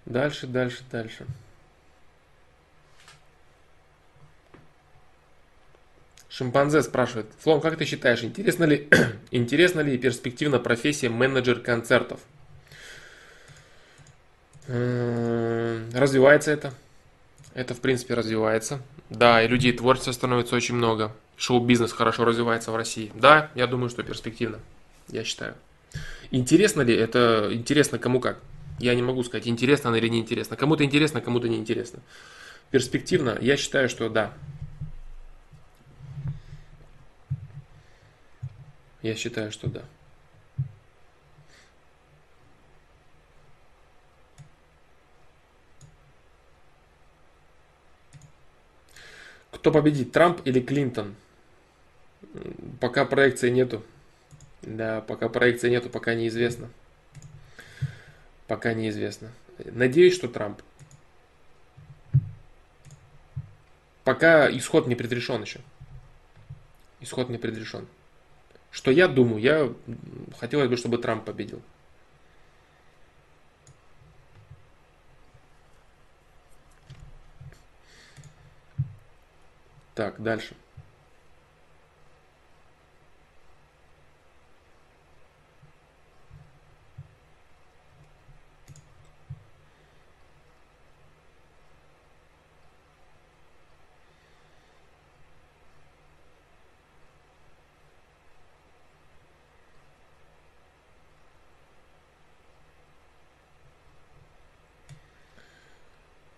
Дальше, 0.05 0.47
дальше, 0.47 0.83
дальше. 0.91 1.25
Шимпанзе 6.27 6.83
спрашивает, 6.83 7.27
Флом, 7.39 7.61
как 7.61 7.77
ты 7.77 7.85
считаешь, 7.85 8.21
интересно 8.21 8.65
ли, 8.65 8.89
интересна 9.31 9.79
ли 9.79 9.95
и 9.95 9.97
перспективна 9.97 10.59
профессия 10.59 11.07
менеджер 11.07 11.61
концертов? 11.61 12.19
Развивается 14.67 16.51
это. 16.51 16.73
Это, 17.53 17.73
в 17.75 17.79
принципе, 17.79 18.15
развивается. 18.15 18.81
Да, 19.09 19.41
и 19.41 19.47
людей 19.47 19.71
творчества 19.71 20.11
становится 20.11 20.57
очень 20.57 20.75
много 20.75 21.15
шоу-бизнес 21.39 21.93
хорошо 21.93 22.25
развивается 22.25 22.71
в 22.71 22.75
России. 22.75 23.11
Да, 23.15 23.49
я 23.55 23.65
думаю, 23.65 23.89
что 23.89 24.03
перспективно. 24.03 24.59
Я 25.07 25.23
считаю. 25.23 25.55
Интересно 26.31 26.81
ли? 26.81 26.93
Это 26.93 27.49
интересно 27.51 27.97
кому 27.97 28.19
как. 28.19 28.39
Я 28.77 28.93
не 28.93 29.01
могу 29.01 29.23
сказать, 29.23 29.47
интересно 29.47 29.95
или 29.95 30.07
не. 30.07 30.23
Кому-то 30.55 30.83
интересно, 30.83 31.21
кому-то 31.21 31.47
не 31.47 31.57
интересно. 31.57 31.99
Перспективно, 32.71 33.37
я 33.41 33.57
считаю, 33.57 33.89
что 33.89 34.09
да. 34.09 34.33
Я 39.01 39.15
считаю, 39.15 39.51
что 39.51 39.67
да. 39.67 39.83
Кто 49.51 49.71
победит, 49.71 50.11
Трамп 50.11 50.41
или 50.45 50.59
Клинтон? 50.59 51.15
Пока 52.79 53.05
проекции 53.05 53.49
нету. 53.49 53.83
Да, 54.61 55.01
пока 55.01 55.29
проекции 55.29 55.69
нету, 55.69 55.89
пока 55.89 56.13
неизвестно. 56.13 56.69
Пока 58.47 58.73
неизвестно. 58.73 59.31
Надеюсь, 59.57 60.15
что 60.15 60.27
Трамп. 60.27 60.61
Пока 64.03 64.49
исход 64.55 64.87
не 64.87 64.95
предрешен 64.95 65.41
еще. 65.41 65.59
Исход 66.99 67.29
не 67.29 67.37
предрешен. 67.37 67.87
Что 68.71 68.91
я 68.91 69.07
думаю? 69.07 69.41
Я 69.41 69.73
хотелось 70.39 70.69
бы, 70.69 70.77
чтобы 70.77 70.97
Трамп 70.97 71.25
победил. 71.25 71.61
Так, 79.95 80.21
дальше. 80.21 80.55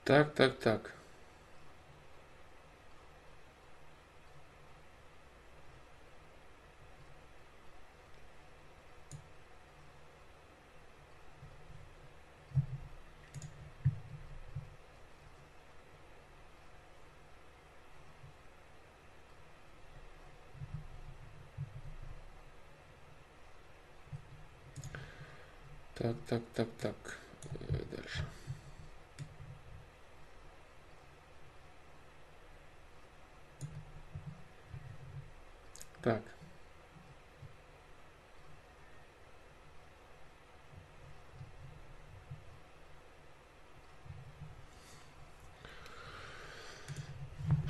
Так, 0.04 0.34
так, 0.34 0.60
так. 0.60 0.92
Так, 25.94 26.16
так, 26.28 26.42
так, 26.54 26.68
так. 26.80 27.21
Так. 36.02 36.22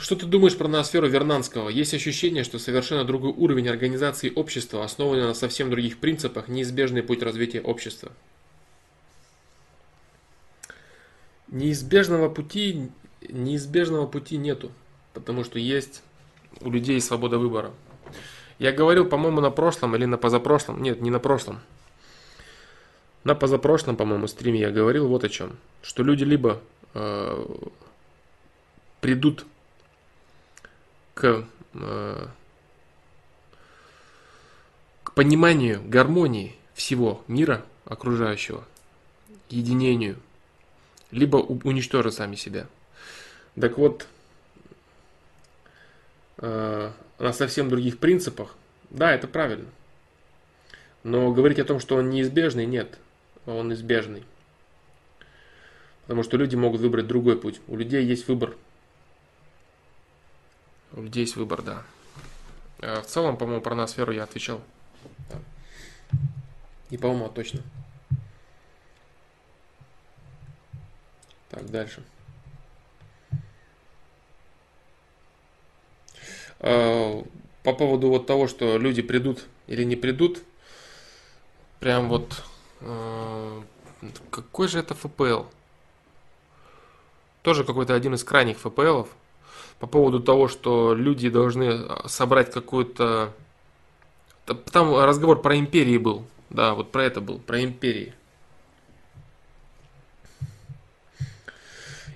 Что 0.01 0.15
ты 0.15 0.25
думаешь 0.25 0.57
про 0.57 0.67
ноосферу 0.67 1.07
Вернанского? 1.07 1.69
Есть 1.69 1.93
ощущение, 1.93 2.43
что 2.43 2.57
совершенно 2.57 3.05
другой 3.05 3.31
уровень 3.31 3.69
организации 3.69 4.31
общества, 4.33 4.83
основанный 4.83 5.27
на 5.27 5.33
совсем 5.33 5.69
других 5.69 5.99
принципах, 5.99 6.47
неизбежный 6.47 7.03
путь 7.03 7.21
развития 7.21 7.61
общества. 7.61 8.11
Неизбежного 11.49 12.29
пути, 12.29 12.89
неизбежного 13.29 14.07
пути 14.07 14.37
нету, 14.37 14.71
потому 15.13 15.43
что 15.43 15.59
есть 15.59 16.01
у 16.61 16.71
людей 16.71 16.99
свобода 16.99 17.37
выбора. 17.37 17.71
Я 18.61 18.71
говорил, 18.71 19.05
по-моему, 19.05 19.41
на 19.41 19.49
прошлом 19.49 19.95
или 19.95 20.05
на 20.05 20.19
позапрошлом, 20.19 20.83
нет, 20.83 21.01
не 21.01 21.09
на 21.09 21.17
прошлом, 21.17 21.61
на 23.23 23.33
позапрошлом, 23.33 23.95
по-моему, 23.95 24.27
стриме 24.27 24.59
я 24.59 24.69
говорил 24.69 25.07
вот 25.07 25.23
о 25.23 25.29
чем, 25.29 25.57
что 25.81 26.03
люди 26.03 26.23
либо 26.23 26.61
э, 26.93 27.43
придут 28.99 29.47
к, 31.15 31.43
э, 31.73 32.27
к 35.05 35.13
пониманию 35.13 35.81
гармонии 35.83 36.55
всего 36.75 37.23
мира 37.27 37.65
окружающего, 37.85 38.63
единению, 39.49 40.17
либо 41.09 41.37
уничтожат 41.37 42.13
сами 42.13 42.35
себя. 42.35 42.67
Так 43.59 43.79
вот, 43.79 44.05
на 46.41 47.33
совсем 47.33 47.69
других 47.69 47.99
принципах, 47.99 48.55
да, 48.89 49.13
это 49.13 49.27
правильно. 49.27 49.69
Но 51.03 51.31
говорить 51.31 51.59
о 51.59 51.65
том, 51.65 51.79
что 51.79 51.95
он 51.95 52.09
неизбежный, 52.09 52.65
нет, 52.65 52.97
он 53.45 53.73
избежный. 53.73 54.23
Потому 56.03 56.23
что 56.23 56.37
люди 56.37 56.55
могут 56.55 56.81
выбрать 56.81 57.07
другой 57.07 57.39
путь. 57.39 57.61
У 57.67 57.77
людей 57.77 58.03
есть 58.03 58.27
выбор 58.27 58.55
у 60.93 61.01
людей 61.03 61.21
есть 61.21 61.35
выбор, 61.35 61.61
да. 61.61 61.83
А 62.79 63.01
в 63.01 63.05
целом, 63.05 63.37
по-моему, 63.37 63.61
про 63.61 63.75
ноосферу 63.75 64.11
я 64.11 64.23
отвечал. 64.23 64.61
Да. 65.29 65.39
И, 66.89 66.97
по-моему, 66.97 67.29
точно. 67.29 67.61
Так, 71.49 71.69
дальше. 71.69 72.03
По 76.61 77.73
поводу 77.73 78.09
вот 78.09 78.27
того, 78.27 78.47
что 78.47 78.77
люди 78.77 79.01
придут 79.01 79.45
или 79.67 79.83
не 79.83 79.95
придут, 79.95 80.39
прям 81.79 82.07
вот 82.07 82.43
а, 82.81 83.63
какой 84.29 84.67
же 84.67 84.79
это 84.79 84.95
ФПЛ? 84.95 85.43
Тоже 87.41 87.63
какой-то 87.63 87.95
один 87.95 88.13
из 88.13 88.23
крайних 88.23 88.59
ФПЛов 88.59 89.09
по 89.79 89.87
поводу 89.87 90.19
того, 90.19 90.47
что 90.47 90.93
люди 90.93 91.29
должны 91.29 91.87
собрать 92.05 92.51
какую-то... 92.51 93.33
Там 94.71 94.95
разговор 94.95 95.41
про 95.41 95.57
империи 95.57 95.97
был. 95.97 96.25
Да, 96.49 96.73
вот 96.75 96.91
про 96.91 97.03
это 97.03 97.21
был, 97.21 97.39
про 97.39 97.63
империи. 97.63 98.13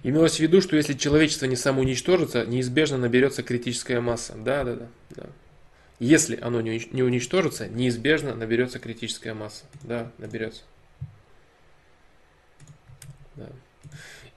Имелось 0.06 0.36
в 0.36 0.40
виду, 0.40 0.62
что 0.62 0.76
если 0.76 0.94
человечество 0.94 1.48
не 1.48 1.56
самоуничтожится, 1.56 2.46
неизбежно 2.46 2.96
наберется 2.96 3.42
критическая 3.42 4.02
масса. 4.02 4.36
Да, 4.36 4.64
да, 4.64 4.76
да. 4.76 4.88
да. 5.10 5.24
Если 5.98 6.38
оно 6.40 6.62
не 6.62 7.02
уничтожится, 7.02 7.68
неизбежно 7.68 8.36
наберется 8.36 8.78
критическая 8.78 9.34
масса. 9.34 9.64
Да, 9.82 10.12
наберется. 10.20 10.62
Да. 13.34 13.48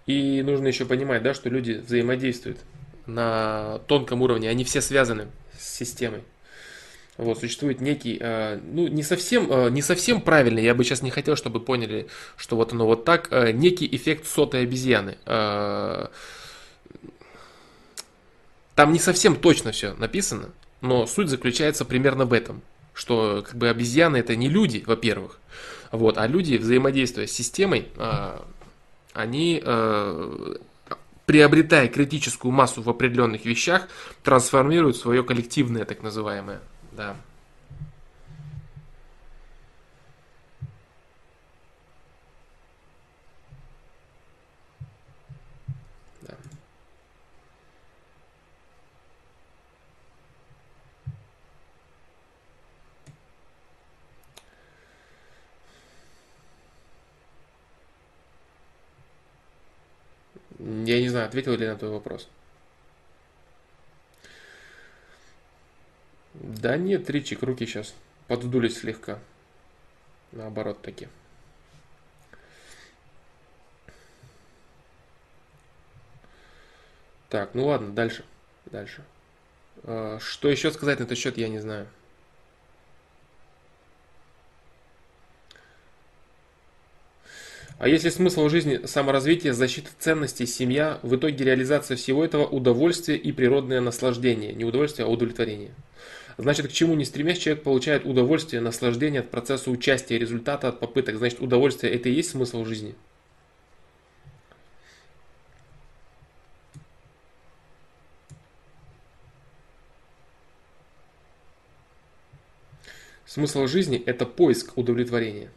И 0.07 0.41
нужно 0.41 0.69
еще 0.69 0.87
понимать, 0.87 1.23
да, 1.23 1.35
что 1.35 1.51
люди 1.51 1.73
взаимодействуют 1.73 2.61
на 3.05 3.81
тонком 3.89 4.23
уровне, 4.23 4.49
они 4.49 4.65
все 4.65 4.81
связаны 4.81 5.27
с 5.59 5.69
системой. 5.69 6.23
Вот, 7.19 7.41
существует 7.41 7.81
некий, 7.81 8.17
э, 8.21 8.61
ну, 8.63 8.87
не 8.87 9.03
совсем, 9.03 9.51
э, 9.51 9.71
не 9.71 9.83
совсем 9.83 10.21
правильный, 10.21 10.63
я 10.63 10.73
бы 10.73 10.85
сейчас 10.85 11.03
не 11.03 11.11
хотел, 11.11 11.35
чтобы 11.35 11.59
поняли, 11.59 12.07
что 12.37 12.55
вот 12.55 12.73
оно 12.73 12.87
вот 12.87 13.05
так, 13.05 13.27
э, 13.33 13.51
некий 13.51 13.89
эффект 13.91 14.25
сотой 14.27 14.63
обезьяны. 14.63 15.19
Э, 15.27 16.07
там 18.77 18.93
не 18.93 19.01
совсем 19.01 19.35
точно 19.35 19.73
все 19.73 19.95
написано, 19.95 20.51
но 20.81 21.09
суть 21.09 21.29
заключается 21.29 21.85
примерно 21.85 22.25
в 22.25 22.33
этом, 22.33 22.63
что 22.95 23.45
как 23.45 23.57
бы 23.57 23.69
обезьяны 23.69 24.19
это 24.19 24.37
не 24.37 24.49
люди, 24.49 24.85
во-первых, 24.87 25.41
вот, 25.91 26.19
а 26.19 26.27
люди, 26.29 26.57
взаимодействуя 26.57 27.27
с 27.27 27.33
системой, 27.33 27.89
э, 27.97 28.39
они 29.13 29.61
э, 29.61 30.57
приобретая 31.27 31.89
критическую 31.89 32.53
массу 32.53 32.81
в 32.81 32.89
определенных 32.89 33.45
вещах, 33.45 33.89
трансформируют 34.23 34.97
свое 34.97 35.25
коллективное, 35.25 35.85
так 35.85 36.05
называемое. 36.05 36.61
Да. 36.99 37.15
да. 46.23 46.35
Я 60.59 61.01
не 61.01 61.09
знаю, 61.09 61.27
ответил 61.29 61.53
ли 61.55 61.69
на 61.69 61.77
твой 61.77 61.93
вопрос. 61.93 62.29
Да 66.41 66.77
нет, 66.77 67.11
Ричик, 67.11 67.43
руки 67.43 67.67
сейчас 67.67 67.95
подвдулись 68.29 68.79
слегка. 68.79 69.19
Наоборот 70.31 70.81
таки. 70.83 71.09
Так, 77.29 77.51
ну 77.55 77.67
ладно, 77.67 77.93
дальше. 77.93 78.25
Дальше. 78.67 79.03
А, 79.83 80.19
что 80.21 80.49
еще 80.49 80.71
сказать 80.71 81.01
на 81.01 81.05
этот 81.05 81.19
счет, 81.19 81.37
я 81.39 81.49
не 81.49 81.59
знаю. 81.59 81.89
А 87.79 87.87
если 87.87 88.09
смысл 88.09 88.49
жизни 88.49 88.87
саморазвитие, 88.87 89.53
защита 89.55 89.91
ценностей, 89.99 90.47
семья, 90.47 90.99
в 91.03 91.15
итоге 91.15 91.45
реализация 91.45 91.97
всего 91.97 92.25
этого 92.25 92.45
удовольствие 92.45 93.19
и 93.19 93.31
природное 93.31 93.81
наслаждение. 93.81 94.53
Не 94.53 94.65
удовольствие, 94.65 95.07
а 95.07 95.09
удовлетворение. 95.09 95.73
Значит, 96.39 96.69
к 96.69 96.73
чему 96.73 96.95
не 96.95 97.05
стремясь, 97.05 97.39
человек 97.39 97.65
получает 97.65 98.07
удовольствие, 98.07 98.63
наслаждение 98.63 99.23
от 99.23 99.31
процесса 99.31 99.73
участия, 99.73 100.19
результата 100.19 100.69
от 100.69 100.79
попыток. 100.79 101.17
Значит, 101.17 101.41
удовольствие 101.41 101.93
это 101.93 102.09
и 102.09 102.13
есть 102.13 102.31
смысл 102.31 102.65
жизни. 102.65 102.95
Смысл 113.27 113.67
жизни– 113.67 114.01
это 114.07 114.25
поиск 114.25 114.79
удовлетворения. 114.79 115.51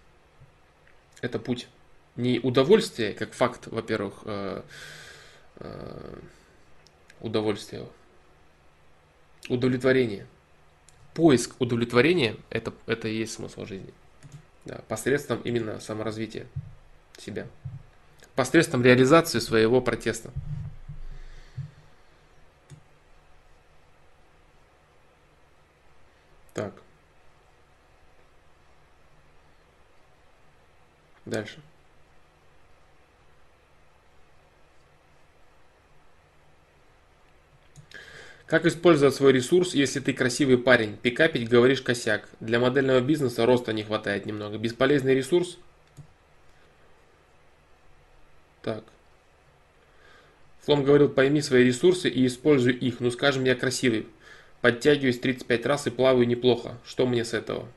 Это 1.22 1.38
путь 1.38 1.68
не 2.16 2.40
удовольствие, 2.40 3.14
как 3.14 3.34
факт, 3.34 3.68
во-первых, 3.68 4.24
э, 4.26 4.64
э, 5.58 6.20
удовольствие, 7.22 7.88
удовлетворение. 9.48 10.26
Поиск 11.14 11.56
удовлетворения 11.60 12.38
это, 12.50 12.74
это 12.86 13.08
и 13.08 13.18
есть 13.18 13.34
смысл 13.34 13.66
жизни. 13.66 13.94
Да, 14.66 14.82
посредством 14.88 15.42
именно 15.42 15.80
саморазвития 15.80 16.48
себя. 17.18 17.48
Посредством 18.36 18.84
реализации 18.84 19.40
своего 19.40 19.82
протеста. 19.82 20.32
Так. 26.54 26.74
Дальше. 31.26 31.62
Как 38.52 38.66
использовать 38.66 39.16
свой 39.16 39.32
ресурс, 39.32 39.74
если 39.74 40.02
ты 40.02 40.12
красивый 40.12 40.58
парень? 40.58 40.98
Пикапить 40.98 41.48
говоришь 41.48 41.82
косяк. 41.82 42.28
Для 42.42 42.60
модельного 42.60 43.00
бизнеса 43.00 43.46
роста 43.46 43.72
не 43.72 43.84
хватает 43.84 44.26
немного. 44.26 44.58
Бесполезный 44.58 45.16
ресурс? 45.16 45.58
Так. 48.62 48.84
Флом 50.66 50.84
говорил, 50.84 51.08
пойми 51.08 51.42
свои 51.42 51.64
ресурсы 51.64 52.10
и 52.10 52.28
используй 52.28 52.74
их. 52.74 53.00
Ну, 53.00 53.10
скажем, 53.10 53.46
я 53.46 53.56
красивый. 53.56 54.06
Подтягиваюсь 54.60 55.22
35 55.22 55.66
раз 55.66 55.88
и 55.88 55.90
плаваю 55.90 56.28
неплохо. 56.28 56.78
Что 56.86 57.08
мне 57.08 57.24
с 57.24 57.34
этого? 57.34 57.70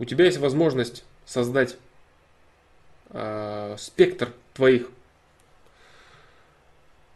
У 0.00 0.04
тебя 0.04 0.24
есть 0.24 0.38
возможность 0.38 1.04
создать 1.26 1.76
э, 3.10 3.76
спектр 3.78 4.32
твоих, 4.52 4.90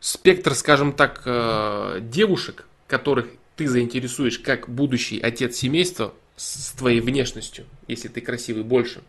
спектр, 0.02 0.54
скажем 0.54 0.92
так, 0.92 1.22
э, 1.24 2.00
девушек, 2.02 2.66
которых 2.88 3.28
ты 3.54 3.68
заинтересуешь 3.68 4.40
как 4.40 4.68
будущий 4.68 5.20
отец 5.20 5.56
семейства 5.56 6.12
с 6.36 6.72
твоей 6.72 7.00
внешностью, 7.00 7.66
если 7.86 8.08
ты 8.08 8.20
красивый 8.20 8.64
больше. 8.64 9.02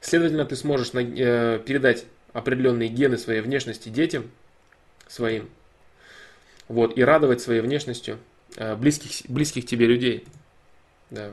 Следовательно, 0.00 0.46
ты 0.46 0.56
сможешь 0.56 0.90
э, 0.94 1.60
передать 1.66 2.06
определенные 2.32 2.88
гены 2.88 3.18
своей 3.18 3.42
внешности 3.42 3.90
детям 3.90 4.30
своим, 5.06 5.50
вот, 6.66 6.96
и 6.96 7.02
радовать 7.02 7.42
своей 7.42 7.60
внешностью 7.60 8.18
э, 8.56 8.74
близких, 8.74 9.30
близких 9.30 9.66
тебе 9.66 9.86
людей. 9.86 10.24
Да. 11.10 11.30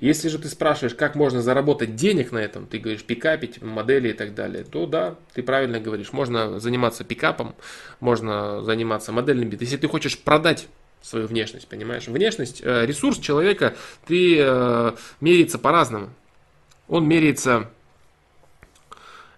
Если 0.00 0.28
же 0.28 0.38
ты 0.38 0.48
спрашиваешь, 0.48 0.94
как 0.94 1.14
можно 1.14 1.40
заработать 1.40 1.96
денег 1.96 2.32
на 2.32 2.38
этом, 2.38 2.66
ты 2.66 2.78
говоришь 2.78 3.02
пикапить, 3.02 3.62
модели 3.62 4.10
и 4.10 4.12
так 4.12 4.34
далее, 4.34 4.62
то 4.62 4.86
да, 4.86 5.16
ты 5.32 5.42
правильно 5.42 5.80
говоришь, 5.80 6.12
можно 6.12 6.60
заниматься 6.60 7.02
пикапом, 7.02 7.54
можно 8.00 8.62
заниматься 8.62 9.12
модельным 9.12 9.48
бит. 9.48 9.62
Если 9.62 9.78
ты 9.78 9.88
хочешь 9.88 10.18
продать 10.18 10.68
свою 11.00 11.26
внешность, 11.26 11.68
понимаешь? 11.68 12.08
Внешность, 12.08 12.60
э, 12.62 12.84
ресурс 12.84 13.18
человека, 13.18 13.74
ты 14.06 14.38
э, 14.38 14.92
меряется 15.20 15.58
по-разному. 15.58 16.10
Он 16.88 17.08
меряется 17.08 17.70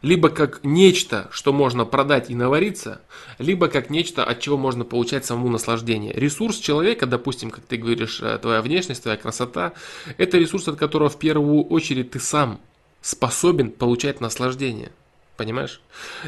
либо 0.02 0.28
как 0.28 0.60
нечто, 0.62 1.28
что 1.32 1.52
можно 1.52 1.84
продать 1.84 2.30
и 2.30 2.34
навариться, 2.34 3.00
либо 3.38 3.68
как 3.68 3.90
нечто, 3.90 4.24
от 4.24 4.40
чего 4.40 4.56
можно 4.56 4.84
получать 4.84 5.24
самому 5.24 5.48
наслаждение. 5.48 6.12
Ресурс 6.12 6.58
человека, 6.58 7.06
допустим, 7.06 7.50
как 7.50 7.64
ты 7.64 7.76
говоришь, 7.76 8.20
э, 8.22 8.38
твоя 8.38 8.62
внешность, 8.62 9.02
твоя 9.02 9.16
красота, 9.16 9.72
это 10.16 10.38
ресурс, 10.38 10.68
от 10.68 10.76
которого 10.76 11.08
в 11.08 11.18
первую 11.18 11.64
очередь 11.64 12.12
ты 12.12 12.20
сам 12.20 12.60
способен 13.00 13.70
получать 13.70 14.20
наслаждение. 14.20 14.92
Понимаешь? 15.36 15.80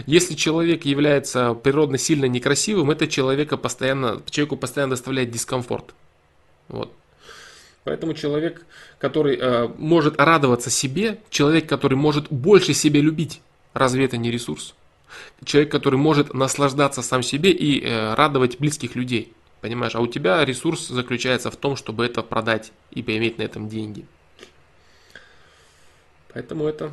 Если 0.07 0.35
человек 0.35 0.85
является 0.85 1.55
природно 1.55 1.99
сильно 1.99 2.27
некрасивым, 2.27 2.93
это 2.93 3.09
человека 3.09 3.57
постоянно, 3.57 4.23
человеку 4.31 4.57
постоянно 4.57 4.93
доставляет 4.93 5.33
дискомфорт. 5.33 5.95
Вот. 6.69 6.93
Поэтому 7.83 8.15
человек, 8.15 8.65
который 8.99 9.37
э, 9.37 9.69
может 9.79 10.21
радоваться 10.21 10.71
себе, 10.71 11.19
человек, 11.29 11.69
который 11.69 11.95
может 11.95 12.31
больше 12.31 12.73
себя 12.73 13.01
любить, 13.01 13.41
Разве 13.75 14.05
это 14.05 14.17
не 14.17 14.31
ресурс? 14.31 14.75
Человек, 15.45 15.73
который 15.73 15.97
может 15.99 16.35
наслаждаться 16.35 17.03
сам 17.03 17.23
себе 17.23 17.51
и 17.51 17.83
э, 17.83 18.15
радовать 18.15 18.59
близких 18.59 18.95
людей. 18.95 19.33
Понимаешь? 19.61 19.95
А 19.95 20.01
у 20.01 20.07
тебя 20.07 20.45
ресурс 20.45 20.89
заключается 20.89 21.51
в 21.51 21.57
том, 21.57 21.77
чтобы 21.77 22.05
это 22.07 22.23
продать 22.23 22.73
и 22.91 23.03
поиметь 23.03 23.39
на 23.39 23.43
этом 23.43 23.69
деньги. 23.69 24.07
Поэтому 26.33 26.67
это 26.67 26.93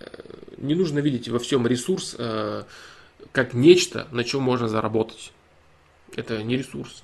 э, 0.00 0.06
не 0.58 0.74
нужно 0.74 0.98
видеть 0.98 1.28
во 1.28 1.38
всем 1.38 1.66
ресурс 1.66 2.16
э, 2.18 2.64
как 3.32 3.54
нечто, 3.54 4.06
на 4.10 4.24
чем 4.24 4.42
можно 4.42 4.68
заработать. 4.68 5.32
Это 6.14 6.42
не 6.42 6.56
ресурс. 6.56 7.02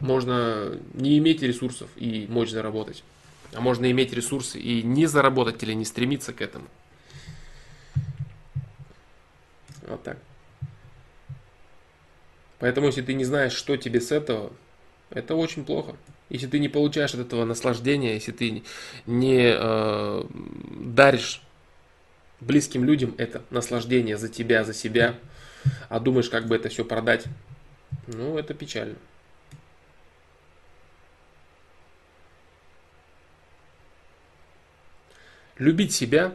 Можно 0.00 0.78
не 0.92 1.18
иметь 1.18 1.42
ресурсов 1.42 1.88
и 1.96 2.26
мочь 2.28 2.50
заработать. 2.50 3.04
А 3.52 3.60
можно 3.60 3.90
иметь 3.90 4.12
ресурсы 4.12 4.58
и 4.58 4.82
не 4.82 5.06
заработать 5.06 5.62
или 5.62 5.72
не 5.72 5.84
стремиться 5.84 6.32
к 6.32 6.40
этому. 6.40 6.66
Вот 9.84 10.02
так. 10.02 10.18
Поэтому, 12.58 12.86
если 12.86 13.02
ты 13.02 13.14
не 13.14 13.24
знаешь, 13.24 13.52
что 13.52 13.76
тебе 13.76 14.00
с 14.00 14.10
этого, 14.10 14.52
это 15.10 15.34
очень 15.34 15.64
плохо. 15.64 15.96
Если 16.30 16.46
ты 16.46 16.58
не 16.58 16.68
получаешь 16.68 17.12
от 17.14 17.20
этого 17.20 17.44
наслаждения, 17.44 18.14
если 18.14 18.32
ты 18.32 18.62
не 19.06 19.54
э, 19.54 20.24
даришь 20.30 21.42
близким 22.40 22.84
людям 22.84 23.14
это 23.18 23.42
наслаждение 23.50 24.16
за 24.16 24.28
тебя, 24.28 24.64
за 24.64 24.74
себя, 24.74 25.14
а 25.88 26.00
думаешь, 26.00 26.30
как 26.30 26.46
бы 26.46 26.56
это 26.56 26.68
все 26.68 26.84
продать, 26.84 27.26
ну, 28.06 28.38
это 28.38 28.54
печально. 28.54 28.96
Любить 35.58 35.92
себя, 35.92 36.34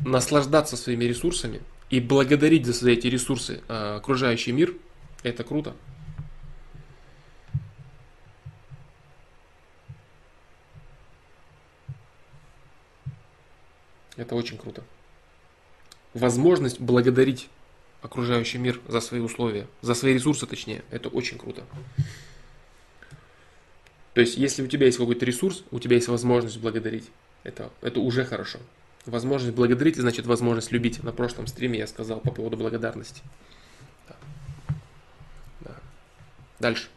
наслаждаться 0.00 0.76
своими 0.76 1.04
ресурсами– 1.04 1.62
и 1.90 2.00
благодарить 2.00 2.66
за 2.66 2.90
эти 2.90 3.06
ресурсы 3.06 3.62
э, 3.68 3.96
окружающий 3.96 4.52
мир, 4.52 4.74
это 5.22 5.44
круто. 5.44 5.74
Это 14.16 14.34
очень 14.34 14.58
круто. 14.58 14.82
Возможность 16.12 16.80
благодарить 16.80 17.48
окружающий 18.02 18.58
мир 18.58 18.80
за 18.88 19.00
свои 19.00 19.20
условия, 19.20 19.66
за 19.80 19.94
свои 19.94 20.14
ресурсы 20.14 20.46
точнее, 20.46 20.82
это 20.90 21.08
очень 21.08 21.38
круто. 21.38 21.64
То 24.14 24.20
есть, 24.20 24.36
если 24.36 24.62
у 24.62 24.66
тебя 24.66 24.86
есть 24.86 24.98
какой-то 24.98 25.24
ресурс, 25.24 25.62
у 25.70 25.78
тебя 25.78 25.94
есть 25.94 26.08
возможность 26.08 26.58
благодарить. 26.58 27.08
Это, 27.44 27.70
это 27.80 28.00
уже 28.00 28.24
хорошо. 28.24 28.58
Возможность 29.08 29.54
благодарить, 29.54 29.96
значит 29.96 30.26
возможность 30.26 30.70
любить. 30.70 31.02
На 31.02 31.12
прошлом 31.12 31.46
стриме 31.46 31.78
я 31.78 31.86
сказал 31.86 32.20
по 32.20 32.30
поводу 32.30 32.58
благодарности. 32.58 33.22
Да. 34.06 34.16
Да. 35.60 35.74
Дальше. 36.60 36.88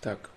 Так. 0.00 0.30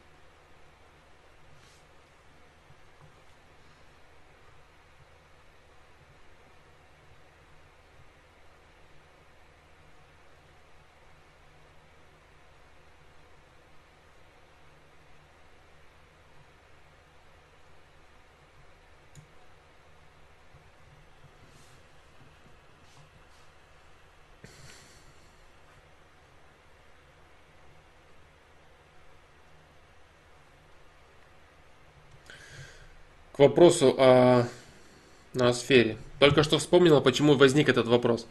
К 33.34 33.40
вопросу 33.40 33.96
о 33.98 34.48
ноосфере. 35.34 35.98
Только 36.20 36.44
что 36.44 36.60
вспомнила, 36.60 37.00
почему 37.00 37.34
возник 37.34 37.68
этот 37.68 37.88
вопрос. 37.88 38.28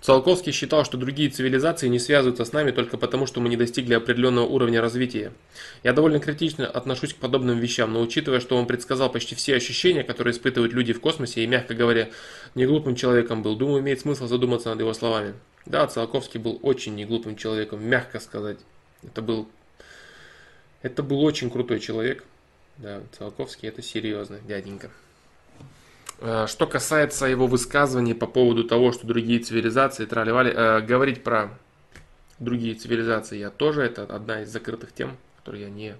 Циолковский 0.00 0.52
считал, 0.52 0.84
что 0.84 0.96
другие 0.96 1.28
цивилизации 1.28 1.88
не 1.88 1.98
связываются 1.98 2.44
с 2.44 2.52
нами 2.52 2.70
только 2.70 2.96
потому, 2.96 3.26
что 3.26 3.40
мы 3.40 3.48
не 3.48 3.56
достигли 3.56 3.94
определенного 3.94 4.46
уровня 4.46 4.80
развития. 4.80 5.32
Я 5.82 5.92
довольно 5.92 6.20
критично 6.20 6.68
отношусь 6.68 7.14
к 7.14 7.16
подобным 7.16 7.58
вещам, 7.58 7.92
но 7.92 8.00
учитывая, 8.00 8.38
что 8.38 8.56
он 8.56 8.66
предсказал 8.66 9.10
почти 9.10 9.34
все 9.34 9.56
ощущения, 9.56 10.04
которые 10.04 10.32
испытывают 10.32 10.72
люди 10.72 10.92
в 10.92 11.00
космосе, 11.00 11.42
и, 11.42 11.48
мягко 11.48 11.74
говоря, 11.74 12.10
не 12.54 12.64
глупым 12.64 12.94
человеком 12.94 13.42
был, 13.42 13.56
думаю, 13.56 13.80
имеет 13.80 14.02
смысл 14.02 14.28
задуматься 14.28 14.68
над 14.68 14.78
его 14.78 14.94
словами. 14.94 15.34
Да, 15.66 15.84
Циолковский 15.88 16.38
был 16.38 16.60
очень 16.62 16.94
неглупым 16.94 17.34
человеком, 17.34 17.84
мягко 17.84 18.20
сказать. 18.20 18.58
Это 19.02 19.20
был, 19.20 19.48
это 20.82 21.02
был 21.02 21.24
очень 21.24 21.50
крутой 21.50 21.80
человек. 21.80 22.22
Да, 22.78 23.02
Циолковский 23.16 23.68
это 23.68 23.82
серьезно, 23.82 24.38
дяденька. 24.40 24.90
Э, 26.20 26.46
что 26.48 26.66
касается 26.66 27.26
его 27.26 27.46
высказываний 27.46 28.14
по 28.14 28.26
поводу 28.26 28.64
того, 28.64 28.92
что 28.92 29.06
другие 29.06 29.40
цивилизации 29.40 30.06
тролливали, 30.06 30.52
э, 30.52 30.80
говорить 30.80 31.22
про 31.22 31.50
другие 32.38 32.74
цивилизации 32.74 33.38
я 33.38 33.50
тоже, 33.50 33.82
это 33.82 34.04
одна 34.04 34.42
из 34.42 34.50
закрытых 34.50 34.92
тем, 34.92 35.16
которые 35.36 35.64
я 35.64 35.70
не, 35.70 35.94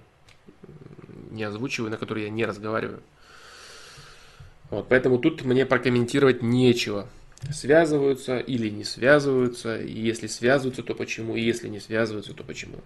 не 1.31 1.43
озвучиваю, 1.43 1.91
на 1.91 1.97
которые 1.97 2.25
я 2.25 2.31
не 2.31 2.45
разговариваю. 2.45 3.01
Вот, 4.69 4.87
поэтому 4.89 5.19
тут 5.19 5.43
мне 5.43 5.65
прокомментировать 5.65 6.41
нечего. 6.41 7.07
Связываются 7.53 8.39
или 8.39 8.69
не 8.69 8.83
связываются, 8.83 9.79
и 9.79 9.91
если 9.91 10.27
связываются, 10.27 10.81
то 10.81 10.95
почему, 10.95 11.35
и 11.35 11.41
если 11.41 11.67
не 11.67 11.79
связываются, 11.79 12.33
то 12.33 12.43
почему. 12.43 12.79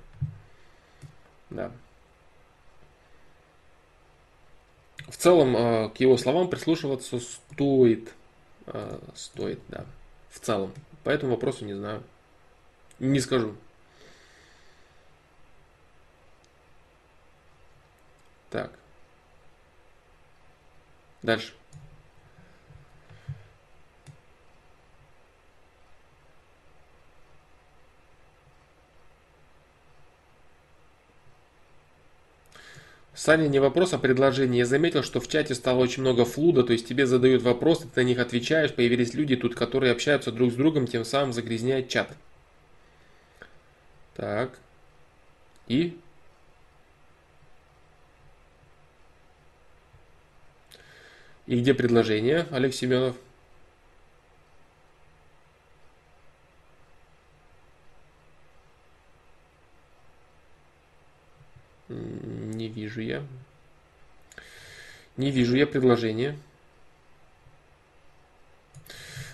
Да. 1.49 1.71
В 5.09 5.17
целом 5.17 5.55
э, 5.55 5.89
к 5.89 5.97
его 5.97 6.17
словам 6.17 6.49
прислушиваться 6.49 7.19
стоит. 7.19 8.13
Э, 8.67 8.99
стоит, 9.15 9.59
да. 9.67 9.85
В 10.29 10.39
целом. 10.39 10.73
По 11.03 11.09
этому 11.09 11.33
вопросу 11.33 11.65
не 11.65 11.73
знаю. 11.73 12.03
Не 12.99 13.19
скажу. 13.19 13.55
Так. 18.49 18.71
Дальше. 21.23 21.53
Саня, 33.19 33.49
не 33.49 33.59
вопрос, 33.59 33.93
а 33.93 33.97
предложение. 33.97 34.59
Я 34.59 34.65
заметил, 34.65 35.03
что 35.03 35.19
в 35.19 35.27
чате 35.27 35.53
стало 35.53 35.79
очень 35.79 36.03
много 36.03 36.23
флуда, 36.23 36.63
то 36.63 36.71
есть 36.71 36.87
тебе 36.87 37.05
задают 37.05 37.41
вопросы, 37.41 37.85
ты 37.93 37.99
на 37.99 38.05
них 38.05 38.17
отвечаешь, 38.17 38.73
появились 38.73 39.13
люди 39.13 39.35
тут, 39.35 39.55
которые 39.55 39.91
общаются 39.91 40.31
друг 40.31 40.53
с 40.53 40.55
другом, 40.55 40.87
тем 40.87 41.03
самым 41.03 41.33
загрязняют 41.33 41.89
чат. 41.89 42.15
Так. 44.15 44.57
И? 45.67 45.99
И 51.45 51.59
где 51.59 51.73
предложение, 51.73 52.47
Олег 52.51 52.73
Семенов? 52.73 53.17
Не 62.59 62.67
вижу 62.67 62.99
я. 62.99 63.23
Не 65.15 65.31
вижу 65.31 65.55
я 65.55 65.65
предложения. 65.65 66.37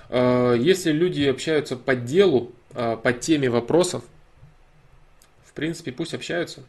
А, 0.10 0.54
если 0.54 0.92
люди 0.92 1.24
общаются 1.24 1.76
по 1.76 1.95
делу, 1.95 2.52
а, 2.76 2.98
по 2.98 3.12
теме 3.14 3.50
вопросов, 3.50 4.04
в 5.44 5.54
принципе, 5.54 5.92
пусть 5.92 6.14
общаются. 6.14 6.62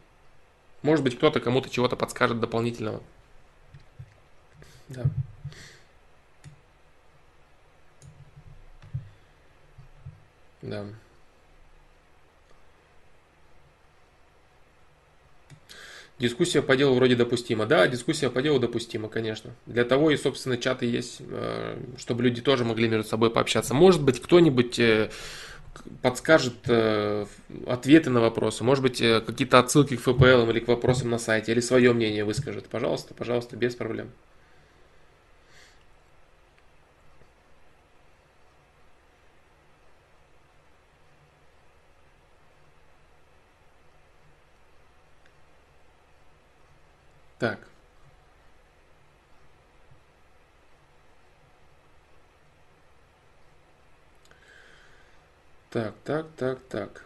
Может 0.80 1.04
быть, 1.04 1.18
кто-то 1.18 1.40
кому-то 1.40 1.68
чего-то 1.68 1.94
подскажет 1.94 2.40
дополнительного. 2.40 3.02
Да. 4.88 5.04
Да. 10.62 10.86
Дискуссия 16.18 16.62
по 16.62 16.76
делу 16.76 16.94
вроде 16.94 17.14
допустима. 17.14 17.66
Да, 17.66 17.86
дискуссия 17.86 18.30
по 18.30 18.40
делу 18.40 18.58
допустима, 18.58 19.08
конечно. 19.08 19.50
Для 19.66 19.84
того 19.84 20.10
и, 20.10 20.16
собственно, 20.16 20.56
чаты 20.56 20.86
есть, 20.86 21.18
э, 21.20 21.78
чтобы 21.98 22.22
люди 22.22 22.40
тоже 22.40 22.64
могли 22.64 22.88
между 22.88 23.06
собой 23.06 23.30
пообщаться. 23.30 23.74
Может 23.74 24.02
быть, 24.02 24.22
кто-нибудь 24.22 24.78
э, 24.78 25.10
подскажет 26.00 26.54
э, 26.68 27.26
ответы 27.66 28.08
на 28.08 28.22
вопросы, 28.22 28.64
может 28.64 28.82
быть, 28.82 28.98
какие-то 28.98 29.58
отсылки 29.58 29.96
к 29.96 30.00
ФПЛ 30.00 30.48
или 30.48 30.60
к 30.60 30.68
вопросам 30.68 31.10
на 31.10 31.18
сайте, 31.18 31.52
или 31.52 31.60
свое 31.60 31.92
мнение 31.92 32.24
выскажет. 32.24 32.66
Пожалуйста, 32.66 33.12
пожалуйста, 33.12 33.56
без 33.56 33.74
проблем. 33.74 34.08
Так. 47.38 47.58
Так, 55.70 55.94
так, 56.04 56.26
так, 56.36 56.58
так. 56.68 57.02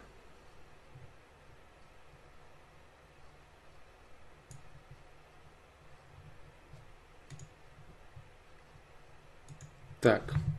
Так. 9.99 10.50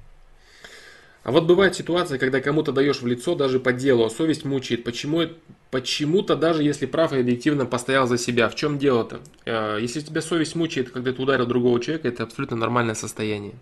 А 1.24 1.30
вот 1.30 1.44
бывает 1.44 1.76
ситуация, 1.76 2.18
когда 2.18 2.40
кому-то 2.40 2.72
даешь 2.72 3.00
в 3.00 3.06
лицо 3.06 3.36
даже 3.36 3.60
по 3.60 3.72
делу, 3.72 4.04
а 4.04 4.10
совесть 4.10 4.44
мучает. 4.44 4.82
Почему, 4.82 5.28
почему-то 5.70 6.34
даже 6.34 6.64
если 6.64 6.86
прав 6.86 7.12
и 7.12 7.20
объективно 7.20 7.64
постоял 7.64 8.08
за 8.08 8.18
себя. 8.18 8.48
В 8.48 8.56
чем 8.56 8.78
дело-то? 8.78 9.20
Э, 9.44 9.78
если 9.80 10.00
тебя 10.00 10.20
совесть 10.20 10.56
мучает, 10.56 10.90
когда 10.90 11.12
ты 11.12 11.22
ударил 11.22 11.46
другого 11.46 11.78
человека, 11.80 12.08
это 12.08 12.24
абсолютно 12.24 12.56
нормальное 12.56 12.96
состояние. 12.96 13.54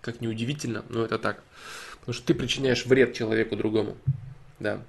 Как 0.00 0.20
неудивительно, 0.20 0.84
но 0.88 1.04
это 1.04 1.18
так. 1.18 1.42
Потому 2.00 2.14
что 2.14 2.26
ты 2.26 2.34
причиняешь 2.34 2.84
вред 2.84 3.14
человеку 3.14 3.54
другому. 3.54 3.96
Да. 4.58 4.82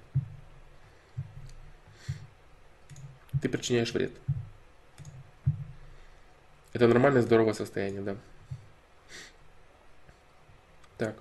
Ты 3.39 3.49
причиняешь 3.49 3.93
вред. 3.93 4.11
Это 6.73 6.87
нормальное, 6.87 7.21
здоровое 7.21 7.53
состояние, 7.53 8.01
да. 8.01 8.15
Так. 10.97 11.15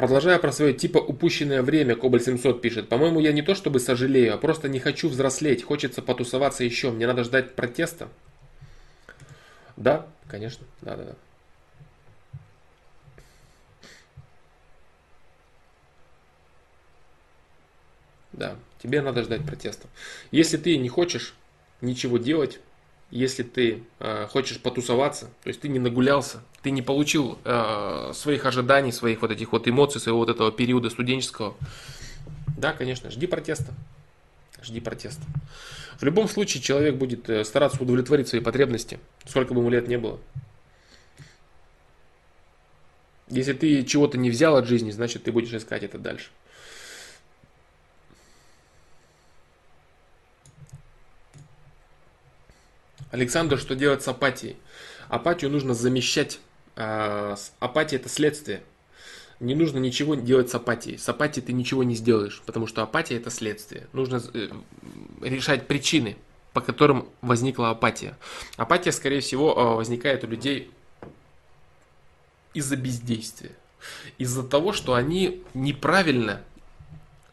Продолжая 0.00 0.38
про 0.38 0.50
свое 0.50 0.72
типа 0.72 0.96
упущенное 0.96 1.60
время, 1.62 1.94
Кобаль 1.94 2.22
700 2.22 2.62
пишет. 2.62 2.88
По-моему, 2.88 3.20
я 3.20 3.32
не 3.32 3.42
то 3.42 3.54
чтобы 3.54 3.80
сожалею, 3.80 4.32
а 4.32 4.38
просто 4.38 4.66
не 4.66 4.80
хочу 4.80 5.10
взрослеть. 5.10 5.62
Хочется 5.62 6.00
потусоваться 6.00 6.64
еще. 6.64 6.90
Мне 6.90 7.06
надо 7.06 7.22
ждать 7.22 7.54
протеста. 7.54 8.08
Да, 9.76 10.06
конечно. 10.26 10.64
Да, 10.80 10.96
да, 10.96 11.04
да. 11.04 11.14
Да, 18.32 18.56
тебе 18.82 19.02
надо 19.02 19.22
ждать 19.22 19.44
протеста. 19.44 19.86
Если 20.30 20.56
ты 20.56 20.78
не 20.78 20.88
хочешь 20.88 21.34
ничего 21.82 22.16
делать, 22.16 22.58
если 23.10 23.42
ты 23.42 23.82
э, 23.98 24.26
хочешь 24.28 24.60
потусоваться, 24.60 25.26
то 25.42 25.48
есть 25.48 25.60
ты 25.60 25.68
не 25.68 25.78
нагулялся, 25.78 26.42
ты 26.62 26.70
не 26.70 26.82
получил 26.82 27.38
э, 27.44 28.12
своих 28.14 28.46
ожиданий, 28.46 28.92
своих 28.92 29.22
вот 29.22 29.30
этих 29.30 29.52
вот 29.52 29.66
эмоций, 29.66 30.00
своего 30.00 30.18
вот 30.20 30.28
этого 30.28 30.52
периода 30.52 30.90
студенческого, 30.90 31.56
да, 32.56 32.72
конечно, 32.72 33.10
жди 33.10 33.26
протеста. 33.26 33.74
Жди 34.62 34.80
протеста. 34.80 35.22
В 35.98 36.04
любом 36.04 36.28
случае 36.28 36.62
человек 36.62 36.96
будет 36.96 37.28
э, 37.28 37.44
стараться 37.44 37.82
удовлетворить 37.82 38.28
свои 38.28 38.40
потребности, 38.40 39.00
сколько 39.26 39.54
бы 39.54 39.60
ему 39.60 39.70
лет 39.70 39.88
не 39.88 39.98
было. 39.98 40.20
Если 43.28 43.52
ты 43.54 43.84
чего-то 43.84 44.18
не 44.18 44.30
взял 44.30 44.56
от 44.56 44.66
жизни, 44.66 44.90
значит 44.90 45.24
ты 45.24 45.32
будешь 45.32 45.52
искать 45.52 45.82
это 45.82 45.98
дальше. 45.98 46.30
Александр, 53.10 53.58
что 53.58 53.74
делать 53.74 54.02
с 54.02 54.08
апатией? 54.08 54.56
Апатию 55.08 55.50
нужно 55.50 55.74
замещать. 55.74 56.38
А, 56.76 57.36
апатия 57.58 57.96
это 57.96 58.08
следствие. 58.08 58.62
Не 59.40 59.54
нужно 59.54 59.78
ничего 59.78 60.14
делать 60.14 60.50
с 60.50 60.54
апатией. 60.54 60.98
С 60.98 61.08
апатией 61.08 61.44
ты 61.44 61.52
ничего 61.52 61.82
не 61.82 61.94
сделаешь, 61.94 62.42
потому 62.46 62.66
что 62.66 62.82
апатия 62.82 63.16
это 63.16 63.30
следствие. 63.30 63.86
Нужно 63.92 64.22
э, 64.34 64.50
решать 65.22 65.66
причины, 65.66 66.16
по 66.52 66.60
которым 66.60 67.08
возникла 67.22 67.70
апатия. 67.70 68.16
Апатия, 68.56 68.92
скорее 68.92 69.20
всего, 69.20 69.58
а, 69.58 69.74
возникает 69.74 70.24
у 70.24 70.26
людей 70.26 70.70
из-за 72.54 72.76
бездействия. 72.76 73.52
Из-за 74.18 74.42
того, 74.42 74.72
что 74.72 74.94
они 74.94 75.42
неправильно 75.54 76.42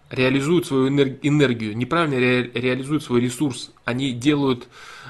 реализуют 0.10 0.66
свою 0.66 0.88
энергию, 0.88 1.76
неправильно 1.76 2.16
ре- 2.16 2.50
реализуют 2.54 3.04
свой 3.04 3.20
ресурс. 3.20 3.72
Они 3.84 4.14
делают 4.14 4.68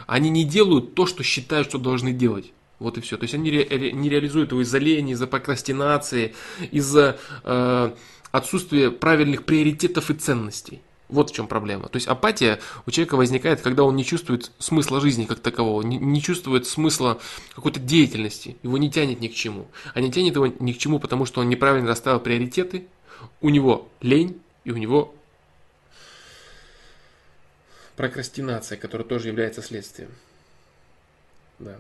они 0.08 0.30
не 0.30 0.44
делают 0.44 0.96
то, 0.96 1.06
что 1.06 1.22
считают, 1.22 1.68
что 1.68 1.78
должны 1.78 2.14
делать. 2.14 2.52
Вот 2.80 2.98
и 2.98 3.02
все. 3.02 3.18
То 3.18 3.24
есть 3.24 3.34
они 3.34 3.52
ре- 3.52 3.92
не 3.92 4.10
реализуют 4.10 4.52
его 4.52 4.62
из-за 4.62 4.78
лени, 4.78 5.12
из-за 5.12 5.28
прокрастинации, 5.28 6.34
из-за 6.72 7.20
э, 7.44 7.92
отсутствия 8.32 8.92
правильных 8.92 9.46
приоритетов 9.46 10.10
и 10.10 10.14
ценностей. 10.14 10.82
Вот 11.10 11.30
в 11.30 11.34
чем 11.34 11.48
проблема. 11.48 11.88
То 11.88 11.96
есть 11.96 12.08
апатия 12.08 12.60
у 12.86 12.92
человека 12.92 13.16
возникает, 13.16 13.62
когда 13.62 13.84
он 13.84 13.96
не 13.96 14.04
чувствует 14.04 14.52
смысла 14.60 15.00
жизни 15.00 15.26
как 15.26 15.40
такового, 15.40 15.82
не, 15.82 15.98
не 15.98 16.22
чувствует 16.22 16.68
смысла 16.68 17.20
какой-то 17.56 17.80
деятельности, 17.80 18.58
его 18.62 18.78
не 18.78 18.92
тянет 18.92 19.22
ни 19.22 19.30
к 19.30 19.34
чему. 19.34 19.68
А 19.94 20.02
не 20.02 20.12
тянет 20.12 20.36
его 20.36 20.48
ни 20.48 20.74
к 20.74 20.78
чему, 20.78 21.00
потому 21.00 21.26
что 21.26 21.42
он 21.42 21.50
неправильно 21.50 21.88
расставил 21.88 22.20
приоритеты, 22.20 22.88
у 23.42 23.50
него 23.50 23.90
лень 24.02 24.42
и 24.66 24.72
у 24.72 24.78
него 24.78 25.16
прокрастинация, 27.98 28.78
которая 28.78 29.08
тоже 29.08 29.28
является 29.28 29.62
следствием. 29.62 30.16
Да. 31.60 31.78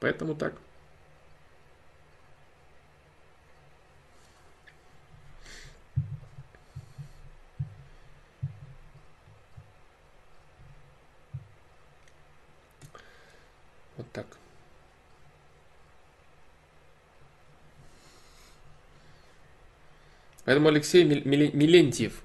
Поэтому 0.00 0.34
так. 0.34 0.54
Вот 13.96 14.10
так. 14.12 14.26
Поэтому 20.46 20.68
Алексей 20.68 21.02
Милентьев. 21.04 22.22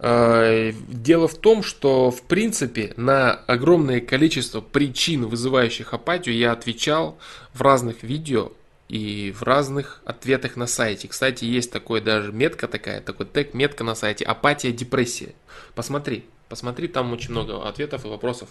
Э, 0.00 0.72
дело 0.88 1.28
в 1.28 1.38
том, 1.38 1.62
что 1.62 2.10
в 2.10 2.22
принципе 2.22 2.92
на 2.96 3.32
огромное 3.32 4.00
количество 4.00 4.60
причин, 4.60 5.26
вызывающих 5.26 5.94
апатию, 5.94 6.36
я 6.36 6.50
отвечал 6.50 7.16
в 7.54 7.62
разных 7.62 8.02
видео 8.02 8.52
и 8.88 9.32
в 9.32 9.44
разных 9.44 10.02
ответах 10.04 10.56
на 10.56 10.66
сайте. 10.66 11.06
Кстати, 11.06 11.44
есть 11.44 11.70
такой 11.70 12.00
даже 12.00 12.32
метка 12.32 12.66
такая, 12.66 13.00
такой 13.00 13.26
тег, 13.26 13.54
метка 13.54 13.84
на 13.84 13.94
сайте 13.94 14.24
«Апатия, 14.24 14.72
депрессия». 14.72 15.32
Посмотри, 15.76 16.26
посмотри, 16.48 16.88
там 16.88 17.12
очень 17.12 17.30
много 17.30 17.68
ответов 17.68 18.04
и 18.04 18.08
вопросов 18.08 18.48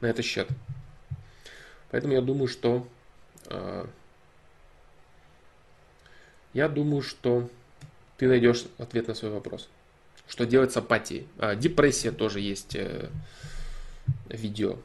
на 0.00 0.06
этот 0.06 0.24
счет. 0.24 0.48
Поэтому 1.92 2.12
я 2.12 2.20
думаю, 2.20 2.48
что... 2.48 2.88
Э, 3.44 3.86
я 6.54 6.68
думаю, 6.68 7.02
что 7.02 7.48
ты 8.16 8.28
найдешь 8.28 8.64
ответ 8.78 9.08
на 9.08 9.14
свой 9.14 9.30
вопрос. 9.30 9.68
Что 10.28 10.44
делать 10.44 10.72
с 10.72 10.76
апатией? 10.76 11.28
А, 11.38 11.54
депрессия 11.54 12.10
тоже 12.10 12.40
есть 12.40 12.74
э, 12.74 13.10
видео. 14.28 14.76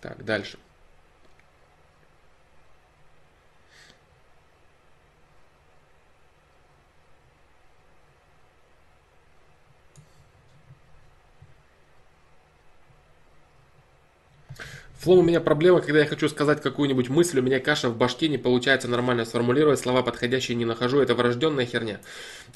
Так, 0.00 0.24
дальше. 0.24 0.58
Флоу 15.00 15.20
у 15.20 15.22
меня 15.22 15.40
проблема, 15.40 15.80
когда 15.80 16.00
я 16.00 16.06
хочу 16.06 16.28
сказать 16.28 16.60
какую-нибудь 16.60 17.08
мысль, 17.08 17.38
у 17.38 17.42
меня 17.42 17.58
каша 17.58 17.88
в 17.88 17.96
башке, 17.96 18.28
не 18.28 18.36
получается 18.36 18.86
нормально 18.86 19.24
сформулировать, 19.24 19.80
слова 19.80 20.02
подходящие 20.02 20.56
не 20.56 20.66
нахожу, 20.66 21.00
это 21.00 21.14
врожденная 21.14 21.64
херня. 21.64 22.00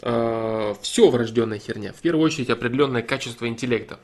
Э, 0.02 0.74
Все 0.82 1.08
врожденная 1.08 1.58
херня. 1.58 1.94
В 1.94 2.02
первую 2.02 2.22
очередь 2.22 2.50
определенное 2.50 3.00
качество 3.00 3.48
интеллекта. 3.48 3.98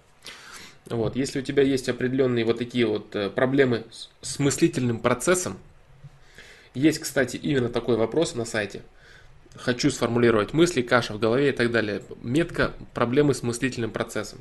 Вот. 0.87 1.17
Если 1.17 1.41
у 1.41 1.43
тебя 1.43 1.63
есть 1.63 1.91
определенные 1.91 2.47
вот 2.47 2.57
такие 2.57 2.87
вот 2.87 3.15
э, 3.15 3.29
проблемы 3.29 3.85
с 4.23 4.39
мыслительным 4.39 5.01
процессом, 5.01 5.59
есть, 6.73 7.01
кстати, 7.01 7.37
именно 7.37 7.69
такой 7.69 7.99
вопрос 7.99 8.35
на 8.35 8.47
сайте. 8.47 8.81
Хочу 9.55 9.91
сформулировать 9.91 10.55
мысли, 10.55 10.81
каша 10.81 11.13
в 11.13 11.19
голове 11.19 11.51
и 11.51 11.53
так 11.53 11.71
далее. 11.71 12.01
Метка 12.23 12.73
проблемы 12.95 13.35
с 13.35 13.43
мыслительным 13.43 13.91
процессом. 13.91 14.39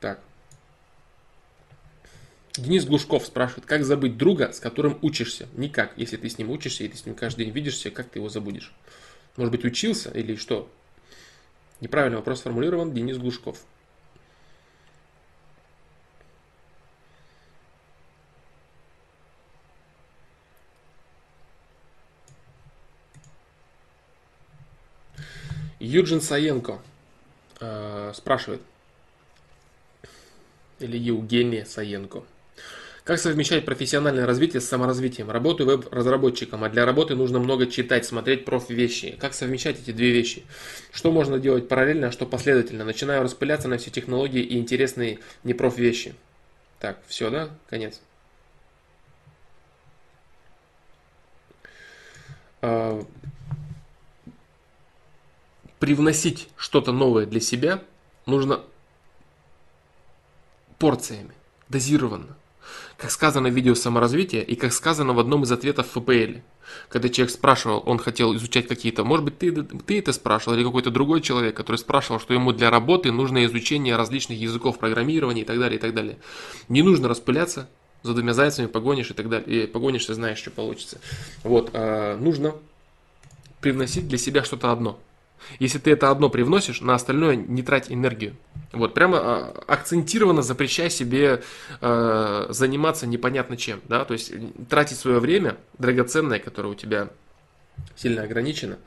Так. 0.00 0.20
Денис 2.56 2.84
Глушков 2.84 3.26
спрашивает, 3.26 3.66
как 3.66 3.84
забыть 3.84 4.16
друга, 4.16 4.52
с 4.52 4.60
которым 4.60 4.98
учишься? 5.02 5.48
Никак. 5.54 5.92
Если 5.96 6.16
ты 6.16 6.28
с 6.28 6.38
ним 6.38 6.50
учишься, 6.50 6.84
и 6.84 6.88
ты 6.88 6.96
с 6.96 7.06
ним 7.06 7.14
каждый 7.14 7.44
день 7.44 7.54
видишься, 7.54 7.90
как 7.90 8.08
ты 8.08 8.18
его 8.18 8.28
забудешь? 8.28 8.72
Может 9.36 9.52
быть, 9.52 9.64
учился 9.64 10.10
или 10.10 10.34
что? 10.34 10.68
Неправильный 11.80 12.16
вопрос 12.16 12.40
сформулирован. 12.40 12.92
Денис 12.92 13.16
Глушков. 13.16 13.64
Юджин 25.78 26.20
Саенко 26.20 26.80
э, 27.60 28.12
спрашивает, 28.14 28.60
или 30.80 30.96
Евгения 30.96 31.64
Саенко. 31.64 32.24
Как 33.08 33.18
совмещать 33.18 33.64
профессиональное 33.64 34.26
развитие 34.26 34.60
с 34.60 34.68
саморазвитием? 34.68 35.30
Работаю 35.30 35.66
веб-разработчиком, 35.66 36.62
а 36.64 36.68
для 36.68 36.84
работы 36.84 37.14
нужно 37.14 37.38
много 37.38 37.66
читать, 37.66 38.04
смотреть 38.04 38.44
проф-вещи. 38.44 39.16
Как 39.18 39.32
совмещать 39.32 39.80
эти 39.80 39.92
две 39.92 40.10
вещи? 40.10 40.44
Что 40.92 41.10
можно 41.10 41.38
делать 41.38 41.68
параллельно, 41.68 42.08
а 42.08 42.12
что 42.12 42.26
последовательно? 42.26 42.84
Начинаю 42.84 43.22
распыляться 43.22 43.66
на 43.66 43.78
все 43.78 43.90
технологии 43.90 44.42
и 44.42 44.58
интересные 44.58 45.20
не 45.42 45.54
проф-вещи. 45.54 46.14
Так, 46.80 46.98
все, 47.06 47.30
да? 47.30 47.48
Конец. 47.70 48.02
А, 52.60 53.02
привносить 55.78 56.48
что-то 56.56 56.92
новое 56.92 57.24
для 57.24 57.40
себя 57.40 57.82
нужно 58.26 58.60
порциями, 60.78 61.34
дозированно. 61.68 62.36
Как 62.96 63.10
сказано 63.10 63.48
в 63.48 63.54
видео 63.54 63.74
саморазвития 63.74 64.42
и 64.42 64.54
как 64.54 64.72
сказано 64.72 65.12
в 65.12 65.20
одном 65.20 65.44
из 65.44 65.52
ответов 65.52 65.86
в 65.86 66.00
ФПЛ. 66.00 66.40
Когда 66.88 67.08
человек 67.08 67.32
спрашивал, 67.32 67.82
он 67.86 67.98
хотел 67.98 68.34
изучать 68.36 68.66
какие-то, 68.66 69.04
может 69.04 69.24
быть, 69.24 69.38
ты, 69.38 69.52
ты 69.52 69.98
это 69.98 70.12
спрашивал, 70.12 70.56
или 70.56 70.64
какой-то 70.64 70.90
другой 70.90 71.22
человек, 71.22 71.56
который 71.56 71.76
спрашивал, 71.76 72.20
что 72.20 72.34
ему 72.34 72.52
для 72.52 72.70
работы 72.70 73.10
нужно 73.10 73.44
изучение 73.46 73.96
различных 73.96 74.38
языков 74.38 74.78
программирования 74.78 75.42
и 75.42 75.44
так 75.44 75.58
далее, 75.58 75.78
и 75.78 75.80
так 75.80 75.94
далее. 75.94 76.18
Не 76.68 76.82
нужно 76.82 77.08
распыляться, 77.08 77.68
за 78.02 78.14
двумя 78.14 78.34
зайцами 78.34 78.66
погонишь 78.66 79.10
и 79.10 79.14
так 79.14 79.28
далее. 79.28 79.64
И 79.64 79.66
погонишь, 79.66 80.08
и 80.08 80.14
знаешь, 80.14 80.38
что 80.38 80.50
получится. 80.50 80.98
Вот, 81.42 81.70
а, 81.72 82.16
нужно 82.16 82.54
привносить 83.60 84.08
для 84.08 84.18
себя 84.18 84.44
что-то 84.44 84.70
одно. 84.70 84.98
Если 85.58 85.78
ты 85.78 85.92
это 85.92 86.10
одно 86.10 86.30
привносишь, 86.30 86.80
на 86.80 86.94
остальное 86.94 87.36
не 87.36 87.62
трать 87.62 87.90
энергию. 87.90 88.36
Вот, 88.72 88.94
прямо 88.94 89.18
а, 89.18 89.64
акцентированно 89.66 90.42
запрещай 90.42 90.90
себе 90.90 91.42
э, 91.80 92.46
заниматься 92.50 93.06
непонятно 93.06 93.56
чем, 93.56 93.80
да, 93.88 94.04
то 94.04 94.12
есть 94.12 94.32
тратить 94.68 94.98
свое 94.98 95.20
время 95.20 95.56
драгоценное, 95.78 96.38
которое 96.38 96.68
у 96.68 96.74
тебя 96.74 97.08
сильно 97.96 98.22
ограничено, 98.22 98.78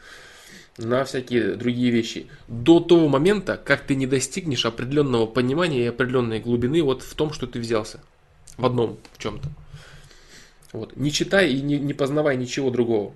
на 0.77 1.03
всякие 1.03 1.55
другие 1.55 1.91
вещи. 1.91 2.27
До 2.47 2.79
того 2.79 3.07
момента, 3.07 3.57
как 3.57 3.81
ты 3.81 3.95
не 3.95 4.07
достигнешь 4.07 4.65
определенного 4.65 5.25
понимания 5.25 5.83
и 5.83 5.87
определенной 5.87 6.39
глубины 6.39 6.81
вот 6.83 7.01
в 7.01 7.13
том, 7.15 7.33
что 7.33 7.47
ты 7.47 7.59
взялся. 7.59 8.01
В 8.57 8.65
одном, 8.65 8.97
в 9.13 9.17
чем-то. 9.17 9.49
Вот. 10.73 10.95
Не 10.95 11.11
читай 11.11 11.51
и 11.51 11.61
не, 11.61 11.79
не 11.79 11.93
познавай 11.93 12.37
ничего 12.37 12.69
другого. 12.69 13.13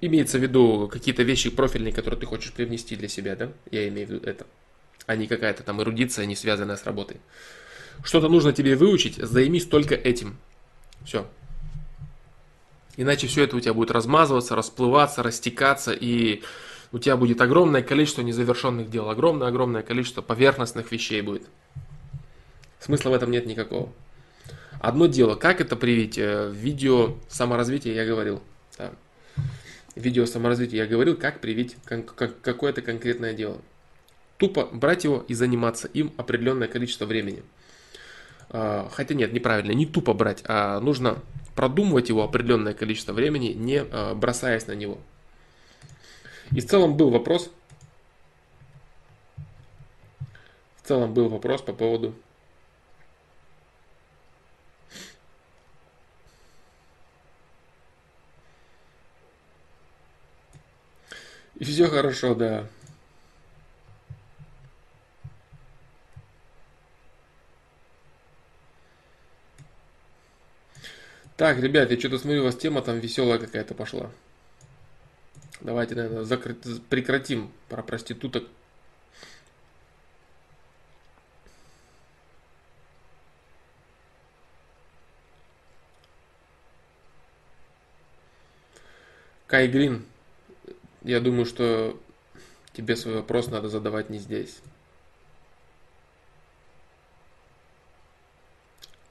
Имеется 0.00 0.38
в 0.38 0.42
виду 0.42 0.88
какие-то 0.92 1.22
вещи 1.22 1.50
профильные, 1.50 1.92
которые 1.92 2.20
ты 2.20 2.26
хочешь 2.26 2.52
привнести 2.52 2.96
для 2.96 3.08
себя, 3.08 3.36
да? 3.36 3.52
Я 3.70 3.88
имею 3.88 4.06
в 4.06 4.10
виду 4.10 4.26
это. 4.26 4.46
А 5.06 5.16
не 5.16 5.26
какая-то 5.26 5.62
там 5.62 5.80
эрудиция, 5.82 6.26
не 6.26 6.36
связанная 6.36 6.76
с 6.76 6.84
работой. 6.84 7.18
Что-то 8.02 8.28
нужно 8.28 8.52
тебе 8.52 8.76
выучить, 8.76 9.16
займись 9.16 9.66
только 9.66 9.94
этим. 9.94 10.38
Все. 11.04 11.26
Иначе 12.96 13.26
все 13.26 13.44
это 13.44 13.56
у 13.56 13.60
тебя 13.60 13.74
будет 13.74 13.90
размазываться, 13.90 14.54
расплываться, 14.54 15.22
растекаться, 15.22 15.92
и 15.92 16.42
у 16.92 16.98
тебя 16.98 17.16
будет 17.16 17.40
огромное 17.40 17.82
количество 17.82 18.22
незавершенных 18.22 18.88
дел, 18.88 19.10
огромное-огромное 19.10 19.82
количество 19.82 20.22
поверхностных 20.22 20.92
вещей 20.92 21.20
будет. 21.22 21.42
Смысла 22.78 23.10
в 23.10 23.14
этом 23.14 23.30
нет 23.30 23.46
никакого. 23.46 23.92
Одно 24.80 25.06
дело, 25.06 25.34
как 25.34 25.60
это 25.60 25.76
привить? 25.76 26.18
Э, 26.18 26.48
в 26.48 26.52
видео 26.52 27.16
саморазвития 27.28 27.94
я 27.94 28.04
говорил. 28.04 28.42
Видео 29.94 30.26
саморазвития 30.26 30.82
я 30.82 30.88
говорил, 30.88 31.16
как 31.16 31.40
привить 31.40 31.76
какое-то 31.84 32.82
конкретное 32.82 33.32
дело. 33.32 33.60
Тупо 34.38 34.68
брать 34.72 35.04
его 35.04 35.24
и 35.28 35.34
заниматься 35.34 35.86
им 35.88 36.12
определенное 36.16 36.66
количество 36.66 37.06
времени. 37.06 37.44
А, 38.50 38.88
хотя 38.90 39.14
нет, 39.14 39.32
неправильно, 39.32 39.72
не 39.72 39.86
тупо 39.86 40.12
брать, 40.12 40.42
а 40.46 40.80
нужно 40.80 41.18
продумывать 41.54 42.08
его 42.08 42.24
определенное 42.24 42.74
количество 42.74 43.12
времени, 43.12 43.48
не 43.48 43.82
а, 43.82 44.14
бросаясь 44.14 44.66
на 44.66 44.72
него. 44.72 44.98
И 46.50 46.60
в 46.60 46.66
целом 46.66 46.96
был 46.96 47.10
вопрос, 47.10 47.50
в 50.82 50.88
целом 50.88 51.14
был 51.14 51.28
вопрос 51.28 51.62
по 51.62 51.72
поводу 51.72 52.14
И 61.56 61.64
все 61.64 61.88
хорошо, 61.88 62.34
да. 62.34 62.66
Так, 71.36 71.58
ребят, 71.58 71.90
я 71.90 71.98
что-то 71.98 72.18
смотрю, 72.18 72.42
у 72.42 72.44
вас 72.44 72.56
тема 72.56 72.80
там 72.80 73.00
веселая 73.00 73.38
какая-то 73.38 73.74
пошла. 73.74 74.10
Давайте, 75.60 75.94
наверное, 75.94 76.24
закрыть, 76.24 76.58
прекратим 76.88 77.52
про 77.68 77.82
проституток. 77.82 78.44
Кай 89.46 89.68
Грин. 89.68 90.04
Я 91.04 91.20
думаю, 91.20 91.44
что 91.44 91.96
тебе 92.72 92.96
свой 92.96 93.16
вопрос 93.16 93.48
надо 93.48 93.68
задавать 93.68 94.10
не 94.10 94.18
здесь. 94.18 94.58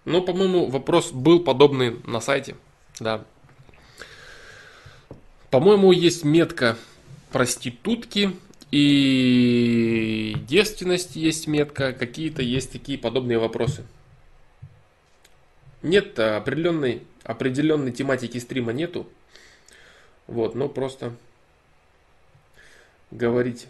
Ну, 0.05 0.21
по-моему, 0.21 0.67
вопрос 0.69 1.11
был 1.11 1.43
подобный 1.43 2.01
на 2.05 2.19
сайте. 2.19 2.55
Да. 2.99 3.23
По-моему, 5.49 5.91
есть 5.91 6.25
метка 6.25 6.77
проститутки 7.31 8.35
и 8.71 10.35
девственность 10.47 11.15
есть 11.15 11.47
метка, 11.47 11.93
какие-то 11.93 12.41
есть 12.41 12.71
такие 12.71 12.97
подобные 12.97 13.37
вопросы. 13.37 13.85
Нет 15.83 16.17
определенной, 16.17 17.03
определенной 17.23 17.91
тематики 17.91 18.39
стрима 18.39 18.73
нету. 18.73 19.07
Вот, 20.25 20.55
но 20.55 20.69
просто 20.69 21.15
говорить. 23.13 23.67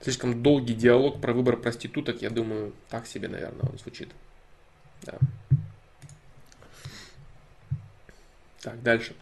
Слишком 0.00 0.40
долгий 0.40 0.74
диалог 0.74 1.20
про 1.20 1.32
выбор 1.32 1.56
проституток, 1.56 2.22
я 2.22 2.30
думаю, 2.30 2.72
так 2.88 3.06
себе, 3.08 3.26
наверное, 3.26 3.68
он 3.68 3.76
звучит. 3.78 4.10
Да. 5.02 5.18
Так, 8.60 8.80
дальше. 8.82 9.16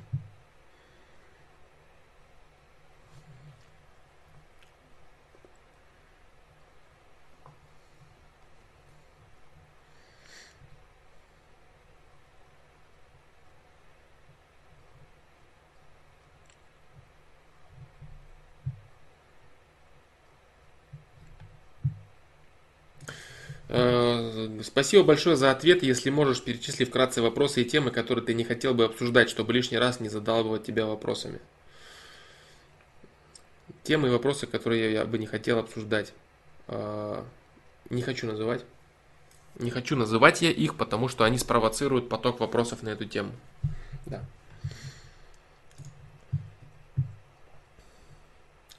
Спасибо 23.68 25.04
большое 25.04 25.36
за 25.36 25.50
ответ. 25.50 25.82
Если 25.82 26.10
можешь, 26.10 26.42
перечисли 26.42 26.84
вкратце 26.84 27.22
вопросы 27.22 27.62
и 27.62 27.64
темы, 27.64 27.90
которые 27.90 28.24
ты 28.24 28.34
не 28.34 28.44
хотел 28.44 28.74
бы 28.74 28.84
обсуждать, 28.84 29.30
чтобы 29.30 29.52
лишний 29.52 29.78
раз 29.78 30.00
не 30.00 30.08
задалбывать 30.08 30.64
тебя 30.64 30.86
вопросами. 30.86 31.40
Темы 33.82 34.08
и 34.08 34.10
вопросы, 34.10 34.46
которые 34.46 34.92
я 34.92 35.04
бы 35.04 35.18
не 35.18 35.26
хотел 35.26 35.58
обсуждать. 35.58 36.12
Э, 36.68 37.22
не 37.90 38.02
хочу 38.02 38.26
называть. 38.26 38.64
Не 39.58 39.70
хочу 39.70 39.96
называть 39.96 40.42
я 40.42 40.50
их, 40.50 40.76
потому 40.76 41.08
что 41.08 41.24
они 41.24 41.38
спровоцируют 41.38 42.08
поток 42.08 42.40
вопросов 42.40 42.82
на 42.82 42.90
эту 42.90 43.04
тему. 43.04 43.32
Да. 44.06 44.24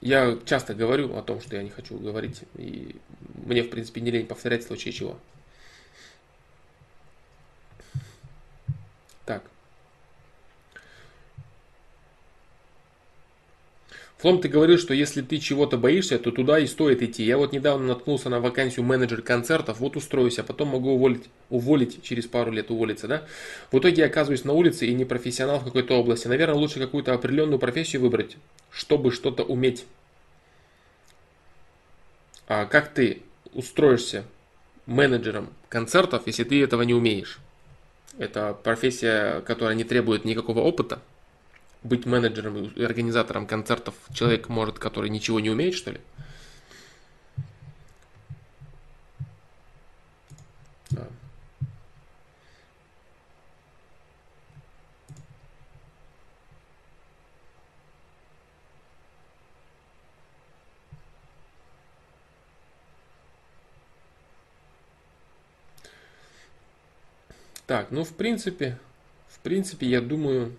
Я 0.00 0.38
часто 0.44 0.74
говорю 0.74 1.16
о 1.16 1.22
том, 1.22 1.40
что 1.40 1.56
я 1.56 1.62
не 1.62 1.70
хочу 1.70 1.98
говорить, 1.98 2.42
и 2.56 2.96
мне, 3.34 3.62
в 3.62 3.70
принципе, 3.70 4.00
не 4.00 4.10
лень 4.10 4.26
повторять 4.26 4.64
в 4.64 4.66
случае 4.66 4.92
чего. 4.92 5.18
Так. 9.24 9.42
Флом, 14.26 14.40
ты 14.40 14.48
говорил, 14.48 14.76
что 14.76 14.92
если 14.92 15.22
ты 15.22 15.38
чего-то 15.38 15.78
боишься, 15.78 16.18
то 16.18 16.32
туда 16.32 16.58
и 16.58 16.66
стоит 16.66 17.00
идти. 17.00 17.22
Я 17.22 17.38
вот 17.38 17.52
недавно 17.52 17.86
наткнулся 17.86 18.28
на 18.28 18.40
вакансию 18.40 18.84
менеджер 18.84 19.22
концертов, 19.22 19.78
вот 19.78 19.94
устроюсь, 19.94 20.40
а 20.40 20.42
потом 20.42 20.70
могу 20.70 20.94
уволить, 20.94 21.26
уволить 21.48 22.02
через 22.02 22.26
пару 22.26 22.50
лет, 22.50 22.72
уволиться, 22.72 23.06
да? 23.06 23.22
В 23.70 23.78
итоге 23.78 24.02
я 24.02 24.06
оказываюсь 24.06 24.42
на 24.42 24.52
улице 24.52 24.88
и 24.88 24.94
не 24.94 25.04
профессионал 25.04 25.60
в 25.60 25.64
какой-то 25.64 25.94
области. 25.94 26.26
Наверное, 26.26 26.56
лучше 26.56 26.80
какую-то 26.80 27.14
определенную 27.14 27.60
профессию 27.60 28.02
выбрать, 28.02 28.36
чтобы 28.72 29.12
что-то 29.12 29.44
уметь. 29.44 29.84
А 32.48 32.64
как 32.64 32.92
ты 32.92 33.22
устроишься 33.54 34.24
менеджером 34.86 35.50
концертов, 35.68 36.26
если 36.26 36.42
ты 36.42 36.60
этого 36.64 36.82
не 36.82 36.94
умеешь? 36.94 37.38
Это 38.18 38.58
профессия, 38.60 39.40
которая 39.42 39.76
не 39.76 39.84
требует 39.84 40.24
никакого 40.24 40.62
опыта. 40.62 41.00
Быть 41.86 42.04
менеджером 42.04 42.64
и 42.64 42.82
организатором 42.82 43.46
концертов 43.46 43.94
человек 44.12 44.48
может, 44.48 44.76
который 44.80 45.08
ничего 45.08 45.38
не 45.38 45.50
умеет, 45.50 45.74
что 45.74 45.92
ли? 45.92 46.00
Да. 50.90 51.06
Так, 67.68 67.92
ну 67.92 68.02
в 68.02 68.12
принципе, 68.12 68.76
в 69.28 69.38
принципе, 69.38 69.86
я 69.86 70.00
думаю, 70.00 70.56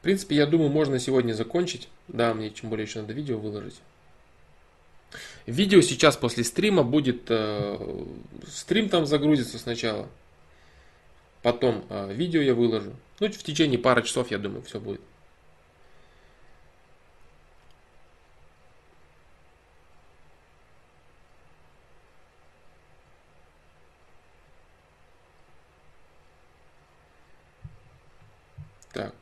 в 0.00 0.02
принципе, 0.02 0.34
я 0.34 0.46
думаю, 0.46 0.70
можно 0.70 0.98
сегодня 0.98 1.34
закончить. 1.34 1.88
Да, 2.08 2.32
мне 2.32 2.48
тем 2.48 2.70
более 2.70 2.86
еще 2.86 3.02
надо 3.02 3.12
видео 3.12 3.38
выложить. 3.38 3.78
Видео 5.44 5.82
сейчас 5.82 6.16
после 6.16 6.42
стрима 6.42 6.84
будет, 6.84 7.24
э, 7.28 8.06
стрим 8.48 8.88
там 8.88 9.04
загрузится 9.04 9.58
сначала, 9.58 10.08
потом 11.42 11.84
э, 11.90 12.14
видео 12.14 12.40
я 12.40 12.54
выложу. 12.54 12.94
Ну, 13.18 13.26
в 13.26 13.42
течение 13.42 13.78
пары 13.78 14.02
часов, 14.02 14.30
я 14.30 14.38
думаю, 14.38 14.62
все 14.62 14.80
будет. 14.80 15.02
Так. 28.94 29.14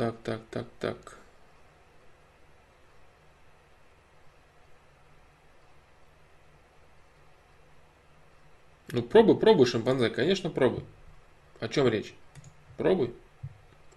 Так, 0.00 0.14
так, 0.24 0.40
так, 0.50 0.66
так. 0.78 1.16
Ну, 8.92 8.99
пробуй, 9.10 9.36
пробуй, 9.36 9.66
шимпанзе, 9.66 10.08
конечно, 10.08 10.50
пробуй. 10.50 10.84
О 11.60 11.68
чем 11.68 11.88
речь? 11.88 12.14
Пробуй. 12.76 13.12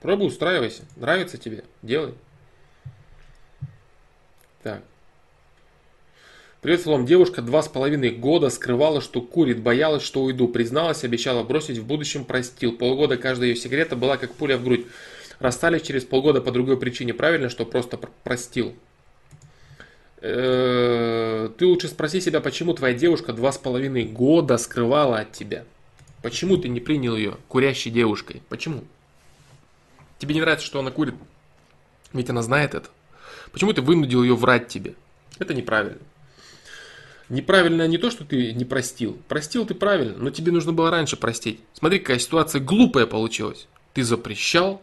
Пробуй, 0.02 0.28
устраивайся. 0.28 0.84
Нравится 0.98 1.38
тебе? 1.38 1.64
Делай. 1.82 2.14
Так. 4.62 4.82
Привет, 6.62 6.82
Флом. 6.82 7.06
Девушка 7.06 7.42
два 7.42 7.62
с 7.62 7.68
половиной 7.68 8.10
года 8.10 8.50
скрывала, 8.50 9.02
что 9.02 9.22
курит, 9.22 9.62
боялась, 9.62 10.04
что 10.04 10.24
уйду. 10.24 10.48
Призналась, 10.48 11.04
обещала 11.04 11.44
бросить, 11.44 11.78
в 11.78 11.86
будущем 11.86 12.26
простил. 12.26 12.78
Полгода 12.78 13.18
каждая 13.18 13.50
ее 13.50 13.56
секрета 13.56 13.96
была 13.96 14.18
как 14.18 14.34
пуля 14.34 14.58
в 14.58 14.64
грудь. 14.64 14.86
Расстались 15.40 15.82
через 15.82 16.06
полгода 16.06 16.42
по 16.42 16.52
другой 16.52 16.78
причине. 16.78 17.14
Правильно, 17.14 17.50
что 17.50 17.66
просто 17.66 17.98
простил? 17.98 18.74
Э, 20.26 21.50
ты 21.58 21.66
лучше 21.66 21.90
спроси 21.90 22.22
себя, 22.22 22.40
почему 22.40 22.74
твоя 22.74 22.94
девушка 22.94 23.34
два 23.34 23.52
с 23.52 23.58
половиной 23.58 24.06
года 24.06 24.58
скрывала 24.58 25.20
от 25.20 25.34
тебя. 25.34 25.66
Почему 26.22 26.56
ты 26.56 26.70
не 26.70 26.80
принял 26.80 27.18
ее 27.18 27.36
курящей 27.50 27.92
девушкой? 27.92 28.42
Почему? 28.48 28.86
Тебе 30.20 30.34
не 30.36 30.40
нравится, 30.40 30.66
что 30.66 30.80
она 30.80 30.92
курит? 30.92 31.16
Ведь 32.14 32.30
она 32.30 32.42
знает 32.42 32.74
это. 32.74 32.88
Почему 33.52 33.74
ты 33.74 33.82
вынудил 33.82 34.24
ее 34.24 34.34
врать 34.34 34.70
тебе? 34.70 34.96
Это 35.40 35.54
неправильно. 35.54 36.00
Неправильно 37.28 37.86
не 37.86 37.98
то, 37.98 38.10
что 38.10 38.24
ты 38.24 38.54
не 38.54 38.64
простил. 38.64 39.18
Простил 39.28 39.66
ты 39.66 39.74
правильно, 39.74 40.18
но 40.18 40.30
тебе 40.30 40.54
нужно 40.54 40.72
было 40.72 40.90
раньше 40.90 41.18
простить. 41.18 41.60
Смотри, 41.74 42.00
какая 42.00 42.20
ситуация 42.20 42.62
глупая 42.62 43.08
получилась. 43.08 43.68
Ты 43.94 44.04
запрещал, 44.04 44.82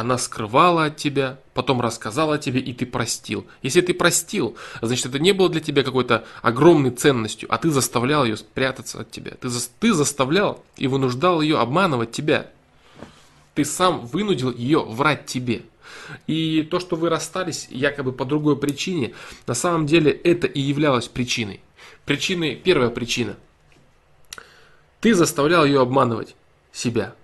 она 0.00 0.16
скрывала 0.16 0.86
от 0.86 0.96
тебя, 0.96 1.38
потом 1.52 1.82
рассказала 1.82 2.38
тебе, 2.38 2.60
и 2.60 2.72
ты 2.72 2.86
простил. 2.86 3.46
Если 3.60 3.82
ты 3.82 3.92
простил, 3.92 4.56
значит, 4.80 5.04
это 5.04 5.18
не 5.18 5.32
было 5.32 5.50
для 5.50 5.60
тебя 5.60 5.82
какой-то 5.82 6.24
огромной 6.40 6.92
ценностью, 6.92 7.46
а 7.52 7.58
ты 7.58 7.70
заставлял 7.70 8.24
ее 8.24 8.38
спрятаться 8.38 9.00
от 9.00 9.10
тебя. 9.10 9.32
Ты, 9.32 9.50
за, 9.50 9.68
ты 9.80 9.92
заставлял 9.92 10.64
и 10.78 10.86
вынуждал 10.86 11.42
ее 11.42 11.58
обманывать 11.58 12.10
тебя. 12.10 12.50
Ты 13.54 13.66
сам 13.66 14.06
вынудил 14.06 14.50
ее 14.50 14.80
врать 14.80 15.26
тебе. 15.26 15.62
И 16.26 16.62
то, 16.70 16.80
что 16.80 16.96
вы 16.96 17.10
расстались 17.10 17.68
якобы 17.70 18.12
по 18.12 18.24
другой 18.24 18.56
причине, 18.56 19.12
на 19.46 19.52
самом 19.52 19.86
деле 19.86 20.10
это 20.10 20.46
и 20.46 20.58
являлось 20.58 21.08
причиной. 21.08 21.60
Причины, 22.06 22.54
первая 22.54 22.88
причина. 22.88 23.36
Ты 25.00 25.14
заставлял 25.14 25.66
ее 25.66 25.82
обманывать 25.82 26.34
себя. 26.72 27.14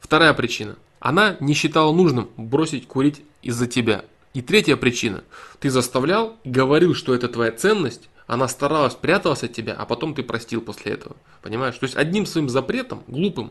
Вторая 0.00 0.34
причина. 0.34 0.76
Она 1.02 1.36
не 1.40 1.52
считала 1.52 1.92
нужным 1.92 2.30
бросить 2.36 2.86
курить 2.86 3.22
из-за 3.42 3.66
тебя. 3.66 4.04
И 4.34 4.40
третья 4.40 4.76
причина. 4.76 5.24
Ты 5.58 5.68
заставлял, 5.68 6.36
говорил, 6.44 6.94
что 6.94 7.12
это 7.12 7.28
твоя 7.28 7.50
ценность, 7.50 8.08
Она 8.28 8.46
старалась, 8.46 8.94
пряталась 8.94 9.42
от 9.42 9.52
тебя, 9.52 9.74
а 9.74 9.84
потом 9.84 10.14
ты 10.14 10.22
простил 10.22 10.60
после 10.60 10.92
этого. 10.92 11.16
Понимаешь? 11.42 11.76
То 11.76 11.84
есть 11.84 11.96
одним 11.96 12.24
своим 12.24 12.48
запретом, 12.48 13.02
глупым, 13.08 13.50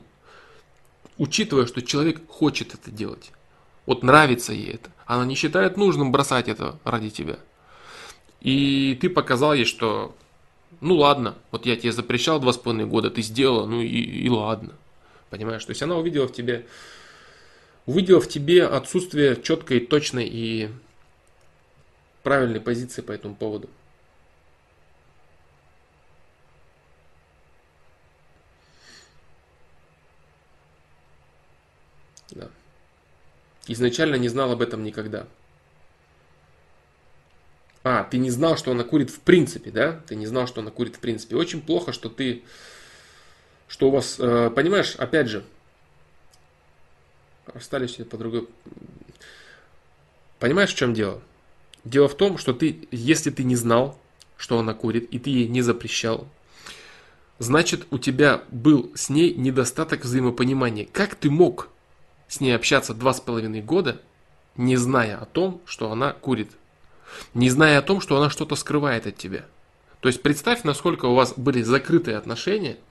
учитывая, 1.18 1.66
что 1.66 1.82
человек 1.82 2.22
хочет 2.30 2.74
это 2.74 2.90
делать, 2.90 3.32
вот 3.86 4.02
нравится 4.02 4.54
ей 4.54 4.72
это, 4.76 4.90
она 5.06 5.26
не 5.26 5.36
считает 5.36 5.76
нужным 5.76 6.14
бросать 6.14 6.48
это 6.48 6.80
ради 6.86 7.10
тебя. 7.10 7.38
И 8.40 8.98
ты 9.02 9.10
показал 9.10 9.54
ей, 9.54 9.66
что 9.66 10.16
ну 10.80 10.96
ладно, 10.96 11.36
вот 11.52 11.66
я 11.66 11.76
тебе 11.76 11.92
запрещал 11.92 12.40
два 12.40 12.54
с 12.54 12.58
половиной 12.58 12.88
года, 12.88 13.12
ты 13.12 13.22
сделала, 13.22 13.68
ну 13.68 13.82
и, 13.82 13.88
и 13.88 14.30
ладно. 14.30 14.72
Понимаешь? 15.30 15.66
То 15.66 15.72
есть 15.72 15.84
она 15.84 15.98
увидела 15.98 16.28
в 16.28 16.34
тебе, 16.34 16.66
увидела 17.86 18.22
в 18.22 18.28
тебе 18.28 18.66
отсутствие 18.66 19.42
четкой, 19.42 19.80
точной 19.80 20.28
и 20.28 20.70
правильной 22.24 22.62
позиции 22.62 23.02
по 23.02 23.12
этому 23.12 23.36
поводу. 23.36 23.70
Да. 32.32 32.50
Изначально 33.68 34.16
не 34.16 34.30
знал 34.30 34.52
об 34.52 34.62
этом 34.62 34.84
никогда. 34.84 35.28
А, 37.84 38.04
ты 38.04 38.20
не 38.20 38.30
знал, 38.30 38.58
что 38.58 38.72
она 38.72 38.84
курит 38.84 39.10
в 39.10 39.20
принципе, 39.22 39.72
да? 39.72 40.02
Ты 40.08 40.16
не 40.16 40.28
знал, 40.28 40.46
что 40.46 40.62
она 40.62 40.70
курит 40.70 40.98
в 40.98 41.00
принципе. 41.00 41.36
Очень 41.36 41.62
плохо, 41.62 41.92
что 41.92 42.10
ты 42.10 42.44
что 43.72 43.88
у 43.88 43.92
вас, 43.92 44.18
э, 44.20 44.52
понимаешь, 44.54 44.96
опять 44.98 45.30
же, 45.30 45.46
расстались 47.46 47.96
по 48.10 48.18
другой. 48.18 48.48
Понимаешь, 50.40 50.74
в 50.74 50.76
чем 50.76 50.94
дело? 50.94 51.22
Дело 51.84 52.08
в 52.08 52.16
том, 52.16 52.38
что 52.38 52.54
ты, 52.54 52.88
если 52.92 53.30
ты 53.30 53.44
не 53.44 53.56
знал, 53.56 54.00
что 54.38 54.60
она 54.60 54.74
курит, 54.74 55.08
и 55.12 55.20
ты 55.20 55.30
ей 55.30 55.48
не 55.48 55.62
запрещал, 55.62 56.28
значит, 57.40 57.88
у 57.92 57.98
тебя 57.98 58.44
был 58.50 58.92
с 58.96 59.10
ней 59.10 59.34
недостаток 59.34 60.04
взаимопонимания. 60.04 60.88
Как 60.92 61.16
ты 61.16 61.30
мог 61.30 61.70
с 62.28 62.40
ней 62.40 62.56
общаться 62.56 62.94
два 62.94 63.14
с 63.14 63.22
половиной 63.22 63.62
года, 63.62 64.02
не 64.56 64.78
зная 64.78 65.18
о 65.18 65.26
том, 65.26 65.62
что 65.66 65.92
она 65.92 66.14
курит? 66.14 66.52
Не 67.34 67.50
зная 67.50 67.80
о 67.80 67.82
том, 67.82 68.02
что 68.02 68.18
она 68.18 68.30
что-то 68.30 68.56
скрывает 68.56 69.06
от 69.06 69.18
тебя? 69.18 69.46
То 70.00 70.08
есть 70.08 70.22
представь, 70.22 70.64
насколько 70.64 71.06
у 71.06 71.16
вас 71.16 71.34
были 71.36 71.62
закрытые 71.62 72.18
отношения– 72.18 72.78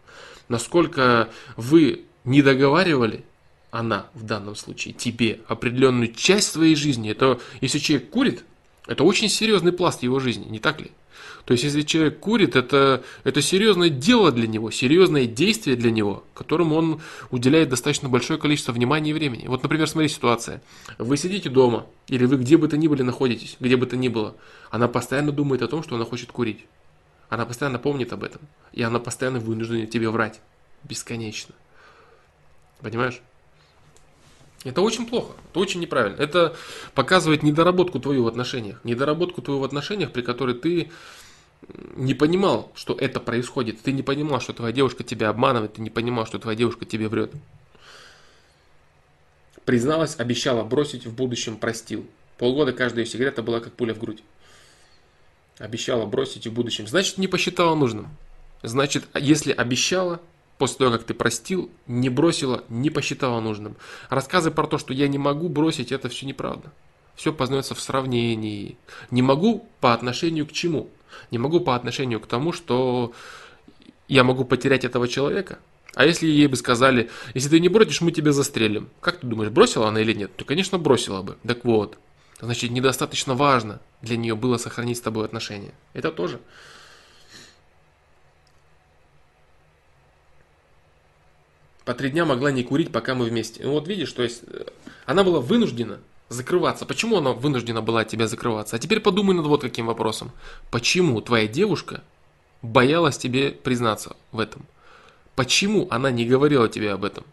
насколько 0.51 1.31
вы 1.57 2.05
не 2.25 2.43
договаривали, 2.43 3.25
она 3.71 4.07
в 4.15 4.25
данном 4.25 4.57
случае, 4.57 4.95
тебе 4.95 5.41
определенную 5.47 6.13
часть 6.13 6.53
своей 6.53 6.75
жизни. 6.75 7.11
Это 7.11 7.41
если 7.61 7.79
человек 7.79 8.11
курит, 8.11 8.45
это 8.87 9.05
очень 9.05 9.29
серьезный 9.29 9.73
пласт 9.73 10.03
его 10.03 10.19
жизни, 10.21 10.47
не 10.49 10.59
так 10.59 10.81
ли? 10.81 10.91
То 11.45 11.53
есть, 11.53 11.65
если 11.65 11.83
человек 11.83 12.21
курит, 12.21 12.55
это, 12.55 13.03
это 13.25 13.43
серьезное 13.43 13.89
дело 13.89 14.31
для 14.31 14.47
него, 14.47 14.71
серьезное 14.71 15.27
действие 15.27 15.77
для 15.77 15.91
него, 15.91 16.23
которому 16.35 16.77
он 16.77 17.01
уделяет 17.31 17.69
достаточно 17.71 18.09
большое 18.09 18.39
количество 18.39 18.73
внимания 18.73 19.11
и 19.11 19.15
времени. 19.15 19.47
Вот, 19.47 19.63
например, 19.63 19.89
смотри 19.89 20.09
ситуация. 20.09 20.63
Вы 20.99 21.17
сидите 21.17 21.49
дома, 21.49 21.87
или 22.09 22.25
вы 22.25 22.37
где 22.37 22.57
бы 22.57 22.69
то 22.69 22.77
ни 22.77 22.89
были 22.89 23.03
находитесь, 23.03 23.57
где 23.59 23.77
бы 23.77 23.87
то 23.87 23.97
ни 23.97 24.09
было. 24.09 24.37
Она 24.71 24.87
постоянно 24.87 25.33
думает 25.33 25.63
о 25.63 25.69
том, 25.69 25.83
что 25.83 25.97
она 25.97 26.05
хочет 26.05 26.31
курить. 26.31 26.67
Она 27.29 27.47
постоянно 27.47 27.79
помнит 27.79 28.13
об 28.13 28.23
этом. 28.23 28.43
И 28.73 28.83
она 28.83 28.99
постоянно 28.99 29.41
вынуждена 29.41 29.87
тебе 29.87 30.11
врать. 30.11 30.41
Бесконечно. 30.85 31.55
Понимаешь? 32.81 33.21
Это 34.65 34.83
очень 34.83 35.07
плохо, 35.07 35.33
это 35.51 35.61
очень 35.61 35.81
неправильно. 35.81 36.17
Это 36.21 36.55
показывает 36.95 37.43
недоработку 37.43 37.99
твою 37.99 38.25
в 38.25 38.29
отношениях. 38.29 38.81
Недоработку 38.85 39.41
твою 39.41 39.61
в 39.61 39.65
отношениях, 39.65 40.13
при 40.13 40.23
которой 40.23 40.55
ты 40.55 40.91
не 41.97 42.15
понимал, 42.15 42.71
что 42.75 42.95
это 42.95 43.21
происходит. 43.21 43.81
Ты 43.81 43.93
не 43.93 44.03
понимал, 44.03 44.41
что 44.41 44.53
твоя 44.53 44.73
девушка 44.73 45.03
тебя 45.03 45.31
обманывает. 45.31 45.75
Ты 45.75 45.83
не 45.83 45.91
понимал, 45.91 46.27
что 46.27 46.39
твоя 46.39 46.57
девушка 46.57 46.85
тебе 46.85 47.09
врет. 47.09 47.33
Призналась, 49.65 50.19
обещала 50.19 50.63
бросить, 50.65 51.07
в 51.07 51.15
будущем 51.15 51.57
простил. 51.57 52.07
Полгода 52.37 52.73
каждая 52.73 53.05
ее 53.05 53.11
сигарета 53.11 53.43
была 53.43 53.61
как 53.61 53.73
пуля 53.75 53.95
в 53.95 53.99
грудь 53.99 54.23
обещала 55.61 56.07
бросить 56.07 56.47
в 56.47 56.53
будущем, 56.53 56.89
значит 56.89 57.19
не 57.19 57.29
посчитала 57.29 57.75
нужным. 57.75 58.09
Значит, 58.63 59.05
если 59.15 59.53
обещала, 59.53 60.21
после 60.61 60.77
того, 60.77 60.93
как 60.93 61.05
ты 61.05 61.15
простил, 61.15 61.71
не 61.87 62.11
бросила, 62.11 62.65
не 62.69 62.91
посчитала 62.91 63.41
нужным. 63.41 63.77
Рассказы 64.11 64.51
про 64.51 64.67
то, 64.67 64.77
что 64.77 64.93
я 64.93 65.09
не 65.09 65.17
могу 65.17 65.49
бросить, 65.49 65.91
это 65.91 66.11
все 66.11 66.27
неправда. 66.27 66.71
Все 67.17 67.33
познается 67.33 67.75
в 67.75 67.81
сравнении. 67.81 68.77
Не 69.11 69.23
могу 69.23 69.67
по 69.81 69.95
отношению 69.95 70.47
к 70.47 70.53
чему? 70.53 70.91
Не 71.31 71.39
могу 71.39 71.61
по 71.61 71.75
отношению 71.75 72.21
к 72.21 72.27
тому, 72.27 72.53
что 72.53 73.15
я 74.07 74.23
могу 74.23 74.45
потерять 74.45 74.85
этого 74.85 75.09
человека. 75.09 75.61
А 75.95 76.05
если 76.05 76.27
ей 76.27 76.47
бы 76.47 76.57
сказали, 76.57 77.09
если 77.33 77.49
ты 77.49 77.59
не 77.59 77.71
бросишь, 77.71 78.03
мы 78.03 78.13
тебя 78.13 78.33
застрелим. 78.33 78.91
Как 79.01 79.21
ты 79.21 79.27
думаешь, 79.27 79.51
бросила 79.51 79.89
она 79.89 80.03
или 80.03 80.13
нет? 80.13 80.37
То, 80.37 80.45
конечно, 80.45 80.77
бросила 80.77 81.23
бы. 81.23 81.39
Так 81.43 81.65
вот, 81.65 81.97
значит, 82.39 82.71
недостаточно 82.71 83.35
важно 83.35 83.81
для 84.03 84.19
нее 84.19 84.37
было 84.37 84.59
сохранить 84.59 84.99
с 84.99 85.01
тобой 85.01 85.25
отношения. 85.25 85.73
Это 85.95 86.13
тоже. 86.13 86.39
По 91.91 91.95
три 91.95 92.09
дня 92.11 92.25
могла 92.25 92.53
не 92.53 92.63
курить, 92.63 92.93
пока 92.93 93.17
мы 93.17 93.25
вместе. 93.25 93.65
Ну 93.65 93.73
вот 93.73 93.89
видишь, 93.89 94.13
то 94.13 94.23
есть 94.23 94.45
э, 94.47 94.65
она 95.07 95.25
была 95.25 95.41
вынуждена 95.41 95.99
закрываться. 96.29 96.87
Почему 96.87 97.19
она 97.19 97.33
вынуждена 97.33 97.83
была 97.83 98.03
от 98.03 98.09
тебя 98.09 98.29
закрываться? 98.29 98.77
А 98.77 98.79
теперь 98.79 99.01
подумай 99.01 99.35
над 99.35 99.47
вот 99.47 99.63
каким 99.63 99.87
вопросом. 99.87 100.31
Почему 100.71 101.21
твоя 101.21 101.49
девушка 101.49 102.05
боялась 102.63 103.19
тебе 103.19 103.51
признаться 103.51 104.15
в 104.31 104.39
этом? 104.39 104.67
Почему 105.35 105.89
она 105.91 106.13
не 106.13 106.25
говорила 106.25 106.69
тебе 106.69 106.93
об 106.93 107.05
этом? 107.05 107.25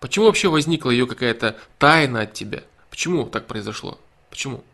Почему 0.00 0.24
вообще 0.24 0.48
возникла 0.48 0.88
ее 0.88 1.06
какая-то 1.06 1.54
тайна 1.78 2.22
от 2.22 2.32
тебя? 2.32 2.62
Почему 2.88 3.26
так 3.26 3.46
произошло? 3.46 3.98
Почему? 4.30 4.64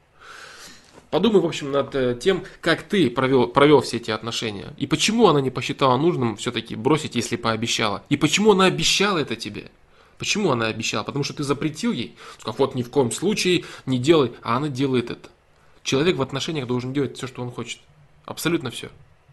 Подумай, 1.12 1.42
в 1.42 1.44
общем, 1.44 1.70
над 1.70 1.94
э, 1.94 2.18
тем, 2.18 2.42
как 2.62 2.84
ты 2.84 3.10
провел, 3.10 3.46
провел 3.46 3.82
все 3.82 3.98
эти 3.98 4.10
отношения. 4.10 4.72
И 4.78 4.86
почему 4.86 5.28
она 5.28 5.42
не 5.42 5.50
посчитала 5.50 5.98
нужным 5.98 6.38
все-таки 6.38 6.74
бросить, 6.74 7.16
если 7.16 7.36
пообещала. 7.36 8.02
И 8.08 8.16
почему 8.16 8.52
она 8.52 8.64
обещала 8.64 9.18
это 9.18 9.36
тебе. 9.36 9.70
Почему 10.16 10.52
она 10.52 10.68
обещала? 10.68 11.02
Потому 11.02 11.22
что 11.22 11.34
ты 11.34 11.42
запретил 11.42 11.92
ей. 11.92 12.16
Как 12.42 12.58
вот 12.58 12.74
ни 12.74 12.82
в 12.82 12.88
коем 12.88 13.12
случае 13.12 13.66
не 13.84 13.98
делай. 13.98 14.32
А 14.40 14.56
она 14.56 14.68
делает 14.68 15.10
это. 15.10 15.28
Человек 15.82 16.16
в 16.16 16.22
отношениях 16.22 16.66
должен 16.66 16.94
делать 16.94 17.14
все, 17.18 17.26
что 17.26 17.42
он 17.42 17.50
хочет. 17.50 17.80
Абсолютно 18.24 18.70
все. 18.70 18.88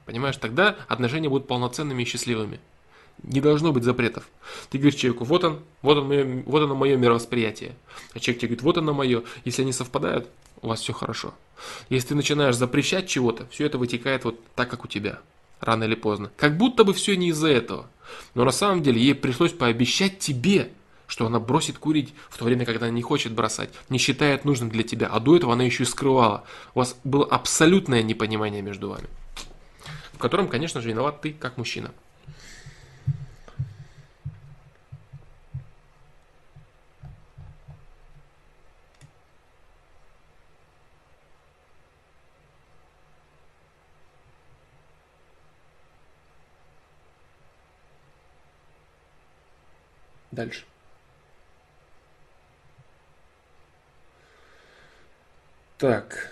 Понимаешь, 0.05 0.35
тогда 0.35 0.75
отношения 0.89 1.29
будут 1.29 1.47
полноценными 1.47 2.03
и 2.03 2.05
счастливыми. 2.05 2.59
Не 3.23 3.39
должно 3.39 3.71
быть 3.71 3.85
запретов. 3.85 4.27
Ты 4.69 4.79
говоришь 4.79 4.99
человеку, 4.99 5.23
вот 5.23 5.45
он, 5.45 5.61
вот, 5.81 5.97
он 5.97 6.07
мое, 6.09 6.43
вот 6.45 6.61
оно 6.61 6.75
мое 6.75 6.97
мировосприятие. 6.97 7.71
А 8.13 8.19
человек 8.19 8.41
тебе 8.41 8.49
говорит, 8.49 8.63
вот 8.63 8.77
оно 8.77 8.93
мое. 8.93 9.23
Если 9.45 9.61
они 9.61 9.71
совпадают, 9.71 10.27
у 10.61 10.67
вас 10.67 10.81
все 10.81 10.93
хорошо. 10.93 11.33
Если 11.89 12.09
ты 12.09 12.15
начинаешь 12.15 12.55
запрещать 12.55 13.07
чего-то, 13.07 13.47
все 13.47 13.65
это 13.65 13.77
вытекает 13.77 14.23
вот 14.23 14.39
так, 14.55 14.69
как 14.69 14.85
у 14.85 14.87
тебя. 14.87 15.19
Рано 15.59 15.83
или 15.83 15.95
поздно. 15.95 16.31
Как 16.37 16.57
будто 16.57 16.83
бы 16.83 16.93
все 16.93 17.17
не 17.17 17.29
из-за 17.29 17.49
этого. 17.49 17.87
Но 18.33 18.45
на 18.45 18.51
самом 18.51 18.81
деле 18.81 19.01
ей 19.01 19.13
пришлось 19.13 19.51
пообещать 19.51 20.19
тебе, 20.19 20.71
что 21.07 21.25
она 21.25 21.39
бросит 21.39 21.77
курить 21.77 22.13
в 22.29 22.37
то 22.37 22.45
время, 22.45 22.65
когда 22.65 22.85
она 22.85 22.95
не 22.95 23.01
хочет 23.01 23.33
бросать, 23.33 23.69
не 23.89 23.97
считает 23.97 24.45
нужным 24.45 24.69
для 24.69 24.83
тебя. 24.83 25.07
А 25.07 25.19
до 25.19 25.35
этого 25.35 25.53
она 25.53 25.63
еще 25.63 25.83
и 25.83 25.87
скрывала. 25.87 26.43
У 26.75 26.79
вас 26.79 26.97
было 27.03 27.25
абсолютное 27.25 28.03
непонимание 28.03 28.61
между 28.61 28.89
вами. 28.89 29.07
В 30.13 30.17
котором, 30.17 30.47
конечно 30.47 30.81
же, 30.81 30.89
виноват 30.89 31.21
ты, 31.21 31.33
как 31.33 31.57
мужчина. 31.57 31.91
Дальше. 50.31 50.65
Так. 55.77 56.29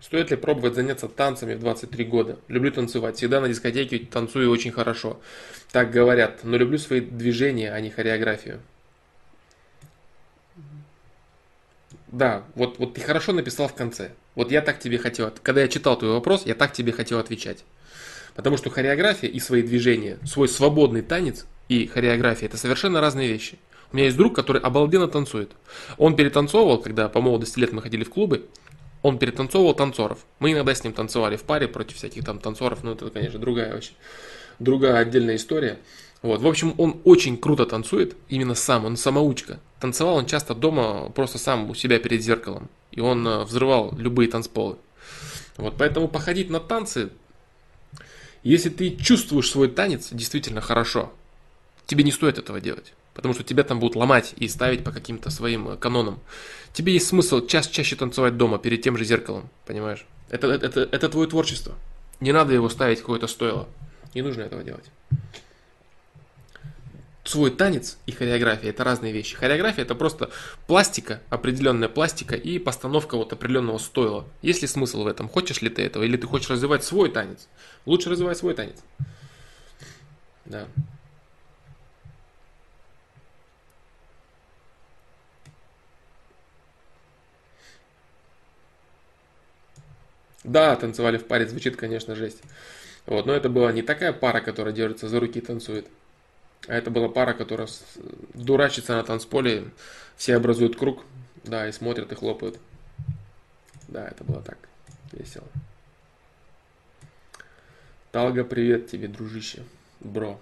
Стоит 0.00 0.30
ли 0.30 0.36
пробовать 0.36 0.74
заняться 0.74 1.08
танцами 1.08 1.54
в 1.54 1.60
23 1.60 2.04
года? 2.04 2.38
Люблю 2.48 2.70
танцевать. 2.70 3.16
Всегда 3.16 3.40
на 3.40 3.48
дискотеке 3.48 3.98
танцую 3.98 4.50
очень 4.50 4.70
хорошо. 4.70 5.20
Так 5.70 5.90
говорят. 5.90 6.44
Но 6.44 6.56
люблю 6.56 6.78
свои 6.78 7.00
движения, 7.00 7.72
а 7.72 7.80
не 7.80 7.90
хореографию. 7.90 8.60
Да, 12.12 12.44
вот, 12.54 12.78
вот 12.78 12.92
ты 12.92 13.00
хорошо 13.00 13.32
написал 13.32 13.68
в 13.68 13.74
конце. 13.74 14.12
Вот 14.34 14.52
я 14.52 14.60
так 14.60 14.78
тебе 14.78 14.98
хотел, 14.98 15.32
когда 15.42 15.62
я 15.62 15.68
читал 15.68 15.98
твой 15.98 16.12
вопрос, 16.12 16.42
я 16.44 16.54
так 16.54 16.74
тебе 16.74 16.92
хотел 16.92 17.18
отвечать. 17.18 17.64
Потому 18.34 18.58
что 18.58 18.68
хореография 18.68 19.30
и 19.30 19.40
свои 19.40 19.62
движения, 19.62 20.18
свой 20.24 20.48
свободный 20.48 21.00
танец 21.00 21.46
и 21.68 21.86
хореография 21.86 22.48
это 22.48 22.58
совершенно 22.58 23.00
разные 23.00 23.28
вещи. 23.28 23.58
У 23.92 23.96
меня 23.96 24.06
есть 24.06 24.16
друг, 24.18 24.34
который 24.34 24.60
обалденно 24.60 25.08
танцует. 25.08 25.52
Он 25.96 26.14
перетанцовывал, 26.14 26.78
когда 26.78 27.08
по 27.08 27.22
молодости 27.22 27.58
лет 27.58 27.72
мы 27.72 27.80
ходили 27.80 28.04
в 28.04 28.10
клубы, 28.10 28.46
он 29.00 29.18
перетанцовывал 29.18 29.74
танцоров. 29.74 30.18
Мы 30.38 30.52
иногда 30.52 30.74
с 30.74 30.84
ним 30.84 30.92
танцевали 30.92 31.36
в 31.36 31.42
паре 31.44 31.66
против 31.66 31.96
всяких 31.96 32.24
там 32.24 32.38
танцоров, 32.38 32.82
ну 32.82 32.92
это, 32.92 33.08
конечно, 33.08 33.38
другая 33.38 33.72
вообще, 33.72 33.92
другая 34.58 34.98
отдельная 34.98 35.36
история. 35.36 35.78
Вот, 36.20 36.40
в 36.40 36.46
общем, 36.46 36.74
он 36.76 37.00
очень 37.04 37.36
круто 37.36 37.66
танцует, 37.66 38.16
именно 38.28 38.54
сам, 38.54 38.84
он 38.84 38.96
самоучка. 38.96 39.60
Танцевал 39.82 40.14
он 40.14 40.26
часто 40.26 40.54
дома 40.54 41.10
просто 41.10 41.38
сам 41.38 41.68
у 41.68 41.74
себя 41.74 41.98
перед 41.98 42.22
зеркалом. 42.22 42.70
И 42.92 43.00
он 43.00 43.26
э, 43.26 43.42
взрывал 43.42 43.92
любые 43.98 44.30
танцполы. 44.30 44.76
Вот, 45.56 45.74
поэтому 45.76 46.06
походить 46.06 46.50
на 46.50 46.60
танцы, 46.60 47.10
если 48.44 48.68
ты 48.68 48.94
чувствуешь 48.94 49.50
свой 49.50 49.66
танец 49.66 50.10
действительно 50.12 50.60
хорошо, 50.60 51.12
тебе 51.86 52.04
не 52.04 52.12
стоит 52.12 52.38
этого 52.38 52.60
делать. 52.60 52.94
Потому 53.12 53.34
что 53.34 53.42
тебя 53.42 53.64
там 53.64 53.80
будут 53.80 53.96
ломать 53.96 54.34
и 54.36 54.46
ставить 54.46 54.84
по 54.84 54.92
каким-то 54.92 55.30
своим 55.30 55.70
э, 55.70 55.76
канонам. 55.76 56.20
Тебе 56.72 56.92
есть 56.92 57.08
смысл 57.08 57.44
час 57.44 57.66
чаще 57.66 57.96
танцевать 57.96 58.36
дома 58.36 58.60
перед 58.60 58.82
тем 58.82 58.96
же 58.96 59.04
зеркалом, 59.04 59.50
понимаешь? 59.66 60.06
Это, 60.30 60.46
это, 60.46 60.64
это, 60.64 60.80
это 60.92 61.08
твое 61.08 61.28
творчество. 61.28 61.74
Не 62.20 62.30
надо 62.30 62.54
его 62.54 62.68
ставить 62.68 62.98
в 62.98 63.02
какое-то 63.02 63.26
стойло. 63.26 63.68
Не 64.14 64.22
нужно 64.22 64.42
этого 64.42 64.62
делать 64.62 64.84
свой 67.24 67.50
танец 67.50 67.98
и 68.06 68.12
хореография 68.12 68.70
это 68.70 68.84
разные 68.84 69.12
вещи. 69.12 69.36
Хореография 69.36 69.84
это 69.84 69.94
просто 69.94 70.30
пластика, 70.66 71.20
определенная 71.30 71.88
пластика 71.88 72.34
и 72.34 72.58
постановка 72.58 73.16
вот 73.16 73.32
определенного 73.32 73.78
стойла. 73.78 74.26
Есть 74.42 74.62
ли 74.62 74.68
смысл 74.68 75.04
в 75.04 75.06
этом? 75.06 75.28
Хочешь 75.28 75.62
ли 75.62 75.70
ты 75.70 75.82
этого? 75.82 76.02
Или 76.02 76.16
ты 76.16 76.26
хочешь 76.26 76.50
развивать 76.50 76.84
свой 76.84 77.10
танец? 77.10 77.48
Лучше 77.86 78.10
развивать 78.10 78.38
свой 78.38 78.54
танец. 78.54 78.76
Да. 80.44 80.66
Да, 90.44 90.74
танцевали 90.74 91.18
в 91.18 91.26
паре, 91.26 91.46
звучит, 91.46 91.76
конечно, 91.76 92.16
жесть. 92.16 92.42
Вот, 93.06 93.26
но 93.26 93.32
это 93.32 93.48
была 93.48 93.72
не 93.72 93.82
такая 93.82 94.12
пара, 94.12 94.40
которая 94.40 94.74
держится 94.74 95.08
за 95.08 95.20
руки 95.20 95.38
и 95.38 95.42
танцует. 95.42 95.86
А 96.68 96.74
это 96.74 96.90
была 96.90 97.08
пара, 97.08 97.34
которая 97.34 97.68
дурачится 98.34 98.94
на 98.94 99.02
танцполе, 99.02 99.70
все 100.16 100.36
образуют 100.36 100.76
круг, 100.76 101.04
да, 101.44 101.68
и 101.68 101.72
смотрят 101.72 102.12
и 102.12 102.14
хлопают. 102.14 102.58
Да, 103.88 104.06
это 104.06 104.22
было 104.24 104.42
так 104.42 104.58
весело. 105.12 105.48
Талга, 108.12 108.44
привет 108.44 108.88
тебе, 108.88 109.08
дружище, 109.08 109.64
бро. 110.00 110.38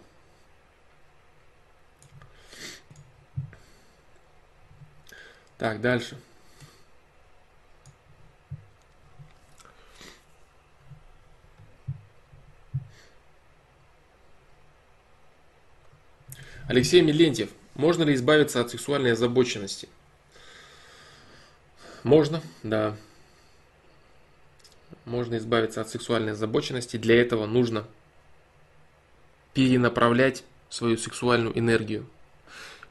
Так, 5.56 5.80
дальше. 5.80 6.18
Алексей 16.70 17.00
Милентьев. 17.02 17.50
Можно 17.74 18.04
ли 18.04 18.14
избавиться 18.14 18.60
от 18.60 18.70
сексуальной 18.70 19.14
озабоченности? 19.14 19.88
Можно, 22.04 22.42
да. 22.62 22.96
Можно 25.04 25.38
избавиться 25.38 25.80
от 25.80 25.88
сексуальной 25.88 26.30
озабоченности. 26.30 26.96
Для 26.96 27.20
этого 27.20 27.46
нужно 27.46 27.86
перенаправлять 29.52 30.44
свою 30.68 30.96
сексуальную 30.96 31.58
энергию, 31.58 32.06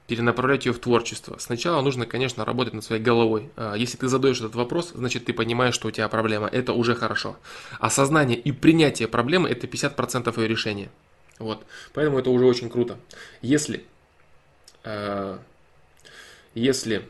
перенаправлять 0.08 0.66
ее 0.66 0.74
в 0.74 0.80
творчество. 0.80 1.38
Сначала 1.40 1.82
нужно, 1.82 2.06
конечно, 2.06 2.44
работать 2.44 2.74
над 2.74 2.84
своей 2.84 3.02
головой. 3.02 3.50
А, 3.56 3.76
если 3.76 3.96
ты 3.96 4.10
задаешь 4.10 4.40
этот 4.40 4.56
вопрос, 4.56 4.92
значит 4.94 5.24
ты 5.24 5.32
понимаешь, 5.32 5.74
что 5.74 5.88
у 5.88 5.92
тебя 5.92 6.10
проблема. 6.10 6.48
Это 6.48 6.74
уже 6.74 6.96
хорошо. 6.96 7.38
Осознание 7.80 8.38
и 8.38 8.52
принятие 8.52 9.08
проблемы– 9.08 9.48
это 9.50 9.68
50% 9.68 10.38
ее 10.38 10.50
решения. 10.50 10.90
Вот. 11.40 11.66
Поэтому 11.94 12.20
это 12.20 12.30
уже 12.30 12.46
очень 12.46 12.70
круто. 12.70 12.98
Если, 13.42 13.86
э, 14.84 15.40
если 16.54 17.08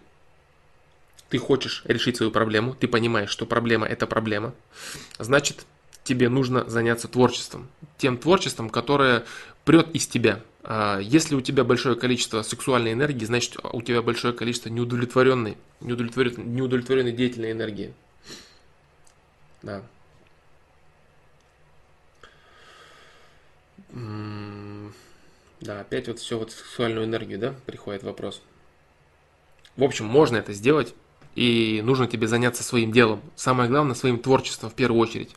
ты 1.30 1.38
хочешь 1.38 1.84
решить 1.86 2.18
свою 2.18 2.32
проблему, 2.32 2.74
ты 2.74 2.88
понимаешь, 2.88 3.30
что 3.30 3.46
проблема 3.46 3.88
это 3.88 4.08
проблема, 4.08 4.54
значит 5.18 5.66
тебе 6.04 6.30
нужно 6.30 6.68
заняться 6.70 7.08
творчеством. 7.08 7.70
Тем 7.98 8.18
творчеством, 8.18 8.70
которое 8.70 9.26
прет 9.66 9.94
из 9.96 10.08
тебя. 10.08 10.42
А 10.64 11.00
если 11.00 11.36
у 11.36 11.42
тебя 11.42 11.64
большое 11.64 11.96
количество 11.96 12.42
сексуальной 12.42 12.94
энергии, 12.94 13.26
значит 13.26 13.58
у 13.64 13.82
тебя 13.82 14.02
большое 14.02 14.34
количество 14.34 14.70
неудовлетворенной, 14.70 15.58
неудовлетворенной, 15.82 16.46
неудовлетворенной 16.46 17.12
деятельной 17.12 17.52
энергии. 17.52 17.94
Да. 19.62 19.84
Да, 23.92 25.82
опять 25.82 26.08
вот 26.08 26.20
все 26.20 26.38
вот 26.38 26.52
сексуальную 26.52 27.06
энергию, 27.06 27.40
да, 27.40 27.56
приходит 27.66 28.04
вопрос. 28.04 28.42
В 29.76 29.84
общем, 29.84 30.06
можно 30.06 30.38
это 30.38 30.54
сделать, 30.54 30.94
и 31.36 31.82
нужно 31.84 32.08
тебе 32.08 32.28
заняться 32.28 32.64
своим 32.64 32.92
делом. 32.92 33.22
Самое 33.36 33.70
главное, 33.70 33.96
своим 33.96 34.20
творчеством 34.20 34.70
в 34.70 34.74
первую 34.74 35.00
очередь. 35.02 35.36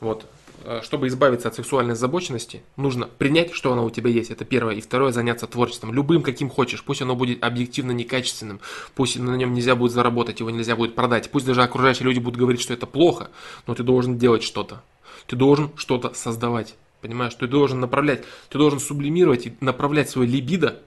Вот. 0.00 0.26
Э, 0.64 0.80
чтобы 0.82 1.06
избавиться 1.06 1.48
от 1.48 1.54
сексуальной 1.54 1.92
озабоченности, 1.92 2.62
нужно 2.76 3.06
принять, 3.06 3.52
что 3.52 3.72
она 3.72 3.82
у 3.82 3.90
тебя 3.90 4.10
есть. 4.10 4.30
Это 4.30 4.44
первое. 4.44 4.74
И 4.74 4.80
второе, 4.80 5.12
заняться 5.12 5.46
творчеством. 5.46 5.92
Любым, 5.92 6.22
каким 6.22 6.50
хочешь. 6.50 6.82
Пусть 6.82 7.02
оно 7.02 7.14
будет 7.14 7.42
объективно 7.44 7.92
некачественным. 7.92 8.60
Пусть 8.94 9.18
на 9.18 9.36
нем 9.36 9.54
нельзя 9.54 9.76
будет 9.76 9.92
заработать, 9.92 10.40
его 10.40 10.50
нельзя 10.50 10.74
будет 10.74 10.94
продать. 10.94 11.30
Пусть 11.30 11.46
даже 11.46 11.62
окружающие 11.62 12.04
люди 12.04 12.18
будут 12.18 12.38
говорить, 12.38 12.60
что 12.60 12.74
это 12.74 12.86
плохо, 12.86 13.30
но 13.66 13.74
ты 13.74 13.82
должен 13.82 14.18
делать 14.18 14.42
что-то. 14.42 14.82
Ты 15.26 15.36
должен 15.36 15.70
что-то 15.76 16.14
создавать. 16.14 16.74
Понимаешь, 17.06 17.36
ты 17.36 17.46
должен 17.46 17.78
направлять, 17.78 18.24
ты 18.48 18.58
должен 18.58 18.80
сублимировать 18.80 19.46
и 19.46 19.56
направлять 19.60 20.10
свое 20.10 20.28
либидо 20.28 20.82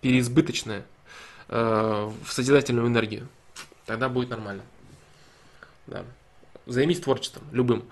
переизбыточное 0.00 0.84
э, 1.48 2.10
в 2.24 2.32
созидательную 2.32 2.86
энергию. 2.86 3.26
Тогда 3.84 4.08
будет 4.08 4.30
нормально. 4.30 4.62
Да. 5.88 6.04
Займись 6.66 7.00
творчеством, 7.00 7.42
любым. 7.50 7.82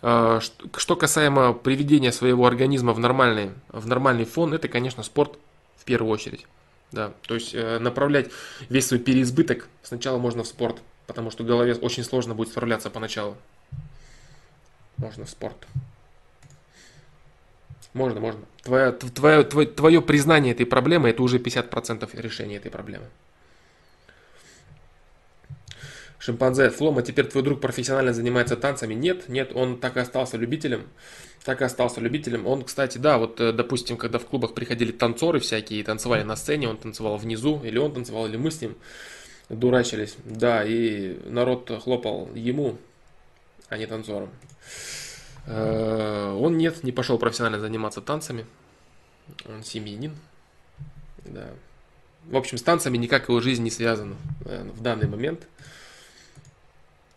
Э, 0.00 0.40
что 0.78 0.96
касаемо 0.96 1.52
приведения 1.52 2.10
своего 2.10 2.46
организма 2.46 2.94
в 2.94 2.98
нормальный, 2.98 3.50
в 3.68 3.86
нормальный 3.86 4.24
фон, 4.24 4.54
это, 4.54 4.68
конечно, 4.68 5.02
спорт 5.02 5.38
в 5.76 5.84
первую 5.84 6.10
очередь. 6.10 6.46
Да, 6.90 7.12
то 7.26 7.34
есть 7.34 7.54
э, 7.54 7.80
направлять 7.80 8.30
весь 8.70 8.86
свой 8.86 8.98
переизбыток 8.98 9.68
сначала 9.82 10.16
можно 10.16 10.42
в 10.42 10.46
спорт, 10.46 10.80
потому 11.06 11.30
что 11.30 11.44
голове 11.44 11.74
очень 11.74 12.02
сложно 12.02 12.34
будет 12.34 12.48
справляться 12.48 12.88
поначалу. 12.88 13.36
Можно 14.96 15.26
в 15.26 15.28
спорт. 15.28 15.66
Можно, 17.94 18.20
можно. 18.20 18.40
Твое, 18.62 18.92
твое, 18.92 19.44
твое, 19.44 19.66
твое 19.68 20.02
признание 20.02 20.52
этой 20.52 20.66
проблемы 20.66 21.10
это 21.10 21.22
уже 21.22 21.38
50% 21.38 22.20
решения 22.20 22.56
этой 22.56 22.70
проблемы. 22.70 23.06
Шимпанзе, 26.18 26.70
Флома, 26.70 27.02
теперь 27.02 27.26
твой 27.26 27.44
друг 27.44 27.60
профессионально 27.60 28.12
занимается 28.12 28.56
танцами? 28.56 28.94
Нет, 28.94 29.28
нет, 29.28 29.52
он 29.54 29.78
так 29.78 29.96
и 29.96 30.00
остался 30.00 30.36
любителем. 30.38 30.86
Так 31.44 31.60
и 31.60 31.64
остался 31.64 32.00
любителем. 32.00 32.46
Он, 32.46 32.64
кстати, 32.64 32.96
да, 32.96 33.18
вот, 33.18 33.38
э, 33.40 33.52
допустим, 33.52 33.98
когда 33.98 34.18
в 34.18 34.24
клубах 34.24 34.54
приходили 34.54 34.90
танцоры 34.90 35.38
всякие 35.38 35.80
и 35.80 35.82
танцевали 35.82 36.22
на 36.22 36.34
сцене, 36.34 36.68
он 36.68 36.78
танцевал 36.78 37.18
внизу, 37.18 37.60
или 37.62 37.76
он 37.76 37.92
танцевал, 37.92 38.26
или 38.26 38.38
мы 38.38 38.50
с 38.50 38.60
ним 38.62 38.74
дурачились. 39.50 40.16
Да, 40.24 40.64
и 40.64 41.18
народ 41.26 41.70
хлопал 41.82 42.30
ему, 42.34 42.78
а 43.68 43.76
не 43.76 43.86
танцорам. 43.86 44.30
Э, 45.46 46.36
он 46.38 46.56
нет, 46.56 46.82
не 46.84 46.92
пошел 46.92 47.18
профессионально 47.18 47.60
заниматься 47.60 48.00
танцами. 48.00 48.46
Он 49.46 49.62
семьянин. 49.62 50.16
Да. 51.24 51.50
В 52.26 52.36
общем, 52.36 52.58
с 52.58 52.62
танцами 52.62 52.96
никак 52.96 53.28
его 53.28 53.40
жизнь 53.40 53.62
не 53.62 53.70
связана 53.70 54.16
в 54.40 54.82
данный 54.82 55.06
момент. 55.06 55.46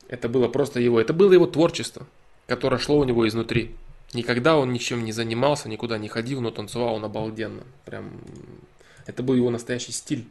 Это 0.07 0.29
было 0.29 0.47
просто 0.47 0.79
его, 0.79 0.99
это 0.99 1.13
было 1.13 1.33
его 1.33 1.45
творчество, 1.45 2.05
которое 2.45 2.77
шло 2.77 2.97
у 2.97 3.03
него 3.03 3.27
изнутри. 3.27 3.75
Никогда 4.13 4.57
он 4.57 4.71
ничем 4.71 5.03
не 5.03 5.11
занимался, 5.11 5.67
никуда 5.67 5.97
не 5.97 6.07
ходил, 6.07 6.39
но 6.41 6.51
танцевал 6.51 6.95
он 6.95 7.03
обалденно. 7.03 7.63
Прям, 7.85 8.21
это 9.05 9.21
был 9.21 9.35
его 9.35 9.49
настоящий 9.49 9.91
стиль. 9.91 10.25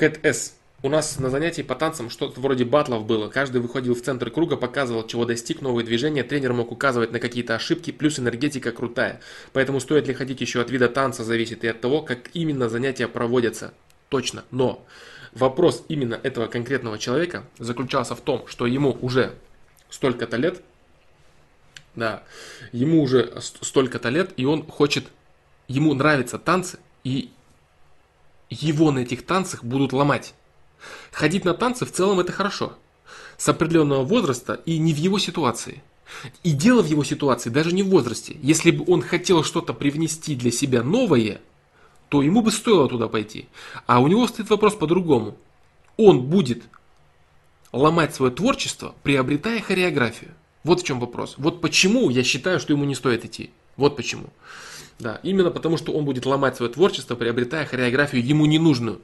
Кэт 0.00 0.24
С. 0.24 0.56
у 0.82 0.88
нас 0.88 1.18
на 1.18 1.28
занятии 1.28 1.60
по 1.60 1.74
танцам 1.74 2.08
что-то 2.08 2.40
вроде 2.40 2.64
батлов 2.64 3.04
было. 3.04 3.28
Каждый 3.28 3.60
выходил 3.60 3.94
в 3.94 4.00
центр 4.00 4.30
круга, 4.30 4.56
показывал, 4.56 5.06
чего 5.06 5.26
достиг, 5.26 5.60
новые 5.60 5.84
движения. 5.84 6.24
Тренер 6.24 6.54
мог 6.54 6.72
указывать 6.72 7.12
на 7.12 7.20
какие-то 7.20 7.54
ошибки, 7.54 7.90
плюс 7.90 8.18
энергетика 8.18 8.72
крутая. 8.72 9.20
Поэтому 9.52 9.78
стоит 9.78 10.08
ли 10.08 10.14
ходить 10.14 10.40
еще 10.40 10.62
от 10.62 10.70
вида 10.70 10.88
танца, 10.88 11.22
зависит 11.22 11.64
и 11.64 11.68
от 11.68 11.82
того, 11.82 12.00
как 12.00 12.30
именно 12.32 12.70
занятия 12.70 13.08
проводятся. 13.08 13.74
Точно. 14.08 14.42
Но 14.50 14.86
вопрос 15.32 15.84
именно 15.88 16.18
этого 16.22 16.46
конкретного 16.46 16.98
человека 16.98 17.44
заключался 17.58 18.14
в 18.14 18.22
том, 18.22 18.46
что 18.46 18.66
ему 18.66 18.96
уже 19.02 19.34
столько-то 19.90 20.38
лет, 20.38 20.62
да, 21.94 22.22
ему 22.72 23.02
уже 23.02 23.34
столько-то 23.42 24.08
лет, 24.08 24.32
и 24.38 24.46
он 24.46 24.66
хочет, 24.66 25.08
ему 25.68 25.92
нравятся 25.92 26.38
танцы, 26.38 26.78
и 27.04 27.28
его 28.50 28.90
на 28.90 29.00
этих 29.00 29.24
танцах 29.24 29.64
будут 29.64 29.92
ломать. 29.92 30.34
Ходить 31.12 31.44
на 31.44 31.54
танцы 31.54 31.86
в 31.86 31.92
целом 31.92 32.20
это 32.20 32.32
хорошо. 32.32 32.74
С 33.38 33.48
определенного 33.48 34.04
возраста 34.04 34.60
и 34.66 34.78
не 34.78 34.92
в 34.92 34.98
его 34.98 35.18
ситуации. 35.18 35.82
И 36.42 36.50
дело 36.50 36.82
в 36.82 36.86
его 36.86 37.04
ситуации 37.04 37.50
даже 37.50 37.72
не 37.72 37.82
в 37.82 37.88
возрасте. 37.88 38.36
Если 38.42 38.70
бы 38.70 38.84
он 38.92 39.02
хотел 39.02 39.44
что-то 39.44 39.72
привнести 39.72 40.34
для 40.34 40.50
себя 40.50 40.82
новое, 40.82 41.40
то 42.08 42.22
ему 42.22 42.42
бы 42.42 42.50
стоило 42.50 42.88
туда 42.88 43.08
пойти. 43.08 43.48
А 43.86 44.00
у 44.00 44.08
него 44.08 44.26
стоит 44.26 44.50
вопрос 44.50 44.74
по-другому. 44.74 45.36
Он 45.96 46.22
будет 46.22 46.64
ломать 47.72 48.14
свое 48.14 48.32
творчество, 48.32 48.94
приобретая 49.02 49.60
хореографию. 49.60 50.32
Вот 50.64 50.80
в 50.80 50.84
чем 50.84 50.98
вопрос. 51.00 51.36
Вот 51.38 51.60
почему 51.60 52.10
я 52.10 52.24
считаю, 52.24 52.60
что 52.60 52.72
ему 52.72 52.84
не 52.84 52.94
стоит 52.94 53.24
идти. 53.24 53.50
Вот 53.76 53.96
почему. 53.96 54.26
Да, 55.00 55.18
именно 55.22 55.50
потому, 55.50 55.76
что 55.76 55.92
он 55.92 56.04
будет 56.04 56.26
ломать 56.26 56.56
свое 56.56 56.70
творчество, 56.70 57.16
приобретая 57.16 57.64
хореографию 57.66 58.24
ему 58.24 58.46
ненужную 58.46 59.00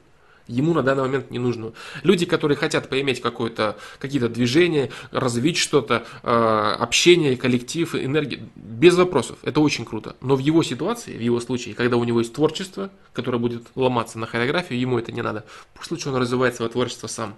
ему 0.47 0.73
на 0.73 0.81
данный 0.81 1.03
момент 1.03 1.31
не 1.31 1.39
нужно. 1.39 1.73
Люди, 2.03 2.25
которые 2.25 2.57
хотят 2.57 2.89
поиметь 2.89 3.21
какое-то, 3.21 3.77
какие-то 3.99 4.29
движения, 4.29 4.89
развить 5.11 5.57
что-то, 5.57 6.05
э, 6.23 6.75
общение, 6.79 7.37
коллектив, 7.37 7.93
энергию, 7.95 8.49
без 8.55 8.95
вопросов. 8.95 9.37
Это 9.43 9.59
очень 9.59 9.85
круто. 9.85 10.15
Но 10.21 10.35
в 10.35 10.39
его 10.39 10.63
ситуации, 10.63 11.17
в 11.17 11.21
его 11.21 11.39
случае, 11.39 11.75
когда 11.75 11.97
у 11.97 12.03
него 12.03 12.19
есть 12.19 12.33
творчество, 12.33 12.89
которое 13.13 13.37
будет 13.37 13.63
ломаться 13.75 14.19
на 14.19 14.25
хореографию, 14.25 14.79
ему 14.79 14.97
это 14.97 15.11
не 15.11 15.21
надо. 15.21 15.45
Пусть 15.73 15.91
лучше 15.91 16.09
он 16.09 16.15
развивает 16.15 16.55
свое 16.55 16.71
творчество 16.71 17.07
сам. 17.07 17.35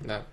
Да. 0.00 0.24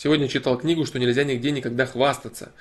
Сегодня 0.00 0.28
читал 0.28 0.56
книгу, 0.56 0.86
что 0.86 1.00
нельзя 1.00 1.24
нигде 1.24 1.50
никогда 1.50 1.84
хвастаться. 1.84 2.52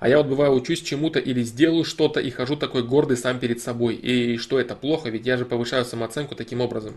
А 0.00 0.08
я 0.08 0.18
вот 0.18 0.26
бываю 0.26 0.52
учусь 0.54 0.82
чему-то 0.82 1.20
или 1.20 1.40
сделаю 1.44 1.84
что-то 1.84 2.18
и 2.18 2.30
хожу 2.30 2.56
такой 2.56 2.82
гордый 2.82 3.16
сам 3.16 3.38
перед 3.38 3.62
собой. 3.62 3.94
И 3.94 4.38
что 4.38 4.58
это 4.58 4.74
плохо, 4.74 5.08
ведь 5.08 5.24
я 5.24 5.36
же 5.36 5.44
повышаю 5.44 5.84
самооценку 5.84 6.34
таким 6.34 6.60
образом. 6.60 6.96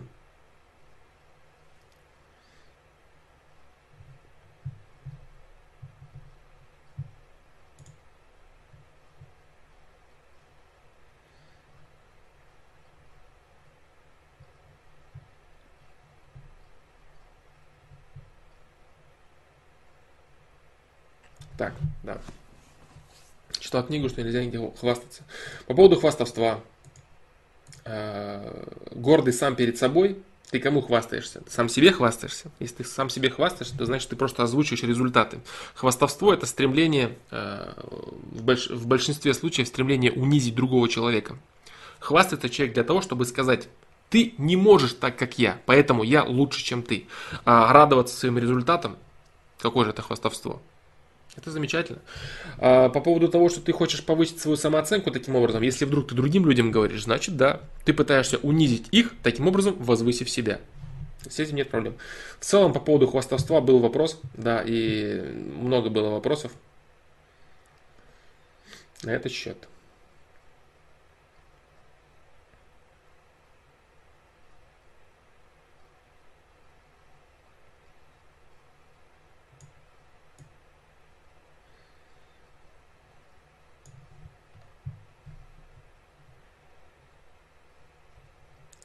Так, 21.56 21.74
да. 22.02 22.18
Читал 23.58 23.84
книгу, 23.84 24.08
что 24.08 24.22
нельзя 24.22 24.44
нигде 24.44 24.58
хвастаться. 24.78 25.22
По 25.66 25.74
поводу 25.74 25.96
хвастовства. 25.96 26.60
Э, 27.84 28.64
гордый 28.90 29.32
сам 29.32 29.56
перед 29.56 29.78
собой. 29.78 30.18
Ты 30.50 30.60
кому 30.60 30.82
хвастаешься? 30.82 31.40
Ты 31.40 31.50
сам 31.50 31.68
себе 31.68 31.90
хвастаешься? 31.90 32.50
Если 32.60 32.76
ты 32.76 32.84
сам 32.84 33.10
себе 33.10 33.30
хвастаешься, 33.30 33.76
то 33.76 33.86
значит 33.86 34.10
ты 34.10 34.16
просто 34.16 34.42
озвучиваешь 34.42 34.82
результаты. 34.84 35.40
Хвастовство 35.74 36.32
это 36.32 36.46
стремление, 36.46 37.16
э, 37.30 37.72
в, 38.30 38.42
больш... 38.42 38.68
в 38.68 38.86
большинстве 38.86 39.34
случаев 39.34 39.66
стремление 39.66 40.12
унизить 40.12 40.54
другого 40.54 40.88
человека. 40.88 41.36
Хвастается 41.98 42.48
человек 42.50 42.74
для 42.74 42.84
того, 42.84 43.00
чтобы 43.00 43.24
сказать, 43.24 43.68
ты 44.10 44.34
не 44.38 44.56
можешь 44.56 44.92
так, 44.92 45.16
как 45.16 45.38
я, 45.38 45.60
поэтому 45.66 46.02
я 46.04 46.22
лучше, 46.22 46.62
чем 46.62 46.82
ты. 46.82 47.06
А 47.44 47.72
радоваться 47.72 48.16
своим 48.16 48.38
результатам, 48.38 48.96
какое 49.58 49.86
же 49.86 49.90
это 49.90 50.02
хвастовство? 50.02 50.62
Это 51.36 51.50
замечательно. 51.50 51.98
А, 52.58 52.88
по 52.88 53.00
поводу 53.00 53.28
того, 53.28 53.48
что 53.48 53.60
ты 53.60 53.72
хочешь 53.72 54.04
повысить 54.04 54.40
свою 54.40 54.56
самооценку 54.56 55.10
таким 55.10 55.36
образом, 55.36 55.62
если 55.62 55.84
вдруг 55.84 56.08
ты 56.08 56.14
другим 56.14 56.46
людям 56.46 56.70
говоришь, 56.70 57.04
значит 57.04 57.36
да, 57.36 57.60
ты 57.84 57.92
пытаешься 57.92 58.38
унизить 58.38 58.88
их, 58.92 59.12
таким 59.22 59.48
образом 59.48 59.74
возвысив 59.78 60.30
себя. 60.30 60.60
С 61.28 61.38
этим 61.38 61.56
нет 61.56 61.70
проблем. 61.70 61.96
В 62.38 62.44
целом, 62.44 62.72
по 62.72 62.80
поводу 62.80 63.06
хвастовства 63.06 63.60
был 63.60 63.78
вопрос, 63.78 64.20
да, 64.34 64.62
и 64.64 65.20
много 65.58 65.90
было 65.90 66.10
вопросов 66.10 66.52
на 69.02 69.10
этот 69.10 69.32
счет. 69.32 69.68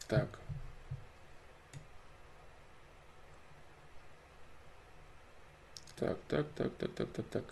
Так. 0.10 0.40
Так, 6.00 6.18
так, 6.30 6.46
так, 6.56 6.72
так, 6.78 6.92
так, 6.92 7.08
так, 7.10 7.26
так. 7.26 7.44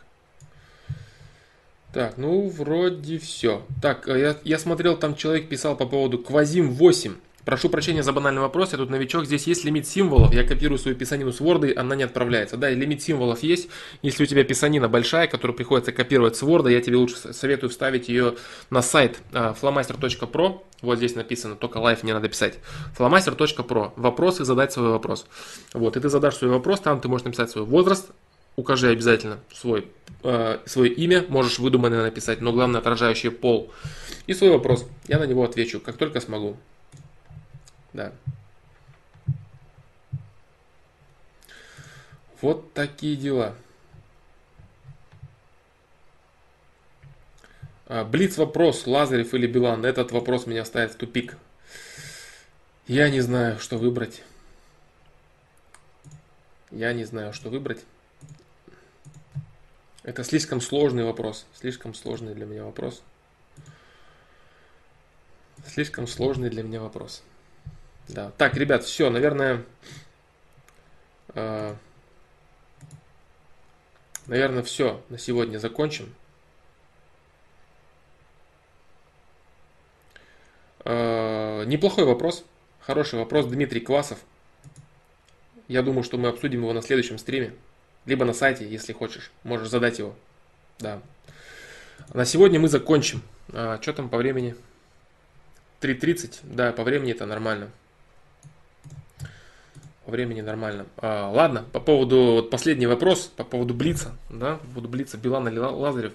Так, 1.93 2.17
ну, 2.17 2.48
вроде 2.48 3.17
все. 3.17 3.66
Так, 3.82 4.08
э, 4.08 4.19
я, 4.19 4.35
я 4.43 4.59
смотрел, 4.59 4.98
там 4.98 5.16
человек 5.16 5.50
писал 5.50 5.76
по 5.76 5.85
поводу 5.85 6.19
Квазим 6.19 6.72
8. 6.72 7.16
Прошу 7.43 7.69
прощения 7.69 8.03
за 8.03 8.11
банальный 8.11 8.42
вопрос, 8.42 8.74
я 8.74 8.77
тут 8.77 8.90
новичок, 8.90 9.26
здесь 9.26 9.48
есть 9.48 9.64
лимит 9.64 9.88
символов, 9.88 10.34
я 10.34 10.45
копирую 10.45 10.77
свою 10.77 10.98
писанину 10.98 11.32
с 11.32 11.40
Word, 11.40 11.74
она 11.76 11.95
не 11.95 12.03
отправляется. 12.03 12.58
Да, 12.58 12.69
лимит 12.69 13.01
символов 13.01 13.42
есть, 13.42 13.69
если 14.01 14.24
у 14.24 14.26
тебя 14.26 14.43
писанина 14.43 14.90
большая, 14.90 15.27
которую 15.27 15.56
приходится 15.56 15.93
копировать 15.93 16.35
с 16.35 16.43
Word, 16.43 16.69
я 16.69 16.82
тебе 16.82 16.98
лучше 16.98 17.16
советую 17.34 17.69
вставить 17.69 18.09
ее 18.09 18.35
на 18.69 18.82
сайт 18.82 19.19
а, 19.32 19.56
flamaster.pro, 19.61 20.61
вот 20.82 20.98
здесь 20.98 21.16
написано, 21.16 21.56
только 21.56 21.77
лайф 21.77 22.03
не 22.03 22.11
надо 22.11 22.27
писать, 22.27 22.59
flamaster.pro, 22.98 23.93
вопросы, 23.95 24.43
задать 24.43 24.74
свой 24.74 24.90
вопрос. 24.90 25.26
Вот, 25.74 25.95
и 25.95 26.01
ты 26.01 26.09
задашь 26.09 26.35
свой 26.35 26.51
вопрос, 26.51 26.82
там 26.82 27.00
ты 27.00 27.08
можешь 27.08 27.24
написать 27.24 27.50
свой 27.50 27.64
возраст, 27.64 28.11
укажи 28.58 28.90
обязательно 28.90 29.40
свой, 29.53 29.88
э, 30.24 30.60
свое 30.66 30.92
имя, 30.92 31.24
можешь 31.30 31.60
выдуманное 31.60 32.02
написать, 32.02 32.42
но 32.42 32.52
главное 32.52 32.82
отражающий 32.82 33.32
пол. 33.32 33.72
И 34.26 34.34
свой 34.34 34.50
вопрос. 34.50 34.86
Я 35.08 35.19
на 35.19 35.24
него 35.24 35.45
отвечу, 35.45 35.80
как 35.80 35.95
только 35.95 36.19
смогу. 36.19 36.58
Да. 37.94 38.11
Вот 42.42 42.74
такие 42.74 43.16
дела. 43.16 43.56
А, 47.86 48.03
Блиц 48.03 48.38
вопрос, 48.38 48.86
Лазарев 48.86 49.34
или 49.34 49.48
Билан. 49.48 49.86
Этот 49.86 50.11
вопрос 50.11 50.45
меня 50.45 50.66
ставит 50.66 50.92
в 50.92 50.98
тупик. 50.98 51.38
Я 52.88 53.10
не 53.10 53.22
знаю, 53.22 53.60
что 53.60 53.77
выбрать. 53.77 54.24
Я 56.72 56.94
не 56.94 57.06
знаю, 57.06 57.34
что 57.34 57.50
выбрать. 57.50 57.86
Это 60.08 60.24
слишком 60.24 60.61
сложный 60.61 61.03
вопрос. 61.03 61.45
Слишком 61.53 61.94
сложный 61.94 62.34
для 62.34 62.45
меня 62.45 62.64
вопрос. 62.64 63.03
Слишком 65.66 66.08
сложный 66.08 66.50
для 66.50 66.64
меня 66.64 66.80
вопрос. 66.80 67.24
Да. 68.08 68.32
Так, 68.38 68.56
ребят, 68.56 68.86
все, 68.86 69.10
наверное, 69.10 69.66
э, 71.34 71.76
наверное, 74.27 74.64
все 74.64 75.03
на 75.10 75.18
сегодня 75.18 75.58
закончим. 75.58 76.16
Э, 80.86 81.66
неплохой 81.66 82.06
вопрос, 82.06 82.45
хороший 82.80 83.19
вопрос, 83.19 83.45
Дмитрий 83.48 83.82
Квасов. 83.82 84.19
Я 85.68 85.82
думаю, 85.82 86.03
что 86.03 86.18
мы 86.18 86.30
обсудим 86.30 86.61
его 86.61 86.72
на 86.72 86.82
следующем 86.82 87.18
стриме, 87.18 87.53
либо 88.08 88.26
на 88.26 88.34
сайте, 88.34 88.68
если 88.68 88.94
хочешь, 88.94 89.32
можешь 89.44 89.69
задать 89.69 90.00
его. 90.00 90.16
Да. 90.80 91.02
На 92.14 92.26
сегодня 92.26 92.60
мы 92.60 92.69
закончим. 92.69 93.22
А, 93.53 93.80
что 93.82 93.94
там 93.94 94.10
по 94.10 94.18
времени? 94.18 94.56
3.30, 95.82 96.40
да, 96.44 96.72
по 96.72 96.84
времени 96.84 97.11
это 97.11 97.26
нормально. 97.26 97.69
По 100.06 100.11
времени 100.11 100.40
нормально. 100.42 100.86
А, 100.98 101.30
ладно, 101.30 101.66
по 101.74 101.82
поводу, 101.82 102.16
вот 102.18 102.50
последний 102.50 102.88
вопрос, 102.88 103.27
по 103.36 103.44
поводу 103.44 103.74
Блица, 103.74 104.16
да, 104.30 104.56
по 104.56 104.66
поводу 104.68 104.88
Блица, 104.88 105.18
Билан 105.18 105.48
или 105.50 105.60
Лазарев. 105.60 106.14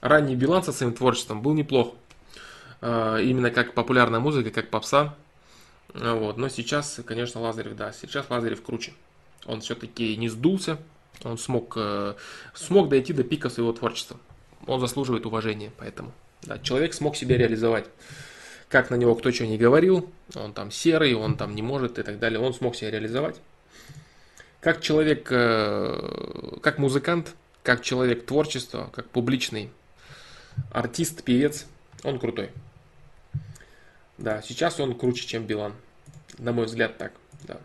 Ранний 0.00 0.36
Билан 0.36 0.62
со 0.62 0.72
своим 0.72 0.94
творчеством 0.94 1.42
был 1.42 1.54
неплох. 1.54 1.94
А, 2.80 3.18
именно 3.18 3.50
как 3.50 3.74
популярная 3.74 4.20
музыка, 4.20 4.50
как 4.50 4.70
попса. 4.70 5.16
А, 5.94 6.14
вот. 6.14 6.36
Но 6.36 6.48
сейчас, 6.48 7.00
конечно, 7.04 7.40
Лазарев, 7.40 7.74
да, 7.74 7.92
сейчас 7.92 8.30
Лазарев 8.30 8.62
круче. 8.62 8.92
Он 9.44 9.60
все-таки 9.60 10.16
не 10.16 10.28
сдулся, 10.28 10.78
он 11.24 11.38
смог, 11.38 11.74
э, 11.76 12.14
смог 12.54 12.88
дойти 12.88 13.12
до 13.12 13.24
пика 13.24 13.48
своего 13.48 13.72
творчества. 13.72 14.18
Он 14.66 14.80
заслуживает 14.80 15.26
уважения, 15.26 15.70
поэтому. 15.78 16.12
Да, 16.42 16.58
человек 16.58 16.94
смог 16.94 17.16
себя 17.16 17.36
реализовать. 17.36 17.86
Как 18.68 18.90
на 18.90 18.96
него 18.96 19.14
кто 19.14 19.30
что 19.30 19.46
не 19.46 19.58
говорил, 19.58 20.10
он 20.34 20.52
там 20.52 20.70
серый, 20.70 21.14
он 21.14 21.36
там 21.36 21.54
не 21.54 21.62
может 21.62 21.98
и 21.98 22.02
так 22.02 22.18
далее, 22.18 22.40
он 22.40 22.54
смог 22.54 22.74
себя 22.74 22.90
реализовать. 22.90 23.40
Как 24.60 24.80
человек, 24.80 25.28
э, 25.30 26.58
как 26.62 26.78
музыкант, 26.78 27.34
как 27.62 27.82
человек 27.82 28.26
творчества, 28.26 28.90
как 28.92 29.08
публичный 29.10 29.70
артист, 30.70 31.22
певец, 31.22 31.66
он 32.02 32.18
крутой. 32.18 32.50
Да, 34.18 34.42
сейчас 34.42 34.78
он 34.80 34.96
круче, 34.96 35.26
чем 35.26 35.46
Билан. 35.46 35.74
На 36.38 36.52
мой 36.52 36.66
взгляд, 36.66 36.96
так. 36.98 37.12
Да. 37.44 37.60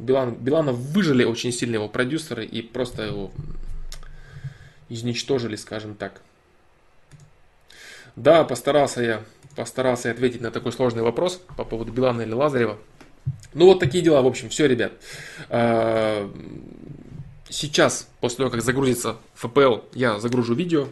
Билан, 0.00 0.34
Билана 0.34 0.72
выжили 0.72 1.24
очень 1.24 1.52
сильно 1.52 1.74
его 1.74 1.88
продюсеры 1.88 2.44
и 2.44 2.62
просто 2.62 3.02
его 3.02 3.30
изничтожили, 4.88 5.56
скажем 5.56 5.94
так. 5.94 6.22
Да, 8.16 8.44
постарался 8.44 9.02
я, 9.02 9.24
постарался 9.54 10.10
ответить 10.10 10.40
на 10.40 10.50
такой 10.50 10.72
сложный 10.72 11.02
вопрос 11.02 11.40
по 11.56 11.64
поводу 11.64 11.92
Билана 11.92 12.22
или 12.22 12.32
Лазарева. 12.32 12.78
Ну 13.52 13.66
вот 13.66 13.78
такие 13.78 14.02
дела, 14.02 14.22
в 14.22 14.26
общем, 14.26 14.48
все, 14.48 14.66
ребят. 14.66 14.92
А, 15.48 16.30
сейчас, 17.48 18.08
после 18.20 18.38
того, 18.38 18.50
как 18.50 18.62
загрузится 18.62 19.16
FPL, 19.40 19.84
я 19.94 20.18
загружу 20.18 20.54
видео. 20.54 20.88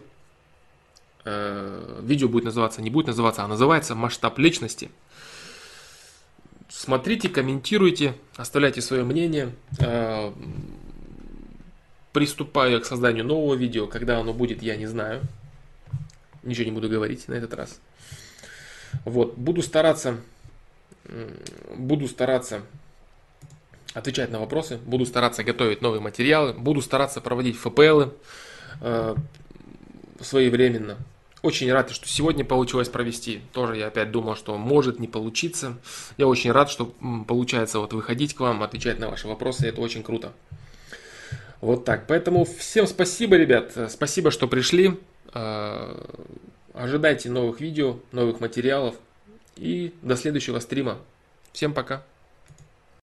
А, 1.24 2.00
видео 2.02 2.28
будет 2.28 2.44
называться, 2.44 2.82
не 2.82 2.90
будет 2.90 3.06
называться, 3.06 3.42
а 3.42 3.48
называется 3.48 3.94
«Масштаб 3.94 4.38
личности». 4.38 4.90
Смотрите, 6.68 7.28
комментируйте, 7.30 8.14
оставляйте 8.36 8.82
свое 8.82 9.02
мнение. 9.02 9.54
А, 9.80 10.34
приступаю 12.12 12.80
к 12.80 12.84
созданию 12.84 13.24
нового 13.24 13.54
видео. 13.54 13.86
Когда 13.86 14.18
оно 14.18 14.34
будет, 14.34 14.62
я 14.62 14.76
не 14.76 14.86
знаю. 14.86 15.22
Ничего 16.42 16.66
не 16.66 16.72
буду 16.72 16.88
говорить 16.88 17.26
на 17.28 17.34
этот 17.34 17.54
раз. 17.54 17.80
Вот, 19.04 19.36
буду 19.36 19.62
стараться, 19.62 20.18
буду 21.76 22.08
стараться 22.08 22.62
отвечать 23.94 24.30
на 24.30 24.38
вопросы, 24.38 24.78
буду 24.78 25.06
стараться 25.06 25.44
готовить 25.44 25.82
новые 25.82 26.00
материалы, 26.00 26.52
буду 26.52 26.80
стараться 26.80 27.20
проводить 27.20 27.56
ФПЛы 27.56 28.14
э, 28.80 29.14
своевременно. 30.20 30.96
Очень 31.42 31.72
рад, 31.72 31.90
что 31.90 32.08
сегодня 32.08 32.44
получилось 32.44 32.88
провести. 32.88 33.42
Тоже 33.52 33.76
я 33.76 33.86
опять 33.86 34.10
думал, 34.10 34.34
что 34.34 34.56
может 34.58 34.98
не 34.98 35.06
получиться. 35.06 35.78
Я 36.16 36.26
очень 36.26 36.50
рад, 36.50 36.68
что 36.68 36.92
получается 37.28 37.78
вот 37.78 37.92
выходить 37.92 38.34
к 38.34 38.40
вам, 38.40 38.62
отвечать 38.62 38.98
на 38.98 39.08
ваши 39.08 39.28
вопросы. 39.28 39.68
Это 39.68 39.80
очень 39.80 40.02
круто. 40.02 40.32
Вот 41.60 41.84
так. 41.84 42.06
Поэтому 42.08 42.44
всем 42.44 42.86
спасибо, 42.86 43.36
ребят. 43.36 43.72
Спасибо, 43.88 44.30
что 44.30 44.48
пришли. 44.48 44.98
А, 45.32 46.08
ожидайте 46.74 47.30
новых 47.30 47.60
видео, 47.60 47.98
новых 48.10 48.40
материалов. 48.40 48.96
И 49.56 49.94
до 50.02 50.16
следующего 50.16 50.58
стрима. 50.58 50.98
Всем 51.52 51.72
пока. 51.72 52.04